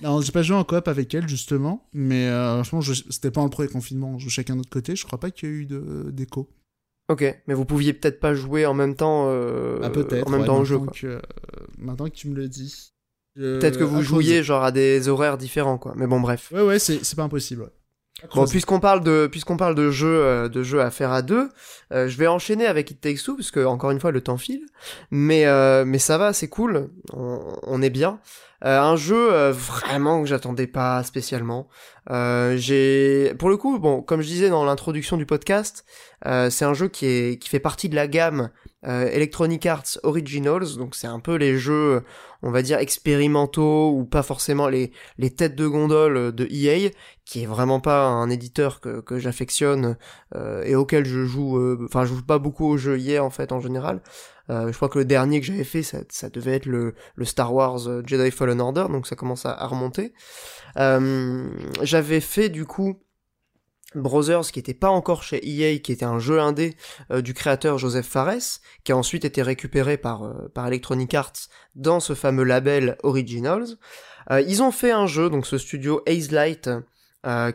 Non, 0.00 0.20
j'ai 0.20 0.32
pas 0.32 0.42
joué 0.42 0.56
en 0.56 0.64
coop 0.64 0.88
avec 0.88 1.14
elle 1.14 1.28
justement, 1.28 1.88
mais 1.92 2.26
euh, 2.28 2.54
franchement, 2.64 2.80
je- 2.80 3.02
c'était 3.10 3.30
pas 3.30 3.42
le 3.44 3.50
premier 3.50 3.68
confinement, 3.68 4.10
on 4.14 4.18
jouait 4.18 4.30
chacun 4.30 4.54
de 4.54 4.58
notre 4.58 4.70
côté. 4.70 4.96
Je 4.96 5.04
crois 5.06 5.18
pas 5.20 5.30
qu'il 5.30 5.48
y 5.48 5.52
a 5.52 5.54
eu 5.54 5.66
de 5.66 6.10
d'écho. 6.10 6.48
Ok, 7.08 7.22
mais 7.46 7.54
vous 7.54 7.64
pouviez 7.64 7.92
peut-être 7.92 8.18
pas 8.18 8.34
jouer 8.34 8.64
en 8.66 8.74
même 8.74 8.94
temps, 8.96 9.26
euh, 9.28 9.78
Ah, 9.82 9.86
en 10.26 10.30
même 10.30 10.40
ouais, 10.40 10.46
temps 10.46 10.58
au 10.58 10.64
jeu. 10.64 10.76
maintenant 10.78 10.92
quoi. 10.92 11.00
que, 11.00 11.06
euh, 11.06 11.20
maintenant 11.78 12.06
que 12.06 12.14
tu 12.14 12.28
me 12.28 12.34
le 12.34 12.48
dis. 12.48 12.92
Je- 13.36 13.58
Peut-être 13.58 13.78
que 13.78 13.84
vous 13.84 14.02
jouiez 14.02 14.42
genre 14.42 14.64
à 14.64 14.72
des 14.72 15.08
horaires 15.08 15.36
différents, 15.38 15.76
quoi. 15.78 15.92
Mais 15.96 16.06
bon, 16.06 16.20
bref. 16.20 16.50
Ouais, 16.52 16.62
ouais, 16.62 16.78
c'est 16.78 17.14
pas 17.16 17.24
impossible. 17.24 17.62
ouais. 17.62 17.68
Bon, 18.34 18.46
puisqu'on 18.46 18.78
parle 18.80 19.02
de 19.02 19.26
puisqu'on 19.26 19.56
parle 19.56 19.74
de 19.74 19.90
jeux 19.90 20.48
de 20.48 20.62
jeux 20.62 20.80
à 20.80 20.90
faire 20.92 21.10
à 21.12 21.20
deux, 21.20 21.48
euh, 21.92 22.08
je 22.08 22.16
vais 22.16 22.28
enchaîner 22.28 22.64
avec 22.64 22.90
It 22.92 23.00
Takes 23.00 23.22
Two 23.24 23.36
parce 23.36 23.50
que 23.50 23.64
encore 23.64 23.90
une 23.90 23.98
fois 24.00 24.12
le 24.12 24.20
temps 24.20 24.38
file, 24.38 24.64
mais 25.10 25.46
euh, 25.46 25.84
mais 25.84 25.98
ça 25.98 26.16
va, 26.16 26.32
c'est 26.32 26.48
cool, 26.48 26.90
on, 27.12 27.40
on 27.64 27.82
est 27.82 27.90
bien. 27.90 28.20
Un 28.64 28.96
jeu 28.96 29.50
vraiment 29.50 30.22
que 30.22 30.28
j'attendais 30.28 30.66
pas 30.66 31.02
spécialement. 31.02 31.68
j'ai 32.10 33.34
pour 33.38 33.48
le 33.48 33.56
coup, 33.56 33.78
bon, 33.78 34.02
comme 34.02 34.22
je 34.22 34.26
disais 34.26 34.48
dans 34.48 34.64
l'introduction 34.64 35.16
du 35.16 35.26
podcast, 35.26 35.84
c'est 36.24 36.64
un 36.64 36.74
jeu 36.74 36.88
qui 36.88 37.06
est 37.06 37.38
qui 37.42 37.48
fait 37.48 37.60
partie 37.60 37.88
de 37.88 37.94
la 37.94 38.08
gamme 38.08 38.50
Electronic 38.82 39.66
Arts 39.66 39.98
Originals, 40.02 40.76
donc 40.76 40.94
c'est 40.94 41.06
un 41.06 41.20
peu 41.20 41.36
les 41.36 41.58
jeux 41.58 42.02
on 42.44 42.50
va 42.50 42.60
dire 42.60 42.78
expérimentaux 42.78 43.90
ou 43.90 44.04
pas 44.04 44.22
forcément 44.22 44.68
les, 44.68 44.92
les 45.16 45.30
têtes 45.30 45.56
de 45.56 45.66
gondole 45.66 46.34
de 46.34 46.46
EA, 46.50 46.90
qui 47.24 47.42
est 47.42 47.46
vraiment 47.46 47.80
pas 47.80 48.04
un 48.04 48.28
éditeur 48.28 48.80
que, 48.80 49.00
que 49.00 49.18
j'affectionne 49.18 49.96
euh, 50.34 50.62
et 50.64 50.76
auquel 50.76 51.06
je 51.06 51.24
joue, 51.24 51.58
euh, 51.58 51.78
enfin 51.86 52.04
je 52.04 52.14
joue 52.14 52.22
pas 52.22 52.38
beaucoup 52.38 52.66
aux 52.66 52.76
jeux 52.76 53.00
EA 53.00 53.24
en 53.24 53.30
fait 53.30 53.50
en 53.50 53.60
général. 53.60 54.02
Euh, 54.50 54.70
je 54.70 54.76
crois 54.76 54.88
que 54.88 54.98
le 54.98 55.04
dernier 55.04 55.40
que 55.40 55.46
j'avais 55.46 55.64
fait, 55.64 55.82
ça, 55.82 55.98
ça, 56.10 56.28
devait 56.28 56.52
être 56.52 56.66
le, 56.66 56.94
le, 57.14 57.24
Star 57.24 57.54
Wars 57.54 57.80
Jedi 58.06 58.30
Fallen 58.30 58.60
Order, 58.60 58.86
donc 58.90 59.06
ça 59.06 59.16
commence 59.16 59.46
à, 59.46 59.52
à 59.52 59.66
remonter. 59.66 60.12
j'avais 61.82 62.20
fait 62.20 62.48
du 62.48 62.66
coup 62.66 62.98
Brothers 63.94 64.50
qui 64.52 64.58
était 64.58 64.74
pas 64.74 64.90
encore 64.90 65.22
chez 65.22 65.40
EA, 65.42 65.78
qui 65.78 65.92
était 65.92 66.04
un 66.04 66.18
jeu 66.18 66.40
indé 66.40 66.76
euh, 67.10 67.22
du 67.22 67.34
créateur 67.34 67.78
Joseph 67.78 68.06
Fares, 68.06 68.60
qui 68.82 68.92
a 68.92 68.96
ensuite 68.96 69.24
été 69.24 69.42
récupéré 69.42 69.96
par, 69.96 70.24
euh, 70.24 70.48
par 70.54 70.66
Electronic 70.66 71.14
Arts 71.14 71.48
dans 71.74 72.00
ce 72.00 72.14
fameux 72.14 72.44
label 72.44 72.96
Originals. 73.02 73.76
Euh, 74.30 74.40
ils 74.40 74.62
ont 74.62 74.72
fait 74.72 74.90
un 74.90 75.06
jeu, 75.06 75.30
donc 75.30 75.46
ce 75.46 75.58
studio 75.58 76.02
Ace 76.06 76.30
Light, 76.30 76.70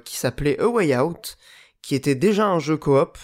qui 0.04 0.18
s'appelait 0.18 0.60
A 0.60 0.68
Way 0.68 0.98
Out, 0.98 1.38
qui 1.82 1.96
était 1.96 2.16
déjà 2.16 2.48
un 2.48 2.60
jeu 2.60 2.78
coop. 2.78 3.18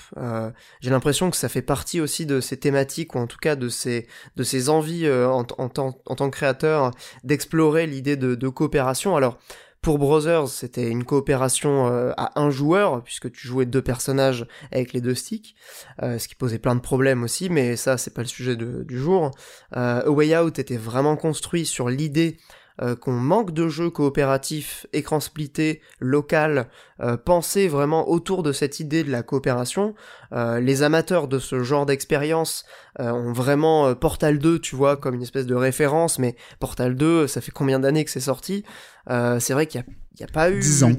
J'ai 0.81 0.89
l'impression 0.89 1.29
que 1.29 1.37
ça 1.37 1.49
fait 1.49 1.61
partie 1.61 2.01
aussi 2.01 2.25
de 2.25 2.39
ces 2.39 2.57
thématiques, 2.57 3.15
ou 3.15 3.19
en 3.19 3.27
tout 3.27 3.37
cas 3.39 3.55
de 3.55 3.69
ces, 3.69 4.07
de 4.35 4.43
ces 4.43 4.69
envies 4.69 5.09
en, 5.09 5.45
en, 5.57 5.69
en, 5.75 6.15
tant 6.15 6.29
que 6.29 6.35
créateur 6.35 6.91
d'explorer 7.23 7.85
l'idée 7.87 8.15
de, 8.15 8.35
de 8.35 8.47
coopération. 8.47 9.15
Alors, 9.15 9.37
pour 9.85 9.99
Brothers, 9.99 10.47
c'était 10.47 10.89
une 10.89 11.03
coopération 11.03 11.85
euh, 11.85 12.11
à 12.17 12.41
un 12.41 12.49
joueur, 12.49 13.03
puisque 13.03 13.31
tu 13.31 13.47
jouais 13.47 13.67
deux 13.67 13.83
personnages 13.83 14.47
avec 14.71 14.93
les 14.93 14.99
deux 14.99 15.13
sticks, 15.13 15.55
euh, 16.01 16.17
ce 16.17 16.27
qui 16.27 16.33
posait 16.33 16.57
plein 16.57 16.73
de 16.73 16.79
problèmes 16.79 17.21
aussi, 17.21 17.51
mais 17.51 17.75
ça, 17.75 17.99
c'est 17.99 18.11
pas 18.11 18.23
le 18.23 18.27
sujet 18.27 18.55
du 18.55 18.97
jour. 18.97 19.29
Euh, 19.77 20.01
A 20.03 20.09
Way 20.09 20.35
Out 20.39 20.57
était 20.57 20.75
vraiment 20.75 21.15
construit 21.15 21.67
sur 21.67 21.87
l'idée 21.87 22.37
euh, 22.81 22.97
qu'on 22.97 23.13
manque 23.13 23.53
de 23.53 23.69
jeux 23.69 23.89
coopératifs, 23.89 24.85
écran 24.91 25.21
splitté, 25.21 25.81
local, 26.01 26.67
euh, 26.99 27.15
pensés 27.15 27.69
vraiment 27.69 28.09
autour 28.09 28.43
de 28.43 28.51
cette 28.51 28.81
idée 28.81 29.05
de 29.05 29.11
la 29.11 29.23
coopération. 29.23 29.95
Euh, 30.33 30.59
les 30.59 30.83
amateurs 30.83 31.29
de 31.29 31.39
ce 31.39 31.63
genre 31.63 31.85
d'expérience 31.85 32.65
ont 32.99 33.31
vraiment 33.33 33.93
Portal 33.93 34.39
2, 34.39 34.59
tu 34.59 34.75
vois, 34.75 34.95
comme 34.95 35.15
une 35.15 35.21
espèce 35.21 35.45
de 35.45 35.55
référence, 35.55 36.17
mais 36.17 36.35
Portal 36.59 36.95
2, 36.95 37.27
ça 37.27 37.41
fait 37.41 37.51
combien 37.51 37.79
d'années 37.79 38.05
que 38.05 38.11
c'est 38.11 38.21
sorti? 38.21 38.63
C'est 39.07 39.51
vrai 39.51 39.67
qu'il 39.67 39.83
n'y 40.17 40.23
a, 40.23 40.27
a, 40.29 40.31
pas 40.31 40.49
eu... 40.49 40.59
10 40.59 40.83
ans. 40.85 40.91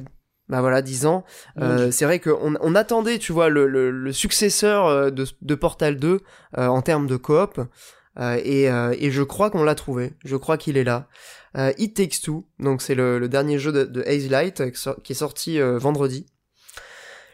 Bah 0.50 0.60
voilà, 0.60 0.82
10 0.82 1.06
ans. 1.06 1.24
c'est 1.90 2.04
vrai 2.04 2.20
qu'on 2.20 2.54
on 2.60 2.74
attendait, 2.74 3.18
tu 3.18 3.32
vois, 3.32 3.48
le, 3.48 3.66
le, 3.66 4.12
successeur 4.12 5.10
de, 5.10 5.24
de, 5.40 5.54
Portal 5.54 5.96
2 5.96 6.20
en 6.58 6.82
termes 6.82 7.06
de 7.06 7.16
coop. 7.16 7.62
et, 8.20 8.64
et 8.64 9.10
je 9.10 9.22
crois 9.22 9.48
qu'on 9.48 9.64
l'a 9.64 9.74
trouvé. 9.74 10.12
Je 10.26 10.36
crois 10.36 10.58
qu'il 10.58 10.76
est 10.76 10.84
là. 10.84 11.08
Euh, 11.56 11.72
It 11.78 11.94
Takes 11.94 12.20
Two, 12.22 12.44
donc 12.58 12.82
c'est 12.82 12.94
le, 12.94 13.28
dernier 13.28 13.58
jeu 13.58 13.72
de, 13.72 13.84
de 13.84 14.02
Light 14.30 14.62
qui 15.02 15.12
est 15.12 15.16
sorti 15.16 15.58
euh, 15.58 15.78
vendredi. 15.78 16.26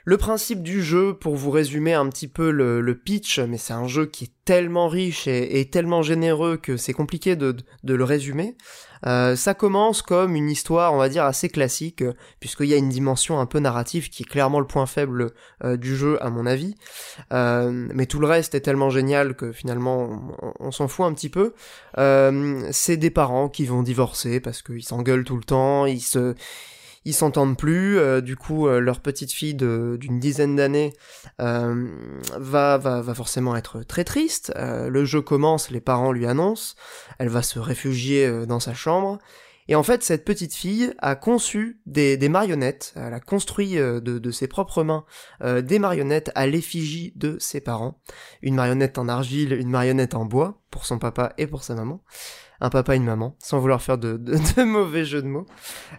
Le 0.05 0.17
principe 0.17 0.63
du 0.63 0.83
jeu, 0.83 1.15
pour 1.15 1.37
vous 1.37 1.53
résumer 1.53 1.95
un 1.95 2.09
petit 2.09 2.27
peu 2.27 2.51
le, 2.51 2.95
pitch, 2.95 3.39
mais 3.39 3.57
c'est 3.57 3.73
un 3.73 3.87
jeu 3.87 4.07
qui 4.07 4.25
est 4.25 4.33
tellement 4.45 4.89
riche 4.89 5.29
et, 5.29 5.69
tellement 5.71 6.03
généreux 6.03 6.57
que 6.57 6.77
c'est 6.77 6.93
compliqué 6.93 7.37
de, 7.37 7.57
le 7.85 8.05
résumer. 8.05 8.57
Euh, 9.07 9.37
ça 9.37 9.55
commence 9.55 10.03
comme 10.03 10.35
une 10.35 10.51
histoire, 10.51 10.93
on 10.93 10.97
va 10.97 11.09
dire, 11.09 11.25
assez 11.25 11.49
classique, 11.49 12.03
puisqu'il 12.41 12.67
y 12.67 12.75
a 12.75 12.77
une 12.77 12.89
dimension 12.89 13.39
un 13.39 13.47
peu 13.47 13.61
narrative 13.61 14.11
qui 14.11 14.25
est 14.25 14.27
clairement 14.27 14.59
le 14.59 14.67
point 14.67 14.87
faible 14.87 15.33
euh, 15.63 15.77
du 15.77 15.97
jeu, 15.97 16.21
à 16.21 16.31
mon 16.31 16.47
avis. 16.47 16.75
Euh, 17.33 17.71
mais 17.95 18.07
tout 18.07 18.19
le 18.19 18.27
reste 18.27 18.57
est 18.57 18.61
tellement 18.61 18.91
génial 18.91 19.35
que 19.37 19.53
finalement, 19.53 20.35
on, 20.43 20.53
on 20.59 20.71
s'en 20.73 20.89
fout 20.89 21.07
un 21.07 21.15
petit 21.15 21.31
peu. 21.31 21.55
c'est 22.73 22.97
des 22.97 23.11
parents 23.11 23.49
qui 23.49 23.67
vont 23.67 23.83
divorcer 23.83 24.41
parce 24.41 24.63
qu'ils 24.63 24.85
s'engueulent 24.85 25.25
tout 25.25 25.37
le 25.37 25.45
temps, 25.45 25.87
ils 25.87 26.01
se 26.01 26.35
ils 27.05 27.15
s'entendent 27.15 27.57
plus. 27.57 27.99
Euh, 27.99 28.21
du 28.21 28.37
coup, 28.37 28.67
euh, 28.67 28.81
leur 28.81 29.01
petite 29.01 29.33
fille 29.33 29.55
d'une 29.55 30.21
dizaine 30.21 30.57
d'années 30.57 30.93
euh, 31.41 31.89
va, 32.37 32.79
va, 32.79 33.01
va 33.01 33.15
forcément 33.15 33.57
être 33.57 33.83
très 33.83 34.05
triste. 34.05 34.53
le 34.57 35.05
jeu 35.05 35.21
commence, 35.21 35.71
les 35.71 35.81
parents 35.81 36.13
lui 36.13 36.27
annoncent. 36.27 36.75
Elle 37.19 37.29
va 37.29 37.43
se 37.43 37.59
réfugier 37.59 38.47
dans 38.47 38.61
sa 38.61 38.75
chambre. 38.75 39.19
Et 39.69 39.77
en 39.77 39.83
fait, 39.83 40.03
cette 40.03 40.25
petite 40.25 40.55
fille 40.55 40.93
a 40.99 41.15
conçu 41.15 41.81
des, 41.87 42.17
des 42.17 42.29
marionnettes, 42.29 42.93
elle 42.97 43.15
a 43.15 43.21
construit 43.21 43.77
de, 43.77 44.01
de 44.01 44.31
ses 44.31 44.49
propres 44.49 44.83
mains 44.83 45.05
des 45.41 45.79
marionnettes 45.79 46.33
à 46.35 46.47
l'effigie 46.47 47.13
de 47.15 47.37
ses 47.39 47.61
parents. 47.61 48.01
Une 48.43 48.57
marionnette 48.57 48.99
en 48.99 49.09
argile, 49.09 49.53
une 49.53 49.71
marionnette 49.71 50.15
en 50.15 50.25
bois, 50.25 50.61
pour 50.71 50.85
son 50.85 50.99
papa 50.99 51.33
et 51.39 51.47
pour 51.47 51.63
sa 51.63 51.75
maman 51.75 52.03
un 52.63 52.71
papa 52.71 52.95
et 52.95 52.97
une 52.97 53.05
maman, 53.05 53.35
sans 53.41 53.59
vouloir 53.59 53.83
faire 53.83 53.99
de, 53.99 54.63
mauvais 54.63 55.05
jeux 55.05 55.21
de 55.21 55.27
mots. 55.27 55.47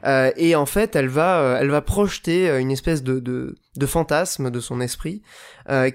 Euh, 0.06 0.32
et 0.38 0.56
en 0.56 0.66
fait, 0.66 0.96
elle 0.96 1.10
va, 1.10 1.42
euh, 1.42 1.58
elle 1.60 1.70
va 1.70 1.82
projeter 1.82 2.50
euh, 2.50 2.60
une 2.60 2.72
espèce 2.72 3.04
de, 3.04 3.20
de, 3.20 3.86
fantasme 3.86 4.50
de 4.50 4.60
son 4.62 4.80
esprit, 4.80 5.22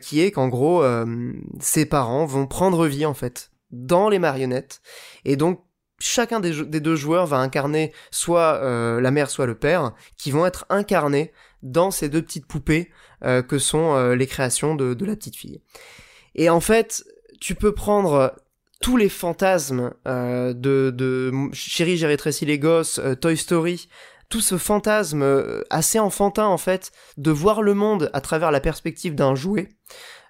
qui 0.02 0.20
est 0.20 0.30
qu'en 0.30 0.48
gros, 0.48 0.84
ses 1.58 1.86
parents 1.86 2.26
vont 2.26 2.46
prendre 2.46 2.86
vie 2.86 3.06
en 3.06 3.14
fait 3.14 3.50
dans 3.70 4.10
les 4.10 4.18
marionnettes, 4.18 4.82
et 5.24 5.36
donc 5.36 5.64
chacun 5.98 6.38
des, 6.38 6.64
des 6.64 6.80
deux 6.80 6.96
joueurs 6.96 7.26
va 7.26 7.38
incarner 7.38 7.92
soit 8.10 8.60
la 9.00 9.10
mère, 9.10 9.30
soit 9.30 9.46
le 9.46 9.54
père, 9.54 9.94
qui 10.18 10.30
vont 10.30 10.44
être 10.44 10.66
incarnés 10.68 11.32
dans 11.62 11.90
ces 11.90 12.10
deux 12.10 12.20
petites 12.20 12.46
poupées 12.46 12.90
que 13.22 13.58
sont 13.58 14.10
les 14.10 14.26
créations 14.26 14.74
de, 14.74 14.92
de 14.92 15.06
la 15.06 15.16
petite 15.16 15.36
fille. 15.36 15.62
Et 16.34 16.50
en 16.50 16.60
fait, 16.60 17.04
tu 17.40 17.54
peux 17.54 17.72
prendre 17.72 18.34
tous 18.80 18.96
les 18.96 19.08
fantasmes 19.08 19.92
euh, 20.06 20.52
de, 20.52 20.90
de 20.94 21.32
Chérie, 21.52 21.96
j'ai 21.96 22.06
rétréci 22.06 22.44
les 22.46 22.58
gosses, 22.58 22.98
euh, 22.98 23.14
Toy 23.14 23.36
Story, 23.36 23.88
tout 24.28 24.40
ce 24.40 24.56
fantasme 24.56 25.22
euh, 25.22 25.62
assez 25.70 25.98
enfantin 25.98 26.46
en 26.46 26.58
fait 26.58 26.92
de 27.16 27.30
voir 27.30 27.62
le 27.62 27.74
monde 27.74 28.10
à 28.12 28.20
travers 28.20 28.50
la 28.50 28.60
perspective 28.60 29.14
d'un 29.14 29.34
jouet. 29.34 29.68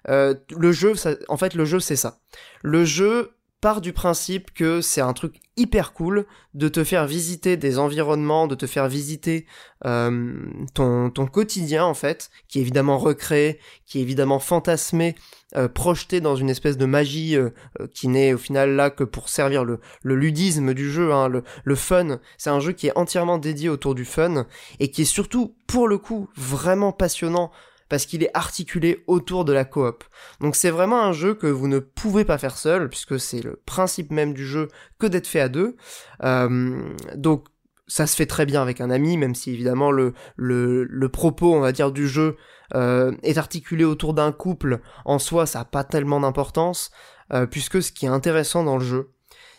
le 0.07 0.71
jeu, 0.71 0.93
en 1.27 1.37
fait, 1.37 1.53
le 1.53 1.65
jeu 1.65 1.79
c'est 1.79 1.95
ça. 1.95 2.19
Le 2.63 2.85
jeu 2.85 3.38
part 3.61 3.81
du 3.81 3.93
principe 3.93 4.51
que 4.53 4.81
c'est 4.81 5.01
un 5.01 5.13
truc 5.13 5.41
hyper 5.57 5.93
cool 5.93 6.25
de 6.53 6.69
te 6.69 6.83
faire 6.83 7.05
visiter 7.05 7.57
des 7.57 7.79
environnements, 7.79 8.47
de 8.47 8.55
te 8.55 8.65
faire 8.65 8.87
visiter 8.87 9.45
ton, 9.83 11.09
ton 11.13 11.27
quotidien 11.27 11.83
en 11.83 11.93
fait, 11.93 12.29
qui 12.47 12.59
est 12.59 12.61
évidemment 12.61 12.97
recréé, 12.97 13.59
qui 13.85 13.99
est 13.99 14.01
évidemment 14.01 14.39
fantasmé 14.39 15.15
euh, 15.55 15.67
projeté 15.67 16.21
dans 16.21 16.35
une 16.35 16.51
espèce 16.51 16.77
de 16.77 16.85
magie 16.85 17.35
euh, 17.35 17.49
euh, 17.79 17.87
qui 17.87 18.07
n'est 18.07 18.33
au 18.33 18.37
final 18.37 18.75
là 18.75 18.91
que 18.91 19.03
pour 19.03 19.29
servir 19.29 19.65
le, 19.65 19.79
ludisme 20.03 20.75
du 20.75 20.91
jeu, 20.91 21.11
hein, 21.11 21.27
le 21.63 21.75
fun. 21.75 22.19
C'est 22.37 22.51
un 22.51 22.59
jeu 22.59 22.71
qui 22.71 22.85
est 22.85 22.95
entièrement 22.95 23.39
dédié 23.39 23.67
autour 23.67 23.95
du 23.95 24.05
fun 24.05 24.45
et 24.79 24.91
qui 24.91 25.01
est 25.01 25.05
surtout, 25.05 25.55
pour 25.65 25.87
le 25.87 25.97
coup, 25.97 26.29
vraiment 26.35 26.91
passionnant 26.91 27.51
parce 27.89 28.05
qu'il 28.05 28.23
est 28.23 28.31
articulé 28.33 29.03
autour 29.07 29.45
de 29.45 29.53
la 29.53 29.65
coop. 29.65 30.03
Donc 30.39 30.55
c'est 30.55 30.69
vraiment 30.69 31.03
un 31.03 31.11
jeu 31.11 31.33
que 31.33 31.47
vous 31.47 31.67
ne 31.67 31.79
pouvez 31.79 32.23
pas 32.23 32.37
faire 32.37 32.57
seul, 32.57 32.89
puisque 32.89 33.19
c'est 33.19 33.41
le 33.41 33.59
principe 33.65 34.11
même 34.11 34.33
du 34.33 34.45
jeu 34.45 34.69
que 34.99 35.07
d'être 35.07 35.27
fait 35.27 35.41
à 35.41 35.49
deux. 35.49 35.75
donc 37.15 37.45
ça 37.89 38.05
se 38.05 38.15
fait 38.15 38.27
très 38.27 38.45
bien 38.45 38.61
avec 38.61 38.79
un 38.79 38.91
ami, 38.91 39.17
même 39.17 39.35
si 39.35 39.51
évidemment 39.51 39.91
le, 39.91 40.13
le, 40.37 40.85
le 40.85 41.09
propos, 41.09 41.53
on 41.55 41.59
va 41.59 41.71
dire, 41.71 41.91
du 41.91 42.07
jeu 42.07 42.37
euh, 42.75 43.11
est 43.23 43.37
articulé 43.37 43.83
autour 43.83 44.13
d'un 44.13 44.31
couple, 44.31 44.79
en 45.05 45.19
soi, 45.19 45.45
ça 45.45 45.59
n'a 45.59 45.65
pas 45.65 45.83
tellement 45.83 46.19
d'importance, 46.19 46.91
euh, 47.33 47.47
puisque 47.47 47.81
ce 47.81 47.91
qui 47.91 48.05
est 48.05 48.09
intéressant 48.09 48.63
dans 48.63 48.77
le 48.77 48.85
jeu, 48.85 49.09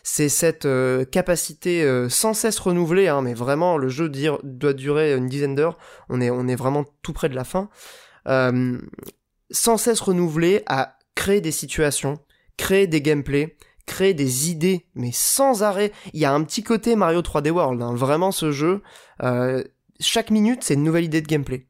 c'est 0.05 0.29
cette 0.29 0.65
euh, 0.65 1.05
capacité 1.05 1.85
sans 2.09 2.33
cesse 2.33 2.59
renouvelée, 2.61 3.09
hein, 3.09 3.21
mais 3.21 3.35
vraiment 3.35 3.77
le 3.77 3.89
jeu 3.89 4.09
doit 4.09 4.73
durer 4.73 5.15
une 5.15 5.27
dizaine 5.27 5.57
d'heures, 5.57 5.77
on 6.09 6.21
est, 6.21 6.31
on 6.31 6.47
est 6.47 6.55
vraiment 6.55 6.85
tout 7.03 7.13
près 7.13 7.29
de 7.29 7.35
la 7.35 7.45
fin, 7.45 7.69
sans 8.27 9.77
cesse 9.77 10.01
renouvelée 10.01 10.63
à 10.67 10.97
créer 11.15 11.41
des 11.41 11.53
situations, 11.53 12.19
créer 12.57 12.87
des 12.87 13.03
gameplays, 13.03 13.57
créer 13.87 14.15
des 14.15 14.51
idées, 14.51 14.87
mais 14.95 15.11
sans 15.13 15.63
arrêt. 15.63 15.93
Il 16.13 16.21
y 16.21 16.25
a 16.25 16.33
un 16.33 16.45
petit 16.45 16.63
côté 16.63 16.97
Mario 16.97 17.21
3D 17.21 17.51
World, 17.51 17.83
hein. 17.83 17.95
vraiment 17.95 18.33
ce 18.33 18.53
jeu. 18.53 18.83
chaque 19.99 20.31
minute, 20.31 20.63
c'est 20.63 20.75
une 20.75 20.85
nouvelle 20.85 21.05
idée 21.05 21.21
de 21.21 21.27
gameplay 21.27 21.67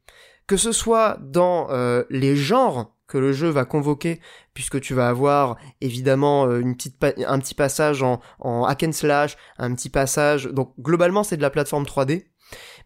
que 0.51 0.57
ce 0.57 0.73
soit 0.73 1.17
dans 1.21 1.69
euh, 1.71 2.03
les 2.11 2.35
genres 2.35 2.97
que 3.07 3.19
le 3.19 3.33
jeu 3.33 3.51
va 3.51 3.65
convoquer, 3.65 4.21
puisque 4.53 4.81
tu 4.81 4.95
vas 4.95 5.09
avoir 5.09 5.57
évidemment 5.81 6.47
euh, 6.47 6.59
une 6.59 6.75
petite 6.75 6.97
un 7.25 7.39
petit 7.39 7.55
passage 7.55 8.03
en, 8.03 8.21
en 8.41 8.65
hack 8.65 8.83
and 8.83 8.91
slash, 8.91 9.37
un 9.59 9.73
petit 9.77 9.91
passage, 9.91 10.47
donc 10.47 10.75
globalement 10.81 11.23
c'est 11.23 11.37
de 11.37 11.43
la 11.43 11.51
plateforme 11.51 11.85
3D, 11.85 12.25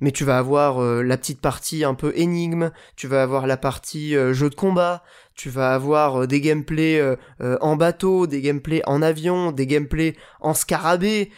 mais 0.00 0.10
tu 0.10 0.24
vas 0.24 0.38
avoir 0.38 0.80
la 0.80 1.16
petite 1.16 1.40
partie 1.40 1.84
un 1.84 1.94
peu 1.94 2.12
énigme, 2.16 2.70
tu 2.96 3.06
vas 3.06 3.22
avoir 3.22 3.46
la 3.46 3.56
partie 3.56 4.14
jeu 4.32 4.50
de 4.50 4.54
combat, 4.54 5.02
tu 5.34 5.50
vas 5.50 5.74
avoir 5.74 6.26
des 6.26 6.40
gameplays 6.40 7.16
en 7.60 7.76
bateau, 7.76 8.26
des 8.26 8.40
gameplays 8.40 8.82
en 8.86 9.02
avion, 9.02 9.52
des 9.52 9.66
gameplays 9.66 10.16
en 10.40 10.54
scarabée, 10.54 11.30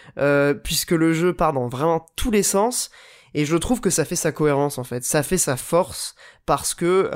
puisque 0.65 0.93
le 0.93 1.13
jeu 1.13 1.33
part 1.33 1.53
dans 1.53 1.69
vraiment 1.69 2.07
tous 2.17 2.31
les 2.31 2.43
sens. 2.43 2.91
Et 3.35 3.45
je 3.45 3.57
trouve 3.57 3.81
que 3.81 3.91
ça 3.91 4.05
fait 4.05 4.17
sa 4.17 4.33
cohérence 4.33 4.79
en 4.79 4.85
fait, 4.85 5.05
ça 5.05 5.23
fait 5.23 5.39
sa 5.39 5.57
force 5.57 6.15
parce 6.47 6.75
que 6.75 7.11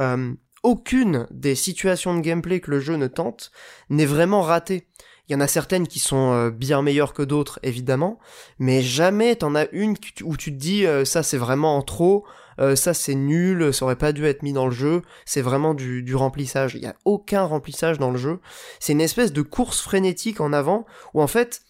aucune 0.63 1.27
des 1.31 1.55
situations 1.55 2.15
de 2.15 2.21
gameplay 2.21 2.61
que 2.61 2.71
le 2.71 2.81
jeu 2.81 2.97
ne 2.97 3.07
tente 3.07 3.51
n'est 3.89 4.05
vraiment 4.05 4.43
ratée. 4.43 4.87
Il 5.31 5.35
y 5.35 5.37
en 5.37 5.41
a 5.41 5.47
certaines 5.47 5.87
qui 5.87 6.01
sont 6.01 6.33
euh, 6.33 6.51
bien 6.51 6.83
meilleures 6.83 7.15
que 7.15 7.23
d'autres, 7.23 7.61
évidemment, 7.63 8.19
mais 8.59 8.83
jamais 8.83 9.37
t'en 9.37 9.55
as 9.55 9.71
une 9.71 9.95
où 10.25 10.37
tu 10.37 10.53
te 10.53 10.59
dis 10.59 10.85
euh, 10.85 11.05
ça 11.05 11.23
c'est 11.23 11.37
vraiment 11.37 11.77
en 11.77 11.83
trop, 11.83 12.25
euh, 12.59 12.75
ça 12.75 12.95
c'est 12.95 13.15
nul, 13.15 13.73
ça 13.73 13.85
aurait 13.85 13.95
pas 13.95 14.11
dû 14.11 14.27
être 14.27 14.43
mis 14.43 14.53
dans 14.53 14.67
le 14.67 14.73
jeu, 14.73 15.03
c'est 15.25 15.41
vraiment 15.41 15.73
du, 15.73 16.17
remplissage. 16.17 16.75
Il 16.75 16.83
y 16.83 16.87
a 16.87 16.97
aucun 17.05 17.45
remplissage 17.45 18.01
dans 18.01 18.11
le 18.11 18.19
jeu. 18.19 18.41
C'est 18.81 18.93
une 18.93 19.01
espèce 19.01 19.33
de 19.33 19.43
course 19.43 19.81
frénétique 19.81 20.41
en 20.41 20.53
avant 20.53 20.85
où 21.15 21.23
en 21.23 21.29
fait 21.29 21.63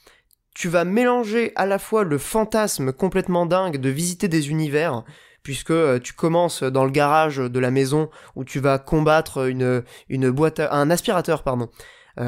tu 0.54 0.70
vas 0.70 0.86
mélanger 0.86 1.52
à 1.54 1.66
la 1.66 1.78
fois 1.78 2.02
le 2.02 2.16
fantasme 2.16 2.94
complètement 2.94 3.44
dingue 3.44 3.76
de 3.76 3.90
visiter 3.90 4.28
des 4.28 4.48
univers, 4.48 5.04
puisque 5.42 6.00
tu 6.00 6.14
commences 6.14 6.62
dans 6.62 6.86
le 6.86 6.90
garage 6.90 7.36
de 7.36 7.60
la 7.60 7.70
maison 7.70 8.08
où 8.36 8.44
tu 8.44 8.58
vas 8.58 8.78
combattre 8.78 9.50
une, 9.50 10.30
boîte 10.30 10.60
un 10.60 10.88
aspirateur 10.88 11.42
pardon 11.42 11.68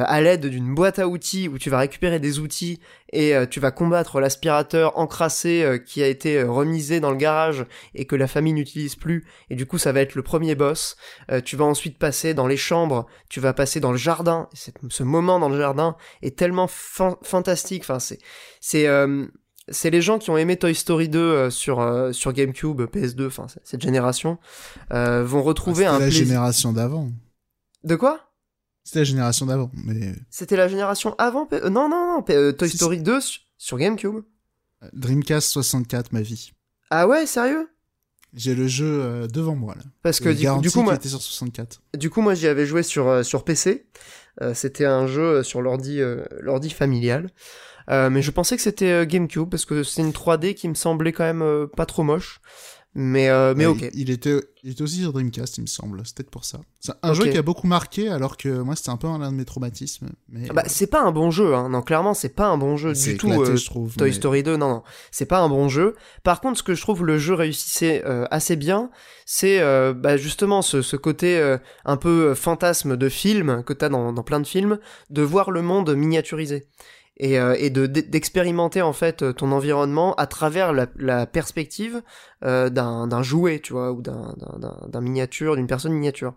à 0.01 0.20
l'aide 0.20 0.47
d'une 0.47 0.74
boîte 0.74 0.98
à 0.98 1.09
outils 1.09 1.48
où 1.48 1.59
tu 1.59 1.70
vas 1.70 1.78
récupérer 1.78 2.19
des 2.19 2.39
outils 2.39 2.81
et 3.12 3.35
euh, 3.35 3.47
tu 3.47 3.60
vas 3.60 3.70
combattre 3.70 4.20
l'aspirateur 4.20 4.98
encrassé 4.98 5.81
qui 5.86 6.02
a 6.02 6.06
été 6.06 6.43
remisé 6.43 7.01
dans 7.01 7.10
le 7.10 7.16
garage 7.16 7.66
et 7.94 8.06
que 8.06 8.16
la 8.16 8.27
famille 8.27 8.52
n'utilise 8.52 8.97
plus 8.97 9.24
et 9.51 9.56
du 9.56 9.66
coup 9.66 9.78
ça 9.78 9.93
va 9.93 10.01
être 10.01 10.14
le 10.14 10.23
premier 10.23 10.55
boss. 10.55 10.97
tu 11.44 11.56
vas 11.56 11.64
ensuite 11.64 11.98
passer 11.98 12.35
dans 12.35 12.47
les 12.47 12.56
chambres, 12.56 13.06
tu 13.28 13.40
vas 13.40 13.52
passer 13.52 13.81
dans 13.81 13.93
le 13.93 13.98
jardin. 13.98 14.48
ce 14.55 15.02
moment 15.02 15.39
dans 15.39 15.48
le 15.48 15.59
jardin 15.59 15.97
est 16.23 16.36
tellement 16.36 16.69
fantastique. 16.69 17.82
Enfin 17.82 17.98
c'est 17.98 18.19
c'est 18.60 18.86
c'est 19.69 19.90
les 19.90 20.02
gens 20.02 20.19
qui 20.19 20.31
ont 20.31 20.36
aimé 20.36 20.56
Toy 20.56 20.74
Story 20.74 21.09
2 21.09 21.19
euh, 21.19 21.51
sur 21.51 21.81
euh, 21.81 22.12
sur 22.12 22.32
GameCube, 22.32 22.82
PS2, 22.82 23.27
enfin 23.27 23.47
cette 23.64 23.82
génération, 23.82 24.39
euh, 24.93 25.23
vont 25.24 25.43
retrouver 25.43 25.86
ah, 25.86 25.94
un 25.94 25.98
la 25.98 26.10
génération 26.10 26.73
d'avant. 26.73 27.10
De 27.85 27.97
quoi? 27.97 28.31
C'était 28.84 29.00
la 29.00 29.04
génération 29.04 29.46
d'avant, 29.46 29.70
mais. 29.74 30.14
C'était 30.30 30.56
la 30.56 30.68
génération 30.68 31.14
avant. 31.18 31.48
non 31.64 31.88
non 31.88 32.22
non, 32.28 32.52
Toy 32.52 32.68
Story 32.68 33.00
2 33.00 33.18
sur 33.59 33.78
GameCube. 33.78 34.22
Dreamcast 34.92 35.48
64, 35.50 36.12
ma 36.12 36.22
vie. 36.22 36.52
Ah 36.90 37.06
ouais, 37.06 37.26
sérieux? 37.26 37.68
J'ai 38.34 38.54
le 38.54 38.66
jeu 38.66 39.28
devant 39.28 39.54
moi 39.54 39.74
là. 39.76 39.82
Parce 40.02 40.18
que 40.18 40.30
du, 40.30 40.46
du, 40.60 40.70
coup, 40.70 40.82
moi, 40.82 40.94
était 40.94 41.09
sur 41.09 41.20
64. 41.20 41.82
Du 41.94 42.10
coup, 42.10 42.22
moi, 42.22 42.34
j'y 42.34 42.48
avais 42.48 42.66
joué 42.66 42.82
sur 42.82 43.24
sur 43.24 43.44
PC. 43.44 43.86
C'était 44.54 44.86
un 44.86 45.06
jeu 45.06 45.42
sur 45.42 45.62
l'ordi 45.62 46.00
l'ordi 46.40 46.70
familial. 46.70 47.30
Euh, 47.90 48.10
mais 48.10 48.22
je 48.22 48.30
pensais 48.30 48.56
que 48.56 48.62
c'était 48.62 48.90
euh, 48.90 49.04
GameCube 49.04 49.48
parce 49.48 49.64
que 49.64 49.82
c'est 49.82 50.02
une 50.02 50.12
3D 50.12 50.54
qui 50.54 50.68
me 50.68 50.74
semblait 50.74 51.12
quand 51.12 51.24
même 51.24 51.42
euh, 51.42 51.66
pas 51.66 51.86
trop 51.86 52.02
moche. 52.02 52.40
Mais, 52.94 53.28
mais 53.55 53.66
ok. 53.66 53.89
Il, 53.94 54.10
était, 54.10 54.39
il 54.62 54.73
était 54.73 54.82
aussi 54.82 55.01
sur 55.01 55.12
Dreamcast, 55.12 55.56
il 55.59 55.62
me 55.62 55.66
semble. 55.66 56.02
C'est 56.05 56.16
peut-être 56.16 56.31
pour 56.31 56.44
ça. 56.44 56.60
C'est 56.81 56.93
un 57.02 57.14
jeu 57.14 57.27
qui 57.27 57.39
a 57.39 57.43
beaucoup 57.43 57.66
marqué, 57.66 58.09
alors 58.09 58.36
que 58.36 58.48
moi, 58.60 58.77
c'était 58.77 58.90
un 58.90 58.97
peu 58.97 59.06
l'un 59.06 59.32
de 59.32 59.36
mes 59.36 59.44
traumatismes. 59.44 60.10
Mais, 60.28 60.47
ah 60.51 60.52
bah, 60.52 60.64
c'est 60.66 60.89
pas 60.89 61.01
un 61.02 61.10
bon 61.10 61.31
jeu, 61.31 61.55
hein. 61.55 61.70
Non, 61.70 61.81
clairement, 61.81 62.12
c'est 62.12 62.35
pas 62.35 62.48
un 62.48 62.59
bon 62.59 62.77
jeu 62.77 62.93
du 62.93 63.16
tout. 63.16 63.28
je 63.31 63.64
trouve, 63.64 63.97
Toy 63.97 64.12
Story 64.12 64.43
2, 64.43 64.56
non, 64.56 64.69
non. 64.69 64.82
C'est 65.10 65.27
pas 65.27 65.40
un 65.40 65.48
bon 65.48 65.69
jeu. 65.69 65.94
Par 66.23 66.40
contre, 66.40 66.59
ce 66.59 66.62
que 66.62 66.74
je 66.74 66.82
trouve 66.82 67.05
le 67.05 67.19
jeu 67.19 67.35
réussissait 67.35 68.05
assez 68.31 68.56
bien, 68.56 68.90
c'est 69.24 69.60
bah, 69.94 70.16
justement 70.16 70.60
ce, 70.60 70.82
ce 70.82 70.97
côté 70.97 71.56
un 71.85 71.97
peu 71.97 72.35
fantasme 72.35 72.97
de 72.97 73.09
film 73.09 73.62
que 73.64 73.73
t'as 73.73 73.89
dans, 73.89 74.12
dans 74.12 74.23
plein 74.23 74.40
de 74.40 74.47
films, 74.47 74.78
de 75.10 75.23
voir 75.23 75.51
le 75.51 75.62
monde 75.62 75.94
miniaturisé 75.94 76.69
et, 77.18 77.39
euh, 77.39 77.55
et 77.59 77.70
de 77.70 77.86
d'expérimenter 77.86 78.82
en 78.82 78.93
fait 78.93 79.34
ton 79.34 79.52
environnement 79.52 80.14
à 80.14 80.26
travers 80.26 80.72
la, 80.72 80.86
la 80.97 81.26
perspective 81.26 82.02
euh, 82.44 82.70
d'un 82.70 83.22
jouet, 83.22 83.60
tu 83.60 83.72
vois, 83.72 83.93
ou 83.93 84.02
d'un 84.02 84.34
d'un 84.89 85.01
miniature, 85.01 85.56
d'une 85.56 85.66
personne 85.66 85.93
miniature. 85.93 86.34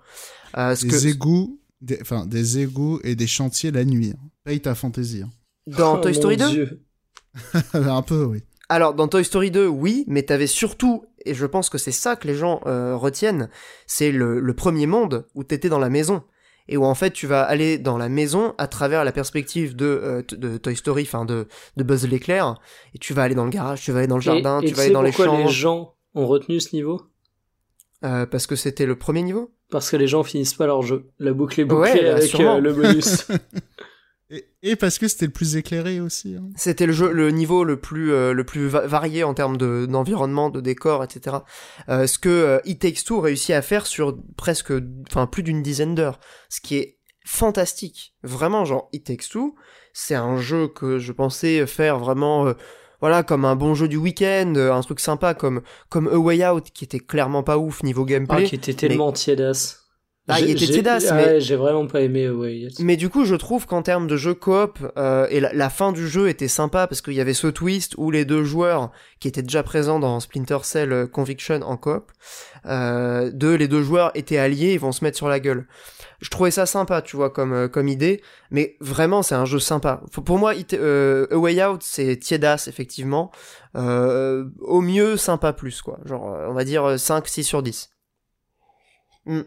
Euh, 0.57 0.75
des 0.75 0.87
que... 0.87 1.07
égouts, 1.07 1.59
des, 1.81 1.97
enfin 2.01 2.25
des 2.25 2.59
égouts 2.59 2.99
et 3.03 3.15
des 3.15 3.27
chantiers 3.27 3.71
la 3.71 3.85
nuit. 3.85 4.13
Hein. 4.15 4.29
Paye 4.43 4.61
ta 4.61 4.75
fantaisie. 4.75 5.23
Hein. 5.23 5.29
Dans 5.67 5.99
Toy 5.99 6.13
Story 6.13 6.37
2 6.37 6.81
Un 7.73 8.01
peu, 8.01 8.23
oui. 8.25 8.43
Alors 8.69 8.93
dans 8.93 9.07
Toy 9.07 9.23
Story 9.23 9.51
2, 9.51 9.67
oui, 9.67 10.05
mais 10.07 10.23
t'avais 10.23 10.47
surtout, 10.47 11.05
et 11.25 11.33
je 11.33 11.45
pense 11.45 11.69
que 11.69 11.77
c'est 11.77 11.91
ça 11.91 12.15
que 12.15 12.27
les 12.27 12.35
gens 12.35 12.61
euh, 12.65 12.95
retiennent, 12.95 13.49
c'est 13.85 14.11
le, 14.11 14.39
le 14.39 14.53
premier 14.53 14.87
monde 14.87 15.27
où 15.35 15.43
t'étais 15.43 15.69
dans 15.69 15.79
la 15.79 15.89
maison 15.89 16.23
et 16.67 16.77
où 16.77 16.85
en 16.85 16.95
fait 16.95 17.11
tu 17.11 17.27
vas 17.27 17.43
aller 17.43 17.77
dans 17.77 17.97
la 17.97 18.09
maison 18.09 18.53
à 18.57 18.67
travers 18.67 19.03
la 19.03 19.11
perspective 19.11 19.75
de, 19.75 19.85
euh, 19.85 20.21
de 20.31 20.57
Toy 20.57 20.75
Story, 20.75 21.03
enfin 21.03 21.25
de, 21.25 21.47
de 21.77 21.83
Buzz 21.83 22.07
l'éclair, 22.07 22.59
et 22.93 22.97
tu 22.97 23.13
vas 23.13 23.23
aller 23.23 23.35
dans 23.35 23.45
le 23.45 23.51
garage, 23.51 23.81
tu 23.81 23.91
vas 23.91 23.99
aller 23.99 24.07
dans 24.07 24.15
le 24.15 24.21
jardin, 24.21 24.61
tu 24.61 24.73
vas 24.73 24.83
aller 24.83 24.91
dans 24.91 25.01
les 25.01 25.11
chambres. 25.11 25.45
les 25.45 25.47
gens 25.47 25.93
ont 26.15 26.27
retenu 26.27 26.59
ce 26.59 26.75
niveau? 26.75 27.01
Euh, 28.03 28.25
Parce 28.25 28.47
que 28.47 28.55
c'était 28.55 28.85
le 28.85 28.95
premier 28.95 29.21
niveau? 29.21 29.51
Parce 29.71 29.89
que 29.89 29.97
les 29.97 30.07
gens 30.07 30.23
finissent 30.23 30.53
pas 30.53 30.67
leur 30.67 30.81
jeu. 30.83 31.07
La 31.19 31.33
boucle 31.33 31.59
est 31.59 31.65
bouclée 31.65 32.03
bah, 32.03 32.15
avec 32.15 32.35
euh, 32.39 32.59
le 32.59 32.73
bonus. 32.73 33.27
Et, 34.63 34.75
parce 34.75 34.97
que 34.97 35.07
c'était 35.07 35.25
le 35.25 35.31
plus 35.31 35.55
éclairé 35.55 35.99
aussi. 35.99 36.35
Hein. 36.35 36.49
C'était 36.55 36.85
le 36.85 36.93
jeu, 36.93 37.11
le 37.11 37.31
niveau 37.31 37.63
le 37.63 37.79
plus 37.79 38.11
euh, 38.11 38.33
le 38.33 38.43
plus 38.43 38.67
varié 38.67 39.23
en 39.23 39.33
termes 39.33 39.57
de 39.57 39.85
d'environnement, 39.85 40.49
de 40.49 40.61
décor, 40.61 41.03
etc. 41.03 41.37
Euh, 41.89 42.07
ce 42.07 42.17
que 42.17 42.29
euh, 42.29 42.59
It 42.65 42.79
Takes 42.79 43.03
Two 43.05 43.19
réussit 43.21 43.51
à 43.51 43.61
faire 43.61 43.85
sur 43.85 44.17
presque, 44.37 44.73
enfin 45.09 45.27
plus 45.27 45.43
d'une 45.43 45.61
dizaine 45.61 45.95
d'heures, 45.95 46.19
ce 46.49 46.61
qui 46.61 46.77
est 46.77 46.99
fantastique. 47.25 48.15
Vraiment, 48.23 48.65
genre 48.65 48.89
It 48.93 49.05
Takes 49.05 49.29
Two, 49.29 49.55
c'est 49.93 50.15
un 50.15 50.37
jeu 50.37 50.67
que 50.67 50.97
je 50.99 51.11
pensais 51.11 51.65
faire 51.67 51.99
vraiment. 51.99 52.53
voilà, 53.01 53.23
comme 53.23 53.45
un 53.45 53.55
bon 53.55 53.75
jeu 53.75 53.87
du 53.87 53.97
week-end, 53.97 54.53
un 54.55 54.81
truc 54.81 54.99
sympa 54.99 55.33
comme 55.33 55.61
comme 55.89 56.07
A 56.07 56.17
Way 56.17 56.47
Out 56.47 56.71
qui 56.71 56.85
était 56.85 56.99
clairement 56.99 57.43
pas 57.43 57.57
ouf 57.57 57.83
niveau 57.83 58.05
gameplay. 58.05 58.43
Ah, 58.45 58.47
qui 58.47 58.55
était 58.55 58.73
tellement 58.73 59.11
tiédasse. 59.11 59.84
Ah, 60.27 60.39
il 60.39 60.49
était 60.49 60.65
tiédasse, 60.65 61.11
mais 61.11 61.39
j'ai 61.39 61.55
vraiment 61.55 61.85
pas 61.85 62.01
aimé 62.01 62.29
ouais. 62.29 62.67
Mais 62.79 62.97
du 62.97 63.09
coup, 63.09 63.25
je 63.25 63.35
trouve 63.35 63.67
qu'en 63.67 63.83
termes 63.83 64.07
de 64.07 64.17
jeu 64.17 64.33
coop, 64.33 64.79
euh, 64.97 65.27
et 65.29 65.39
la, 65.39 65.69
fin 65.69 65.91
du 65.91 66.07
jeu 66.07 66.29
était 66.29 66.47
sympa 66.47 66.87
parce 66.87 67.01
qu'il 67.01 67.13
y 67.13 67.21
avait 67.21 67.35
ce 67.35 67.47
twist 67.47 67.93
où 67.97 68.09
les 68.09 68.25
deux 68.25 68.43
joueurs 68.43 68.91
qui 69.19 69.27
étaient 69.27 69.43
déjà 69.43 69.61
présents 69.61 69.99
dans 69.99 70.19
Splinter 70.19 70.59
Cell 70.63 70.91
euh, 70.91 71.05
Conviction 71.05 71.61
en 71.61 71.77
coop, 71.77 72.11
euh, 72.65 73.29
deux 73.33 73.53
les 73.53 73.67
deux 73.67 73.83
joueurs 73.83 74.11
étaient 74.15 74.37
alliés, 74.39 74.73
ils 74.73 74.79
vont 74.79 74.91
se 74.91 75.03
mettre 75.03 75.17
sur 75.17 75.27
la 75.27 75.39
gueule. 75.39 75.67
Je 76.21 76.29
trouvais 76.29 76.51
ça 76.51 76.65
sympa, 76.65 77.01
tu 77.01 77.15
vois, 77.15 77.29
comme 77.29 77.53
euh, 77.53 77.67
comme 77.67 77.87
idée, 77.87 78.21
mais 78.49 78.77
vraiment 78.79 79.21
c'est 79.21 79.35
un 79.35 79.45
jeu 79.45 79.59
sympa. 79.59 80.01
Pour 80.11 80.39
moi, 80.39 80.53
euh, 80.73 81.27
A 81.29 81.37
Way 81.37 81.63
Out 81.63 81.83
c'est 81.83 82.17
tiédasse 82.17 82.67
effectivement, 82.67 83.31
euh, 83.75 84.45
au 84.61 84.81
mieux 84.81 85.17
sympa 85.17 85.53
plus 85.53 85.81
quoi, 85.81 85.99
genre 86.05 86.23
on 86.23 86.53
va 86.53 86.63
dire 86.63 86.99
5 86.99 87.27
6 87.27 87.43
sur 87.43 87.61
10. 87.61 87.91
Hmm. 89.25 89.41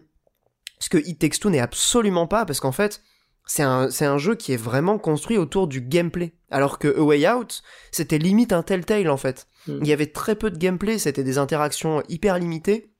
Ce 0.78 0.88
que 0.88 0.98
It 0.98 1.18
Takes 1.18 1.40
Two 1.40 1.50
n'est 1.50 1.60
absolument 1.60 2.26
pas, 2.26 2.44
parce 2.44 2.60
qu'en 2.60 2.72
fait, 2.72 3.02
c'est 3.46 3.62
un, 3.62 3.90
c'est 3.90 4.04
un 4.04 4.18
jeu 4.18 4.34
qui 4.34 4.52
est 4.52 4.58
vraiment 4.58 4.98
construit 4.98 5.38
autour 5.38 5.66
du 5.66 5.80
gameplay. 5.80 6.34
Alors 6.50 6.78
que 6.78 6.88
A 6.88 7.02
Way 7.02 7.28
Out, 7.28 7.62
c'était 7.90 8.18
limite 8.18 8.52
un 8.52 8.62
Telltale 8.62 9.10
en 9.10 9.16
fait. 9.16 9.48
Hmm. 9.66 9.78
Il 9.82 9.88
y 9.88 9.92
avait 9.92 10.06
très 10.06 10.36
peu 10.36 10.50
de 10.50 10.58
gameplay, 10.58 10.98
c'était 10.98 11.24
des 11.24 11.38
interactions 11.38 12.02
hyper 12.08 12.38
limitées. 12.38 12.92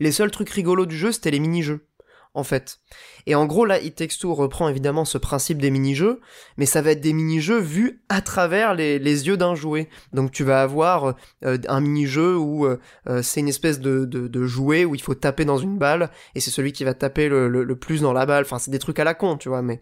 Les 0.00 0.12
seuls 0.12 0.30
trucs 0.30 0.50
rigolos 0.50 0.86
du 0.86 0.96
jeu, 0.96 1.12
c'était 1.12 1.30
les 1.30 1.40
mini-jeux 1.40 1.86
en 2.34 2.44
fait. 2.44 2.78
Et 3.26 3.34
en 3.34 3.46
gros, 3.46 3.66
là, 3.66 3.80
It 3.80 4.00
reprend 4.24 4.68
évidemment 4.68 5.04
ce 5.04 5.18
principe 5.18 5.60
des 5.60 5.70
mini-jeux, 5.70 6.20
mais 6.56 6.66
ça 6.66 6.80
va 6.80 6.92
être 6.92 7.00
des 7.00 7.12
mini-jeux 7.12 7.58
vus 7.58 8.02
à 8.08 8.20
travers 8.20 8.74
les, 8.74 8.98
yeux 8.98 9.36
d'un 9.36 9.54
jouet. 9.54 9.88
Donc 10.12 10.30
tu 10.30 10.42
vas 10.42 10.62
avoir 10.62 11.14
euh, 11.44 11.58
un 11.68 11.80
mini-jeu 11.80 12.36
où 12.36 12.66
euh, 12.66 12.80
euh, 13.08 13.22
c'est 13.22 13.40
une 13.40 13.48
espèce 13.48 13.80
de, 13.80 14.04
de, 14.04 14.44
jouet 14.44 14.84
où 14.84 14.94
il 14.94 15.02
faut 15.02 15.14
taper 15.14 15.44
dans 15.44 15.58
une 15.58 15.78
balle, 15.78 16.10
et 16.34 16.40
c'est 16.40 16.50
celui 16.50 16.72
qui 16.72 16.84
va 16.84 16.94
taper 16.94 17.28
le, 17.28 17.48
le, 17.48 17.76
plus 17.76 18.00
dans 18.00 18.12
la 18.12 18.26
balle. 18.26 18.44
Enfin, 18.44 18.58
c'est 18.58 18.70
des 18.70 18.78
trucs 18.78 18.98
à 18.98 19.04
la 19.04 19.14
con, 19.14 19.36
tu 19.36 19.48
vois, 19.48 19.62
mais 19.62 19.80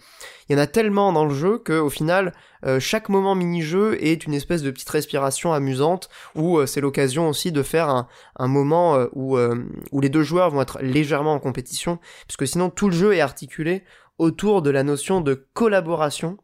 il 0.48 0.52
y 0.52 0.56
en 0.56 0.62
a 0.62 0.66
tellement 0.66 1.12
dans 1.12 1.24
le 1.24 1.34
jeu 1.34 1.58
que 1.58 1.78
au 1.78 1.90
final, 1.90 2.34
chaque 2.78 3.08
moment 3.08 3.34
mini-jeu 3.34 3.96
est 4.00 4.26
une 4.26 4.34
espèce 4.34 4.62
de 4.62 4.70
petite 4.70 4.90
respiration 4.90 5.52
amusante, 5.52 6.08
où 6.34 6.64
c'est 6.66 6.80
l'occasion 6.80 7.28
aussi 7.28 7.52
de 7.52 7.62
faire 7.62 8.06
un, 8.36 8.48
moment 8.48 9.06
où, 9.12 9.38
où 9.38 10.00
les 10.00 10.08
deux 10.08 10.22
joueurs 10.22 10.50
vont 10.50 10.62
être 10.62 10.80
légèrement 10.82 11.34
en 11.34 11.38
compétition, 11.38 11.98
puisque 12.26 12.46
sinon 12.46 12.70
tout 12.70 12.88
le 12.88 12.96
jeu 12.96 13.14
est 13.14 13.20
articulé 13.20 13.84
autour 14.20 14.60
de 14.60 14.68
la 14.68 14.82
notion 14.82 15.22
de 15.22 15.48
collaboration. 15.54 16.36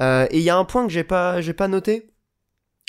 Euh, 0.00 0.26
et 0.30 0.38
il 0.38 0.42
y 0.42 0.50
a 0.50 0.56
un 0.56 0.64
point 0.64 0.84
que 0.84 0.92
j'ai 0.92 1.04
pas, 1.04 1.40
j'ai 1.40 1.52
pas 1.52 1.68
noté, 1.68 2.12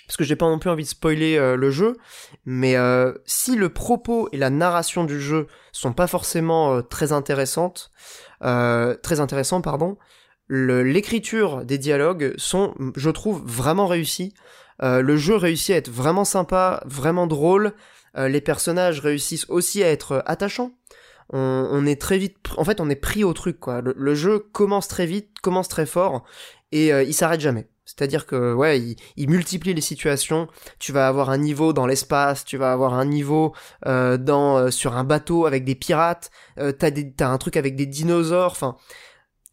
parce 0.08 0.18
que 0.18 0.24
j'ai 0.24 0.36
pas 0.36 0.48
non 0.48 0.58
plus 0.58 0.72
envie 0.72 0.84
de 0.84 0.90
spoiler 0.90 1.38
euh, 1.38 1.56
le 1.56 1.70
jeu, 1.70 1.98
mais 2.44 2.76
euh, 2.76 3.14
si 3.26 3.56
le 3.56 3.70
propos 3.70 4.28
et 4.32 4.38
la 4.38 4.50
narration 4.50 5.04
du 5.04 5.22
jeu 5.22 5.45
sont 5.72 5.94
pas 5.94 6.08
forcément 6.08 6.82
très 6.82 7.12
intéressantes, 7.12 7.91
très 8.41 9.20
intéressants, 9.20 9.62
pardon, 9.62 9.98
l'écriture 10.56 11.66
des 11.66 11.78
dialogues 11.78 12.34
sont, 12.38 12.74
je 12.96 13.10
trouve, 13.10 13.42
vraiment 13.46 13.88
réussis. 13.88 14.34
le 14.82 15.18
jeu 15.18 15.36
réussit 15.36 15.72
à 15.72 15.78
être 15.78 15.90
vraiment 15.90 16.26
sympa, 16.26 16.84
vraiment 16.86 17.28
drôle. 17.28 17.74
les 18.16 18.42
personnages 18.42 19.00
réussissent 19.00 19.50
aussi 19.50 19.84
à 19.84 19.90
être 19.90 20.24
attachants. 20.26 20.72
On, 21.30 21.86
est 21.86 22.00
très 22.00 22.18
vite, 22.18 22.38
en 22.58 22.64
fait, 22.64 22.82
on 22.82 22.90
est 22.90 22.96
pris 22.96 23.24
au 23.24 23.34
truc 23.34 23.60
quoi. 23.60 23.82
Le, 23.82 24.16
jeu 24.16 24.40
commence 24.40 24.88
très 24.88 25.06
vite, 25.06 25.40
commence 25.42 25.70
très 25.70 25.86
fort 25.86 26.24
et 26.72 26.90
il 26.90 27.14
s'arrête 27.14 27.42
jamais. 27.42 27.68
C'est-à-dire 27.86 28.26
que 28.26 28.54
ouais, 28.54 28.96
il, 29.18 29.30
multiplie 29.30 29.74
les 29.74 29.82
situations. 29.82 30.48
Tu 30.80 30.92
vas 30.92 31.08
avoir 31.08 31.30
un 31.30 31.38
niveau 31.38 31.74
dans 31.74 31.86
l'espace, 31.86 32.46
tu 32.46 32.58
vas 32.58 32.72
avoir 32.72 32.94
un 32.94 33.06
niveau 33.06 33.54
euh, 33.86 34.18
dans 34.18 34.58
euh, 34.58 34.72
sur 34.72 34.96
un 34.96 35.04
bateau 35.04 35.46
avec 35.46 35.66
des 35.66 35.76
pirates. 35.76 36.32
Euh, 36.60 36.72
t'as 36.72 36.92
t'as 36.92 37.28
un 37.28 37.38
truc 37.38 37.58
avec 37.58 37.76
des 37.76 37.86
dinosaures. 37.86 38.52
Enfin, 38.52 38.78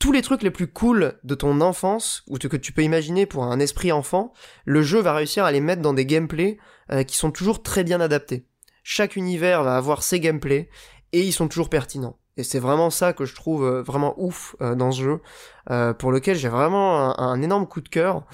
tous 0.01 0.13
les 0.13 0.23
trucs 0.23 0.43
les 0.43 0.51
plus 0.51 0.67
cool 0.67 1.21
de 1.23 1.35
ton 1.37 1.61
enfance 1.61 2.25
ou 2.27 2.39
que 2.39 2.57
tu 2.57 2.73
peux 2.73 2.83
imaginer 2.83 3.27
pour 3.27 3.45
un 3.45 3.61
esprit 3.61 3.93
enfant, 3.93 4.33
le 4.65 4.83
jeu 4.83 4.99
va 4.99 5.13
réussir 5.13 5.45
à 5.45 5.53
les 5.53 5.61
mettre 5.61 5.83
dans 5.83 5.93
des 5.93 6.07
gameplays 6.07 6.59
euh, 6.91 7.05
qui 7.05 7.17
sont 7.17 7.31
toujours 7.31 7.63
très 7.63 7.85
bien 7.85 8.01
adaptés. 8.01 8.47
Chaque 8.83 9.15
univers 9.15 9.63
va 9.63 9.77
avoir 9.77 10.03
ses 10.03 10.19
gameplays 10.19 10.71
et 11.13 11.21
ils 11.21 11.33
sont 11.33 11.49
toujours 11.49 11.69
pertinents. 11.69 12.17
Et 12.39 12.45
c'est 12.45 12.59
vraiment 12.59 12.89
ça 12.89 13.13
que 13.13 13.27
je 13.27 13.35
trouve 13.35 13.67
euh, 13.67 13.83
vraiment 13.83 14.15
ouf 14.17 14.57
euh, 14.63 14.75
dans 14.75 14.91
ce 14.91 15.03
jeu, 15.03 15.21
pour 15.99 16.11
lequel 16.11 16.37
j'ai 16.37 16.49
vraiment 16.49 17.21
un, 17.21 17.43
énorme 17.43 17.69
coup 17.69 17.81
de 17.81 17.89
cœur. 17.89 18.25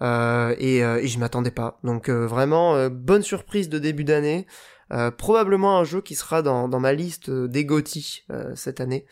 et, 0.00 0.78
et 0.78 1.08
je 1.08 1.18
m'attendais 1.18 1.50
pas. 1.50 1.80
Donc 1.82 2.08
vraiment 2.08 2.88
bonne 2.88 3.22
surprise 3.22 3.68
de 3.68 3.80
début 3.80 4.04
d'année. 4.04 4.46
probablement 5.18 5.78
un 5.78 5.84
jeu 5.84 6.02
qui 6.02 6.14
sera 6.14 6.42
dans, 6.42 6.68
dans 6.68 6.78
ma 6.78 6.92
liste 6.92 7.30
des 7.30 7.64
GOTY 7.64 8.26
cette 8.54 8.80
année. 8.80 9.06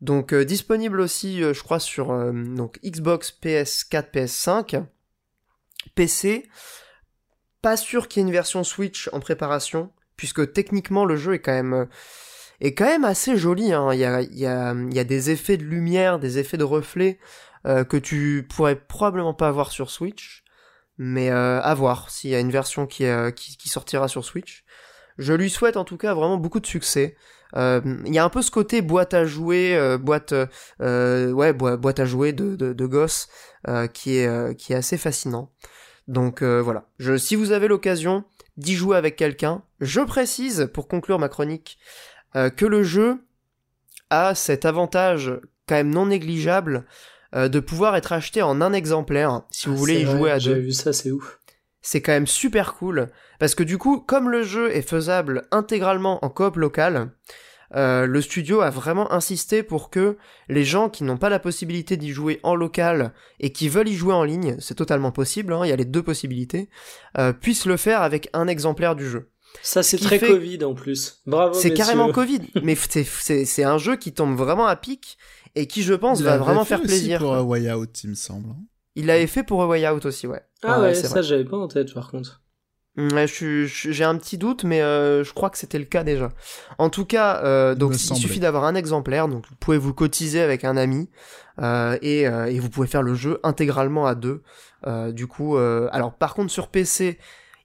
Donc 0.00 0.34
disponible 0.34 1.00
aussi, 1.00 1.40
je 1.40 1.62
crois, 1.62 1.80
sur 1.80 2.08
donc 2.32 2.78
Xbox, 2.84 3.36
PS4, 3.42 4.10
PS5, 4.12 4.84
PC. 5.94 6.48
Pas 7.62 7.76
sûr 7.76 8.06
qu'il 8.06 8.20
y 8.20 8.24
ait 8.24 8.28
une 8.28 8.32
version 8.32 8.62
Switch 8.62 9.10
en 9.12 9.18
préparation, 9.18 9.90
puisque 10.16 10.52
techniquement 10.52 11.04
le 11.04 11.16
jeu 11.16 11.34
est 11.34 11.40
quand 11.40 11.52
même 11.52 11.88
est 12.60 12.74
quand 12.74 12.84
même 12.84 13.04
assez 13.04 13.36
joli. 13.36 13.72
Hein. 13.72 13.92
Il, 13.92 14.00
y 14.00 14.04
a, 14.04 14.22
y 14.22 14.46
a, 14.46 14.74
y 14.74 14.98
a 14.98 15.04
des 15.04 15.30
effets 15.30 15.56
de 15.56 15.64
lumière, 15.64 16.18
des 16.18 16.38
effets 16.38 16.56
de 16.56 16.64
reflets 16.64 17.18
euh, 17.66 17.84
que 17.84 17.96
tu 17.96 18.46
pourrais 18.48 18.76
probablement 18.76 19.34
pas 19.34 19.48
avoir 19.48 19.72
sur 19.72 19.90
Switch, 19.90 20.44
mais 20.96 21.30
euh, 21.30 21.60
à 21.60 21.74
voir 21.74 22.10
s'il 22.10 22.30
y 22.30 22.34
a 22.34 22.40
une 22.40 22.50
version 22.50 22.88
euh, 23.00 23.30
qui, 23.30 23.56
qui, 23.56 23.68
sortira 23.68 24.08
sur 24.08 24.24
Switch. 24.24 24.64
Je 25.18 25.32
lui 25.32 25.50
souhaite 25.50 25.76
en 25.76 25.84
tout 25.84 25.96
cas 25.96 26.14
vraiment 26.14 26.36
beaucoup 26.36 26.60
de 26.60 26.66
succès. 26.66 27.16
Euh, 27.56 27.80
il 28.06 28.14
y 28.14 28.18
a 28.18 28.24
un 28.24 28.28
peu 28.28 28.42
ce 28.42 28.50
côté 28.50 28.82
boîte 28.82 29.14
à 29.14 29.24
jouer, 29.24 29.76
euh, 29.76 29.98
boîte, 29.98 30.34
ouais, 30.80 31.52
boîte 31.52 32.00
à 32.00 32.04
jouer 32.04 32.32
de, 32.32 32.56
de, 32.56 32.72
de 32.72 32.86
gosse 32.86 33.28
qui 33.92 34.18
est 34.18 34.56
qui 34.56 34.72
est 34.72 34.76
assez 34.76 34.98
fascinant. 34.98 35.52
Donc 36.06 36.42
voilà. 36.42 36.88
Je, 36.98 37.16
si 37.16 37.36
vous 37.36 37.52
avez 37.52 37.68
l'occasion 37.68 38.24
d'y 38.58 38.74
jouer 38.74 38.96
avec 38.96 39.16
quelqu'un, 39.16 39.62
je 39.80 40.00
précise 40.00 40.68
pour 40.74 40.88
conclure 40.88 41.18
ma 41.18 41.28
chronique 41.28 41.78
euh, 42.36 42.50
que 42.50 42.66
le 42.66 42.82
jeu 42.82 43.24
a 44.10 44.34
cet 44.34 44.66
avantage 44.66 45.32
quand 45.66 45.76
même 45.76 45.90
non 45.90 46.06
négligeable 46.06 46.86
euh, 47.34 47.48
de 47.48 47.60
pouvoir 47.60 47.96
être 47.96 48.12
acheté 48.12 48.42
en 48.42 48.60
un 48.60 48.72
exemplaire 48.72 49.42
si 49.50 49.68
vous 49.68 49.74
ah, 49.74 49.78
voulez 49.78 50.00
y 50.00 50.04
jouer 50.04 50.30
à 50.30 50.38
deux. 50.38 50.54
J'ai 50.54 50.60
vu 50.60 50.72
ça, 50.72 50.92
c'est 50.92 51.10
ouf. 51.10 51.37
C'est 51.80 52.02
quand 52.02 52.12
même 52.12 52.26
super 52.26 52.74
cool 52.74 53.08
parce 53.38 53.54
que 53.54 53.62
du 53.62 53.78
coup, 53.78 54.00
comme 54.00 54.30
le 54.30 54.42
jeu 54.42 54.74
est 54.74 54.82
faisable 54.82 55.46
intégralement 55.50 56.24
en 56.24 56.28
coop 56.28 56.56
local, 56.56 57.12
euh, 57.74 58.06
le 58.06 58.20
studio 58.22 58.62
a 58.62 58.70
vraiment 58.70 59.12
insisté 59.12 59.62
pour 59.62 59.90
que 59.90 60.16
les 60.48 60.64
gens 60.64 60.88
qui 60.88 61.04
n'ont 61.04 61.18
pas 61.18 61.28
la 61.28 61.38
possibilité 61.38 61.96
d'y 61.96 62.10
jouer 62.10 62.40
en 62.42 62.54
local 62.54 63.12
et 63.40 63.52
qui 63.52 63.68
veulent 63.68 63.88
y 63.88 63.94
jouer 63.94 64.14
en 64.14 64.24
ligne, 64.24 64.56
c'est 64.58 64.74
totalement 64.74 65.12
possible, 65.12 65.52
hein, 65.52 65.60
il 65.64 65.68
y 65.68 65.72
a 65.72 65.76
les 65.76 65.84
deux 65.84 66.02
possibilités, 66.02 66.68
puissent 67.40 67.66
le 67.66 67.76
faire 67.76 68.02
avec 68.02 68.30
un 68.32 68.48
exemplaire 68.48 68.96
du 68.96 69.08
jeu. 69.08 69.30
Ça, 69.62 69.82
c'est 69.82 69.98
très 69.98 70.18
Covid 70.18 70.64
en 70.64 70.74
plus. 70.74 71.20
Bravo. 71.26 71.54
C'est 71.54 71.72
carrément 71.72 72.12
Covid. 72.12 72.42
Mais 72.62 72.76
c'est 72.76 73.64
un 73.64 73.78
jeu 73.78 73.96
qui 73.96 74.12
tombe 74.12 74.36
vraiment 74.36 74.66
à 74.66 74.76
pic 74.76 75.18
et 75.54 75.66
qui, 75.66 75.82
je 75.82 75.94
pense, 75.94 76.20
va 76.20 76.38
vraiment 76.38 76.64
faire 76.64 76.82
plaisir. 76.82 77.18
pour 77.18 77.34
A 77.34 77.42
Way 77.42 77.72
Out, 77.72 78.04
il 78.04 78.10
me 78.10 78.14
semble. 78.14 78.54
Il 78.98 79.06
l'avait 79.06 79.26
fait 79.26 79.42
pour 79.42 79.62
A 79.62 79.66
Way 79.66 79.88
Out 79.88 80.06
aussi, 80.06 80.26
ouais. 80.26 80.42
Ah 80.62 80.80
ouais, 80.80 80.94
ça, 80.94 81.22
j'avais 81.22 81.44
pas 81.44 81.56
en 81.56 81.68
tête 81.68 81.94
par 81.94 82.10
contre. 82.10 82.42
Ouais, 82.96 83.26
j'ai 83.28 84.04
un 84.04 84.16
petit 84.16 84.38
doute, 84.38 84.64
mais 84.64 84.82
euh, 84.82 85.22
je 85.22 85.32
crois 85.32 85.50
que 85.50 85.58
c'était 85.58 85.78
le 85.78 85.84
cas 85.84 86.02
déjà. 86.02 86.30
En 86.78 86.90
tout 86.90 87.04
cas, 87.04 87.40
euh, 87.44 87.76
donc 87.76 87.94
il 87.94 88.16
suffit 88.16 88.40
d'avoir 88.40 88.64
un 88.64 88.74
exemplaire, 88.74 89.28
donc 89.28 89.46
vous 89.48 89.54
pouvez 89.54 89.78
vous 89.78 89.94
cotiser 89.94 90.40
avec 90.40 90.64
un 90.64 90.76
ami 90.76 91.08
euh, 91.60 91.96
et, 92.02 92.22
et, 92.22 92.58
vous 92.58 92.68
pouvez 92.68 92.88
faire 92.88 93.02
le 93.02 93.14
jeu 93.14 93.38
intégralement 93.44 94.06
à 94.06 94.16
deux. 94.16 94.42
du 95.12 95.28
coup, 95.28 95.56
alors 95.56 96.12
par 96.12 96.34
contre 96.34 96.50
sur 96.50 96.68
PC, 96.68 97.18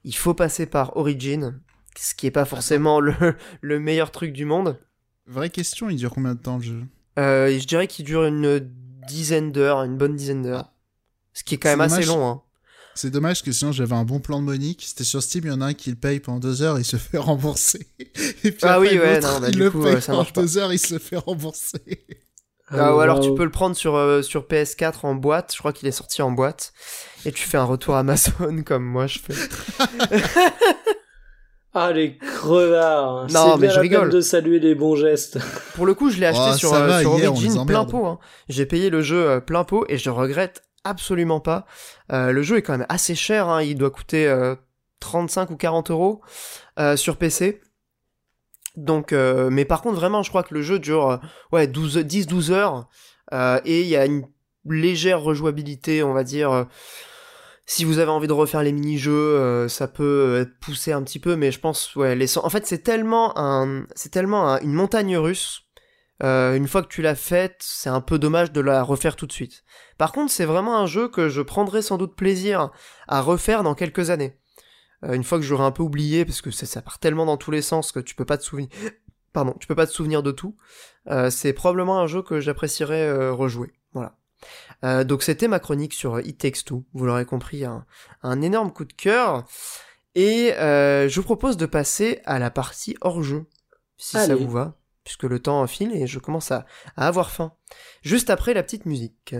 il 0.04 0.14
faut 0.14 0.34
passer 0.34 0.66
par 0.66 0.96
Origin, 0.96 1.58
ce 1.98 2.14
qui 2.14 2.26
est 2.28 2.30
pas 2.30 2.44
forcément 2.44 3.00
le, 3.00 3.14
le 3.60 3.80
meilleur 3.80 4.12
truc 4.12 4.32
du 4.32 4.44
monde. 4.44 4.78
Vraie 5.26 5.50
question, 5.50 5.88
il 5.88 5.96
dure 5.96 6.10
combien 6.10 6.34
de 6.34 6.40
temps 6.40 6.58
le 6.58 6.62
jeu? 6.62 6.82
Euh, 7.18 7.58
Je 7.58 7.66
dirais 7.66 7.86
qu'il 7.86 8.04
dure 8.04 8.24
une 8.24 8.60
dizaine 9.08 9.52
d'heures, 9.52 9.82
une 9.82 9.96
bonne 9.96 10.14
dizaine 10.14 10.42
d'heures. 10.42 10.70
Ce 11.34 11.44
qui 11.44 11.56
est 11.56 11.58
quand 11.58 11.68
même 11.68 11.80
assez 11.80 12.04
long. 12.04 12.26
Hein. 12.26 12.40
C'est 12.94 13.10
dommage 13.10 13.42
que 13.42 13.50
sinon 13.50 13.72
j'avais 13.72 13.94
un 13.94 14.04
bon 14.04 14.20
plan 14.20 14.40
de 14.40 14.44
Monique. 14.44 14.84
C'était 14.86 15.04
sur 15.04 15.22
Steam, 15.22 15.44
il 15.44 15.48
y 15.48 15.52
en 15.52 15.60
a 15.60 15.66
un 15.66 15.74
qui 15.74 15.90
le 15.90 15.96
paye 15.96 16.20
pendant 16.20 16.38
deux 16.38 16.62
heures, 16.62 16.78
il 16.78 16.84
se 16.84 16.96
fait 16.96 17.18
rembourser. 17.18 17.86
Et 18.44 18.52
puis 18.52 18.60
ah 18.62 18.80
oui, 18.80 18.96
ouais, 18.98 19.20
non, 19.20 19.40
bah, 19.40 19.48
il 19.48 19.54
du 19.54 19.58
le 19.58 19.70
coup, 19.70 19.82
paye 19.82 20.00
ça 20.00 20.12
pendant 20.12 20.26
deux 20.34 20.58
heures, 20.58 20.72
il 20.72 20.78
se 20.78 20.98
fait 20.98 21.16
rembourser. 21.16 22.06
Ah, 22.70 22.96
ou 22.96 23.00
alors 23.00 23.20
tu 23.20 23.34
peux 23.34 23.44
le 23.44 23.50
prendre 23.50 23.76
sur, 23.76 23.94
euh, 23.94 24.22
sur 24.22 24.44
PS4 24.44 25.00
en 25.02 25.14
boîte, 25.14 25.52
je 25.52 25.58
crois 25.58 25.72
qu'il 25.72 25.86
est 25.86 25.92
sorti 25.92 26.22
en 26.22 26.30
boîte, 26.30 26.72
et 27.26 27.32
tu 27.32 27.46
fais 27.46 27.58
un 27.58 27.64
retour 27.64 27.94
Amazon 27.94 28.62
comme 28.66 28.84
moi 28.84 29.06
je 29.06 29.18
fais. 29.18 29.34
Ah 31.76 31.90
les 31.90 32.16
crevards 32.18 33.26
Non 33.32 33.56
mais 33.56 33.68
je 33.68 33.80
rigole 33.80 34.08
de 34.08 34.20
saluer 34.20 34.60
les 34.60 34.76
bons 34.76 34.94
gestes. 34.94 35.40
Pour 35.74 35.86
le 35.86 35.94
coup, 35.94 36.08
je 36.08 36.20
l'ai 36.20 36.26
acheté 36.26 36.50
oh, 36.52 36.56
sur, 36.56 36.72
euh, 36.72 37.00
sur 37.00 37.10
Origin 37.10 37.66
plein 37.66 37.84
pot. 37.84 38.06
Hein. 38.06 38.20
J'ai 38.48 38.64
payé 38.64 38.90
le 38.90 39.02
jeu 39.02 39.28
euh, 39.28 39.40
plein 39.40 39.64
pot 39.64 39.84
et 39.88 39.98
je 39.98 40.08
regrette 40.08 40.62
absolument 40.84 41.40
pas. 41.40 41.66
Euh, 42.12 42.32
le 42.32 42.42
jeu 42.42 42.58
est 42.58 42.62
quand 42.62 42.76
même 42.76 42.86
assez 42.88 43.14
cher, 43.14 43.48
hein. 43.48 43.62
il 43.62 43.76
doit 43.76 43.90
coûter 43.90 44.32
35 45.00 45.50
ou 45.50 45.56
40 45.56 45.90
euros 45.90 46.22
sur 46.96 47.16
PC. 47.16 47.60
Donc, 48.76 49.12
mais 49.12 49.64
par 49.64 49.82
contre, 49.82 49.96
vraiment, 49.96 50.22
je 50.22 50.30
crois 50.30 50.42
que 50.42 50.54
le 50.54 50.62
jeu 50.62 50.78
dure 50.78 51.20
ouais 51.52 51.66
12, 51.66 51.98
10-12 51.98 52.52
heures 52.52 52.88
et 53.64 53.82
il 53.82 53.86
y 53.86 53.96
a 53.96 54.06
une 54.06 54.26
légère 54.64 55.20
rejouabilité, 55.20 56.02
on 56.02 56.12
va 56.12 56.24
dire 56.24 56.66
si 57.66 57.84
vous 57.84 57.98
avez 57.98 58.10
envie 58.10 58.26
de 58.26 58.32
refaire 58.32 58.62
les 58.62 58.72
mini-jeux, 58.72 59.12
euh, 59.12 59.68
ça 59.68 59.88
peut 59.88 60.40
être 60.42 60.58
poussé 60.60 60.92
un 60.92 61.02
petit 61.02 61.18
peu, 61.18 61.36
mais 61.36 61.50
je 61.50 61.60
pense, 61.60 61.94
ouais, 61.96 62.14
les... 62.14 62.38
en 62.38 62.50
fait, 62.50 62.66
c'est 62.66 62.82
tellement 62.82 63.36
un, 63.38 63.86
c'est 63.94 64.10
tellement 64.10 64.58
une 64.60 64.72
montagne 64.72 65.16
russe. 65.16 65.62
Euh, 66.22 66.54
une 66.54 66.68
fois 66.68 66.82
que 66.82 66.88
tu 66.88 67.02
l'as 67.02 67.16
faite, 67.16 67.56
c'est 67.60 67.88
un 67.88 68.00
peu 68.00 68.18
dommage 68.18 68.52
de 68.52 68.60
la 68.60 68.82
refaire 68.82 69.16
tout 69.16 69.26
de 69.26 69.32
suite. 69.32 69.64
Par 69.98 70.12
contre, 70.12 70.30
c'est 70.30 70.44
vraiment 70.44 70.78
un 70.78 70.86
jeu 70.86 71.08
que 71.08 71.28
je 71.28 71.42
prendrai 71.42 71.82
sans 71.82 71.98
doute 71.98 72.14
plaisir 72.14 72.70
à 73.08 73.20
refaire 73.20 73.62
dans 73.62 73.74
quelques 73.74 74.10
années. 74.10 74.38
Euh, 75.04 75.14
une 75.14 75.24
fois 75.24 75.38
que 75.38 75.44
j'aurai 75.44 75.64
un 75.64 75.72
peu 75.72 75.82
oublié, 75.82 76.24
parce 76.24 76.40
que 76.40 76.50
ça, 76.50 76.82
part 76.82 76.98
tellement 76.98 77.26
dans 77.26 77.36
tous 77.36 77.50
les 77.50 77.62
sens 77.62 77.92
que 77.92 78.00
tu 78.00 78.14
peux 78.14 78.24
pas 78.24 78.38
te 78.38 78.44
souvenir, 78.44 78.68
pardon, 79.32 79.54
tu 79.58 79.66
peux 79.66 79.74
pas 79.74 79.86
te 79.86 79.92
souvenir 79.92 80.22
de 80.22 80.30
tout. 80.30 80.56
c'est 81.30 81.52
probablement 81.52 81.98
un 81.98 82.06
jeu 82.06 82.22
que 82.22 82.40
j'apprécierais 82.40 83.30
rejouer. 83.30 83.72
Voilà. 83.92 84.16
Euh, 84.84 85.04
donc 85.04 85.22
c'était 85.22 85.48
ma 85.48 85.58
chronique 85.58 85.94
sur 85.94 86.20
It 86.20 86.38
Takes 86.38 86.64
Two, 86.64 86.84
vous 86.92 87.06
l'aurez 87.06 87.24
compris, 87.24 87.64
un, 87.64 88.42
énorme 88.42 88.72
coup 88.72 88.84
de 88.84 88.92
cœur. 88.92 89.44
Et 90.14 90.52
euh, 90.54 91.08
je 91.08 91.20
vous 91.20 91.24
propose 91.24 91.56
de 91.56 91.66
passer 91.66 92.20
à 92.24 92.38
la 92.38 92.50
partie 92.50 92.96
hors 93.00 93.22
jeu, 93.22 93.46
si 93.96 94.12
ça 94.12 94.36
vous 94.36 94.48
va, 94.48 94.76
puisque 95.04 95.24
le 95.24 95.38
temps 95.38 95.66
file 95.66 95.94
et 95.94 96.06
je 96.06 96.18
commence 96.18 96.50
à 96.50 96.66
avoir 96.96 97.30
faim. 97.30 97.52
Juste 98.02 98.30
après 98.30 98.54
la 98.54 98.62
petite 98.62 98.86
musique. 98.86 99.36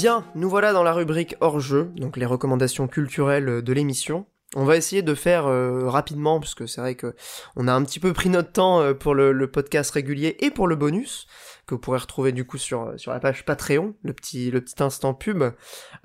Bien, 0.00 0.24
nous 0.36 0.48
voilà 0.48 0.72
dans 0.72 0.84
la 0.84 0.92
rubrique 0.92 1.34
hors 1.40 1.58
jeu, 1.58 1.90
donc 1.96 2.16
les 2.16 2.24
recommandations 2.24 2.86
culturelles 2.86 3.62
de 3.62 3.72
l'émission. 3.72 4.26
On 4.54 4.64
va 4.64 4.76
essayer 4.76 5.02
de 5.02 5.12
faire 5.12 5.48
euh, 5.48 5.88
rapidement, 5.88 6.38
parce 6.38 6.54
que 6.54 6.68
c'est 6.68 6.80
vrai 6.80 6.94
que 6.94 7.16
on 7.56 7.66
a 7.66 7.72
un 7.72 7.82
petit 7.82 7.98
peu 7.98 8.12
pris 8.12 8.28
notre 8.28 8.52
temps 8.52 8.80
euh, 8.80 8.94
pour 8.94 9.16
le, 9.16 9.50
podcast 9.50 9.90
régulier 9.90 10.36
et 10.38 10.52
pour 10.52 10.68
le 10.68 10.76
bonus, 10.76 11.26
que 11.66 11.74
vous 11.74 11.80
pourrez 11.80 11.98
retrouver 11.98 12.30
du 12.30 12.44
coup 12.44 12.58
sur, 12.58 12.92
sur 12.96 13.10
la 13.10 13.18
page 13.18 13.44
Patreon, 13.44 13.96
le 14.04 14.12
petit, 14.12 14.52
le 14.52 14.60
petit 14.60 14.80
instant 14.80 15.14
pub. 15.14 15.42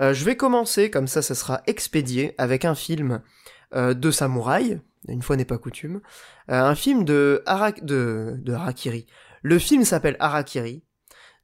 Euh, 0.01 0.11
je 0.11 0.25
vais 0.25 0.35
commencer, 0.35 0.89
comme 0.89 1.05
ça 1.05 1.21
ça 1.21 1.35
sera 1.35 1.61
expédié, 1.67 2.33
avec 2.39 2.65
un 2.65 2.73
film 2.73 3.21
de 3.75 4.11
samouraï, 4.11 4.81
une 5.07 5.21
fois 5.21 5.35
n'est 5.35 5.45
pas 5.45 5.59
coutume, 5.59 6.01
un 6.47 6.73
film 6.73 7.05
de, 7.05 7.43
de, 7.83 8.37
de 8.39 8.53
Harakiri. 8.53 9.05
Le 9.43 9.59
film 9.59 9.83
s'appelle 9.83 10.15
Harakiri, 10.19 10.83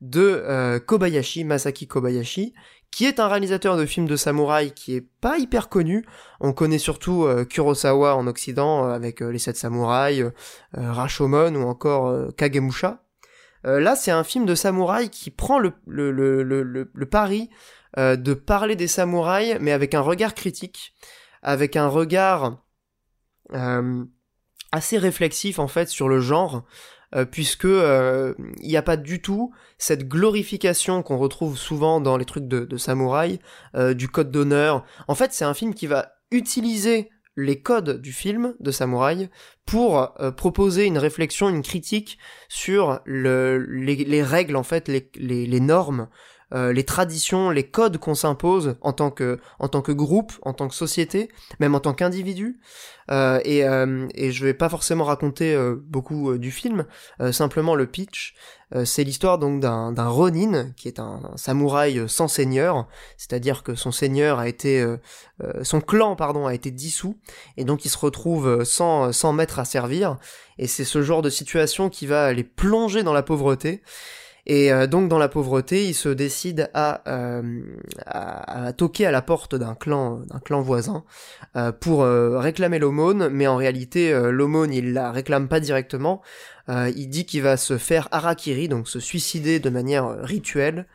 de 0.01 0.77
Kobayashi, 0.85 1.43
Masaki 1.43 1.87
Kobayashi, 1.87 2.53
qui 2.91 3.05
est 3.05 3.19
un 3.19 3.27
réalisateur 3.27 3.77
de 3.77 3.85
films 3.85 4.07
de 4.07 4.15
samouraï 4.15 4.71
qui 4.71 4.95
est 4.95 5.07
pas 5.21 5.37
hyper 5.37 5.69
connu. 5.69 6.05
On 6.39 6.53
connaît 6.53 6.79
surtout 6.79 7.23
euh, 7.23 7.45
Kurosawa 7.45 8.15
en 8.15 8.27
Occident 8.27 8.85
euh, 8.85 8.93
avec 8.93 9.21
euh, 9.21 9.31
Les 9.31 9.39
Sept 9.39 9.57
Samouraïs, 9.57 10.25
Rashomon 10.73 11.55
ou 11.55 11.67
encore 11.67 12.33
Kagemusha. 12.35 13.03
là, 13.63 13.95
c'est 13.95 14.11
un 14.11 14.23
film 14.23 14.45
de 14.45 14.55
samouraï 14.55 15.09
qui 15.09 15.31
prend 15.31 15.59
le, 15.59 15.73
le 15.85 17.05
pari 17.05 17.49
de 17.97 18.33
parler 18.33 18.75
des 18.75 18.87
samouraïs, 18.87 19.57
mais 19.59 19.71
avec 19.71 19.93
un 19.93 20.01
regard 20.01 20.33
critique, 20.33 20.93
avec 21.41 21.75
un 21.75 21.87
regard 21.87 22.63
assez 24.71 24.97
réflexif 24.97 25.59
en 25.59 25.67
fait 25.67 25.89
sur 25.89 26.07
le 26.07 26.19
genre, 26.19 26.63
euh, 27.15 27.25
puisque 27.25 27.65
euh, 27.65 28.35
il 28.61 28.67
n'y 28.67 28.77
a 28.77 28.83
pas 28.83 28.97
du 28.97 29.19
tout 29.19 29.51
cette 29.79 30.07
glorification 30.07 31.01
qu'on 31.01 31.17
retrouve 31.17 31.57
souvent 31.57 32.01
dans 32.01 32.17
les 32.17 32.25
trucs 32.25 32.47
de, 32.47 32.77
samouraï, 32.77 33.39
euh, 33.75 33.95
du 33.95 34.07
code 34.07 34.29
d'honneur. 34.31 34.85
En 35.07 35.15
fait, 35.15 35.33
c'est 35.33 35.45
un 35.45 35.55
film 35.55 35.73
qui 35.73 35.87
va 35.87 36.13
utiliser 36.31 37.09
les 37.35 37.61
codes 37.61 37.99
du 38.01 38.11
film 38.11 38.53
de 38.59 38.69
samouraï 38.69 39.29
pour 39.65 40.13
proposer 40.35 40.85
une 40.85 40.97
réflexion, 40.97 41.47
une 41.47 41.61
critique 41.61 42.17
sur 42.49 42.99
le, 43.05 43.57
les, 43.57 44.23
règles 44.23 44.57
en 44.57 44.63
fait, 44.63 44.89
les 44.89 45.59
normes 45.61 46.09
euh, 46.53 46.73
les 46.73 46.83
traditions, 46.83 47.51
les 47.51 47.63
codes 47.63 47.97
qu'on 47.97 48.15
s'impose 48.15 48.75
en 48.81 48.91
tant 48.91 49.11
que 49.11 49.39
en 49.59 49.67
tant 49.67 49.81
que 49.81 49.91
groupe, 49.91 50.33
en 50.41 50.53
tant 50.53 50.67
que 50.67 50.73
société, 50.73 51.29
même 51.59 51.75
en 51.75 51.79
tant 51.79 51.93
qu'individu. 51.93 52.59
Euh, 53.11 53.39
et, 53.43 53.63
euh, 53.65 54.07
et 54.13 54.31
je 54.31 54.45
vais 54.45 54.53
pas 54.53 54.69
forcément 54.69 55.03
raconter 55.03 55.57
beaucoup 55.87 56.37
du 56.37 56.51
film, 56.51 56.85
simplement 57.31 57.75
le 57.75 57.87
pitch. 57.87 58.35
c'est 58.83 59.03
l'histoire 59.03 59.39
donc 59.39 59.59
d'un 59.59 59.91
d'un 59.91 60.07
Ronin 60.07 60.71
qui 60.75 60.87
est 60.87 60.99
un, 60.99 61.31
samouraï 61.35 62.07
sans 62.07 62.27
seigneur, 62.27 62.87
c'est-à-dire 63.17 63.63
que 63.63 63.75
son 63.75 63.91
seigneur 63.91 64.39
a 64.39 64.47
été 64.47 64.85
son 65.63 65.81
clan 65.81 66.15
pardon 66.15 66.45
a 66.45 66.53
été 66.53 66.71
dissous 66.71 67.17
et 67.57 67.63
donc 67.63 67.85
il 67.85 67.89
se 67.89 67.97
retrouve 67.97 68.63
sans 68.63 69.11
sans 69.11 69.33
maître 69.33 69.57
à 69.59 69.65
servir 69.65 70.17
et 70.57 70.67
c'est 70.67 70.85
ce 70.85 71.01
genre 71.01 71.21
de 71.21 71.29
situation 71.29 71.89
qui 71.89 72.05
va 72.05 72.31
les 72.33 72.43
plonger 72.43 73.01
dans 73.01 73.13
la 73.13 73.23
pauvreté 73.23 73.81
et 74.49 74.73
euh, 74.73 74.87
donc 74.87 75.09
dans 75.09 75.19
la 75.19 75.29
pauvreté, 75.29 75.85
il 75.85 75.93
se 75.93 76.09
décide 76.09 76.71
à, 76.73 77.03
euh, 77.07 77.61
à, 78.07 78.73
toquer 78.73 79.05
à 79.05 79.11
la 79.11 79.21
porte 79.21 79.53
d'un 79.53 79.75
clan, 79.75 80.21
d'un 80.21 80.39
clan 80.39 80.63
voisin 80.63 81.03
euh, 81.55 81.71
pour 81.71 82.03
réclamer 82.03 82.79
l'aumône, 82.79 83.29
mais 83.29 83.45
en 83.45 83.57
réalité 83.57 84.11
l'aumône 84.31 84.73
il 84.73 84.93
la 84.93 85.11
réclame 85.11 85.47
pas 85.47 85.59
directement. 85.59 86.23
il 86.67 87.09
dit 87.09 87.27
qu'il 87.27 87.43
va 87.43 87.57
se 87.57 87.77
faire 87.77 88.07
harakiri, 88.11 88.67
donc 88.67 88.89
se 88.89 88.99
suicider 88.99 89.59
de 89.59 89.69
manière 89.69 90.17
rituelle 90.23 90.87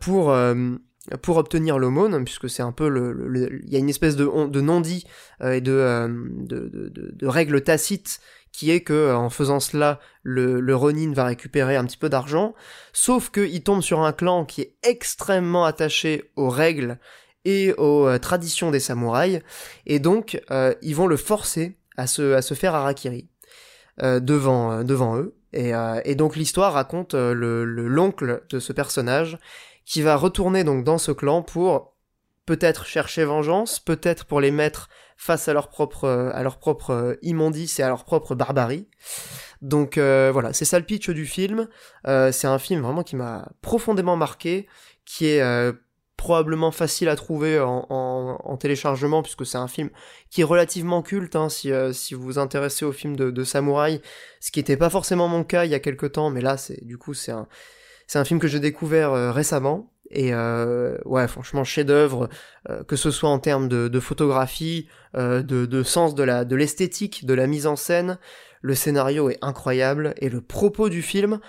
pour 0.00 0.34
pour 1.22 1.36
obtenir 1.36 1.78
l'aumône, 1.78 2.24
puisque 2.24 2.48
c'est 2.48 2.62
un 2.62 2.72
peu 2.72 2.88
le, 2.88 3.60
il 3.66 3.70
y 3.70 3.76
a 3.76 3.78
une 3.78 3.88
espèce 3.90 4.16
de, 4.16 4.24
de 4.46 4.60
non-dit 4.60 5.06
et 5.44 5.60
de, 5.60 6.08
de, 6.46 6.68
de, 6.68 7.12
de, 7.14 7.26
règles 7.26 7.62
tacites 7.62 8.20
qui 8.52 8.70
est 8.70 8.80
que 8.80 8.92
euh, 8.92 9.16
en 9.16 9.30
faisant 9.30 9.60
cela, 9.60 10.00
le, 10.22 10.74
Ronin 10.74 11.12
va 11.12 11.24
récupérer 11.24 11.76
un 11.76 11.84
petit 11.84 11.96
peu 11.96 12.08
d'argent, 12.08 12.54
sauf 12.92 13.30
qu'il 13.30 13.62
tombe 13.62 13.82
sur 13.82 14.00
un 14.00 14.12
clan 14.12 14.44
qui 14.44 14.62
est 14.62 14.74
extrêmement 14.82 15.64
attaché 15.64 16.30
aux 16.36 16.50
règles 16.50 16.98
et 17.44 17.72
aux 17.74 18.06
euh, 18.06 18.18
traditions 18.18 18.70
des 18.70 18.80
samouraïs, 18.80 19.40
et 19.86 19.98
donc 19.98 20.40
euh, 20.50 20.74
ils 20.82 20.94
vont 20.94 21.06
le 21.06 21.16
forcer 21.16 21.76
à 21.96 22.06
se, 22.06 22.40
faire 22.54 22.74
harakiri 22.74 23.28
devant, 24.00 24.82
devant 24.84 25.18
eux. 25.18 25.36
Et, 25.52 26.14
donc 26.14 26.36
l'histoire 26.36 26.72
raconte 26.72 27.12
le 27.12 27.64
l'oncle 27.64 28.42
de 28.48 28.58
ce 28.58 28.72
personnage 28.72 29.38
qui 29.84 30.00
va 30.00 30.16
retourner 30.16 30.64
donc 30.64 30.84
dans 30.84 30.96
ce 30.96 31.12
clan 31.12 31.42
pour 31.42 31.96
peut-être 32.46 32.86
chercher 32.86 33.24
vengeance, 33.24 33.78
peut-être 33.80 34.24
pour 34.24 34.40
les 34.40 34.50
mettre 34.50 34.88
face 35.20 35.48
à 35.48 35.52
leur 35.52 35.68
propre 35.68 36.08
à 36.08 36.42
leur 36.42 36.58
propre 36.58 36.90
euh, 36.90 37.14
immondice 37.20 37.78
et 37.78 37.82
à 37.82 37.88
leur 37.88 38.04
propre 38.04 38.34
barbarie. 38.34 38.88
Donc 39.60 39.98
euh, 39.98 40.30
voilà, 40.32 40.54
c'est 40.54 40.64
ça 40.64 40.78
le 40.78 40.84
pitch 40.86 41.10
du 41.10 41.26
film. 41.26 41.68
Euh, 42.06 42.32
c'est 42.32 42.46
un 42.46 42.58
film 42.58 42.80
vraiment 42.80 43.02
qui 43.02 43.16
m'a 43.16 43.52
profondément 43.60 44.16
marqué, 44.16 44.66
qui 45.04 45.26
est 45.26 45.72
probablement 46.16 46.70
facile 46.70 47.10
à 47.10 47.16
trouver 47.16 47.60
en, 47.60 47.86
en, 47.90 48.56
téléchargement 48.56 49.22
puisque 49.22 49.46
c'est 49.46 49.58
un 49.58 49.68
film 49.68 49.88
qui 50.28 50.42
est 50.42 50.44
relativement 50.44 51.00
culte 51.00 51.34
hein, 51.34 51.48
si, 51.48 51.72
si 51.92 52.12
vous 52.12 52.22
vous 52.22 52.38
intéressez 52.38 52.84
aux 52.84 52.92
films 52.92 53.16
de, 53.16 53.30
de 53.30 53.44
samouraï, 53.44 54.02
ce 54.40 54.50
qui 54.50 54.58
n'était 54.58 54.76
pas 54.76 54.90
forcément 54.90 55.28
mon 55.28 55.44
cas 55.44 55.64
il 55.64 55.70
y 55.70 55.74
a 55.74 55.80
quelques 55.80 56.12
temps, 56.12 56.28
mais 56.28 56.42
là 56.42 56.58
c'est 56.58 56.84
du 56.84 56.98
coup 56.98 57.14
c'est 57.14 57.32
un 57.32 57.46
c'est 58.06 58.18
un 58.18 58.24
film 58.24 58.38
que 58.38 58.48
j'ai 58.48 58.60
découvert 58.60 59.34
récemment 59.34 59.89
et 60.10 60.34
euh, 60.34 60.98
ouais, 61.04 61.28
franchement, 61.28 61.64
chef-d'œuvre, 61.64 62.28
euh, 62.68 62.82
que 62.82 62.96
ce 62.96 63.10
soit 63.10 63.30
en 63.30 63.38
termes 63.38 63.68
de, 63.68 64.00
photographie, 64.00 64.88
euh, 65.16 65.42
de, 65.42 65.82
sens 65.82 66.14
de 66.14 66.22
la 66.22 66.44
de 66.44 66.56
l'esthétique, 66.56 67.24
de 67.26 67.34
la 67.34 67.46
mise 67.46 67.66
en 67.66 67.76
scène. 67.76 68.18
Le 68.60 68.74
scénario 68.74 69.30
est 69.30 69.38
incroyable 69.40 70.14
et 70.18 70.28
le 70.28 70.40
propos 70.40 70.88
du 70.88 71.00
film, 71.00 71.40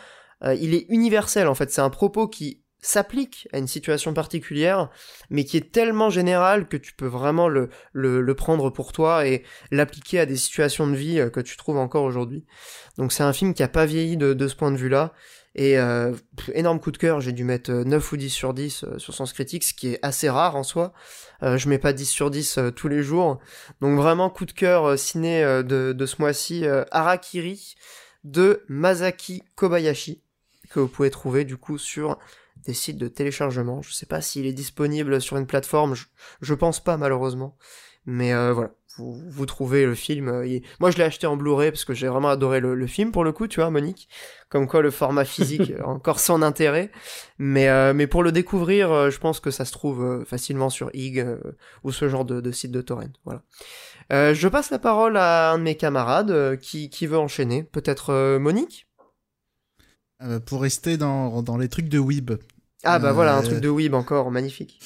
euh, 0.44 0.54
il 0.56 0.74
est 0.74 0.86
universel 0.90 1.48
en 1.48 1.56
fait. 1.56 1.72
C'est 1.72 1.82
un 1.82 1.90
propos 1.90 2.28
qui 2.28 2.62
s'applique 2.84 3.48
à 3.52 3.58
une 3.60 3.68
situation 3.68 4.14
particulière, 4.14 4.90
mais 5.30 5.44
qui 5.44 5.58
est 5.58 5.72
tellement 5.72 6.10
général 6.10 6.68
que 6.68 6.78
tu 6.78 6.94
peux 6.94 7.08
vraiment 7.08 7.48
le, 7.48 7.70
le, 7.94 8.34
prendre 8.34 8.72
pour 8.72 8.92
toi 8.92 9.28
et 9.28 9.44
l'appliquer 9.70 10.20
à 10.20 10.26
des 10.26 10.36
situations 10.36 10.88
de 10.88 10.96
vie 10.96 11.30
que 11.32 11.42
tu 11.42 11.58
trouves 11.58 11.78
encore 11.78 12.06
aujourd'hui. 12.06 12.44
Donc 12.98 13.12
c'est 13.12 13.22
un 13.22 13.34
film 13.34 13.54
qui 13.54 13.62
a 13.62 13.68
pas 13.68 13.86
vieilli 13.86 14.18
de 14.18 14.48
ce 14.48 14.56
point 14.56 14.72
de 14.72 14.78
vue-là. 14.78 15.14
Et 15.54 15.78
euh, 15.78 16.14
énorme 16.54 16.80
coup 16.80 16.92
de 16.92 16.98
cœur, 16.98 17.20
j'ai 17.20 17.34
dû 17.34 17.44
mettre 17.44 17.72
9 17.72 18.04
euh, 18.04 18.14
ou 18.14 18.18
10 18.18 18.30
sur 18.30 18.54
10 18.54 18.84
euh, 18.84 19.00
sur 19.00 19.14
Sens 19.14 19.34
Critique, 19.34 19.64
ce 19.64 19.74
qui 19.74 19.90
est 19.90 20.00
assez 20.02 20.30
rare 20.30 20.56
en 20.56 20.64
soi. 20.64 20.94
je 21.42 21.68
mets 21.68 21.78
pas 21.78 21.92
10 21.92 22.06
sur 22.06 22.32
10 22.32 22.60
tous 22.76 22.88
les 22.88 23.04
jours. 23.04 23.40
Donc 23.82 23.98
vraiment 23.98 24.30
coup 24.30 24.46
de 24.46 24.54
cœur 24.54 24.98
ciné 24.98 25.44
de, 25.44 25.94
de, 25.94 26.06
ce 26.06 26.16
mois-ci, 26.20 26.66
Arakiri 26.92 27.76
de 28.24 28.64
Masaki 28.70 29.44
Kobayashi, 29.56 30.22
que 30.70 30.80
vous 30.80 30.88
pouvez 30.88 31.10
trouver 31.10 31.44
du 31.44 31.58
coup 31.58 31.78
sur 31.78 32.18
des 32.58 32.74
sites 32.74 32.98
de 32.98 33.08
téléchargement. 33.08 33.82
Je 33.82 33.92
sais 33.92 34.06
pas 34.06 34.22
s'il 34.22 34.46
est 34.46 34.54
disponible 34.54 35.20
sur 35.20 35.38
une 35.38 35.48
plateforme, 35.48 35.96
je, 35.96 36.06
je 36.42 36.54
pense 36.54 36.82
pas 36.82 36.96
malheureusement. 36.98 37.58
Mais 38.06 38.34
voilà, 38.54 38.72
vous, 38.98 39.22
vous 39.28 39.46
trouvez 39.46 39.86
le 39.86 39.96
film. 39.96 40.30
Euh, 40.30 40.60
moi, 40.80 40.92
je 40.92 40.98
l'ai 40.98 41.04
acheté 41.04 41.28
en 41.28 41.38
Blu-ray 41.38 41.72
parce 41.72 41.86
que 41.86 41.94
j'ai 41.94 42.08
vraiment 42.08 42.30
adoré 42.30 42.60
le, 42.60 42.88
film 42.88 43.12
pour 43.12 43.24
le 43.24 43.32
coup, 43.32 43.48
tu 43.48 43.60
vois, 43.60 43.70
Monique. 43.70 44.10
Comme 44.50 44.68
quoi, 44.68 44.82
le 44.82 44.92
format 44.92 45.26
physique 45.26 45.74
encore 45.84 46.20
son 46.20 46.42
intérêt. 46.42 46.92
Mais, 47.38 47.70
euh, 47.70 47.94
mais 47.94 48.08
pour 48.08 48.24
le 48.24 48.32
découvrir, 48.32 48.92
euh, 48.92 49.10
je 49.10 49.20
pense 49.20 49.40
que 49.40 49.52
ça 49.52 49.66
se 49.66 49.72
trouve 49.72 50.24
facilement 50.26 50.70
sur 50.70 50.90
IG 50.94 51.26
ou 51.84 51.92
ce 51.92 52.10
genre 52.10 52.26
de, 52.26 52.42
de, 52.42 52.52
site 52.52 52.72
de 52.72 52.82
torrent. 52.82 53.02
Voilà. 53.26 53.44
je 54.34 54.48
passe 54.48 54.72
la 54.72 54.80
parole 54.80 55.18
à 55.18 55.52
un 55.52 55.58
de 55.58 55.64
mes 55.64 55.76
camarades 55.76 56.58
qui, 56.60 56.90
qui 56.90 57.08
veut 57.08 57.18
enchaîner. 57.18 57.64
Peut-être 57.64 58.38
Monique? 58.38 58.88
Pour 60.46 60.62
rester 60.62 60.98
dans, 60.98 61.42
dans 61.42 61.58
les 61.58 61.68
trucs 61.68 61.90
de 61.90 61.98
Weeb. 61.98 62.32
Ah 62.84 63.00
bah 63.00 63.12
voilà, 63.12 63.36
un 63.36 63.42
truc 63.42 63.60
de 63.60 63.70
Weeb 63.70 63.94
encore, 63.94 64.32
magnifique. 64.32 64.80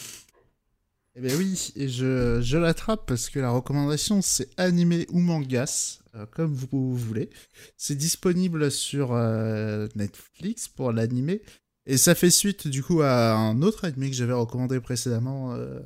Eh 1.17 1.21
bien 1.21 1.35
oui, 1.37 1.71
et 1.77 1.87
je, 1.87 2.41
je 2.41 2.57
l'attrape 2.57 3.05
parce 3.05 3.29
que 3.29 3.39
la 3.39 3.49
recommandation 3.49 4.21
c'est 4.21 4.49
animé 4.57 5.07
ou 5.09 5.19
mangas, 5.19 5.99
euh, 6.15 6.25
comme 6.25 6.53
vous, 6.53 6.93
voulez. 6.93 7.29
C'est 7.77 7.95
disponible 7.95 8.69
sur 8.69 9.13
euh, 9.13 9.87
Netflix 9.95 10.67
pour 10.67 10.91
l'animé. 10.91 11.41
Et 11.85 11.97
ça 11.97 12.15
fait 12.15 12.29
suite 12.29 12.67
du 12.67 12.83
coup 12.83 13.01
à 13.01 13.33
un 13.33 13.61
autre 13.61 13.85
animé 13.85 14.09
que 14.09 14.15
j'avais 14.15 14.33
recommandé 14.33 14.81
précédemment. 14.81 15.53
Euh, 15.53 15.79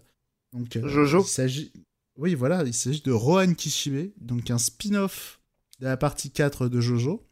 donc, 0.51 0.79
Jojo 0.83 1.23
il. 1.37 1.71
Oui 2.17 2.33
voilà, 2.33 2.63
il 2.63 2.73
s'agit 2.73 3.01
de 3.01 3.11
Rohan 3.11 3.53
Kishibe, 3.53 4.11
donc 4.19 4.49
un 4.49 4.57
spin-off 4.57 5.39
de 5.79 5.85
la 5.85 5.95
partie 5.95 6.31
4 6.31 6.69
de 6.69 6.81
Jojo. 6.81 7.23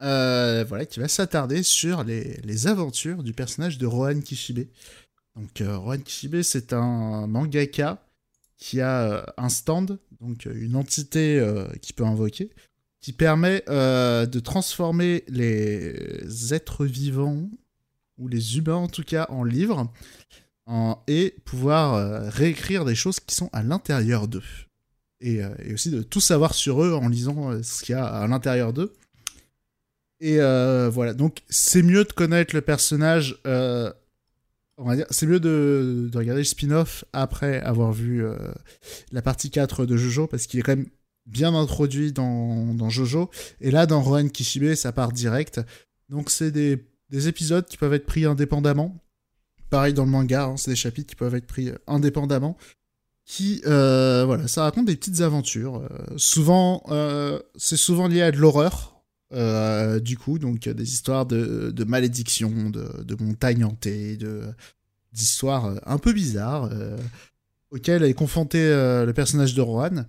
voilà, 0.00 0.86
qui 0.86 0.98
va 0.98 1.08
s'attarder 1.08 1.62
sur 1.62 2.04
les, 2.04 2.40
les 2.42 2.66
aventures 2.68 3.22
du 3.22 3.34
personnage 3.34 3.76
de 3.76 3.84
Rohan 3.84 4.20
Kishibe. 4.20 4.66
Donc 5.38 5.60
euh, 5.60 5.78
Rohan 5.78 5.98
Kishibe, 5.98 6.42
c'est 6.42 6.72
un 6.72 7.26
mangaka 7.26 8.04
qui 8.56 8.80
a 8.80 9.02
euh, 9.02 9.22
un 9.36 9.48
stand, 9.48 9.98
donc 10.20 10.46
euh, 10.46 10.52
une 10.54 10.74
entité 10.74 11.40
qui 11.80 11.92
peut 11.92 12.04
invoquer, 12.04 12.50
qui 13.00 13.12
permet 13.12 13.62
de 13.68 14.38
transformer 14.40 15.24
les 15.28 16.52
êtres 16.52 16.84
vivants 16.84 17.48
ou 18.18 18.28
les 18.28 18.58
humains 18.58 18.74
en 18.74 18.88
tout 18.88 19.04
cas, 19.04 19.26
en 19.30 19.44
livre, 19.44 19.90
et 21.06 21.34
pouvoir 21.44 21.94
euh, 21.94 22.28
réécrire 22.28 22.84
des 22.84 22.94
choses 22.94 23.20
qui 23.20 23.34
sont 23.34 23.48
à 23.52 23.62
l'intérieur 23.62 24.28
d'eux. 24.28 24.42
Et, 25.20 25.42
euh, 25.42 25.50
aussi 25.72 25.90
de 25.90 26.02
tout 26.02 26.20
savoir 26.20 26.54
sur 26.54 26.82
eux 26.82 26.92
en 26.92 27.08
lisant 27.08 27.50
euh, 27.50 27.62
ce 27.62 27.82
qu'il 27.82 27.94
y 27.94 27.98
a 27.98 28.06
à 28.06 28.26
l'intérieur 28.26 28.72
d'eux. 28.72 28.92
Et 30.20 30.38
voilà, 30.38 31.14
donc 31.14 31.42
c'est 31.48 31.82
mieux 31.82 32.02
de 32.02 32.12
connaître 32.12 32.52
le 32.52 32.60
personnage, 32.60 33.40
on 34.78 34.84
va 34.84 34.96
dire, 34.96 35.06
c'est 35.10 35.26
mieux 35.26 35.40
de, 35.40 36.08
de, 36.10 36.18
regarder 36.18 36.40
le 36.40 36.44
spin-off 36.44 37.04
après 37.12 37.60
avoir 37.60 37.92
vu 37.92 38.24
la 39.12 39.22
partie 39.22 39.50
4 39.50 39.86
de 39.86 39.96
Jojo, 39.96 40.26
parce 40.26 40.46
qu'il 40.46 40.60
est 40.60 40.62
quand 40.62 40.76
même 40.76 40.88
bien 41.26 41.54
introduit 41.54 42.12
dans, 42.12 42.74
dans 42.74 42.88
Jojo. 42.88 43.28
Et 43.60 43.70
là, 43.70 43.86
dans 43.86 44.00
Rohan 44.00 44.28
Kishibe, 44.28 44.74
ça 44.74 44.92
part 44.92 45.12
direct. 45.12 45.60
Donc 46.08 46.30
c'est 46.30 46.50
des, 46.50 46.86
des 47.10 47.28
épisodes 47.28 47.66
qui 47.66 47.76
peuvent 47.76 47.92
être 47.92 48.06
pris 48.06 48.24
indépendamment 48.24 48.96
Pareil 49.70 49.92
dans 49.92 50.04
le 50.04 50.10
manga, 50.10 50.44
hein, 50.44 50.56
c'est 50.56 50.70
des 50.70 50.76
chapitres 50.76 51.08
qui 51.10 51.16
peuvent 51.16 51.34
être 51.34 51.46
pris 51.46 51.68
euh, 51.68 51.78
indépendamment. 51.86 52.56
Qui, 53.26 53.60
euh, 53.66 54.24
voilà, 54.24 54.48
ça 54.48 54.62
raconte 54.62 54.86
des 54.86 54.96
petites 54.96 55.20
aventures. 55.20 55.76
Euh, 55.76 56.16
souvent, 56.16 56.82
c'est 57.56 57.76
souvent 57.76 58.08
lié 58.08 58.22
à 58.22 58.30
de 58.30 58.38
l'horreur, 58.38 58.97
du 59.30 60.16
coup, 60.16 60.38
donc 60.38 60.68
des 60.68 60.92
histoires 60.92 61.26
de, 61.26 61.70
de 61.70 61.84
malédiction, 61.84 62.70
de, 62.70 63.02
de 63.02 63.22
montagnes 63.22 63.64
hantées, 63.64 64.16
de 64.16 64.42
d'histoires 65.12 65.80
un 65.86 65.98
peu 65.98 66.12
bizarres 66.12 66.70
auxquelles 67.70 68.02
est 68.04 68.14
confronté 68.14 68.58
le 68.58 69.12
personnage 69.12 69.54
de 69.54 69.60
Rohan. 69.60 70.04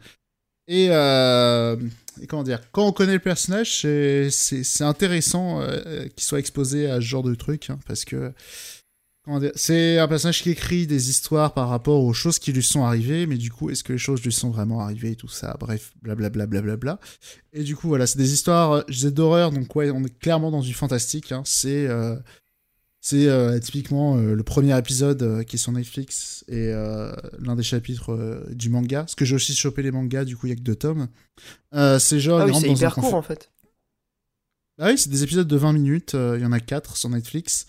Et, 0.67 0.85
et, 0.87 2.27
comment 2.27 2.43
dire, 2.43 2.61
quand 2.71 2.85
on 2.85 2.91
connaît 2.91 3.13
le 3.13 3.19
personnage, 3.19 3.81
c'est 4.29 4.83
intéressant 4.83 5.61
qu'il 6.15 6.23
soit 6.23 6.39
exposé 6.39 6.89
à 6.89 6.95
ce 6.95 7.05
genre 7.05 7.23
de 7.23 7.33
truc, 7.33 7.69
hein, 7.69 7.79
parce 7.87 8.05
que 8.05 8.33
c'est 9.55 9.99
un 9.99 10.07
personnage 10.07 10.41
qui 10.41 10.49
écrit 10.49 10.87
des 10.87 11.09
histoires 11.09 11.53
par 11.53 11.69
rapport 11.69 12.03
aux 12.03 12.13
choses 12.13 12.39
qui 12.39 12.51
lui 12.51 12.63
sont 12.63 12.83
arrivées, 12.83 13.27
mais 13.27 13.37
du 13.37 13.51
coup, 13.51 13.69
est-ce 13.69 13.83
que 13.83 13.93
les 13.93 13.99
choses 13.99 14.23
lui 14.23 14.31
sont 14.31 14.49
vraiment 14.49 14.79
arrivées 14.79 15.11
et 15.11 15.15
tout 15.15 15.27
ça? 15.27 15.55
Bref, 15.59 15.91
blablabla. 16.01 16.47
Bla, 16.47 16.61
bla, 16.61 16.77
bla, 16.77 16.99
et 17.53 17.63
du 17.63 17.75
coup, 17.75 17.87
voilà, 17.87 18.07
c'est 18.07 18.17
des 18.17 18.33
histoires, 18.33 18.71
euh, 18.71 18.81
je 18.87 18.93
disais 18.93 19.11
d'horreur, 19.11 19.51
donc 19.51 19.75
ouais, 19.75 19.91
on 19.91 20.03
est 20.03 20.19
clairement 20.19 20.51
dans 20.51 20.61
du 20.61 20.73
fantastique. 20.73 21.31
Hein. 21.31 21.43
C'est 21.45 21.87
euh, 21.87 22.15
c'est 23.01 23.27
euh, 23.27 23.59
typiquement 23.59 24.15
le 24.17 24.43
premier 24.43 24.77
épisode 24.77 25.45
qui 25.45 25.55
est 25.55 25.59
sur 25.59 25.71
Netflix 25.71 26.43
et 26.47 26.71
l'un 26.71 27.55
des 27.55 27.63
chapitres 27.63 28.45
du 28.51 28.69
manga. 28.69 29.01
Parce 29.01 29.15
que 29.15 29.25
j'ai 29.25 29.35
aussi 29.35 29.55
chopé 29.55 29.83
les 29.83 29.91
mangas, 29.91 30.25
du 30.25 30.35
coup, 30.35 30.47
il 30.47 30.49
y 30.49 30.53
a 30.53 30.55
que 30.55 30.61
deux 30.61 30.75
tomes. 30.75 31.07
c'est 31.99 32.19
genre. 32.19 32.41
Ah 32.41 32.45
oui, 32.45 32.55
c'est 32.59 32.69
hyper 32.69 32.95
court 32.95 33.15
en 33.15 33.21
fait. 33.21 33.51
Ah 34.81 34.87
oui, 34.87 34.97
c'est 34.97 35.09
des 35.09 35.23
épisodes 35.23 35.47
de 35.47 35.55
20 35.57 35.73
minutes, 35.73 36.11
il 36.13 36.41
y 36.41 36.45
en 36.45 36.51
a 36.51 36.59
4 36.59 36.97
sur 36.97 37.09
Netflix. 37.09 37.67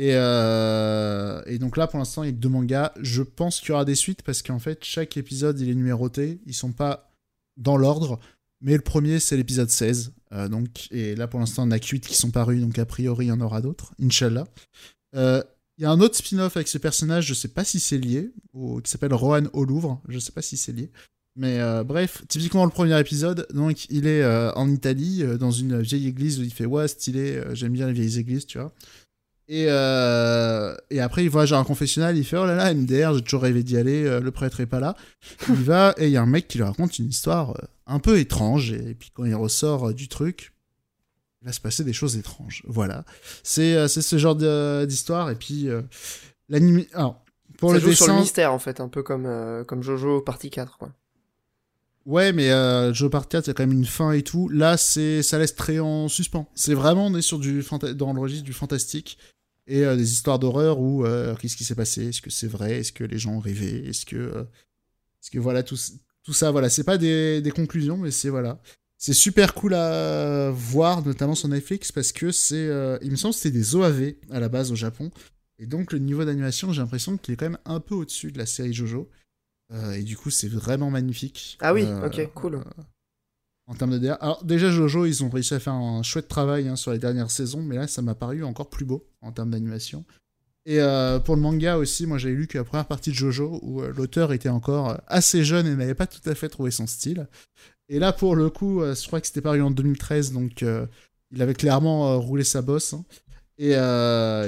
Et, 0.00 0.12
euh, 0.14 1.42
et, 1.44 1.58
donc 1.58 1.76
là, 1.76 1.86
pour 1.86 1.98
l'instant, 1.98 2.22
il 2.22 2.26
y 2.26 2.28
a 2.30 2.32
deux 2.32 2.48
mangas. 2.48 2.94
Je 3.02 3.22
pense 3.22 3.60
qu'il 3.60 3.68
y 3.68 3.72
aura 3.72 3.84
des 3.84 3.94
suites 3.94 4.22
parce 4.22 4.40
qu'en 4.40 4.58
fait, 4.58 4.82
chaque 4.82 5.18
épisode, 5.18 5.60
il 5.60 5.68
est 5.68 5.74
numéroté. 5.74 6.40
Ils 6.46 6.54
sont 6.54 6.72
pas 6.72 7.12
dans 7.58 7.76
l'ordre. 7.76 8.18
Mais 8.62 8.76
le 8.76 8.80
premier, 8.80 9.20
c'est 9.20 9.36
l'épisode 9.36 9.68
16. 9.68 10.14
Euh, 10.32 10.48
donc, 10.48 10.90
et 10.90 11.14
là, 11.16 11.28
pour 11.28 11.38
l'instant, 11.38 11.68
on 11.68 11.70
a 11.70 11.76
8 11.76 12.00
qui 12.00 12.14
sont 12.14 12.30
parus. 12.30 12.62
Donc, 12.62 12.78
a 12.78 12.86
priori, 12.86 13.26
il 13.26 13.28
y 13.28 13.32
en 13.32 13.42
aura 13.42 13.60
d'autres. 13.60 13.92
Inch'Allah. 14.00 14.46
Euh, 15.16 15.42
il 15.76 15.82
y 15.82 15.84
a 15.84 15.90
un 15.90 16.00
autre 16.00 16.16
spin-off 16.16 16.56
avec 16.56 16.68
ce 16.68 16.78
personnage, 16.78 17.26
je 17.26 17.34
sais 17.34 17.48
pas 17.48 17.64
si 17.64 17.78
c'est 17.78 17.98
lié, 17.98 18.32
qui 18.54 18.90
s'appelle 18.90 19.12
Rohan 19.12 19.48
au 19.52 19.66
Louvre. 19.66 20.00
Je 20.08 20.18
sais 20.18 20.32
pas 20.32 20.42
si 20.42 20.56
c'est 20.56 20.72
lié. 20.72 20.90
Mais 21.36 21.58
bref, 21.84 22.22
typiquement 22.28 22.66
le 22.66 22.70
premier 22.70 23.00
épisode, 23.00 23.46
donc 23.54 23.86
il 23.88 24.06
est 24.06 24.22
en 24.56 24.70
Italie, 24.70 25.24
dans 25.38 25.50
une 25.50 25.80
vieille 25.80 26.06
église 26.06 26.38
où 26.38 26.42
il 26.42 26.52
fait 26.52 26.66
Ouais, 26.66 26.86
stylé, 26.86 27.42
j'aime 27.54 27.72
bien 27.72 27.86
les 27.86 27.94
vieilles 27.94 28.18
églises, 28.18 28.44
tu 28.44 28.58
vois. 28.58 28.74
Et, 29.52 29.66
euh, 29.68 30.76
et 30.90 31.00
après, 31.00 31.24
il 31.24 31.28
voit 31.28 31.42
à 31.42 31.56
un 31.56 31.64
confessionnal, 31.64 32.16
il 32.16 32.24
fait 32.24 32.36
Oh 32.36 32.46
là 32.46 32.54
là, 32.54 32.72
MDR, 32.72 33.14
j'ai 33.14 33.22
toujours 33.22 33.42
rêvé 33.42 33.64
d'y 33.64 33.76
aller, 33.76 34.04
euh, 34.04 34.20
le 34.20 34.30
prêtre 34.30 34.60
est 34.60 34.66
pas 34.66 34.78
là. 34.78 34.94
Il 35.48 35.56
va, 35.56 35.92
et 35.98 36.06
il 36.06 36.12
y 36.12 36.16
a 36.16 36.22
un 36.22 36.26
mec 36.26 36.46
qui 36.46 36.58
lui 36.58 36.64
raconte 36.64 37.00
une 37.00 37.08
histoire 37.08 37.50
euh, 37.50 37.66
un 37.88 37.98
peu 37.98 38.20
étrange, 38.20 38.70
et, 38.70 38.94
puis 38.94 39.10
quand 39.12 39.24
il 39.24 39.34
ressort 39.34 39.92
du 39.92 40.06
truc, 40.06 40.54
il 41.42 41.46
va 41.46 41.52
se 41.52 41.60
passer 41.60 41.82
des 41.82 41.92
choses 41.92 42.16
étranges. 42.16 42.62
Voilà. 42.68 43.04
C'est 43.42 43.88
ce 43.88 44.18
genre 44.18 44.36
d'histoire, 44.86 45.30
et 45.30 45.34
puis 45.34 45.68
l'anime. 46.48 46.84
Alors, 46.94 47.20
pour 47.58 47.70
Ça 47.70 47.74
le 47.74 47.80
joue 47.80 47.88
dessin... 47.88 48.04
sur 48.04 48.14
le 48.14 48.20
mystère, 48.20 48.52
en 48.52 48.60
fait, 48.60 48.78
un 48.78 48.88
peu 48.88 49.02
comme, 49.02 49.64
comme 49.66 49.82
Jojo 49.82 50.20
partie 50.20 50.50
4, 50.50 50.78
quoi. 50.78 50.92
Ouais, 52.06 52.32
mais 52.32 52.50
euh, 52.50 52.94
Jojo 52.94 53.10
Part 53.10 53.28
4, 53.28 53.46
il 53.46 53.48
y 53.48 53.50
a 53.50 53.54
quand 53.54 53.66
même 53.66 53.76
une 53.76 53.84
fin 53.84 54.12
et 54.12 54.22
tout. 54.22 54.48
Là, 54.48 54.76
c'est 54.76 55.22
ça 55.22 55.38
laisse 55.38 55.54
très 55.54 55.80
en 55.80 56.08
suspens. 56.08 56.48
C'est 56.54 56.74
vraiment, 56.74 57.06
on 57.06 57.14
est 57.14 57.22
sur 57.22 57.38
du 57.38 57.64
dans 57.94 58.12
le 58.12 58.20
registre 58.20 58.44
du 58.44 58.52
fantastique 58.52 59.18
et 59.70 59.84
euh, 59.84 59.96
des 59.96 60.12
histoires 60.12 60.38
d'horreur 60.38 60.80
où 60.80 61.06
euh, 61.06 61.34
qu'est-ce 61.36 61.56
qui 61.56 61.64
s'est 61.64 61.76
passé? 61.76 62.08
Est-ce 62.08 62.20
que 62.20 62.28
c'est 62.28 62.48
vrai? 62.48 62.80
Est-ce 62.80 62.92
que 62.92 63.04
les 63.04 63.18
gens 63.18 63.34
ont 63.34 63.38
rêvé? 63.38 63.88
Est-ce 63.88 64.04
que, 64.04 64.16
euh, 64.16 64.42
est-ce 64.42 65.30
que 65.30 65.38
voilà 65.38 65.62
tout, 65.62 65.78
tout 66.24 66.32
ça, 66.32 66.50
voilà, 66.50 66.68
c'est 66.68 66.84
pas 66.84 66.98
des, 66.98 67.40
des, 67.40 67.50
conclusions, 67.52 67.96
mais 67.96 68.10
c'est 68.10 68.30
voilà, 68.30 68.60
c'est 68.98 69.14
super 69.14 69.54
cool 69.54 69.74
à 69.74 70.50
voir, 70.50 71.06
notamment 71.06 71.36
sur 71.36 71.48
Netflix 71.48 71.92
parce 71.92 72.10
que 72.10 72.32
c'est, 72.32 72.68
il 73.02 73.10
me 73.10 73.16
semble, 73.16 73.32
que 73.32 73.40
c'était 73.40 73.56
des 73.56 73.76
OAV 73.76 74.14
à 74.30 74.40
la 74.40 74.48
base 74.48 74.72
au 74.72 74.76
Japon, 74.76 75.10
et 75.58 75.66
donc 75.66 75.92
le 75.92 76.00
niveau 76.00 76.24
d'animation, 76.24 76.72
j'ai 76.72 76.80
l'impression 76.80 77.16
qu'il 77.16 77.34
est 77.34 77.36
quand 77.36 77.48
même 77.48 77.58
un 77.64 77.80
peu 77.80 77.94
au-dessus 77.94 78.32
de 78.32 78.38
la 78.38 78.46
série 78.46 78.74
Jojo. 78.74 79.08
et 79.94 80.02
du 80.02 80.16
coup, 80.16 80.30
c'est 80.30 80.48
vraiment 80.48 80.90
magnifique. 80.90 81.58
Ah 81.60 81.72
oui, 81.72 81.86
ok, 82.04 82.28
cool 82.34 82.64
en 83.70 83.74
termes 83.74 83.98
de. 83.98 84.08
Alors 84.08 84.44
déjà 84.44 84.70
Jojo, 84.70 85.06
ils 85.06 85.22
ont 85.22 85.30
réussi 85.30 85.54
à 85.54 85.60
faire 85.60 85.74
un 85.74 86.02
chouette 86.02 86.26
travail 86.26 86.68
hein, 86.68 86.74
sur 86.74 86.90
les 86.90 86.98
dernières 86.98 87.30
saisons, 87.30 87.62
mais 87.62 87.76
là 87.76 87.86
ça 87.86 88.02
m'a 88.02 88.16
paru 88.16 88.42
encore 88.42 88.68
plus 88.68 88.84
beau 88.84 89.06
en 89.22 89.30
termes 89.30 89.50
d'animation. 89.50 90.04
Et 90.66 90.80
euh, 90.80 91.20
pour 91.20 91.36
le 91.36 91.40
manga 91.40 91.78
aussi, 91.78 92.06
moi 92.06 92.18
j'avais 92.18 92.34
lu 92.34 92.48
que 92.48 92.58
la 92.58 92.64
première 92.64 92.86
partie 92.86 93.10
de 93.10 93.14
Jojo, 93.14 93.60
où 93.62 93.80
euh, 93.80 93.92
l'auteur 93.96 94.32
était 94.32 94.48
encore 94.48 95.00
assez 95.06 95.44
jeune 95.44 95.68
et 95.68 95.76
n'avait 95.76 95.94
pas 95.94 96.08
tout 96.08 96.28
à 96.28 96.34
fait 96.34 96.48
trouvé 96.48 96.72
son 96.72 96.88
style. 96.88 97.28
Et 97.88 98.00
là 98.00 98.12
pour 98.12 98.34
le 98.34 98.50
coup, 98.50 98.82
euh, 98.82 98.94
je 98.94 99.06
crois 99.06 99.20
que 99.20 99.28
c'était 99.28 99.40
paru 99.40 99.62
en 99.62 99.70
2013, 99.70 100.32
donc 100.32 100.64
il 101.30 101.40
avait 101.40 101.54
clairement 101.54 102.20
roulé 102.20 102.42
sa 102.42 102.62
bosse. 102.62 102.94
Hein. 102.94 103.04
Et, 103.56 103.74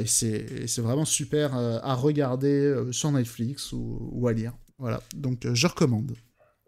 c'est 0.07 0.81
vraiment 0.81 1.05
super 1.05 1.55
à 1.55 1.95
regarder 1.95 2.89
sur 2.91 3.13
Netflix 3.13 3.73
ou, 3.73 4.27
à 4.27 4.33
lire. 4.33 4.53
Voilà, 4.79 5.01
donc 5.15 5.47
je 5.53 5.67
recommande. 5.69 6.17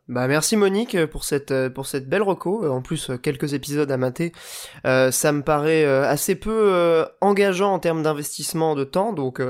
Bah 0.07 0.29
merci 0.29 0.57
Monique 0.57 1.07
pour 1.07 1.25
cette 1.25 1.55
pour 1.71 1.87
cette 1.87 2.09
belle 2.09 2.23
reco. 2.23 2.67
En 2.71 2.83
plus 2.83 3.11
quelques 3.23 3.55
épisodes 3.55 3.91
à 3.91 3.97
mater, 3.97 4.33
euh, 4.87 5.11
ça 5.11 5.33
me 5.33 5.43
paraît 5.43 5.85
euh, 5.85 6.07
assez 6.07 6.35
peu 6.35 6.51
euh, 6.53 7.07
engageant 7.23 7.73
en 7.73 7.79
termes 7.79 8.03
d'investissement 8.03 8.75
de 8.75 8.85
temps, 8.85 9.15
donc 9.15 9.41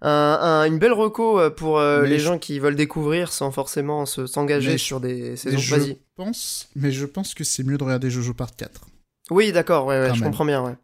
un, 0.00 0.64
une 0.64 0.78
belle 0.78 0.94
reco 0.94 1.50
pour 1.50 1.80
les 1.80 2.18
gens 2.18 2.38
qui 2.38 2.58
veulent 2.58 2.76
découvrir 2.76 3.32
sans 3.32 3.50
forcément 3.50 4.06
s'engager 4.06 4.78
sur 4.78 4.98
des 4.98 5.36
saisons. 5.36 5.58
Je 5.58 5.92
pense, 6.16 6.70
mais 6.74 6.90
je 6.90 7.04
pense 7.04 7.34
que 7.34 7.44
c'est 7.44 7.62
mieux 7.62 7.76
de 7.76 7.84
regarder 7.84 8.10
Jojo 8.10 8.32
Part 8.32 8.56
4. 8.56 8.86
Oui 9.30 9.52
d'accord, 9.52 9.86
ouais, 9.86 10.00
ouais 10.00 10.14
je 10.14 10.22
comprends 10.22 10.46
bien, 10.46 10.64
ouais. 10.64 10.74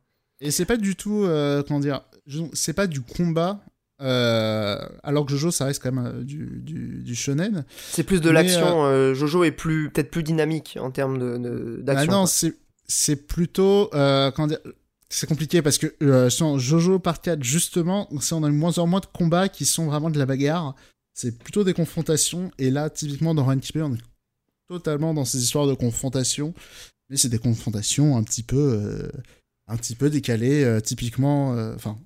Et 0.40 0.50
c'est 0.50 0.66
pas 0.66 0.76
du 0.76 0.96
tout 0.96 1.26
comment 1.66 1.80
dire, 1.80 2.02
c'est 2.52 2.74
pas 2.74 2.86
du 2.86 3.00
combat 3.00 3.60
euh, 4.00 4.78
alors 5.02 5.26
que 5.26 5.32
Jojo, 5.32 5.50
ça 5.50 5.64
reste 5.64 5.82
quand 5.82 5.90
même 5.90 6.06
euh, 6.06 6.22
du, 6.22 6.60
du, 7.02 7.14
shonen. 7.16 7.64
C'est 7.90 8.04
plus 8.04 8.20
de 8.20 8.30
l'action. 8.30 8.84
Euh, 8.84 9.14
Jojo 9.14 9.42
est 9.42 9.50
plus 9.50 9.90
peut-être 9.90 10.10
plus 10.10 10.22
dynamique 10.22 10.78
en 10.80 10.90
termes 10.90 11.18
de, 11.18 11.80
d'action. 11.82 12.12
Ah 12.12 12.14
non, 12.14 12.26
c'est 12.26 13.26
plutôt. 13.26 13.90
C'est 15.10 15.26
compliqué 15.26 15.62
parce 15.62 15.78
que 15.78 15.94
Jojo 16.58 16.98
Part 16.98 17.22
4, 17.22 17.42
justement, 17.42 18.08
on 18.12 18.42
a 18.42 18.48
de 18.48 18.54
moins 18.54 18.78
en 18.78 18.86
moins 18.86 19.00
de 19.00 19.06
combats 19.06 19.48
qui 19.48 19.64
sont 19.64 19.86
vraiment 19.86 20.10
de 20.10 20.18
la 20.18 20.26
bagarre. 20.26 20.74
C'est 21.14 21.36
plutôt 21.36 21.64
des 21.64 21.74
confrontations. 21.74 22.52
Et 22.58 22.70
là, 22.70 22.90
typiquement, 22.90 23.34
dans 23.34 23.44
Run 23.44 23.58
on 23.76 23.94
est 23.94 23.98
totalement 24.68 25.14
dans 25.14 25.24
ces 25.24 25.42
histoires 25.42 25.66
de 25.66 25.74
confrontation. 25.74 26.54
Mais 27.08 27.16
c'est 27.16 27.30
des 27.30 27.38
confrontations 27.38 28.16
un 28.18 28.22
petit 28.22 28.42
peu, 28.42 29.10
un 29.66 29.76
petit 29.76 29.96
peu 29.96 30.08
décalées, 30.08 30.78
typiquement. 30.84 31.52
Enfin, 31.74 31.98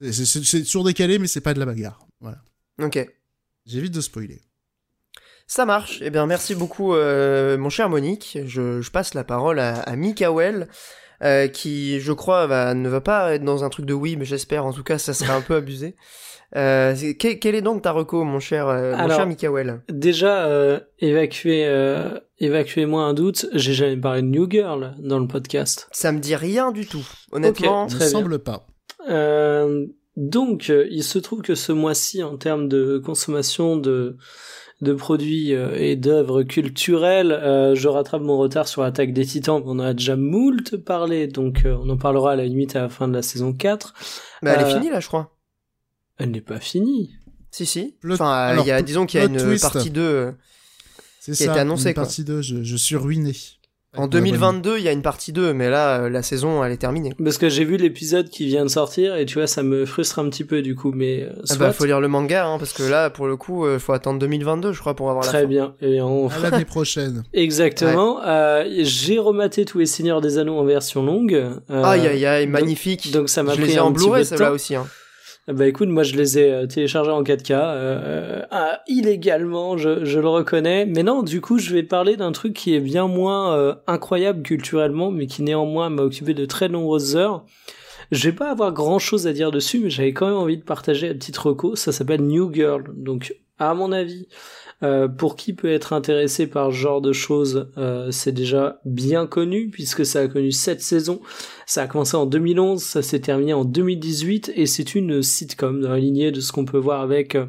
c'est 0.00 0.62
toujours 0.62 0.84
décalé, 0.84 1.18
mais 1.18 1.26
c'est 1.26 1.40
pas 1.40 1.54
de 1.54 1.58
la 1.58 1.66
bagarre. 1.66 2.06
Voilà. 2.20 2.38
Ok. 2.82 3.06
J'évite 3.66 3.94
de 3.94 4.00
spoiler. 4.00 4.40
Ça 5.46 5.66
marche. 5.66 6.00
Eh 6.02 6.10
bien, 6.10 6.26
merci 6.26 6.54
beaucoup, 6.54 6.94
euh, 6.94 7.58
mon 7.58 7.70
cher 7.70 7.88
Monique. 7.88 8.38
Je, 8.46 8.80
je, 8.80 8.90
passe 8.90 9.14
la 9.14 9.24
parole 9.24 9.58
à, 9.58 9.80
à 9.80 9.96
Mikael, 9.96 10.68
euh, 11.22 11.48
qui, 11.48 12.00
je 12.00 12.12
crois, 12.12 12.46
va, 12.46 12.74
ne 12.74 12.88
va 12.88 13.00
pas 13.00 13.34
être 13.34 13.44
dans 13.44 13.64
un 13.64 13.68
truc 13.68 13.84
de 13.84 13.94
oui, 13.94 14.16
mais 14.16 14.24
j'espère. 14.24 14.64
En 14.64 14.72
tout 14.72 14.84
cas, 14.84 14.98
ça 14.98 15.12
serait 15.12 15.32
un 15.32 15.42
peu 15.42 15.56
abusé. 15.56 15.96
Euh, 16.56 16.96
quel, 17.18 17.54
est 17.54 17.62
donc 17.62 17.82
ta 17.82 17.92
reco, 17.92 18.24
mon 18.24 18.40
cher, 18.40 18.66
euh, 18.66 18.96
mon 18.96 19.08
cher 19.08 19.26
Mikael 19.26 19.82
Déjà, 19.88 20.46
euh, 20.46 20.80
évacuez, 20.98 21.64
euh, 21.66 22.18
évacuez-moi 22.40 23.02
un 23.04 23.14
doute. 23.14 23.46
J'ai 23.52 23.72
jamais 23.72 23.96
parlé 23.96 24.22
de 24.22 24.26
New 24.26 24.50
Girl 24.50 24.96
dans 24.98 25.20
le 25.20 25.28
podcast. 25.28 25.88
Ça 25.92 26.10
me 26.10 26.18
dit 26.18 26.34
rien 26.34 26.72
du 26.72 26.86
tout, 26.86 27.06
honnêtement. 27.30 27.84
Okay, 27.84 27.94
ne 27.94 28.00
semble 28.00 28.38
pas. 28.40 28.66
Euh, 29.08 29.86
donc, 30.16 30.68
euh, 30.70 30.86
il 30.90 31.02
se 31.04 31.18
trouve 31.18 31.42
que 31.42 31.54
ce 31.54 31.72
mois-ci, 31.72 32.22
en 32.22 32.36
termes 32.36 32.68
de 32.68 32.98
consommation 32.98 33.76
de 33.76 34.16
de 34.82 34.94
produits 34.94 35.52
euh, 35.54 35.74
et 35.76 35.94
d'œuvres 35.94 36.42
culturelles. 36.42 37.32
Euh, 37.32 37.74
je 37.74 37.86
rattrape 37.86 38.22
mon 38.22 38.38
retard 38.38 38.66
sur 38.66 38.82
Attaque 38.82 39.12
des 39.12 39.26
Titans, 39.26 39.60
on 39.66 39.72
en 39.72 39.78
a 39.80 39.92
déjà 39.92 40.16
moult 40.16 40.74
parlé, 40.78 41.26
donc 41.26 41.66
euh, 41.66 41.76
on 41.82 41.90
en 41.90 41.98
parlera 41.98 42.32
à 42.32 42.36
la 42.36 42.46
limite 42.46 42.76
à 42.76 42.80
la 42.82 42.88
fin 42.88 43.06
de 43.06 43.12
la 43.12 43.20
saison 43.20 43.52
4. 43.52 43.92
Mais 44.40 44.50
elle 44.50 44.66
est 44.66 44.72
finie 44.72 44.88
là, 44.88 45.00
je 45.00 45.06
crois. 45.06 45.36
Elle 46.16 46.30
n'est 46.30 46.40
pas 46.40 46.60
finie. 46.60 47.10
Si, 47.50 47.66
si. 47.66 47.96
Enfin, 48.08 48.30
alors, 48.32 48.66
y 48.66 48.70
a, 48.70 48.80
disons 48.80 49.04
qu'il 49.04 49.20
y 49.20 49.22
a 49.22 49.26
une 49.26 49.36
twist. 49.36 49.70
partie 49.70 49.90
2. 49.90 50.00
euh, 50.00 50.32
C'est 51.20 51.32
qui 51.32 51.42
a 51.42 51.46
ça, 51.46 51.52
été 51.52 51.60
annoncé, 51.60 51.88
une 51.88 51.94
quoi. 51.94 52.04
partie 52.04 52.24
2, 52.24 52.40
je, 52.40 52.62
je 52.62 52.76
suis 52.76 52.96
ruiné. 52.96 53.34
En 53.96 54.02
Avec 54.02 54.12
2022, 54.12 54.78
il 54.78 54.84
y 54.84 54.88
a 54.88 54.92
une 54.92 55.02
partie 55.02 55.32
2, 55.32 55.52
mais 55.52 55.68
là, 55.68 56.02
euh, 56.02 56.08
la 56.08 56.22
saison, 56.22 56.62
elle 56.62 56.70
est 56.70 56.76
terminée. 56.76 57.12
Parce 57.24 57.38
que 57.38 57.48
j'ai 57.48 57.64
vu 57.64 57.76
l'épisode 57.76 58.28
qui 58.28 58.46
vient 58.46 58.62
de 58.62 58.70
sortir 58.70 59.16
et 59.16 59.26
tu 59.26 59.34
vois, 59.34 59.48
ça 59.48 59.64
me 59.64 59.84
frustre 59.84 60.20
un 60.20 60.28
petit 60.30 60.44
peu 60.44 60.62
du 60.62 60.76
coup, 60.76 60.92
mais 60.94 61.24
euh, 61.24 61.30
Ah 61.42 61.46
soit. 61.46 61.56
bah, 61.58 61.72
faut 61.72 61.86
lire 61.86 62.00
le 62.00 62.06
manga, 62.06 62.46
hein, 62.46 62.58
parce 62.58 62.72
que 62.72 62.84
là, 62.84 63.10
pour 63.10 63.26
le 63.26 63.36
coup, 63.36 63.66
euh, 63.66 63.80
faut 63.80 63.92
attendre 63.92 64.20
2022, 64.20 64.72
je 64.72 64.78
crois, 64.78 64.94
pour 64.94 65.10
avoir 65.10 65.24
la 65.24 65.30
Très 65.32 65.42
fin. 65.42 65.48
bien. 65.48 65.74
Et 65.82 66.00
on 66.00 66.28
À 66.28 66.38
l'année 66.38 66.64
prochaine. 66.64 67.24
Exactement. 67.32 68.20
Euh, 68.24 68.64
j'ai 68.78 69.18
rematé 69.18 69.64
tous 69.64 69.80
les 69.80 69.86
Seigneurs 69.86 70.20
des 70.20 70.38
Anneaux 70.38 70.58
en 70.58 70.64
version 70.64 71.02
longue. 71.04 71.34
Euh, 71.34 71.82
Aïe, 71.82 72.06
aïe, 72.06 72.24
aïe, 72.26 72.46
magnifique. 72.46 73.10
donc 73.10 73.28
ça 73.28 73.42
m'a 73.42 73.54
je 73.54 73.58
pris 73.58 73.70
les 73.70 73.74
ai 73.74 73.78
un 73.78 73.82
en 73.82 73.92
petit 73.92 74.08
peu 74.08 74.18
de 74.18 74.22
ceux-là 74.22 74.46
temps. 74.50 74.54
aussi. 74.54 74.76
Hein. 74.76 74.86
Bah 75.48 75.66
écoute, 75.66 75.88
moi 75.88 76.02
je 76.02 76.14
les 76.16 76.38
ai 76.38 76.52
euh, 76.52 76.66
téléchargés 76.66 77.10
en 77.10 77.22
4K, 77.22 77.52
euh, 77.52 78.42
ah, 78.50 78.82
illégalement, 78.86 79.76
je, 79.76 80.04
je 80.04 80.20
le 80.20 80.28
reconnais. 80.28 80.86
Mais 80.86 81.02
non, 81.02 81.22
du 81.22 81.40
coup, 81.40 81.58
je 81.58 81.72
vais 81.74 81.82
parler 81.82 82.16
d'un 82.16 82.30
truc 82.30 82.52
qui 82.52 82.74
est 82.74 82.80
bien 82.80 83.08
moins 83.08 83.56
euh, 83.56 83.74
incroyable 83.86 84.42
culturellement, 84.42 85.10
mais 85.10 85.26
qui 85.26 85.42
néanmoins 85.42 85.88
m'a 85.88 86.02
occupé 86.02 86.34
de 86.34 86.44
très 86.44 86.68
nombreuses 86.68 87.16
heures. 87.16 87.44
Je 88.12 88.28
vais 88.28 88.36
pas 88.36 88.50
avoir 88.50 88.72
grand 88.72 88.98
chose 88.98 89.26
à 89.26 89.32
dire 89.32 89.50
dessus, 89.50 89.80
mais 89.80 89.90
j'avais 89.90 90.12
quand 90.12 90.26
même 90.26 90.36
envie 90.36 90.58
de 90.58 90.62
partager 90.62 91.08
la 91.08 91.14
petite 91.14 91.38
reco. 91.38 91.74
Ça 91.74 91.90
s'appelle 91.90 92.22
New 92.22 92.52
Girl. 92.52 92.84
Donc, 92.94 93.34
à 93.58 93.74
mon 93.74 93.92
avis, 93.92 94.28
euh, 94.82 95.08
pour 95.08 95.36
qui 95.36 95.52
peut 95.52 95.70
être 95.70 95.92
intéressé 95.92 96.46
par 96.46 96.70
ce 96.70 96.76
genre 96.76 97.00
de 97.00 97.12
choses, 97.12 97.70
euh, 97.76 98.10
c'est 98.10 98.32
déjà 98.32 98.80
bien 98.84 99.26
connu 99.26 99.68
puisque 99.70 100.06
ça 100.06 100.20
a 100.20 100.28
connu 100.28 100.52
sept 100.52 100.80
saisons. 100.80 101.20
Ça 101.66 101.82
a 101.82 101.86
commencé 101.86 102.16
en 102.16 102.26
2011, 102.26 102.82
ça 102.82 103.02
s'est 103.02 103.20
terminé 103.20 103.52
en 103.52 103.64
2018 103.64 104.52
et 104.54 104.66
c'est 104.66 104.94
une 104.94 105.22
sitcom 105.22 105.80
dans 105.80 105.90
la 105.90 105.98
lignée 105.98 106.32
de 106.32 106.40
ce 106.40 106.52
qu'on 106.52 106.64
peut 106.64 106.78
voir 106.78 107.02
avec 107.02 107.34
euh, 107.34 107.46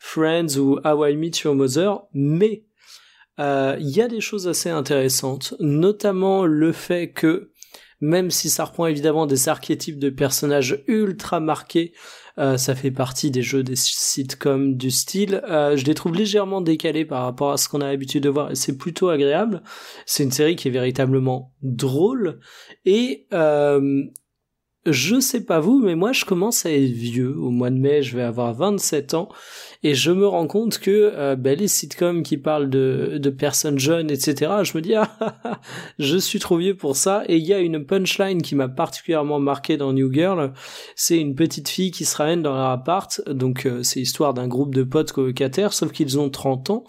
Friends 0.00 0.58
ou 0.58 0.78
How 0.84 1.06
I 1.06 1.16
Met 1.16 1.30
Your 1.44 1.54
Mother, 1.54 2.02
mais 2.12 2.64
euh, 3.40 3.76
il 3.80 3.88
y 3.88 4.00
a 4.00 4.08
des 4.08 4.20
choses 4.20 4.46
assez 4.46 4.70
intéressantes, 4.70 5.54
notamment 5.60 6.44
le 6.44 6.72
fait 6.72 7.10
que 7.10 7.50
même 8.00 8.30
si 8.30 8.50
ça 8.50 8.64
reprend 8.64 8.86
évidemment 8.86 9.26
des 9.26 9.48
archétypes 9.48 9.98
de 9.98 10.10
personnages 10.10 10.84
ultra 10.86 11.40
marqués, 11.40 11.94
euh, 12.38 12.56
ça 12.56 12.74
fait 12.74 12.90
partie 12.90 13.30
des 13.30 13.42
jeux 13.42 13.62
des 13.62 13.76
sitcoms 13.76 14.76
du 14.76 14.90
style. 14.90 15.42
Euh, 15.48 15.76
je 15.76 15.84
les 15.84 15.94
trouve 15.94 16.14
légèrement 16.14 16.60
décalés 16.60 17.04
par 17.04 17.22
rapport 17.22 17.52
à 17.52 17.56
ce 17.56 17.68
qu'on 17.68 17.80
a 17.80 17.86
l'habitude 17.86 18.24
de 18.24 18.28
voir 18.28 18.50
et 18.50 18.56
c'est 18.56 18.76
plutôt 18.76 19.08
agréable. 19.08 19.62
C'est 20.04 20.24
une 20.24 20.32
série 20.32 20.56
qui 20.56 20.68
est 20.68 20.72
véritablement 20.72 21.52
drôle 21.62 22.40
et 22.84 23.26
euh, 23.32 24.02
je 24.86 25.18
sais 25.20 25.44
pas 25.44 25.60
vous, 25.60 25.80
mais 25.80 25.94
moi 25.94 26.12
je 26.12 26.24
commence 26.24 26.66
à 26.66 26.72
être 26.72 26.92
vieux. 26.92 27.38
Au 27.38 27.50
mois 27.50 27.70
de 27.70 27.78
mai, 27.78 28.02
je 28.02 28.16
vais 28.16 28.22
avoir 28.22 28.52
27 28.52 29.14
ans 29.14 29.28
et 29.86 29.94
je 29.94 30.10
me 30.10 30.26
rends 30.26 30.46
compte 30.46 30.78
que 30.78 31.12
euh, 31.14 31.36
ben, 31.36 31.58
les 31.58 31.68
sitcoms 31.68 32.22
qui 32.22 32.38
parlent 32.38 32.70
de, 32.70 33.34
personnes 33.36 33.78
jeunes, 33.78 34.10
etc., 34.10 34.50
je 34.62 34.74
me 34.78 34.80
dis 34.80 34.94
ah, 34.94 35.14
ah, 35.20 35.34
ah, 35.44 35.60
je 35.98 36.16
suis 36.16 36.38
trop 36.38 36.56
vieux 36.56 36.74
pour 36.74 36.96
ça. 36.96 37.22
Et 37.28 37.36
il 37.36 37.44
y 37.44 37.52
a 37.52 37.58
une 37.58 37.84
punchline 37.84 38.40
qui 38.40 38.54
m'a 38.54 38.68
particulièrement 38.68 39.38
marqué 39.38 39.76
dans 39.76 39.92
New 39.92 40.10
Girl. 40.10 40.54
C'est 40.96 41.18
une 41.18 41.34
petite 41.34 41.68
fille 41.68 41.90
qui 41.90 42.06
se 42.06 42.16
ramène 42.16 42.40
dans 42.40 42.54
leur 42.54 42.70
appart. 42.70 43.20
Donc 43.28 43.66
euh, 43.66 43.82
c'est 43.82 44.00
l'histoire 44.00 44.32
d'un 44.32 44.48
groupe 44.48 44.74
de 44.74 44.84
potes 44.84 45.12
colocataires, 45.12 45.74
sauf 45.74 45.92
qu'ils 45.92 46.18
ont 46.18 46.30
30 46.30 46.70
ans. 46.70 46.84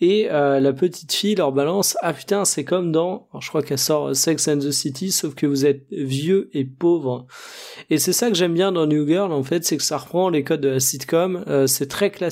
Et 0.00 0.26
euh, 0.32 0.58
la 0.58 0.72
petite 0.72 1.12
fille 1.12 1.36
leur 1.36 1.52
balance 1.52 1.96
ah 2.00 2.12
putain 2.12 2.44
c'est 2.44 2.64
comme 2.64 2.90
dans 2.90 3.28
je 3.40 3.48
crois 3.48 3.62
qu'elle 3.62 3.78
sort 3.78 4.16
Sex 4.16 4.48
and 4.48 4.58
the 4.58 4.72
City 4.72 5.12
sauf 5.12 5.36
que 5.36 5.46
vous 5.46 5.64
êtes 5.64 5.84
vieux 5.92 6.50
et 6.54 6.64
pauvre 6.64 7.26
et 7.88 7.98
c'est 7.98 8.12
ça 8.12 8.28
que 8.28 8.34
j'aime 8.34 8.54
bien 8.54 8.72
dans 8.72 8.86
New 8.86 9.06
Girl 9.06 9.30
en 9.30 9.44
fait 9.44 9.64
c'est 9.64 9.76
que 9.76 9.82
ça 9.84 9.98
reprend 9.98 10.28
les 10.28 10.42
codes 10.42 10.60
de 10.60 10.70
la 10.70 10.80
sitcom 10.80 11.44
c'est 11.68 11.86
très 11.86 12.10
classique 12.10 12.31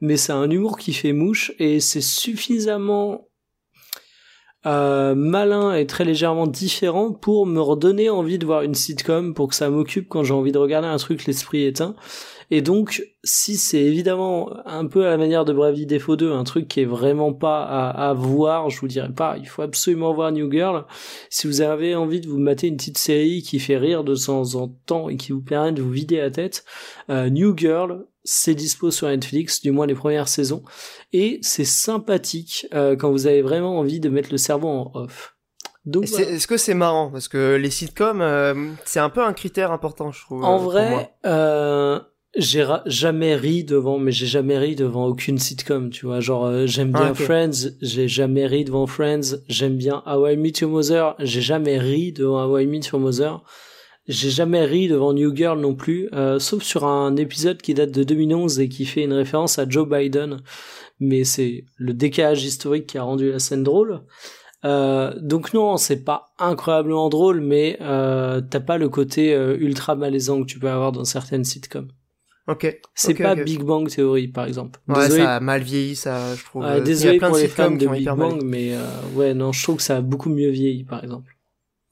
mais 0.00 0.16
c'est 0.16 0.32
un 0.32 0.50
humour 0.50 0.78
qui 0.78 0.92
fait 0.92 1.12
mouche 1.12 1.52
et 1.58 1.80
c'est 1.80 2.00
suffisamment 2.00 3.28
euh, 4.66 5.14
malin 5.14 5.74
et 5.74 5.86
très 5.86 6.04
légèrement 6.04 6.46
différent 6.46 7.12
pour 7.12 7.46
me 7.46 7.60
redonner 7.60 8.10
envie 8.10 8.38
de 8.38 8.46
voir 8.46 8.62
une 8.62 8.74
sitcom 8.74 9.34
pour 9.34 9.48
que 9.48 9.54
ça 9.54 9.70
m'occupe 9.70 10.08
quand 10.08 10.22
j'ai 10.22 10.34
envie 10.34 10.52
de 10.52 10.58
regarder 10.58 10.88
un 10.88 10.98
truc 10.98 11.24
l'esprit 11.26 11.64
éteint 11.64 11.96
et 12.52 12.60
donc, 12.60 13.02
si 13.24 13.56
c'est 13.56 13.80
évidemment 13.80 14.50
un 14.66 14.84
peu 14.84 15.06
à 15.06 15.08
la 15.08 15.16
manière 15.16 15.46
de 15.46 15.54
Bravely 15.54 15.86
Default 15.86 16.16
2, 16.16 16.32
un 16.32 16.44
truc 16.44 16.68
qui 16.68 16.80
est 16.80 16.84
vraiment 16.84 17.32
pas 17.32 17.62
à, 17.62 18.10
à 18.10 18.12
voir, 18.12 18.68
je 18.68 18.78
vous 18.78 18.88
dirais 18.88 19.10
pas, 19.10 19.38
il 19.38 19.48
faut 19.48 19.62
absolument 19.62 20.12
voir 20.12 20.32
New 20.32 20.52
Girl. 20.52 20.84
Si 21.30 21.46
vous 21.46 21.62
avez 21.62 21.94
envie 21.94 22.20
de 22.20 22.28
vous 22.28 22.36
mater 22.36 22.66
une 22.66 22.76
petite 22.76 22.98
série 22.98 23.40
qui 23.40 23.58
fait 23.58 23.78
rire 23.78 24.04
de 24.04 24.14
temps 24.14 24.54
en 24.56 24.68
temps 24.68 25.08
et 25.08 25.16
qui 25.16 25.32
vous 25.32 25.40
permet 25.40 25.72
de 25.72 25.80
vous 25.80 25.92
vider 25.92 26.18
la 26.18 26.30
tête, 26.30 26.66
euh, 27.08 27.30
New 27.30 27.56
Girl, 27.56 28.04
c'est 28.24 28.54
dispo 28.54 28.90
sur 28.90 29.08
Netflix, 29.08 29.60
du 29.62 29.70
moins 29.70 29.86
les 29.86 29.94
premières 29.94 30.28
saisons, 30.28 30.62
et 31.12 31.38
c'est 31.42 31.64
sympathique 31.64 32.66
euh, 32.74 32.96
quand 32.96 33.10
vous 33.10 33.26
avez 33.26 33.42
vraiment 33.42 33.78
envie 33.78 34.00
de 34.00 34.08
mettre 34.08 34.30
le 34.30 34.38
cerveau 34.38 34.68
en 34.68 34.90
off. 34.94 35.36
Donc, 35.84 36.04
Est-ce 36.04 36.46
que 36.46 36.56
c'est 36.56 36.74
marrant? 36.74 37.10
Parce 37.10 37.26
que 37.26 37.56
les 37.56 37.70
sitcoms, 37.70 38.20
euh, 38.20 38.54
c'est 38.84 39.00
un 39.00 39.10
peu 39.10 39.22
un 39.22 39.32
critère 39.32 39.72
important, 39.72 40.12
je 40.12 40.20
trouve. 40.20 40.44
En 40.44 40.60
euh, 40.60 40.64
vrai, 40.64 41.12
euh, 41.26 41.98
j'ai 42.36 42.64
jamais 42.86 43.34
ri 43.34 43.64
devant, 43.64 43.98
mais 43.98 44.12
j'ai 44.12 44.26
jamais 44.26 44.58
ri 44.58 44.76
devant 44.76 45.06
aucune 45.06 45.38
sitcom, 45.38 45.90
tu 45.90 46.06
vois. 46.06 46.20
Genre, 46.20 46.46
euh, 46.46 46.66
j'aime 46.66 46.92
bien 46.92 47.06
Ah, 47.06 47.10
ok. 47.10 47.22
Friends, 47.22 47.70
j'ai 47.80 48.06
jamais 48.06 48.46
ri 48.46 48.64
devant 48.64 48.86
Friends. 48.86 49.38
J'aime 49.48 49.76
bien 49.76 50.04
How 50.06 50.28
I 50.28 50.36
Met 50.36 50.52
Your 50.60 50.70
Mother, 50.70 51.16
j'ai 51.18 51.40
jamais 51.40 51.78
ri 51.78 52.12
devant 52.12 52.44
How 52.44 52.58
I 52.58 52.66
Met 52.66 52.82
Your 52.92 53.00
Mother. 53.00 53.42
J'ai 54.08 54.30
jamais 54.30 54.64
ri 54.64 54.88
devant 54.88 55.12
New 55.12 55.34
Girl 55.34 55.60
non 55.60 55.74
plus, 55.74 56.08
euh, 56.12 56.38
sauf 56.38 56.62
sur 56.62 56.84
un 56.84 57.16
épisode 57.16 57.62
qui 57.62 57.74
date 57.74 57.92
de 57.92 58.02
2011 58.02 58.58
et 58.60 58.68
qui 58.68 58.84
fait 58.84 59.04
une 59.04 59.12
référence 59.12 59.58
à 59.58 59.68
Joe 59.68 59.88
Biden. 59.88 60.38
Mais 60.98 61.24
c'est 61.24 61.64
le 61.76 61.94
décalage 61.94 62.44
historique 62.44 62.86
qui 62.86 62.98
a 62.98 63.02
rendu 63.02 63.30
la 63.30 63.38
scène 63.38 63.62
drôle. 63.62 64.02
Euh, 64.64 65.12
donc 65.20 65.54
non, 65.54 65.76
c'est 65.76 66.04
pas 66.04 66.32
incroyablement 66.38 67.08
drôle, 67.08 67.40
mais 67.40 67.78
euh, 67.80 68.40
t'as 68.40 68.60
pas 68.60 68.78
le 68.78 68.88
côté 68.88 69.34
euh, 69.34 69.56
ultra 69.58 69.96
malaisant 69.96 70.40
que 70.42 70.46
tu 70.46 70.58
peux 70.58 70.70
avoir 70.70 70.92
dans 70.92 71.04
certaines 71.04 71.44
sitcoms. 71.44 71.88
Ok. 72.48 72.80
C'est 72.94 73.14
pas. 73.14 73.34
Big 73.34 73.62
Bang 73.62 73.88
Theory, 73.88 74.28
par 74.28 74.46
exemple. 74.46 74.80
Ouais, 74.88 75.04
désolé, 75.04 75.22
ça 75.22 75.36
a 75.36 75.40
mal 75.40 75.62
vieilli, 75.62 75.94
ça, 75.94 76.34
je 76.34 76.44
trouve. 76.44 76.64
Euh, 76.64 76.74
il 76.74 76.78
y 76.78 76.80
a 76.80 76.80
désolé 76.80 77.18
plein 77.18 77.28
pour 77.28 77.36
de 77.36 77.42
les 77.42 77.48
fans 77.48 77.70
de 77.70 77.86
Big 77.86 78.00
hyper 78.00 78.16
mal 78.16 78.30
Bang, 78.30 78.42
mais 78.44 78.74
euh, 78.74 78.80
ouais, 79.14 79.34
non, 79.34 79.52
je 79.52 79.62
trouve 79.62 79.76
que 79.76 79.82
ça 79.82 79.98
a 79.98 80.00
beaucoup 80.00 80.28
mieux 80.28 80.50
vieilli, 80.50 80.84
par 80.84 81.02
exemple. 81.02 81.36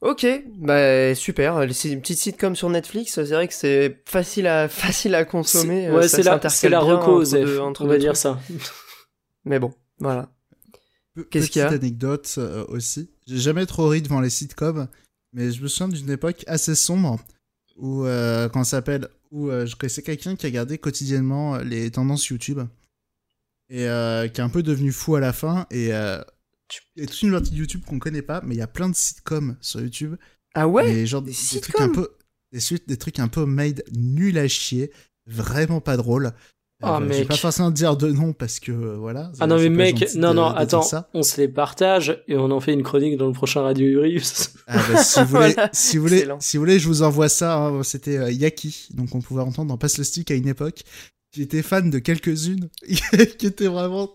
Ok, 0.01 0.25
bah 0.57 1.13
super. 1.13 1.63
Les 1.65 1.73
si- 1.73 1.95
petites 1.97 2.17
sitcoms 2.17 2.55
sur 2.55 2.69
Netflix, 2.71 3.13
c'est 3.13 3.23
vrai 3.33 3.47
que 3.47 3.53
c'est 3.53 4.01
facile 4.07 4.47
à 4.47 4.67
facile 4.69 5.13
à 5.13 5.25
consommer. 5.25 5.81
C'est- 5.83 5.87
euh, 5.89 5.95
ouais, 5.95 6.07
c'est 6.07 6.23
la, 6.23 6.49
c'est 6.49 6.69
la 6.69 6.79
reco, 6.79 7.21
entre 7.21 7.31
deux- 7.31 7.59
entre 7.59 7.85
on 7.85 7.87
va 7.87 7.97
dire 7.99 8.13
trucs. 8.13 8.21
ça. 8.21 8.39
Mais 9.45 9.59
bon, 9.59 9.73
voilà. 9.99 10.29
Pe- 11.13 11.21
Qu'est-ce 11.23 11.51
qu'il 11.51 11.59
y 11.61 11.63
a 11.63 11.67
Petite 11.67 11.83
anecdote 11.83 12.33
euh, 12.39 12.65
aussi. 12.69 13.11
J'ai 13.27 13.37
jamais 13.37 13.65
trop 13.67 13.87
ri 13.89 14.01
devant 14.01 14.21
les 14.21 14.29
sitcoms, 14.29 14.87
mais 15.33 15.51
je 15.51 15.61
me 15.61 15.67
souviens 15.67 15.89
d'une 15.89 16.09
époque 16.09 16.43
assez 16.47 16.73
sombre 16.75 17.19
où, 17.77 18.05
euh, 18.05 18.49
quand 18.49 18.63
ça 18.63 18.77
s'appelle, 18.77 19.07
où 19.31 19.49
euh, 19.49 19.65
je 19.65 19.75
connaissais 19.75 20.01
quelqu'un 20.03 20.35
qui 20.35 20.45
a 20.45 20.49
regardé 20.49 20.77
quotidiennement 20.77 21.55
euh, 21.55 21.63
les 21.63 21.91
tendances 21.91 22.27
YouTube 22.27 22.61
et 23.69 23.87
euh, 23.87 24.27
qui 24.29 24.41
est 24.41 24.43
un 24.43 24.49
peu 24.49 24.63
devenu 24.63 24.91
fou 24.91 25.15
à 25.15 25.19
la 25.19 25.31
fin. 25.33 25.65
Et 25.71 25.93
euh, 25.93 26.21
il 26.95 27.01
y 27.03 27.05
a 27.05 27.07
toute 27.07 27.21
une 27.21 27.31
partie 27.31 27.51
de 27.51 27.55
YouTube 27.57 27.81
qu'on 27.85 27.99
connaît 27.99 28.21
pas, 28.21 28.41
mais 28.45 28.55
il 28.55 28.57
y 28.57 28.61
a 28.61 28.67
plein 28.67 28.89
de 28.89 28.95
sitcoms 28.95 29.57
sur 29.61 29.81
YouTube. 29.81 30.15
Ah 30.53 30.67
ouais? 30.67 30.83
Mais 30.93 31.05
genre 31.05 31.21
des 31.21 31.31
des, 31.53 31.59
trucs 31.61 31.79
un 31.79 31.89
peu, 31.89 32.09
des, 32.51 32.59
suites- 32.59 32.87
des 32.87 32.97
trucs 32.97 33.19
un 33.19 33.27
peu 33.27 33.45
made 33.45 33.83
nul 33.93 34.37
à 34.37 34.47
chier, 34.47 34.91
vraiment 35.25 35.81
pas 35.81 35.97
drôle. 35.97 36.31
Ah, 36.83 36.97
je 36.99 37.05
vais 37.09 37.19
mec. 37.19 37.27
pas 37.27 37.35
forcément 37.37 37.69
dire 37.69 37.95
de 37.95 38.11
nom 38.11 38.33
parce 38.33 38.59
que 38.59 38.71
euh, 38.71 38.97
voilà. 38.97 39.31
Ah 39.39 39.45
non, 39.45 39.57
mais 39.59 39.69
mec, 39.69 40.15
non, 40.15 40.31
de- 40.31 40.35
non, 40.35 40.51
de 40.51 40.57
attends, 40.57 40.81
ça. 40.81 41.09
on 41.13 41.21
se 41.21 41.39
les 41.39 41.47
partage 41.47 42.23
et 42.27 42.35
on 42.35 42.49
en 42.49 42.59
fait 42.59 42.73
une 42.73 42.81
chronique 42.81 43.17
dans 43.17 43.27
le 43.27 43.33
prochain 43.33 43.61
Radio 43.61 43.87
Urius. 43.87 44.55
Ah 44.65 44.77
bah, 44.91 45.03
si, 45.03 45.19
vous 45.19 45.25
voulez, 45.27 45.53
Voilà. 45.53 45.69
si, 45.73 45.97
vous 45.97 46.03
voulez, 46.03 46.15
Excellent. 46.17 46.39
si 46.39 46.57
vous 46.57 46.61
voulez, 46.63 46.79
je 46.79 46.87
vous 46.87 47.03
envoie 47.03 47.29
ça. 47.29 47.55
hein. 47.55 47.83
C'était 47.83 48.17
euh, 48.17 48.31
Yaki, 48.31 48.87
donc 48.95 49.13
on 49.13 49.21
pouvait 49.21 49.43
entendre 49.43 49.69
dans 49.69 49.77
Passe 49.77 49.99
le 49.99 50.03
Stick 50.03 50.31
à 50.31 50.33
une 50.33 50.47
époque. 50.47 50.81
J'étais 51.35 51.61
fan 51.61 51.91
de 51.91 51.99
quelques-unes 51.99 52.67
qui 53.37 53.45
étaient 53.45 53.67
vraiment 53.67 54.09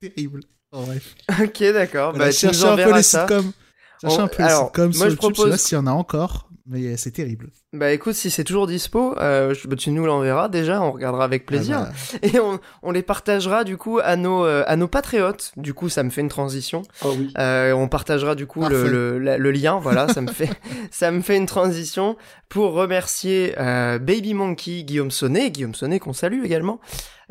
terribles. 0.00 0.42
En 0.72 0.82
bref. 0.84 1.14
Ok, 1.42 1.62
d'accord. 1.72 2.10
Voilà, 2.12 2.26
bah, 2.26 2.32
tu 2.32 2.46
nous 2.46 2.52
cherchez 2.52 2.64
un 2.64 2.66
peu 2.66 2.72
enverras 2.82 2.96
les 2.96 3.02
ça. 3.02 3.20
sitcoms. 3.26 3.52
Cherchez 4.00 4.16
On- 4.16 4.20
un 4.24 4.28
peu 4.28 4.42
alors, 4.42 4.60
les 4.60 4.66
sitcoms 4.66 4.84
moi, 4.86 4.92
sur 4.92 5.00
je 5.04 5.10
YouTube. 5.10 5.10
Je 5.10 5.26
sais 5.26 5.32
propose- 5.34 5.50
pas 5.50 5.58
s'il 5.58 5.74
y 5.76 5.80
en 5.80 5.86
a 5.86 5.90
encore. 5.92 6.48
Mais 6.66 6.96
c'est 6.96 7.10
terrible. 7.10 7.50
Bah 7.72 7.90
écoute, 7.92 8.14
si 8.14 8.30
c'est 8.30 8.44
toujours 8.44 8.66
dispo, 8.66 9.16
euh, 9.18 9.54
je- 9.54 9.66
bah, 9.66 9.76
tu 9.76 9.90
nous 9.90 10.04
l'enverras 10.06 10.48
déjà, 10.48 10.80
on 10.82 10.92
regardera 10.92 11.24
avec 11.24 11.46
plaisir. 11.46 11.86
Ah 11.86 11.90
bah, 12.12 12.18
Et 12.28 12.38
on, 12.38 12.60
on 12.82 12.90
les 12.92 13.02
partagera 13.02 13.64
du 13.64 13.76
coup 13.76 13.98
à 14.02 14.16
nos, 14.16 14.44
euh, 14.44 14.62
à 14.66 14.76
nos 14.76 14.88
patriotes. 14.88 15.52
Du 15.56 15.74
coup, 15.74 15.88
ça 15.88 16.02
me 16.02 16.10
fait 16.10 16.20
une 16.20 16.28
transition. 16.28 16.82
Oh 17.04 17.14
oui. 17.18 17.32
Euh, 17.38 17.72
on 17.72 17.88
partagera 17.88 18.34
du 18.34 18.46
coup 18.46 18.62
le, 18.66 18.88
le, 18.88 19.18
la- 19.18 19.38
le 19.38 19.50
lien, 19.50 19.78
voilà, 19.80 20.08
ça 20.08 20.20
me 20.20 20.30
fait 20.30 20.50
ça 20.90 21.10
me 21.10 21.20
fait 21.22 21.36
une 21.36 21.46
transition 21.46 22.16
pour 22.48 22.72
remercier 22.72 23.54
euh, 23.58 23.98
Baby 23.98 24.34
Monkey, 24.34 24.82
Guillaume 24.84 25.10
Sonnet, 25.10 25.50
Guillaume 25.50 25.74
Sonnet 25.74 25.98
qu'on 25.98 26.12
salue 26.12 26.44
également, 26.44 26.80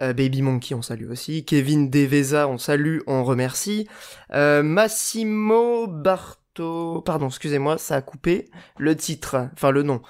Euh, 0.02 0.14
Baby 0.14 0.42
Monkey 0.42 0.74
on 0.74 0.82
salue 0.82 1.10
aussi, 1.12 1.46
Kevin 1.46 1.90
Deveza 1.92 2.48
on 2.48 2.58
salue, 2.58 3.00
on 3.06 3.24
remercie, 3.24 3.88
Euh, 4.34 4.64
Massimo 4.64 5.86
Barto, 5.88 6.41
pardon, 6.56 7.28
excusez-moi, 7.28 7.78
ça 7.78 7.96
a 7.96 8.02
coupé 8.02 8.50
le 8.78 8.96
titre, 8.96 9.50
enfin 9.54 9.72
le 9.72 9.84
nom. 9.84 10.02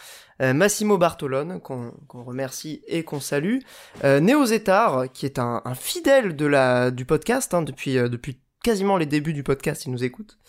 Euh, 0.42 0.54
Massimo 0.54 0.98
Bartolone, 0.98 1.60
qu'on 1.62 1.94
remercie 2.24 2.82
et 2.88 3.04
qu'on 3.04 3.20
salue. 3.20 3.60
Euh, 4.04 4.20
Néo 4.20 4.46
Zetar, 4.46 5.12
qui 5.12 5.26
est 5.26 5.38
un, 5.38 5.62
fidèle 5.76 6.36
de 6.36 6.46
la, 6.46 6.90
du 6.90 7.06
podcast, 7.06 7.54
hein, 7.54 7.62
depuis, 7.62 7.98
euh, 7.98 8.10
depuis 8.10 8.42
quasiment 8.64 8.98
les 8.98 9.06
débuts 9.06 9.34
du 9.34 9.44
podcast, 9.44 9.86
il 9.86 9.92
nous 9.92 10.04
écoute. 10.04 10.40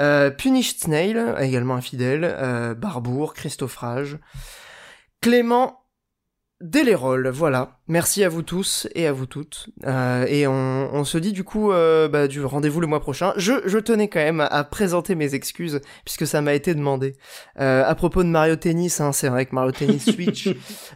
Euh, 0.00 0.30
Punished 0.30 0.78
Snail, 0.80 1.34
également 1.40 1.74
un 1.74 1.80
fidèle. 1.80 2.24
Euh, 2.24 2.74
Barbour, 2.74 3.34
Christophe 3.34 3.76
Rage. 6.60 6.70
Clément 6.70 6.84
Delérol, 6.84 7.28
voilà. 7.28 7.78
Merci 7.88 8.24
à 8.24 8.28
vous 8.28 8.42
tous 8.42 8.88
et 8.94 9.06
à 9.06 9.12
vous 9.12 9.26
toutes. 9.26 9.68
Euh, 9.86 10.24
et 10.28 10.46
on, 10.46 10.52
on 10.94 11.04
se 11.04 11.18
dit 11.18 11.32
du 11.32 11.44
coup 11.44 11.72
euh, 11.72 12.08
bah, 12.08 12.28
du 12.28 12.44
rendez-vous 12.44 12.80
le 12.80 12.86
mois 12.86 13.00
prochain. 13.00 13.32
Je, 13.36 13.52
je 13.66 13.78
tenais 13.78 14.08
quand 14.08 14.20
même 14.20 14.40
à, 14.40 14.64
présenter 14.64 15.14
mes 15.14 15.34
excuses 15.34 15.80
puisque 16.04 16.26
ça 16.26 16.40
m'a 16.42 16.54
été 16.54 16.74
demandé. 16.74 17.16
Euh, 17.60 17.84
à 17.86 17.94
propos 17.94 18.22
de 18.22 18.28
Mario 18.28 18.56
Tennis, 18.56 19.00
hein, 19.00 19.12
c'est 19.12 19.28
vrai 19.28 19.46
que 19.46 19.54
Mario 19.54 19.72
Tennis 19.72 20.04
Switch. 20.12 20.48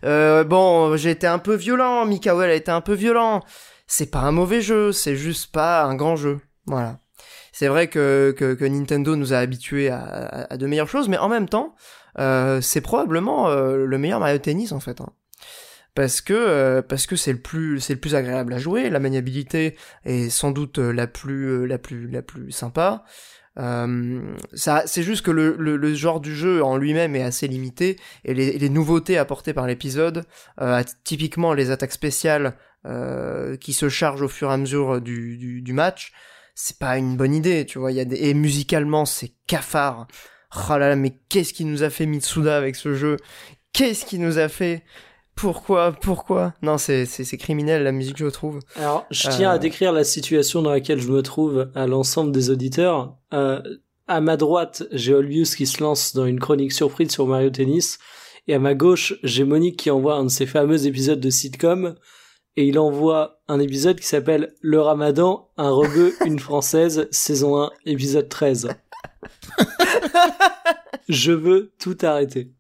euh, 0.05 0.45
bon, 0.45 0.97
j'ai 0.97 1.11
été 1.11 1.27
un 1.27 1.39
peu 1.39 1.55
violent. 1.55 2.05
Mikael 2.07 2.51
a 2.51 2.55
été 2.55 2.71
un 2.71 2.81
peu 2.81 2.95
violent. 2.95 3.43
C'est 3.87 4.11
pas 4.11 4.21
un 4.21 4.33
mauvais 4.33 4.61
jeu, 4.61 4.93
c'est 4.93 5.17
juste 5.17 5.53
pas 5.53 5.83
un 5.85 5.95
grand 5.95 6.17
jeu. 6.17 6.41
Voilà. 6.67 6.99
C'est 7.53 7.69
vrai 7.69 7.89
que, 7.89 8.35
que, 8.37 8.55
que 8.55 8.65
Nintendo 8.65 9.17
nous 9.17 9.33
a 9.33 9.39
habitués 9.39 9.89
à, 9.91 9.99
à- 10.05 10.53
à 10.55 10.57
de 10.57 10.67
meilleures 10.67 10.89
choses, 10.89 11.09
mais 11.09 11.19
en 11.19 11.29
même 11.29 11.49
temps, 11.49 11.75
euh, 12.19 12.61
c'est 12.61 12.81
probablement 12.81 13.49
le 13.51 13.99
meilleur 13.99 14.21
Mario 14.21 14.39
Tennis 14.39 14.73
en 14.73 14.81
fait. 14.81 15.01
hein. 15.01 15.09
Parce 15.99 16.21
que 16.21 16.33
euh, 16.33 16.81
parce 16.81 17.09
que 17.09 17.17
c'est 17.17 17.33
le 17.33 17.41
plus 17.41 17.81
c'est 17.81 17.95
le 17.95 17.99
plus 17.99 18.15
agréable 18.15 18.53
à 18.53 18.59
jouer, 18.59 18.89
la 18.89 19.01
maniabilité 19.01 19.75
est 20.05 20.29
sans 20.31 20.53
doute 20.53 20.79
euh, 20.79 20.93
la 20.93 21.09
plus 21.09 21.47
euh, 21.47 21.65
la 21.65 21.77
plus 21.77 22.09
la 22.09 22.23
plus 22.23 22.53
sympa. 22.53 23.03
Ça 23.57 24.85
c'est 24.87 25.03
juste 25.03 25.23
que 25.23 25.33
le, 25.33 25.57
le, 25.57 25.95
genre 25.95 26.21
du 26.21 26.37
jeu 26.37 26.63
en 26.63 26.77
lui-même 26.77 27.17
est 27.17 27.25
assez 27.25 27.49
limité 27.49 27.99
et 28.25 28.33
les, 28.33 28.69
nouveautés 28.69 29.19
apportées 29.19 29.53
par 29.53 29.67
l'épisode, 29.67 30.25
typiquement 31.03 31.53
les 31.53 31.73
attaques 31.73 31.91
spéciales 31.91 32.55
qui 33.61 33.73
se 33.73 33.89
chargent 33.89 34.23
au 34.23 34.29
fur 34.29 34.51
et 34.51 34.55
à 34.55 34.57
mesure 34.57 35.01
du, 35.01 35.61
du, 35.61 35.73
match, 35.73 36.13
c'est 36.55 36.79
pas 36.79 36.97
une 36.99 37.17
bonne 37.17 37.35
idée, 37.35 37.67
tu 37.67 37.81
vois. 37.81 37.91
Y 37.91 37.99
a 37.99 38.05
des... 38.05 38.29
Et 38.29 38.35
musicalement, 38.35 39.05
c'est 39.05 39.33
cafard. 39.49 40.07
Oh 40.55 40.79
là 40.79 40.91
là, 40.91 40.95
mais 40.95 41.19
qu'est-ce 41.29 41.53
qui 41.53 41.65
nous 41.65 41.83
a 41.83 41.91
fait 41.91 42.07
Mitsuda 42.07 42.57
avec 42.57 42.77
ce 42.77 42.95
jeu? 42.95 43.17
Qu'est-ce 43.73 44.07
qui 44.07 44.21
nous 44.21 44.39
a 44.39 44.49
fait 44.49 44.85
Pourquoi 45.39 45.93
Pourquoi? 45.93 46.53
Non, 46.63 46.79
c'est 46.79 47.07
c'est 47.07 47.25
c'est 47.25 47.37
criminel 47.37 47.83
la 47.85 47.93
musique, 47.93 48.17
je 48.19 48.27
trouve. 48.27 48.59
Alors, 48.77 49.07
je 49.11 49.29
tiens 49.31 49.51
à 49.51 49.55
Euh. 49.55 49.59
décrire 49.59 49.93
la 49.93 50.05
situation 50.05 50.63
dans 50.63 50.71
laquelle 50.71 51.01
je 51.01 51.11
me 51.11 51.23
trouve 51.23 51.71
à 51.75 51.87
l'ensemble 51.87 52.33
des 52.33 52.51
auditeurs. 52.51 53.17
Euh, 53.33 53.61
à 54.09 54.21
ma 54.21 54.37
droite, 54.37 54.85
j'ai 54.91 55.15
Olbius 55.15 55.55
qui 55.55 55.67
se 55.67 55.83
lance 55.83 56.15
dans 56.15 56.25
une 56.27 56.41
chronique 56.41 56.73
surprise 56.73 57.11
sur 57.11 57.27
Mario 57.27 57.51
Tennis. 57.51 57.99
Et 58.47 58.55
à 58.55 58.59
ma 58.59 58.75
gauche, 58.75 59.15
j'ai 59.23 59.45
Monique 59.45 59.77
qui 59.79 59.91
envoie 59.91 60.15
un 60.15 60.25
de 60.25 60.31
ses 60.31 60.47
fameux 60.47 60.87
épisodes 60.87 61.21
de 61.21 61.31
sitcom. 61.31 61.95
Et 62.57 62.65
il 62.67 62.79
envoie 62.79 63.41
un 63.47 63.61
épisode 63.61 64.01
qui 64.01 64.07
s'appelle 64.07 64.55
Le 64.61 64.81
Ramadan, 64.81 65.51
un 65.57 65.71
rebeu, 65.71 66.15
une 66.25 66.39
française, 66.41 67.07
saison 67.13 67.63
1, 67.63 67.71
épisode 67.87 68.29
13. 68.29 68.71
je 71.09 71.33
veux 71.33 71.73
tout 71.79 71.97
arrêter. 72.03 72.51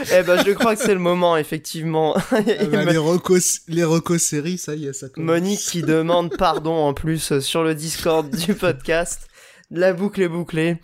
eh 0.12 0.22
ben, 0.22 0.42
je 0.44 0.52
crois 0.52 0.76
que 0.76 0.82
c'est 0.82 0.94
le 0.94 1.00
moment, 1.00 1.36
effectivement. 1.36 2.16
Ah 2.32 2.66
bah, 2.66 2.84
les 2.84 2.98
recos 2.98 3.60
les 3.68 3.84
recos 3.84 4.22
séries, 4.22 4.58
ça 4.58 4.74
y 4.74 4.86
est, 4.86 4.92
ça 4.92 5.08
commence. 5.08 5.26
Monique 5.26 5.60
qui 5.60 5.82
demande 5.82 6.36
pardon 6.36 6.74
en 6.74 6.94
plus 6.94 7.38
sur 7.40 7.62
le 7.62 7.74
Discord 7.74 8.28
du 8.30 8.54
podcast. 8.54 9.29
La 9.70 9.92
boucle 9.92 10.20
est 10.22 10.28
bouclée. 10.28 10.78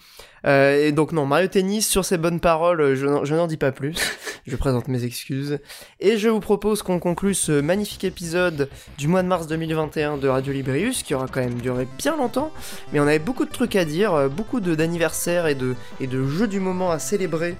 Euh, 0.46 0.86
et 0.86 0.92
donc 0.92 1.10
non, 1.12 1.26
Mario 1.26 1.48
Tennis, 1.48 1.88
sur 1.88 2.04
ces 2.04 2.18
bonnes 2.18 2.38
paroles, 2.38 2.80
euh, 2.80 2.94
je 2.94 3.34
n'en- 3.34 3.46
dis 3.46 3.56
pas 3.56 3.72
plus. 3.72 3.94
Je 4.46 4.54
présente 4.54 4.86
mes 4.86 5.02
excuses. 5.02 5.58
Et 5.98 6.18
je 6.18 6.28
vous 6.28 6.38
propose 6.38 6.82
qu'on 6.82 7.00
conclue 7.00 7.34
ce 7.34 7.60
magnifique 7.60 8.04
épisode 8.04 8.68
du 8.96 9.08
mois 9.08 9.24
de 9.24 9.26
mars 9.26 9.48
2021 9.48 10.18
de 10.18 10.28
Radio 10.28 10.52
Librius, 10.52 11.02
qui 11.02 11.16
aura 11.16 11.26
quand 11.26 11.40
même 11.40 11.54
duré 11.60 11.88
bien 11.98 12.16
longtemps. 12.16 12.52
Mais 12.92 13.00
on 13.00 13.08
avait 13.08 13.18
beaucoup 13.18 13.44
de 13.44 13.50
trucs 13.50 13.74
à 13.74 13.84
dire, 13.84 14.14
euh, 14.14 14.28
beaucoup 14.28 14.60
d'anniversaires 14.60 15.48
et 15.48 15.56
de, 15.56 15.74
et 15.98 16.06
de 16.06 16.24
jeux 16.24 16.46
du 16.46 16.60
moment 16.60 16.92
à 16.92 17.00
célébrer. 17.00 17.56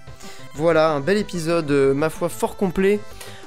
Voilà, 0.55 0.91
un 0.93 1.01
bel 1.01 1.17
épisode, 1.19 1.69
ma 1.73 2.09
foi, 2.09 2.29
fort 2.29 2.57
complet. 2.57 3.01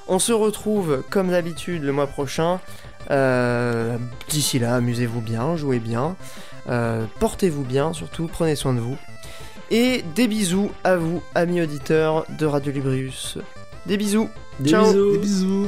On 0.10 0.20
se 0.20 0.34
retrouve, 0.34 1.02
comme 1.10 1.30
d'habitude, 1.30 1.84
le 1.84 1.94
mois 1.94 2.08
prochain. 2.08 2.60
D'ici 4.30 4.60
là, 4.60 4.76
amusez-vous 4.76 5.22
bien, 5.22 5.56
jouez 5.56 5.80
bien, 5.80 6.18
euh, 6.70 7.06
portez-vous 7.20 7.64
bien 7.64 7.94
surtout, 7.94 8.30
prenez 8.32 8.56
soin 8.56 8.74
de 8.74 8.80
vous. 8.80 8.98
Et 9.72 10.04
des 10.16 10.28
bisous 10.28 10.72
à 10.84 10.96
vous, 10.98 11.22
amis 11.36 11.62
auditeurs 11.62 12.26
de 12.40 12.46
Radio 12.46 12.72
Librius. 12.72 13.38
Des 13.86 13.98
bisous 13.98 14.30
Des 14.60 14.72
Ciao. 14.72 14.86
bisous. 14.86 15.12
Des 15.14 15.18
bisous. 15.20 15.68